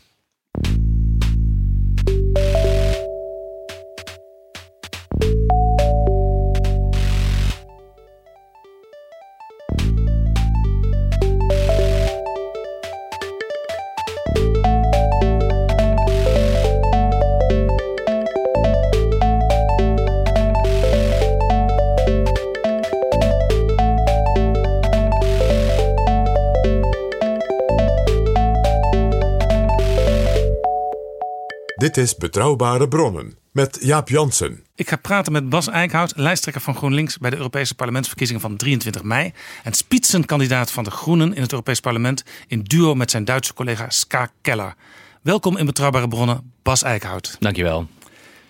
Dit 31.88 31.96
is 31.96 32.16
Betrouwbare 32.16 32.88
Bronnen 32.88 33.36
met 33.52 33.78
Jaap 33.80 34.08
Jansen. 34.08 34.64
Ik 34.74 34.88
ga 34.88 34.96
praten 34.96 35.32
met 35.32 35.48
Bas 35.48 35.68
Eickhout, 35.68 36.12
lijsttrekker 36.16 36.62
van 36.62 36.74
GroenLinks 36.74 37.18
bij 37.18 37.30
de 37.30 37.36
Europese 37.36 37.74
parlementsverkiezingen 37.74 38.40
van 38.42 38.56
23 38.56 39.02
mei. 39.02 39.32
En 39.62 39.72
spitsenkandidaat 39.72 40.70
van 40.70 40.84
de 40.84 40.90
Groenen 40.90 41.34
in 41.34 41.42
het 41.42 41.50
Europees 41.50 41.80
Parlement 41.80 42.24
in 42.46 42.62
duo 42.62 42.94
met 42.94 43.10
zijn 43.10 43.24
Duitse 43.24 43.54
collega 43.54 43.90
Ska 43.90 44.30
Keller. 44.40 44.74
Welkom 45.22 45.56
in 45.56 45.66
Betrouwbare 45.66 46.08
Bronnen, 46.08 46.52
Bas 46.62 46.82
Eickhout. 46.82 47.36
Dankjewel. 47.38 47.86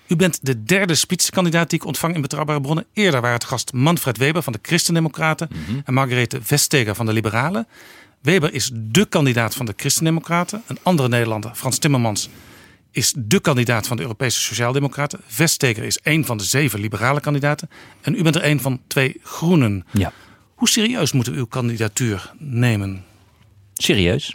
U 0.07 0.17
bent 0.17 0.39
de 0.43 0.63
derde 0.65 0.95
spitsenkandidaat 0.95 1.71
die 1.71 1.79
ik 1.79 1.87
ontvang 1.87 2.15
in 2.15 2.21
Betrouwbare 2.21 2.61
Bronnen. 2.61 2.87
Eerder 2.93 3.21
waren 3.21 3.37
het 3.37 3.45
gast 3.45 3.73
Manfred 3.73 4.17
Weber 4.17 4.43
van 4.43 4.53
de 4.53 4.59
Christendemocraten 4.63 5.49
Mhm. 5.51 5.81
en 5.85 5.95
Margarethe 5.95 6.39
Vestager 6.43 6.95
van 6.95 7.07
de 7.07 7.13
Liberalen. 7.13 7.67
Weber 8.23 8.53
is 8.55 8.71
dé 8.75 9.07
kandidaat 9.07 9.55
van 9.55 9.67
de 9.67 9.75
Christendemocraten. 9.77 10.63
Een 10.67 10.79
andere 10.83 11.09
Nederlander, 11.09 11.51
Frans 11.55 11.79
Timmermans, 11.79 12.29
is 12.91 13.15
dé 13.17 13.41
kandidaat 13.41 13.87
van 13.87 13.97
de 13.97 14.03
Europese 14.03 14.41
Sociaaldemocraten. 14.41 15.21
Vestager 15.27 15.85
is 15.85 15.99
één 15.99 16.25
van 16.25 16.37
de 16.37 16.45
zeven 16.45 16.81
liberale 16.81 17.21
kandidaten. 17.21 17.71
En 18.01 18.15
u 18.15 18.23
bent 18.23 18.37
er 18.37 18.43
één 18.43 18.61
van 18.61 18.81
twee 18.87 19.21
groenen. 19.23 19.87
Ja. 19.93 20.13
Hoe 20.55 20.69
serieus 20.69 21.13
moeten 21.13 21.33
we 21.33 21.39
uw 21.39 21.47
kandidatuur 21.47 22.33
nemen? 22.39 23.05
Serieus. 23.75 24.35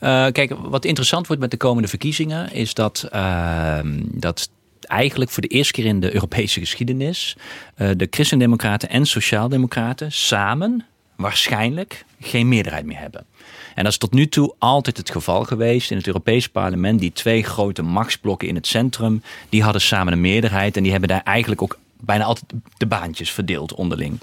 Uh, 0.00 0.26
kijk, 0.32 0.54
wat 0.58 0.84
interessant 0.84 1.26
wordt 1.26 1.42
met 1.42 1.50
de 1.50 1.56
komende 1.56 1.88
verkiezingen 1.88 2.52
is 2.52 2.74
dat, 2.74 3.08
uh, 3.14 3.78
dat 4.00 4.50
eigenlijk 4.80 5.30
voor 5.30 5.42
de 5.42 5.48
eerste 5.48 5.72
keer 5.72 5.84
in 5.84 6.00
de 6.00 6.14
Europese 6.14 6.60
geschiedenis 6.60 7.36
uh, 7.76 7.90
de 7.96 8.06
Christendemocraten 8.10 8.88
en 8.88 9.06
Sociaaldemocraten 9.06 10.12
samen 10.12 10.86
waarschijnlijk 11.16 12.04
geen 12.20 12.48
meerderheid 12.48 12.84
meer 12.86 12.98
hebben. 12.98 13.26
En 13.74 13.82
dat 13.82 13.92
is 13.92 13.98
tot 13.98 14.12
nu 14.12 14.28
toe 14.28 14.54
altijd 14.58 14.96
het 14.96 15.10
geval 15.10 15.44
geweest 15.44 15.90
in 15.90 15.96
het 15.96 16.06
Europees 16.06 16.48
parlement. 16.48 17.00
Die 17.00 17.12
twee 17.12 17.42
grote 17.42 17.82
machtsblokken 17.82 18.48
in 18.48 18.54
het 18.54 18.66
centrum, 18.66 19.22
die 19.48 19.62
hadden 19.62 19.82
samen 19.82 20.12
een 20.12 20.20
meerderheid. 20.20 20.76
En 20.76 20.82
die 20.82 20.92
hebben 20.92 21.08
daar 21.08 21.22
eigenlijk 21.24 21.62
ook 21.62 21.78
bijna 22.00 22.24
altijd 22.24 22.52
de 22.76 22.86
baantjes 22.86 23.30
verdeeld 23.30 23.74
onderling. 23.74 24.18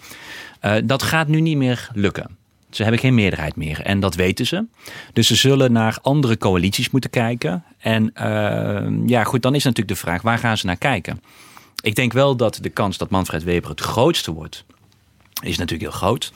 Uh, 0.62 0.76
dat 0.84 1.04
gaat 1.04 1.28
nu 1.28 1.42
niet 1.42 1.58
meer 1.58 1.90
lukken. 1.94 2.38
Ze 2.70 2.82
hebben 2.82 3.02
geen 3.02 3.14
meerderheid 3.14 3.56
meer 3.56 3.82
en 3.82 4.00
dat 4.00 4.16
weten 4.16 4.46
ze. 4.46 4.66
Dus 5.14 5.28
ze 5.28 5.36
zullen 5.36 5.72
naar 5.72 5.98
andere 6.02 6.38
coalities 6.38 6.90
moeten 6.90 7.10
kijken. 7.10 7.64
En 7.78 8.04
uh, 8.04 9.08
ja, 9.10 9.24
goed, 9.24 9.42
dan 9.42 9.56
is 9.56 9.64
natuurlijk 9.64 10.00
de 10.00 10.06
vraag, 10.06 10.22
waar 10.22 10.38
gaan 10.38 10.58
ze 10.58 10.66
naar 10.66 10.78
kijken? 10.78 11.22
Ik 11.84 11.96
denk 11.96 12.14
wel 12.14 12.36
dat 12.36 12.60
de 12.62 12.70
kans 12.70 12.98
dat 12.98 13.10
Manfred 13.10 13.44
Weber 13.44 13.70
het 13.70 13.82
grootste 13.82 14.32
wordt, 14.32 14.66
is 15.42 15.58
natuurlijk 15.58 15.90
heel 15.90 16.00
groot. 16.00 16.32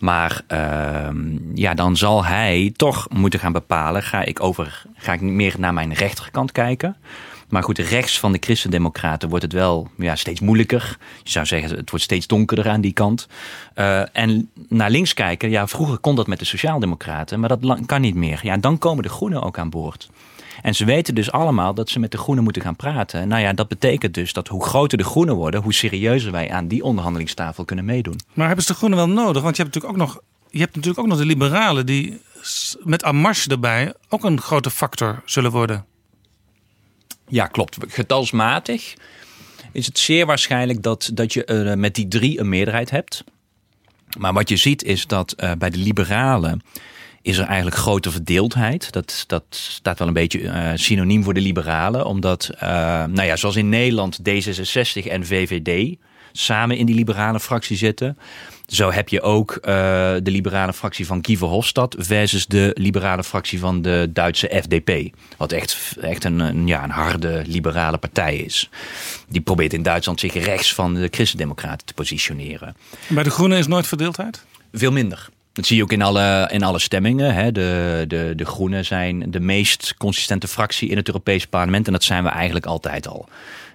Maar 0.00 0.40
uh, 0.52 1.08
ja, 1.54 1.74
dan 1.74 1.96
zal 1.96 2.24
hij 2.24 2.72
toch 2.76 3.08
moeten 3.08 3.40
gaan 3.40 3.52
bepalen: 3.52 4.02
ga 4.02 4.24
ik, 4.24 4.42
over, 4.42 4.82
ga 4.94 5.12
ik 5.12 5.20
meer 5.20 5.54
naar 5.58 5.74
mijn 5.74 5.92
rechterkant 5.92 6.52
kijken? 6.52 6.96
Maar 7.48 7.62
goed, 7.62 7.78
rechts 7.78 8.18
van 8.18 8.32
de 8.32 8.38
Christendemocraten 8.40 9.28
wordt 9.28 9.44
het 9.44 9.52
wel 9.52 9.88
ja, 9.96 10.16
steeds 10.16 10.40
moeilijker. 10.40 10.98
Je 11.22 11.30
zou 11.30 11.46
zeggen, 11.46 11.76
het 11.76 11.90
wordt 11.90 12.04
steeds 12.04 12.26
donkerder 12.26 12.68
aan 12.68 12.80
die 12.80 12.92
kant. 12.92 13.28
Uh, 13.74 14.16
en 14.16 14.50
naar 14.68 14.90
links 14.90 15.14
kijken, 15.14 15.50
ja, 15.50 15.66
vroeger 15.66 15.98
kon 15.98 16.16
dat 16.16 16.26
met 16.26 16.38
de 16.38 16.44
Sociaaldemocraten, 16.44 17.40
maar 17.40 17.48
dat 17.48 17.86
kan 17.86 18.00
niet 18.00 18.14
meer. 18.14 18.40
Ja, 18.42 18.56
dan 18.56 18.78
komen 18.78 19.02
de 19.02 19.08
Groenen 19.08 19.42
ook 19.42 19.58
aan 19.58 19.70
boord. 19.70 20.08
En 20.62 20.74
ze 20.74 20.84
weten 20.84 21.14
dus 21.14 21.32
allemaal 21.32 21.74
dat 21.74 21.90
ze 21.90 21.98
met 21.98 22.10
de 22.10 22.18
Groenen 22.18 22.44
moeten 22.44 22.62
gaan 22.62 22.76
praten. 22.76 23.28
Nou 23.28 23.42
ja, 23.42 23.52
dat 23.52 23.68
betekent 23.68 24.14
dus 24.14 24.32
dat 24.32 24.48
hoe 24.48 24.64
groter 24.64 24.98
de 24.98 25.04
Groenen 25.04 25.34
worden, 25.34 25.62
hoe 25.62 25.74
serieuzer 25.74 26.32
wij 26.32 26.50
aan 26.50 26.68
die 26.68 26.82
onderhandelingstafel 26.84 27.64
kunnen 27.64 27.84
meedoen. 27.84 28.20
Maar 28.34 28.46
hebben 28.46 28.64
ze 28.64 28.72
de 28.72 28.78
Groenen 28.78 28.98
wel 28.98 29.08
nodig? 29.08 29.42
Want 29.42 29.56
je 29.56 29.62
hebt 29.62 29.74
natuurlijk 29.74 30.02
ook 30.02 30.08
nog, 30.08 30.20
je 30.50 30.58
hebt 30.58 30.74
natuurlijk 30.74 31.00
ook 31.00 31.06
nog 31.06 31.18
de 31.18 31.26
Liberalen 31.26 31.86
die 31.86 32.20
met 32.84 33.04
Amarche 33.04 33.50
erbij 33.50 33.94
ook 34.08 34.24
een 34.24 34.40
grote 34.40 34.70
factor 34.70 35.22
zullen 35.24 35.50
worden. 35.50 35.84
Ja, 37.28 37.46
klopt. 37.46 37.76
Getalsmatig 37.88 38.94
is 39.72 39.86
het 39.86 39.98
zeer 39.98 40.26
waarschijnlijk 40.26 40.82
dat, 40.82 41.10
dat 41.14 41.32
je 41.32 41.46
uh, 41.46 41.74
met 41.74 41.94
die 41.94 42.08
drie 42.08 42.40
een 42.40 42.48
meerderheid 42.48 42.90
hebt. 42.90 43.24
Maar 44.18 44.32
wat 44.32 44.48
je 44.48 44.56
ziet 44.56 44.82
is 44.82 45.06
dat 45.06 45.34
uh, 45.36 45.52
bij 45.58 45.70
de 45.70 45.78
liberalen 45.78 46.62
is 47.22 47.38
er 47.38 47.46
eigenlijk 47.46 47.76
grote 47.76 48.10
verdeeldheid. 48.10 48.92
Dat, 48.92 49.24
dat 49.26 49.44
staat 49.48 49.98
wel 49.98 50.08
een 50.08 50.14
beetje 50.14 50.40
uh, 50.40 50.70
synoniem 50.74 51.24
voor 51.24 51.34
de 51.34 51.40
liberalen. 51.40 52.06
Omdat, 52.06 52.50
uh, 52.54 52.60
nou 53.04 53.22
ja, 53.22 53.36
zoals 53.36 53.56
in 53.56 53.68
Nederland 53.68 54.18
D66 54.18 55.06
en 55.06 55.26
VVD 55.26 55.96
samen 56.32 56.76
in 56.76 56.86
die 56.86 56.94
liberale 56.94 57.40
fractie 57.40 57.76
zitten. 57.76 58.18
Zo 58.66 58.90
heb 58.90 59.08
je 59.08 59.20
ook 59.20 59.50
uh, 59.50 59.62
de 60.22 60.30
liberale 60.30 60.72
fractie 60.72 61.06
van 61.06 61.24
Guy 61.24 61.36
Verhofstadt 61.36 61.94
versus 61.98 62.46
de 62.46 62.70
liberale 62.74 63.24
fractie 63.24 63.58
van 63.58 63.82
de 63.82 64.10
Duitse 64.12 64.62
FDP. 64.62 65.14
Wat 65.36 65.52
echt, 65.52 65.96
echt 66.00 66.24
een, 66.24 66.40
een, 66.40 66.66
ja, 66.66 66.84
een 66.84 66.90
harde 66.90 67.42
liberale 67.46 67.98
partij 67.98 68.36
is. 68.36 68.70
Die 69.28 69.40
probeert 69.40 69.72
in 69.72 69.82
Duitsland 69.82 70.20
zich 70.20 70.44
rechts 70.44 70.74
van 70.74 70.94
de 70.94 71.08
christendemocraten 71.10 71.86
te 71.86 71.94
positioneren. 71.94 72.76
Bij 73.06 73.22
de 73.22 73.30
Groenen 73.30 73.58
is 73.58 73.66
nooit 73.66 73.86
verdeeldheid? 73.86 74.44
Veel 74.72 74.92
minder. 74.92 75.28
Dat 75.58 75.66
zie 75.66 75.76
je 75.76 75.82
ook 75.82 75.92
in 75.92 76.02
alle, 76.02 76.48
in 76.52 76.62
alle 76.62 76.78
stemmingen. 76.78 77.34
Hè. 77.34 77.52
De, 77.52 78.04
de, 78.08 78.32
de 78.36 78.44
Groenen 78.44 78.84
zijn 78.84 79.30
de 79.30 79.40
meest 79.40 79.94
consistente 79.96 80.48
fractie 80.48 80.88
in 80.88 80.96
het 80.96 81.06
Europees 81.06 81.46
parlement. 81.46 81.86
En 81.86 81.92
dat 81.92 82.04
zijn 82.04 82.22
we 82.22 82.28
eigenlijk 82.28 82.66
altijd 82.66 83.08
al. 83.08 83.28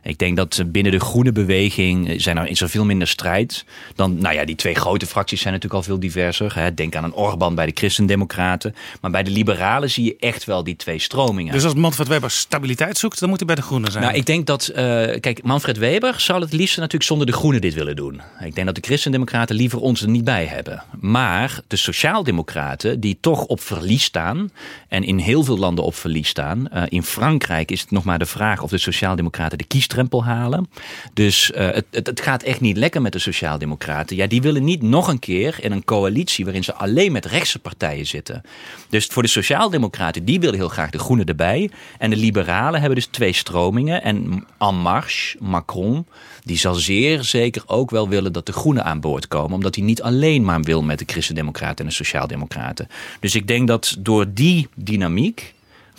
Ik 0.04 0.18
denk 0.18 0.38
dat 0.38 0.64
binnen 0.68 0.92
de 0.92 1.00
groene 1.00 1.32
beweging 1.32 2.22
zijn 2.22 2.38
er, 2.38 2.48
is 2.48 2.62
er 2.62 2.70
veel 2.70 2.86
minder 2.86 3.08
strijd. 3.08 3.66
Dan, 3.96 4.18
nou 4.18 4.36
ja, 4.36 4.46
die 4.46 4.56
twee 4.56 4.76
grote 4.76 5.06
fracties 5.06 5.42
zijn 5.42 5.54
natuurlijk 5.54 5.82
al 5.82 5.88
veel 5.88 6.00
diverser. 6.00 6.56
Hè. 6.56 6.74
Denk 6.74 6.96
aan 6.96 7.04
een 7.04 7.14
Orbán 7.14 7.56
bij 7.56 7.66
de 7.66 7.72
Christendemocraten. 7.76 8.76
Maar 9.02 9.12
bij 9.12 9.24
de 9.24 9.32
Liberalen 9.32 9.90
zie 9.90 10.04
je 10.04 10.16
echt 10.20 10.44
wel 10.44 10.64
die 10.64 10.76
twee 10.76 11.00
stromingen. 11.00 11.54
Dus 11.54 11.64
als 11.64 11.74
Manfred 11.74 12.08
Weber 12.08 12.32
stabiliteit 12.32 12.98
zoekt, 12.98 13.20
dan 13.20 13.30
moet 13.30 13.38
hij 13.38 13.48
bij 13.48 13.56
de 13.56 13.62
Groenen 13.62 13.92
zijn. 13.92 14.04
Nou, 14.04 14.16
ik 14.16 14.26
denk 14.26 14.46
dat, 14.46 14.70
uh, 14.70 14.76
kijk, 15.20 15.44
Manfred 15.44 15.78
Weber 15.78 16.20
zal 16.20 16.42
het 16.42 16.54
liefst 16.54 16.78
natuurlijk 16.78 17.04
zonder 17.04 17.28
de 17.28 17.34
Groenen 17.34 17.62
dit 17.62 17.74
willen 17.74 17.96
doen. 17.96 18.22
Ik 18.40 18.56
denk 18.56 18.66
dat 18.66 18.76
de 18.76 18.82
Christendemocraten 18.82 19.56
liever 19.56 19.80
ons 19.80 20.02
er 20.02 20.10
niet 20.10 20.24
bij 20.24 20.46
hebben. 20.46 20.84
Maar 21.00 21.60
de 21.68 21.76
Sociaaldemocraten, 21.76 23.00
die 23.00 23.18
toch 23.22 23.46
op 23.46 23.62
verlies 23.62 24.04
staan. 24.04 24.52
En 24.88 25.04
in 25.04 25.18
heel 25.18 25.44
veel 25.44 25.58
landen 25.58 25.86
op 25.86 25.96
verlies 25.96 26.28
staan. 26.28 26.68
Uh, 26.74 26.84
in 26.88 27.04
Frankrijk 27.04 27.72
is 27.72 27.82
het 27.82 27.92
nog 27.92 28.04
maar 28.04 28.20
de 28.20 28.26
vraag 28.26 28.62
of 28.62 28.70
de 28.70 28.78
Sociaaldemocraten 28.78 29.58
de 29.58 29.64
kiesdrempel 29.94 30.26
halen. 30.26 30.70
Dus 31.14 31.52
het, 31.56 31.86
het, 31.92 32.08
het, 32.08 32.22
gaat 32.22 32.44
echt 32.44 32.62
niet 32.62 32.78
lekker 32.78 33.02
met 33.02 33.12
de 33.12 33.20
Sociaaldemocraten. 33.20 34.16
Ja, 34.16 34.28
die 34.28 34.42
willen 34.42 34.64
niet 34.64 34.82
nog 34.82 35.08
een 35.08 35.20
keer 35.20 35.58
in 35.62 35.72
een 35.72 35.84
coalitie 35.84 36.46
waarin 36.46 36.64
ze 36.64 36.74
alleen 36.74 37.12
met 37.12 37.26
rechtse 37.26 37.60
partijen 37.60 38.08
zitten. 38.08 38.42
Dus 38.90 39.06
voor 39.06 39.24
de 39.24 39.30
Sociaaldemocraten, 39.30 40.26
die 40.26 40.40
willen 40.40 40.56
heel 40.56 40.70
graag 40.70 40.90
de 40.90 41.00
Groenen 41.00 41.26
erbij. 41.26 41.70
En 41.98 42.10
de 42.10 42.16
Liberalen 42.16 42.80
hebben 42.80 42.96
dus 42.96 43.06
twee 43.06 43.34
stromingen. 43.34 44.04
En 44.04 44.46
En 44.58 44.76
Marche, 44.76 45.38
Macron, 45.40 46.06
die 46.44 46.58
zal 46.58 46.74
zeer 46.74 47.24
zeker 47.24 47.64
ook 47.66 47.90
wel 47.90 48.10
willen 48.10 48.34
dat 48.34 48.46
de 48.46 48.54
Groenen 48.54 48.84
aan 48.84 49.00
boord 49.00 49.28
komen. 49.28 49.54
Omdat 49.54 49.76
hij 49.76 49.84
niet 49.84 50.02
alleen 50.02 50.44
maar 50.44 50.62
wil 50.62 50.84
met 50.84 51.00
de 51.00 51.06
Christendemocraten 51.08 51.78
en 51.78 51.86
de 51.86 51.96
Sociaaldemocraten. 51.96 52.88
Dus 53.20 53.36
ik 53.36 53.48
denk 53.48 53.68
dat 53.68 53.96
door 54.00 54.26
die 54.34 54.68
dynamiek 54.76 55.54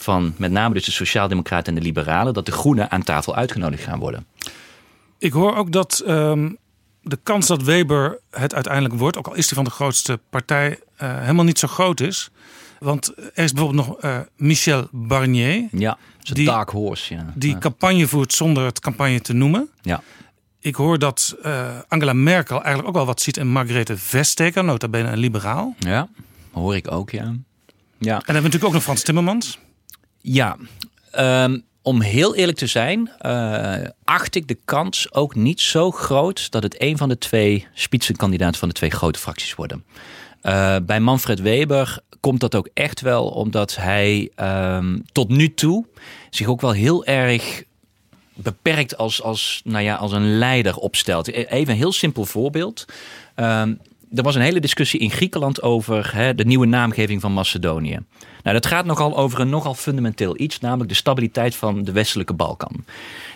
van 0.04 0.34
met 0.36 0.50
name 0.50 0.74
dus 0.74 0.84
de 0.84 0.90
Sociaaldemocraten 0.90 1.74
en 1.74 1.80
de 1.80 1.86
Liberalen, 1.86 2.34
dat 2.34 2.46
de 2.46 2.52
Groenen 2.52 2.90
aan 2.90 3.02
tafel 3.02 3.34
uitgenodigd 3.34 3.84
gaan 3.84 3.98
worden. 3.98 4.26
Ik 5.18 5.32
hoor 5.32 5.56
ook 5.56 5.72
dat 5.72 6.04
um, 6.06 6.58
de 7.02 7.18
kans 7.22 7.46
dat 7.46 7.62
Weber 7.62 8.18
het 8.30 8.54
uiteindelijk 8.54 8.94
wordt, 8.94 9.16
ook 9.16 9.26
al 9.26 9.34
is 9.34 9.46
hij 9.46 9.54
van 9.54 9.64
de 9.64 9.70
grootste 9.70 10.20
partij, 10.30 10.78
uh, 11.02 11.18
helemaal 11.18 11.44
niet 11.44 11.58
zo 11.58 11.68
groot 11.68 12.00
is. 12.00 12.30
Want 12.78 13.12
er 13.16 13.44
is 13.44 13.52
bijvoorbeeld 13.52 13.86
nog 13.86 14.04
uh, 14.04 14.18
Michel 14.36 14.88
Barnier. 14.90 15.68
Ja, 15.72 15.98
die, 16.18 16.46
dark 16.46 16.70
horse. 16.70 17.14
Ja. 17.14 17.32
Die 17.34 17.50
ja. 17.50 17.58
campagne 17.58 18.08
voert 18.08 18.32
zonder 18.32 18.64
het 18.64 18.80
campagne 18.80 19.20
te 19.20 19.32
noemen. 19.32 19.68
Ja. 19.82 20.02
Ik 20.60 20.74
hoor 20.74 20.98
dat 20.98 21.36
uh, 21.44 21.78
Angela 21.88 22.12
Merkel 22.12 22.56
eigenlijk 22.56 22.88
ook 22.88 22.94
wel 22.94 23.06
wat 23.06 23.20
ziet 23.20 23.36
in 23.36 23.48
Margrethe 23.48 23.96
Vestager, 23.96 24.64
nota 24.64 24.88
bene 24.88 25.08
een 25.08 25.18
liberaal. 25.18 25.74
Ja, 25.78 26.08
hoor 26.52 26.76
ik 26.76 26.90
ook, 26.90 27.10
ja. 27.10 27.22
ja. 27.22 27.28
En 27.28 27.36
dan 27.98 28.12
hebben 28.16 28.26
we 28.26 28.32
natuurlijk 28.32 28.64
ook 28.64 28.72
nog 28.72 28.82
Frans 28.82 29.02
Timmermans. 29.02 29.58
Ja, 30.26 30.56
um, 31.18 31.64
om 31.82 32.00
heel 32.00 32.34
eerlijk 32.34 32.58
te 32.58 32.66
zijn, 32.66 33.10
uh, 33.26 33.74
acht 34.04 34.34
ik 34.34 34.48
de 34.48 34.58
kans 34.64 35.12
ook 35.12 35.34
niet 35.34 35.60
zo 35.60 35.90
groot 35.90 36.50
dat 36.50 36.62
het 36.62 36.80
een 36.82 36.96
van 36.96 37.08
de 37.08 37.18
twee 37.18 37.66
spitsenkandidaten 37.74 38.58
van 38.58 38.68
de 38.68 38.74
twee 38.74 38.90
grote 38.90 39.18
fracties 39.18 39.54
worden. 39.54 39.84
Uh, 40.42 40.76
bij 40.82 41.00
Manfred 41.00 41.40
Weber 41.40 41.98
komt 42.20 42.40
dat 42.40 42.54
ook 42.54 42.68
echt 42.74 43.00
wel 43.00 43.28
omdat 43.28 43.76
hij 43.76 44.30
um, 44.76 45.04
tot 45.12 45.28
nu 45.28 45.54
toe 45.54 45.86
zich 46.30 46.46
ook 46.46 46.60
wel 46.60 46.72
heel 46.72 47.04
erg 47.04 47.62
beperkt 48.34 48.96
als, 48.96 49.22
als, 49.22 49.60
nou 49.64 49.84
ja, 49.84 49.94
als 49.94 50.12
een 50.12 50.38
leider 50.38 50.76
opstelt. 50.76 51.28
Even 51.28 51.72
een 51.72 51.78
heel 51.78 51.92
simpel 51.92 52.24
voorbeeld. 52.24 52.84
Um, 53.36 53.80
er 54.14 54.22
was 54.22 54.34
een 54.34 54.40
hele 54.40 54.60
discussie 54.60 55.00
in 55.00 55.10
Griekenland 55.10 55.62
over 55.62 56.10
hè, 56.14 56.34
de 56.34 56.44
nieuwe 56.44 56.66
naamgeving 56.66 57.20
van 57.20 57.32
Macedonië. 57.32 57.98
Nou, 58.42 58.56
dat 58.56 58.66
gaat 58.66 58.84
nogal 58.84 59.16
over 59.16 59.40
een 59.40 59.48
nogal 59.48 59.74
fundamenteel 59.74 60.40
iets, 60.40 60.60
namelijk 60.60 60.88
de 60.88 60.94
stabiliteit 60.94 61.56
van 61.56 61.84
de 61.84 61.92
westelijke 61.92 62.34
Balkan. 62.34 62.84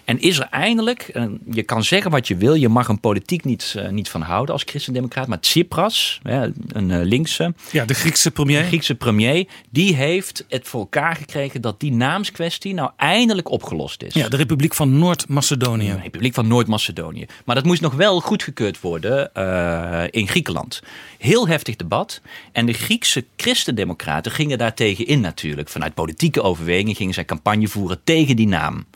En 0.08 0.20
is 0.20 0.38
er 0.38 0.46
eindelijk, 0.50 1.18
je 1.50 1.62
kan 1.62 1.84
zeggen 1.84 2.10
wat 2.10 2.28
je 2.28 2.36
wil, 2.36 2.54
je 2.54 2.68
mag 2.68 2.88
een 2.88 3.00
politiek 3.00 3.44
niet, 3.44 3.74
uh, 3.76 3.88
niet 3.88 4.08
van 4.08 4.22
houden 4.22 4.54
als 4.54 4.62
christendemocraat, 4.66 5.26
maar 5.26 5.40
Tsipras, 5.40 6.20
een 6.22 6.90
uh, 6.90 6.98
linkse. 7.02 7.54
Ja, 7.70 7.84
de 7.84 7.94
Griekse 7.94 8.30
premier. 8.30 8.60
De 8.60 8.66
Griekse 8.66 8.94
premier, 8.94 9.48
die 9.70 9.94
heeft 9.94 10.44
het 10.48 10.68
voor 10.68 10.80
elkaar 10.80 11.16
gekregen 11.16 11.60
dat 11.60 11.80
die 11.80 11.92
naamskwestie 11.92 12.74
nou 12.74 12.90
eindelijk 12.96 13.50
opgelost 13.50 14.02
is. 14.02 14.14
Ja, 14.14 14.28
de 14.28 14.36
Republiek 14.36 14.74
van 14.74 14.98
Noord-Macedonië. 14.98 15.88
De 15.88 16.00
Republiek 16.02 16.34
van 16.34 16.46
Noord-Macedonië. 16.46 17.26
Maar 17.44 17.54
dat 17.54 17.64
moest 17.64 17.80
nog 17.80 17.94
wel 17.94 18.20
goedgekeurd 18.20 18.80
worden 18.80 19.30
uh, 19.36 20.04
in 20.10 20.28
Griekenland. 20.28 20.82
Heel 21.18 21.48
heftig 21.48 21.76
debat. 21.76 22.20
En 22.52 22.66
de 22.66 22.72
Griekse 22.72 23.24
christendemocraten 23.36 24.32
gingen 24.32 24.58
daartegen 24.58 25.06
in 25.06 25.20
natuurlijk. 25.20 25.68
Vanuit 25.68 25.94
politieke 25.94 26.42
overwegingen 26.42 26.94
gingen 26.94 27.14
zij 27.14 27.24
campagne 27.24 27.68
voeren 27.68 28.00
tegen 28.04 28.36
die 28.36 28.48
naam. 28.48 28.86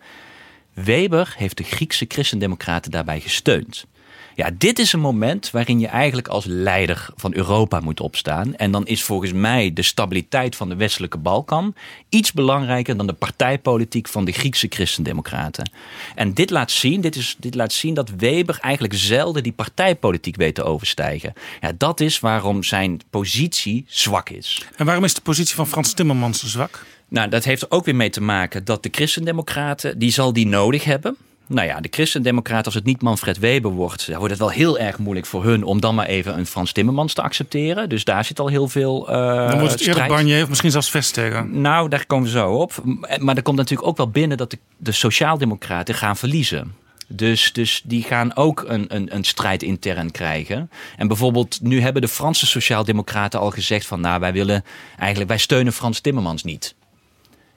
Weber 0.75 1.35
heeft 1.37 1.57
de 1.57 1.63
Griekse 1.63 2.05
christendemocraten 2.09 2.91
daarbij 2.91 3.21
gesteund. 3.21 3.87
Ja, 4.35 4.51
dit 4.59 4.79
is 4.79 4.93
een 4.93 5.01
moment 5.01 5.51
waarin 5.51 5.81
je 5.81 5.87
eigenlijk 5.87 6.29
als 6.29 6.45
leider 6.45 7.09
van 7.15 7.35
Europa 7.35 7.81
moet 7.81 8.01
opstaan. 8.01 8.57
En 8.57 8.71
dan 8.71 8.87
is 8.87 9.03
volgens 9.03 9.33
mij 9.33 9.73
de 9.73 9.83
stabiliteit 9.83 10.57
van 10.57 10.69
de 10.69 10.77
westelijke 10.77 11.19
Balkan 11.19 11.75
iets 12.09 12.33
belangrijker 12.33 12.97
dan 12.97 13.07
de 13.07 13.13
partijpolitiek 13.13 14.09
van 14.09 14.25
de 14.25 14.33
Griekse 14.33 14.67
christendemocraten. 14.71 15.71
En 16.15 16.35
dit 16.35 16.51
laat 16.51 16.71
zien, 16.71 17.01
dit, 17.01 17.17
is, 17.17 17.37
dit 17.39 17.55
laat 17.55 17.73
zien 17.73 17.95
dat 17.95 18.11
Weber 18.11 18.59
eigenlijk 18.61 18.95
zelden 18.95 19.43
die 19.43 19.53
partijpolitiek 19.53 20.37
weet 20.37 20.55
te 20.55 20.65
overstijgen. 20.65 21.33
Ja, 21.61 21.73
dat 21.79 22.01
is 22.01 22.21
waarom 22.21 22.63
zijn 22.63 23.01
positie 23.11 23.85
zwak 23.89 24.31
is. 24.31 24.67
En 24.77 24.87
waarom 24.87 25.05
is 25.05 25.15
de 25.15 25.21
positie 25.21 25.55
van 25.55 25.67
Frans 25.67 25.93
Timmermans 25.93 26.45
zwak? 26.45 26.85
Nou, 27.13 27.29
dat 27.29 27.45
heeft 27.45 27.63
er 27.63 27.71
ook 27.71 27.85
weer 27.85 27.97
mee 27.97 28.11
te 28.11 28.23
maken 28.23 28.65
dat 28.65 28.83
de 28.83 28.89
christendemocraten, 28.93 29.99
die 29.99 30.11
zal 30.11 30.33
die 30.33 30.47
nodig 30.47 30.85
hebben. 30.85 31.17
Nou 31.47 31.67
ja, 31.67 31.81
de 31.81 31.89
christendemocraten, 31.91 32.65
als 32.65 32.75
het 32.75 32.85
niet 32.85 33.03
Manfred 33.03 33.39
Weber 33.39 33.71
wordt, 33.71 34.07
dan 34.07 34.17
wordt 34.17 34.31
het 34.31 34.41
wel 34.41 34.51
heel 34.51 34.79
erg 34.79 34.99
moeilijk 34.99 35.27
voor 35.27 35.45
hun 35.45 35.65
om 35.65 35.81
dan 35.81 35.95
maar 35.95 36.07
even 36.07 36.39
een 36.39 36.47
Frans 36.47 36.73
Timmermans 36.73 37.15
te 37.15 37.23
accepteren. 37.23 37.89
Dus 37.89 38.05
daar 38.05 38.25
zit 38.25 38.41
al 38.41 38.47
heel 38.47 38.69
veel. 38.69 39.11
Uh, 39.11 39.51
dan 39.51 39.59
wordt 39.59 39.73
het 39.73 39.81
eerder 39.81 40.07
Barnier 40.07 40.43
of 40.43 40.49
misschien 40.49 40.71
zelfs 40.71 40.91
Vestager. 40.91 41.47
Nou, 41.47 41.89
daar 41.89 42.07
komen 42.07 42.25
we 42.25 42.31
zo 42.31 42.51
op. 42.51 42.83
Maar 43.19 43.37
er 43.37 43.43
komt 43.43 43.57
natuurlijk 43.57 43.89
ook 43.89 43.97
wel 43.97 44.09
binnen 44.09 44.37
dat 44.37 44.51
de, 44.51 44.59
de 44.77 44.93
sociaaldemocraten 44.93 45.95
gaan 45.95 46.17
verliezen. 46.17 46.75
Dus, 47.09 47.53
dus 47.53 47.83
die 47.85 48.03
gaan 48.03 48.37
ook 48.37 48.65
een, 48.67 48.85
een, 48.89 49.15
een 49.15 49.25
strijd 49.25 49.63
intern 49.63 50.11
krijgen. 50.11 50.71
En 50.97 51.09
bijvoorbeeld, 51.09 51.59
nu 51.63 51.81
hebben 51.81 52.03
de 52.03 52.09
Franse 52.09 52.47
sociaaldemocraten 52.47 53.41
al 53.41 53.51
gezegd 53.51 53.87
van 53.87 54.01
nou, 54.01 54.21
wij 54.21 54.33
willen 54.33 54.65
eigenlijk, 54.99 55.29
wij 55.29 55.39
steunen 55.39 55.73
Frans 55.73 56.01
Timmermans 56.01 56.43
niet. 56.45 56.75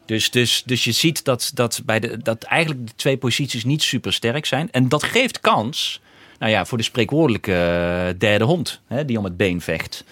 Dus, 0.06 0.32
dus, 0.32 0.64
dus 0.66 0.84
je 0.84 0.92
ziet 0.92 1.24
dat, 1.24 1.52
dat, 1.54 1.82
bij 1.86 2.00
de, 2.00 2.18
dat 2.18 2.44
eigenlijk 2.44 2.88
de 2.88 2.96
twee 2.96 3.18
posities 3.18 3.64
niet 3.64 3.84
super 3.84 4.14
sterk 4.14 4.46
zijn. 4.46 4.72
En 4.72 4.90
dat 4.90 5.04
geeft 5.04 5.40
kans 5.40 6.02
nou 6.40 6.52
ja, 6.52 6.66
voor 6.66 6.78
de 6.78 6.84
spreekwoordelijke 6.84 7.54
eh, 7.54 8.20
derde 8.20 8.44
hond 8.44 8.82
hè, 8.88 9.06
die 9.06 9.18
om 9.18 9.24
het 9.24 9.38
been 9.38 9.62
vecht. 9.62 10.04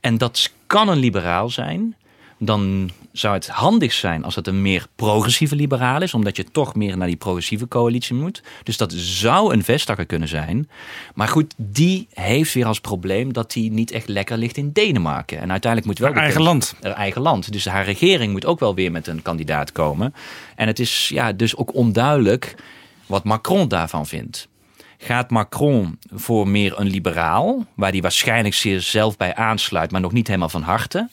En 0.00 0.18
dat 0.18 0.52
kan 0.66 0.88
een 0.88 0.98
liberaal 0.98 1.50
zijn 1.50 1.96
dan 2.38 2.90
zou 3.12 3.34
het 3.34 3.48
handig 3.48 3.92
zijn 3.92 4.24
als 4.24 4.34
het 4.34 4.46
een 4.46 4.62
meer 4.62 4.86
progressieve 4.96 5.54
liberaal 5.54 6.02
is, 6.02 6.14
omdat 6.14 6.36
je 6.36 6.44
toch 6.44 6.74
meer 6.74 6.96
naar 6.96 7.06
die 7.06 7.16
progressieve 7.16 7.68
coalitie 7.68 8.14
moet. 8.14 8.42
Dus 8.62 8.76
dat 8.76 8.92
zou 8.92 9.52
een 9.52 9.64
Vestager 9.64 10.06
kunnen 10.06 10.28
zijn. 10.28 10.68
Maar 11.14 11.28
goed, 11.28 11.54
die 11.56 12.08
heeft 12.12 12.54
weer 12.54 12.66
als 12.66 12.80
probleem 12.80 13.32
dat 13.32 13.54
hij 13.54 13.68
niet 13.72 13.90
echt 13.90 14.08
lekker 14.08 14.36
ligt 14.36 14.56
in 14.56 14.72
Denemarken. 14.72 15.40
En 15.40 15.50
uiteindelijk 15.50 15.86
moet 15.86 15.98
wel. 15.98 16.14
Haar 16.14 16.22
eigen 16.22 16.42
land. 16.42 16.74
Haar 16.80 16.92
eigen 16.92 17.22
land. 17.22 17.52
Dus 17.52 17.64
haar 17.64 17.84
regering 17.84 18.32
moet 18.32 18.46
ook 18.46 18.60
wel 18.60 18.74
weer 18.74 18.90
met 18.90 19.06
een 19.06 19.22
kandidaat 19.22 19.72
komen. 19.72 20.14
En 20.56 20.66
het 20.66 20.78
is 20.78 21.08
ja, 21.08 21.32
dus 21.32 21.56
ook 21.56 21.74
onduidelijk 21.74 22.54
wat 23.06 23.24
Macron 23.24 23.68
daarvan 23.68 24.06
vindt. 24.06 24.48
Gaat 24.98 25.30
Macron 25.30 25.98
voor 26.12 26.48
meer 26.48 26.80
een 26.80 26.86
liberaal, 26.86 27.66
waar 27.74 27.90
hij 27.90 28.00
waarschijnlijk 28.00 28.54
zeer 28.54 28.80
zelf 28.80 29.16
bij 29.16 29.34
aansluit, 29.34 29.90
maar 29.90 30.00
nog 30.00 30.12
niet 30.12 30.26
helemaal 30.26 30.48
van 30.48 30.62
harte? 30.62 31.08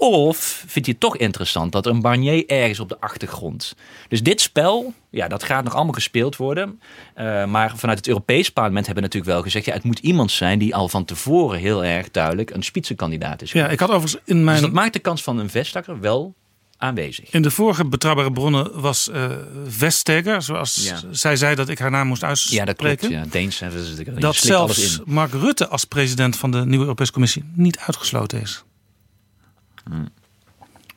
Of 0.00 0.64
vind 0.66 0.86
je 0.86 0.92
het 0.92 1.00
toch 1.00 1.16
interessant 1.16 1.72
dat 1.72 1.86
er 1.86 1.92
een 1.92 2.00
Barnier 2.00 2.46
ergens 2.46 2.80
op 2.80 2.88
de 2.88 3.00
achtergrond. 3.00 3.74
Dus 4.08 4.22
dit 4.22 4.40
spel, 4.40 4.94
ja, 5.10 5.28
dat 5.28 5.42
gaat 5.42 5.64
nog 5.64 5.74
allemaal 5.74 5.92
gespeeld 5.92 6.36
worden. 6.36 6.80
Uh, 7.16 7.44
maar 7.44 7.76
vanuit 7.76 7.98
het 7.98 8.08
Europees 8.08 8.50
parlement 8.50 8.86
hebben 8.86 9.04
we 9.04 9.08
natuurlijk 9.08 9.32
wel 9.34 9.42
gezegd... 9.42 9.64
Ja, 9.64 9.72
het 9.72 9.82
moet 9.82 9.98
iemand 9.98 10.30
zijn 10.30 10.58
die 10.58 10.74
al 10.74 10.88
van 10.88 11.04
tevoren 11.04 11.58
heel 11.58 11.84
erg 11.84 12.10
duidelijk 12.10 12.50
een 12.50 12.62
spitsenkandidaat 12.62 13.42
is. 13.42 13.52
Ja, 13.52 13.68
ik 13.68 13.80
had 13.80 13.90
overigens 13.90 14.22
in 14.24 14.44
mijn... 14.44 14.56
Dus 14.56 14.66
dat 14.66 14.74
maakt 14.74 14.92
de 14.92 14.98
kans 14.98 15.22
van 15.22 15.38
een 15.38 15.50
Vestakker 15.50 16.00
wel 16.00 16.34
aanwezig. 16.76 17.30
In 17.30 17.42
de 17.42 17.50
vorige 17.50 17.84
betrouwbare 17.84 18.32
bronnen 18.32 18.80
was 18.80 19.08
uh, 19.12 19.30
Vestager, 19.66 20.42
zoals 20.42 20.74
ja. 20.74 20.98
zij 21.10 21.36
zei 21.36 21.54
dat 21.54 21.68
ik 21.68 21.78
haar 21.78 21.90
naam 21.90 22.06
moest 22.06 22.24
uitspreken. 22.24 22.66
Ja, 22.66 22.72
dat 22.72 22.76
klopt. 22.76 23.12
Ja. 23.12 23.24
Deens 23.30 23.58
hebben 23.58 23.84
ze 23.84 24.14
Dat 24.18 24.36
zelfs 24.36 25.00
Mark 25.04 25.32
Rutte 25.32 25.68
als 25.68 25.84
president 25.84 26.36
van 26.36 26.50
de 26.50 26.64
nieuwe 26.66 26.84
Europese 26.84 27.12
Commissie 27.12 27.44
niet 27.54 27.78
uitgesloten 27.78 28.40
is. 28.40 28.62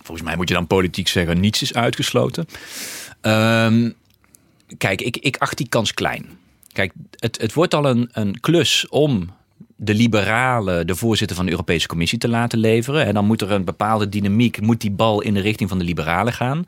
Volgens 0.03 0.27
mij 0.27 0.35
moet 0.35 0.47
je 0.47 0.53
dan 0.53 0.67
politiek 0.67 1.07
zeggen, 1.07 1.39
niets 1.39 1.61
is 1.61 1.73
uitgesloten. 1.73 2.45
Um, 3.21 3.93
kijk, 4.77 5.01
ik, 5.01 5.17
ik 5.17 5.37
acht 5.37 5.57
die 5.57 5.69
kans 5.69 5.93
klein. 5.93 6.25
Kijk, 6.71 6.91
het, 7.15 7.41
het 7.41 7.53
wordt 7.53 7.73
al 7.73 7.85
een, 7.85 8.09
een 8.11 8.39
klus 8.39 8.87
om 8.89 9.29
de 9.75 9.93
liberalen 9.93 10.87
de 10.87 10.95
voorzitter 10.95 11.35
van 11.35 11.45
de 11.45 11.51
Europese 11.51 11.87
Commissie 11.87 12.19
te 12.19 12.27
laten 12.27 12.59
leveren. 12.59 13.05
En 13.05 13.13
dan 13.13 13.25
moet 13.25 13.41
er 13.41 13.51
een 13.51 13.65
bepaalde 13.65 14.09
dynamiek, 14.09 14.61
moet 14.61 14.81
die 14.81 14.91
bal 14.91 15.21
in 15.21 15.33
de 15.33 15.39
richting 15.39 15.69
van 15.69 15.77
de 15.77 15.83
liberalen 15.83 16.33
gaan. 16.33 16.65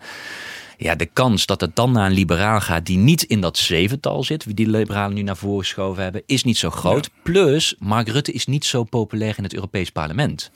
Ja, 0.77 0.95
de 0.95 1.05
kans 1.05 1.45
dat 1.45 1.61
het 1.61 1.75
dan 1.75 1.91
naar 1.91 2.05
een 2.05 2.13
liberaal 2.13 2.61
gaat 2.61 2.85
die 2.85 2.97
niet 2.97 3.23
in 3.23 3.41
dat 3.41 3.57
zevental 3.57 4.23
zit, 4.23 4.45
wie 4.45 4.53
die 4.53 4.69
liberalen 4.69 5.15
nu 5.15 5.21
naar 5.21 5.37
voren 5.37 5.59
geschoven 5.59 6.03
hebben, 6.03 6.23
is 6.25 6.43
niet 6.43 6.57
zo 6.57 6.69
groot. 6.69 7.09
Plus, 7.23 7.75
Mark 7.79 8.07
Rutte 8.07 8.31
is 8.31 8.45
niet 8.45 8.65
zo 8.65 8.83
populair 8.83 9.33
in 9.37 9.43
het 9.43 9.53
Europees 9.53 9.89
parlement. 9.89 10.51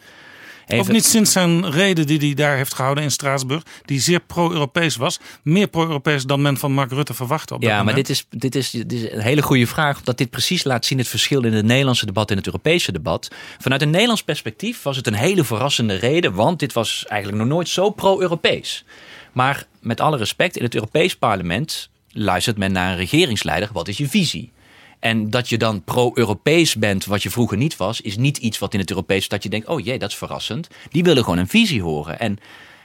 Of 0.68 0.88
niet 0.88 1.06
sinds 1.06 1.31
zijn 1.31 1.72
reden 1.72 2.07
die 2.07 2.19
hij 2.19 2.34
daar 2.34 2.56
heeft 2.56 2.73
gehouden 2.73 3.03
in 3.03 3.11
Straatsburg, 3.11 3.64
die 3.85 3.99
zeer 3.99 4.19
pro-Europees 4.19 4.95
was. 4.95 5.19
Meer 5.44 5.68
pro-Europees 5.68 6.23
dan 6.23 6.41
men 6.41 6.57
van 6.57 6.72
Mark 6.72 6.91
Rutte 6.91 7.14
verwachtte. 7.14 7.53
Op 7.53 7.61
ja, 7.61 7.84
maar 7.84 7.95
dit 7.95 8.10
is, 8.10 8.26
dit, 8.30 8.56
is, 8.56 8.69
dit 8.69 8.94
is 8.94 9.11
een 9.11 9.19
hele 9.19 9.41
goede 9.41 9.68
vraag. 9.68 9.98
Omdat 9.98 10.18
dit 10.18 10.30
precies 10.30 10.64
laat 10.64 10.85
zien 10.85 10.98
het 10.98 11.07
verschil 11.07 11.44
in 11.44 11.53
het 11.53 11.65
Nederlandse 11.65 12.06
debat 12.06 12.31
en 12.31 12.38
het 12.38 12.45
Europese 12.45 12.91
debat. 12.91 13.27
Vanuit 13.60 13.81
een 13.81 13.89
Nederlands 13.89 14.23
perspectief 14.23 14.84
was 14.84 14.98
het 14.98 15.07
een 15.07 15.14
hele 15.14 15.44
verrassende 15.44 15.95
reden. 15.95 16.34
Want 16.34 16.60
dit 16.60 16.73
was 16.73 17.06
eigenlijk 17.07 17.44
nog 17.44 17.52
nooit 17.52 17.69
zo 17.69 17.89
pro-Europees. 17.89 18.85
Maar 19.31 19.65
met 19.80 20.02
alle 20.02 20.18
respect, 20.18 20.57
in 20.57 20.64
het 20.64 20.73
Europees 20.73 21.15
parlement 21.15 21.89
luistert 22.11 22.57
men 22.57 22.72
naar 22.72 22.91
een 22.91 22.98
regeringsleider. 22.98 23.69
Wat 23.72 23.88
is 23.88 23.98
je 23.98 24.07
visie? 24.07 24.52
En 24.99 25.30
dat 25.30 25.49
je 25.49 25.57
dan 25.57 25.84
pro-Europees 25.84 26.76
bent, 26.76 27.06
wat 27.06 27.24
je 27.24 27.30
vroeger 27.30 27.57
niet 27.57 27.78
was, 27.78 28.02
is 28.02 28.18
niet 28.18 28.38
iets 28.38 28.60
wat 28.60 28.74
in 28.74 28.80
het 28.80 28.90
Europees 28.90 29.28
dat 29.28 29.44
je 29.44 29.49
denkt: 29.49 29.68
oh 29.68 29.84
jee, 29.84 29.99
dat 29.99 30.10
is 30.10 30.15
verrassend. 30.15 30.68
Die 30.90 31.03
willen 31.03 31.24
gewoon 31.24 31.40
een 31.40 31.48
visie 31.48 31.82
horen. 31.82 32.19
En 32.19 32.38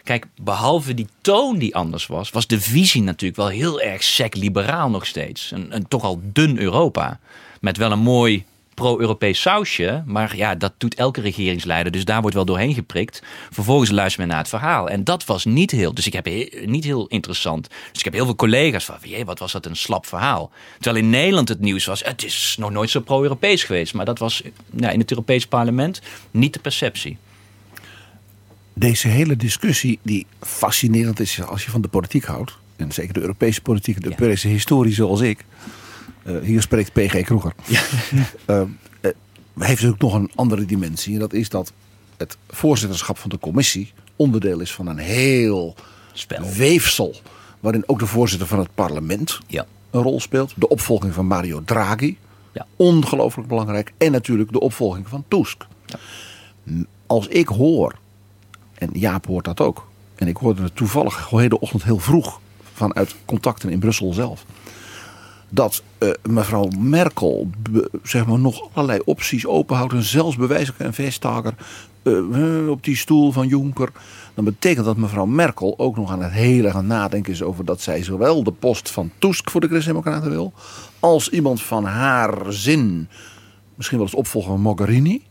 kijk, 0.02 0.26
behalve 0.42 0.94
die 0.94 1.08
toon 1.20 1.58
die 1.58 1.74
anders 1.74 2.06
was, 2.06 2.30
was 2.30 2.46
de 2.46 2.60
visie 2.60 3.02
natuurlijk 3.02 3.36
wel 3.36 3.48
heel 3.48 3.80
erg 3.80 4.02
sec-liberaal 4.02 4.90
nog 4.90 5.06
steeds. 5.06 5.50
Een, 5.50 5.74
een 5.74 5.88
toch 5.88 6.02
al 6.02 6.20
dun 6.22 6.58
Europa. 6.58 7.20
Met 7.60 7.76
wel 7.76 7.92
een 7.92 7.98
mooi 7.98 8.44
pro-Europees 8.82 9.40
sausje. 9.40 10.02
Maar 10.06 10.36
ja, 10.36 10.54
dat 10.54 10.72
doet 10.78 10.94
elke 10.94 11.20
regeringsleider. 11.20 11.92
Dus 11.92 12.04
daar 12.04 12.20
wordt 12.20 12.36
wel 12.36 12.44
doorheen 12.44 12.74
geprikt. 12.74 13.22
Vervolgens 13.50 13.90
luistert 13.90 14.18
men 14.18 14.28
naar 14.28 14.38
het 14.38 14.48
verhaal. 14.48 14.88
En 14.88 15.04
dat 15.04 15.24
was 15.24 15.44
niet 15.44 15.70
heel. 15.70 15.94
Dus 15.94 16.06
ik 16.06 16.12
heb 16.12 16.26
niet 16.64 16.84
heel 16.84 17.06
interessant. 17.06 17.68
Dus 17.68 17.98
ik 17.98 18.04
heb 18.04 18.12
heel 18.12 18.24
veel 18.24 18.34
collega's 18.34 18.84
van. 18.84 18.96
Jee, 19.02 19.24
wat 19.24 19.38
was 19.38 19.52
dat 19.52 19.66
een 19.66 19.76
slap 19.76 20.06
verhaal. 20.06 20.50
Terwijl 20.80 21.04
in 21.04 21.10
Nederland 21.10 21.48
het 21.48 21.60
nieuws 21.60 21.84
was. 21.84 22.04
Het 22.04 22.24
is 22.24 22.56
nog 22.58 22.70
nooit 22.70 22.90
zo 22.90 23.00
pro-Europees 23.00 23.64
geweest. 23.64 23.94
Maar 23.94 24.04
dat 24.04 24.18
was 24.18 24.42
ja, 24.76 24.90
in 24.90 24.98
het 24.98 25.10
Europees 25.10 25.46
parlement 25.46 26.00
niet 26.30 26.52
de 26.52 26.60
perceptie. 26.60 27.18
Deze 28.74 29.08
hele 29.08 29.36
discussie, 29.36 29.98
die 30.02 30.26
fascinerend 30.40 31.20
is 31.20 31.42
als 31.42 31.64
je 31.64 31.70
van 31.70 31.80
de 31.80 31.88
politiek 31.88 32.24
houdt. 32.24 32.56
En 32.76 32.92
zeker 32.92 33.14
de 33.14 33.20
Europese 33.20 33.60
politiek, 33.60 34.00
de 34.00 34.04
Europese 34.04 34.48
historie 34.48 34.94
zoals 34.94 35.20
ik. 35.20 35.44
Uh, 36.26 36.42
hier 36.42 36.62
spreekt 36.62 36.92
PG 36.92 37.22
Kroeger. 37.22 37.52
Ja. 37.66 37.82
uh, 38.46 38.62
heeft 39.02 39.14
natuurlijk 39.58 40.00
nog 40.02 40.14
een 40.14 40.30
andere 40.34 40.64
dimensie. 40.64 41.14
En 41.14 41.20
dat 41.20 41.32
is 41.32 41.48
dat 41.48 41.72
het 42.16 42.36
voorzitterschap 42.48 43.18
van 43.18 43.30
de 43.30 43.38
commissie 43.38 43.92
onderdeel 44.16 44.60
is 44.60 44.72
van 44.72 44.86
een 44.86 44.98
heel 44.98 45.74
Spel. 46.12 46.44
weefsel. 46.52 47.14
waarin 47.60 47.82
ook 47.86 47.98
de 47.98 48.06
voorzitter 48.06 48.48
van 48.48 48.58
het 48.58 48.74
parlement 48.74 49.38
Ja. 49.46 49.66
een 49.90 50.02
rol 50.02 50.20
speelt. 50.20 50.52
De 50.56 50.68
opvolging 50.68 51.14
van 51.14 51.26
Mario 51.26 51.62
Draghi. 51.64 52.16
Ja. 52.52 52.66
Ongelooflijk 52.76 53.48
belangrijk. 53.48 53.92
En 53.98 54.12
natuurlijk 54.12 54.52
de 54.52 54.60
opvolging 54.60 55.08
van 55.08 55.24
Tusk. 55.28 55.66
M- 56.62 56.82
Als 57.06 57.26
ik 57.26 57.48
hoor, 57.48 57.98
en 58.74 58.90
Jaap 58.92 59.26
hoort 59.26 59.44
dat 59.44 59.60
ook. 59.60 59.88
En 60.14 60.28
ik 60.28 60.36
hoorde 60.36 60.62
het 60.62 60.76
toevallig 60.76 61.32
ochtend 61.50 61.84
heel 61.84 61.98
vroeg 61.98 62.40
vanuit 62.74 63.14
contacten 63.24 63.70
in 63.70 63.78
Brussel 63.78 64.12
zelf. 64.12 64.44
Dat 65.54 65.82
eh, 65.98 66.10
mevrouw 66.28 66.68
Merkel 66.78 67.50
zeg 68.02 68.26
maar, 68.26 68.38
nog 68.38 68.68
allerlei 68.72 69.00
opties 69.04 69.46
openhoudt. 69.46 69.92
En 69.92 70.02
zelfs 70.02 70.36
bewijzen 70.36 70.74
en 70.78 70.94
Vestager 70.94 71.54
eh, 72.02 72.68
op 72.68 72.84
die 72.84 72.96
stoel 72.96 73.32
van 73.32 73.46
Juncker. 73.46 73.92
Dan 74.34 74.44
betekent 74.44 74.84
dat 74.84 74.96
mevrouw 74.96 75.26
Merkel 75.26 75.74
ook 75.76 75.96
nog 75.96 76.10
aan 76.10 76.22
het 76.22 76.32
hele 76.32 76.70
gaan 76.70 76.86
nadenken 76.86 77.32
is 77.32 77.42
over 77.42 77.64
dat 77.64 77.80
zij 77.80 78.02
zowel 78.02 78.42
de 78.42 78.52
post 78.52 78.90
van 78.90 79.10
Tusk 79.18 79.50
voor 79.50 79.60
de 79.60 79.66
Christen-Democraten 79.66 80.30
wil. 80.30 80.52
als 81.00 81.28
iemand 81.28 81.62
van 81.62 81.84
haar 81.84 82.52
zin, 82.52 83.08
misschien 83.74 83.98
wel 83.98 84.06
als 84.06 84.16
opvolger 84.16 84.50
van 84.50 84.60
Mogherini. 84.60 85.22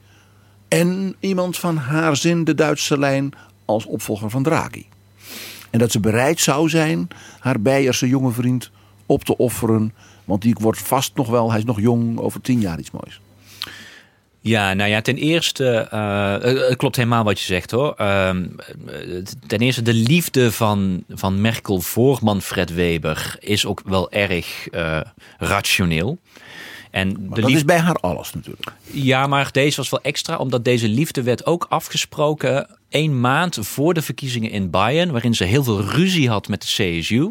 En 0.68 1.15
iemand 1.19 1.57
van 1.57 1.77
haar 1.77 2.15
zin, 2.15 2.43
de 2.43 2.56
Duitse 2.56 2.99
lijn, 2.99 3.31
als 3.65 3.85
opvolger 3.85 4.30
van 4.30 4.43
Draghi. 4.43 4.85
En 5.69 5.80
dat 5.80 5.91
ze 5.91 5.99
bereid 5.99 6.39
zou 6.39 6.69
zijn 6.69 7.07
haar 7.39 7.61
Beierse 7.61 8.07
jonge 8.07 8.31
vriend 8.31 8.72
op 9.06 9.23
te 9.23 9.38
offeren. 9.38 9.93
Want 10.26 10.41
die 10.41 10.56
wordt 10.60 10.80
vast 10.80 11.15
nog 11.15 11.27
wel, 11.30 11.49
hij 11.49 11.60
is 11.60 11.65
nog 11.65 11.80
jong, 11.81 12.19
over 12.19 12.41
tien 12.41 12.60
jaar 12.60 12.80
iets 12.80 12.91
moois. 12.91 13.19
Ja, 14.43 14.73
nou 14.73 14.89
ja, 14.89 15.02
ten 15.02 15.15
eerste, 15.18 15.65
eh, 15.91 16.35
eh, 16.35 16.68
het 16.69 16.77
klopt 16.77 16.95
helemaal 16.95 17.23
wat 17.23 17.39
je 17.39 17.45
zegt 17.45 17.72
hoor. 17.72 17.93
Ehm, 17.93 18.45
eh, 18.88 19.23
ten 19.48 19.60
eerste, 19.60 19.81
de 19.81 19.93
liefde 19.93 20.52
van, 20.52 21.03
van 21.10 21.41
Merkel 21.41 21.81
voor 21.81 22.19
Manfred 22.22 22.73
Weber 22.73 23.35
is 23.39 23.65
ook 23.65 23.81
wel 23.85 24.11
erg 24.11 24.68
eh, 24.68 25.02
rationeel. 25.38 26.18
En 26.91 27.10
de 27.14 27.30
dat 27.30 27.43
lief- 27.45 27.56
is 27.56 27.65
bij 27.65 27.80
haar 27.80 27.95
alles 27.95 28.34
natuurlijk. 28.34 28.73
Ja, 28.91 29.27
maar 29.27 29.52
deze 29.52 29.77
was 29.77 29.89
wel 29.89 30.02
extra, 30.02 30.38
omdat 30.38 30.64
deze 30.65 30.88
liefde 30.88 31.23
werd 31.23 31.45
ook 31.45 31.65
afgesproken 31.69 32.68
één 32.89 33.19
maand 33.19 33.57
voor 33.61 33.93
de 33.93 34.02
verkiezingen 34.02 34.52
in 34.52 34.69
Bayern, 34.69 35.11
waarin 35.11 35.34
ze 35.35 35.43
heel 35.43 35.64
veel 35.64 35.81
ruzie 35.81 36.30
had 36.30 36.48
met 36.48 36.61
de 36.61 36.68
CSU. 36.99 37.30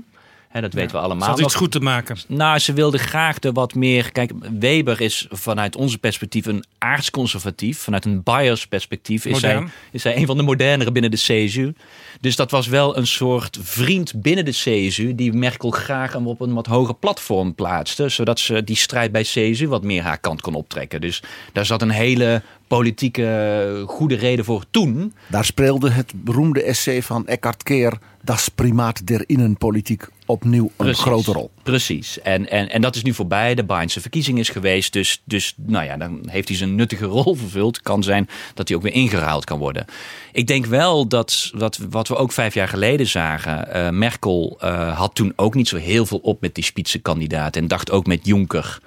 Hè, 0.50 0.60
dat 0.60 0.72
weten 0.72 0.96
we 0.96 1.02
allemaal. 1.02 1.24
Ze 1.24 1.30
had 1.30 1.40
iets 1.40 1.54
goed 1.54 1.72
te 1.72 1.80
maken. 1.80 2.16
Nou, 2.26 2.58
ze 2.58 2.72
wilde 2.72 2.98
graag 2.98 3.38
de 3.38 3.52
wat 3.52 3.74
meer. 3.74 4.12
Kijk, 4.12 4.32
Weber 4.58 5.00
is 5.00 5.26
vanuit 5.30 5.76
onze 5.76 5.98
perspectief 5.98 6.46
een 6.46 6.64
aardsconservatief. 6.78 7.78
Vanuit 7.78 8.04
een 8.04 8.22
Bayers 8.22 8.66
perspectief 8.66 9.24
is 9.24 9.42
hij, 9.42 9.64
is 9.92 10.04
hij 10.04 10.16
een 10.16 10.26
van 10.26 10.36
de 10.36 10.42
modernere 10.42 10.92
binnen 10.92 11.10
de 11.10 11.16
CSU. 11.16 11.74
Dus 12.20 12.36
dat 12.36 12.50
was 12.50 12.66
wel 12.66 12.96
een 12.96 13.06
soort 13.06 13.58
vriend 13.62 14.22
binnen 14.22 14.44
de 14.44 14.50
CSU. 14.50 15.14
die 15.14 15.32
Merkel 15.32 15.70
graag 15.70 16.14
op 16.14 16.40
een 16.40 16.54
wat 16.54 16.66
hoger 16.66 16.94
platform 16.94 17.54
plaatste. 17.54 18.08
zodat 18.08 18.38
ze 18.38 18.64
die 18.64 18.76
strijd 18.76 19.12
bij 19.12 19.22
CSU 19.22 19.68
wat 19.68 19.82
meer 19.82 20.02
haar 20.02 20.18
kant 20.18 20.40
kon 20.40 20.54
optrekken. 20.54 21.00
Dus 21.00 21.22
daar 21.52 21.66
zat 21.66 21.82
een 21.82 21.90
hele 21.90 22.42
politieke 22.66 23.84
goede 23.86 24.14
reden 24.14 24.44
voor 24.44 24.64
toen. 24.70 25.14
Daar 25.26 25.44
speelde 25.44 25.90
het 25.90 26.12
beroemde 26.16 26.62
essay 26.62 27.02
van 27.02 27.26
Eckhart 27.26 27.62
Keer, 27.62 27.98
Das 28.22 28.50
Primaat 28.50 29.00
der 29.08 29.22
Innenpolitiek, 29.26 30.08
opnieuw 30.26 30.64
een 30.64 30.70
Precies. 30.76 31.02
grote 31.02 31.32
rol. 31.32 31.50
Precies. 31.62 32.20
En, 32.20 32.50
en, 32.50 32.70
en 32.70 32.80
dat 32.80 32.96
is 32.96 33.02
nu 33.02 33.14
voorbij. 33.14 33.54
De 33.54 33.64
Baarnse 33.64 34.00
verkiezing 34.00 34.38
is 34.38 34.48
geweest. 34.48 34.92
Dus, 34.92 35.22
dus 35.24 35.54
nou 35.56 35.84
ja, 35.84 35.96
dan 35.96 36.20
heeft 36.26 36.48
hij 36.48 36.56
zijn 36.56 36.74
nuttige 36.74 37.04
rol 37.04 37.34
vervuld. 37.34 37.80
Kan 37.82 38.02
zijn 38.02 38.28
dat 38.54 38.68
hij 38.68 38.76
ook 38.76 38.82
weer 38.82 38.92
ingeruild 38.92 39.44
kan 39.44 39.58
worden. 39.58 39.84
Ik 40.32 40.46
denk 40.46 40.66
wel 40.66 41.06
dat, 41.08 41.50
dat 41.56 41.78
wat 41.90 42.08
we 42.08 42.16
ook 42.16 42.32
vijf 42.32 42.54
jaar 42.54 42.68
geleden 42.68 43.06
zagen. 43.06 43.72
eh, 43.72 43.90
Merkel 43.90 44.56
eh, 44.60 44.98
had 44.98 45.14
toen 45.14 45.32
ook 45.36 45.54
niet 45.54 45.68
zo 45.68 45.76
heel 45.76 46.06
veel 46.06 46.18
op 46.22 46.40
met 46.40 46.54
die 46.54 46.64
spitsenkandidaat. 46.64 47.56
En 47.56 47.68
dacht 47.68 47.90
ook 47.90 48.06
met 48.06 48.26
Juncker. 48.26 48.78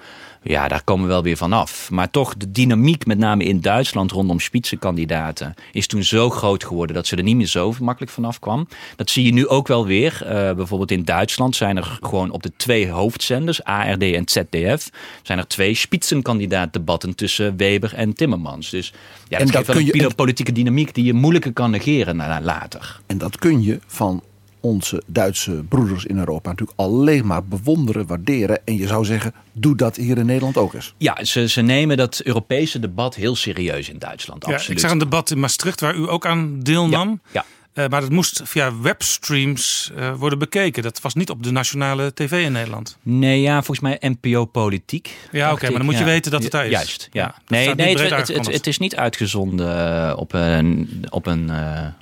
Ja, 0.46 0.68
daar 0.68 0.84
komen 0.84 1.06
we 1.06 1.12
wel 1.12 1.22
weer 1.22 1.36
vanaf. 1.36 1.90
Maar 1.90 2.10
toch, 2.10 2.34
de 2.36 2.50
dynamiek, 2.50 3.06
met 3.06 3.18
name 3.18 3.44
in 3.44 3.60
Duitsland 3.60 4.10
rondom 4.10 4.40
spitsenkandidaten, 4.40 5.54
is 5.72 5.86
toen 5.86 6.02
zo 6.02 6.30
groot 6.30 6.64
geworden 6.64 6.94
dat 6.96 7.06
ze 7.06 7.16
er 7.16 7.22
niet 7.22 7.36
meer 7.36 7.46
zo 7.46 7.74
makkelijk 7.80 8.12
vanaf 8.12 8.38
kwam. 8.38 8.68
Dat 8.96 9.10
zie 9.10 9.24
je 9.24 9.32
nu 9.32 9.48
ook 9.48 9.68
wel 9.68 9.86
weer. 9.86 10.22
Eh, 10.26 10.54
bijvoorbeeld 10.54 10.90
in 10.90 11.04
Duitsland 11.04 11.56
zijn 11.56 11.76
er 11.76 11.98
gewoon 12.02 12.30
op 12.30 12.42
de 12.42 12.52
twee 12.56 12.90
hoofdzenders, 12.90 13.64
ARD 13.64 14.02
en 14.02 14.22
ZDF, 14.28 14.88
zijn 15.22 15.38
er 15.38 15.46
twee 15.46 15.74
spitsenkandidaatdebatten 15.74 17.14
tussen 17.14 17.56
Weber 17.56 17.94
en 17.94 18.14
Timmermans. 18.14 18.70
Dus 18.70 18.92
ja, 19.28 19.38
En 19.38 19.44
dat 19.44 19.52
dat 19.54 19.64
geeft 19.64 19.66
wel 19.66 19.76
kun 19.92 20.00
een 20.02 20.08
je- 20.08 20.14
politieke 20.14 20.52
dynamiek 20.52 20.94
die 20.94 21.04
je 21.04 21.12
moeilijker 21.12 21.52
kan 21.52 21.70
negeren 21.70 22.16
na- 22.16 22.40
later. 22.42 23.00
En 23.06 23.18
dat 23.18 23.38
kun 23.38 23.62
je 23.62 23.78
van 23.86 24.22
onze 24.64 25.02
Duitse 25.06 25.64
broeders 25.68 26.04
in 26.04 26.18
Europa 26.18 26.50
natuurlijk 26.50 26.78
alleen 26.78 27.26
maar 27.26 27.44
bewonderen, 27.44 28.06
waarderen. 28.06 28.66
En 28.66 28.76
je 28.76 28.86
zou 28.86 29.04
zeggen, 29.04 29.34
doe 29.52 29.76
dat 29.76 29.96
hier 29.96 30.18
in 30.18 30.26
Nederland 30.26 30.56
ook 30.56 30.74
eens. 30.74 30.94
Ja, 30.98 31.24
ze, 31.24 31.48
ze 31.48 31.60
nemen 31.60 31.96
dat 31.96 32.20
Europese 32.24 32.78
debat 32.78 33.14
heel 33.14 33.36
serieus 33.36 33.88
in 33.88 33.98
Duitsland. 33.98 34.46
Ja, 34.46 34.52
absoluut. 34.52 34.76
ik 34.76 34.82
zag 34.82 34.90
een 34.90 34.98
debat 34.98 35.30
in 35.30 35.40
Maastricht 35.40 35.80
waar 35.80 35.94
u 35.94 36.08
ook 36.08 36.26
aan 36.26 36.60
deelnam. 36.60 37.20
Ja. 37.32 37.44
Eh, 37.74 37.88
maar 37.88 38.00
dat 38.00 38.10
moest 38.10 38.40
via 38.44 38.80
webstreams 38.80 39.90
eh, 39.96 40.14
worden 40.14 40.38
bekeken. 40.38 40.82
Dat 40.82 41.00
was 41.00 41.14
niet 41.14 41.30
op 41.30 41.42
de 41.42 41.50
nationale 41.50 42.14
tv 42.14 42.44
in 42.44 42.52
Nederland. 42.52 42.96
Nee, 43.02 43.40
ja, 43.40 43.54
volgens 43.62 43.80
mij 43.80 43.98
NPO 44.00 44.44
Politiek. 44.44 45.16
Ja, 45.32 45.52
oké, 45.52 45.62
maar 45.62 45.76
dan 45.76 45.84
moet 45.84 45.98
je 45.98 46.04
weten 46.04 46.30
dat 46.30 46.42
het 46.42 46.52
daar 46.52 46.64
is. 46.64 46.70
Juist, 46.70 47.08
ja. 47.12 47.34
Nee, 47.48 47.74
nee 47.74 47.88
het, 47.88 48.00
het, 48.00 48.10
het, 48.10 48.18
aangekondigd. 48.18 48.56
het 48.56 48.66
is 48.66 48.78
niet 48.78 48.96
uitgezonden 48.96 49.88
eh, 50.08 50.16
op 50.16 50.32
een, 50.32 51.04
op 51.10 51.26
een, 51.26 51.50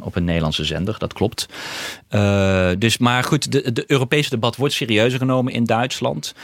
op 0.03 0.17
een 0.17 0.25
Nederlandse 0.25 0.65
zender, 0.65 0.99
dat 0.99 1.13
klopt. 1.13 1.49
Dus, 2.79 2.99
maar 2.99 3.25
goed, 3.25 3.53
de, 3.53 3.73
de 3.73 3.85
Europese 3.87 4.31
debat 4.31 4.57
wordt 4.57 4.75
serieuzer 4.75 5.19
genomen 5.19 5.53
in 5.53 5.65
Duitsland. 5.65 6.35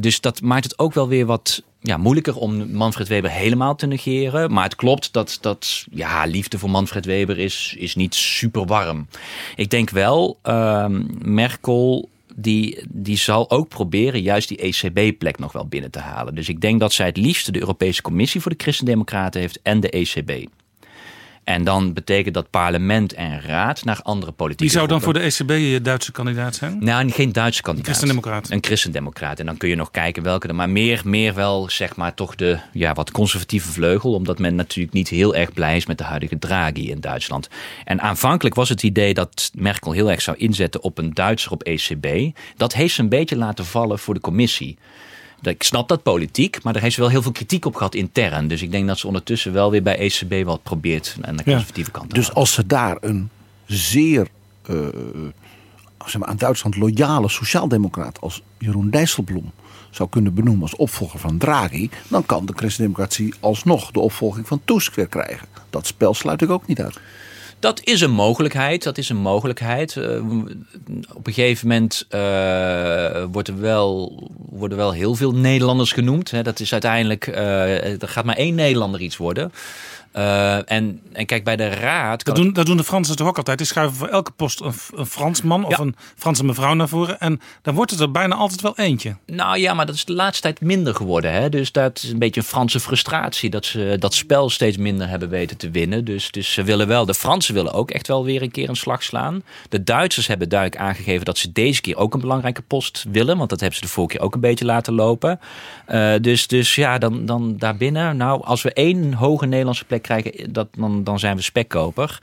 Dus 0.00 0.20
dat 0.20 0.40
maakt 0.40 0.64
het 0.64 0.78
ook 0.78 0.94
wel 0.94 1.08
weer 1.08 1.26
wat 1.26 1.62
ja, 1.82 1.96
moeilijker 1.96 2.36
om 2.36 2.72
Manfred 2.72 3.08
Weber 3.08 3.30
helemaal 3.30 3.74
te 3.74 3.86
negeren. 3.86 4.52
Maar 4.52 4.64
het 4.64 4.76
klopt 4.76 5.12
dat, 5.12 5.38
dat 5.40 5.86
ja, 5.90 6.24
liefde 6.24 6.58
voor 6.58 6.70
Manfred 6.70 7.04
Weber 7.04 7.38
is, 7.38 7.74
is 7.78 7.94
niet 7.94 8.14
super 8.14 8.66
warm. 8.66 9.06
Ik 9.56 9.70
denk 9.70 9.90
wel, 9.90 10.38
ehm, 10.42 11.02
Merkel 11.18 12.08
die, 12.34 12.84
die 12.88 13.16
zal 13.16 13.50
ook 13.50 13.68
proberen 13.68 14.22
juist 14.22 14.48
die 14.48 14.58
ECB-plek 14.58 15.38
nog 15.38 15.52
wel 15.52 15.66
binnen 15.66 15.90
te 15.90 15.98
halen. 15.98 16.34
Dus 16.34 16.48
ik 16.48 16.60
denk 16.60 16.80
dat 16.80 16.92
zij 16.92 17.06
het 17.06 17.16
liefste 17.16 17.52
de 17.52 17.60
Europese 17.60 18.02
Commissie 18.02 18.40
voor 18.40 18.50
de 18.50 18.62
Christendemocraten 18.62 19.40
heeft 19.40 19.60
en 19.62 19.80
de 19.80 19.90
ECB. 19.90 20.48
En 21.50 21.64
dan 21.64 21.92
betekent 21.92 22.34
dat 22.34 22.50
parlement 22.50 23.12
en 23.12 23.40
raad 23.40 23.84
naar 23.84 24.00
andere 24.02 24.32
politieke 24.32 24.64
Wie 24.64 24.72
zou 24.72 24.88
dan 24.88 25.00
voor 25.00 25.12
de 25.12 25.20
ECB 25.20 25.50
je 25.50 25.80
Duitse 25.82 26.12
kandidaat 26.12 26.54
zijn? 26.54 26.76
Nou, 26.80 27.10
geen 27.10 27.32
Duitse 27.32 27.62
kandidaat. 27.62 27.88
Christendemocraat. 27.88 28.50
Een 28.50 28.64
christendemocraat. 28.64 29.38
En 29.38 29.46
dan 29.46 29.56
kun 29.56 29.68
je 29.68 29.74
nog 29.74 29.90
kijken 29.90 30.22
welke. 30.22 30.52
Maar 30.52 30.70
meer, 30.70 31.02
meer 31.04 31.34
wel, 31.34 31.70
zeg 31.70 31.96
maar, 31.96 32.14
toch 32.14 32.34
de 32.34 32.58
ja, 32.72 32.92
wat 32.92 33.10
conservatieve 33.10 33.72
vleugel. 33.72 34.12
Omdat 34.12 34.38
men 34.38 34.54
natuurlijk 34.54 34.94
niet 34.94 35.08
heel 35.08 35.34
erg 35.34 35.52
blij 35.52 35.76
is 35.76 35.86
met 35.86 35.98
de 35.98 36.04
huidige 36.04 36.38
Draghi 36.38 36.90
in 36.90 37.00
Duitsland. 37.00 37.48
En 37.84 38.00
aanvankelijk 38.00 38.54
was 38.54 38.68
het 38.68 38.82
idee 38.82 39.14
dat 39.14 39.50
Merkel 39.54 39.92
heel 39.92 40.10
erg 40.10 40.22
zou 40.22 40.36
inzetten 40.36 40.82
op 40.82 40.98
een 40.98 41.14
Duitser 41.14 41.52
op 41.52 41.62
ECB. 41.62 42.36
Dat 42.56 42.72
heeft 42.72 42.94
ze 42.94 43.02
een 43.02 43.08
beetje 43.08 43.36
laten 43.36 43.64
vallen 43.64 43.98
voor 43.98 44.14
de 44.14 44.20
commissie. 44.20 44.78
Ik 45.42 45.62
snap 45.62 45.88
dat 45.88 46.02
politiek, 46.02 46.62
maar 46.62 46.72
daar 46.72 46.82
heeft 46.82 46.94
ze 46.94 47.00
wel 47.00 47.10
heel 47.10 47.22
veel 47.22 47.32
kritiek 47.32 47.64
op 47.64 47.74
gehad 47.74 47.94
intern. 47.94 48.48
Dus 48.48 48.62
ik 48.62 48.70
denk 48.70 48.86
dat 48.86 48.98
ze 48.98 49.06
ondertussen 49.06 49.52
wel 49.52 49.70
weer 49.70 49.82
bij 49.82 49.98
ECB 49.98 50.44
wat 50.44 50.62
probeert 50.62 51.16
aan 51.20 51.36
de 51.36 51.44
conservatieve 51.44 51.90
kant 51.90 52.14
Dus 52.14 52.34
als 52.34 52.52
ze 52.52 52.66
daar 52.66 52.96
een 53.00 53.30
zeer 53.66 54.28
eh, 54.62 54.76
zeg 56.06 56.20
maar, 56.20 56.28
aan 56.28 56.36
Duitsland 56.36 56.76
loyale 56.76 57.28
sociaaldemocraat 57.28 58.20
als 58.20 58.42
Jeroen 58.58 58.90
Dijsselbloem 58.90 59.52
zou 59.90 60.08
kunnen 60.08 60.34
benoemen 60.34 60.62
als 60.62 60.76
opvolger 60.76 61.18
van 61.18 61.38
Draghi, 61.38 61.90
dan 62.08 62.26
kan 62.26 62.46
de 62.46 62.52
christendemocratie 62.56 63.34
alsnog 63.40 63.90
de 63.90 64.00
opvolging 64.00 64.48
van 64.48 64.60
Tusk 64.64 64.94
weer 64.94 65.06
krijgen. 65.06 65.48
Dat 65.70 65.86
spel 65.86 66.14
sluit 66.14 66.42
ik 66.42 66.50
ook 66.50 66.66
niet 66.66 66.80
uit. 66.80 67.00
Dat 67.58 67.84
is 67.84 68.00
een 68.00 68.10
mogelijkheid. 68.10 68.82
Dat 68.82 68.98
is 68.98 69.08
een 69.08 69.16
mogelijkheid. 69.16 69.96
Eh, 69.96 70.20
op 71.14 71.26
een 71.26 71.32
gegeven 71.32 71.68
moment 71.68 72.06
uh, 72.10 73.24
wordt 73.32 73.48
er 73.48 73.60
wel, 73.60 74.29
worden 74.60 74.78
wel 74.78 74.92
heel 74.92 75.14
veel 75.14 75.32
Nederlanders 75.32 75.92
genoemd. 75.92 76.30
Hè. 76.30 76.42
Dat 76.42 76.60
is 76.60 76.72
uiteindelijk, 76.72 77.26
uh, 77.26 78.02
er 78.02 78.08
gaat 78.08 78.24
maar 78.24 78.36
één 78.36 78.54
Nederlander 78.54 79.00
iets 79.00 79.16
worden. 79.16 79.52
Uh, 80.16 80.70
en, 80.70 81.00
en 81.12 81.26
kijk, 81.26 81.44
bij 81.44 81.56
de 81.56 81.68
raad. 81.68 82.24
Dat 82.24 82.36
doen, 82.36 82.52
dat 82.52 82.66
doen 82.66 82.76
de 82.76 82.84
Fransen 82.84 83.16
toch 83.16 83.28
ook 83.28 83.36
altijd. 83.36 83.58
Die 83.58 83.66
schuiven 83.66 83.96
voor 83.96 84.08
elke 84.08 84.30
post 84.30 84.60
een, 84.60 84.72
een 84.94 85.06
Fransman 85.06 85.64
of 85.64 85.70
Ja. 85.70 85.78
een 85.78 85.96
Franse 86.16 86.44
mevrouw 86.44 86.74
naar 86.74 86.88
voren. 86.88 87.20
En 87.20 87.40
dan 87.62 87.74
wordt 87.74 87.90
het 87.90 88.00
er 88.00 88.10
bijna 88.10 88.34
altijd 88.34 88.60
wel 88.60 88.76
eentje. 88.76 89.16
Nou 89.26 89.58
ja, 89.58 89.74
maar 89.74 89.86
dat 89.86 89.94
is 89.94 90.04
de 90.04 90.12
laatste 90.12 90.42
tijd 90.42 90.60
minder 90.60 90.94
geworden. 90.94 91.32
Hè? 91.32 91.48
Dus 91.48 91.72
dat 91.72 92.02
is 92.02 92.10
een 92.10 92.18
beetje 92.18 92.40
een 92.40 92.46
Franse 92.46 92.80
frustratie. 92.80 93.50
Dat 93.50 93.64
ze 93.66 93.96
dat 93.98 94.14
spel 94.14 94.50
steeds 94.50 94.76
minder 94.76 95.08
hebben 95.08 95.28
weten 95.28 95.56
te 95.56 95.70
winnen. 95.70 96.04
Dus, 96.04 96.30
dus 96.30 96.52
ze 96.52 96.62
willen 96.62 96.86
wel, 96.86 97.06
de 97.06 97.14
Fransen 97.14 97.54
willen 97.54 97.72
ook 97.72 97.90
echt 97.90 98.06
wel 98.06 98.24
weer 98.24 98.42
een 98.42 98.50
keer 98.50 98.68
een 98.68 98.76
slag 98.76 99.02
slaan. 99.02 99.42
De 99.68 99.84
Duitsers 99.84 100.26
hebben 100.26 100.48
duidelijk 100.48 100.80
aangegeven 100.82 101.24
dat 101.24 101.38
ze 101.38 101.52
deze 101.52 101.80
keer 101.80 101.96
ook 101.96 102.14
een 102.14 102.20
belangrijke 102.20 102.62
post 102.62 103.04
willen. 103.10 103.36
Want 103.36 103.50
dat 103.50 103.60
hebben 103.60 103.78
ze 103.78 103.84
de 103.84 103.92
vorige 103.92 104.16
keer 104.16 104.24
ook 104.24 104.34
een 104.34 104.40
beetje 104.40 104.64
laten 104.64 104.94
lopen. 104.94 105.40
Uh, 105.88 106.12
dus, 106.20 106.46
dus 106.46 106.74
ja, 106.74 106.98
dan, 106.98 107.26
dan 107.26 107.56
daarbinnen. 107.56 108.16
Nou, 108.16 108.44
als 108.44 108.62
we 108.62 108.72
één 108.72 109.12
hoge 109.12 109.46
Nederlandse 109.46 109.84
plek 109.84 109.99
krijgen, 110.00 110.52
dat, 110.52 110.68
dan, 110.76 111.04
dan 111.04 111.18
zijn 111.18 111.36
we 111.36 111.42
spekkoper. 111.42 112.18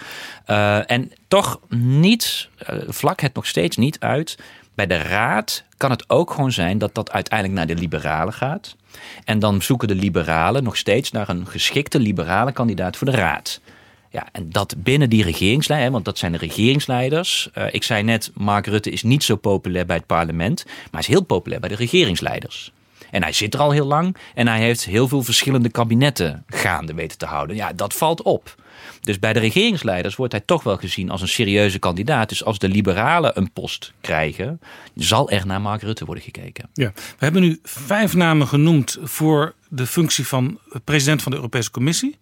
Uh, 0.48 0.91
en 0.91 1.12
toch 1.28 1.60
niet, 1.70 2.49
uh, 2.70 2.80
vlak 2.88 3.22
het 3.22 3.34
nog 3.34 3.45
steeds 3.45 3.78
niet 3.78 3.99
uit 3.99 4.38
bij 4.78 4.88
de 4.88 4.98
Raad 4.98 5.64
kan 5.78 5.91
het 5.91 6.10
ook 6.10 6.32
gewoon 6.32 6.52
zijn 6.52 6.78
dat 6.78 6.95
dat 6.95 7.12
uiteindelijk 7.12 7.58
naar 7.58 7.76
de 7.76 7.82
liberalen 7.82 8.34
gaat. 8.34 8.76
En 9.24 9.40
dan 9.40 9.62
zoeken 9.62 9.88
de 9.88 9.95
liberalen 9.95 10.64
nog 10.64 10.78
steeds 10.78 11.12
naar 11.12 11.30
een 11.30 11.48
geschikte 11.48 11.99
liberale 11.99 12.52
kandidaat 12.52 12.98
voor 12.98 13.08
de 13.08 13.18
Raad. 13.18 13.62
Ja, 14.10 14.28
en 14.32 14.49
dat 14.49 14.76
binnen 14.78 15.10
die 15.10 15.24
regeringsleiders, 15.24 15.94
want 15.94 16.06
dat 16.06 16.18
zijn 16.18 16.32
de 16.32 16.38
regeringsleiders. 16.38 17.49
Uh, 17.58 17.66
ik 17.72 17.84
zei 17.84 18.04
net, 18.04 18.32
Mark 18.34 18.66
Rutte 18.66 18.90
is 18.90 19.04
niet 19.04 19.24
zo 19.24 19.36
populair 19.36 19.86
bij 19.86 19.95
het 19.95 20.06
parlement, 20.06 20.66
maar 20.91 21.02
is 21.02 21.08
heel 21.08 21.24
populair 21.24 21.62
bij 21.62 21.70
de 21.70 21.76
regeringsleiders. 21.76 22.72
En 23.12 23.22
hij 23.22 23.32
zit 23.32 23.54
er 23.54 23.60
al 23.60 23.72
heel 23.72 23.86
lang 23.86 24.16
en 24.34 24.48
hij 24.48 24.60
heeft 24.60 24.86
heel 24.86 25.08
veel 25.08 25.24
verschillende 25.24 25.70
kabinetten 25.70 26.44
gaande 26.48 26.94
weten 26.94 27.18
te 27.18 27.26
houden. 27.26 27.56
Ja, 27.56 27.74
dat 27.74 27.94
valt 27.94 28.22
op. 28.22 28.56
Dus 29.02 29.20
bij 29.20 29.34
de 29.34 29.40
regeringsleiders 29.40 30.16
wordt 30.16 30.34
hij 30.34 30.42
toch 30.46 30.64
wel 30.64 30.78
gezien 30.78 31.10
als 31.10 31.22
een 31.22 31.28
serieuze 31.28 31.80
kandidaat. 31.80 32.30
Dus 32.30 32.44
als 32.44 32.60
de 32.60 32.70
liberalen 32.70 33.38
een 33.38 33.52
post 33.52 33.94
krijgen, 34.02 34.60
zal 34.96 35.30
er 35.30 35.46
naar 35.46 35.62
Mark 35.62 35.82
Rutte 35.82 36.06
worden 36.06 36.24
gekeken. 36.24 36.70
Ja, 36.74 36.92
we 36.94 37.02
hebben 37.18 37.42
nu 37.42 37.60
vijf 37.64 38.14
namen 38.14 38.48
genoemd 38.48 38.98
voor 39.02 39.54
de 39.68 39.86
functie 39.86 40.28
van 40.28 40.60
president 40.84 41.22
van 41.22 41.32
de 41.32 41.38
Europese 41.38 41.72
Commissie. 41.72 42.18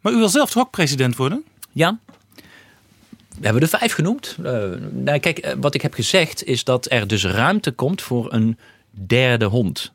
Maar 0.00 0.12
u 0.12 0.16
wil 0.16 0.28
zelf 0.28 0.50
toch 0.50 0.62
ook 0.62 0.70
president 0.70 1.16
worden? 1.16 1.44
Ja. 1.72 1.98
We 3.38 3.44
hebben 3.44 3.62
er 3.62 3.68
vijf 3.68 3.92
genoemd. 3.92 4.36
Uh, 4.40 4.44
nou, 4.90 5.18
kijk, 5.18 5.38
eh, 5.38 5.52
wat 5.60 5.74
ik 5.74 5.82
heb 5.82 5.94
gezegd 5.94 6.44
is 6.44 6.64
dat 6.64 6.90
er 6.90 7.06
dus 7.06 7.24
ruimte 7.24 7.70
komt 7.70 8.02
voor 8.02 8.32
een 8.32 8.58
derde 8.90 9.44
hond. 9.44 9.92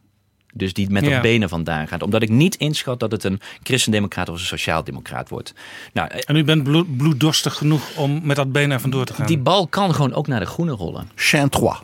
Dus 0.60 0.74
die 0.74 0.90
met 0.90 1.04
de 1.04 1.20
benen 1.22 1.50
vandaan 1.50 1.88
gaat. 1.88 2.04
Omdat 2.04 2.22
ik 2.22 2.30
niet 2.30 2.56
inschat 2.56 3.00
dat 3.00 3.12
het 3.12 3.24
een 3.24 3.40
christendemocraat 3.64 4.30
of 4.30 4.36
een 4.36 4.46
sociaaldemocraat 4.46 5.30
wordt. 5.30 5.54
Nou, 5.94 6.10
en 6.10 6.36
u 6.36 6.44
bent 6.44 6.64
bloed, 6.64 6.98
bloeddorstig 6.98 7.54
genoeg 7.54 7.96
om 7.96 8.20
met 8.24 8.36
dat 8.36 8.52
been 8.52 8.72
er 8.72 8.80
vandoor 8.80 9.06
te 9.06 9.14
gaan? 9.14 9.26
Die 9.26 9.38
bal 9.38 9.68
kan 9.68 9.94
gewoon 9.94 10.14
ook 10.14 10.28
naar 10.28 10.40
de 10.40 10.46
groene 10.46 10.72
rollen. 10.72 11.10
Chantois. 11.16 11.78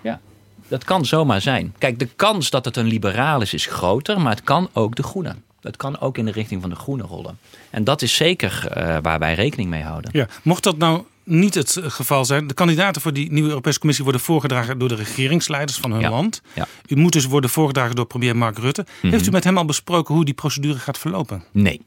Ja, 0.00 0.20
dat 0.68 0.84
kan 0.84 1.04
zomaar 1.04 1.40
zijn. 1.40 1.74
Kijk, 1.78 1.98
de 1.98 2.08
kans 2.16 2.50
dat 2.50 2.64
het 2.64 2.76
een 2.76 2.86
liberaal 2.86 3.40
is, 3.40 3.54
is 3.54 3.66
groter. 3.66 4.20
Maar 4.20 4.32
het 4.32 4.44
kan 4.44 4.68
ook 4.72 4.96
de 4.96 5.02
groene. 5.02 5.34
Het 5.60 5.76
kan 5.76 6.00
ook 6.00 6.18
in 6.18 6.24
de 6.24 6.32
richting 6.32 6.60
van 6.60 6.70
de 6.70 6.76
groene 6.76 7.02
rollen. 7.02 7.38
En 7.70 7.84
dat 7.84 8.02
is 8.02 8.14
zeker 8.14 8.68
uh, 8.76 8.96
waar 9.02 9.18
wij 9.18 9.34
rekening 9.34 9.70
mee 9.70 9.82
houden. 9.82 10.10
Ja, 10.12 10.26
mocht 10.42 10.62
dat 10.62 10.76
nou 10.78 11.02
niet 11.26 11.54
het 11.54 11.78
geval 11.82 12.24
zijn. 12.24 12.46
De 12.46 12.54
kandidaten 12.54 13.02
voor 13.02 13.12
die 13.12 13.32
nieuwe 13.32 13.48
Europese 13.48 13.78
Commissie 13.78 14.04
worden 14.04 14.22
voorgedragen 14.22 14.78
door 14.78 14.88
de 14.88 14.94
regeringsleiders 14.94 15.78
van 15.78 15.92
hun 15.92 16.10
land. 16.10 16.42
Ja. 16.54 16.66
U 16.86 16.96
moet 16.96 17.12
dus 17.12 17.26
worden 17.26 17.50
voorgedragen 17.50 17.96
door 17.96 18.06
premier 18.06 18.36
Mark 18.36 18.58
Rutte. 18.58 18.86
Heeft 19.00 19.22
u 19.22 19.24
mhm. 19.24 19.32
met 19.32 19.44
hem 19.44 19.58
al 19.58 19.64
besproken 19.64 20.14
hoe 20.14 20.24
die 20.24 20.34
procedure 20.34 20.78
gaat 20.78 20.98
verlopen? 20.98 21.42
Nee, 21.52 21.80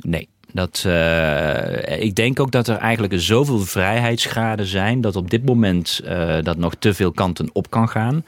nee. 0.00 0.28
Dat, 0.52 0.84
uh, 0.86 2.00
ik 2.02 2.14
denk 2.14 2.40
ook 2.40 2.50
dat 2.50 2.68
er 2.68 2.76
eigenlijk 2.76 3.14
zoveel 3.16 3.58
vrijheidsgraden 3.58 4.66
zijn 4.66 5.00
dat 5.00 5.16
op 5.16 5.30
dit 5.30 5.44
moment 5.44 6.00
uh, 6.04 6.36
dat 6.42 6.56
nog 6.56 6.74
te 6.74 6.94
veel 6.94 7.12
kanten 7.12 7.50
op 7.52 7.70
kan 7.70 7.88
gaan. 7.88 8.24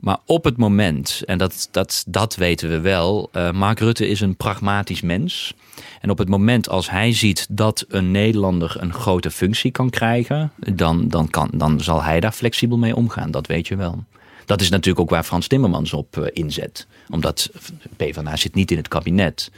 Maar 0.00 0.18
op 0.26 0.44
het 0.44 0.56
moment, 0.56 1.22
en 1.26 1.38
dat, 1.38 1.68
dat, 1.70 2.04
dat 2.06 2.36
weten 2.36 2.68
we 2.68 2.80
wel, 2.80 3.30
uh, 3.32 3.50
Mark 3.50 3.78
Rutte 3.78 4.08
is 4.08 4.20
een 4.20 4.36
pragmatisch 4.36 5.00
mens. 5.00 5.54
En 6.00 6.10
op 6.10 6.18
het 6.18 6.28
moment 6.28 6.68
als 6.68 6.90
hij 6.90 7.12
ziet 7.12 7.46
dat 7.50 7.84
een 7.88 8.10
Nederlander 8.10 8.76
een 8.78 8.92
grote 8.92 9.30
functie 9.30 9.70
kan 9.70 9.90
krijgen, 9.90 10.52
dan, 10.56 11.08
dan, 11.08 11.30
kan, 11.30 11.50
dan 11.54 11.80
zal 11.80 12.02
hij 12.02 12.20
daar 12.20 12.32
flexibel 12.32 12.78
mee 12.78 12.96
omgaan. 12.96 13.30
Dat 13.30 13.46
weet 13.46 13.68
je 13.68 13.76
wel. 13.76 14.04
Dat 14.44 14.60
is 14.60 14.68
natuurlijk 14.68 15.00
ook 15.00 15.10
waar 15.10 15.24
Frans 15.24 15.46
Timmermans 15.46 15.92
op 15.92 16.16
uh, 16.16 16.26
inzet. 16.32 16.86
Omdat 17.08 17.50
PvdA 17.96 18.36
zit 18.36 18.54
niet 18.54 18.70
in 18.70 18.76
het 18.76 18.88
kabinet. 18.88 19.50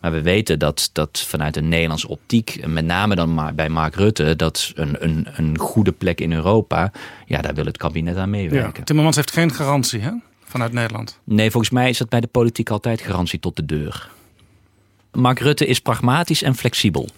Maar 0.00 0.12
we 0.12 0.22
weten 0.22 0.58
dat, 0.58 0.90
dat 0.92 1.24
vanuit 1.28 1.56
een 1.56 1.68
Nederlandse 1.68 2.08
optiek, 2.08 2.66
met 2.66 2.84
name 2.84 3.14
dan 3.14 3.52
bij 3.54 3.68
Mark 3.68 3.94
Rutte, 3.94 4.36
dat 4.36 4.72
een, 4.74 4.96
een, 5.04 5.26
een 5.36 5.58
goede 5.58 5.92
plek 5.92 6.20
in 6.20 6.32
Europa, 6.32 6.92
ja, 7.26 7.40
daar 7.40 7.54
wil 7.54 7.64
het 7.64 7.76
kabinet 7.76 8.16
aan 8.16 8.30
meewerken. 8.30 8.72
Ja, 8.76 8.84
Timmermans 8.84 9.16
heeft 9.16 9.32
geen 9.32 9.52
garantie 9.52 10.00
hè? 10.00 10.10
vanuit 10.44 10.72
Nederland. 10.72 11.18
Nee, 11.24 11.50
volgens 11.50 11.72
mij 11.72 11.88
is 11.88 11.98
dat 11.98 12.08
bij 12.08 12.20
de 12.20 12.26
politiek 12.26 12.70
altijd 12.70 13.00
garantie 13.00 13.40
tot 13.40 13.56
de 13.56 13.66
deur. 13.66 14.10
Mark 15.14 15.38
Rutte 15.38 15.66
is 15.66 15.80
pragmatisch 15.80 16.42
en 16.42 16.54
flexibel. 16.54 17.08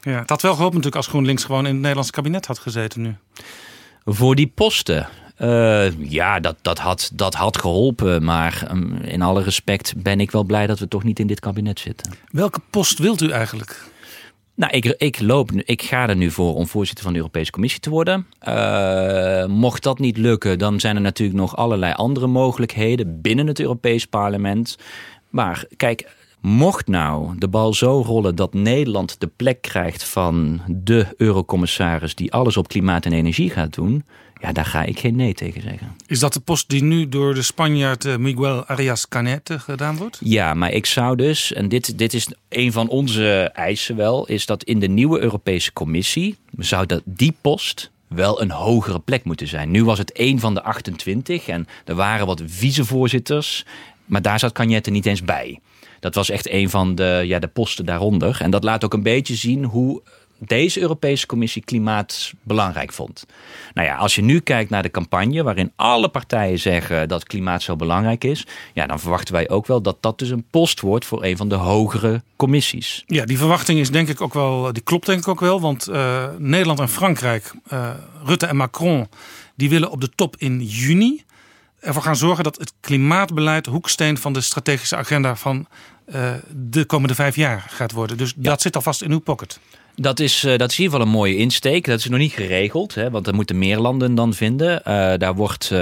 Ja, 0.00 0.18
het 0.18 0.30
had 0.30 0.42
wel 0.42 0.54
geholpen 0.54 0.76
natuurlijk 0.76 1.02
als 1.04 1.06
GroenLinks 1.06 1.44
gewoon 1.44 1.66
in 1.66 1.72
het 1.72 1.80
Nederlandse 1.80 2.12
kabinet 2.12 2.46
had 2.46 2.58
gezeten 2.58 3.02
nu. 3.02 3.14
Voor 4.04 4.34
die 4.34 4.52
posten 4.54 5.08
uh, 5.38 6.10
ja, 6.10 6.40
dat, 6.40 6.56
dat, 6.62 6.78
had, 6.78 7.10
dat 7.14 7.34
had 7.34 7.58
geholpen. 7.58 8.24
Maar 8.24 8.68
um, 8.70 8.96
in 8.96 9.22
alle 9.22 9.42
respect 9.42 9.94
ben 9.96 10.20
ik 10.20 10.30
wel 10.30 10.44
blij 10.44 10.66
dat 10.66 10.78
we 10.78 10.88
toch 10.88 11.04
niet 11.04 11.18
in 11.18 11.26
dit 11.26 11.40
kabinet 11.40 11.80
zitten. 11.80 12.12
Welke 12.30 12.60
post 12.70 12.98
wilt 12.98 13.22
u 13.22 13.30
eigenlijk? 13.30 13.84
Nou, 14.54 14.72
ik, 14.72 14.84
ik, 14.84 15.20
loop, 15.20 15.50
ik 15.52 15.82
ga 15.82 16.08
er 16.08 16.16
nu 16.16 16.30
voor 16.30 16.54
om 16.54 16.66
voorzitter 16.66 17.04
van 17.04 17.12
de 17.12 17.18
Europese 17.18 17.50
Commissie 17.50 17.80
te 17.80 17.90
worden. 17.90 18.26
Uh, 18.48 19.46
mocht 19.46 19.82
dat 19.82 19.98
niet 19.98 20.16
lukken, 20.16 20.58
dan 20.58 20.80
zijn 20.80 20.96
er 20.96 21.02
natuurlijk 21.02 21.38
nog 21.38 21.56
allerlei 21.56 21.92
andere 21.92 22.26
mogelijkheden 22.26 23.20
binnen 23.20 23.46
het 23.46 23.60
Europees 23.60 24.06
Parlement. 24.06 24.78
Maar 25.30 25.64
kijk, 25.76 26.08
Mocht 26.40 26.86
nou 26.86 27.38
de 27.38 27.48
bal 27.48 27.74
zo 27.74 28.02
rollen 28.06 28.34
dat 28.34 28.54
Nederland 28.54 29.20
de 29.20 29.30
plek 29.36 29.62
krijgt 29.62 30.04
van 30.04 30.60
de 30.66 31.06
eurocommissaris 31.16 32.14
die 32.14 32.32
alles 32.32 32.56
op 32.56 32.68
klimaat 32.68 33.04
en 33.04 33.12
energie 33.12 33.50
gaat 33.50 33.74
doen, 33.74 34.04
ja, 34.40 34.52
daar 34.52 34.64
ga 34.64 34.82
ik 34.82 34.98
geen 34.98 35.16
nee 35.16 35.34
tegen 35.34 35.62
zeggen. 35.62 35.96
Is 36.06 36.18
dat 36.18 36.32
de 36.32 36.40
post 36.40 36.68
die 36.68 36.82
nu 36.82 37.08
door 37.08 37.34
de 37.34 37.42
Spanjaard 37.42 38.04
eh, 38.04 38.16
Miguel 38.16 38.64
Arias 38.64 39.08
Canete 39.08 39.58
gedaan 39.58 39.96
wordt? 39.96 40.18
Ja, 40.20 40.54
maar 40.54 40.72
ik 40.72 40.86
zou 40.86 41.16
dus, 41.16 41.52
en 41.52 41.68
dit, 41.68 41.98
dit 41.98 42.14
is 42.14 42.28
een 42.48 42.72
van 42.72 42.88
onze 42.88 43.50
eisen 43.54 43.96
wel, 43.96 44.26
is 44.26 44.46
dat 44.46 44.64
in 44.64 44.80
de 44.80 44.88
nieuwe 44.88 45.20
Europese 45.20 45.72
Commissie 45.72 46.36
zou 46.58 46.86
dat 46.86 47.02
die 47.04 47.36
post 47.40 47.90
wel 48.08 48.42
een 48.42 48.50
hogere 48.50 48.98
plek 48.98 49.24
moeten 49.24 49.48
zijn. 49.48 49.70
Nu 49.70 49.84
was 49.84 49.98
het 49.98 50.12
één 50.12 50.38
van 50.38 50.54
de 50.54 50.62
28 50.62 51.48
en 51.48 51.66
er 51.84 51.94
waren 51.94 52.26
wat 52.26 52.42
vicevoorzitters, 52.46 53.64
maar 54.04 54.22
daar 54.22 54.38
zat 54.38 54.52
Canete 54.52 54.90
niet 54.90 55.06
eens 55.06 55.24
bij. 55.24 55.60
Dat 56.00 56.14
was 56.14 56.30
echt 56.30 56.50
een 56.50 56.70
van 56.70 56.94
de, 56.94 57.22
ja, 57.24 57.38
de 57.38 57.46
posten 57.46 57.84
daaronder. 57.84 58.38
En 58.40 58.50
dat 58.50 58.64
laat 58.64 58.84
ook 58.84 58.94
een 58.94 59.02
beetje 59.02 59.34
zien 59.34 59.64
hoe 59.64 60.02
deze 60.38 60.80
Europese 60.80 61.26
Commissie 61.26 61.64
klimaat 61.64 62.32
belangrijk 62.42 62.92
vond. 62.92 63.26
Nou 63.74 63.86
ja, 63.86 63.96
als 63.96 64.14
je 64.14 64.22
nu 64.22 64.40
kijkt 64.40 64.70
naar 64.70 64.82
de 64.82 64.90
campagne 64.90 65.42
waarin 65.42 65.72
alle 65.76 66.08
partijen 66.08 66.58
zeggen 66.58 67.08
dat 67.08 67.24
klimaat 67.24 67.62
zo 67.62 67.76
belangrijk 67.76 68.24
is, 68.24 68.46
ja, 68.72 68.86
dan 68.86 69.00
verwachten 69.00 69.34
wij 69.34 69.48
ook 69.48 69.66
wel 69.66 69.82
dat 69.82 69.96
dat 70.00 70.18
dus 70.18 70.30
een 70.30 70.44
post 70.50 70.80
wordt 70.80 71.04
voor 71.04 71.24
een 71.24 71.36
van 71.36 71.48
de 71.48 71.54
hogere 71.54 72.22
commissies. 72.36 73.04
Ja, 73.06 73.24
die 73.24 73.38
verwachting 73.38 73.78
is 73.78 73.90
denk 73.90 74.08
ik 74.08 74.20
ook 74.20 74.34
wel, 74.34 74.72
die 74.72 74.82
klopt 74.82 75.06
denk 75.06 75.20
ik 75.20 75.28
ook 75.28 75.40
wel, 75.40 75.60
want 75.60 75.88
uh, 75.88 76.24
Nederland 76.38 76.80
en 76.80 76.88
Frankrijk, 76.88 77.52
uh, 77.72 77.90
Rutte 78.24 78.46
en 78.46 78.56
Macron, 78.56 79.08
die 79.54 79.68
willen 79.68 79.90
op 79.90 80.00
de 80.00 80.10
top 80.14 80.36
in 80.38 80.64
juni 80.64 81.24
ervoor 81.86 82.02
gaan 82.02 82.16
zorgen 82.16 82.44
dat 82.44 82.58
het 82.58 82.72
klimaatbeleid 82.80 83.66
hoeksteen 83.66 84.18
van 84.18 84.32
de 84.32 84.40
strategische 84.40 84.96
agenda 84.96 85.36
van 85.36 85.66
uh, 86.06 86.32
de 86.50 86.84
komende 86.84 87.14
vijf 87.14 87.36
jaar 87.36 87.66
gaat 87.68 87.92
worden. 87.92 88.16
Dus 88.16 88.32
dat 88.36 88.60
zit 88.60 88.76
alvast 88.76 89.02
in 89.02 89.10
uw 89.10 89.18
pocket. 89.18 89.60
Dat 89.98 90.20
is, 90.20 90.44
uh, 90.44 90.56
dat 90.56 90.70
is 90.70 90.78
in 90.78 90.82
ieder 90.84 90.98
geval 90.98 91.12
een 91.12 91.18
mooie 91.18 91.36
insteek. 91.36 91.84
Dat 91.84 91.98
is 91.98 92.08
nog 92.08 92.18
niet 92.18 92.32
geregeld, 92.32 92.94
hè, 92.94 93.10
want 93.10 93.24
dat 93.24 93.34
moeten 93.34 93.58
meer 93.58 93.78
landen 93.78 94.14
dan 94.14 94.34
vinden. 94.34 94.82
Uh, 94.88 95.12
daar, 95.16 95.34
wordt, 95.34 95.70
uh, 95.72 95.78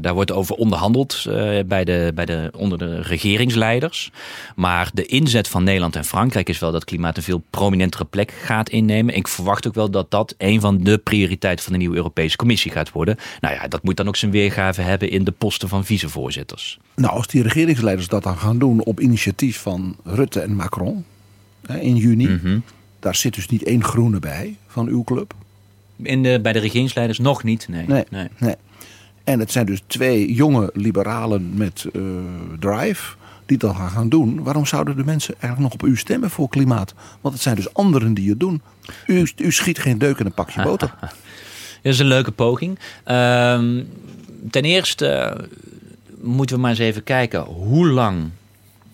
daar 0.00 0.14
wordt 0.14 0.32
over 0.32 0.54
onderhandeld 0.54 1.22
bij 1.66 1.84
de, 1.84 2.12
bij 2.14 2.24
de, 2.24 2.50
onder 2.56 2.78
de 2.78 3.00
regeringsleiders. 3.00 4.10
Maar 4.56 4.90
de 4.94 5.06
inzet 5.06 5.48
van 5.48 5.64
Nederland 5.64 5.96
en 5.96 6.04
Frankrijk 6.04 6.48
is 6.48 6.58
wel 6.58 6.72
dat 6.72 6.84
klimaat 6.84 7.16
een 7.16 7.22
veel 7.22 7.42
prominentere 7.50 8.04
plek 8.04 8.30
gaat 8.30 8.68
innemen. 8.68 9.16
Ik 9.16 9.28
verwacht 9.28 9.66
ook 9.66 9.74
wel 9.74 9.90
dat 9.90 10.10
dat 10.10 10.34
een 10.38 10.60
van 10.60 10.82
de 10.82 10.98
prioriteiten 10.98 11.64
van 11.64 11.72
de 11.72 11.78
nieuwe 11.78 11.96
Europese 11.96 12.36
Commissie 12.36 12.70
gaat 12.70 12.92
worden. 12.92 13.16
Nou 13.40 13.54
ja, 13.54 13.68
dat 13.68 13.82
moet 13.82 13.96
dan 13.96 14.08
ook 14.08 14.16
zijn 14.16 14.30
weergave 14.30 14.80
hebben 14.80 15.10
in 15.10 15.24
de 15.24 15.32
posten 15.32 15.68
van 15.68 15.84
vicevoorzitters. 15.84 16.78
Nou, 16.94 17.14
als 17.14 17.26
die 17.26 17.42
regeringsleiders 17.42 18.08
dat 18.08 18.22
dan 18.22 18.36
gaan 18.36 18.58
doen 18.58 18.84
op 18.84 19.00
initiatief 19.00 19.58
van 19.58 19.96
Rutte 20.04 20.40
en 20.40 20.54
Macron 20.54 21.04
in 21.80 21.96
juni. 21.96 22.26
Mm 22.26 22.40
-hmm 22.42 22.62
daar 23.00 23.14
zit 23.14 23.34
dus 23.34 23.48
niet 23.48 23.62
één 23.62 23.84
groene 23.84 24.18
bij 24.18 24.56
van 24.66 24.88
uw 24.88 25.04
club? 25.04 25.34
In 25.96 26.22
de, 26.22 26.40
bij 26.42 26.52
de 26.52 26.58
regeringsleiders 26.58 27.18
nog 27.18 27.42
niet, 27.42 27.68
nee. 27.68 27.86
Nee, 27.86 28.04
nee. 28.38 28.54
En 29.24 29.38
het 29.38 29.52
zijn 29.52 29.66
dus 29.66 29.82
twee 29.86 30.34
jonge 30.34 30.70
liberalen 30.74 31.54
met 31.54 31.86
uh, 31.92 32.02
drive 32.60 33.14
die 33.46 33.58
dat 33.58 33.76
gaan 33.76 34.08
doen. 34.08 34.42
Waarom 34.42 34.66
zouden 34.66 34.96
de 34.96 35.04
mensen 35.04 35.34
eigenlijk 35.38 35.62
nog 35.62 35.82
op 35.82 35.88
u 35.88 35.96
stemmen 35.96 36.30
voor 36.30 36.48
klimaat? 36.48 36.94
Want 37.20 37.34
het 37.34 37.42
zijn 37.42 37.56
dus 37.56 37.74
anderen 37.74 38.14
die 38.14 38.30
het 38.30 38.40
doen. 38.40 38.62
U, 39.06 39.28
u 39.36 39.52
schiet 39.52 39.78
geen 39.78 39.98
deuk 39.98 40.18
in 40.18 40.26
een 40.26 40.32
pakje 40.32 40.62
boter. 40.70 40.94
Dat 41.00 41.12
is 41.92 41.98
een 41.98 42.06
leuke 42.06 42.32
poging. 42.32 42.78
Uh, 42.78 43.82
ten 44.50 44.62
eerste 44.62 45.36
moeten 46.20 46.56
we 46.56 46.62
maar 46.62 46.70
eens 46.70 46.78
even 46.78 47.04
kijken 47.04 47.40
hoe 47.40 47.88
lang 47.88 48.30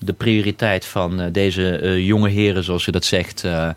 de 0.07 0.13
prioriteit 0.13 0.85
van 0.85 1.21
uh, 1.21 1.27
deze 1.33 1.81
uh, 1.83 2.07
jonge 2.07 2.29
heren, 2.29 2.65
zoals 2.65 2.87
u 2.87 2.93
dat 2.93 3.05
zegt, 3.05 3.45
uh, 3.45 3.71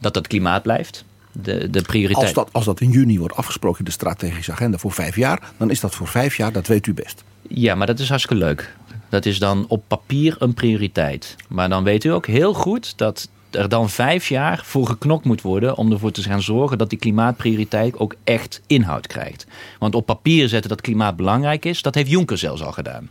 dat 0.00 0.14
dat 0.14 0.26
klimaat 0.26 0.62
blijft. 0.62 1.04
De, 1.32 1.70
de 1.70 1.82
prioriteit. 1.82 2.24
Als 2.24 2.34
dat, 2.34 2.48
als 2.52 2.64
dat 2.64 2.80
in 2.80 2.90
juni 2.90 3.18
wordt 3.18 3.36
afgesproken 3.36 3.78
in 3.78 3.84
de 3.84 3.90
strategische 3.90 4.52
agenda 4.52 4.78
voor 4.78 4.92
vijf 4.92 5.16
jaar, 5.16 5.52
dan 5.56 5.70
is 5.70 5.80
dat 5.80 5.94
voor 5.94 6.08
vijf 6.08 6.36
jaar, 6.36 6.52
dat 6.52 6.66
weet 6.66 6.86
u 6.86 6.94
best. 6.94 7.24
Ja, 7.48 7.74
maar 7.74 7.86
dat 7.86 7.98
is 7.98 8.08
hartstikke 8.08 8.44
leuk. 8.44 8.76
Dat 9.08 9.26
is 9.26 9.38
dan 9.38 9.64
op 9.68 9.82
papier 9.88 10.36
een 10.38 10.54
prioriteit. 10.54 11.36
Maar 11.48 11.68
dan 11.68 11.84
weet 11.84 12.04
u 12.04 12.08
ook 12.08 12.26
heel 12.26 12.54
goed 12.54 12.98
dat 12.98 13.28
er 13.50 13.68
dan 13.68 13.90
vijf 13.90 14.28
jaar 14.28 14.60
voor 14.64 14.86
geknokt 14.86 15.24
moet 15.24 15.42
worden 15.42 15.76
om 15.76 15.92
ervoor 15.92 16.10
te 16.10 16.22
gaan 16.22 16.42
zorgen 16.42 16.78
dat 16.78 16.90
die 16.90 16.98
klimaatprioriteit 16.98 17.98
ook 17.98 18.14
echt 18.24 18.60
inhoud 18.66 19.06
krijgt. 19.06 19.46
Want 19.78 19.94
op 19.94 20.06
papier 20.06 20.48
zetten 20.48 20.70
dat 20.70 20.80
klimaat 20.80 21.16
belangrijk 21.16 21.64
is, 21.64 21.82
dat 21.82 21.94
heeft 21.94 22.10
Juncker 22.10 22.38
zelfs 22.38 22.62
al 22.62 22.72
gedaan. 22.72 23.10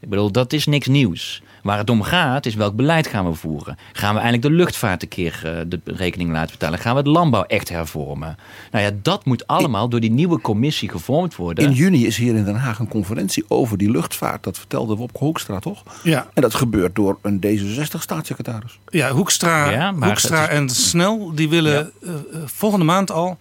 Ik 0.00 0.08
bedoel, 0.08 0.30
dat 0.30 0.52
is 0.52 0.66
niks 0.66 0.86
nieuws. 0.86 1.42
Waar 1.62 1.78
het 1.78 1.90
om 1.90 2.02
gaat 2.02 2.46
is 2.46 2.54
welk 2.54 2.74
beleid 2.76 3.06
gaan 3.06 3.26
we 3.28 3.34
voeren. 3.34 3.76
Gaan 3.92 4.14
we 4.14 4.20
eindelijk 4.20 4.48
de 4.48 4.54
luchtvaart 4.62 5.02
een 5.02 5.08
keer 5.08 5.42
uh, 5.46 5.60
de 5.66 5.80
rekening 5.84 6.30
laten 6.32 6.50
betalen? 6.50 6.78
Gaan 6.78 6.92
we 6.92 6.98
het 6.98 7.06
landbouw 7.08 7.42
echt 7.42 7.68
hervormen? 7.68 8.36
Nou 8.70 8.84
ja, 8.84 8.90
dat 9.02 9.24
moet 9.24 9.46
allemaal 9.46 9.88
door 9.88 10.00
die 10.00 10.10
nieuwe 10.10 10.40
commissie 10.40 10.88
gevormd 10.88 11.36
worden. 11.36 11.64
In 11.64 11.72
juni 11.72 12.06
is 12.06 12.16
hier 12.16 12.34
in 12.36 12.44
Den 12.44 12.56
Haag 12.56 12.78
een 12.78 12.88
conferentie 12.88 13.44
over 13.48 13.78
die 13.78 13.90
luchtvaart. 13.90 14.42
Dat 14.44 14.58
vertelde 14.58 14.94
Wopke 14.96 15.18
Hoekstra 15.24 15.58
toch? 15.58 15.82
Ja. 16.02 16.26
En 16.34 16.42
dat 16.42 16.54
gebeurt 16.54 16.94
door 16.94 17.18
een 17.22 17.40
D66-staatssecretaris. 17.46 18.78
Ja, 18.86 19.10
Hoekstra, 19.10 19.70
Ja, 19.70 19.90
maar 19.92 20.08
Hoekstra 20.08 20.42
is- 20.48 20.56
en 20.56 20.68
Snel 20.68 21.34
die 21.34 21.48
willen 21.48 21.90
eh, 22.02 22.08
eh, 22.12 22.14
volgende 22.44 22.84
maand 22.84 23.10
al 23.10 23.38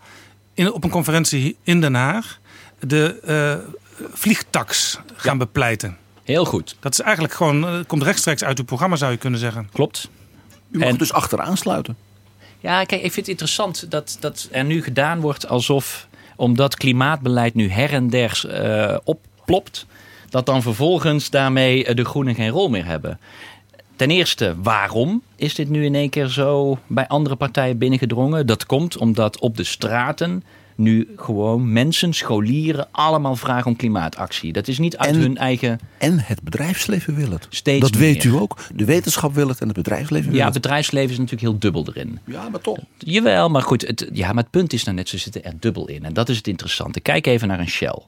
in, 0.53 0.71
op 0.73 0.83
een 0.83 0.89
conferentie 0.89 1.57
in 1.63 1.81
Den 1.81 1.93
Haag 1.93 2.39
de 2.79 3.19
eh, 3.25 4.05
vliegtax 4.13 4.99
gaan 5.15 5.37
bepleiten. 5.37 5.97
Heel 6.31 6.45
goed. 6.45 6.75
Dat 6.79 6.91
is 6.91 6.99
eigenlijk 6.99 7.33
gewoon, 7.33 7.67
eh, 7.67 7.79
komt 7.87 8.03
rechtstreeks 8.03 8.43
uit 8.43 8.57
uw 8.59 8.65
programma 8.65 8.95
zou 8.95 9.11
je 9.11 9.17
kunnen 9.17 9.39
zeggen. 9.39 9.69
Klopt. 9.71 10.09
U 10.71 10.77
mag 10.77 10.87
En- 10.87 10.97
dus 10.97 11.13
achteraan 11.13 11.57
sluiten. 11.57 11.97
Ja, 12.59 12.83
kijk, 12.83 13.01
ik 13.01 13.11
vind 13.11 13.15
het 13.15 13.27
interessant 13.27 13.91
dat, 13.91 14.17
dat 14.19 14.47
er 14.51 14.63
nu 14.63 14.83
gedaan 14.83 15.19
wordt 15.19 15.47
alsof, 15.47 16.07
omdat 16.35 16.75
klimaatbeleid 16.75 17.53
nu 17.53 17.69
her 17.69 17.93
en 17.93 18.09
der 18.09 18.43
eh, 18.49 18.97
opplopt, 19.03 19.85
dat 20.29 20.45
dan 20.45 20.61
vervolgens 20.61 21.29
daarmee 21.29 21.85
eh, 21.85 21.95
de 21.95 22.05
groenen 22.05 22.35
geen 22.35 22.49
rol 22.49 22.69
meer 22.69 22.85
hebben. 22.85 23.19
Ten 23.95 24.11
eerste, 24.11 24.55
waarom 24.63 25.21
is 25.35 25.55
dit 25.55 25.69
nu 25.69 25.85
in 25.85 25.95
één 25.95 26.09
keer 26.09 26.27
zo 26.27 26.79
bij 26.87 27.07
andere 27.07 27.35
partijen 27.35 27.77
binnengedrongen? 27.77 28.47
Dat 28.47 28.65
komt 28.65 28.97
omdat 28.97 29.39
op 29.39 29.57
de 29.57 29.63
straten 29.63 30.43
nu 30.81 31.07
gewoon 31.15 31.71
mensen, 31.73 32.13
scholieren, 32.13 32.87
allemaal 32.91 33.35
vragen 33.35 33.65
om 33.71 33.75
klimaatactie. 33.75 34.53
Dat 34.53 34.67
is 34.67 34.77
niet 34.79 34.97
uit 34.97 35.09
En- 35.15 35.19
hun 35.21 35.37
eigen. 35.37 35.79
En 35.97 36.19
het 36.19 36.43
bedrijfsbedrijfsleven 36.43 37.15
wil 37.15 37.31
het. 37.31 37.47
Steeds 37.49 37.81
dat 37.91 37.99
weet 37.99 38.23
u 38.23 38.31
ook. 38.33 38.57
De 38.75 38.85
wetenschap 38.85 39.33
wil 39.33 39.47
het 39.47 39.59
en 39.59 39.67
het 39.67 39.75
bedrijfsleven 39.75 40.29
wil 40.29 40.37
Ja, 40.39 40.45
het. 40.45 40.53
bedrijfsleven 40.53 41.11
is 41.11 41.17
natuurlijk 41.17 41.41
heel 41.49 41.59
dubbel 41.59 41.85
erin. 41.87 42.19
Ja, 42.25 42.49
maar 42.49 42.61
toch. 42.61 42.77
Jawel, 42.97 43.49
maar 43.49 43.61
goed. 43.61 43.81
Het, 43.87 44.09
ja, 44.13 44.27
maar 44.33 44.43
het 44.43 44.51
punt 44.51 44.73
is 44.73 44.83
nou 44.83 44.95
net, 44.97 45.09
ze 45.09 45.17
zitten 45.17 45.43
er 45.43 45.53
dubbel 45.59 45.87
in. 45.87 46.05
En 46.05 46.13
dat 46.13 46.29
is 46.29 46.37
het 46.37 46.47
interessante. 46.47 46.99
Kijk 46.99 47.27
even 47.27 47.47
naar 47.47 47.59
een 47.59 47.69
Shell. 47.69 47.99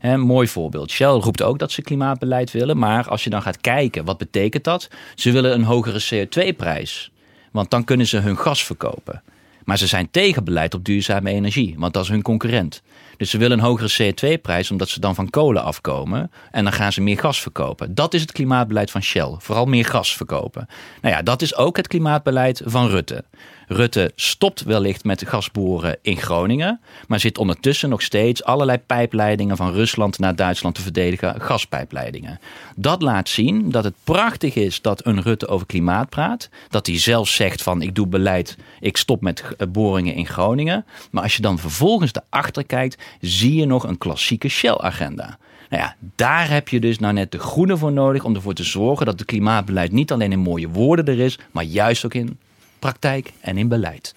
Een 0.00 0.20
mooi 0.20 0.48
voorbeeld. 0.48 0.90
Shell 0.90 1.06
roept 1.08 1.42
ook 1.42 1.58
dat 1.58 1.72
ze 1.72 1.82
klimaatbeleid 1.82 2.50
willen. 2.50 2.78
Maar 2.78 3.08
als 3.08 3.24
je 3.24 3.30
dan 3.30 3.42
gaat 3.42 3.60
kijken, 3.60 4.04
wat 4.04 4.18
betekent 4.18 4.64
dat? 4.64 4.88
Ze 5.14 5.30
willen 5.30 5.52
een 5.52 5.64
hogere 5.64 6.00
CO2-prijs. 6.26 7.10
Want 7.52 7.70
dan 7.70 7.84
kunnen 7.84 8.06
ze 8.06 8.18
hun 8.18 8.38
gas 8.38 8.64
verkopen. 8.64 9.22
Maar 9.64 9.78
ze 9.78 9.86
zijn 9.86 10.10
tegen 10.10 10.44
beleid 10.44 10.74
op 10.74 10.84
duurzame 10.84 11.30
energie. 11.30 11.74
Want 11.78 11.92
dat 11.92 12.02
is 12.02 12.08
hun 12.08 12.22
concurrent. 12.22 12.82
Dus 13.16 13.30
ze 13.30 13.38
willen 13.38 13.58
een 13.58 13.64
hogere 13.64 14.12
CO2-prijs 14.12 14.70
omdat 14.70 14.88
ze 14.88 15.00
dan 15.00 15.14
van 15.14 15.30
kolen 15.30 15.62
afkomen. 15.62 16.30
En 16.50 16.64
dan 16.64 16.72
gaan 16.72 16.92
ze 16.92 17.00
meer 17.00 17.18
gas 17.18 17.40
verkopen. 17.40 17.94
Dat 17.94 18.14
is 18.14 18.20
het 18.20 18.32
klimaatbeleid 18.32 18.90
van 18.90 19.02
Shell. 19.02 19.34
Vooral 19.38 19.66
meer 19.66 19.84
gas 19.84 20.16
verkopen. 20.16 20.68
Nou 21.00 21.14
ja, 21.14 21.22
dat 21.22 21.42
is 21.42 21.56
ook 21.56 21.76
het 21.76 21.88
klimaatbeleid 21.88 22.62
van 22.64 22.88
Rutte. 22.88 23.24
Rutte 23.68 24.12
stopt 24.14 24.62
wellicht 24.62 25.04
met 25.04 25.24
gasboren 25.26 25.96
in 26.02 26.16
Groningen. 26.16 26.80
Maar 27.06 27.20
zit 27.20 27.38
ondertussen 27.38 27.88
nog 27.88 28.02
steeds 28.02 28.44
allerlei 28.44 28.78
pijpleidingen 28.78 29.56
van 29.56 29.72
Rusland 29.72 30.18
naar 30.18 30.36
Duitsland 30.36 30.74
te 30.74 30.82
verdedigen. 30.82 31.40
Gaspijpleidingen. 31.40 32.40
Dat 32.76 33.02
laat 33.02 33.28
zien 33.28 33.70
dat 33.70 33.84
het 33.84 33.94
prachtig 34.04 34.54
is 34.54 34.80
dat 34.80 35.06
een 35.06 35.22
Rutte 35.22 35.48
over 35.48 35.66
klimaat 35.66 36.08
praat. 36.08 36.48
Dat 36.68 36.86
hij 36.86 36.98
zelf 36.98 37.28
zegt 37.28 37.62
van 37.62 37.82
ik 37.82 37.94
doe 37.94 38.06
beleid, 38.06 38.56
ik 38.80 38.96
stop 38.96 39.20
met 39.20 39.44
eh, 39.56 39.68
boringen 39.68 40.14
in 40.14 40.26
Groningen. 40.26 40.84
Maar 41.10 41.22
als 41.22 41.36
je 41.36 41.42
dan 41.42 41.58
vervolgens 41.58 42.12
daarachter 42.12 42.64
kijkt, 42.64 43.02
zie 43.20 43.54
je 43.54 43.66
nog 43.66 43.84
een 43.84 43.98
klassieke 43.98 44.48
Shell-agenda. 44.48 45.38
Nou 45.70 45.82
ja, 45.82 45.96
daar 46.16 46.50
heb 46.50 46.68
je 46.68 46.80
dus 46.80 46.98
nou 46.98 47.12
net 47.12 47.32
de 47.32 47.38
groene 47.38 47.76
voor 47.76 47.92
nodig 47.92 48.24
om 48.24 48.34
ervoor 48.34 48.54
te 48.54 48.64
zorgen 48.64 49.06
dat 49.06 49.18
het 49.18 49.28
klimaatbeleid 49.28 49.92
niet 49.92 50.12
alleen 50.12 50.32
in 50.32 50.38
mooie 50.38 50.68
woorden 50.68 51.06
er 51.06 51.18
is, 51.18 51.38
maar 51.50 51.64
juist 51.64 52.04
ook 52.04 52.14
in 52.14 52.38
praktijk 52.84 53.32
en 53.40 53.58
in 53.58 53.68
beleid. 53.68 54.14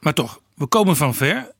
Maar 0.00 0.12
toch, 0.12 0.40
we 0.54 0.66
komen 0.66 0.96
van 0.96 1.14
ver. 1.14 1.52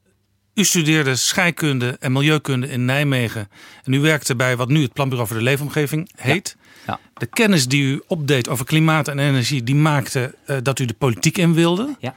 U 0.55 0.65
studeerde 0.65 1.17
scheikunde 1.17 1.97
en 2.01 2.13
milieukunde 2.13 2.69
in 2.69 2.85
Nijmegen. 2.85 3.49
En 3.85 3.93
u 3.93 4.01
werkte 4.01 4.37
bij 4.37 4.57
wat 4.57 4.69
nu 4.69 4.83
het 4.83 4.93
Planbureau 4.93 5.29
voor 5.29 5.39
de 5.39 5.45
Leefomgeving 5.45 6.11
heet. 6.17 6.57
Ja. 6.87 6.99
De 7.15 7.27
kennis 7.27 7.69
die 7.69 7.83
u 7.83 8.03
opdeed 8.07 8.49
over 8.49 8.65
klimaat 8.65 9.09
en 9.09 9.19
energie, 9.19 9.63
die 9.63 9.75
maakte 9.75 10.35
eh, 10.47 10.57
dat 10.63 10.79
u 10.79 10.85
de 10.85 10.95
politiek 10.95 11.39
in 11.39 11.55
wilde. 11.55 11.97
Ja. 11.99 12.15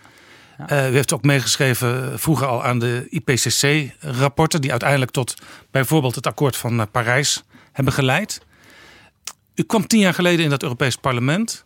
Eh, 0.68 0.92
u 0.92 0.94
heeft 0.94 1.14
ook 1.14 1.24
meegeschreven 1.24 2.12
eh, 2.12 2.18
vroeger 2.18 2.48
al 2.48 2.64
aan 2.64 2.80
de 2.80 3.08
IPCC-rapporten, 3.10 4.62
die 4.62 4.72
uiteindelijk 4.72 5.12
tot 5.12 5.34
bijvoorbeeld 5.72 6.16
het 6.16 6.28
akkoord 6.28 6.58
van 6.58 6.88
Parijs 6.92 7.44
hebben 7.72 7.94
geleid. 7.94 8.42
U 9.56 9.64
kwam 9.64 9.88
tien 9.88 10.00
jaar 10.00 10.14
geleden 10.14 10.44
in 10.44 10.50
dat 10.50 10.64
Europees 10.64 10.96
Parlement. 10.96 11.66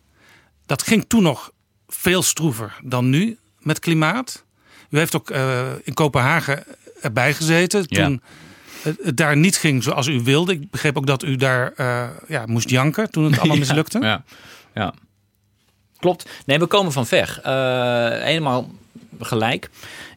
Dat 0.66 0.82
ging 0.82 1.04
toen 1.08 1.22
nog 1.22 1.52
veel 1.88 2.22
stroever 2.22 2.76
dan 2.82 3.10
nu 3.10 3.38
met 3.58 3.78
klimaat. 3.78 4.44
U 4.90 4.98
heeft 4.98 5.16
ook 5.16 5.30
eh, 5.30 5.66
in 5.82 5.94
Kopenhagen 5.94 6.64
erbij 7.00 7.34
gezeten 7.34 7.88
toen 7.88 8.22
het, 8.82 8.98
het 9.02 9.16
daar 9.16 9.36
niet 9.36 9.56
ging 9.56 9.82
zoals 9.82 10.06
u 10.06 10.22
wilde. 10.22 10.52
Ik 10.52 10.70
begreep 10.70 10.96
ook 10.96 11.06
dat 11.06 11.22
u 11.22 11.36
daar 11.36 11.72
eh, 11.76 12.08
ja, 12.28 12.46
moest 12.46 12.70
janken 12.70 13.10
toen 13.10 13.24
het 13.24 13.38
allemaal 13.38 13.56
Ja, 13.56 13.62
mislukte. 13.62 13.98
Ja, 13.98 14.24
ja. 14.74 14.94
Klopt. 15.98 16.28
Nee, 16.46 16.58
we 16.58 16.66
komen 16.66 16.92
van 16.92 17.06
ver. 17.06 17.40
Eh, 17.42 18.22
helemaal 18.24 18.70
gelijk. 19.20 19.68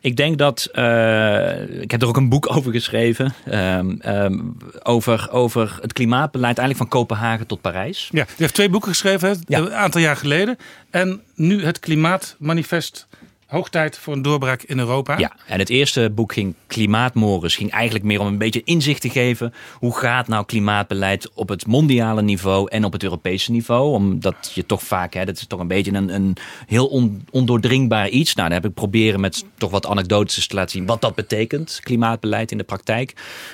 Ik 0.02 0.16
denk 0.18 0.38
dat. 0.38 0.70
eh, 0.72 1.82
ik 1.82 1.92
heb 1.92 2.02
er 2.02 2.08
ook 2.08 2.18
een 2.18 2.30
boek 2.30 2.50
over 2.56 2.72
geschreven. 2.72 3.34
ehm, 3.46 3.96
ehm, 4.00 4.40
over, 4.84 5.28
over 5.32 5.78
het 5.82 5.94
klimaatbeleid, 5.94 6.58
eigenlijk 6.58 6.90
van 6.90 7.00
Kopenhagen 7.00 7.48
tot 7.48 7.62
Parijs. 7.62 8.10
Ja, 8.12 8.24
u 8.24 8.34
heeft 8.38 8.54
twee 8.54 8.70
boeken 8.70 8.90
geschreven, 8.90 9.30
hè, 9.30 9.36
Ja. 9.48 9.58
een 9.60 9.74
aantal 9.74 10.02
jaar 10.02 10.16
geleden. 10.18 10.58
En 10.90 11.22
nu 11.36 11.64
het 11.66 11.80
Klimaatmanifest. 11.80 13.08
Hoog 13.52 13.70
tijd 13.70 13.98
voor 13.98 14.14
een 14.14 14.22
doorbraak 14.22 14.62
in 14.62 14.80
Europa. 14.80 15.18
Ja, 15.18 15.36
en 15.48 15.60
het 15.60 15.70
eerste 15.70 16.12
boek 16.16 16.34
ging 16.34 16.56
Klimaatmores. 16.68 17.56
Ging 17.56 17.72
eigenlijk 17.72 18.06
meer 18.06 18.20
om 18.20 18.28
een 18.28 18.38
beetje 18.38 18.62
inzicht 18.64 19.02
te 19.02 19.10
geven. 19.10 19.54
Hoe 19.74 19.98
gaat 19.98 20.28
nou 20.28 20.46
klimaatbeleid 20.46 21.32
op 21.34 21.50
het 21.50 21.68
mondiale 21.68 22.22
niveau 22.22 22.70
en 22.70 22.84
op 22.84 22.94
het 22.94 23.04
Europese 23.04 23.52
niveau? 23.52 23.94
Omdat 23.94 24.52
je 24.54 24.66
toch 24.66 24.84
vaak, 24.84 25.14
hè, 25.14 25.26
dat 25.26 25.38
is 25.38 25.46
toch 25.48 25.60
een 25.60 25.68
beetje 25.68 25.92
een, 25.92 26.14
een 26.14 26.36
heel 26.68 26.88
on, 26.88 27.26
ondoordringbaar 27.32 28.10
iets. 28.10 28.36
Nou, 28.36 28.50
daar 28.50 28.62
heb 28.62 28.70
ik 28.70 28.76
proberen 28.76 29.20
met 29.20 29.46
toch 29.58 29.72
wat 29.72 29.88
anekdotes 29.88 30.48
te 30.48 30.56
laten 30.56 30.72
zien 30.72 30.86
wat 30.86 31.02
dat 31.02 31.16
betekent. 31.16 31.80
Klimaatbeleid 31.84 32.52
in 32.52 32.58
de 32.58 32.64
praktijk. 32.64 33.14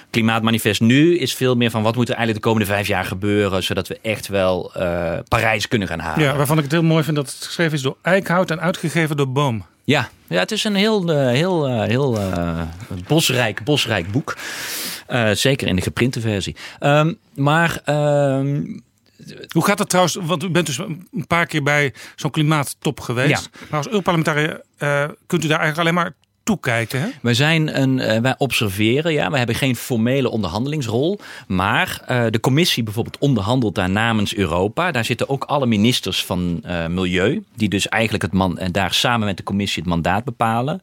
Klimaatmanifest 0.09 0.81
nu 0.81 1.17
is 1.17 1.33
veel 1.33 1.55
meer 1.55 1.69
van 1.69 1.83
wat 1.83 1.95
moet 1.95 2.09
er 2.09 2.15
eigenlijk 2.15 2.43
de 2.43 2.49
komende 2.49 2.73
vijf 2.73 2.87
jaar 2.87 3.05
gebeuren. 3.05 3.63
Zodat 3.63 3.87
we 3.87 3.99
echt 4.01 4.27
wel 4.27 4.73
eh, 4.73 5.17
Parijs 5.27 5.67
kunnen 5.67 5.87
gaan 5.87 5.99
halen. 5.99 6.23
Ja, 6.23 6.35
waarvan 6.35 6.57
ik 6.57 6.63
het 6.63 6.71
heel 6.71 6.83
mooi 6.83 7.03
vind 7.03 7.15
dat 7.15 7.31
het 7.31 7.45
geschreven 7.45 7.73
is 7.73 7.81
door 7.81 7.97
Eickhout 8.01 8.51
en 8.51 8.59
uitgegeven 8.59 9.17
door 9.17 9.31
Boom. 9.31 9.65
Ja, 9.87 10.09
ja 10.27 10.39
het 10.39 10.51
is 10.51 10.63
een 10.63 10.75
heel, 10.75 11.11
eh, 11.11 11.27
heel, 11.27 11.67
eh, 11.67 11.81
heel 11.81 12.19
eh, 12.19 12.61
bosrijk, 13.07 13.63
bosrijk 13.63 14.11
boek. 14.11 14.37
Zeker 15.33 15.67
in 15.67 15.75
de 15.75 15.81
geprinte 15.81 16.21
versie. 16.21 16.55
Ehm, 16.79 17.13
maar 17.35 17.81
ehm, 17.85 18.63
Hoe 19.51 19.65
gaat 19.65 19.79
het 19.79 19.89
trouwens? 19.89 20.17
Want 20.21 20.43
u 20.43 20.49
bent 20.49 20.65
dus 20.65 20.77
een 20.77 21.27
paar 21.27 21.45
keer 21.45 21.63
bij 21.63 21.93
zo'n 22.15 22.31
klimaattop 22.31 22.99
geweest. 22.99 23.49
Maar 23.69 23.77
als 23.77 23.87
Europarlementariër 23.87 24.61
eh, 24.77 25.03
kunt 25.27 25.43
u 25.43 25.47
daar 25.47 25.59
eigenlijk 25.59 25.89
alleen 25.89 26.03
maar 26.03 26.13
toekijken. 26.47 27.01
Hè? 27.01 27.07
wij 27.21 27.33
zijn 27.33 27.81
een, 27.81 27.99
eh, 27.99 28.21
wij 28.21 28.35
observeren, 28.37 29.13
ja, 29.13 29.31
we 29.31 29.37
hebben 29.37 29.55
geen 29.55 29.75
formele 29.75 30.29
onderhandelingsrol. 30.29 31.19
Maar 31.47 32.01
eh, 32.05 32.25
de 32.29 32.39
commissie 32.39 32.83
bijvoorbeeld 32.83 33.17
onderhandelt 33.17 33.75
daar 33.75 33.89
namens 33.89 34.35
Europa. 34.35 34.91
Daar 34.91 35.05
zitten 35.05 35.29
ook 35.29 35.43
alle 35.43 35.65
ministers 35.65 36.25
van 36.25 36.59
eh, 36.63 36.87
Milieu, 36.87 37.43
die 37.55 37.69
dus 37.69 37.87
eigenlijk 37.87 38.23
het 38.23 38.33
man 38.33 38.57
en 38.57 38.71
daar 38.71 38.93
samen 38.93 39.27
met 39.27 39.37
de 39.37 39.43
commissie 39.43 39.81
het 39.81 39.91
mandaat 39.91 40.23
bepalen. 40.23 40.81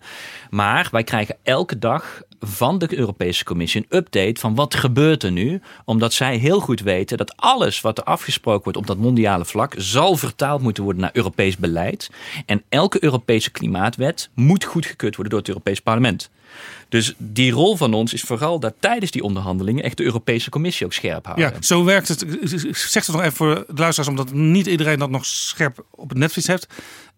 Maar 0.50 0.88
wij 0.90 1.04
krijgen 1.04 1.36
elke 1.42 1.78
dag 1.78 2.22
van 2.46 2.78
de 2.78 2.96
Europese 2.96 3.44
Commissie 3.44 3.86
een 3.88 3.98
update 3.98 4.40
van 4.40 4.54
wat 4.54 4.74
gebeurt 4.74 5.22
er 5.22 5.32
nu. 5.32 5.60
Omdat 5.84 6.12
zij 6.12 6.36
heel 6.36 6.60
goed 6.60 6.80
weten 6.80 7.16
dat 7.16 7.36
alles 7.36 7.80
wat 7.80 7.98
er 7.98 8.04
afgesproken 8.04 8.62
wordt 8.62 8.78
op 8.78 8.86
dat 8.86 8.98
mondiale 8.98 9.44
vlak 9.44 9.74
zal 9.76 10.16
vertaald 10.16 10.62
moeten 10.62 10.82
worden 10.82 11.02
naar 11.02 11.10
Europees 11.12 11.56
beleid. 11.56 12.10
En 12.46 12.62
elke 12.68 13.04
Europese 13.04 13.50
klimaatwet 13.50 14.30
moet 14.34 14.64
goedgekeurd 14.64 15.14
worden 15.14 15.30
door 15.30 15.40
het 15.40 15.48
Europees 15.48 15.80
Parlement. 15.80 16.30
Dus 16.88 17.14
die 17.18 17.52
rol 17.52 17.76
van 17.76 17.94
ons 17.94 18.12
is 18.12 18.22
vooral 18.22 18.60
dat 18.60 18.74
tijdens 18.78 19.10
die 19.10 19.22
onderhandelingen 19.22 19.84
echt 19.84 19.96
de 19.96 20.04
Europese 20.04 20.50
Commissie 20.50 20.86
ook 20.86 20.92
scherp 20.92 21.24
houden. 21.24 21.50
Ja, 21.50 21.62
zo 21.62 21.84
werkt 21.84 22.08
het. 22.08 22.22
Ik 22.64 22.76
Zeg 22.76 23.06
het 23.06 23.14
nog 23.14 23.24
even 23.24 23.36
voor 23.36 23.54
de 23.54 23.80
luisteraars, 23.80 24.08
omdat 24.08 24.32
niet 24.32 24.66
iedereen 24.66 24.98
dat 24.98 25.10
nog 25.10 25.26
scherp 25.26 25.84
op 25.90 26.08
het 26.08 26.18
netvlies 26.18 26.46
heeft. 26.46 26.66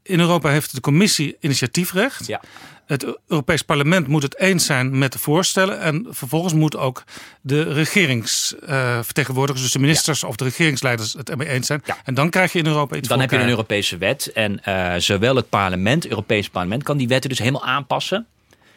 In 0.06 0.20
Europa 0.20 0.48
heeft 0.48 0.74
de 0.74 0.80
commissie 0.80 1.36
initiatiefrecht. 1.40 2.26
Ja. 2.26 2.40
Het 2.86 3.06
Europees 3.26 3.62
Parlement 3.62 4.06
moet 4.06 4.22
het 4.22 4.38
eens 4.38 4.66
zijn 4.66 4.98
met 4.98 5.12
de 5.12 5.18
voorstellen. 5.18 5.80
En 5.80 6.06
vervolgens 6.10 6.54
moet 6.54 6.76
ook 6.76 7.04
de 7.40 7.62
regeringsvertegenwoordigers, 7.62 9.62
dus 9.62 9.72
de 9.72 9.78
ministers 9.78 10.24
of 10.24 10.36
de 10.36 10.44
regeringsleiders, 10.44 11.12
het 11.12 11.30
ermee 11.30 11.48
eens 11.48 11.66
zijn. 11.66 11.82
En 12.04 12.14
dan 12.14 12.30
krijg 12.30 12.52
je 12.52 12.58
in 12.58 12.66
Europa 12.66 12.96
iets 12.96 13.08
Dan 13.08 13.20
heb 13.20 13.30
je 13.30 13.36
een. 13.36 13.48
Europese 13.48 13.98
wet. 13.98 14.32
En 14.32 14.64
eh, 14.64 14.94
zowel 14.98 15.36
het 15.36 15.48
parlement, 15.48 16.02
het 16.02 16.12
Europese 16.12 16.50
parlement, 16.50 16.82
kan 16.82 16.96
die 16.96 17.08
wetten 17.08 17.30
dus 17.30 17.38
helemaal 17.38 17.64
aanpassen. 17.64 18.26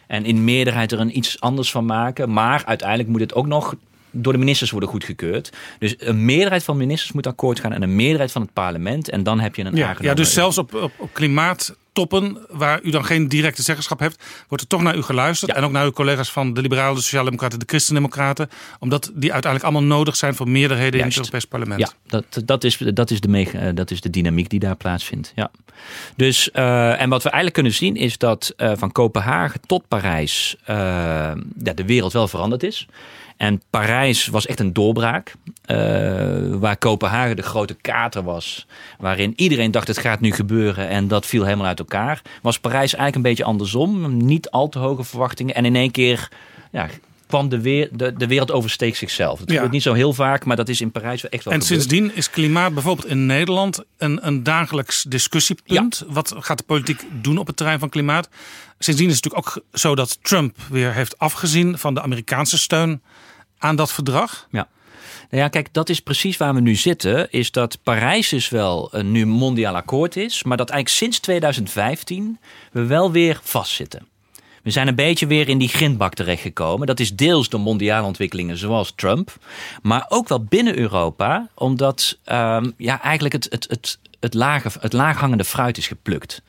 En 0.08 0.26
in 0.26 0.44
meerderheid 0.44 0.92
er 0.92 1.00
een 1.00 1.18
iets 1.18 1.40
anders 1.40 1.72
van 1.72 1.86
maken. 1.86 2.34
Maar 2.34 2.66
uiteindelijk 2.66 3.10
moet 3.10 3.20
het 3.20 3.34
ook 3.34 3.48
nog 3.48 3.76
door 4.12 4.34
de 4.34 4.40
ministers 4.40 4.72
worden 4.72 4.90
goedgekeurd. 4.90 5.50
Dus 5.80 5.96
een 5.98 6.26
meerderheid 6.26 6.64
van 6.64 6.78
ministers 6.78 7.12
moet 7.12 7.28
akkoord 7.28 7.60
gaan 7.60 7.74
en 7.74 7.82
een 7.82 7.96
meerderheid 7.96 8.32
van 8.32 8.42
het 8.42 8.54
parlement. 8.54 9.10
En 9.10 9.24
dan 9.24 9.40
heb 9.40 9.56
je 9.56 9.64
een 9.64 9.76
Ja, 9.76 9.88
aangenomen... 9.88 10.10
ja, 10.10 10.14
dus 10.14 10.34
zelfs 10.34 10.58
op, 10.58 10.74
op, 10.74 10.92
op 10.98 11.14
klimaattoppen, 11.14 12.38
waar 12.50 12.82
u 12.82 12.90
dan 12.90 13.06
geen 13.06 13.28
directe 13.28 13.62
zeggenschap 13.62 14.00
hebt, 14.00 14.24
wordt 14.48 14.64
er 14.64 14.70
toch 14.70 14.82
naar 14.82 14.96
u 14.96 15.02
geluisterd. 15.02 15.52
En 15.52 15.64
ook 15.64 15.72
naar 15.72 15.86
uw 15.86 15.92
collega's 15.92 16.32
van 16.32 16.54
de 16.54 16.62
Liberalen, 16.62 16.96
de 16.96 17.02
Sociaaldemocraten, 17.02 17.60
de 17.60 17.66
Christendemocraten. 17.68 18.50
Omdat 18.80 19.12
die 19.14 19.34
uiteindelijk 19.34 19.74
allemaal 19.74 19.98
nodig 19.98 20.16
zijn 20.16 20.36
voor 20.36 20.50
meerderheden 20.50 21.00
in 21.00 21.06
het. 21.06 21.16
Europees 21.16 21.46
Parlement. 21.46 21.80
Ja, 21.80 21.90
dat, 22.08 22.42
dat, 22.46 22.64
is, 22.64 22.78
dat, 22.78 23.12
is 23.12 23.22
de 23.22 23.50
eh, 23.52 23.76
dat 23.76 23.92
is 23.92 24.02
de 24.02 24.10
dynamiek 24.10 24.50
die 24.50 24.60
daar 24.60 24.76
plaatsvindt. 24.76 25.32
Ja. 25.36 25.52
Dus, 26.16 26.52
eh, 26.52 27.02
en 27.02 27.10
wat 27.10 27.24
we 27.24 27.30
eigenlijk 27.30 27.54
kunnen 27.54 27.74
zien 27.74 27.96
is 27.96 28.18
dat 28.18 28.54
eh, 28.58 28.72
van 28.76 28.92
Kopenhagen 28.92 29.60
tot 29.66 29.88
Parijs 29.88 30.56
ja, 30.66 31.36
de 31.76 31.86
wereld 31.86 32.14
wel 32.14 32.28
veranderd 32.28 32.64
is. 32.64 32.88
En 33.40 33.62
Parijs 33.70 34.28
was 34.28 34.46
echt 34.46 34.60
een 34.60 34.74
doorbraak. 34.74 35.34
eh, 35.66 35.78
waar 36.50 36.78
Kopenhagen 36.78 37.36
de 37.36 37.42
grote 37.42 37.74
kater 37.74 38.24
was. 38.24 38.68
Waarin 38.98 39.34
iedereen 39.36 39.72
dacht 39.72 39.88
het 39.88 39.98
gaat 39.98 40.20
nu 40.20 40.32
gebeuren. 40.32 40.88
En 40.88 41.08
dat 41.08 41.26
viel 41.26 41.44
helemaal 41.44 41.66
uit 41.66 41.80
elkaar. 41.80 42.22
Was 42.42 42.60
Parijs 42.60 42.80
eigenlijk 42.94 43.16
een 43.16 43.22
beetje 43.22 43.44
andersom. 43.44 44.18
Niet 44.26 44.50
al 44.50 44.70
te 44.70 44.80
hoge 44.80 45.04
verwachtingen. 45.04 45.56
En 45.56 45.66
in 45.66 45.76
één 45.76 45.92
keer 45.92 46.30
ja, 46.72 46.88
kwam 47.28 47.50
de, 47.50 47.62
weer, 47.62 47.90
de, 47.92 48.14
de 48.14 48.28
wereld 48.28 48.52
oversteekt 48.52 48.98
zichzelf. 48.98 49.40
Het 49.40 49.48
Ja. 49.50 49.54
gebeurt 49.56 49.74
niet 49.74 49.82
zo 49.84 49.94
heel 49.94 50.14
vaak. 50.14 50.46
Maar 50.46 50.56
dat 50.56 50.70
is 50.70 50.82
in 50.82 50.92
Parijs 50.92 51.22
wel 51.22 51.32
echt 51.32 51.44
wel 51.44 51.54
En 51.54 51.62
gebeurd. 51.62 51.82
sindsdien 51.82 52.16
is 52.16 52.30
klimaat 52.30 52.74
bijvoorbeeld 52.74 53.08
in 53.08 53.26
Nederland 53.26 53.84
een, 53.98 54.28
een 54.28 54.44
dagelijks 54.44 55.04
discussiepunt. 55.04 56.04
Wat 56.08 56.36
gaat 56.40 56.58
de 56.58 56.64
politiek 56.64 57.02
doen 57.22 57.38
op 57.38 57.48
het 57.48 57.58
terrein 57.58 57.80
van 57.80 57.90
klimaat? 57.90 58.30
Sindsdien 58.80 59.10
is 59.10 59.16
het 59.16 59.24
natuurlijk 59.24 59.58
ook 59.58 59.64
zo 59.80 59.96
dat 59.96 60.20
Trump 60.22 60.58
weer 60.70 60.94
heeft 60.94 61.18
afgezien 61.20 61.78
van 61.78 61.94
de 61.94 62.02
Amerikaanse 62.02 62.58
steun 62.58 63.02
aan 63.60 63.76
dat 63.76 63.92
verdrag. 63.92 64.48
Ja. 64.52 64.68
Nou 65.30 65.44
ja, 65.44 65.50
kijk, 65.50 65.74
dat 65.74 65.90
is 65.90 66.00
precies 66.00 66.38
waar 66.38 66.54
we 66.54 66.62
nu 66.62 66.76
zitten. 66.76 67.32
Is 67.32 67.52
dat 67.52 67.78
Parijs 67.84 68.30
dus 68.30 68.50
wel 68.50 68.90
een 68.92 69.12
nu 69.12 69.26
mondiaal 69.26 69.76
akkoord 69.76 70.16
is. 70.16 70.44
Maar 70.44 70.58
dat 70.58 70.70
eigenlijk 70.70 71.00
sinds 71.00 71.20
2015 71.20 72.40
we 72.72 72.86
wel 72.86 73.12
weer 73.12 73.40
vastzitten. 73.44 74.08
We 74.64 74.72
zijn 74.72 74.88
een 74.88 74.96
beetje 74.96 75.28
weer 75.28 75.50
in 75.50 75.58
die 75.58 75.68
grindbak 75.68 76.14
terechtgekomen. 76.14 76.88
Dat 76.88 77.00
is 77.00 77.16
deels 77.16 77.50
door 77.50 77.60
mondiale 77.60 78.06
ontwikkelingen 78.06 78.58
zoals 78.58 78.94
Trump. 78.96 79.36
Maar 79.82 80.06
ook 80.10 80.28
wel 80.28 80.44
binnen 80.44 80.78
Europa. 80.78 81.48
Omdat 81.56 82.18
ehm, 82.24 82.72
ja, 82.78 83.02
eigenlijk 83.02 83.34
het, 83.34 83.48
het, 83.50 83.66
het, 83.70 84.00
het, 84.20 84.34
lage, 84.34 84.72
het 84.80 84.94
laaghangende 84.94 85.44
fruit 85.44 85.78
is 85.78 85.88
geplukt. 85.88 86.42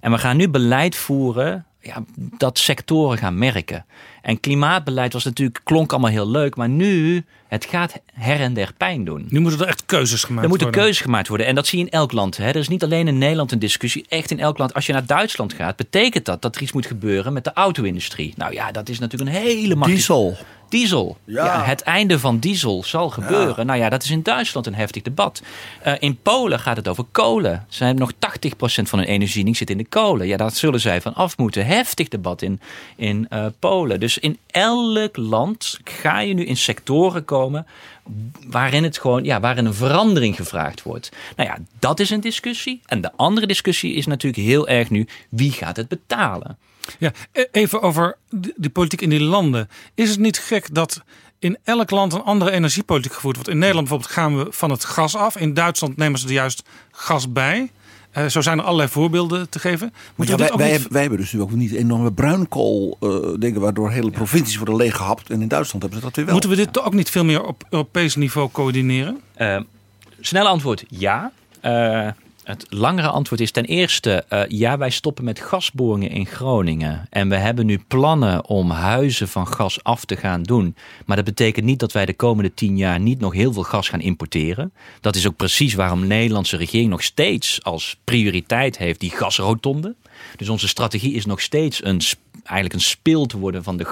En 0.00 0.10
we 0.10 0.18
gaan 0.18 0.36
nu 0.36 0.48
beleid 0.48 0.96
voeren 0.96 1.66
ja, 1.80 2.04
dat 2.16 2.58
sectoren 2.58 3.18
gaan 3.18 3.38
merken. 3.38 3.84
En 4.22 4.40
klimaatbeleid 4.40 5.12
was 5.12 5.24
natuurlijk, 5.24 5.60
klonk 5.64 5.90
allemaal 5.92 6.10
heel 6.10 6.28
leuk. 6.30 6.56
Maar 6.56 6.68
nu, 6.68 7.24
het 7.48 7.64
gaat 7.64 8.00
her 8.12 8.40
en 8.40 8.54
der 8.54 8.72
pijn 8.76 9.04
doen. 9.04 9.26
Nu 9.28 9.40
moeten 9.40 9.60
er 9.60 9.66
echt 9.66 9.86
keuzes 9.86 10.24
gemaakt 10.24 10.42
Er 10.42 10.48
moeten 10.48 10.66
worden. 10.66 10.84
keuzes 10.84 11.04
gemaakt 11.04 11.28
worden. 11.28 11.46
En 11.46 11.54
dat 11.54 11.66
zie 11.66 11.78
je 11.78 11.84
in 11.84 11.90
elk 11.90 12.12
land. 12.12 12.36
Hè. 12.36 12.46
Er 12.48 12.56
is 12.56 12.68
niet 12.68 12.84
alleen 12.84 13.08
in 13.08 13.18
Nederland 13.18 13.52
een 13.52 13.58
discussie. 13.58 14.06
Echt 14.08 14.30
in 14.30 14.40
elk 14.40 14.58
land. 14.58 14.74
Als 14.74 14.86
je 14.86 14.92
naar 14.92 15.06
Duitsland 15.06 15.52
gaat, 15.52 15.76
betekent 15.76 16.24
dat 16.24 16.42
dat 16.42 16.56
er 16.56 16.62
iets 16.62 16.72
moet 16.72 16.86
gebeuren 16.86 17.32
met 17.32 17.44
de 17.44 17.52
auto-industrie. 17.52 18.34
Nou 18.36 18.52
ja, 18.52 18.72
dat 18.72 18.88
is 18.88 18.98
natuurlijk 18.98 19.30
een 19.30 19.36
hele 19.36 19.74
makkelijke... 19.74 19.90
Diesel. 19.90 20.36
Diesel. 20.70 21.16
Ja. 21.24 21.44
Ja. 21.44 21.64
het 21.64 21.82
einde 21.82 22.18
van 22.18 22.38
diesel 22.38 22.84
zal 22.84 23.10
gebeuren. 23.10 23.66
Nou 23.66 23.78
ja, 23.78 23.88
dat 23.88 24.02
is 24.02 24.10
in 24.10 24.22
Duitsland 24.22 24.66
een 24.66 24.74
heftig 24.74 25.02
debat. 25.02 25.42
Eh, 25.82 25.92
in 25.98 26.18
Polen 26.22 26.58
gaat 26.58 26.76
het 26.76 26.88
over 26.88 27.04
kolen. 27.10 27.66
Ze 27.68 27.84
hebben 27.84 28.00
nog 28.02 28.12
80% 28.12 28.88
van 28.88 28.98
hun 28.98 29.08
energievoorziening 29.08 29.56
zit 29.56 29.70
in 29.70 29.78
de 29.78 29.84
kolen. 29.84 30.26
Ja, 30.26 30.36
daar 30.36 30.50
zullen 30.50 30.80
zij 30.80 31.00
van 31.00 31.14
af 31.14 31.38
moeten. 31.38 31.66
Heftig 31.66 32.08
debat 32.08 32.42
in, 32.42 32.60
in 32.96 33.26
eh, 33.28 33.46
Polen. 33.58 34.00
Dus 34.00 34.18
in 34.18 34.38
elk 34.46 35.16
land 35.16 35.78
ga 35.84 36.20
je 36.20 36.34
nu 36.34 36.44
in 36.44 36.56
sectoren 36.56 37.24
komen 37.24 37.66
waarin 38.46 38.84
het 38.84 38.98
gewoon, 38.98 39.24
ja, 39.24 39.40
waarin 39.40 39.66
een 39.66 39.74
verandering 39.74 40.36
gevraagd 40.36 40.82
wordt. 40.82 41.10
Nou 41.36 41.48
ja, 41.48 41.58
dat 41.78 42.00
is 42.00 42.10
een 42.10 42.20
discussie. 42.20 42.80
En 42.86 43.00
de 43.00 43.12
andere 43.16 43.46
discussie 43.46 43.94
is 43.94 44.06
natuurlijk 44.06 44.42
heel 44.42 44.68
erg 44.68 44.90
nu, 44.90 45.06
wie 45.28 45.52
gaat 45.52 45.76
het 45.76 45.88
betalen? 45.88 46.58
Ja, 46.98 47.12
e- 47.32 47.44
even 47.52 47.82
over 47.82 48.16
die 48.30 48.52
die 48.56 48.70
politiek 48.70 49.00
in 49.00 49.10
die 49.10 49.20
landen. 49.22 49.68
Is 49.94 50.10
het 50.10 50.18
niet 50.18 50.38
gek 50.38 50.74
dat 50.74 51.02
in 51.38 51.58
elk 51.64 51.90
land 51.90 52.12
een 52.12 52.22
andere 52.22 52.50
energiepolitiek 52.50 53.12
gevoerd 53.12 53.36
wordt? 53.36 53.50
In 53.50 53.58
Nederland 53.58 53.88
bijvoorbeeld 53.88 54.18
gaan 54.18 54.38
we 54.38 54.46
van 54.50 54.70
het 54.70 54.84
gas 54.84 55.16
af. 55.16 55.36
In 55.36 55.54
Duitsland 55.54 55.96
nemen 55.96 56.18
ze 56.18 56.26
er 56.26 56.32
juist 56.32 56.62
gas 56.90 57.32
bij. 57.32 57.70
Eh, 58.10 58.26
zo 58.26 58.40
zijn 58.40 58.58
er 58.58 58.64
allerlei 58.64 58.88
voorbeelden 58.88 59.48
te 59.48 59.58
geven. 59.58 59.92
Maar 60.14 60.26
ja, 60.28 60.36
wij, 60.36 60.50
niet- 60.50 60.60
hebben, 60.60 60.92
wij 60.92 61.00
hebben 61.00 61.18
dus 61.18 61.32
nu 61.32 61.40
ook 61.40 61.50
niet 61.50 61.72
enorme 61.72 62.12
bruinkool 62.12 62.96
eh, 63.00 63.08
dingen 63.38 63.60
waardoor 63.60 63.90
hele 63.90 64.10
provincies 64.10 64.56
worden 64.56 64.76
leeggehapt. 64.76 65.30
En 65.30 65.42
in 65.42 65.48
Duitsland 65.48 65.82
hebben 65.82 66.00
ze 66.00 66.06
dat 66.06 66.16
weer 66.16 66.24
wel. 66.24 66.34
Moeten 66.34 66.50
we 66.50 66.56
dit 66.56 66.80
ook 66.80 66.94
niet 66.94 67.10
veel 67.10 67.24
meer 67.24 67.42
op 67.44 67.62
Europees 67.70 68.14
niveau 68.16 68.50
coördineren? 68.52 69.20
Uh, 69.38 69.60
snelle 70.20 70.48
antwoord 70.48 70.84
ja. 70.88 71.32
Uh, 71.64 72.08
het 72.44 72.66
langere 72.68 73.08
antwoord 73.08 73.40
is 73.40 73.50
ten 73.50 73.64
eerste, 73.64 74.24
uh, 74.30 74.42
ja, 74.48 74.78
wij 74.78 74.90
stoppen 74.90 75.24
met 75.24 75.40
gasboringen 75.40 76.10
in 76.10 76.26
Groningen. 76.26 77.06
En 77.10 77.28
we 77.28 77.36
hebben 77.36 77.66
nu 77.66 77.78
plannen 77.88 78.46
om 78.46 78.70
huizen 78.70 79.28
van 79.28 79.46
gas 79.46 79.82
af 79.82 80.04
te 80.04 80.16
gaan 80.16 80.42
doen. 80.42 80.76
Maar 81.06 81.16
dat 81.16 81.24
betekent 81.24 81.66
niet 81.66 81.78
dat 81.78 81.92
wij 81.92 82.06
de 82.06 82.14
komende 82.14 82.54
tien 82.54 82.76
jaar 82.76 83.00
niet 83.00 83.20
nog 83.20 83.32
heel 83.32 83.52
veel 83.52 83.62
gas 83.62 83.88
gaan 83.88 84.00
importeren. 84.00 84.72
Dat 85.00 85.16
is 85.16 85.26
ook 85.26 85.36
precies 85.36 85.74
waarom 85.74 86.00
de 86.00 86.06
Nederlandse 86.06 86.56
regering 86.56 86.90
nog 86.90 87.02
steeds 87.02 87.62
als 87.62 87.96
prioriteit 88.04 88.78
heeft 88.78 89.00
die 89.00 89.10
gasrotonde. 89.10 89.94
Dus 90.36 90.48
onze 90.48 90.68
strategie 90.68 91.14
is 91.14 91.26
nog 91.26 91.40
steeds 91.40 91.84
een, 91.84 92.00
eigenlijk 92.44 92.74
een 92.74 92.80
speel 92.80 93.26
te 93.26 93.38
worden 93.38 93.62
van 93.62 93.76
de 93.76 93.84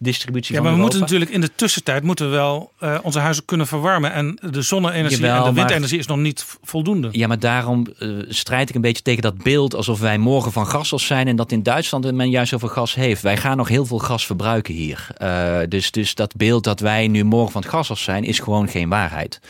gasdistributie 0.00 0.54
ja, 0.54 0.60
van 0.60 0.70
maar 0.70 0.78
we 0.78 0.82
Europa. 0.82 0.98
moeten 0.98 1.18
natuurlijk 1.18 1.44
in 1.44 1.52
de 1.52 1.54
tussentijd 1.56 2.02
moeten 2.02 2.30
we 2.30 2.36
wel 2.36 2.72
uh, 2.82 2.98
onze 3.02 3.18
huizen 3.18 3.44
kunnen 3.44 3.66
verwarmen. 3.66 4.12
En 4.12 4.38
de 4.50 4.62
zonne-energie 4.62 5.20
Jawel, 5.20 5.36
en 5.36 5.38
de 5.38 5.44
maar- 5.44 5.54
windenergie 5.54 5.98
is 5.98 6.06
nog 6.06 6.18
niet 6.18 6.46
voldoende. 6.62 7.08
Ja, 7.12 7.26
maar 7.26 7.38
daarom 7.38 7.86
uh, 7.98 8.24
strijd 8.28 8.68
ik 8.68 8.74
een 8.74 8.80
beetje 8.80 9.02
tegen 9.02 9.22
dat 9.22 9.42
beeld 9.42 9.74
alsof 9.74 10.00
wij 10.00 10.18
morgen 10.18 10.52
van 10.52 10.66
gas 10.66 10.92
af 10.92 11.00
zijn 11.00 11.28
en 11.28 11.36
dat 11.36 11.52
in 11.52 11.62
Duitsland 11.62 12.12
men 12.12 12.30
juist 12.30 12.50
zoveel 12.50 12.68
gas 12.68 12.94
heeft. 12.94 13.22
Wij 13.22 13.36
gaan 13.36 13.56
nog 13.56 13.68
heel 13.68 13.86
veel 13.86 13.98
gas 13.98 14.26
verbruiken 14.26 14.74
hier. 14.74 15.06
Uh, 15.22 15.58
dus, 15.68 15.90
dus 15.90 16.14
dat 16.14 16.36
beeld 16.36 16.64
dat 16.64 16.80
wij 16.80 17.08
nu 17.08 17.24
morgen 17.24 17.52
van 17.52 17.64
gas 17.64 17.90
af 17.90 17.98
zijn, 17.98 18.24
is 18.24 18.38
gewoon 18.38 18.68
geen 18.68 18.88
waarheid. 18.88 19.40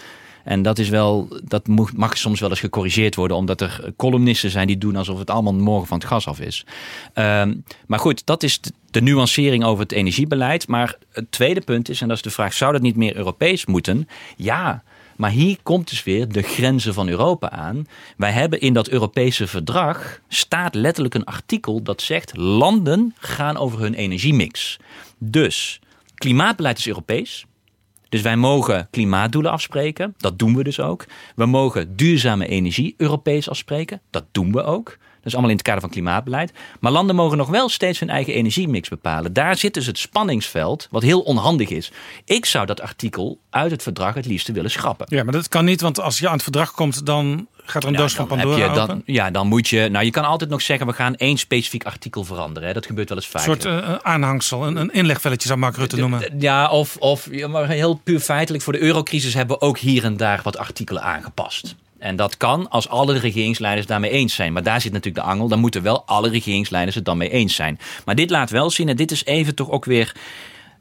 En 0.51 0.63
dat 0.63 0.79
is 0.79 0.89
wel, 0.89 1.29
dat 1.45 1.67
mag, 1.97 2.17
soms 2.17 2.41
wel 2.41 2.51
eens 2.51 2.61
gecorrigeerd 2.61 3.15
worden, 3.15 3.37
omdat 3.37 3.61
er 3.61 3.93
columnisten 3.97 4.51
zijn 4.51 4.67
die 4.67 4.79
doen 4.79 4.97
alsof 4.97 5.19
het 5.19 5.31
allemaal 5.31 5.55
morgen 5.55 5.87
van 5.87 5.99
het 5.99 6.07
gas 6.07 6.27
af 6.27 6.41
is. 6.41 6.65
Um, 7.15 7.65
maar 7.87 7.99
goed, 7.99 8.27
dat 8.27 8.43
is 8.43 8.61
de 8.91 9.03
nuancering 9.03 9.65
over 9.65 9.83
het 9.83 9.93
energiebeleid. 9.93 10.69
Maar 10.69 10.97
het 11.13 11.33
tweede 11.33 11.61
punt 11.61 11.89
is, 11.89 12.01
en 12.01 12.09
dat 12.09 12.17
is 12.17 12.23
de 12.23 12.31
vraag: 12.31 12.53
zou 12.53 12.73
dat 12.73 12.83
niet 12.83 12.97
meer 12.97 13.17
Europees 13.17 13.67
moeten? 13.67 14.09
Ja. 14.37 14.83
Maar 15.17 15.31
hier 15.31 15.57
komt 15.63 15.89
dus 15.89 16.03
weer 16.03 16.29
de 16.29 16.43
grenzen 16.43 16.95
van 16.95 17.09
Europa 17.09 17.51
aan. 17.51 17.87
Wij 18.17 18.33
hebben 18.33 18.61
in 18.61 18.73
dat 18.73 18.89
Europese 18.89 19.47
verdrag 19.47 20.21
staat 20.29 20.75
letterlijk 20.75 21.15
een 21.15 21.25
artikel 21.25 21.83
dat 21.83 22.03
zegt 22.03 22.37
landen 22.37 23.15
gaan 23.19 23.57
over 23.57 23.81
hun 23.81 23.95
energiemix. 23.95 24.79
Dus 25.19 25.81
klimaatbeleid 26.15 26.79
is 26.79 26.87
Europees. 26.87 27.47
Dus 28.11 28.23
wij 28.23 28.37
mogen 28.37 28.89
klimaatdoelen 28.91 29.51
afspreken. 29.53 30.15
Dat 30.19 30.39
doen 30.39 30.57
we 30.57 30.65
dus 30.65 30.81
ook. 30.81 31.05
We 31.35 31.47
mogen 31.47 31.97
duurzame 31.97 32.47
energie 32.47 32.95
Europees 32.97 33.49
afspreken. 33.49 34.01
Dat 34.11 34.25
doen 34.33 34.53
we 34.53 34.63
ook. 34.63 34.87
Dat 34.89 35.29
is 35.29 35.33
allemaal 35.33 35.51
in 35.51 35.57
het 35.57 35.67
kader 35.67 35.81
van 35.81 35.91
klimaatbeleid. 35.91 36.53
Maar 36.81 36.93
landen 36.93 37.17
mogen 37.17 37.37
nog 37.37 37.49
wel 37.49 37.69
steeds 37.69 37.99
hun 37.99 38.11
eigen 38.11 38.35
energiemix 38.35 38.89
bepalen. 38.89 39.33
Daar 39.33 39.57
zit 39.57 39.75
dus 39.75 39.87
het 39.87 39.99
spanningsveld, 39.99 40.89
wat 40.91 41.03
heel 41.03 41.21
onhandig 41.21 41.69
is. 41.69 41.93
Ik 42.25 42.45
zou 42.45 42.67
dat 42.67 42.81
artikel 42.81 43.39
uit 43.51 43.71
het 43.71 43.83
verdrag 43.83 44.15
het 44.15 44.27
liefste 44.27 44.53
willen 44.53 44.71
schrappen. 44.71 45.07
Ja, 45.09 45.25
maar 45.25 45.33
dat 45.33 45.49
kan 45.49 45.65
niet, 45.65 45.81
want 45.81 46.01
als 46.01 46.19
je 46.19 46.27
aan 46.27 46.33
het 46.33 46.43
verdrag 46.43 46.73
komt, 46.73 47.07
dan 47.07 47.47
gaat 47.71 47.83
er 47.83 47.89
een 47.89 47.95
Ja, 47.95 48.01
doos 48.01 48.15
van 48.15 48.27
Pandora 48.27 48.57
je, 48.57 48.65
open. 48.65 48.87
dan, 48.87 49.03
ja, 49.05 49.31
dan 49.31 49.47
moet 49.47 49.69
je. 49.69 49.89
Nou, 49.89 50.05
je 50.05 50.11
kan 50.11 50.25
altijd 50.25 50.51
nog 50.51 50.63
zeggen: 50.63 50.87
we 50.87 50.93
gaan 50.93 51.15
één 51.17 51.37
specifiek 51.39 51.85
artikel 51.85 52.25
veranderen. 52.25 52.69
Hè. 52.69 52.75
Dat 52.75 52.87
gebeurt 52.87 53.09
wel 53.09 53.19
eens 53.19 53.35
Een 53.35 53.41
vaker. 53.41 53.61
soort 53.63 53.83
uh, 53.85 53.95
aanhangsel, 54.03 54.67
een, 54.67 54.77
een 54.77 54.93
inlegvelletje 54.93 55.49
zou 55.49 55.59
Mark 55.61 55.77
Rutte 55.77 55.97
noemen. 55.97 56.23
Ja, 56.39 56.69
of, 56.71 56.97
of 56.97 57.29
ja, 57.31 57.49
maar 57.49 57.69
heel 57.69 57.95
puur 57.95 58.21
feitelijk. 58.21 58.65
Voor 58.65 58.73
de 58.73 58.81
eurocrisis 58.81 59.35
hebben 59.35 59.59
we 59.59 59.65
ook 59.65 59.79
hier 59.79 60.05
en 60.05 60.17
daar 60.17 60.41
wat 60.43 60.59
artikelen 60.59 61.03
aangepast. 61.03 61.75
En 61.99 62.17
dat 62.17 62.37
kan 62.37 62.69
als 62.71 62.89
alle 62.89 63.19
regeringsleiders 63.19 63.87
daarmee 63.87 64.11
eens 64.11 64.35
zijn. 64.35 64.53
Maar 64.53 64.63
daar 64.63 64.81
zit 64.81 64.93
natuurlijk 64.93 65.25
de 65.25 65.31
angel. 65.33 65.49
Dan 65.49 65.59
moeten 65.59 65.83
wel 65.83 66.03
alle 66.07 66.29
regeringsleiders 66.29 66.97
het 66.97 67.05
dan 67.05 67.19
mee 67.19 67.31
eens 67.31 67.55
zijn. 67.55 67.79
Maar 68.05 68.15
dit 68.15 68.31
laat 68.31 68.51
wel 68.51 68.71
zien, 68.71 68.89
en 68.89 68.97
dit 68.97 69.11
is 69.11 69.25
even 69.25 69.55
toch 69.55 69.71
ook 69.71 69.85
weer. 69.85 70.15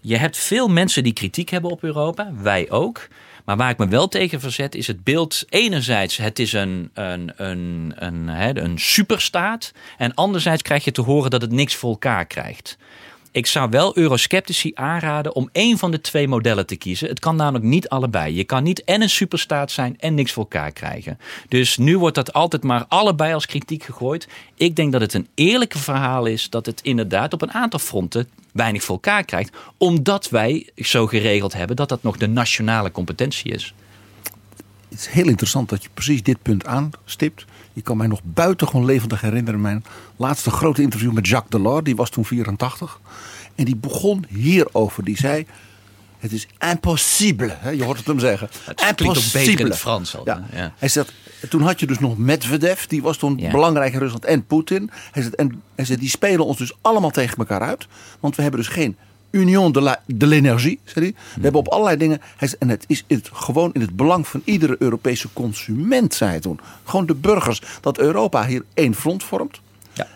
Je 0.02 0.18
hebt 0.18 0.38
veel 0.38 0.68
mensen 0.68 1.04
die 1.04 1.14
kritiek 1.14 1.50
hebben 1.50 1.72
op 1.72 1.84
Europa. 1.84 2.32
Wij 2.42 2.70
ook. 2.70 3.08
Maar 3.50 3.58
waar 3.58 3.70
ik 3.70 3.78
me 3.78 3.88
wel 3.88 4.08
tegen 4.08 4.40
verzet 4.40 4.76
is 4.76 4.88
het 4.88 5.04
beeld. 5.04 5.46
Enerzijds, 5.50 6.18
het 6.18 6.40
is 6.40 6.54
een, 6.54 6.90
een, 6.94 7.32
een, 7.36 7.94
een, 7.96 8.64
een 8.64 8.80
superstaat. 8.80 9.72
En 9.98 10.14
anderzijds 10.14 10.62
krijg 10.62 10.84
je 10.84 10.92
te 10.92 11.02
horen 11.02 11.30
dat 11.30 11.42
het 11.42 11.52
niks 11.52 11.76
voor 11.76 11.90
elkaar 11.90 12.26
krijgt. 12.26 12.78
Ik 13.32 13.46
zou 13.46 13.70
wel 13.70 13.98
eurosceptici 13.98 14.72
aanraden 14.74 15.36
om 15.36 15.50
één 15.52 15.78
van 15.78 15.92
de 15.92 16.02
twee 16.02 16.28
modellen 16.28 16.66
te 16.66 16.76
kiezen. 16.76 17.08
Het 17.10 17.20
kan 17.20 17.36
namelijk 17.36 17.66
niet 17.66 17.90
allebei. 17.90 18.36
Je 18.36 18.44
kan 18.44 18.64
niet 18.64 18.84
en 18.84 19.02
een 19.02 19.10
superstaat 19.10 19.72
zijn 19.72 19.96
en 20.00 20.14
niks 20.14 20.32
voor 20.32 20.44
elkaar 20.44 20.72
krijgen. 20.72 21.20
Dus 21.48 21.78
nu 21.78 21.98
wordt 21.98 22.16
dat 22.16 22.34
altijd 22.34 22.64
maar 22.64 22.86
allebei 22.88 23.34
als 23.34 23.46
kritiek 23.46 23.84
gegooid. 23.84 24.28
Ik 24.56 24.76
denk 24.76 24.92
dat 24.92 25.02
het 25.02 25.14
een 25.14 25.28
eerlijke 25.36 25.78
verhaal 25.78 26.26
is 26.26 26.50
dat 26.50 26.66
het 26.66 26.82
inderdaad 26.82 27.34
op 27.34 27.42
een 27.42 27.54
aantal 27.54 27.80
fronten 27.80 28.30
weinig 28.52 28.84
voor 28.84 28.96
elkaar 28.96 29.24
krijgt. 29.24 29.58
Omdat 29.78 30.30
wij 30.30 30.70
zo 30.76 31.08
geregeld 31.08 31.54
hebben 31.54 31.76
dat 31.76 31.90
dat 31.90 32.04
nog 32.04 32.18
de 32.18 32.28
nationale 32.28 32.92
competentie 32.92 33.52
is. 33.52 33.74
Het 34.90 35.00
is 35.00 35.08
heel 35.08 35.28
interessant 35.28 35.70
dat 35.70 35.84
je 35.84 35.90
precies 35.94 36.24
dit 36.24 36.42
punt 36.42 36.66
aanstipt. 36.66 37.46
Je 37.80 37.86
kan 37.86 37.98
mij 37.98 38.08
nog 38.08 38.20
buitengewoon 38.24 38.86
levendig 38.86 39.22
herinneren. 39.22 39.62
Mijn 39.62 39.84
laatste 40.16 40.52
grote 40.52 40.82
interview 40.82 41.12
met 41.12 41.28
Jacques 41.28 41.62
Delors. 41.62 41.84
Die 41.84 41.96
was 41.96 42.10
toen 42.10 42.26
84. 42.26 43.00
En 43.56 43.66
die 43.66 43.76
begon 43.76 44.26
hierover. 44.30 45.04
Die 45.04 45.18
zei... 45.18 45.46
Het 46.18 46.32
is 46.32 46.48
impossible. 46.70 47.56
Hè? 47.60 47.70
Je 47.70 47.84
hoort 47.84 47.98
het 47.98 48.08
hem 48.08 48.20
zeggen. 48.20 48.50
Het 48.66 48.96
klinkt 48.96 49.18
ook 49.18 49.32
beter 49.34 49.60
in 49.60 49.66
het 49.66 49.78
Frans 49.78 50.18
al. 50.18 50.22
Ja. 50.26 50.46
Ja. 50.54 50.74
Hij 50.78 50.90
zegt, 50.90 51.14
toen 51.50 51.62
had 51.62 51.80
je 51.80 51.86
dus 51.86 52.00
nog 52.00 52.18
Medvedev. 52.18 52.86
Die 52.86 53.02
was 53.02 53.18
toen 53.18 53.38
Ja. 53.38 53.52
belangrijk 53.52 53.94
in 53.94 54.00
Rusland. 54.00 54.26
En 54.26 54.46
Poetin. 54.46 54.90
Hij 55.12 55.22
zegt, 55.22 55.36
en 55.36 55.62
hij 55.76 55.86
zegt, 55.86 56.00
die 56.00 56.10
spelen 56.10 56.46
ons 56.46 56.58
dus 56.58 56.74
allemaal 56.82 57.10
tegen 57.12 57.38
elkaar 57.38 57.62
uit. 57.62 57.88
Want 58.20 58.36
we 58.36 58.42
hebben 58.42 58.60
dus 58.60 58.70
geen 58.70 58.98
Union 59.32 59.72
de 59.72 59.82
la- 59.82 60.02
de 60.06 60.26
l'énergie. 60.28 60.80
zei 60.84 61.06
hij. 61.06 61.14
We 61.36 61.42
hebben 61.42 61.60
op 61.62 61.68
allerlei 61.68 61.98
dingen. 61.98 62.22
En 62.60 62.70
het 62.70 62.84
is 62.88 63.04
het, 63.08 63.30
gewoon 63.34 63.70
in 63.74 63.82
het 63.82 63.96
belang 63.96 64.28
van 64.28 64.42
iedere 64.44 64.76
Europese 64.80 65.28
consument, 65.34 66.14
zei 66.14 66.30
hij 66.30 66.40
toen. 66.40 66.60
Gewoon 66.84 67.06
de 67.06 67.16
burgers. 67.16 67.62
Dat 67.82 67.98
Europa 67.98 68.46
hier 68.46 68.64
één 68.74 68.96
front 68.96 69.24
vormt. 69.24 69.60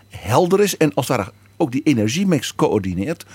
Helder 0.10 0.60
is. 0.60 0.78
En 0.78 0.94
als 0.94 1.08
daar 1.08 1.30
ook 1.58 1.72
die 1.72 1.82
energiemix 1.84 2.56
coördineert 2.56 3.26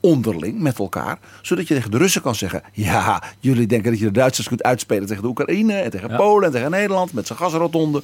onderling 0.00 0.60
met 0.60 0.78
elkaar. 0.78 1.18
Zodat 1.42 1.68
je 1.68 1.74
tegen 1.74 1.90
de 1.90 1.96
Russen 1.98 2.22
kan 2.22 2.34
zeggen: 2.34 2.62
Ja, 2.72 3.22
jullie 3.40 3.66
denken 3.66 3.90
dat 3.90 3.98
je 4.00 4.04
de 4.06 4.10
Duitsers 4.12 4.48
kunt 4.48 4.62
uitspelen 4.62 5.06
tegen 5.06 5.22
de 5.22 5.28
Oekraïne 5.28 5.72
en 5.74 5.90
tegen 5.90 6.10
Ja. 6.10 6.16
Polen 6.16 6.46
en 6.46 6.52
tegen 6.52 6.70
Nederland 6.70 7.12
met 7.12 7.26
zijn 7.26 7.38
gasrotonde. 7.38 8.02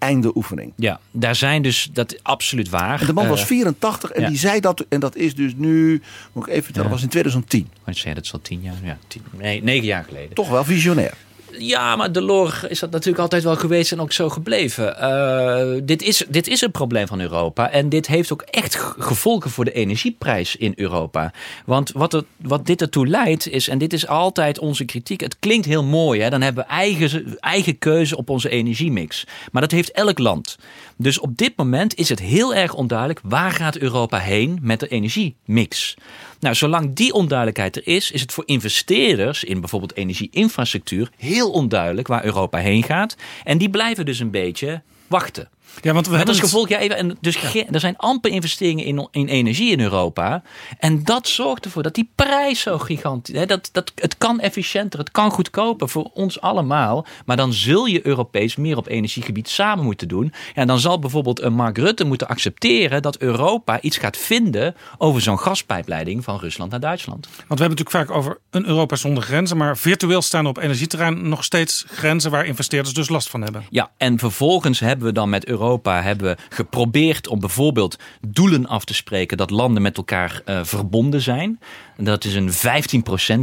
Einde 0.00 0.36
oefening. 0.36 0.72
Ja, 0.76 1.00
daar 1.10 1.34
zijn 1.34 1.62
dus, 1.62 1.88
dat 1.92 2.12
is 2.14 2.18
absoluut 2.22 2.68
waar. 2.68 3.00
En 3.00 3.06
de 3.06 3.12
man 3.12 3.28
was 3.28 3.40
Eh, 3.40 3.46
84 3.46 4.10
en 4.10 4.22
ja. 4.22 4.28
die 4.28 4.38
zei 4.38 4.60
dat, 4.60 4.84
en 4.88 5.00
dat 5.00 5.16
is 5.16 5.34
dus 5.34 5.52
nu, 5.56 6.02
moet 6.32 6.46
ik 6.46 6.50
even 6.52 6.64
vertellen, 6.64 6.88
Ja. 6.88 6.94
was 6.94 7.02
in 7.02 7.08
2010. 7.08 7.68
Ik 7.86 7.96
zei 7.98 8.14
dat 8.14 8.24
is 8.24 8.32
al 8.32 8.40
tien 8.42 8.60
jaar, 8.60 8.74
ja, 8.84 8.98
tien, 9.06 9.22
nee, 9.38 9.62
negen 9.62 9.86
jaar 9.86 10.04
geleden. 10.04 10.34
Toch 10.34 10.48
wel 10.48 10.64
visionair. 10.64 11.14
Ja, 11.58 11.96
maar 11.96 12.12
Delors 12.12 12.64
is 12.64 12.78
dat 12.78 12.90
natuurlijk 12.90 13.18
altijd 13.18 13.42
wel 13.42 13.56
geweest 13.56 13.92
en 13.92 14.00
ook 14.00 14.12
zo 14.12 14.28
gebleven. 14.28 14.98
Eh, 14.98 15.80
dit, 15.84 16.02
is, 16.02 16.24
dit 16.28 16.46
is 16.46 16.60
een 16.60 16.70
probleem 16.70 17.06
van 17.06 17.20
Europa. 17.20 17.70
En 17.70 17.88
dit 17.88 18.06
heeft 18.06 18.32
ook 18.32 18.42
echt 18.42 18.74
gevolgen 18.98 19.50
voor 19.50 19.64
de 19.64 19.72
energieprijs 19.72 20.56
in 20.56 20.72
Europa. 20.76 21.32
Want 21.64 21.92
wat, 21.92 22.24
wat 22.36 22.66
dit 22.66 22.80
ertoe 22.80 23.06
leidt 23.06 23.48
is, 23.48 23.68
en 23.68 23.78
dit 23.78 23.92
is 23.92 24.06
altijd 24.06 24.58
onze 24.58 24.84
kritiek. 24.84 25.20
Het 25.20 25.38
klinkt 25.38 25.66
heel 25.66 25.84
mooi, 25.84 26.20
hè? 26.20 26.30
dan 26.30 26.40
hebben 26.40 26.64
we 26.64 26.70
eigen, 26.70 27.36
eigen 27.40 27.78
keuze 27.78 28.16
op 28.16 28.28
onze 28.28 28.48
energiemix. 28.48 29.26
Maar 29.52 29.62
dat 29.62 29.70
heeft 29.70 29.90
elk 29.90 30.18
land. 30.18 30.56
Dus 31.00 31.18
op 31.18 31.36
dit 31.36 31.56
moment 31.56 31.94
is 31.94 32.08
het 32.08 32.20
heel 32.20 32.54
erg 32.54 32.74
onduidelijk 32.74 33.20
waar 33.22 33.52
gaat 33.52 33.76
Europa 33.76 34.18
heen 34.18 34.58
met 34.62 34.80
de 34.80 34.88
energiemix. 34.88 35.96
Nou, 36.40 36.54
zolang 36.54 36.94
die 36.94 37.12
onduidelijkheid 37.12 37.76
er 37.76 37.86
is, 37.86 38.10
is 38.10 38.20
het 38.20 38.32
voor 38.32 38.42
investeerders 38.46 39.44
in 39.44 39.60
bijvoorbeeld 39.60 39.96
energieinfrastructuur 39.96 41.10
heel 41.16 41.50
onduidelijk 41.50 42.08
waar 42.08 42.24
Europa 42.24 42.58
heen 42.58 42.82
gaat. 42.82 43.16
En 43.44 43.58
die 43.58 43.70
blijven 43.70 44.04
dus 44.04 44.18
een 44.18 44.30
beetje 44.30 44.82
wachten. 45.06 45.48
Ja, 45.82 45.92
want 45.92 46.06
we 46.06 46.10
Met 46.10 46.20
hebben 46.20 46.40
als 46.40 46.50
gevolg, 46.50 46.68
ja, 46.68 46.78
even, 46.78 46.96
en 46.96 47.16
dus 47.20 47.54
er 47.70 47.80
zijn 47.80 47.96
amper 47.96 48.30
investeringen 48.30 48.84
in, 48.84 49.08
in 49.10 49.28
energie 49.28 49.72
in 49.72 49.80
Europa. 49.80 50.42
En 50.78 51.04
dat 51.04 51.28
zorgt 51.28 51.64
ervoor 51.64 51.82
dat 51.82 51.94
die 51.94 52.10
prijs 52.14 52.60
zo 52.60 52.78
gigantisch 52.78 53.34
is. 53.34 53.46
Dat, 53.46 53.68
dat, 53.72 53.92
het 53.94 54.18
kan 54.18 54.40
efficiënter, 54.40 54.98
het 54.98 55.10
kan 55.10 55.30
goedkoper 55.30 55.88
voor 55.88 56.10
ons 56.14 56.40
allemaal. 56.40 57.06
Maar 57.24 57.36
dan 57.36 57.52
zul 57.52 57.86
je 57.86 58.06
Europees 58.06 58.56
meer 58.56 58.76
op 58.76 58.88
energiegebied 58.88 59.48
samen 59.48 59.84
moeten 59.84 60.08
doen. 60.08 60.32
En 60.54 60.66
dan 60.66 60.78
zal 60.78 60.98
bijvoorbeeld 60.98 61.40
een 61.40 61.54
Mark 61.54 61.78
Rutte 61.78 62.04
moeten 62.04 62.28
accepteren 62.28 63.02
dat 63.02 63.18
Europa 63.18 63.80
iets 63.80 63.96
gaat 63.96 64.16
vinden 64.16 64.74
over 64.98 65.20
zo'n 65.20 65.38
gaspijpleiding 65.38 66.24
van 66.24 66.38
Rusland 66.38 66.70
naar 66.70 66.80
Duitsland. 66.80 67.24
Want 67.24 67.36
we 67.36 67.64
hebben 67.64 67.76
het 67.76 67.78
natuurlijk 67.78 68.08
vaak 68.08 68.18
over 68.18 68.38
een 68.50 68.66
Europa 68.66 68.96
zonder 68.96 69.22
grenzen. 69.22 69.56
Maar 69.56 69.78
virtueel 69.78 70.22
staan 70.22 70.46
op 70.46 70.58
energieterrein 70.58 71.28
nog 71.28 71.44
steeds 71.44 71.84
grenzen 71.88 72.30
waar 72.30 72.46
investeerders 72.46 72.94
dus 72.94 73.08
last 73.08 73.28
van 73.28 73.42
hebben. 73.42 73.64
Ja, 73.70 73.90
en 73.96 74.18
vervolgens 74.18 74.80
hebben 74.80 75.06
we 75.06 75.12
dan 75.12 75.28
met 75.28 75.46
Europa 75.46 75.58
hebben 75.84 76.26
we 76.26 76.42
geprobeerd 76.48 77.28
om 77.28 77.40
bijvoorbeeld 77.40 77.98
doelen 78.28 78.66
af 78.66 78.84
te 78.84 78.94
spreken 78.94 79.36
dat 79.36 79.50
landen 79.50 79.82
met 79.82 79.96
elkaar 79.96 80.42
eh, 80.44 80.64
verbonden 80.64 81.20
zijn. 81.20 81.60
Dat 81.96 82.24
is 82.24 82.34
een 82.34 82.50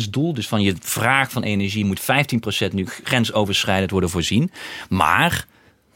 15% 0.06 0.10
doel. 0.10 0.34
Dus 0.34 0.48
van 0.48 0.62
je 0.62 0.76
vraag 0.80 1.32
van 1.32 1.44
energie 1.44 1.86
moet 1.86 2.02
15% 2.02 2.04
nu 2.72 2.86
grensoverschrijdend 3.04 3.92
worden 3.92 4.10
voorzien. 4.10 4.52
Maar 4.90 5.46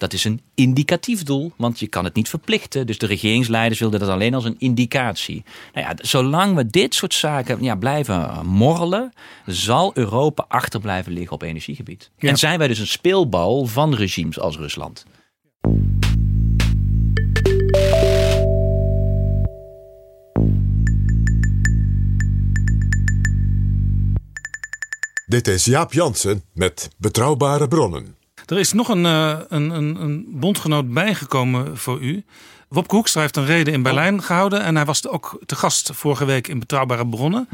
dat 0.02 0.14
is 0.14 0.23
een 0.23 0.41
indicatief 0.56 1.23
doel, 1.23 1.52
want 1.56 1.80
je 1.80 1.88
kan 1.88 2.03
het 2.03 2.15
niet 2.15 2.30
verplichten. 2.30 2.88
Dus 2.88 2.98
de 2.98 3.06
regeringsleiders 3.06 3.80
wilden 3.80 3.99
dat 3.99 4.10
alleen 4.10 4.34
als 4.34 4.45
een 4.45 4.56
indicatie. 4.60 5.43
Nou 5.73 5.88
ja, 5.88 5.93
zolang 5.95 6.56
we 6.56 6.68
dit 6.68 6.95
soort 6.95 7.14
zaken 7.14 7.64
ja, 7.64 7.76
blijven 7.76 8.45
morrelen, 8.45 9.14
zal 9.45 9.91
Europa 9.93 10.45
achter 10.48 10.80
blijven 10.80 11.11
liggen 11.11 11.31
op 11.31 11.41
energiegebied. 11.41 12.11
Ja. 12.18 12.30
En 12.30 12.38
zijn 12.38 12.57
wij 12.57 12.68
dus 12.68 12.80
een 12.80 12.88
speelbal 12.88 13.65
van 13.65 13.93
regimes 13.93 14.39
als 14.39 14.57
Rusland. 14.57 15.06
Dit 25.31 25.47
is 25.47 25.65
Jaap 25.65 25.93
Jansen 25.93 26.43
met 26.53 26.89
Betrouwbare 26.97 27.67
Bronnen. 27.67 28.15
Er 28.45 28.59
is 28.59 28.73
nog 28.73 28.89
een, 28.89 29.05
eh, 29.05 29.39
een, 29.47 29.69
een, 29.69 30.01
een 30.01 30.25
bondgenoot 30.27 30.93
bijgekomen 30.93 31.77
voor 31.77 32.01
u. 32.01 32.23
Wopke 32.67 32.95
Hoekstra 32.95 33.21
heeft 33.21 33.35
een 33.35 33.45
reden 33.45 33.73
in 33.73 33.81
Berlijn 33.81 34.23
gehouden. 34.23 34.61
En 34.61 34.75
hij 34.75 34.85
was 34.85 35.07
ook 35.07 35.39
te 35.45 35.55
gast 35.55 35.89
vorige 35.93 36.25
week 36.25 36.47
in 36.47 36.59
Betrouwbare 36.59 37.07
Bronnen. 37.07 37.47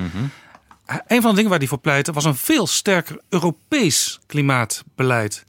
Een 1.08 1.22
van 1.22 1.30
de 1.30 1.36
dingen 1.36 1.50
waar 1.50 1.60
hij 1.60 1.68
voor 1.68 1.78
pleitte 1.78 2.12
was 2.12 2.26
een 2.26 2.36
veel 2.36 2.68
sterker 2.68 3.20
Europees 3.30 4.20
klimaatbeleid. 4.26 5.46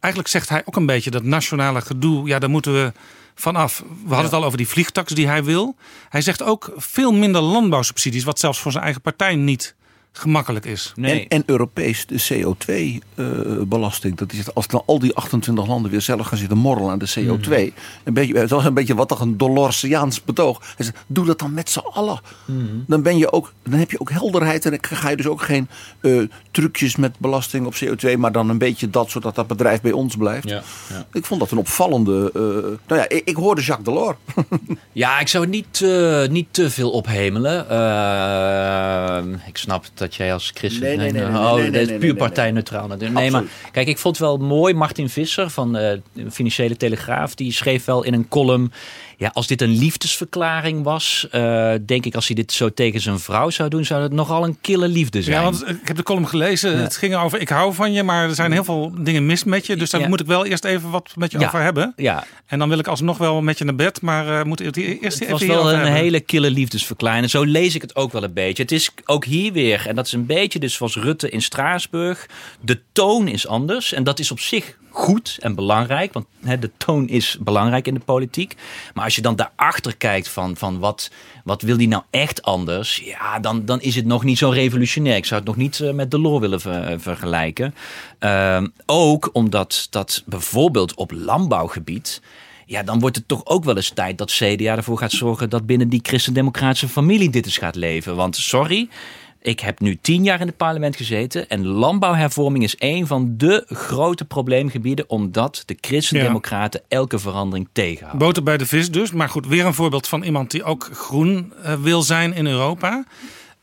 Eigenlijk 0.00 0.32
zegt 0.32 0.48
hij 0.48 0.62
ook 0.64 0.76
een 0.76 0.86
beetje 0.86 1.10
dat 1.10 1.22
nationale 1.22 1.80
gedoe, 1.80 2.28
ja, 2.28 2.38
daar 2.38 2.50
moeten 2.50 2.72
we 2.72 2.92
vanaf. 3.34 3.78
We 3.78 4.08
hadden 4.08 4.24
het 4.24 4.34
al 4.34 4.44
over 4.44 4.58
die 4.58 4.68
vliegtax 4.68 5.12
die 5.12 5.28
hij 5.28 5.44
wil. 5.44 5.76
Hij 6.08 6.20
zegt 6.20 6.42
ook 6.42 6.72
veel 6.76 7.12
minder 7.12 7.40
landbouwsubsidies, 7.40 8.24
wat 8.24 8.38
zelfs 8.38 8.60
voor 8.60 8.72
zijn 8.72 8.84
eigen 8.84 9.02
partij 9.02 9.34
niet 9.34 9.74
gemakkelijk 10.16 10.64
is. 10.64 10.92
En, 10.96 11.28
en 11.28 11.42
Europees 11.46 12.06
de 12.06 12.24
CO2-belasting. 12.32 14.16
dat 14.16 14.32
is 14.32 14.54
als 14.54 14.66
dan 14.66 14.82
al 14.86 14.98
die 14.98 15.14
28 15.14 15.66
landen 15.66 15.90
weer 15.90 16.00
zelf 16.00 16.26
gaan 16.26 16.38
zitten 16.38 16.58
morrelen 16.58 16.90
aan 16.90 16.98
de 16.98 17.12
CO2. 17.18 17.48
Mhm. 17.48 17.68
Een 18.04 18.14
beetje, 18.14 18.38
het 18.38 18.50
was 18.50 18.64
een 18.64 18.74
beetje 18.74 18.94
wat 18.94 19.08
toch 19.08 19.20
een 19.20 19.36
Dolorsiaans 19.36 20.24
betoog. 20.24 20.62
Hij 20.76 20.86
zegt, 20.86 21.04
doe 21.06 21.26
dat 21.26 21.38
dan 21.38 21.54
met 21.54 21.70
z'n 21.70 21.78
allen. 21.78 22.20
Mhm. 22.44 22.58
Dan, 22.86 23.02
ben 23.02 23.18
je 23.18 23.32
ook, 23.32 23.52
dan 23.62 23.78
heb 23.78 23.90
je 23.90 24.00
ook 24.00 24.10
helderheid. 24.10 24.64
En 24.64 24.70
dan 24.70 24.98
ga 24.98 25.08
je 25.08 25.16
dus 25.16 25.26
ook 25.26 25.42
geen 25.42 25.68
eh, 26.00 26.22
trucjes 26.50 26.96
met 26.96 27.18
belasting 27.18 27.66
op 27.66 27.74
CO2. 27.84 28.16
Maar 28.18 28.32
dan 28.32 28.48
een 28.48 28.58
beetje 28.58 28.90
dat, 28.90 29.10
zodat 29.10 29.34
dat 29.34 29.46
bedrijf 29.46 29.80
bij 29.80 29.92
ons 29.92 30.16
blijft. 30.16 30.48
Ja, 30.48 30.62
ja. 30.90 31.06
Ik 31.12 31.24
vond 31.24 31.40
dat 31.40 31.50
een 31.50 31.58
opvallende... 31.58 32.30
eh, 32.34 32.40
nou 32.86 33.00
ja, 33.00 33.08
ik, 33.08 33.22
ik 33.24 33.36
hoorde 33.36 33.62
Jacques 33.62 33.94
Delors. 33.94 34.16
Ja, 34.92 35.20
ik 35.20 35.28
zou 35.28 35.44
het 35.44 35.52
niet, 35.52 35.80
eh, 35.82 36.28
niet 36.28 36.46
te 36.50 36.70
veel 36.70 36.90
ophemelen. 36.90 37.68
Eh, 37.68 39.46
ik 39.46 39.56
snap 39.56 39.84
dat 40.04 40.14
jij 40.14 40.32
als 40.32 40.50
christen... 40.54 40.82
Nee, 40.82 40.96
nee, 40.96 41.12
nee, 41.12 41.22
nee, 41.22 41.30
oh, 41.30 41.52
nee, 41.52 41.54
nee, 41.54 41.62
dit 41.62 41.72
nee, 41.72 41.82
is 41.82 41.88
nee, 41.88 41.98
puur 41.98 42.14
partijneutraal. 42.14 42.88
Nee, 42.88 43.30
maar 43.30 43.44
kijk, 43.72 43.88
ik 43.88 43.98
vond 43.98 44.16
het 44.16 44.26
wel 44.26 44.36
mooi. 44.36 44.74
Martin 44.74 45.08
Visser 45.08 45.50
van 45.50 45.76
eh, 45.76 45.98
de 46.12 46.30
Financiële 46.30 46.76
Telegraaf... 46.76 47.34
die 47.34 47.52
schreef 47.52 47.84
wel 47.84 48.02
in 48.02 48.14
een 48.14 48.28
column... 48.28 48.72
Ja, 49.16 49.30
als 49.32 49.46
dit 49.46 49.62
een 49.62 49.78
liefdesverklaring 49.78 50.82
was... 50.82 51.26
eh, 51.30 51.72
denk 51.86 52.04
ik 52.06 52.14
als 52.14 52.26
hij 52.26 52.34
dit 52.36 52.52
zo 52.52 52.68
tegen 52.72 53.00
zijn 53.00 53.18
vrouw 53.18 53.50
zou 53.50 53.68
doen... 53.68 53.84
zou 53.84 54.02
het 54.02 54.12
nogal 54.12 54.44
een 54.44 54.58
kille 54.60 54.88
liefde 54.88 55.22
zijn. 55.22 55.36
Ja, 55.36 55.42
want 55.42 55.68
ik 55.68 55.80
heb 55.88 55.96
de 55.96 56.02
column 56.02 56.28
gelezen. 56.28 56.78
Het 56.78 56.96
ging 56.96 57.14
over 57.16 57.40
ik 57.40 57.48
hou 57.48 57.74
van 57.74 57.92
je, 57.92 58.02
maar 58.02 58.28
er 58.28 58.34
zijn 58.34 58.52
heel 58.52 58.64
veel 58.64 58.92
dingen 58.98 59.26
mis 59.26 59.44
met 59.44 59.66
je. 59.66 59.76
Dus 59.76 59.90
daar 59.90 60.00
Ja. 60.00 60.08
moet 60.08 60.20
ik 60.20 60.26
wel 60.26 60.46
eerst 60.46 60.64
even 60.64 60.90
wat 60.90 61.10
met 61.16 61.32
je 61.32 61.38
Ja. 61.38 61.46
over 61.46 61.60
hebben. 61.60 61.92
Ja. 61.96 62.24
En 62.46 62.58
dan 62.58 62.68
wil 62.68 62.78
ik 62.78 62.86
alsnog 62.86 63.18
wel 63.18 63.42
met 63.42 63.58
je 63.58 63.64
naar 63.64 63.74
bed, 63.74 64.00
maar 64.00 64.38
eh 64.38 64.44
moet 64.44 64.60
eerst 64.60 65.02
Het 65.02 65.20
even 65.20 65.30
was 65.30 65.42
wel 65.44 65.68
een 65.68 65.74
hebben. 65.74 65.92
hele 65.92 66.20
kille 66.20 66.50
liefdesverklaring. 66.50 67.30
Zo 67.30 67.42
lees 67.44 67.74
ik 67.74 67.82
het 67.82 67.96
ook 67.96 68.12
wel 68.12 68.22
een 68.22 68.32
beetje. 68.32 68.62
Het 68.62 68.72
is 68.72 68.90
ook 69.04 69.24
hier 69.24 69.52
weer, 69.52 69.86
en 69.88 69.94
dat 69.94 70.06
is 70.06 70.12
een 70.12 70.26
beetje 70.26 70.58
dus 70.58 70.74
zoals 70.74 70.96
Rutte 70.96 71.28
in 71.30 71.42
Straatsburg, 71.42 72.26
de 72.60 72.80
toon 72.92 73.28
is 73.28 73.46
anders. 73.46 73.92
En 73.92 74.04
dat 74.04 74.18
is 74.18 74.30
op 74.30 74.40
zich 74.40 74.76
goed 74.94 75.36
en 75.40 75.54
belangrijk, 75.54 76.12
want 76.12 76.26
de 76.60 76.70
toon 76.76 77.08
is 77.08 77.36
belangrijk 77.40 77.86
in 77.86 77.94
de 77.94 78.00
politiek. 78.00 78.54
Maar 78.94 79.04
als 79.04 79.16
je 79.16 79.22
dan 79.22 79.36
daarachter 79.36 79.96
kijkt 79.96 80.28
van, 80.28 80.56
van 80.56 80.78
wat, 80.78 81.10
wat 81.44 81.62
wil 81.62 81.76
die 81.76 81.88
nou 81.88 82.02
echt 82.10 82.42
anders, 82.42 82.96
ja, 82.96 83.38
dan, 83.38 83.64
dan 83.64 83.80
is 83.80 83.96
het 83.96 84.04
nog 84.04 84.24
niet 84.24 84.38
zo 84.38 84.48
revolutionair. 84.48 85.16
Ik 85.16 85.24
zou 85.24 85.40
het 85.40 85.48
nog 85.48 85.58
niet 85.58 85.78
uh, 85.78 85.92
met 85.92 86.10
Delors 86.10 86.40
willen 86.40 86.60
ver, 86.60 87.00
vergelijken. 87.00 87.74
Uh, 88.20 88.62
ook 88.86 89.30
omdat 89.32 89.86
dat 89.90 90.22
bijvoorbeeld 90.26 90.94
op 90.94 91.10
landbouwgebied 91.12 92.20
ja, 92.66 92.82
dan 92.82 93.00
wordt 93.00 93.16
het 93.16 93.28
toch 93.28 93.46
ook 93.46 93.64
wel 93.64 93.76
eens 93.76 93.90
tijd 93.90 94.18
dat 94.18 94.30
CDA 94.30 94.76
ervoor 94.76 94.98
gaat 94.98 95.12
zorgen 95.12 95.50
dat 95.50 95.66
binnen 95.66 95.88
die 95.88 96.00
christendemocratische 96.02 96.88
familie 96.88 97.30
dit 97.30 97.44
eens 97.44 97.58
gaat 97.58 97.74
leven. 97.74 98.16
Want 98.16 98.36
sorry, 98.36 98.88
ik 99.44 99.60
heb 99.60 99.80
nu 99.80 99.98
tien 100.00 100.24
jaar 100.24 100.40
in 100.40 100.46
het 100.46 100.56
parlement 100.56 100.96
gezeten 100.96 101.48
en 101.48 101.66
landbouwhervorming 101.66 102.64
is 102.64 102.74
een 102.78 103.06
van 103.06 103.34
de 103.36 103.64
grote 103.68 104.24
probleemgebieden 104.24 105.10
omdat 105.10 105.62
de 105.66 105.76
christendemocraten 105.80 106.82
elke 106.88 107.18
verandering 107.18 107.68
tegenhouden. 107.72 108.26
Boter 108.26 108.42
bij 108.42 108.56
de 108.56 108.66
vis 108.66 108.90
dus, 108.90 109.12
maar 109.12 109.28
goed, 109.28 109.46
weer 109.46 109.66
een 109.66 109.74
voorbeeld 109.74 110.08
van 110.08 110.22
iemand 110.22 110.50
die 110.50 110.64
ook 110.64 110.88
groen 110.92 111.52
uh, 111.64 111.74
wil 111.74 112.02
zijn 112.02 112.34
in 112.34 112.46
Europa. 112.46 113.04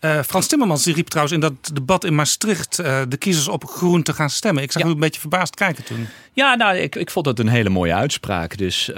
Uh, 0.01 0.19
Frans 0.21 0.47
Timmermans 0.47 0.83
die 0.83 0.93
riep 0.93 1.07
trouwens 1.07 1.35
in 1.35 1.41
dat 1.41 1.53
debat 1.73 2.03
in 2.03 2.15
Maastricht 2.15 2.79
uh, 2.79 3.01
de 3.07 3.17
kiezers 3.17 3.47
op 3.47 3.65
groen 3.65 4.03
te 4.03 4.13
gaan 4.13 4.29
stemmen. 4.29 4.63
Ik 4.63 4.71
zag 4.71 4.81
ja. 4.81 4.87
u 4.87 4.91
een 4.91 4.99
beetje 4.99 5.19
verbaasd 5.19 5.55
kijken 5.55 5.83
toen. 5.83 6.07
Ja, 6.33 6.55
nou, 6.55 6.75
ik, 6.75 6.95
ik 6.95 7.11
vond 7.11 7.25
dat 7.25 7.39
een 7.39 7.47
hele 7.47 7.69
mooie 7.69 7.93
uitspraak. 7.93 8.57
Dus 8.57 8.89
uh, 8.89 8.95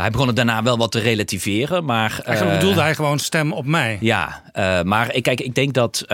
hij 0.00 0.10
begon 0.10 0.26
het 0.26 0.36
daarna 0.36 0.62
wel 0.62 0.78
wat 0.78 0.92
te 0.92 0.98
relativeren. 0.98 1.84
Maar, 1.84 2.20
Eigenlijk 2.24 2.58
bedoelde 2.58 2.80
hij 2.80 2.94
gewoon 2.94 3.18
stem 3.18 3.52
op 3.52 3.66
mij. 3.66 3.98
Ja, 4.00 4.42
maar 4.84 5.14
ik, 5.14 5.22
kijk, 5.22 5.40
ik 5.40 5.54
denk 5.54 5.74
dat, 5.74 6.04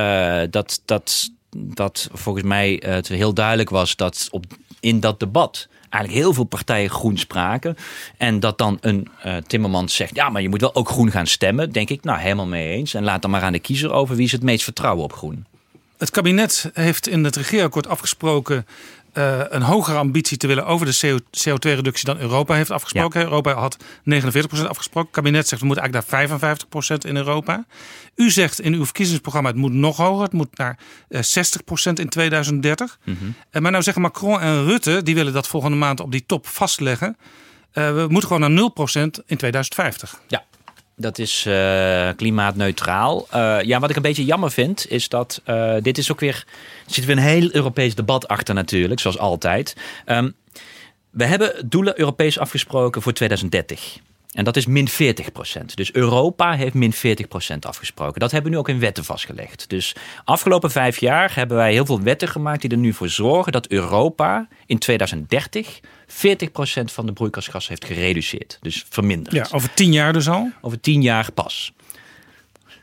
dat, 0.51 0.81
dat, 0.85 1.31
dat 1.51 2.09
volgens 2.13 2.45
mij 2.45 2.83
het 2.87 3.09
heel 3.09 3.35
duidelijk 3.35 3.71
was 3.71 3.97
dat 3.97 4.29
op, 4.31 4.45
in 4.81 5.01
dat 5.01 5.21
debat 5.21 5.69
eigenlijk 5.89 6.25
heel 6.25 6.35
veel 6.35 6.45
partijen 6.45 6.91
groen 6.91 7.19
spraken. 7.19 7.77
En 8.17 8.41
dat 8.41 8.59
dan 8.59 8.79
een 8.81 9.09
uh, 9.27 9.37
Timmermans 9.37 9.95
zegt, 9.95 10.15
ja, 10.15 10.29
maar 10.29 10.43
je 10.43 10.49
moet 10.49 10.61
wel 10.61 10.75
ook 10.75 10.89
groen 10.89 11.11
gaan 11.11 11.27
stemmen. 11.27 11.73
Denk 11.73 11.91
ik, 11.91 12.05
nou, 12.05 12.19
helemaal 12.19 12.47
mee 12.47 12.69
eens. 12.69 12.95
En 12.95 13.05
laat 13.05 13.23
dan 13.23 13.31
maar 13.31 13.43
aan 13.43 13.53
de 13.53 13.59
kiezer 13.59 13.93
over 13.93 14.17
wie 14.17 14.29
ze 14.29 14.35
het 14.35 14.45
meest 14.45 14.65
vertrouwen 14.65 15.05
op 15.05 15.13
groen. 15.13 15.45
Het 15.99 16.11
kabinet 16.11 16.71
heeft 16.73 17.09
in 17.09 17.25
het 17.25 17.37
regeerakkoord 17.37 17.89
afgesproken 17.89 18.67
uh, 19.19 19.41
een 19.49 19.63
hogere 19.63 19.99
ambitie 19.99 20.37
te 20.37 20.47
willen 20.47 20.67
over 20.67 20.87
de 20.87 21.21
CO2-reductie 21.49 22.05
dan 22.05 22.19
Europa 22.19 22.55
heeft 22.55 22.71
afgesproken. 22.71 23.21
Ja. 23.21 23.27
Europa 23.27 23.55
had 23.55 23.77
49% 23.79 23.83
afgesproken. 24.69 25.09
Het 25.09 25.11
kabinet 25.11 25.49
zegt 25.49 25.61
we 25.61 25.67
moeten 25.67 25.85
eigenlijk 25.85 26.29
naar 26.29 26.97
55% 26.97 27.09
in 27.09 27.17
Europa. 27.17 27.65
U 28.15 28.31
zegt 28.31 28.61
in 28.61 28.73
uw 28.73 28.85
verkiezingsprogramma 28.85 29.49
het 29.49 29.59
moet 29.59 29.73
nog 29.73 29.97
hoger. 29.97 30.23
Het 30.23 30.33
moet 30.33 30.59
naar 30.59 30.79
uh, 31.09 31.21
60% 31.21 31.93
in 31.93 32.09
2030. 32.09 32.99
Mm 33.05 33.17
-hmm. 33.19 33.35
uh, 33.53 33.63
maar 33.63 33.71
nou 33.71 33.83
zeggen 33.83 34.03
Macron 34.03 34.41
en 34.41 34.65
Rutte, 34.65 35.03
die 35.03 35.15
willen 35.15 35.33
dat 35.33 35.49
volgende 35.49 35.77
maand 35.77 36.01
op 36.01 36.13
die 36.13 36.25
top 36.27 36.47
vastleggen. 36.47 37.17
We 37.73 38.07
moeten 38.09 38.31
gewoon 38.31 38.55
naar 38.55 38.71
0% 39.01 39.03
in 39.27 39.37
2050. 39.37 40.21
Ja, 40.27 40.45
dat 40.97 41.18
is 41.18 41.44
uh, 41.48 42.09
klimaatneutraal. 42.16 43.27
Uh, 43.35 43.59
ja, 43.62 43.81
wat 43.81 43.90
ik 43.90 43.97
een 43.97 44.02
beetje 44.02 44.24
jammer 44.24 44.51
vind, 44.51 44.90
is 44.90 45.09
dat 45.09 45.43
uh, 45.47 45.74
dit 45.82 45.98
is 45.98 46.12
ook 46.12 46.20
weer. 46.20 46.44
Er 46.86 46.93
zit 46.93 47.05
weer 47.05 47.16
een 47.16 47.23
heel 47.23 47.55
Europees 47.55 47.94
debat 47.94 48.28
achter, 48.28 48.55
natuurlijk, 48.55 49.01
zoals 49.01 49.18
altijd. 49.18 49.77
Um, 50.06 50.35
we 51.10 51.24
hebben 51.24 51.68
doelen 51.68 51.98
Europees 51.98 52.39
afgesproken 52.39 53.02
voor 53.02 53.12
2030. 53.12 53.98
En 54.37 54.45
dat 54.45 54.57
is 54.57 54.67
min 54.67 54.89
40 54.89 55.33
procent. 55.33 55.77
Dus 55.77 55.93
Europa 55.93 56.53
heeft 56.53 56.75
min 56.75 56.93
40 56.93 57.29
procent 57.29 57.67
afgesproken. 57.67 58.21
Dat 58.21 58.31
hebben 58.31 58.51
we 58.51 58.57
nu 58.57 58.63
ook 58.63 58.69
in 58.69 58.81
wetten 58.81 59.05
vastgelegd. 59.05 59.69
Dus 59.69 59.95
afgelopen 60.25 60.71
vijf 60.71 60.99
jaar 60.99 61.35
hebben 61.35 61.57
wij 61.57 61.73
heel 61.73 61.87
veel 61.87 62.01
wetten 62.01 62.29
gemaakt 62.29 62.61
die 62.61 62.71
er 62.71 62.77
nu 62.77 62.93
voor 62.93 63.09
zorgen 63.09 63.53
dat 63.53 63.67
Europa 63.67 64.49
in 64.67 64.79
2030 64.79 65.81
40 66.07 66.53
procent 66.53 66.93
van 66.93 67.07
de 67.07 67.13
broeikasgassen 67.13 67.75
heeft 67.79 67.93
gereduceerd. 67.93 68.59
Dus 68.61 68.85
verminderd. 68.89 69.37
Ja, 69.37 69.47
over 69.51 69.75
tien 69.75 69.93
jaar 69.93 70.13
dus 70.13 70.29
al? 70.29 70.51
Over 70.61 70.81
tien 70.81 71.03
jaar 71.03 71.33
pas. 71.33 71.73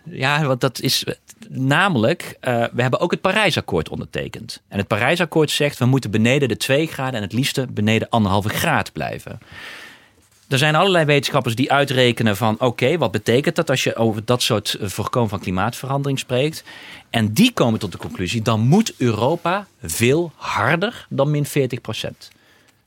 Ja, 0.03 0.45
want 0.45 0.61
dat 0.61 0.79
is 0.79 1.05
namelijk, 1.49 2.37
uh, 2.41 2.65
we 2.73 2.81
hebben 2.81 2.99
ook 2.99 3.11
het 3.11 3.21
Parijsakkoord 3.21 3.89
ondertekend. 3.89 4.61
En 4.67 4.77
het 4.77 4.87
Parijsakkoord 4.87 5.51
zegt 5.51 5.77
we 5.77 5.85
moeten 5.85 6.11
beneden 6.11 6.47
de 6.47 6.57
2 6.57 6.87
graden 6.87 7.13
en 7.13 7.21
het 7.21 7.33
liefste 7.33 7.67
beneden 7.69 8.09
anderhalve 8.09 8.49
graad 8.49 8.91
blijven. 8.91 9.39
Er 10.53 10.59
zijn 10.59 10.75
allerlei 10.75 11.05
wetenschappers 11.05 11.55
die 11.55 11.71
uitrekenen 11.71 12.37
van 12.37 12.53
oké, 12.53 12.65
okay, 12.65 12.97
wat 12.97 13.11
betekent 13.11 13.55
dat 13.55 13.69
als 13.69 13.83
je 13.83 13.95
over 13.95 14.25
dat 14.25 14.41
soort 14.41 14.77
voorkomen 14.81 15.29
van 15.29 15.39
klimaatverandering 15.39 16.19
spreekt. 16.19 16.63
En 17.09 17.33
die 17.33 17.51
komen 17.53 17.79
tot 17.79 17.91
de 17.91 17.97
conclusie, 17.97 18.41
dan 18.41 18.59
moet 18.59 18.93
Europa 18.97 19.67
veel 19.83 20.31
harder 20.35 21.05
dan 21.09 21.31
min 21.31 21.45
40 21.45 21.81
procent. 21.81 22.31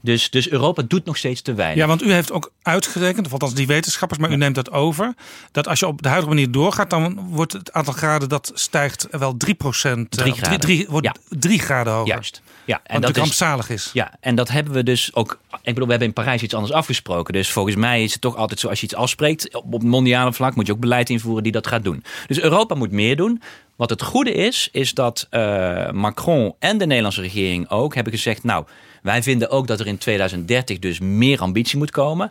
Dus, 0.01 0.30
dus 0.30 0.51
Europa 0.51 0.82
doet 0.82 1.05
nog 1.05 1.16
steeds 1.16 1.40
te 1.43 1.55
weinig. 1.55 1.78
Ja, 1.78 1.86
want 1.86 2.02
u 2.02 2.12
heeft 2.12 2.32
ook 2.32 2.52
uitgerekend, 2.62 3.26
of 3.26 3.32
althans 3.32 3.55
die 3.55 3.66
wetenschappers, 3.66 4.20
maar 4.20 4.32
u 4.32 4.36
neemt 4.36 4.55
dat 4.55 4.70
over. 4.70 5.14
Dat 5.52 5.68
als 5.68 5.78
je 5.78 5.86
op 5.86 6.02
de 6.02 6.09
huidige 6.09 6.34
manier 6.34 6.51
doorgaat, 6.51 6.90
dan 6.90 7.28
wordt 7.30 7.52
het 7.52 7.72
aantal 7.72 7.94
graden 7.94 8.28
dat 8.28 8.51
stijgt 8.55 9.06
wel 9.10 9.36
3 9.36 9.55
procent. 9.55 10.10
3 10.10 10.32
graden. 10.32 10.60
3, 10.60 10.86
wordt 10.88 11.06
ja. 11.06 11.14
3 11.28 11.59
graden 11.59 11.93
hoger. 11.93 12.09
Juist. 12.09 12.43
Ja, 12.66 12.80
en 12.84 13.01
dat 13.01 13.16
rampzalig 13.16 13.70
is. 13.70 13.90
Ja, 13.93 14.14
en 14.20 14.34
dat 14.34 14.48
hebben 14.48 14.72
we 14.72 14.82
dus 14.82 15.14
ook. 15.14 15.40
Ik 15.51 15.60
bedoel, 15.62 15.84
we 15.84 15.90
hebben 15.90 16.09
in 16.09 16.14
Parijs 16.14 16.43
iets 16.43 16.55
anders 16.55 16.72
afgesproken. 16.72 17.32
Dus 17.32 17.51
volgens 17.51 17.76
mij 17.76 18.02
is 18.02 18.12
het 18.12 18.20
toch 18.20 18.36
altijd 18.36 18.60
zo: 18.60 18.68
als 18.68 18.80
je 18.80 18.86
iets 18.86 18.94
afspreekt 18.94 19.55
op 19.55 19.82
mondiale 19.82 20.32
vlak, 20.32 20.55
moet 20.55 20.66
je 20.66 20.72
ook 20.72 20.80
beleid 20.80 21.10
invoeren 21.10 21.43
die 21.43 21.52
dat 21.52 21.66
gaat 21.66 21.84
doen. 21.84 22.05
Dus 22.26 22.40
Europa 22.40 22.74
moet 22.74 22.90
meer 22.90 23.16
doen. 23.16 23.43
Wat 23.76 23.90
het 23.90 24.02
goede 24.02 24.32
is, 24.32 24.68
is 24.72 24.94
dat 24.94 25.26
uh, 25.30 25.90
Macron 25.90 26.55
en 26.59 26.78
de 26.78 26.86
Nederlandse 26.86 27.20
regering 27.20 27.70
ook 27.70 27.94
hebben 27.94 28.12
gezegd: 28.12 28.44
Nou, 28.44 28.64
wij 29.02 29.22
vinden 29.22 29.51
ook 29.51 29.66
dat 29.66 29.80
er 29.80 29.86
in 29.86 29.98
2030 29.98 30.78
dus 30.78 30.98
meer 30.98 31.40
ambitie 31.40 31.78
moet 31.78 31.90
komen. 31.90 32.30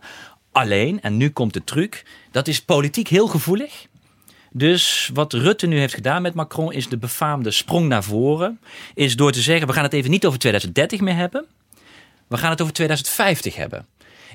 Alleen, 0.51 1.01
en 1.01 1.17
nu 1.17 1.29
komt 1.29 1.53
de 1.53 1.63
truc, 1.63 2.05
dat 2.31 2.47
is 2.47 2.61
politiek 2.61 3.07
heel 3.07 3.27
gevoelig. 3.27 3.87
Dus 4.57 5.09
wat 5.13 5.33
Rutte 5.33 5.67
nu 5.67 5.79
heeft 5.79 5.93
gedaan 5.93 6.21
met 6.21 6.33
Macron 6.33 6.73
is 6.73 6.89
de 6.89 6.97
befaamde 6.97 7.51
sprong 7.51 7.87
naar 7.87 8.03
voren. 8.03 8.59
Is 8.93 9.15
door 9.15 9.31
te 9.31 9.41
zeggen, 9.41 9.67
we 9.67 9.73
gaan 9.73 9.83
het 9.83 9.93
even 9.93 10.11
niet 10.11 10.25
over 10.25 10.39
2030 10.39 10.99
meer 10.99 11.15
hebben. 11.15 11.45
We 12.27 12.37
gaan 12.37 12.49
het 12.49 12.61
over 12.61 12.73
2050 12.73 13.55
hebben. 13.55 13.85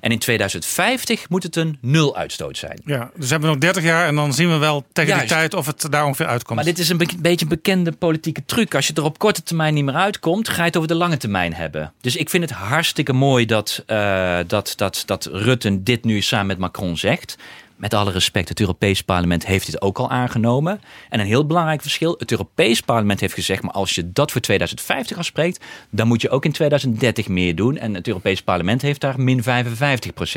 En 0.00 0.10
in 0.10 0.18
2050 0.18 1.28
moet 1.28 1.42
het 1.42 1.56
een 1.56 1.78
nul 1.80 2.16
uitstoot 2.16 2.56
zijn. 2.56 2.80
Ja, 2.84 3.10
dus 3.16 3.30
hebben 3.30 3.48
we 3.48 3.54
nog 3.54 3.64
30 3.64 3.82
jaar 3.82 4.06
en 4.06 4.14
dan 4.14 4.32
zien 4.32 4.50
we 4.50 4.56
wel 4.56 4.84
tegen 4.92 5.10
Juist. 5.10 5.28
die 5.28 5.36
tijd 5.36 5.54
of 5.54 5.66
het 5.66 5.86
daar 5.90 6.04
ongeveer 6.04 6.26
uitkomt. 6.26 6.56
Maar 6.56 6.64
dit 6.64 6.78
is 6.78 6.88
een 6.88 6.96
be 6.96 7.08
beetje 7.20 7.44
een 7.44 7.50
bekende 7.50 7.92
politieke 7.92 8.44
truc. 8.44 8.74
Als 8.74 8.86
je 8.86 8.94
er 8.94 9.04
op 9.04 9.18
korte 9.18 9.42
termijn 9.42 9.74
niet 9.74 9.84
meer 9.84 9.94
uitkomt, 9.94 10.48
ga 10.48 10.56
je 10.56 10.62
het 10.62 10.76
over 10.76 10.88
de 10.88 10.94
lange 10.94 11.16
termijn 11.16 11.54
hebben. 11.54 11.92
Dus 12.00 12.16
ik 12.16 12.30
vind 12.30 12.42
het 12.42 12.52
hartstikke 12.52 13.12
mooi 13.12 13.46
dat, 13.46 13.82
uh, 13.86 14.38
dat, 14.46 14.72
dat, 14.76 15.02
dat 15.06 15.28
Rutte 15.32 15.82
dit 15.82 16.04
nu 16.04 16.20
samen 16.20 16.46
met 16.46 16.58
Macron 16.58 16.96
zegt 16.96 17.36
met 17.80 17.94
alle 17.94 18.10
respect, 18.10 18.48
het 18.48 18.60
Europees 18.60 19.02
Parlement 19.02 19.46
heeft 19.46 19.66
dit 19.66 19.82
ook 19.82 19.98
al 19.98 20.10
aangenomen. 20.10 20.80
En 21.08 21.20
een 21.20 21.26
heel 21.26 21.46
belangrijk 21.46 21.82
verschil: 21.82 22.14
het 22.18 22.30
Europees 22.30 22.80
Parlement 22.80 23.20
heeft 23.20 23.34
gezegd, 23.34 23.62
maar 23.62 23.72
als 23.72 23.94
je 23.94 24.12
dat 24.12 24.30
voor 24.30 24.40
2050 24.40 25.16
afspreekt, 25.18 25.64
dan 25.90 26.06
moet 26.06 26.22
je 26.22 26.30
ook 26.30 26.44
in 26.44 26.52
2030 26.52 27.28
meer 27.28 27.54
doen. 27.56 27.76
En 27.76 27.94
het 27.94 28.06
Europees 28.06 28.42
Parlement 28.42 28.82
heeft 28.82 29.00
daar 29.00 29.20
min 29.20 29.42
55% 29.42 29.46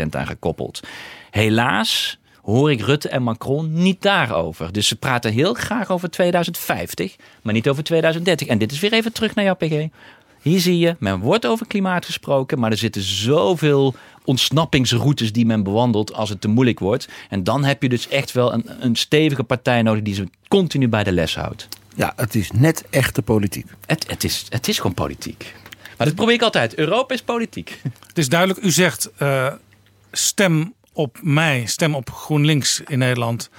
aan 0.09 0.27
gekoppeld. 0.27 0.79
Helaas 1.29 2.17
hoor 2.41 2.71
ik 2.71 2.81
Rutte 2.81 3.09
en 3.09 3.23
Macron 3.23 3.73
niet 3.73 4.01
daarover. 4.01 4.71
Dus 4.71 4.87
ze 4.87 4.95
praten 4.95 5.31
heel 5.31 5.53
graag 5.53 5.91
over 5.91 6.09
2050, 6.09 7.15
maar 7.41 7.53
niet 7.53 7.69
over 7.69 7.83
2030. 7.83 8.47
En 8.47 8.57
dit 8.57 8.71
is 8.71 8.79
weer 8.79 8.93
even 8.93 9.13
terug 9.13 9.35
naar 9.35 9.45
jouw 9.45 9.55
PG. 9.55 9.87
Hier 10.43 10.59
zie 10.59 10.77
je, 10.77 10.95
men 10.99 11.19
wordt 11.19 11.45
over 11.45 11.67
klimaat 11.67 12.05
gesproken, 12.05 12.59
maar 12.59 12.71
er 12.71 12.77
zitten 12.77 13.01
zoveel 13.01 13.95
ontsnappingsroutes 14.23 15.31
die 15.31 15.45
men 15.45 15.63
bewandelt 15.63 16.13
als 16.13 16.29
het 16.29 16.41
te 16.41 16.47
moeilijk 16.47 16.79
wordt. 16.79 17.07
En 17.29 17.43
dan 17.43 17.63
heb 17.63 17.81
je 17.81 17.89
dus 17.89 18.07
echt 18.07 18.31
wel 18.31 18.53
een, 18.53 18.65
een 18.79 18.95
stevige 18.95 19.43
partij 19.43 19.81
nodig 19.81 20.03
die 20.03 20.13
ze 20.13 20.27
continu 20.47 20.87
bij 20.87 21.03
de 21.03 21.11
les 21.11 21.35
houdt. 21.35 21.67
Ja, 21.95 22.13
het 22.15 22.35
is 22.35 22.51
net 22.51 22.85
echte 22.89 23.21
politiek. 23.21 23.65
Het, 23.85 24.09
het, 24.09 24.23
is, 24.23 24.45
het 24.49 24.67
is 24.67 24.77
gewoon 24.77 24.93
politiek. 24.93 25.55
Maar 25.97 26.07
dat 26.07 26.15
probeer 26.15 26.35
ik 26.35 26.41
altijd. 26.41 26.75
Europa 26.75 27.13
is 27.13 27.21
politiek. 27.21 27.81
Het 28.07 28.17
is 28.17 28.29
duidelijk, 28.29 28.63
u 28.63 28.71
zegt 28.71 29.11
uh, 29.19 29.53
stem 30.11 30.73
op 30.93 31.19
mij, 31.21 31.65
stem 31.65 31.95
op 31.95 32.09
GroenLinks 32.11 32.81
in 32.87 32.99
Nederland. 32.99 33.49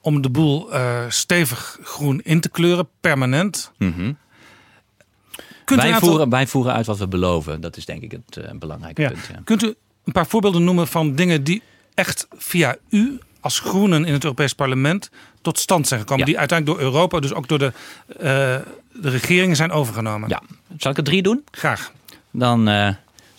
Om 0.00 0.22
de 0.22 0.30
boel 0.30 0.74
uh, 0.74 1.04
stevig 1.08 1.78
groen 1.82 2.20
in 2.24 2.40
te 2.40 2.50
kleuren, 2.50 2.88
permanent. 3.00 3.72
Mm 3.78 3.92
-hmm. 3.96 4.16
Wij, 5.64 5.92
aantal... 5.92 6.08
voeren, 6.08 6.28
wij 6.28 6.46
voeren 6.46 6.72
uit 6.72 6.86
wat 6.86 6.98
we 6.98 7.08
beloven. 7.08 7.60
Dat 7.60 7.76
is 7.76 7.84
denk 7.84 8.02
ik 8.02 8.10
het 8.10 8.36
uh, 8.36 8.44
belangrijke 8.58 9.02
ja. 9.02 9.08
punt. 9.08 9.26
Ja. 9.32 9.40
Kunt 9.44 9.62
u 9.62 9.74
een 10.04 10.12
paar 10.12 10.26
voorbeelden 10.26 10.64
noemen 10.64 10.88
van 10.88 11.14
dingen 11.14 11.44
die 11.44 11.62
echt 11.94 12.26
via 12.36 12.76
u 12.88 13.18
als 13.40 13.58
groenen 13.58 14.04
in 14.04 14.12
het 14.12 14.24
Europees 14.24 14.52
Parlement 14.52 15.10
tot 15.42 15.58
stand 15.58 15.88
zijn 15.88 16.00
gekomen? 16.00 16.26
Ja. 16.26 16.30
Die 16.30 16.38
uiteindelijk 16.38 16.78
door 16.78 16.88
Europa, 16.88 17.20
dus 17.20 17.32
ook 17.32 17.48
door 17.48 17.58
de, 17.58 17.72
uh, 18.16 18.20
de 19.02 19.10
regeringen 19.10 19.56
zijn 19.56 19.70
overgenomen. 19.70 20.28
Ja, 20.28 20.42
zal 20.78 20.90
ik 20.90 20.96
er 20.96 21.04
drie 21.04 21.22
doen? 21.22 21.44
Graag. 21.50 21.92
Dan 22.30 22.68
uh, 22.68 22.88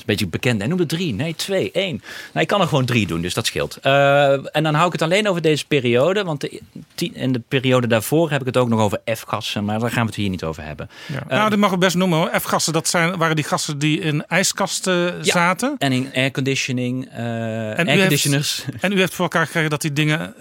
een 0.06 0.16
beetje 0.16 0.28
bekend. 0.28 0.60
Hij 0.60 0.68
noemde 0.68 0.86
drie. 0.86 1.14
Nee, 1.14 1.36
twee, 1.36 1.72
één. 1.72 2.02
Nou, 2.32 2.40
ik 2.40 2.48
kan 2.48 2.62
er 2.62 2.68
gewoon 2.68 2.86
drie 2.86 3.08
doen, 3.08 3.22
dus 3.22 3.34
dat 3.34 3.46
scheelt. 3.46 3.78
Uh, 3.84 4.56
en 4.56 4.64
dan 4.64 4.74
hou 4.74 4.86
ik 4.86 4.92
het 4.92 5.02
alleen 5.02 5.30
over 5.30 5.42
deze 5.42 5.66
periode. 5.66 6.24
Want 6.24 6.42
de, 6.42 6.62
in 6.96 7.32
de 7.32 7.42
periode 7.48 7.88
daarvoor 7.88 8.32
heb 8.32 8.40
ik 8.40 8.46
het 8.46 8.58
ook 8.58 8.70
nog 8.70 8.80
over 8.80 9.02
F-gassen. 9.16 9.66
Maar 9.66 9.80
daar 9.80 9.92
gaan 9.92 10.02
we 10.02 10.08
het 10.08 10.16
hier 10.16 10.30
niet 10.30 10.44
over 10.44 10.64
hebben. 10.64 10.90
Ja. 11.06 11.24
Uh, 11.24 11.28
nou, 11.28 11.50
dat 11.50 11.60
mag 11.60 11.72
ik 11.72 11.80
best 11.80 11.96
noemen 11.96 12.18
hoor. 12.18 12.40
F-gassen, 12.40 12.74
dat 12.74 12.88
zijn, 12.88 13.18
waren 13.18 13.36
die 13.36 13.46
gassen 13.46 13.80
die 13.80 14.00
in 14.00 14.26
ijskasten 14.28 14.94
ja, 14.94 15.32
zaten. 15.32 15.76
En 15.78 15.92
in 15.92 16.10
airconditioning, 16.14 17.08
uh, 17.12 17.80
en 17.80 17.88
airconditioners. 17.88 18.64
Heeft, 18.66 18.84
en 18.84 18.92
u 18.92 19.00
heeft 19.00 19.14
voor 19.14 19.26
elkaar 19.26 19.46
gekregen 19.46 19.70
dat 19.70 19.82
die 19.82 19.94
dingen 19.94 20.34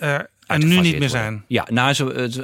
en 0.46 0.68
nu 0.68 0.80
niet 0.80 0.98
meer 0.98 1.08
zijn. 1.08 1.44
Ja, 1.46 1.66
nou, 1.70 1.94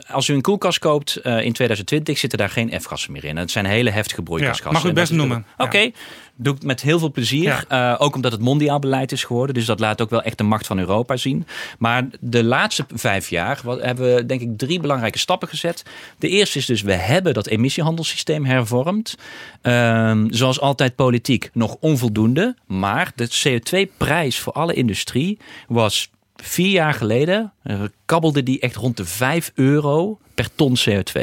als 0.08 0.28
u 0.28 0.34
een 0.34 0.40
koelkast 0.40 0.78
koopt 0.78 1.20
uh, 1.22 1.44
in 1.44 1.52
2020 1.52 2.18
zitten 2.18 2.38
daar 2.38 2.50
geen 2.50 2.80
F-gassen 2.80 3.12
meer 3.12 3.24
in. 3.24 3.36
Het 3.36 3.50
zijn 3.50 3.66
hele 3.66 3.90
heftige 3.90 4.22
broeikasgassen. 4.22 4.72
Ja, 4.72 4.78
mag 4.78 4.90
u 4.90 4.92
best 4.92 5.12
noemen. 5.12 5.46
Oké, 5.52 5.62
okay, 5.62 5.94
doe 6.36 6.54
ik 6.54 6.62
met 6.62 6.80
heel 6.80 6.98
veel 6.98 7.10
plezier. 7.10 7.64
Ja. 7.68 7.92
Uh, 7.92 8.00
ook 8.00 8.14
omdat 8.14 8.32
het 8.32 8.40
mondiaal 8.40 8.78
beleid 8.78 9.12
is 9.12 9.24
geworden. 9.24 9.54
Dus 9.54 9.64
dat 9.64 9.80
laat 9.80 10.00
ook 10.00 10.10
wel 10.10 10.22
echt 10.22 10.38
de 10.38 10.44
macht 10.44 10.66
van 10.66 10.78
Europa 10.78 11.16
zien. 11.16 11.46
Maar 11.78 12.06
de 12.20 12.44
laatste 12.44 12.84
vijf 12.94 13.28
jaar 13.28 13.60
wat, 13.64 13.82
hebben 13.82 14.14
we 14.14 14.26
denk 14.26 14.40
ik 14.40 14.58
drie 14.58 14.80
belangrijke 14.80 15.18
stappen 15.18 15.48
gezet. 15.48 15.84
De 16.18 16.28
eerste 16.28 16.58
is 16.58 16.66
dus, 16.66 16.82
we 16.82 16.94
hebben 16.94 17.34
dat 17.34 17.46
emissiehandelssysteem 17.46 18.44
hervormd. 18.44 19.16
Uh, 19.62 20.24
zoals 20.28 20.60
altijd 20.60 20.94
politiek 20.94 21.50
nog 21.52 21.76
onvoldoende. 21.80 22.56
Maar 22.66 23.12
de 23.14 23.28
CO2-prijs 23.28 24.38
voor 24.38 24.52
alle 24.52 24.74
industrie 24.74 25.38
was 25.68 26.10
vier 26.42 26.70
jaar 26.70 26.94
geleden 26.94 27.52
uh, 27.64 27.82
kabbelde 28.04 28.42
die 28.42 28.60
echt 28.60 28.76
rond 28.76 28.96
de 28.96 29.04
5 29.04 29.52
euro 29.54 30.18
per 30.34 30.54
ton 30.54 30.76
CO2. 30.78 31.20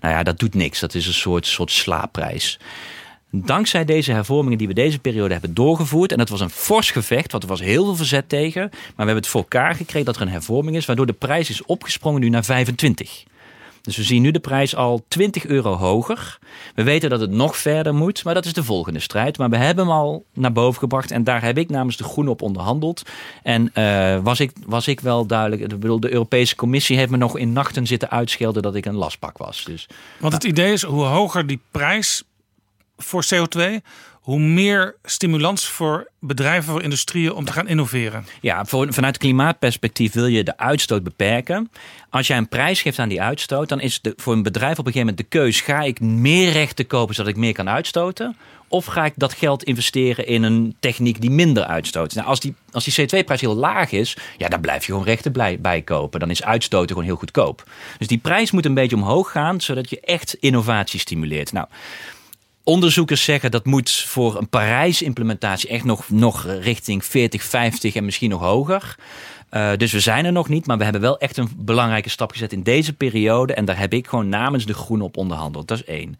Nou 0.00 0.14
ja, 0.14 0.22
dat 0.22 0.38
doet 0.38 0.54
niks. 0.54 0.80
Dat 0.80 0.94
is 0.94 1.06
een 1.06 1.12
soort, 1.12 1.46
soort 1.46 1.70
slaapprijs. 1.70 2.58
Dankzij 3.34 3.84
deze 3.84 4.12
hervormingen 4.12 4.58
die 4.58 4.66
we 4.66 4.74
deze 4.74 4.98
periode 4.98 5.32
hebben 5.32 5.54
doorgevoerd, 5.54 6.12
en 6.12 6.18
dat 6.18 6.28
was 6.28 6.40
een 6.40 6.50
fors 6.50 6.90
gevecht, 6.90 7.30
want 7.30 7.42
er 7.42 7.48
was 7.48 7.60
heel 7.60 7.84
veel 7.84 7.96
verzet 7.96 8.28
tegen, 8.28 8.60
maar 8.60 8.70
we 8.72 8.92
hebben 8.96 9.16
het 9.16 9.26
voor 9.26 9.40
elkaar 9.40 9.74
gekregen 9.74 10.04
dat 10.04 10.16
er 10.16 10.22
een 10.22 10.28
hervorming 10.28 10.76
is, 10.76 10.86
waardoor 10.86 11.06
de 11.06 11.12
prijs 11.12 11.50
is 11.50 11.64
opgesprongen 11.64 12.20
nu 12.20 12.28
naar 12.28 12.44
25. 12.44 13.24
Dus 13.82 13.96
we 13.96 14.02
zien 14.02 14.22
nu 14.22 14.30
de 14.30 14.40
prijs 14.40 14.76
al 14.76 15.04
20 15.08 15.46
euro 15.46 15.74
hoger. 15.74 16.38
We 16.74 16.82
weten 16.82 17.10
dat 17.10 17.20
het 17.20 17.30
nog 17.30 17.56
verder 17.56 17.94
moet, 17.94 18.24
maar 18.24 18.34
dat 18.34 18.44
is 18.44 18.52
de 18.52 18.64
volgende 18.64 19.00
strijd. 19.00 19.38
Maar 19.38 19.50
we 19.50 19.56
hebben 19.56 19.84
hem 19.84 19.94
al 19.94 20.24
naar 20.32 20.52
boven 20.52 20.80
gebracht 20.80 21.10
en 21.10 21.24
daar 21.24 21.42
heb 21.42 21.58
ik 21.58 21.70
namens 21.70 21.96
de 21.96 22.04
Groenen 22.04 22.32
op 22.32 22.42
onderhandeld. 22.42 23.02
En 23.42 23.70
uh, 23.74 24.18
was, 24.22 24.40
ik, 24.40 24.52
was 24.66 24.88
ik 24.88 25.00
wel 25.00 25.26
duidelijk, 25.26 25.62
ik 25.62 25.68
bedoel, 25.68 26.00
de 26.00 26.12
Europese 26.12 26.56
Commissie 26.56 26.96
heeft 26.96 27.10
me 27.10 27.16
nog 27.16 27.38
in 27.38 27.52
nachten 27.52 27.86
zitten 27.86 28.10
uitschelden 28.10 28.62
dat 28.62 28.74
ik 28.74 28.86
een 28.86 28.94
lastpak 28.94 29.38
was. 29.38 29.64
Dus, 29.64 29.88
Want 30.18 30.32
het 30.32 30.44
idee 30.44 30.72
is, 30.72 30.82
hoe 30.82 31.04
hoger 31.04 31.46
die 31.46 31.60
prijs 31.70 32.22
voor 32.96 33.24
CO2, 33.34 33.60
hoe 34.22 34.38
meer 34.38 34.96
stimulans 35.04 35.66
voor 35.68 36.10
bedrijven, 36.18 36.72
voor 36.72 36.82
industrieën 36.82 37.32
om 37.32 37.44
te 37.44 37.52
gaan 37.52 37.68
innoveren. 37.68 38.26
Ja, 38.40 38.64
vanuit 38.64 39.18
klimaatperspectief 39.18 40.12
wil 40.12 40.26
je 40.26 40.44
de 40.44 40.56
uitstoot 40.56 41.02
beperken. 41.02 41.70
Als 42.10 42.26
jij 42.26 42.36
een 42.36 42.48
prijs 42.48 42.82
geeft 42.82 42.98
aan 42.98 43.08
die 43.08 43.22
uitstoot, 43.22 43.68
dan 43.68 43.80
is 43.80 44.00
de, 44.00 44.12
voor 44.16 44.32
een 44.32 44.42
bedrijf 44.42 44.78
op 44.78 44.86
een 44.86 44.92
gegeven 44.92 45.06
moment 45.06 45.30
de 45.30 45.38
keus: 45.38 45.60
ga 45.60 45.80
ik 45.80 46.00
meer 46.00 46.52
rechten 46.52 46.86
kopen 46.86 47.14
zodat 47.14 47.30
ik 47.30 47.38
meer 47.38 47.52
kan 47.52 47.68
uitstoten? 47.68 48.36
Of 48.68 48.84
ga 48.84 49.04
ik 49.04 49.12
dat 49.16 49.32
geld 49.32 49.62
investeren 49.62 50.26
in 50.26 50.42
een 50.42 50.76
techniek 50.80 51.20
die 51.20 51.30
minder 51.30 51.64
uitstoot? 51.64 52.14
Nou, 52.14 52.26
als 52.26 52.40
die, 52.40 52.54
als 52.70 52.84
die 52.84 53.00
CO2-prijs 53.00 53.40
heel 53.40 53.54
laag 53.54 53.92
is, 53.92 54.16
ja, 54.38 54.48
dan 54.48 54.60
blijf 54.60 54.86
je 54.86 54.92
gewoon 54.92 55.06
rechten 55.06 55.32
bij, 55.32 55.60
bij 55.60 55.82
kopen. 55.82 56.20
Dan 56.20 56.30
is 56.30 56.42
uitstoten 56.42 56.88
gewoon 56.88 57.04
heel 57.04 57.16
goedkoop. 57.16 57.64
Dus 57.98 58.06
die 58.06 58.18
prijs 58.18 58.50
moet 58.50 58.64
een 58.64 58.74
beetje 58.74 58.96
omhoog 58.96 59.30
gaan, 59.30 59.60
zodat 59.60 59.90
je 59.90 60.00
echt 60.00 60.34
innovatie 60.34 61.00
stimuleert. 61.00 61.52
Nou, 61.52 61.66
Onderzoekers 62.64 63.24
zeggen 63.24 63.50
dat 63.50 63.64
moet 63.64 63.90
voor 63.90 64.38
een 64.38 64.48
Parijs-implementatie 64.48 65.68
echt 65.68 65.84
nog, 65.84 66.08
nog 66.10 66.46
richting 66.46 67.04
40, 67.04 67.42
50 67.42 67.94
en 67.94 68.04
misschien 68.04 68.30
nog 68.30 68.40
hoger. 68.40 68.96
Uh, 69.50 69.70
dus 69.76 69.92
we 69.92 70.00
zijn 70.00 70.24
er 70.24 70.32
nog 70.32 70.48
niet, 70.48 70.66
maar 70.66 70.78
we 70.78 70.84
hebben 70.84 71.02
wel 71.02 71.18
echt 71.18 71.36
een 71.36 71.50
belangrijke 71.56 72.08
stap 72.08 72.30
gezet 72.30 72.52
in 72.52 72.62
deze 72.62 72.92
periode. 72.92 73.54
En 73.54 73.64
daar 73.64 73.78
heb 73.78 73.92
ik 73.92 74.06
gewoon 74.06 74.28
namens 74.28 74.66
de 74.66 74.74
Groen 74.74 75.00
op 75.00 75.16
onderhandeld. 75.16 75.68
Dat 75.68 75.78
is 75.78 75.84
één. 75.84 76.18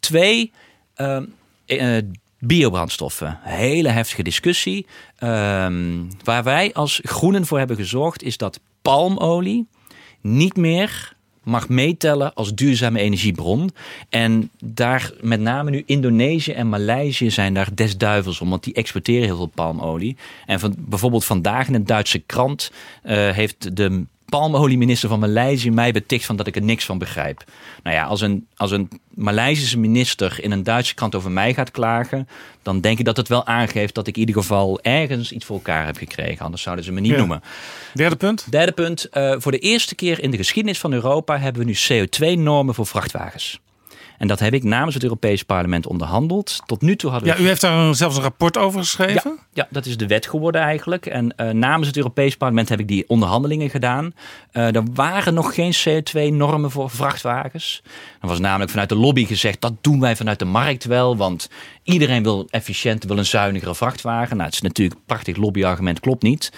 Twee, 0.00 0.52
uh, 0.96 1.20
uh, 1.66 1.98
biobrandstoffen. 2.38 3.38
Hele 3.42 3.88
heftige 3.88 4.22
discussie. 4.22 4.86
Ehm, 5.18 6.04
waar 6.24 6.44
wij 6.44 6.72
als 6.72 7.00
Groenen 7.02 7.46
voor 7.46 7.58
hebben 7.58 7.76
gezorgd, 7.76 8.22
is 8.22 8.36
dat 8.36 8.60
palmolie 8.82 9.66
niet 10.20 10.56
meer 10.56 11.16
mag 11.42 11.68
meetellen 11.68 12.34
als 12.34 12.54
duurzame 12.54 13.00
energiebron. 13.00 13.70
En 14.08 14.50
daar 14.64 15.12
met 15.20 15.40
name 15.40 15.70
nu 15.70 15.82
Indonesië 15.86 16.52
en 16.52 16.68
Maleisië 16.68 17.30
zijn 17.30 17.54
daar 17.54 17.74
des 17.74 17.96
duivels 17.96 18.40
om, 18.40 18.50
want 18.50 18.64
die 18.64 18.74
exporteren 18.74 19.24
heel 19.24 19.36
veel 19.36 19.46
palmolie. 19.46 20.16
En 20.46 20.60
van, 20.60 20.74
bijvoorbeeld 20.78 21.24
vandaag 21.24 21.68
in 21.68 21.74
een 21.74 21.86
Duitse 21.86 22.18
krant 22.18 22.72
uh, 23.04 23.30
heeft 23.30 23.76
de 23.76 24.04
palmolieminister 24.38 25.08
van 25.08 25.18
Maleisië 25.18 25.70
mij 25.70 25.92
beticht 25.92 26.24
van 26.24 26.36
dat 26.36 26.46
ik 26.46 26.56
er 26.56 26.62
niks 26.62 26.84
van 26.84 26.98
begrijp. 26.98 27.44
Nou 27.82 27.96
ja, 27.96 28.04
als 28.04 28.20
een, 28.20 28.46
als 28.56 28.70
een 28.70 28.88
Maleisische 29.14 29.78
minister 29.78 30.38
in 30.40 30.50
een 30.50 30.62
Duitse 30.62 30.94
krant 30.94 31.14
over 31.14 31.30
mij 31.30 31.54
gaat 31.54 31.70
klagen, 31.70 32.28
dan 32.62 32.80
denk 32.80 32.98
ik 32.98 33.04
dat 33.04 33.16
het 33.16 33.28
wel 33.28 33.46
aangeeft 33.46 33.94
dat 33.94 34.06
ik 34.06 34.14
in 34.14 34.20
ieder 34.20 34.34
geval 34.34 34.80
ergens 34.80 35.32
iets 35.32 35.44
voor 35.44 35.56
elkaar 35.56 35.86
heb 35.86 35.96
gekregen. 35.96 36.44
Anders 36.44 36.62
zouden 36.62 36.84
ze 36.84 36.92
me 36.92 37.00
niet 37.00 37.16
noemen. 37.16 37.42
Derde 37.94 38.16
punt? 38.16 38.50
Derde 38.50 38.72
punt. 38.72 39.08
Uh, 39.12 39.34
voor 39.38 39.52
de 39.52 39.58
eerste 39.58 39.94
keer 39.94 40.22
in 40.22 40.30
de 40.30 40.36
geschiedenis 40.36 40.78
van 40.78 40.92
Europa 40.92 41.38
hebben 41.38 41.66
we 41.66 41.68
nu 41.68 42.04
CO2-normen 42.04 42.74
voor 42.74 42.86
vrachtwagens. 42.86 43.60
En 44.22 44.28
dat 44.28 44.40
heb 44.40 44.54
ik 44.54 44.64
namens 44.64 44.94
het 44.94 45.02
Europees 45.02 45.42
Parlement 45.42 45.86
onderhandeld. 45.86 46.62
Tot 46.66 46.80
nu 46.80 46.96
toe 46.96 47.10
hadden 47.10 47.28
we... 47.28 47.36
Ja, 47.36 47.42
u 47.42 47.46
heeft 47.46 47.60
daar 47.60 47.94
zelfs 47.94 48.16
een 48.16 48.22
rapport 48.22 48.56
over 48.56 48.80
geschreven? 48.80 49.30
Ja, 49.36 49.44
ja 49.52 49.68
dat 49.70 49.86
is 49.86 49.96
de 49.96 50.06
wet 50.06 50.26
geworden 50.26 50.60
eigenlijk. 50.60 51.06
En 51.06 51.34
uh, 51.36 51.50
namens 51.50 51.86
het 51.86 51.96
Europees 51.96 52.36
Parlement 52.36 52.68
heb 52.68 52.80
ik 52.80 52.88
die 52.88 53.08
onderhandelingen 53.08 53.70
gedaan. 53.70 54.14
Uh, 54.52 54.74
er 54.74 54.82
waren 54.94 55.34
nog 55.34 55.54
geen 55.54 55.74
CO2-normen 55.74 56.70
voor 56.70 56.90
vrachtwagens. 56.90 57.82
Er 58.20 58.28
was 58.28 58.38
namelijk 58.38 58.70
vanuit 58.70 58.88
de 58.88 58.96
lobby 58.96 59.26
gezegd, 59.26 59.60
dat 59.60 59.72
doen 59.80 60.00
wij 60.00 60.16
vanuit 60.16 60.38
de 60.38 60.44
markt 60.44 60.84
wel. 60.84 61.16
Want 61.16 61.48
iedereen 61.82 62.22
wil 62.22 62.46
efficiënt, 62.50 63.04
wil 63.04 63.18
een 63.18 63.26
zuinigere 63.26 63.74
vrachtwagen. 63.74 64.36
Nou, 64.36 64.44
het 64.44 64.54
is 64.54 64.60
natuurlijk 64.60 64.98
een 64.98 65.06
prachtig 65.06 65.36
lobbyargument, 65.36 66.00
klopt 66.00 66.22
niet. 66.22 66.52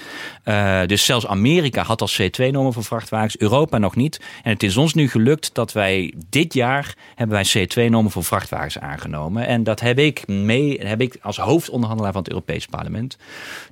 Uh, 0.45 0.81
dus 0.87 1.05
zelfs 1.05 1.27
Amerika 1.27 1.83
had 1.83 2.01
al 2.01 2.09
CO2-normen 2.21 2.73
voor 2.73 2.85
vrachtwagens, 2.85 3.39
Europa 3.39 3.79
nog 3.79 3.97
niet. 3.97 4.21
En 4.43 4.53
het 4.53 4.63
is 4.63 4.77
ons 4.77 4.95
nu 4.95 5.09
gelukt 5.09 5.55
dat 5.55 5.73
wij 5.73 6.15
dit 6.31 6.55
jaar 6.55 6.95
hebben 7.15 7.37
wij 7.37 7.45
CO2-normen 7.59 8.11
voor 8.11 8.25
vrachtwagens 8.25 8.79
aangenomen. 8.79 9.47
En 9.47 9.63
dat 9.63 9.81
heb 9.81 9.99
ik 9.99 10.27
mee, 10.29 10.81
heb 10.87 11.01
ik 11.01 11.19
als 11.23 11.37
hoofdonderhandelaar 11.37 12.13
van 12.13 12.23
het 12.23 12.31
Europees 12.31 12.67
Parlement. 12.67 13.17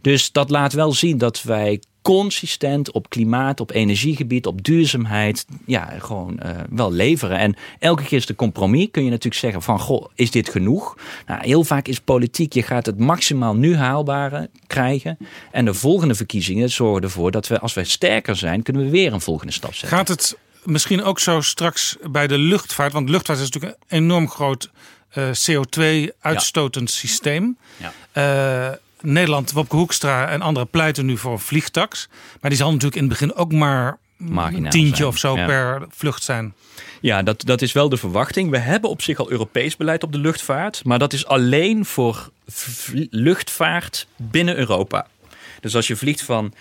Dus 0.01 0.33
dat 0.33 0.51
laat 0.51 0.73
wel 0.73 0.93
zien 0.93 1.19
dat 1.19 1.43
wij 1.43 1.81
consistent 2.02 2.91
op 2.91 3.11
klimaat, 3.11 3.61
op 3.61 3.70
energiegebied, 3.70 4.47
op 4.47 4.65
duurzaamheid, 4.65 5.47
ja, 5.67 5.94
gewoon 5.99 6.41
uh, 6.44 6.51
wel 6.70 6.93
leveren. 6.93 7.39
En 7.39 7.57
elke 7.78 8.02
keer 8.02 8.19
is 8.19 8.27
de 8.27 8.35
compromis, 8.35 8.89
kun 8.91 9.05
je 9.05 9.11
natuurlijk 9.11 9.41
zeggen 9.41 9.62
van, 9.62 9.81
goh, 9.81 10.07
is 10.15 10.31
dit 10.31 10.49
genoeg? 10.49 10.97
Nou, 11.27 11.41
heel 11.44 11.65
vaak 11.65 11.89
is 11.89 12.01
politiek, 12.01 12.52
je 12.52 12.62
gaat 12.62 12.86
het 12.86 12.99
maximaal 12.99 13.55
nu 13.55 13.77
haalbare 13.77 14.51
krijgen. 14.67 15.19
En 15.51 15.65
de 15.65 15.75
volgende 15.75 16.15
verkiezingen 16.15 16.70
zorgen 16.70 17.02
ervoor 17.02 17.31
dat 17.31 17.49
we, 17.49 17.61
als 17.61 17.75
we 17.75 17.85
sterker 17.85 18.36
zijn, 18.36 18.62
kunnen 18.62 18.85
we 18.85 18.91
weer 18.91 19.12
een 19.12 19.20
volgende 19.20 19.52
stap 19.52 19.75
zetten. 19.75 19.99
Gaat 19.99 20.09
het 20.09 20.36
misschien 20.62 21.02
ook 21.02 21.18
zo 21.18 21.41
straks 21.41 21.97
bij 22.10 22.26
de 22.26 22.39
luchtvaart, 22.39 22.92
want 22.92 23.08
luchtvaart 23.08 23.39
is 23.39 23.50
natuurlijk 23.50 23.81
een 23.89 23.99
enorm 23.99 24.28
groot 24.28 24.70
uh, 25.15 25.24
CO2-uitstotend 25.24 26.91
ja. 26.91 26.97
systeem. 26.97 27.57
Ja. 27.76 28.68
Uh, 28.68 28.76
Nederland, 29.00 29.52
Wopke 29.52 29.76
Hoekstra 29.76 30.28
en 30.28 30.42
anderen 30.42 30.68
pleiten 30.68 31.07
nu 31.07 31.18
voor 31.18 31.32
een 31.32 31.39
vliegtax. 31.39 32.08
Maar 32.41 32.50
die 32.50 32.58
zal 32.58 32.70
natuurlijk 32.70 33.02
in 33.02 33.08
het 33.08 33.18
begin 33.18 33.34
ook 33.34 33.52
maar 33.52 33.99
een 34.16 34.68
tientje 34.68 34.97
zijn. 34.97 35.08
of 35.08 35.18
zo 35.18 35.36
ja. 35.36 35.47
per 35.47 35.86
vlucht 35.91 36.23
zijn. 36.23 36.55
Ja, 37.00 37.23
dat, 37.23 37.42
dat 37.44 37.62
is 37.62 37.73
wel 37.73 37.89
de 37.89 37.97
verwachting. 37.97 38.50
We 38.50 38.58
hebben 38.58 38.91
op 38.91 39.02
zich 39.02 39.18
al 39.18 39.31
Europees 39.31 39.76
beleid 39.76 40.02
op 40.02 40.12
de 40.12 40.18
luchtvaart. 40.18 40.84
Maar 40.84 40.99
dat 40.99 41.12
is 41.12 41.26
alleen 41.26 41.84
voor 41.84 42.31
luchtvaart 43.10 44.07
binnen 44.16 44.57
Europa. 44.57 45.07
Dus 45.60 45.76
als 45.76 45.86
je 45.86 45.97
vliegt 45.97 46.23
van 46.23 46.55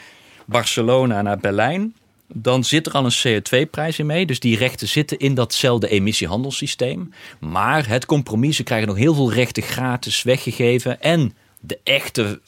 Barcelona 0.45 1.21
naar 1.21 1.37
Berlijn, 1.37 1.95
dan 2.33 2.63
zit 2.63 2.87
er 2.87 2.93
al 2.93 3.05
een 3.05 3.41
CO2-prijs 3.41 3.99
in 3.99 4.05
mee. 4.05 4.25
Dus 4.25 4.39
die 4.39 4.57
rechten 4.57 4.87
zitten 4.87 5.17
in 5.17 5.33
datzelfde 5.33 5.87
emissiehandelssysteem. 5.87 7.13
Maar 7.39 7.87
het 7.87 8.05
compromis, 8.05 8.55
ze 8.55 8.63
krijgen 8.63 8.87
nog 8.87 8.97
heel 8.97 9.13
veel 9.13 9.33
rechten 9.33 9.63
gratis 9.63 10.23
weggegeven. 10.23 11.01
En 11.01 11.33
de 11.59 11.79
echte, 11.83 12.41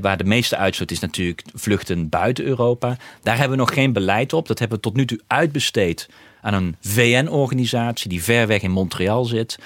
waar 0.00 0.16
de 0.16 0.24
meeste 0.24 0.56
uitstoot 0.56 0.90
is 0.90 1.00
natuurlijk 1.00 1.42
vluchten 1.54 2.08
buiten 2.08 2.44
Europa. 2.44 2.96
Daar 3.22 3.38
hebben 3.38 3.56
we 3.56 3.64
nog 3.64 3.74
geen 3.74 3.92
beleid 3.92 4.32
op. 4.32 4.46
Dat 4.46 4.58
hebben 4.58 4.76
we 4.76 4.82
tot 4.82 4.96
nu 4.96 5.04
toe 5.04 5.20
uitbesteed 5.26 6.08
aan 6.42 6.54
een 6.54 6.76
VN-organisatie 6.80 8.08
die 8.08 8.22
ver 8.22 8.46
weg 8.46 8.62
in 8.62 8.70
Montreal 8.70 9.24
zit. 9.24 9.58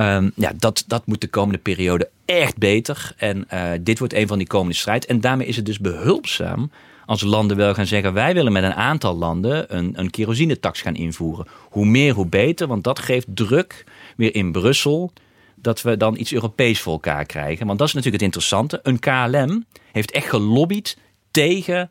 Um, 0.00 0.32
ja, 0.36 0.52
dat, 0.56 0.84
dat 0.86 1.06
moet 1.06 1.20
de 1.20 1.28
komende 1.28 1.58
periode 1.58 2.08
echt 2.24 2.58
beter. 2.58 3.12
En 3.16 3.46
uh, 3.52 3.70
dit 3.80 3.98
wordt 3.98 4.14
een 4.14 4.26
van 4.26 4.38
die 4.38 4.46
komende 4.46 4.74
strijd. 4.74 5.06
En 5.06 5.20
daarmee 5.20 5.46
is 5.46 5.56
het 5.56 5.66
dus 5.66 5.78
behulpzaam 5.78 6.70
als 7.06 7.22
landen 7.22 7.56
wel 7.56 7.74
gaan 7.74 7.86
zeggen: 7.86 8.12
wij 8.12 8.34
willen 8.34 8.52
met 8.52 8.62
een 8.62 8.74
aantal 8.74 9.16
landen 9.16 9.76
een, 9.76 9.92
een 9.96 10.10
kerosinetax 10.10 10.80
gaan 10.80 10.94
invoeren. 10.94 11.46
Hoe 11.70 11.86
meer, 11.86 12.14
hoe 12.14 12.26
beter, 12.26 12.66
want 12.66 12.84
dat 12.84 12.98
geeft 12.98 13.26
druk 13.28 13.84
weer 14.16 14.34
in 14.34 14.52
Brussel 14.52 15.12
dat 15.54 15.82
we 15.82 15.96
dan 15.96 16.18
iets 16.18 16.32
Europees 16.32 16.80
voor 16.80 16.92
elkaar 16.92 17.24
krijgen. 17.24 17.66
Want 17.66 17.78
dat 17.78 17.88
is 17.88 17.94
natuurlijk 17.94 18.22
het 18.22 18.34
interessante. 18.34 18.80
Een 18.82 18.98
KLM 18.98 19.64
heeft 19.92 20.10
echt 20.10 20.28
gelobbyd 20.28 20.98
tegen 21.30 21.90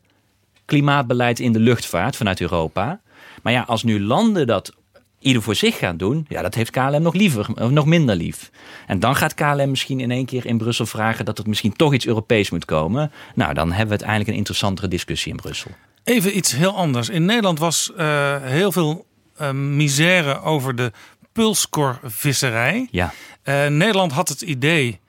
klimaatbeleid 0.66 1.40
in 1.40 1.52
de 1.52 1.60
luchtvaart 1.60 2.16
vanuit 2.16 2.42
Europa. 2.42 3.02
Maar 3.44 3.54
ja, 3.54 3.62
als 3.62 3.84
nu 3.84 4.02
landen 4.02 4.48
dat 4.48 4.74
ieder 5.20 5.42
voor 5.42 5.56
zich 5.56 5.78
gaan 5.78 5.98
doen, 5.98 6.26
ja, 6.30 6.42
dat 6.42 6.56
heeft 6.56 6.72
KLM 6.72 7.02
nog 7.02 7.14
liever, 7.14 7.48
of 7.62 7.70
nog 7.70 7.86
minder 7.86 8.16
lief. 8.16 8.52
En 8.88 9.00
dan 9.00 9.16
gaat 9.16 9.34
KLM 9.34 9.70
misschien 9.70 10.00
in 10.00 10.12
één 10.12 10.26
keer 10.26 10.46
in 10.46 10.58
Brussel 10.58 10.86
vragen 10.86 11.26
dat 11.26 11.40
er 11.40 11.48
misschien 11.48 11.74
toch 11.74 11.94
iets 11.94 12.06
Europees 12.06 12.50
moet 12.50 12.66
komen. 12.66 13.12
Nou, 13.36 13.54
dan 13.54 13.68
hebben 13.68 13.86
we 13.86 13.90
uiteindelijk 13.90 14.30
een 14.30 14.36
interessantere 14.36 14.88
discussie 14.88 15.32
in 15.32 15.38
Brussel. 15.38 15.72
Even 16.04 16.38
iets 16.38 16.52
heel 16.52 16.76
anders. 16.76 17.10
In 17.10 17.26
Nederland 17.26 17.60
was 17.60 17.92
uh, 17.98 18.36
heel 18.42 18.72
veel 18.72 19.06
uh, 19.42 19.52
misère 19.52 20.42
over 20.42 20.76
de 20.76 20.92
pulskorvisserij. 21.32 22.88
Ja. 22.92 23.14
Uh, 23.44 23.68
Nederland 23.68 24.12
had 24.12 24.30
het 24.30 24.42
idee, 24.42 25.00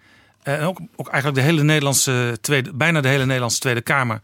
en 0.42 0.60
ook, 0.60 0.80
ook 0.96 1.08
eigenlijk 1.08 1.42
de 1.44 1.52
hele 1.52 1.62
Nederlandse 1.62 2.38
tweede, 2.40 2.72
bijna 2.72 3.00
de 3.00 3.08
hele 3.08 3.24
Nederlandse 3.24 3.60
Tweede 3.60 3.80
Kamer, 3.80 4.20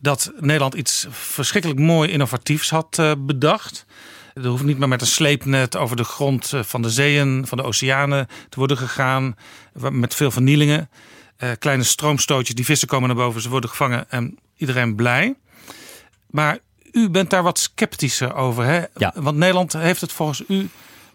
dat 0.00 0.32
Nederland 0.38 0.74
iets 0.74 1.06
verschrikkelijk 1.10 1.80
mooi 1.80 2.10
innovatiefs 2.10 2.70
had 2.70 3.02
bedacht. 3.18 3.86
Er 4.34 4.46
hoeft 4.46 4.64
niet 4.64 4.78
meer 4.78 4.88
met 4.88 5.00
een 5.00 5.06
sleepnet 5.06 5.76
over 5.76 5.96
de 5.96 6.04
grond 6.04 6.52
van 6.60 6.82
de 6.82 6.90
zeeën, 6.90 7.46
van 7.46 7.58
de 7.58 7.64
oceanen 7.64 8.26
te 8.48 8.58
worden 8.58 8.76
gegaan. 8.76 9.36
Met 9.90 10.14
veel 10.14 10.30
vernielingen. 10.30 10.88
Uh, 11.42 11.50
kleine 11.58 11.82
stroomstootjes, 11.82 12.54
die 12.54 12.64
vissen 12.64 12.88
komen 12.88 13.08
naar 13.08 13.16
boven, 13.16 13.40
ze 13.40 13.48
worden 13.48 13.70
gevangen 13.70 14.10
en 14.10 14.38
iedereen 14.56 14.94
blij. 14.94 15.34
Maar 16.26 16.58
u 16.92 17.10
bent 17.10 17.30
daar 17.30 17.42
wat 17.42 17.58
sceptischer 17.58 18.34
over. 18.34 18.64
Hè? 18.64 18.84
Ja. 18.96 19.12
Want 19.14 19.36
Nederland 19.36 19.72
heeft 19.72 20.00
het 20.00 20.12
volgens 20.12 20.42
u, 20.48 20.68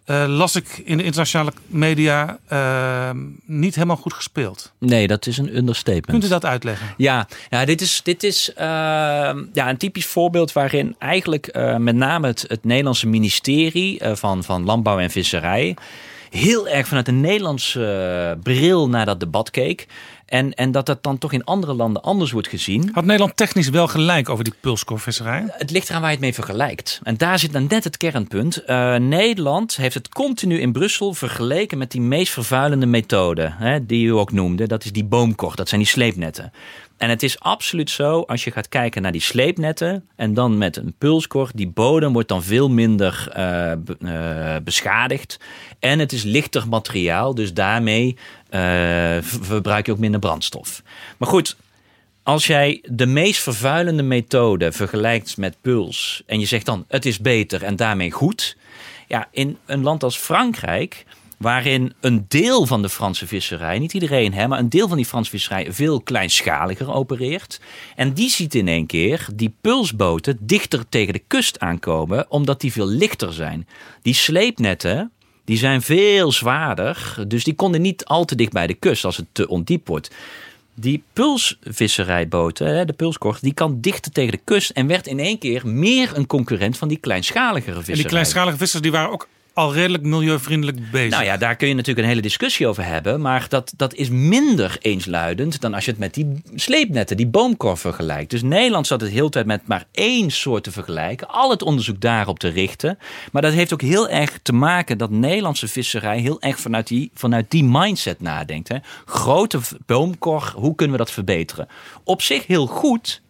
uh, 0.05 0.25
las 0.27 0.55
ik 0.55 0.81
in 0.83 0.97
de 0.97 1.03
internationale 1.03 1.51
media, 1.67 2.39
uh, 2.51 3.09
niet 3.45 3.75
helemaal 3.75 3.95
goed 3.95 4.13
gespeeld. 4.13 4.71
Nee, 4.79 5.07
dat 5.07 5.27
is 5.27 5.37
een 5.37 5.55
understatement. 5.57 6.05
Kunt 6.05 6.23
u 6.23 6.27
dat 6.27 6.45
uitleggen? 6.45 6.87
Ja, 6.97 7.27
ja 7.49 7.65
dit 7.65 7.81
is, 7.81 8.01
dit 8.03 8.23
is 8.23 8.49
uh, 8.49 8.63
ja, 9.53 9.69
een 9.69 9.77
typisch 9.77 10.05
voorbeeld 10.05 10.53
waarin 10.53 10.95
eigenlijk 10.99 11.57
met 11.77 11.95
name 11.95 12.27
het, 12.27 12.45
het 12.47 12.63
Nederlandse 12.63 13.07
ministerie 13.07 14.01
van, 14.13 14.43
van 14.43 14.63
Landbouw 14.63 14.99
en 14.99 15.11
Visserij 15.11 15.75
heel 16.35 16.67
erg 16.67 16.87
vanuit 16.87 17.07
een 17.07 17.21
Nederlandse 17.21 18.37
bril 18.43 18.89
naar 18.89 19.05
dat 19.05 19.19
debat 19.19 19.49
keek. 19.49 19.87
En, 20.25 20.53
en 20.53 20.71
dat 20.71 20.85
dat 20.85 21.03
dan 21.03 21.17
toch 21.17 21.33
in 21.33 21.43
andere 21.43 21.73
landen 21.73 22.01
anders 22.01 22.31
wordt 22.31 22.47
gezien. 22.47 22.89
Had 22.93 23.05
Nederland 23.05 23.37
technisch 23.37 23.69
wel 23.69 23.87
gelijk 23.87 24.29
over 24.29 24.43
die 24.43 24.53
pulskorvisserij? 24.59 25.43
Het 25.47 25.71
ligt 25.71 25.89
eraan 25.89 26.01
waar 26.01 26.09
je 26.09 26.15
het 26.15 26.25
mee 26.25 26.33
vergelijkt. 26.33 26.99
En 27.03 27.17
daar 27.17 27.39
zit 27.39 27.53
dan 27.53 27.65
net 27.69 27.83
het 27.83 27.97
kernpunt. 27.97 28.63
Uh, 28.67 28.95
Nederland 28.95 29.75
heeft 29.75 29.93
het 29.93 30.09
continu 30.09 30.59
in 30.59 30.71
Brussel 30.71 31.13
vergeleken 31.13 31.77
met 31.77 31.91
die 31.91 32.01
meest 32.01 32.33
vervuilende 32.33 32.85
methode. 32.85 33.53
Hè, 33.57 33.85
die 33.85 34.05
u 34.05 34.11
ook 34.11 34.31
noemde. 34.31 34.67
Dat 34.67 34.85
is 34.85 34.91
die 34.91 35.05
boomkort. 35.05 35.57
Dat 35.57 35.69
zijn 35.69 35.81
die 35.81 35.89
sleepnetten. 35.89 36.51
En 36.97 37.09
het 37.09 37.23
is 37.23 37.39
absoluut 37.39 37.89
zo, 37.89 38.21
als 38.21 38.43
je 38.43 38.51
gaat 38.51 38.69
kijken 38.69 39.01
naar 39.01 39.11
die 39.11 39.21
sleepnetten 39.21 40.09
en 40.15 40.33
dan 40.33 40.57
met 40.57 40.77
een 40.77 40.95
pulskor, 40.97 41.49
die 41.55 41.67
bodem 41.67 42.13
wordt 42.13 42.27
dan 42.27 42.43
veel 42.43 42.69
minder 42.69 43.31
uh, 43.37 43.71
uh, 43.99 44.55
beschadigd. 44.63 45.39
En 45.79 45.99
het 45.99 46.11
is 46.11 46.23
lichter 46.23 46.67
materiaal, 46.67 47.35
dus 47.35 47.53
daarmee 47.53 48.17
uh, 48.49 49.17
verbruik 49.21 49.85
je 49.85 49.91
ook 49.91 49.97
minder 49.97 50.19
brandstof. 50.19 50.81
Maar 51.17 51.29
goed, 51.29 51.55
als 52.23 52.47
jij 52.47 52.83
de 52.83 53.05
meest 53.05 53.41
vervuilende 53.41 54.03
methode 54.03 54.71
vergelijkt 54.71 55.37
met 55.37 55.57
puls 55.61 56.23
en 56.25 56.39
je 56.39 56.45
zegt 56.45 56.65
dan 56.65 56.85
het 56.87 57.05
is 57.05 57.19
beter 57.19 57.63
en 57.63 57.75
daarmee 57.75 58.11
goed. 58.11 58.57
Ja, 59.07 59.27
in 59.31 59.57
een 59.65 59.83
land 59.83 60.03
als 60.03 60.17
Frankrijk 60.17 61.05
waarin 61.37 61.93
een 61.99 62.25
deel 62.27 62.65
van 62.65 62.81
de 62.81 62.89
Franse 62.89 63.27
visserij, 63.27 63.79
niet 63.79 63.93
iedereen, 63.93 64.33
hè, 64.33 64.47
maar 64.47 64.59
een 64.59 64.69
deel 64.69 64.87
van 64.87 64.97
die 64.97 65.05
Franse 65.05 65.29
visserij 65.29 65.73
veel 65.73 66.01
kleinschaliger 66.01 66.93
opereert. 66.93 67.59
En 67.95 68.13
die 68.13 68.29
ziet 68.29 68.55
in 68.55 68.67
één 68.67 68.85
keer 68.85 69.27
die 69.35 69.53
pulsboten 69.61 70.37
dichter 70.41 70.89
tegen 70.89 71.13
de 71.13 71.23
kust 71.27 71.59
aankomen, 71.59 72.25
omdat 72.31 72.61
die 72.61 72.71
veel 72.71 72.87
lichter 72.87 73.33
zijn. 73.33 73.67
Die 74.01 74.13
sleepnetten, 74.13 75.11
die 75.45 75.57
zijn 75.57 75.81
veel 75.81 76.31
zwaarder, 76.31 77.15
dus 77.27 77.43
die 77.43 77.55
konden 77.55 77.81
niet 77.81 78.05
al 78.05 78.25
te 78.25 78.35
dicht 78.35 78.51
bij 78.51 78.67
de 78.67 78.73
kust 78.73 79.05
als 79.05 79.17
het 79.17 79.25
te 79.31 79.47
ondiep 79.47 79.87
wordt. 79.87 80.11
Die 80.73 81.03
pulsvisserijboten, 81.13 82.87
de 82.87 82.93
pulskort, 82.93 83.41
die 83.41 83.53
kan 83.53 83.81
dichter 83.81 84.11
tegen 84.11 84.31
de 84.31 84.41
kust 84.43 84.69
en 84.69 84.87
werd 84.87 85.07
in 85.07 85.19
één 85.19 85.37
keer 85.37 85.67
meer 85.67 86.11
een 86.17 86.27
concurrent 86.27 86.77
van 86.77 86.87
die 86.87 86.97
kleinschaligere 86.97 87.75
visserij. 87.75 87.95
En 87.95 88.01
die 88.01 88.09
kleinschalige 88.09 88.57
vissers 88.57 88.81
die 88.81 88.91
waren 88.91 89.11
ook 89.11 89.27
al 89.55 89.73
redelijk 89.73 90.03
milieuvriendelijk 90.03 90.91
bezig. 90.91 91.09
Nou 91.09 91.23
ja, 91.23 91.37
daar 91.37 91.55
kun 91.55 91.67
je 91.67 91.73
natuurlijk 91.73 92.01
een 92.01 92.11
hele 92.11 92.21
discussie 92.21 92.67
over 92.67 92.85
hebben. 92.85 93.21
Maar 93.21 93.45
dat, 93.49 93.73
dat 93.77 93.93
is 93.93 94.09
minder 94.09 94.77
eensluidend 94.81 95.61
dan 95.61 95.73
als 95.73 95.85
je 95.85 95.91
het 95.91 95.99
met 95.99 96.13
die 96.13 96.41
sleepnetten, 96.55 97.17
die 97.17 97.27
boomkorf 97.27 97.79
vergelijkt. 97.79 98.29
Dus 98.29 98.41
Nederland 98.41 98.87
zat 98.87 99.01
het 99.01 99.09
heel 99.09 99.29
tijd 99.29 99.45
met 99.45 99.67
maar 99.67 99.85
één 99.91 100.31
soort 100.31 100.63
te 100.63 100.71
vergelijken. 100.71 101.27
Al 101.27 101.49
het 101.49 101.61
onderzoek 101.61 102.01
daarop 102.01 102.39
te 102.39 102.47
richten. 102.47 102.97
Maar 103.31 103.41
dat 103.41 103.53
heeft 103.53 103.73
ook 103.73 103.81
heel 103.81 104.09
erg 104.09 104.39
te 104.41 104.53
maken 104.53 104.97
dat 104.97 105.09
Nederlandse 105.09 105.67
visserij 105.67 106.19
heel 106.19 106.41
erg 106.41 106.59
vanuit 106.59 106.87
die, 106.87 107.11
vanuit 107.13 107.51
die 107.51 107.63
mindset 107.63 108.21
nadenkt. 108.21 108.67
Hè. 108.67 108.77
Grote 109.05 109.59
boomkor, 109.85 110.53
hoe 110.55 110.75
kunnen 110.75 110.97
we 110.97 111.03
dat 111.03 111.11
verbeteren? 111.11 111.67
Op 112.03 112.21
zich 112.21 112.47
heel 112.47 112.67
goed. 112.67 113.21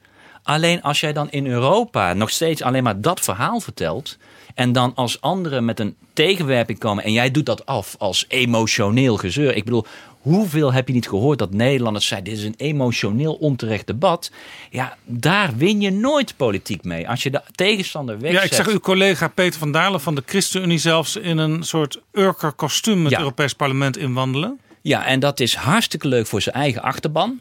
Alleen 0.44 0.82
als 0.82 1.00
jij 1.00 1.14
dan 1.14 1.32
in 1.32 1.48
Europa 1.48 2.14
nog 2.14 2.30
steeds 2.30 2.62
alleen 2.62 2.84
maar 2.84 3.02
dat 3.02 3.20
verhaal 3.20 3.60
vertelt. 3.60 4.18
En 4.56 4.72
dan 4.72 4.92
als 4.96 5.22
anderen 5.22 5.66
met 5.66 5.80
een 5.80 5.96
tegenwerping 6.14 6.80
komen 6.80 7.04
en 7.04 7.12
jij 7.12 7.32
doet 7.32 7.46
dat 7.46 7.66
af 7.66 7.96
als 7.98 8.26
emotioneel 8.28 9.18
gezeur. 9.18 9.56
Ik 9.56 9.64
bedoel, 9.64 9.86
hoeveel 10.22 10.74
heb 10.74 10.88
je 10.88 10.94
niet 10.94 11.08
gehoord 11.08 11.40
dat 11.40 11.54
Nederlanders 11.54 12.08
zeiden: 12.08 12.30
dit 12.34 12.40
is 12.42 12.46
een 12.48 12.56
emotioneel 12.58 13.34
onterecht 13.34 13.88
debat. 13.88 14.32
Ja, 14.70 14.98
daar 15.06 15.54
win 15.58 15.82
je 15.82 15.92
nooit 15.92 16.34
politiek 16.38 16.84
mee. 16.84 17.10
Als 17.10 17.24
je 17.24 17.32
de 17.32 17.42
tegenstander 17.56 18.20
wegzet. 18.20 18.40
Ja, 18.40 18.46
ik 18.46 18.54
zeg 18.54 18.68
uw 18.68 18.80
collega 18.80 19.28
Peter 19.28 19.60
van 19.60 19.72
Dalen 19.72 20.02
van 20.02 20.16
de 20.16 20.24
ChristenUnie 20.26 20.78
zelfs 20.78 21.16
in 21.16 21.38
een 21.38 21.64
soort 21.64 22.00
Urker 22.12 22.52
kostuum 22.52 23.04
het 23.04 23.12
Ja. 23.12 23.20
Europees 23.20 23.54
Parlement 23.54 23.98
inwandelen. 23.98 24.60
Ja, 24.82 25.06
en 25.06 25.20
dat 25.20 25.40
is 25.40 25.56
hartstikke 25.56 26.08
leuk 26.08 26.28
voor 26.28 26.42
zijn 26.42 26.56
eigen 26.56 26.82
achterban. 26.82 27.40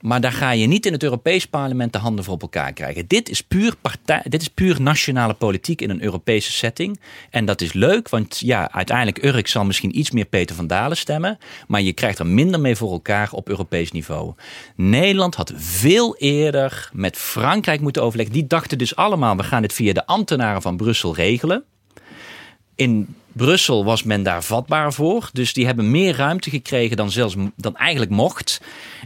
Maar 0.00 0.20
daar 0.20 0.32
ga 0.32 0.50
je 0.50 0.66
niet 0.66 0.86
in 0.86 0.92
het 0.92 1.02
Europees 1.02 1.46
Parlement 1.46 1.92
de 1.92 1.98
handen 1.98 2.24
voor 2.24 2.34
op 2.34 2.42
elkaar 2.42 2.72
krijgen. 2.72 3.06
Dit 3.06 3.28
is 3.28 3.40
puur, 3.40 3.76
partij, 3.80 4.22
dit 4.24 4.40
is 4.40 4.48
puur 4.48 4.82
nationale 4.82 5.34
politiek 5.34 5.80
in 5.80 5.90
een 5.90 6.02
Europese 6.02 6.52
setting. 6.52 7.00
En 7.30 7.44
dat 7.44 7.60
is 7.60 7.72
leuk, 7.72 8.08
want 8.08 8.38
ja, 8.38 8.72
uiteindelijk 8.72 9.24
Urk 9.24 9.46
zal 9.46 9.64
misschien 9.64 9.98
iets 9.98 10.10
meer 10.10 10.24
Peter 10.24 10.56
van 10.56 10.66
Dalen 10.66 10.96
stemmen. 10.96 11.38
Maar 11.66 11.82
je 11.82 11.92
krijgt 11.92 12.18
er 12.18 12.26
minder 12.26 12.60
mee 12.60 12.76
voor 12.76 12.92
elkaar 12.92 13.32
op 13.32 13.48
Europees 13.48 13.92
niveau. 13.92 14.34
Nederland 14.76 15.34
had 15.34 15.52
veel 15.56 16.16
eerder 16.16 16.90
met 16.92 17.16
Frankrijk 17.16 17.80
moeten 17.80 18.02
overleggen. 18.02 18.34
Die 18.34 18.46
dachten 18.46 18.78
dus 18.78 18.96
allemaal, 18.96 19.36
we 19.36 19.42
gaan 19.42 19.62
dit 19.62 19.72
via 19.72 19.92
de 19.92 20.06
ambtenaren 20.06 20.62
van 20.62 20.76
Brussel 20.76 21.14
regelen. 21.14 21.64
In 22.74 23.16
Brussel 23.38 23.84
was 23.84 24.02
men 24.02 24.22
daar 24.22 24.42
vatbaar 24.42 24.92
voor. 24.92 25.30
Dus 25.32 25.52
die 25.52 25.66
hebben 25.66 25.90
meer 25.90 26.16
ruimte 26.16 26.50
gekregen 26.50 26.96
dan, 26.96 27.10
zelfs, 27.10 27.34
dan 27.56 27.76
eigenlijk 27.76 28.10
mocht. 28.10 28.60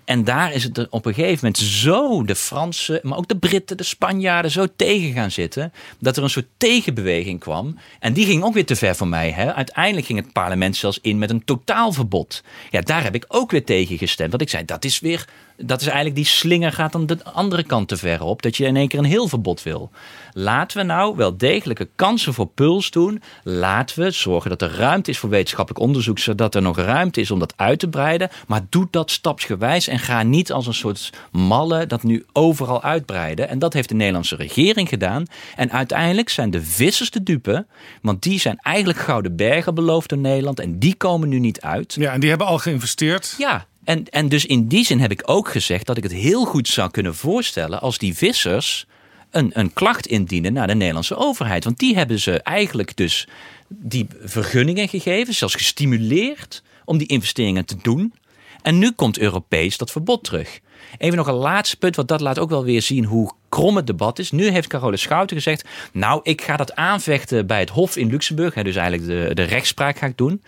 En 0.05 0.25
daar 0.25 0.53
is 0.53 0.65
het 0.65 0.89
op 0.89 1.07
een 1.07 1.15
gegeven 1.15 1.39
moment 1.43 1.59
zo 1.59 2.25
de 2.25 2.35
Fransen, 2.35 3.01
maar 3.03 3.19
ook 3.19 3.29
de 3.29 3.37
Britten, 3.37 3.77
de 3.77 3.83
Spanjaarden 3.83 4.51
zo 4.51 4.67
tegen 4.77 5.13
gaan 5.13 5.31
zitten. 5.31 5.73
Dat 5.99 6.17
er 6.17 6.23
een 6.23 6.31
soort 6.31 6.49
tegenbeweging 6.57 7.41
kwam. 7.41 7.79
En 8.01 8.13
die 8.13 8.27
ging 8.27 8.43
ook 8.43 8.55
weer 8.55 8.67
te 8.67 8.77
ver 8.77 8.97
voor 8.97 9.09
mij. 9.09 9.31
Hè. 9.31 9.55
Uiteindelijk 9.55 10.07
ging 10.07 10.19
het 10.19 10.33
parlement 10.33 10.77
zelfs 10.77 10.99
in 11.03 11.19
met 11.19 11.31
een 11.31 11.45
totaalverbod. 11.45 12.43
Ja, 12.71 12.81
daar 12.81 13.03
heb 13.03 13.15
ik 13.15 13.25
ook 13.29 13.51
weer 13.51 13.65
tegen 13.65 13.99
gestemd. 13.99 14.31
Want 14.31 14.43
ik 14.43 14.49
zei, 14.49 14.65
dat 14.65 14.85
is 14.85 15.01
weer. 15.01 15.25
Dat 15.57 15.81
is 15.81 15.87
eigenlijk 15.87 16.17
die 16.17 16.25
slinger 16.25 16.73
gaat 16.73 16.93
dan 16.93 17.07
de 17.07 17.25
andere 17.25 17.63
kant 17.63 17.89
te 17.89 17.97
ver 17.97 18.23
op. 18.23 18.43
Dat 18.43 18.57
je 18.57 18.65
in 18.65 18.77
één 18.77 18.89
keer 18.89 18.99
een 18.99 19.05
heel 19.05 19.29
verbod 19.29 19.63
wil. 19.63 19.91
Laten 20.33 20.77
we 20.77 20.83
nou 20.83 21.17
wel 21.17 21.37
degelijke 21.37 21.89
kansen 21.97 22.35
voor 22.35 22.47
puls 22.47 22.91
doen. 22.91 23.23
Laten 23.43 24.03
we 24.03 24.11
zorgen 24.23 24.51
dat 24.51 24.63
er 24.63 24.75
ruimte 24.75 25.11
is 25.11 25.19
voor 25.19 25.29
wetenschappelijk 25.29 25.85
onderzoek. 25.85 26.19
Zodat 26.19 26.55
er 26.55 26.63
nog 26.63 26.77
ruimte 26.77 27.21
is 27.21 27.31
om 27.31 27.39
dat 27.39 27.53
uit 27.57 27.79
te 27.79 27.89
breiden. 27.89 28.31
Maar 28.47 28.61
doe 28.69 28.89
dat 28.91 29.11
stapsgewijs. 29.11 29.89
En 29.89 29.99
ga 29.99 30.23
niet 30.23 30.53
als 30.53 30.67
een 30.67 30.75
soort 30.75 31.11
malle 31.31 31.87
dat 31.87 32.03
nu 32.03 32.25
overal 32.33 32.83
uitbreiden. 32.83 33.49
En 33.49 33.59
dat 33.59 33.73
heeft 33.73 33.89
de 33.89 33.95
Nederlandse 33.95 34.37
regering 34.37 34.89
gedaan. 34.89 35.25
En 35.57 35.73
uiteindelijk 35.73 36.29
zijn 36.29 36.51
de 36.51 36.63
vissers 36.63 37.11
de 37.11 37.23
dupe. 37.23 37.67
Want 38.03 38.23
die 38.23 38.41
zijn 38.41 38.59
eigenlijk 38.59 38.99
gouden 38.99 39.37
bergen 39.37 39.75
beloofd 39.75 40.09
door 40.09 40.19
Nederland. 40.19 40.61
En 40.61 40.79
die 40.79 40.95
komen 40.95 41.29
nu 41.29 41.39
niet 41.39 41.61
uit. 41.61 41.95
Ja, 41.95 42.13
en 42.13 42.21
die 42.21 42.29
hebben 42.29 42.47
al 42.47 42.59
geïnvesteerd. 42.59 43.35
Ja, 43.39 43.67
en, 43.85 44.09
en 44.09 44.29
dus 44.29 44.47
in 44.47 44.69
die 44.69 44.85
zin 44.85 45.01
heb 45.01 45.11
ik 45.11 45.23
ook 45.25 45.49
gezegd 45.49 45.87
dat 45.87 45.97
ik 45.97 46.03
het 46.03 46.13
heel 46.13 46.45
goed 46.45 46.69
zou 46.69 46.91
kunnen 46.91 47.15
voorstellen 47.15 47.81
als 47.81 47.99
die 47.99 48.17
vissers 48.17 48.87
een, 49.31 49.51
een 49.53 49.73
klacht 49.73 50.07
indienen 50.07 50.53
naar 50.53 50.67
de 50.67 50.75
Nederlandse 50.75 51.17
overheid. 51.17 51.65
Want 51.65 51.79
die 51.79 51.97
hebben 51.97 52.21
ze 52.21 52.43
eigenlijk 52.43 52.97
dus 52.97 53.29
die 53.77 54.07
vergunningen 54.21 54.89
gegeven, 54.89 55.35
zelfs 55.35 55.55
gestimuleerd 55.55 56.63
om 56.85 56.99
die 56.99 57.07
investeringen 57.07 57.65
te 57.65 57.77
doen. 57.83 58.15
En 58.63 58.79
nu 58.79 58.93
komt 58.93 59.19
Europees 59.19 59.77
dat 59.77 59.91
verbod 59.91 60.25
terug. 60.25 60.61
Even 60.99 61.17
nog 61.17 61.27
een 61.27 61.35
laatste 61.35 61.77
punt, 61.77 61.97
want 61.97 62.09
dat 62.09 62.21
laat 62.21 62.39
ook 62.39 62.51
wel 62.51 62.65
weer 62.65 62.83
zien 62.83 63.05
hoe 63.05 63.33
krom 63.49 63.77
het 63.77 63.87
debat 63.87 64.19
is. 64.19 64.31
Nu 64.31 64.51
heeft 64.51 64.69
Carole 64.69 64.97
Schouten 64.97 65.37
gezegd: 65.37 65.69
Nou, 65.93 66.21
ik 66.23 66.43
ga 66.43 66.57
dat 66.57 66.75
aanvechten 66.75 67.47
bij 67.47 67.61
het 67.61 67.71
Hof 67.71 67.97
in 67.97 68.11
Luxemburg. 68.11 68.55
Dus 68.55 68.77
eigenlijk 68.77 69.09
de, 69.09 69.35
de 69.35 69.43
rechtspraak 69.43 69.99
ga 69.99 70.07
ik 70.07 70.17
doen. 70.17 70.43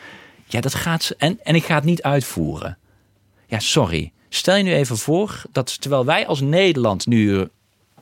Ja, 0.46 0.60
dat 0.60 0.74
gaat. 0.74 1.14
En, 1.18 1.38
en 1.42 1.54
ik 1.54 1.64
ga 1.64 1.74
het 1.74 1.84
niet 1.84 2.02
uitvoeren. 2.02 2.78
Ja, 3.46 3.58
sorry. 3.58 4.12
Stel 4.28 4.56
je 4.56 4.62
nu 4.62 4.74
even 4.74 4.96
voor 4.96 5.42
dat 5.52 5.80
terwijl 5.80 6.04
wij 6.04 6.26
als 6.26 6.40
Nederland 6.40 7.06
nu 7.06 7.48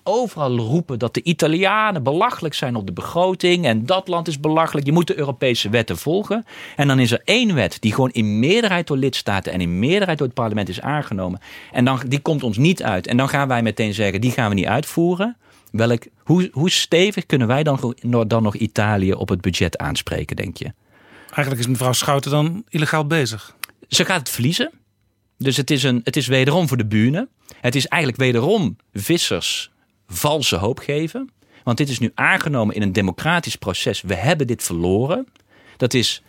overal 0.03 0.57
roepen 0.57 0.99
dat 0.99 1.15
de 1.15 1.23
Italianen 1.23 2.03
belachelijk 2.03 2.55
zijn 2.55 2.77
op 2.77 2.87
de 2.87 2.93
begroting 2.93 3.65
en 3.65 3.87
dat 3.87 4.09
land 4.09 4.29
is 4.29 4.41
belachelijk, 4.41 4.87
je 4.87 4.93
moet 4.93 5.07
de 5.07 5.19
Europese 5.19 5.69
wetten 5.69 5.99
volgen. 5.99 6.45
En 6.77 6.89
dan 6.89 6.99
is 6.99 7.11
er 7.11 7.23
één 7.25 7.55
wet 7.55 7.77
die 7.81 7.95
gewoon 7.95 8.11
in 8.11 8.39
meerderheid 8.39 8.87
door 8.87 8.97
lidstaten 8.97 9.53
en 9.53 9.61
in 9.61 9.79
meerderheid 9.79 10.19
door 10.19 10.27
het 10.27 10.37
parlement 10.37 10.69
is 10.69 10.81
aangenomen. 10.81 11.41
En 11.73 11.85
dan, 11.85 12.01
die 12.09 12.21
komt 12.21 12.43
ons 12.43 12.57
niet 12.57 12.83
uit. 12.83 13.07
En 13.07 13.17
dan 13.17 13.29
gaan 13.29 13.49
wij 13.49 13.63
meteen 13.63 13.95
zeggen, 13.95 14.21
die 14.21 14.31
gaan 14.31 14.49
we 14.49 14.55
niet 14.55 14.67
uitvoeren. 14.67 15.37
Welk, 15.71 16.03
hoe, 16.25 16.49
hoe 16.53 16.71
stevig 16.71 17.27
kunnen 17.27 17.47
wij 17.47 17.63
dan, 17.63 17.95
dan 18.27 18.43
nog 18.43 18.55
Italië 18.55 19.13
op 19.13 19.29
het 19.29 19.41
budget 19.41 19.79
aanspreken, 19.79 20.37
denk 20.37 20.57
je? 20.57 20.73
Eigenlijk 21.25 21.59
is 21.59 21.67
mevrouw 21.67 21.93
Schouten 21.93 22.31
dan 22.31 22.65
illegaal 22.69 23.07
bezig. 23.07 23.57
Ze 23.89 24.05
gaat 24.05 24.19
het 24.19 24.29
verliezen. 24.29 24.71
Dus 25.39 25.57
het 25.57 25.71
is, 25.71 25.83
een, 25.83 26.01
het 26.05 26.17
is 26.17 26.27
wederom 26.27 26.69
voor 26.69 26.77
de 26.77 26.87
buren. 26.87 27.29
Het 27.61 27.75
is 27.75 27.87
eigenlijk 27.87 28.23
wederom 28.23 28.77
vissers 28.93 29.71
valse 30.13 30.57
hoop 30.57 30.79
geven. 30.79 31.31
Want 31.65 31.77
dit 31.77 31.89
is 31.89 31.99
nu 31.99 32.13
aangenomen 32.15 32.75
in 32.75 32.83
een 32.83 32.93
democratisch 32.93 33.57
proces. 33.57 34.01
We 34.01 34.15
hebben 34.15 34.47
dit 34.47 34.63
verloren. 34.63 35.27
Dat 35.77 35.95
is 35.95 36.23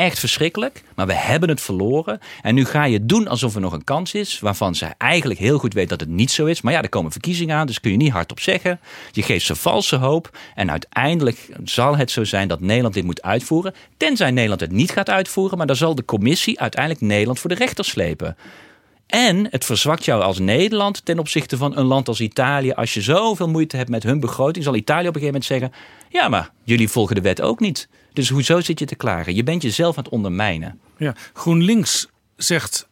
echt 0.00 0.18
verschrikkelijk, 0.18 0.82
maar 0.94 1.06
we 1.06 1.14
hebben 1.14 1.48
het 1.48 1.60
verloren. 1.60 2.20
En 2.42 2.54
nu 2.54 2.64
ga 2.64 2.84
je 2.84 3.06
doen 3.06 3.28
alsof 3.28 3.54
er 3.54 3.60
nog 3.60 3.72
een 3.72 3.84
kans 3.84 4.14
is, 4.14 4.40
waarvan 4.40 4.74
ze 4.74 4.86
eigenlijk 4.98 5.40
heel 5.40 5.58
goed 5.58 5.74
weet 5.74 5.88
dat 5.88 6.00
het 6.00 6.08
niet 6.08 6.30
zo 6.30 6.46
is. 6.46 6.60
Maar 6.60 6.72
ja, 6.72 6.82
er 6.82 6.88
komen 6.88 7.12
verkiezingen 7.12 7.56
aan, 7.56 7.66
dus 7.66 7.80
kun 7.80 7.90
je 7.90 7.96
niet 7.96 8.12
hardop 8.12 8.40
zeggen. 8.40 8.80
Je 9.12 9.22
geeft 9.22 9.46
ze 9.46 9.54
valse 9.54 9.96
hoop. 9.96 10.38
En 10.54 10.70
uiteindelijk 10.70 11.48
zal 11.64 11.96
het 11.96 12.10
zo 12.10 12.24
zijn 12.24 12.48
dat 12.48 12.60
Nederland 12.60 12.94
dit 12.94 13.04
moet 13.04 13.22
uitvoeren. 13.22 13.74
Tenzij 13.96 14.30
Nederland 14.30 14.60
het 14.60 14.72
niet 14.72 14.90
gaat 14.90 15.10
uitvoeren, 15.10 15.58
maar 15.58 15.66
dan 15.66 15.76
zal 15.76 15.94
de 15.94 16.04
commissie 16.04 16.60
uiteindelijk 16.60 17.02
Nederland 17.04 17.38
voor 17.38 17.50
de 17.50 17.56
rechter 17.56 17.84
slepen. 17.84 18.36
En 19.10 19.46
het 19.50 19.64
verzwakt 19.64 20.04
jou 20.04 20.22
als 20.22 20.38
Nederland 20.38 21.04
ten 21.04 21.18
opzichte 21.18 21.56
van 21.56 21.76
een 21.76 21.84
land 21.84 22.08
als 22.08 22.20
Italië. 22.20 22.72
Als 22.72 22.94
je 22.94 23.00
zoveel 23.00 23.48
moeite 23.48 23.76
hebt 23.76 23.90
met 23.90 24.02
hun 24.02 24.20
begroting, 24.20 24.64
zal 24.64 24.74
Italië 24.74 25.08
op 25.08 25.14
een 25.14 25.20
gegeven 25.20 25.40
moment 25.40 25.72
zeggen: 25.72 25.72
Ja, 26.08 26.28
maar 26.28 26.50
jullie 26.64 26.88
volgen 26.88 27.14
de 27.14 27.20
wet 27.20 27.40
ook 27.40 27.60
niet. 27.60 27.88
Dus 28.12 28.28
hoezo 28.28 28.60
zit 28.60 28.78
je 28.78 28.84
te 28.84 28.94
klagen? 28.94 29.34
Je 29.34 29.42
bent 29.42 29.62
jezelf 29.62 29.96
aan 29.96 30.04
het 30.04 30.12
ondermijnen. 30.12 30.80
Ja, 30.96 31.14
GroenLinks 31.32 32.08
zegt 32.36 32.88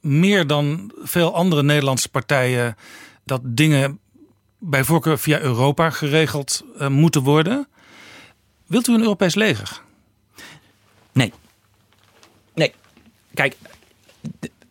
meer 0.00 0.46
dan 0.46 0.92
veel 1.02 1.34
andere 1.34 1.62
Nederlandse 1.62 2.08
partijen 2.08 2.76
dat 3.24 3.40
dingen 3.44 3.98
bij 4.58 4.84
voorkeur 4.84 5.18
via 5.18 5.40
Europa 5.40 5.90
geregeld 5.90 6.64
uh, 6.80 6.88
moeten 6.88 7.22
worden. 7.22 7.68
Wilt 8.66 8.88
u 8.88 8.94
een 8.94 9.00
Europees 9.00 9.34
leger? 9.34 9.82
Nee. 11.12 11.32
Nee. 12.54 12.74
Kijk, 13.34 13.56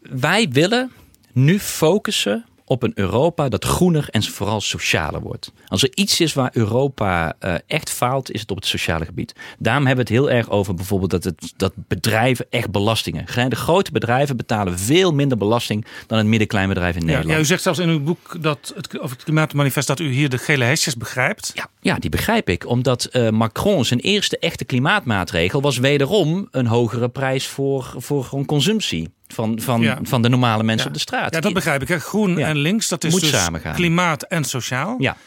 wij 0.10 0.50
willen 0.50 0.92
nu 1.34 1.60
focussen 1.60 2.46
op 2.70 2.84
een 2.84 2.92
Europa 2.96 3.50
dat 3.50 3.66
groener 3.66 4.08
en 4.10 4.24
vooral 4.24 4.62
socialer 4.62 5.22
wordt. 5.22 5.52
Als 5.68 5.84
er 5.84 5.90
iets 5.94 6.20
is 6.20 6.34
waar 6.34 6.50
Europa 6.54 7.36
uh, 7.46 7.56
echt 7.68 7.90
faalt, 7.90 8.32
is 8.32 8.42
het 8.42 8.52
op 8.52 8.58
het 8.58 8.66
sociale 8.66 9.06
gebied. 9.06 9.36
Daarom 9.60 9.86
hebben 9.86 10.06
we 10.06 10.14
het 10.14 10.22
heel 10.22 10.32
erg 10.36 10.50
over 10.50 10.74
bijvoorbeeld 10.74 11.12
dat, 11.12 11.24
het, 11.24 11.54
dat 11.58 11.74
bedrijven 11.76 12.46
echt 12.50 12.72
belastingen. 12.72 13.50
De 13.50 13.56
grote 13.56 13.92
bedrijven 13.92 14.38
betalen 14.38 14.80
veel 14.80 15.14
minder 15.14 15.38
belasting 15.38 15.86
dan 16.08 16.18
het 16.18 16.28
middenkleinbedrijf 16.28 16.96
in 16.96 17.06
Nederland. 17.06 17.30
Ja, 17.30 17.40
u 17.40 17.46
zegt 17.46 17.62
zelfs 17.62 17.80
in 17.80 17.90
uw 17.90 18.04
boek 18.04 18.38
dat 18.42 18.74
het, 18.76 19.00
over 19.00 19.16
het 19.16 19.26
klimaatmanifest 19.26 19.88
dat 19.88 20.00
u 20.00 20.12
hier 20.12 20.30
de 20.30 20.38
gele 20.38 20.64
hesjes 20.64 20.98
begrijpt. 20.98 21.52
Ja, 21.54 21.68
ja 21.82 21.96
die 21.96 22.10
begrijp 22.10 22.50
ik. 22.50 22.68
Omdat 22.68 23.10
uh, 23.12 23.30
Macron 23.30 23.86
zijn 23.86 24.00
eerste 24.00 24.40
echte 24.40 24.66
klimaatmaatregel 24.66 25.62
was 25.62 25.78
wederom 25.78 26.48
een 26.52 26.68
hogere 26.68 27.10
prijs 27.10 27.48
voor, 27.48 27.94
voor 27.98 28.24
gewoon 28.24 28.46
consumptie 28.46 29.16
van, 29.28 29.60
van, 29.62 29.98
van 30.02 30.22
de 30.22 30.30
normale 30.30 30.64
mensen 30.64 30.88
op 30.88 30.94
de 30.94 31.00
straat. 31.00 31.34
Ja, 31.34 31.40
dat 31.40 31.54
begrijp 31.54 31.82
ik. 31.82 31.88
Hè. 31.88 32.00
Groen 32.00 32.40
en 32.40 32.58
links, 32.58 32.88
dat 32.88 33.04
is 33.04 33.12
Moet 33.12 33.22
dus 33.22 33.30
samengaan. 33.30 33.76
klimaat 33.76 34.24
en 34.24 34.44
sociaal. 34.44 34.96
Ja. 34.98 35.18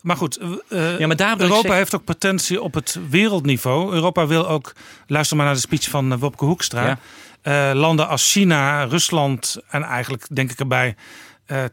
Maar 0.00 0.16
goed, 0.16 0.38
uh, 0.68 0.98
ja, 0.98 1.06
maar 1.06 1.16
daar 1.16 1.40
Europa 1.40 1.74
heeft 1.74 1.94
ook 1.94 2.04
potentie 2.04 2.62
op 2.62 2.74
het 2.74 2.98
wereldniveau. 3.10 3.92
Europa 3.92 4.26
wil 4.26 4.48
ook, 4.48 4.72
luister 5.06 5.36
maar 5.36 5.46
naar 5.46 5.54
de 5.54 5.60
speech 5.60 5.88
van 5.88 6.12
uh, 6.12 6.18
Wopke 6.18 6.44
Hoekstra. 6.44 6.98
Uh, 7.42 7.70
landen 7.74 8.08
als 8.08 8.32
China, 8.32 8.84
Rusland 8.84 9.56
en 9.68 9.82
eigenlijk 9.82 10.26
denk 10.30 10.50
ik 10.50 10.58
erbij 10.58 10.96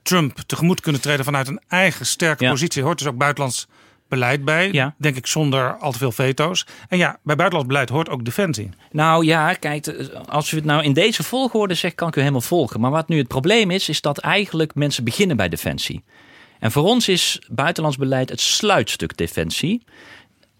Trump 0.03 0.37
tegemoet 0.45 0.81
kunnen 0.81 1.01
treden 1.01 1.25
vanuit 1.25 1.47
een 1.47 1.61
eigen 1.67 2.05
sterke 2.05 2.49
positie. 2.49 2.83
Hoort 2.83 2.97
dus 2.97 3.07
ook 3.07 3.17
buitenlands 3.17 3.67
beleid 4.15 4.45
bij. 4.45 4.69
Ja. 4.71 4.95
Denk 4.97 5.15
ik 5.15 5.27
zonder 5.27 5.77
al 5.77 5.91
te 5.91 5.97
veel 5.97 6.11
veto's. 6.11 6.65
En 6.89 6.97
ja, 6.97 7.17
bij 7.23 7.35
buitenlands 7.35 7.67
beleid 7.67 7.89
hoort 7.89 8.09
ook 8.09 8.25
defensie. 8.25 8.69
Nou 8.91 9.25
ja, 9.25 9.53
kijk, 9.53 10.09
als 10.29 10.51
u 10.51 10.55
het 10.55 10.65
nou 10.65 10.83
in 10.83 10.93
deze 10.93 11.23
volgorde 11.23 11.73
zegt, 11.73 11.95
kan 11.95 12.07
ik 12.07 12.15
u 12.15 12.19
helemaal 12.19 12.41
volgen. 12.41 12.79
Maar 12.79 12.91
wat 12.91 13.07
nu 13.07 13.17
het 13.17 13.27
probleem 13.27 13.71
is, 13.71 13.89
is 13.89 14.01
dat 14.01 14.17
eigenlijk 14.17 14.75
mensen 14.75 15.03
beginnen 15.03 15.37
bij 15.37 15.49
defensie. 15.49 16.03
En 16.59 16.71
voor 16.71 16.83
ons 16.83 17.07
is 17.07 17.41
buitenlands 17.51 17.97
beleid 17.97 18.29
het 18.29 18.41
sluitstuk 18.41 19.17
defensie 19.17 19.83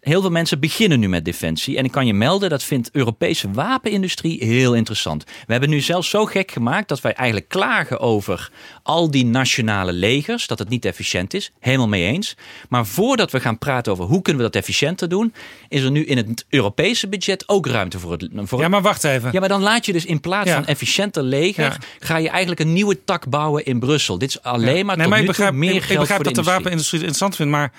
heel 0.06 0.22
veel 0.22 0.30
mensen 0.30 0.60
beginnen 0.60 1.00
nu 1.00 1.10
met 1.10 1.26
defensie. 1.26 1.78
En 1.78 1.86
ik 1.86 1.92
kan 1.92 2.06
je 2.06 2.14
melden, 2.14 2.50
dat 2.50 2.64
vindt 2.64 2.90
Europese 2.92 3.52
wapenindustrie 3.52 4.44
heel 4.44 4.74
interessant. 4.74 5.24
We 5.24 5.52
hebben 5.52 5.70
nu 5.70 5.80
zelfs 5.80 6.10
zo 6.10 6.26
gek 6.26 6.52
gemaakt 6.52 6.88
dat 6.88 7.02
wij 7.02 7.14
eigenlijk 7.14 7.50
klagen 7.50 8.00
over 8.00 8.52
al 8.84 9.12
die 9.12 9.26
nationale 9.26 9.94
legers. 9.94 10.48
Dat 10.48 10.60
het 10.60 10.70
niet 10.70 10.86
efficiënt 10.86 11.34
is. 11.34 11.52
Helemaal 11.60 11.88
mee 11.88 12.06
eens. 12.06 12.36
Maar 12.70 12.86
voordat 12.86 13.32
we 13.32 13.40
gaan 13.40 13.58
praten 13.58 13.92
over 13.92 14.06
hoe 14.06 14.22
kunnen 14.22 14.44
we 14.44 14.52
dat 14.52 14.62
efficiënter 14.62 15.10
doen, 15.10 15.34
is 15.70 15.82
er 15.82 15.92
nu 15.92 16.06
in 16.06 16.18
het 16.18 16.46
Europese 16.50 17.08
budget 17.08 17.50
ook 17.50 17.68
ruimte 17.68 18.00
voor 18.00 18.12
het. 18.12 18.30
Voor 18.34 18.60
ja, 18.60 18.68
maar 18.68 18.82
wacht 18.82 19.04
even. 19.04 19.30
Ja, 19.32 19.40
maar 19.40 19.50
dan 19.50 19.62
laat 19.62 19.86
je 19.86 19.94
dus 19.94 20.06
in 20.06 20.20
plaats 20.20 20.52
van 20.52 20.66
efficiënter 20.66 21.24
leger, 21.24 21.78
ga 22.00 22.18
je 22.18 22.30
eigenlijk 22.30 22.60
een 22.60 22.74
nieuwe 22.74 23.04
tak 23.04 23.30
bouwen 23.30 23.66
in 23.66 23.80
Brussel. 23.80 24.18
Dit 24.18 24.30
is 24.30 24.42
alleen 24.42 24.86
maar, 24.86 24.96
nee, 24.96 25.06
tot 25.06 25.14
maar 25.14 25.22
nu 25.22 25.28
begrijp, 25.28 25.54
meer 25.54 25.76
ik, 25.76 25.82
geld 25.82 25.92
ik 25.92 26.00
begrijp 26.00 26.24
voor 26.24 26.34
dat 26.34 26.36
de, 26.36 26.42
de 26.42 26.56
wapenindustrie 26.56 27.00
het 27.00 27.10
interessant 27.10 27.36
vindt, 27.36 27.52
maar 27.52 27.72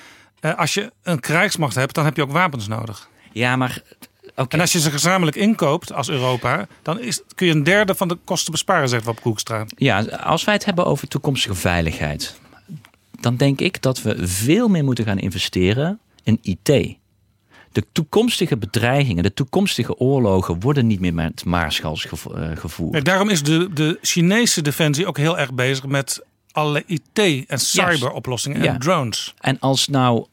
als 0.55 0.75
je 0.75 0.93
een 1.03 1.21
krijgsmacht 1.21 1.75
hebt, 1.75 1.95
dan 1.95 2.05
heb 2.05 2.17
je 2.17 2.23
ook 2.23 2.33
wapens 2.33 2.69
nodig. 2.69 3.09
Ja, 3.33 3.57
maar. 3.57 3.83
Okay. 4.31 4.47
En 4.49 4.61
als 4.61 4.73
je 4.73 4.81
ze 4.81 4.91
gezamenlijk 4.91 5.37
inkoopt 5.37 5.93
als 5.93 6.09
Europa, 6.09 6.67
dan 6.83 7.01
is, 7.01 7.23
kun 7.35 7.47
je 7.47 7.53
een 7.53 7.63
derde 7.63 7.95
van 7.95 8.09
de 8.09 8.19
kosten 8.25 8.53
besparen, 8.53 8.89
zegt 8.89 9.05
Wop 9.05 9.21
Koekstra. 9.21 9.65
Ja, 9.77 10.03
als 10.05 10.45
wij 10.45 10.55
het 10.55 10.65
hebben 10.65 10.87
over 10.87 11.09
toekomstige 11.09 11.55
veiligheid, 11.55 12.41
dan 13.21 13.37
denk 13.37 13.61
ik 13.61 13.83
dat 13.83 14.03
we 14.03 14.27
veel 14.27 14.69
meer 14.69 14.85
moeten 14.85 15.05
gaan 15.05 15.19
investeren 15.19 15.99
in 16.23 16.39
IT. 16.43 16.97
De 17.73 17.85
toekomstige 17.93 18.57
bedreigingen, 18.57 19.23
de 19.23 19.35
toekomstige 19.35 19.99
oorlogen 19.99 20.61
worden 20.61 20.87
niet 20.87 21.01
meer 21.01 21.15
met 21.15 21.45
maarschals 21.45 22.07
gevoerd. 22.55 22.93
Nee, 22.93 23.03
daarom 23.03 23.29
is 23.29 23.43
de, 23.43 23.73
de 23.73 23.99
Chinese 24.03 24.63
defensie 24.63 25.07
ook 25.07 25.17
heel 25.17 25.39
erg 25.39 25.55
bezig 25.55 25.87
met 25.87 26.23
alle 26.57 26.83
IT- 26.87 27.45
en 27.47 27.59
cyberoplossingen 27.59 28.69
en 28.69 28.79
drones. 28.79 29.35
En 29.41 29.59
als 29.59 29.89
nou 29.89 30.27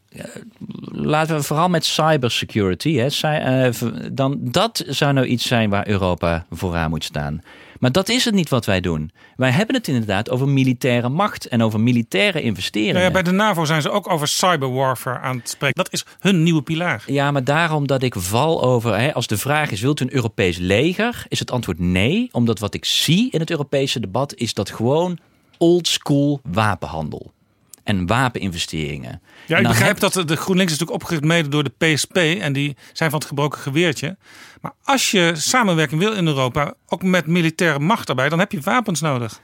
laten 0.92 1.36
we 1.36 1.44
vooral 1.44 1.70
met 1.70 1.86
cybersecurity, 1.86 2.96
hè, 2.96 3.08
eh, 3.08 3.74
dan 4.12 4.38
dat 4.42 4.84
zou 4.88 5.14
nou 5.14 5.26
iets 5.26 5.48
zijn 5.48 5.70
waar 5.70 5.88
Europa 5.88 6.46
vooraan 6.50 6.90
moet 6.90 7.04
staan. 7.04 7.42
Maar 7.80 7.92
dat 7.92 8.10
is 8.10 8.26
het 8.26 8.34
niet 8.34 8.50
wat 8.50 8.66
wij 8.66 8.82
doen. 8.82 9.12
Wij 9.36 9.50
hebben 9.50 9.76
het 9.76 9.88
inderdaad 9.88 10.30
over 10.30 10.48
militaire 10.48 11.10
macht 11.10 11.48
en 11.48 11.62
over 11.62 11.80
militaire 11.80 12.42
investeringen. 12.42 13.02
Ja, 13.02 13.12
bij 13.12 13.24
de 13.24 13.32
NAVO 13.32 13.66
zijn 13.66 13.82
ze 13.82 13.90
ook 13.90 14.10
over 14.12 14.28
cyberwarfare 14.28 15.20
aan 15.20 15.38
het 15.38 15.50
spreken. 15.50 15.84
Dat 15.84 15.94
is 15.94 16.06
hun 16.20 16.44
nieuwe 16.44 16.62
pilaar. 16.62 17.04
Ja, 17.06 17.32
maar 17.32 17.44
daarom 17.44 17.88
dat 17.88 18.04
ik 18.04 18.16
val 18.18 18.64
over, 18.64 19.00
hè, 19.00 19.14
als 19.14 19.28
de 19.28 19.38
vraag 19.38 19.72
is, 19.72 19.82
wilt 19.82 20.00
u 20.00 20.04
een 20.06 20.14
Europees 20.14 20.58
leger? 20.58 21.26
Is 21.28 21.40
het 21.40 21.52
antwoord 21.52 21.80
nee, 21.80 22.30
omdat 22.32 22.60
wat 22.60 22.74
ik 22.74 22.86
zie 22.86 23.32
in 23.32 23.40
het 23.40 23.50
Europese 23.50 24.00
debat 24.00 24.36
is 24.36 24.54
dat 24.54 24.70
gewoon 24.70 25.20
old 25.58 25.88
school 25.88 26.40
wapenhandel 26.44 27.32
en 27.84 28.08
wapeninvesteringen. 28.08 29.22
Ja, 29.46 29.58
ik 29.58 29.68
begrijp 29.68 30.00
dat 30.00 30.14
de 30.14 30.36
GroenLinks 30.36 30.74
is 30.74 30.80
natuurlijk 30.80 31.02
opgericht 31.02 31.24
mede 31.24 31.50
door 31.50 31.64
de 31.64 31.94
PSP 31.94 32.18
en 32.18 32.54
die 32.54 32.76
zijn 32.94 33.10
van 33.10 33.20
het 33.20 33.28
gebroken 33.28 33.60
geweertje. 33.60 34.18
Maar 34.62 34.72
als 34.84 35.12
je 35.12 35.32
samenwerking 35.36 36.02
wil 36.02 36.14
in 36.14 36.28
Europa, 36.28 36.74
ook 36.88 37.04
met 37.04 37.28
militaire 37.28 37.80
macht 37.80 38.08
daarbij, 38.08 38.30
dan 38.30 38.40
heb 38.40 38.52
je 38.52 38.62
wapens 38.62 39.02
nodig. 39.02 39.42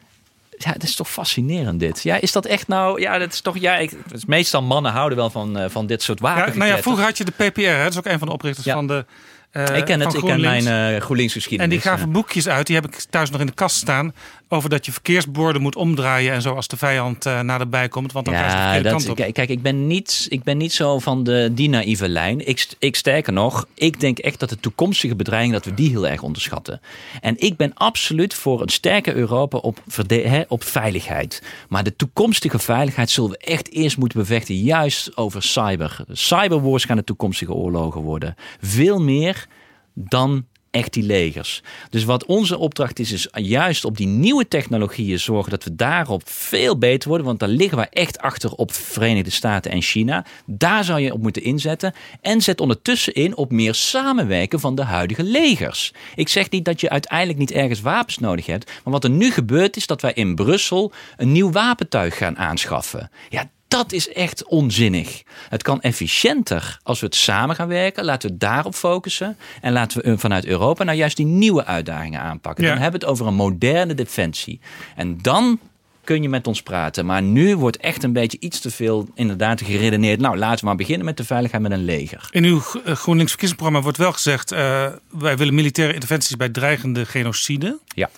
Ja, 0.57 0.71
het 0.71 0.83
is 0.83 0.95
toch 0.95 1.09
fascinerend 1.09 1.79
dit. 1.79 2.03
Ja, 2.03 2.15
is 2.15 2.31
dat 2.31 2.45
echt 2.45 2.67
nou... 2.67 3.01
Ja, 3.01 3.17
dat 3.17 3.33
is 3.33 3.41
toch... 3.41 3.57
Ja, 3.57 3.77
ik, 3.77 3.97
meestal 4.27 4.61
mannen 4.61 4.91
houden 4.91 5.17
wel 5.17 5.29
van, 5.29 5.59
uh, 5.59 5.65
van 5.69 5.87
dit 5.87 6.01
soort 6.01 6.19
wapens. 6.19 6.53
Ja, 6.53 6.57
nou 6.57 6.71
ja, 6.71 6.81
vroeger 6.81 7.03
had 7.03 7.17
je 7.17 7.25
de 7.25 7.31
PPR. 7.31 7.61
Hè? 7.61 7.83
Dat 7.83 7.91
is 7.91 7.97
ook 7.97 8.05
een 8.05 8.19
van 8.19 8.27
de 8.27 8.33
oprichters 8.33 8.67
van 8.67 8.87
de 8.87 9.05
uh, 9.53 9.77
ik 9.77 9.85
ken 9.85 9.99
het, 9.99 10.13
ik 10.13 10.23
ken 10.23 10.41
mijn 10.41 10.93
uh, 10.93 11.01
GroenLinks 11.01 11.33
geschiedenis. 11.33 11.73
En 11.73 11.81
die 11.81 11.91
gaven 11.91 12.11
boekjes 12.11 12.47
uit, 12.47 12.67
die 12.67 12.75
heb 12.75 12.85
ik 12.85 13.05
thuis 13.09 13.29
nog 13.29 13.39
in 13.39 13.45
de 13.45 13.53
kast 13.53 13.75
staan. 13.75 14.13
Over 14.51 14.69
dat 14.69 14.85
je 14.85 14.91
verkeersborden 14.91 15.61
moet 15.61 15.75
omdraaien 15.75 16.33
en 16.33 16.41
zo 16.41 16.53
als 16.53 16.67
de 16.67 16.77
vijand 16.77 17.25
uh, 17.25 17.39
naderbij 17.39 17.87
komt. 17.87 18.11
Want 18.11 18.25
dan 18.25 18.33
ja, 18.33 18.39
krijg 18.41 18.77
je 18.77 18.83
de 18.83 18.89
kant 18.89 19.09
op. 19.09 19.15
Kijk, 19.15 19.49
ik 19.49 19.61
ben, 19.61 19.87
niet, 19.87 20.25
ik 20.29 20.43
ben 20.43 20.57
niet 20.57 20.73
zo 20.73 20.99
van 20.99 21.23
de, 21.23 21.51
die 21.53 21.69
naïeve 21.69 22.09
lijn. 22.09 22.47
Ik, 22.47 22.67
ik 22.79 22.95
sterker 22.95 23.33
nog, 23.33 23.65
ik 23.73 23.99
denk 23.99 24.19
echt 24.19 24.39
dat 24.39 24.49
de 24.49 24.59
toekomstige 24.59 25.15
bedreiging, 25.15 25.53
dat 25.53 25.65
we 25.65 25.73
die 25.73 25.89
heel 25.89 26.07
erg 26.07 26.21
onderschatten. 26.21 26.81
En 27.21 27.35
ik 27.37 27.57
ben 27.57 27.73
absoluut 27.73 28.33
voor 28.33 28.61
een 28.61 28.69
sterker 28.69 29.15
Europa 29.15 29.57
op, 29.57 29.79
he, 30.07 30.43
op 30.47 30.63
veiligheid. 30.63 31.43
Maar 31.67 31.83
de 31.83 31.95
toekomstige 31.95 32.59
veiligheid 32.59 33.09
zullen 33.09 33.29
we 33.29 33.37
echt 33.37 33.71
eerst 33.71 33.97
moeten 33.97 34.19
bevechten. 34.19 34.55
Juist 34.55 35.17
over 35.17 35.43
cyber. 35.43 36.05
Cyberwars 36.11 36.85
gaan 36.85 36.97
de 36.97 37.03
toekomstige 37.03 37.53
oorlogen 37.53 38.01
worden. 38.01 38.35
Veel 38.61 39.01
meer 39.01 39.47
dan 39.93 40.45
echt 40.71 40.93
die 40.93 41.03
legers. 41.03 41.63
Dus 41.89 42.03
wat 42.03 42.25
onze 42.25 42.57
opdracht 42.57 42.99
is, 42.99 43.11
is 43.11 43.27
juist 43.31 43.85
op 43.85 43.97
die 43.97 44.07
nieuwe 44.07 44.47
technologieën 44.47 45.19
zorgen 45.19 45.51
dat 45.51 45.63
we 45.63 45.75
daarop 45.75 46.29
veel 46.29 46.77
beter 46.77 47.07
worden. 47.09 47.27
Want 47.27 47.39
daar 47.39 47.49
liggen 47.49 47.77
we 47.77 47.87
echt 47.89 48.19
achter 48.19 48.51
op 48.51 48.73
Verenigde 48.73 49.29
Staten 49.29 49.71
en 49.71 49.81
China. 49.81 50.25
Daar 50.45 50.83
zou 50.83 50.99
je 50.99 51.13
op 51.13 51.21
moeten 51.21 51.43
inzetten. 51.43 51.93
En 52.21 52.41
zet 52.41 52.61
ondertussen 52.61 53.13
in 53.13 53.37
op 53.37 53.51
meer 53.51 53.73
samenwerken 53.73 54.59
van 54.59 54.75
de 54.75 54.83
huidige 54.83 55.23
legers. 55.23 55.93
Ik 56.15 56.29
zeg 56.29 56.49
niet 56.49 56.65
dat 56.65 56.81
je 56.81 56.89
uiteindelijk 56.89 57.39
niet 57.39 57.51
ergens 57.51 57.81
wapens 57.81 58.17
nodig 58.17 58.45
hebt. 58.45 58.71
Maar 58.83 58.93
wat 58.93 59.03
er 59.03 59.09
nu 59.09 59.31
gebeurt 59.31 59.75
is 59.75 59.87
dat 59.87 60.01
wij 60.01 60.13
in 60.13 60.35
Brussel 60.35 60.91
een 61.17 61.31
nieuw 61.31 61.51
wapentuig 61.51 62.17
gaan 62.17 62.37
aanschaffen. 62.37 63.11
Ja, 63.29 63.49
dat 63.69 63.91
is 63.91 64.13
echt 64.13 64.45
onzinnig. 64.45 65.23
Het 65.49 65.63
kan 65.63 65.81
efficiënter 65.81 66.79
als 66.83 66.99
we 66.99 67.05
het 67.05 67.15
samen 67.15 67.55
gaan 67.55 67.67
werken. 67.67 68.05
Laten 68.05 68.29
we 68.29 68.37
daarop 68.37 68.75
focussen. 68.75 69.37
En 69.61 69.73
laten 69.73 70.01
we 70.01 70.17
vanuit 70.17 70.45
Europa 70.45 70.83
nou 70.83 70.97
juist 70.97 71.17
die 71.17 71.25
nieuwe 71.25 71.65
uitdagingen 71.65 72.21
aanpakken. 72.21 72.63
Dan 72.63 72.77
hebben 72.77 72.99
we 72.99 73.05
het 73.05 73.13
over 73.15 73.27
een 73.27 73.35
moderne 73.35 73.93
defensie. 73.93 74.59
En 74.95 75.17
dan 75.21 75.59
kun 76.03 76.21
je 76.21 76.29
met 76.29 76.47
ons 76.47 76.61
praten. 76.61 77.05
Maar 77.05 77.21
nu 77.21 77.55
wordt 77.55 77.77
echt 77.77 78.03
een 78.03 78.13
beetje 78.13 78.39
iets 78.39 78.59
te 78.59 78.71
veel 78.71 79.07
inderdaad 79.15 79.61
geredeneerd. 79.61 80.19
Nou, 80.19 80.37
laten 80.37 80.59
we 80.59 80.65
maar 80.65 80.75
beginnen 80.75 81.05
met 81.05 81.17
de 81.17 81.23
veiligheid 81.23 81.63
met 81.63 81.71
een 81.71 81.85
leger. 81.85 82.27
In 82.31 82.43
uw 82.43 82.57
eh, 82.57 82.95
GroenLinks 82.95 83.31
verkiezingsprogramma 83.31 83.81
wordt 83.81 83.97
wel 83.97 84.13
gezegd... 84.13 84.51
Uh, 84.51 84.87
wij 85.09 85.37
willen 85.37 85.53
militaire 85.53 85.93
interventies 85.93 86.35
bij 86.35 86.49
dreigende 86.49 87.05
genocide. 87.05 87.79
Ja. 87.85 88.09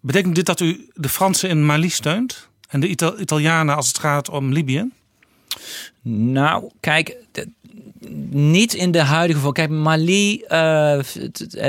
Betekent 0.00 0.34
dit 0.34 0.46
dat 0.46 0.60
u 0.60 0.88
de 0.94 1.08
Fransen 1.08 1.48
in 1.48 1.66
Mali 1.66 1.90
steunt? 1.90 2.48
En 2.74 2.80
de 2.80 3.18
Italianen 3.18 3.76
als 3.76 3.88
het 3.88 3.98
gaat 3.98 4.28
om 4.28 4.52
Libië? 4.52 4.90
Nou, 6.02 6.70
kijk, 6.80 7.16
niet 8.30 8.74
in 8.74 8.90
de 8.90 9.02
huidige 9.02 9.40
vorm. 9.40 9.52
Kijk, 9.52 9.70
Mali, 9.70 10.44
uh, 10.48 10.98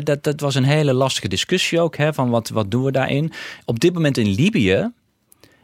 dat, 0.04 0.24
dat 0.24 0.40
was 0.40 0.56
een 0.56 0.64
hele 0.64 0.94
lastige 0.94 1.28
discussie 1.28 1.80
ook. 1.80 1.96
Hè, 1.96 2.14
van 2.14 2.30
wat, 2.30 2.50
wat 2.50 2.72
doen 2.72 2.84
we 2.84 2.92
daarin? 2.92 3.32
Op 3.66 3.80
dit 3.80 3.94
moment 3.94 4.18
in 4.18 4.28
Libië 4.28 4.92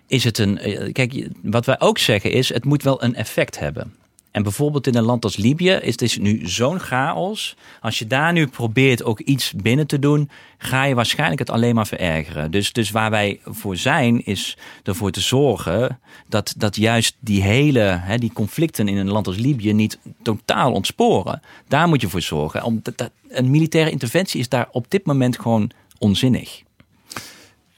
is 0.08 0.24
het 0.24 0.38
een. 0.38 0.58
Eh, 0.58 0.92
kijk, 0.92 1.28
wat 1.42 1.66
wij 1.66 1.80
ook 1.80 1.98
zeggen 1.98 2.32
is: 2.32 2.53
het 2.53 2.66
moet 2.66 2.84
wel 2.84 3.03
een 3.03 3.16
effect 3.16 3.60
hebben. 3.60 3.95
En 4.32 4.43
bijvoorbeeld 4.43 4.88
in 4.88 4.95
een 4.95 5.03
land 5.03 5.24
als 5.24 5.38
Libië 5.38 5.72
is 5.72 6.00
het 6.00 6.19
nu 6.19 6.48
zo'n 6.48 6.80
chaos. 6.80 7.56
Als 7.82 8.00
je 8.00 8.08
daar 8.08 8.34
nu 8.34 8.48
probeert 8.48 9.03
ook 9.03 9.19
iets 9.19 9.53
binnen 9.53 9.88
te 9.88 10.00
doen, 10.00 10.30
ga 10.58 10.84
je 10.84 10.95
waarschijnlijk 10.95 11.40
het 11.40 11.50
alleen 11.50 11.76
maar 11.76 11.88
verergeren. 11.88 12.51
Dus, 12.51 12.74
dus 12.74 12.92
waar 12.92 13.10
wij 13.10 13.40
voor 13.43 13.77
zijn, 13.77 14.26
is 14.26 14.58
ervoor 14.84 15.11
te 15.11 15.22
zorgen 15.22 16.00
dat, 16.27 16.53
dat 16.58 16.76
juist 16.76 17.16
die 17.19 17.42
hele 17.42 17.80
hè, 17.80 18.18
die 18.18 18.34
conflicten 18.34 18.88
in 18.88 18.98
een 18.98 19.11
land 19.11 19.27
als 19.27 19.38
Libië 19.38 19.74
niet 19.74 20.00
totaal 20.22 20.72
ontsporen. 20.72 21.42
Daar 21.68 21.88
moet 21.88 22.01
je 22.01 22.10
voor 22.10 22.22
zorgen. 22.22 22.64
Omdat 22.64 22.98
dat, 22.98 23.11
een 23.27 23.50
militaire 23.50 23.92
interventie 23.92 24.40
is 24.40 24.50
daar 24.50 24.68
op 24.72 24.85
dit 24.90 25.06
moment 25.06 25.40
gewoon 25.40 25.72
onzinnig. 25.98 26.61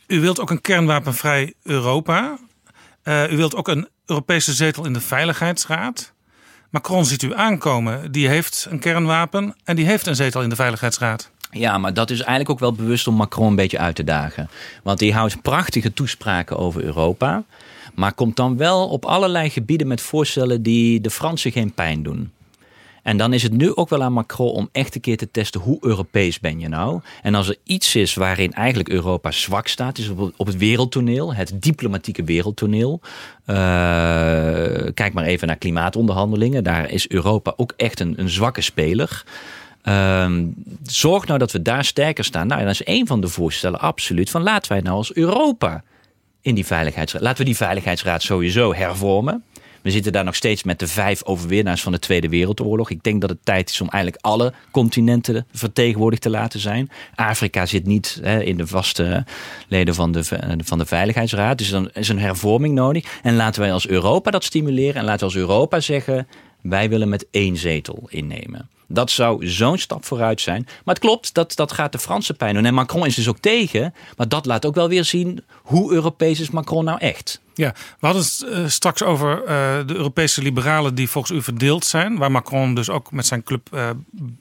U 0.08 0.20
wilt 0.20 0.40
ook 0.40 0.50
een 0.50 0.62
kernwapenvrij 0.62 1.54
Europa. 1.64 2.38
Uh, 3.04 3.32
u 3.32 3.38
wilt 3.38 3.56
ook 3.56 3.68
een 3.68 3.88
Europese 4.06 4.54
zetel 4.54 4.86
in 4.86 4.94
de 4.94 5.02
Veiligheidsraad. 5.02 6.13
Macron 6.74 7.06
ziet 7.06 7.22
u 7.22 7.36
aankomen. 7.36 8.12
Die 8.12 8.28
heeft 8.28 8.68
een 8.70 8.80
kernwapen 8.80 9.56
en 9.64 9.76
die 9.76 9.86
heeft 9.86 10.08
een 10.08 10.16
zetel 10.16 10.42
in 10.42 10.50
de 10.50 10.56
Veiligheidsraad. 10.56 11.30
Ja, 11.52 11.78
maar 11.78 11.94
dat 11.94 12.10
is 12.10 12.20
eigenlijk 12.20 12.50
ook 12.50 12.60
wel 12.60 12.74
bewust 12.74 13.08
om 13.08 13.16
Macron 13.16 13.48
een 13.48 13.56
beetje 13.56 13.80
uit 13.80 13.96
te 13.96 14.04
dagen. 14.04 14.50
Want 14.84 15.00
die 15.00 15.14
houdt 15.14 15.42
prachtige 15.42 15.94
toespraken 15.94 16.58
over 16.58 16.84
Europa. 16.84 17.44
Maar 17.94 18.14
komt 18.14 18.36
dan 18.36 18.58
wel 18.58 18.88
op 18.88 19.06
allerlei 19.06 19.50
gebieden 19.50 19.88
met 19.88 20.02
voorstellen 20.02 20.64
die 20.64 21.02
de 21.02 21.10
Fransen 21.10 21.52
geen 21.52 21.74
pijn 21.74 22.04
doen. 22.04 22.32
En 23.04 23.18
dan 23.18 23.34
is 23.34 23.44
het 23.44 23.52
nu 23.52 23.76
ook 23.76 23.90
wel 23.90 24.04
aan 24.04 24.14
Macron 24.14 24.52
om 24.52 24.70
echt 24.72 24.96
een 24.96 25.02
keer 25.02 25.18
te 25.18 25.32
testen 25.32 25.62
hoe 25.62 25.78
Europees 25.82 26.40
ben 26.40 26.60
je 26.60 26.68
nou. 26.68 27.02
En 27.22 27.36
als 27.36 27.50
er 27.50 27.58
iets 27.64 27.96
is 27.96 28.14
waarin 28.14 28.54
eigenlijk 28.54 28.90
Europa 28.90 29.32
zwak 29.32 29.68
staat, 29.68 29.98
is 29.98 30.10
op 30.38 30.48
het 30.48 30.58
wereldtoneel, 30.58 31.34
het 31.34 31.52
diplomatieke 31.56 32.24
wereldtoneel. 32.24 33.02
Uh, 33.04 33.56
kijk 34.94 35.14
maar 35.14 35.24
even 35.24 35.48
naar 35.48 35.56
klimaatonderhandelingen. 35.56 36.64
Daar 36.64 36.90
is 36.90 37.10
Europa 37.10 37.54
ook 37.58 37.74
echt 37.78 38.00
een, 38.00 38.14
een 38.18 38.30
zwakke 38.30 38.62
speler. 38.62 39.24
Uh, 39.84 40.32
zorg 40.84 41.26
nou 41.26 41.40
dat 41.40 41.52
we 41.52 41.62
daar 41.62 41.86
sterker 41.86 42.24
staan. 42.24 42.48
Nou, 42.48 42.62
dat 42.62 42.72
is 42.72 42.86
een 42.86 43.08
van 43.08 43.22
de 43.22 43.28
voorstellen 43.28 43.80
absoluut 43.80 44.30
van 44.30 44.44
laten 44.44 44.72
wij 44.72 44.82
nou 44.82 44.96
als 44.96 45.14
Europa 45.14 45.84
in 46.42 46.56
die 46.56 46.66
veiligheidsraad. 46.66 47.22
Laten 47.22 47.38
we 47.38 47.46
die 47.46 47.56
veiligheidsraad 47.56 48.22
sowieso 48.22 48.74
hervormen. 48.74 49.44
We 49.84 49.92
zitten 49.92 50.12
daar 50.12 50.24
nog 50.24 50.36
steeds 50.36 50.64
met 50.64 50.80
de 50.80 50.88
vijf 50.88 51.24
overwinnaars 51.24 51.82
van 51.82 51.92
de 51.92 52.00
Tweede 52.00 52.30
Wereldoorlog. 52.30 52.90
Ik 52.90 53.04
denk 53.04 53.22
dat 53.22 53.30
het 53.30 53.40
tijd 53.46 53.70
is 53.70 53.82
om 53.82 53.90
eigenlijk 53.90 54.26
alle 54.26 54.54
continenten 54.72 55.46
vertegenwoordigd 55.52 56.22
te 56.22 56.30
laten 56.30 56.60
zijn. 56.60 56.90
Afrika 57.16 57.66
zit 57.66 57.86
niet 57.86 58.20
hè, 58.22 58.44
in 58.44 58.58
de 58.58 58.68
vaste 58.68 59.26
leden 59.68 59.96
van 59.96 60.12
de, 60.12 60.24
van 60.58 60.78
de 60.78 60.86
Veiligheidsraad. 60.86 61.58
Dus 61.58 61.70
dan 61.70 61.90
is 61.94 62.10
een 62.10 62.20
hervorming 62.20 62.76
nodig. 62.76 63.20
En 63.24 63.36
laten 63.36 63.62
wij 63.62 63.74
als 63.74 63.88
Europa 63.88 64.32
dat 64.32 64.44
stimuleren. 64.44 64.96
En 64.96 65.04
laten 65.04 65.20
we 65.20 65.34
als 65.34 65.36
Europa 65.36 65.80
zeggen: 65.80 66.28
wij 66.62 66.90
willen 66.90 67.10
met 67.10 67.28
één 67.32 67.58
zetel 67.58 68.08
innemen. 68.10 68.70
Dat 68.94 69.12
zou 69.12 69.48
zo'n 69.48 69.78
stap 69.78 70.06
vooruit 70.06 70.42
zijn. 70.42 70.64
Maar 70.66 70.96
het 70.96 71.04
klopt, 71.04 71.34
dat, 71.34 71.56
dat 71.56 71.72
gaat 71.72 71.92
de 71.92 72.00
Franse 72.00 72.34
pijn 72.34 72.54
doen. 72.54 72.66
En 72.66 72.74
Macron 72.74 73.06
is 73.06 73.16
dus 73.16 73.28
ook 73.28 73.40
tegen. 73.40 73.94
Maar 74.18 74.28
dat 74.28 74.46
laat 74.46 74.66
ook 74.66 74.76
wel 74.76 74.90
weer 74.90 75.04
zien 75.06 75.44
hoe 75.64 75.94
Europees 75.94 76.40
is 76.40 76.50
Macron 76.50 76.84
nou 76.86 77.00
echt. 77.00 77.42
Ja, 77.54 77.74
we 78.00 78.06
hadden 78.06 78.24
het 78.24 78.46
uh, 78.48 78.68
straks 78.68 79.04
over 79.04 79.42
uh, 79.42 79.48
de 79.88 79.96
Europese 79.96 80.42
liberalen 80.42 80.96
die 80.96 81.10
volgens 81.10 81.38
u 81.38 81.42
verdeeld 81.42 81.86
zijn. 81.86 82.18
Waar 82.18 82.32
Macron 82.32 82.76
dus 82.76 82.90
ook 82.90 83.12
met 83.12 83.26
zijn 83.26 83.44
club 83.44 83.70
uh, 83.74 83.90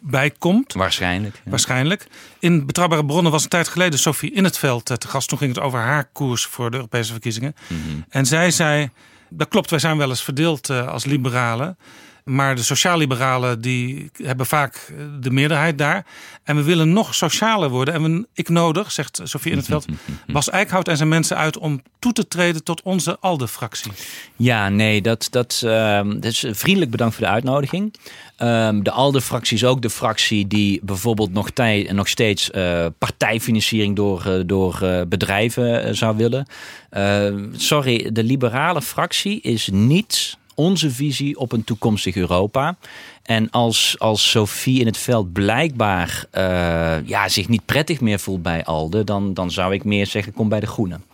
bij 0.00 0.31
komt. 0.31 0.72
Waarschijnlijk. 0.72 1.40
Ja. 1.44 1.50
Waarschijnlijk. 1.50 2.06
In 2.39 2.66
Betrouwbare 2.66 3.05
Bronnen 3.05 3.32
was 3.32 3.42
een 3.42 3.48
tijd 3.48 3.68
geleden 3.68 3.98
Sophie 3.98 4.32
in 4.32 4.44
het 4.44 4.58
veld 4.58 4.84
te 4.84 5.08
gast. 5.08 5.28
Toen 5.28 5.39
ging 5.39 5.55
het 5.55 5.64
over 5.64 5.78
haar 5.78 6.08
koers 6.12 6.44
voor 6.44 6.70
de 6.70 6.76
Europese 6.76 7.12
verkiezingen. 7.12 7.55
Mm 7.68 7.82
-hmm. 7.82 8.05
En 8.08 8.26
zij 8.26 8.50
zei, 8.50 8.90
dat 9.28 9.48
klopt, 9.48 9.70
wij 9.70 9.78
zijn 9.78 9.97
wel 9.97 10.08
eens 10.08 10.22
verdeeld 10.22 10.70
als 10.70 11.05
liberalen. 11.05 11.76
Maar 12.25 12.57
de 12.57 12.62
sociaal-liberalen 12.62 13.60
die 13.60 14.10
hebben 14.12 14.47
vaak 14.47 14.75
eh, 14.75 15.05
de 15.20 15.31
meerderheid 15.31 15.78
daar. 15.78 16.07
En 16.44 16.57
we 16.57 16.62
willen 16.62 16.92
nog 16.92 17.15
socialer 17.15 17.70
worden. 17.70 17.94
En 17.94 18.02
we, 18.02 18.26
ik 18.34 18.49
nodig, 18.49 18.92
zegt 18.92 19.20
Sofie 19.23 19.51
in 19.51 19.57
het 19.57 19.67
veld, 19.67 19.86
Bas 20.26 20.51
Eickhout 20.51 20.89
en 20.89 20.97
zijn 20.97 21.09
mensen 21.09 21.36
uit 21.36 21.59
om 21.59 21.83
toe 21.99 22.12
te 22.12 22.28
treden 22.28 22.65
tot 22.65 22.83
onze 22.83 23.17
ALDE-fractie. 23.20 23.92
Ja, 24.36 24.68
nee, 24.68 25.02
dat, 25.02 25.28
dat, 25.31 25.62
uh, 25.65 26.01
dat 26.05 26.25
is 26.25 26.44
vriendelijk 26.51 26.91
bedankt 26.91 27.15
voor 27.15 27.25
de 27.25 27.31
uitnodiging. 27.31 27.94
Um, 28.39 28.83
de 28.83 28.91
ALDE-fractie 28.91 29.57
is 29.57 29.65
ook 29.65 29.83
de 29.83 29.91
fractie 29.91 30.47
die 30.47 30.81
bijvoorbeeld 30.83 31.33
nog, 31.33 31.51
tij, 31.51 31.89
nog 31.92 32.09
steeds 32.09 32.51
uh, 32.55 32.86
partijfinanciering 32.99 33.97
door, 33.97 34.42
door 34.47 35.07
bedrijven 35.09 35.97
zou 35.97 36.17
willen. 36.17 36.47
Ehm, 36.91 37.49
sorry, 37.52 38.12
de 38.12 38.25
liberale 38.25 38.83
fractie 38.83 39.41
is 39.41 39.68
niet 39.73 40.36
onze 40.62 40.91
visie 40.91 41.39
op 41.39 41.52
een 41.52 41.65
toekomstig 41.65 42.16
Europa. 42.16 42.76
En 43.23 43.50
als, 43.50 43.97
als 43.99 44.31
Sophie 44.31 44.81
in 44.81 44.86
het 44.86 44.97
veld 44.97 45.32
blijkbaar 45.32 46.24
uh, 46.32 47.08
ja, 47.08 47.28
zich 47.28 47.49
niet 47.49 47.65
prettig 47.65 48.00
meer 48.00 48.18
voelt 48.18 48.42
bij 48.42 48.65
Alde, 48.65 49.05
dan, 49.05 49.34
dan 49.34 49.50
zou 49.50 49.74
ik 49.74 49.84
meer 49.84 50.07
zeggen: 50.07 50.32
kom 50.32 50.49
bij 50.49 50.60
de 50.60 50.66
Groenen. 50.66 51.05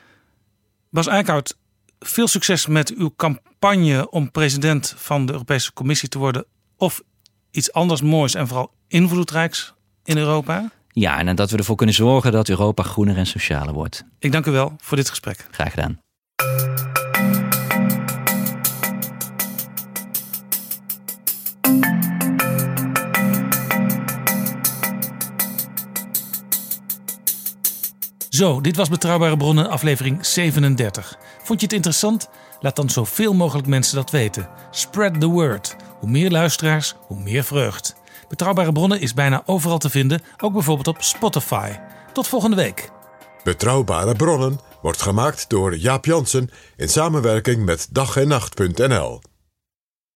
Bas 0.91 1.07
Eickhout, 1.07 1.57
veel 1.99 2.28
succes 2.28 2.67
met 2.67 2.94
uw 2.94 3.12
campagne 3.17 4.10
om 4.10 4.31
president 4.31 4.94
van 4.97 5.27
de 5.27 5.33
Europese 5.33 5.73
Commissie 5.73 6.09
te 6.09 6.18
worden. 6.18 6.44
Of 6.77 7.02
iets 7.51 7.73
anders 7.73 8.02
moois 8.02 8.35
en 8.35 8.49
vooral 8.49 8.70
invloedrijks 8.89 9.75
in 10.05 10.17
Europa. 10.17 10.70
Ja, 10.89 11.18
en 11.18 11.36
dat 11.36 11.51
we 11.51 11.57
ervoor 11.57 11.77
kunnen 11.77 11.94
zorgen 11.94 12.33
dat 12.33 12.49
Europa 12.49 12.83
groener 12.83 13.17
en 13.17 13.27
socialer 13.27 13.75
wordt. 13.75 14.05
Ik 14.18 14.33
dank 14.33 14.47
u 14.47 14.51
wel 14.51 14.77
voor 14.78 14.97
dit 14.97 15.09
gesprek. 15.09 15.47
Graag 15.51 15.70
gedaan. 15.70 15.99
Zo, 28.39 28.60
dit 28.60 28.76
was 28.76 28.89
Betrouwbare 28.89 29.36
Bronnen, 29.36 29.68
aflevering 29.68 30.26
37. 30.26 31.18
Vond 31.42 31.60
je 31.60 31.67
het 31.67 31.75
interessant? 31.75 32.28
Laat 32.60 32.76
dan 32.76 32.91
zoveel 32.91 33.34
mogelijk 33.34 33.67
mensen 33.67 33.97
dat 33.97 34.10
weten. 34.10 34.49
Spread 34.70 35.20
the 35.20 35.26
word. 35.26 35.76
Hoe 35.99 36.10
meer 36.10 36.31
luisteraars, 36.31 36.94
hoe 37.07 37.20
meer 37.20 37.44
vreugd. 37.44 37.94
Betrouwbare 38.28 38.73
Bronnen 38.73 39.00
is 39.00 39.15
bijna 39.15 39.42
overal 39.47 39.78
te 39.78 39.91
vinden, 39.91 40.23
ook 40.36 40.52
bijvoorbeeld 40.52 40.89
op 40.89 41.02
Spotify. 41.02 41.73
Tot 42.12 42.28
volgende 42.28 42.57
week. 42.57 42.91
Betrouwbare 43.44 44.15
Bronnen 44.15 44.58
wordt 44.83 45.02
gemaakt 45.02 45.49
door 45.49 45.76
Jaap 45.76 46.05
Jansen 46.05 46.50
in 46.76 46.89
samenwerking 46.89 47.65
met 47.65 47.89
dag 47.91 48.17
en 48.17 48.28
nacht.nl. 48.28 49.20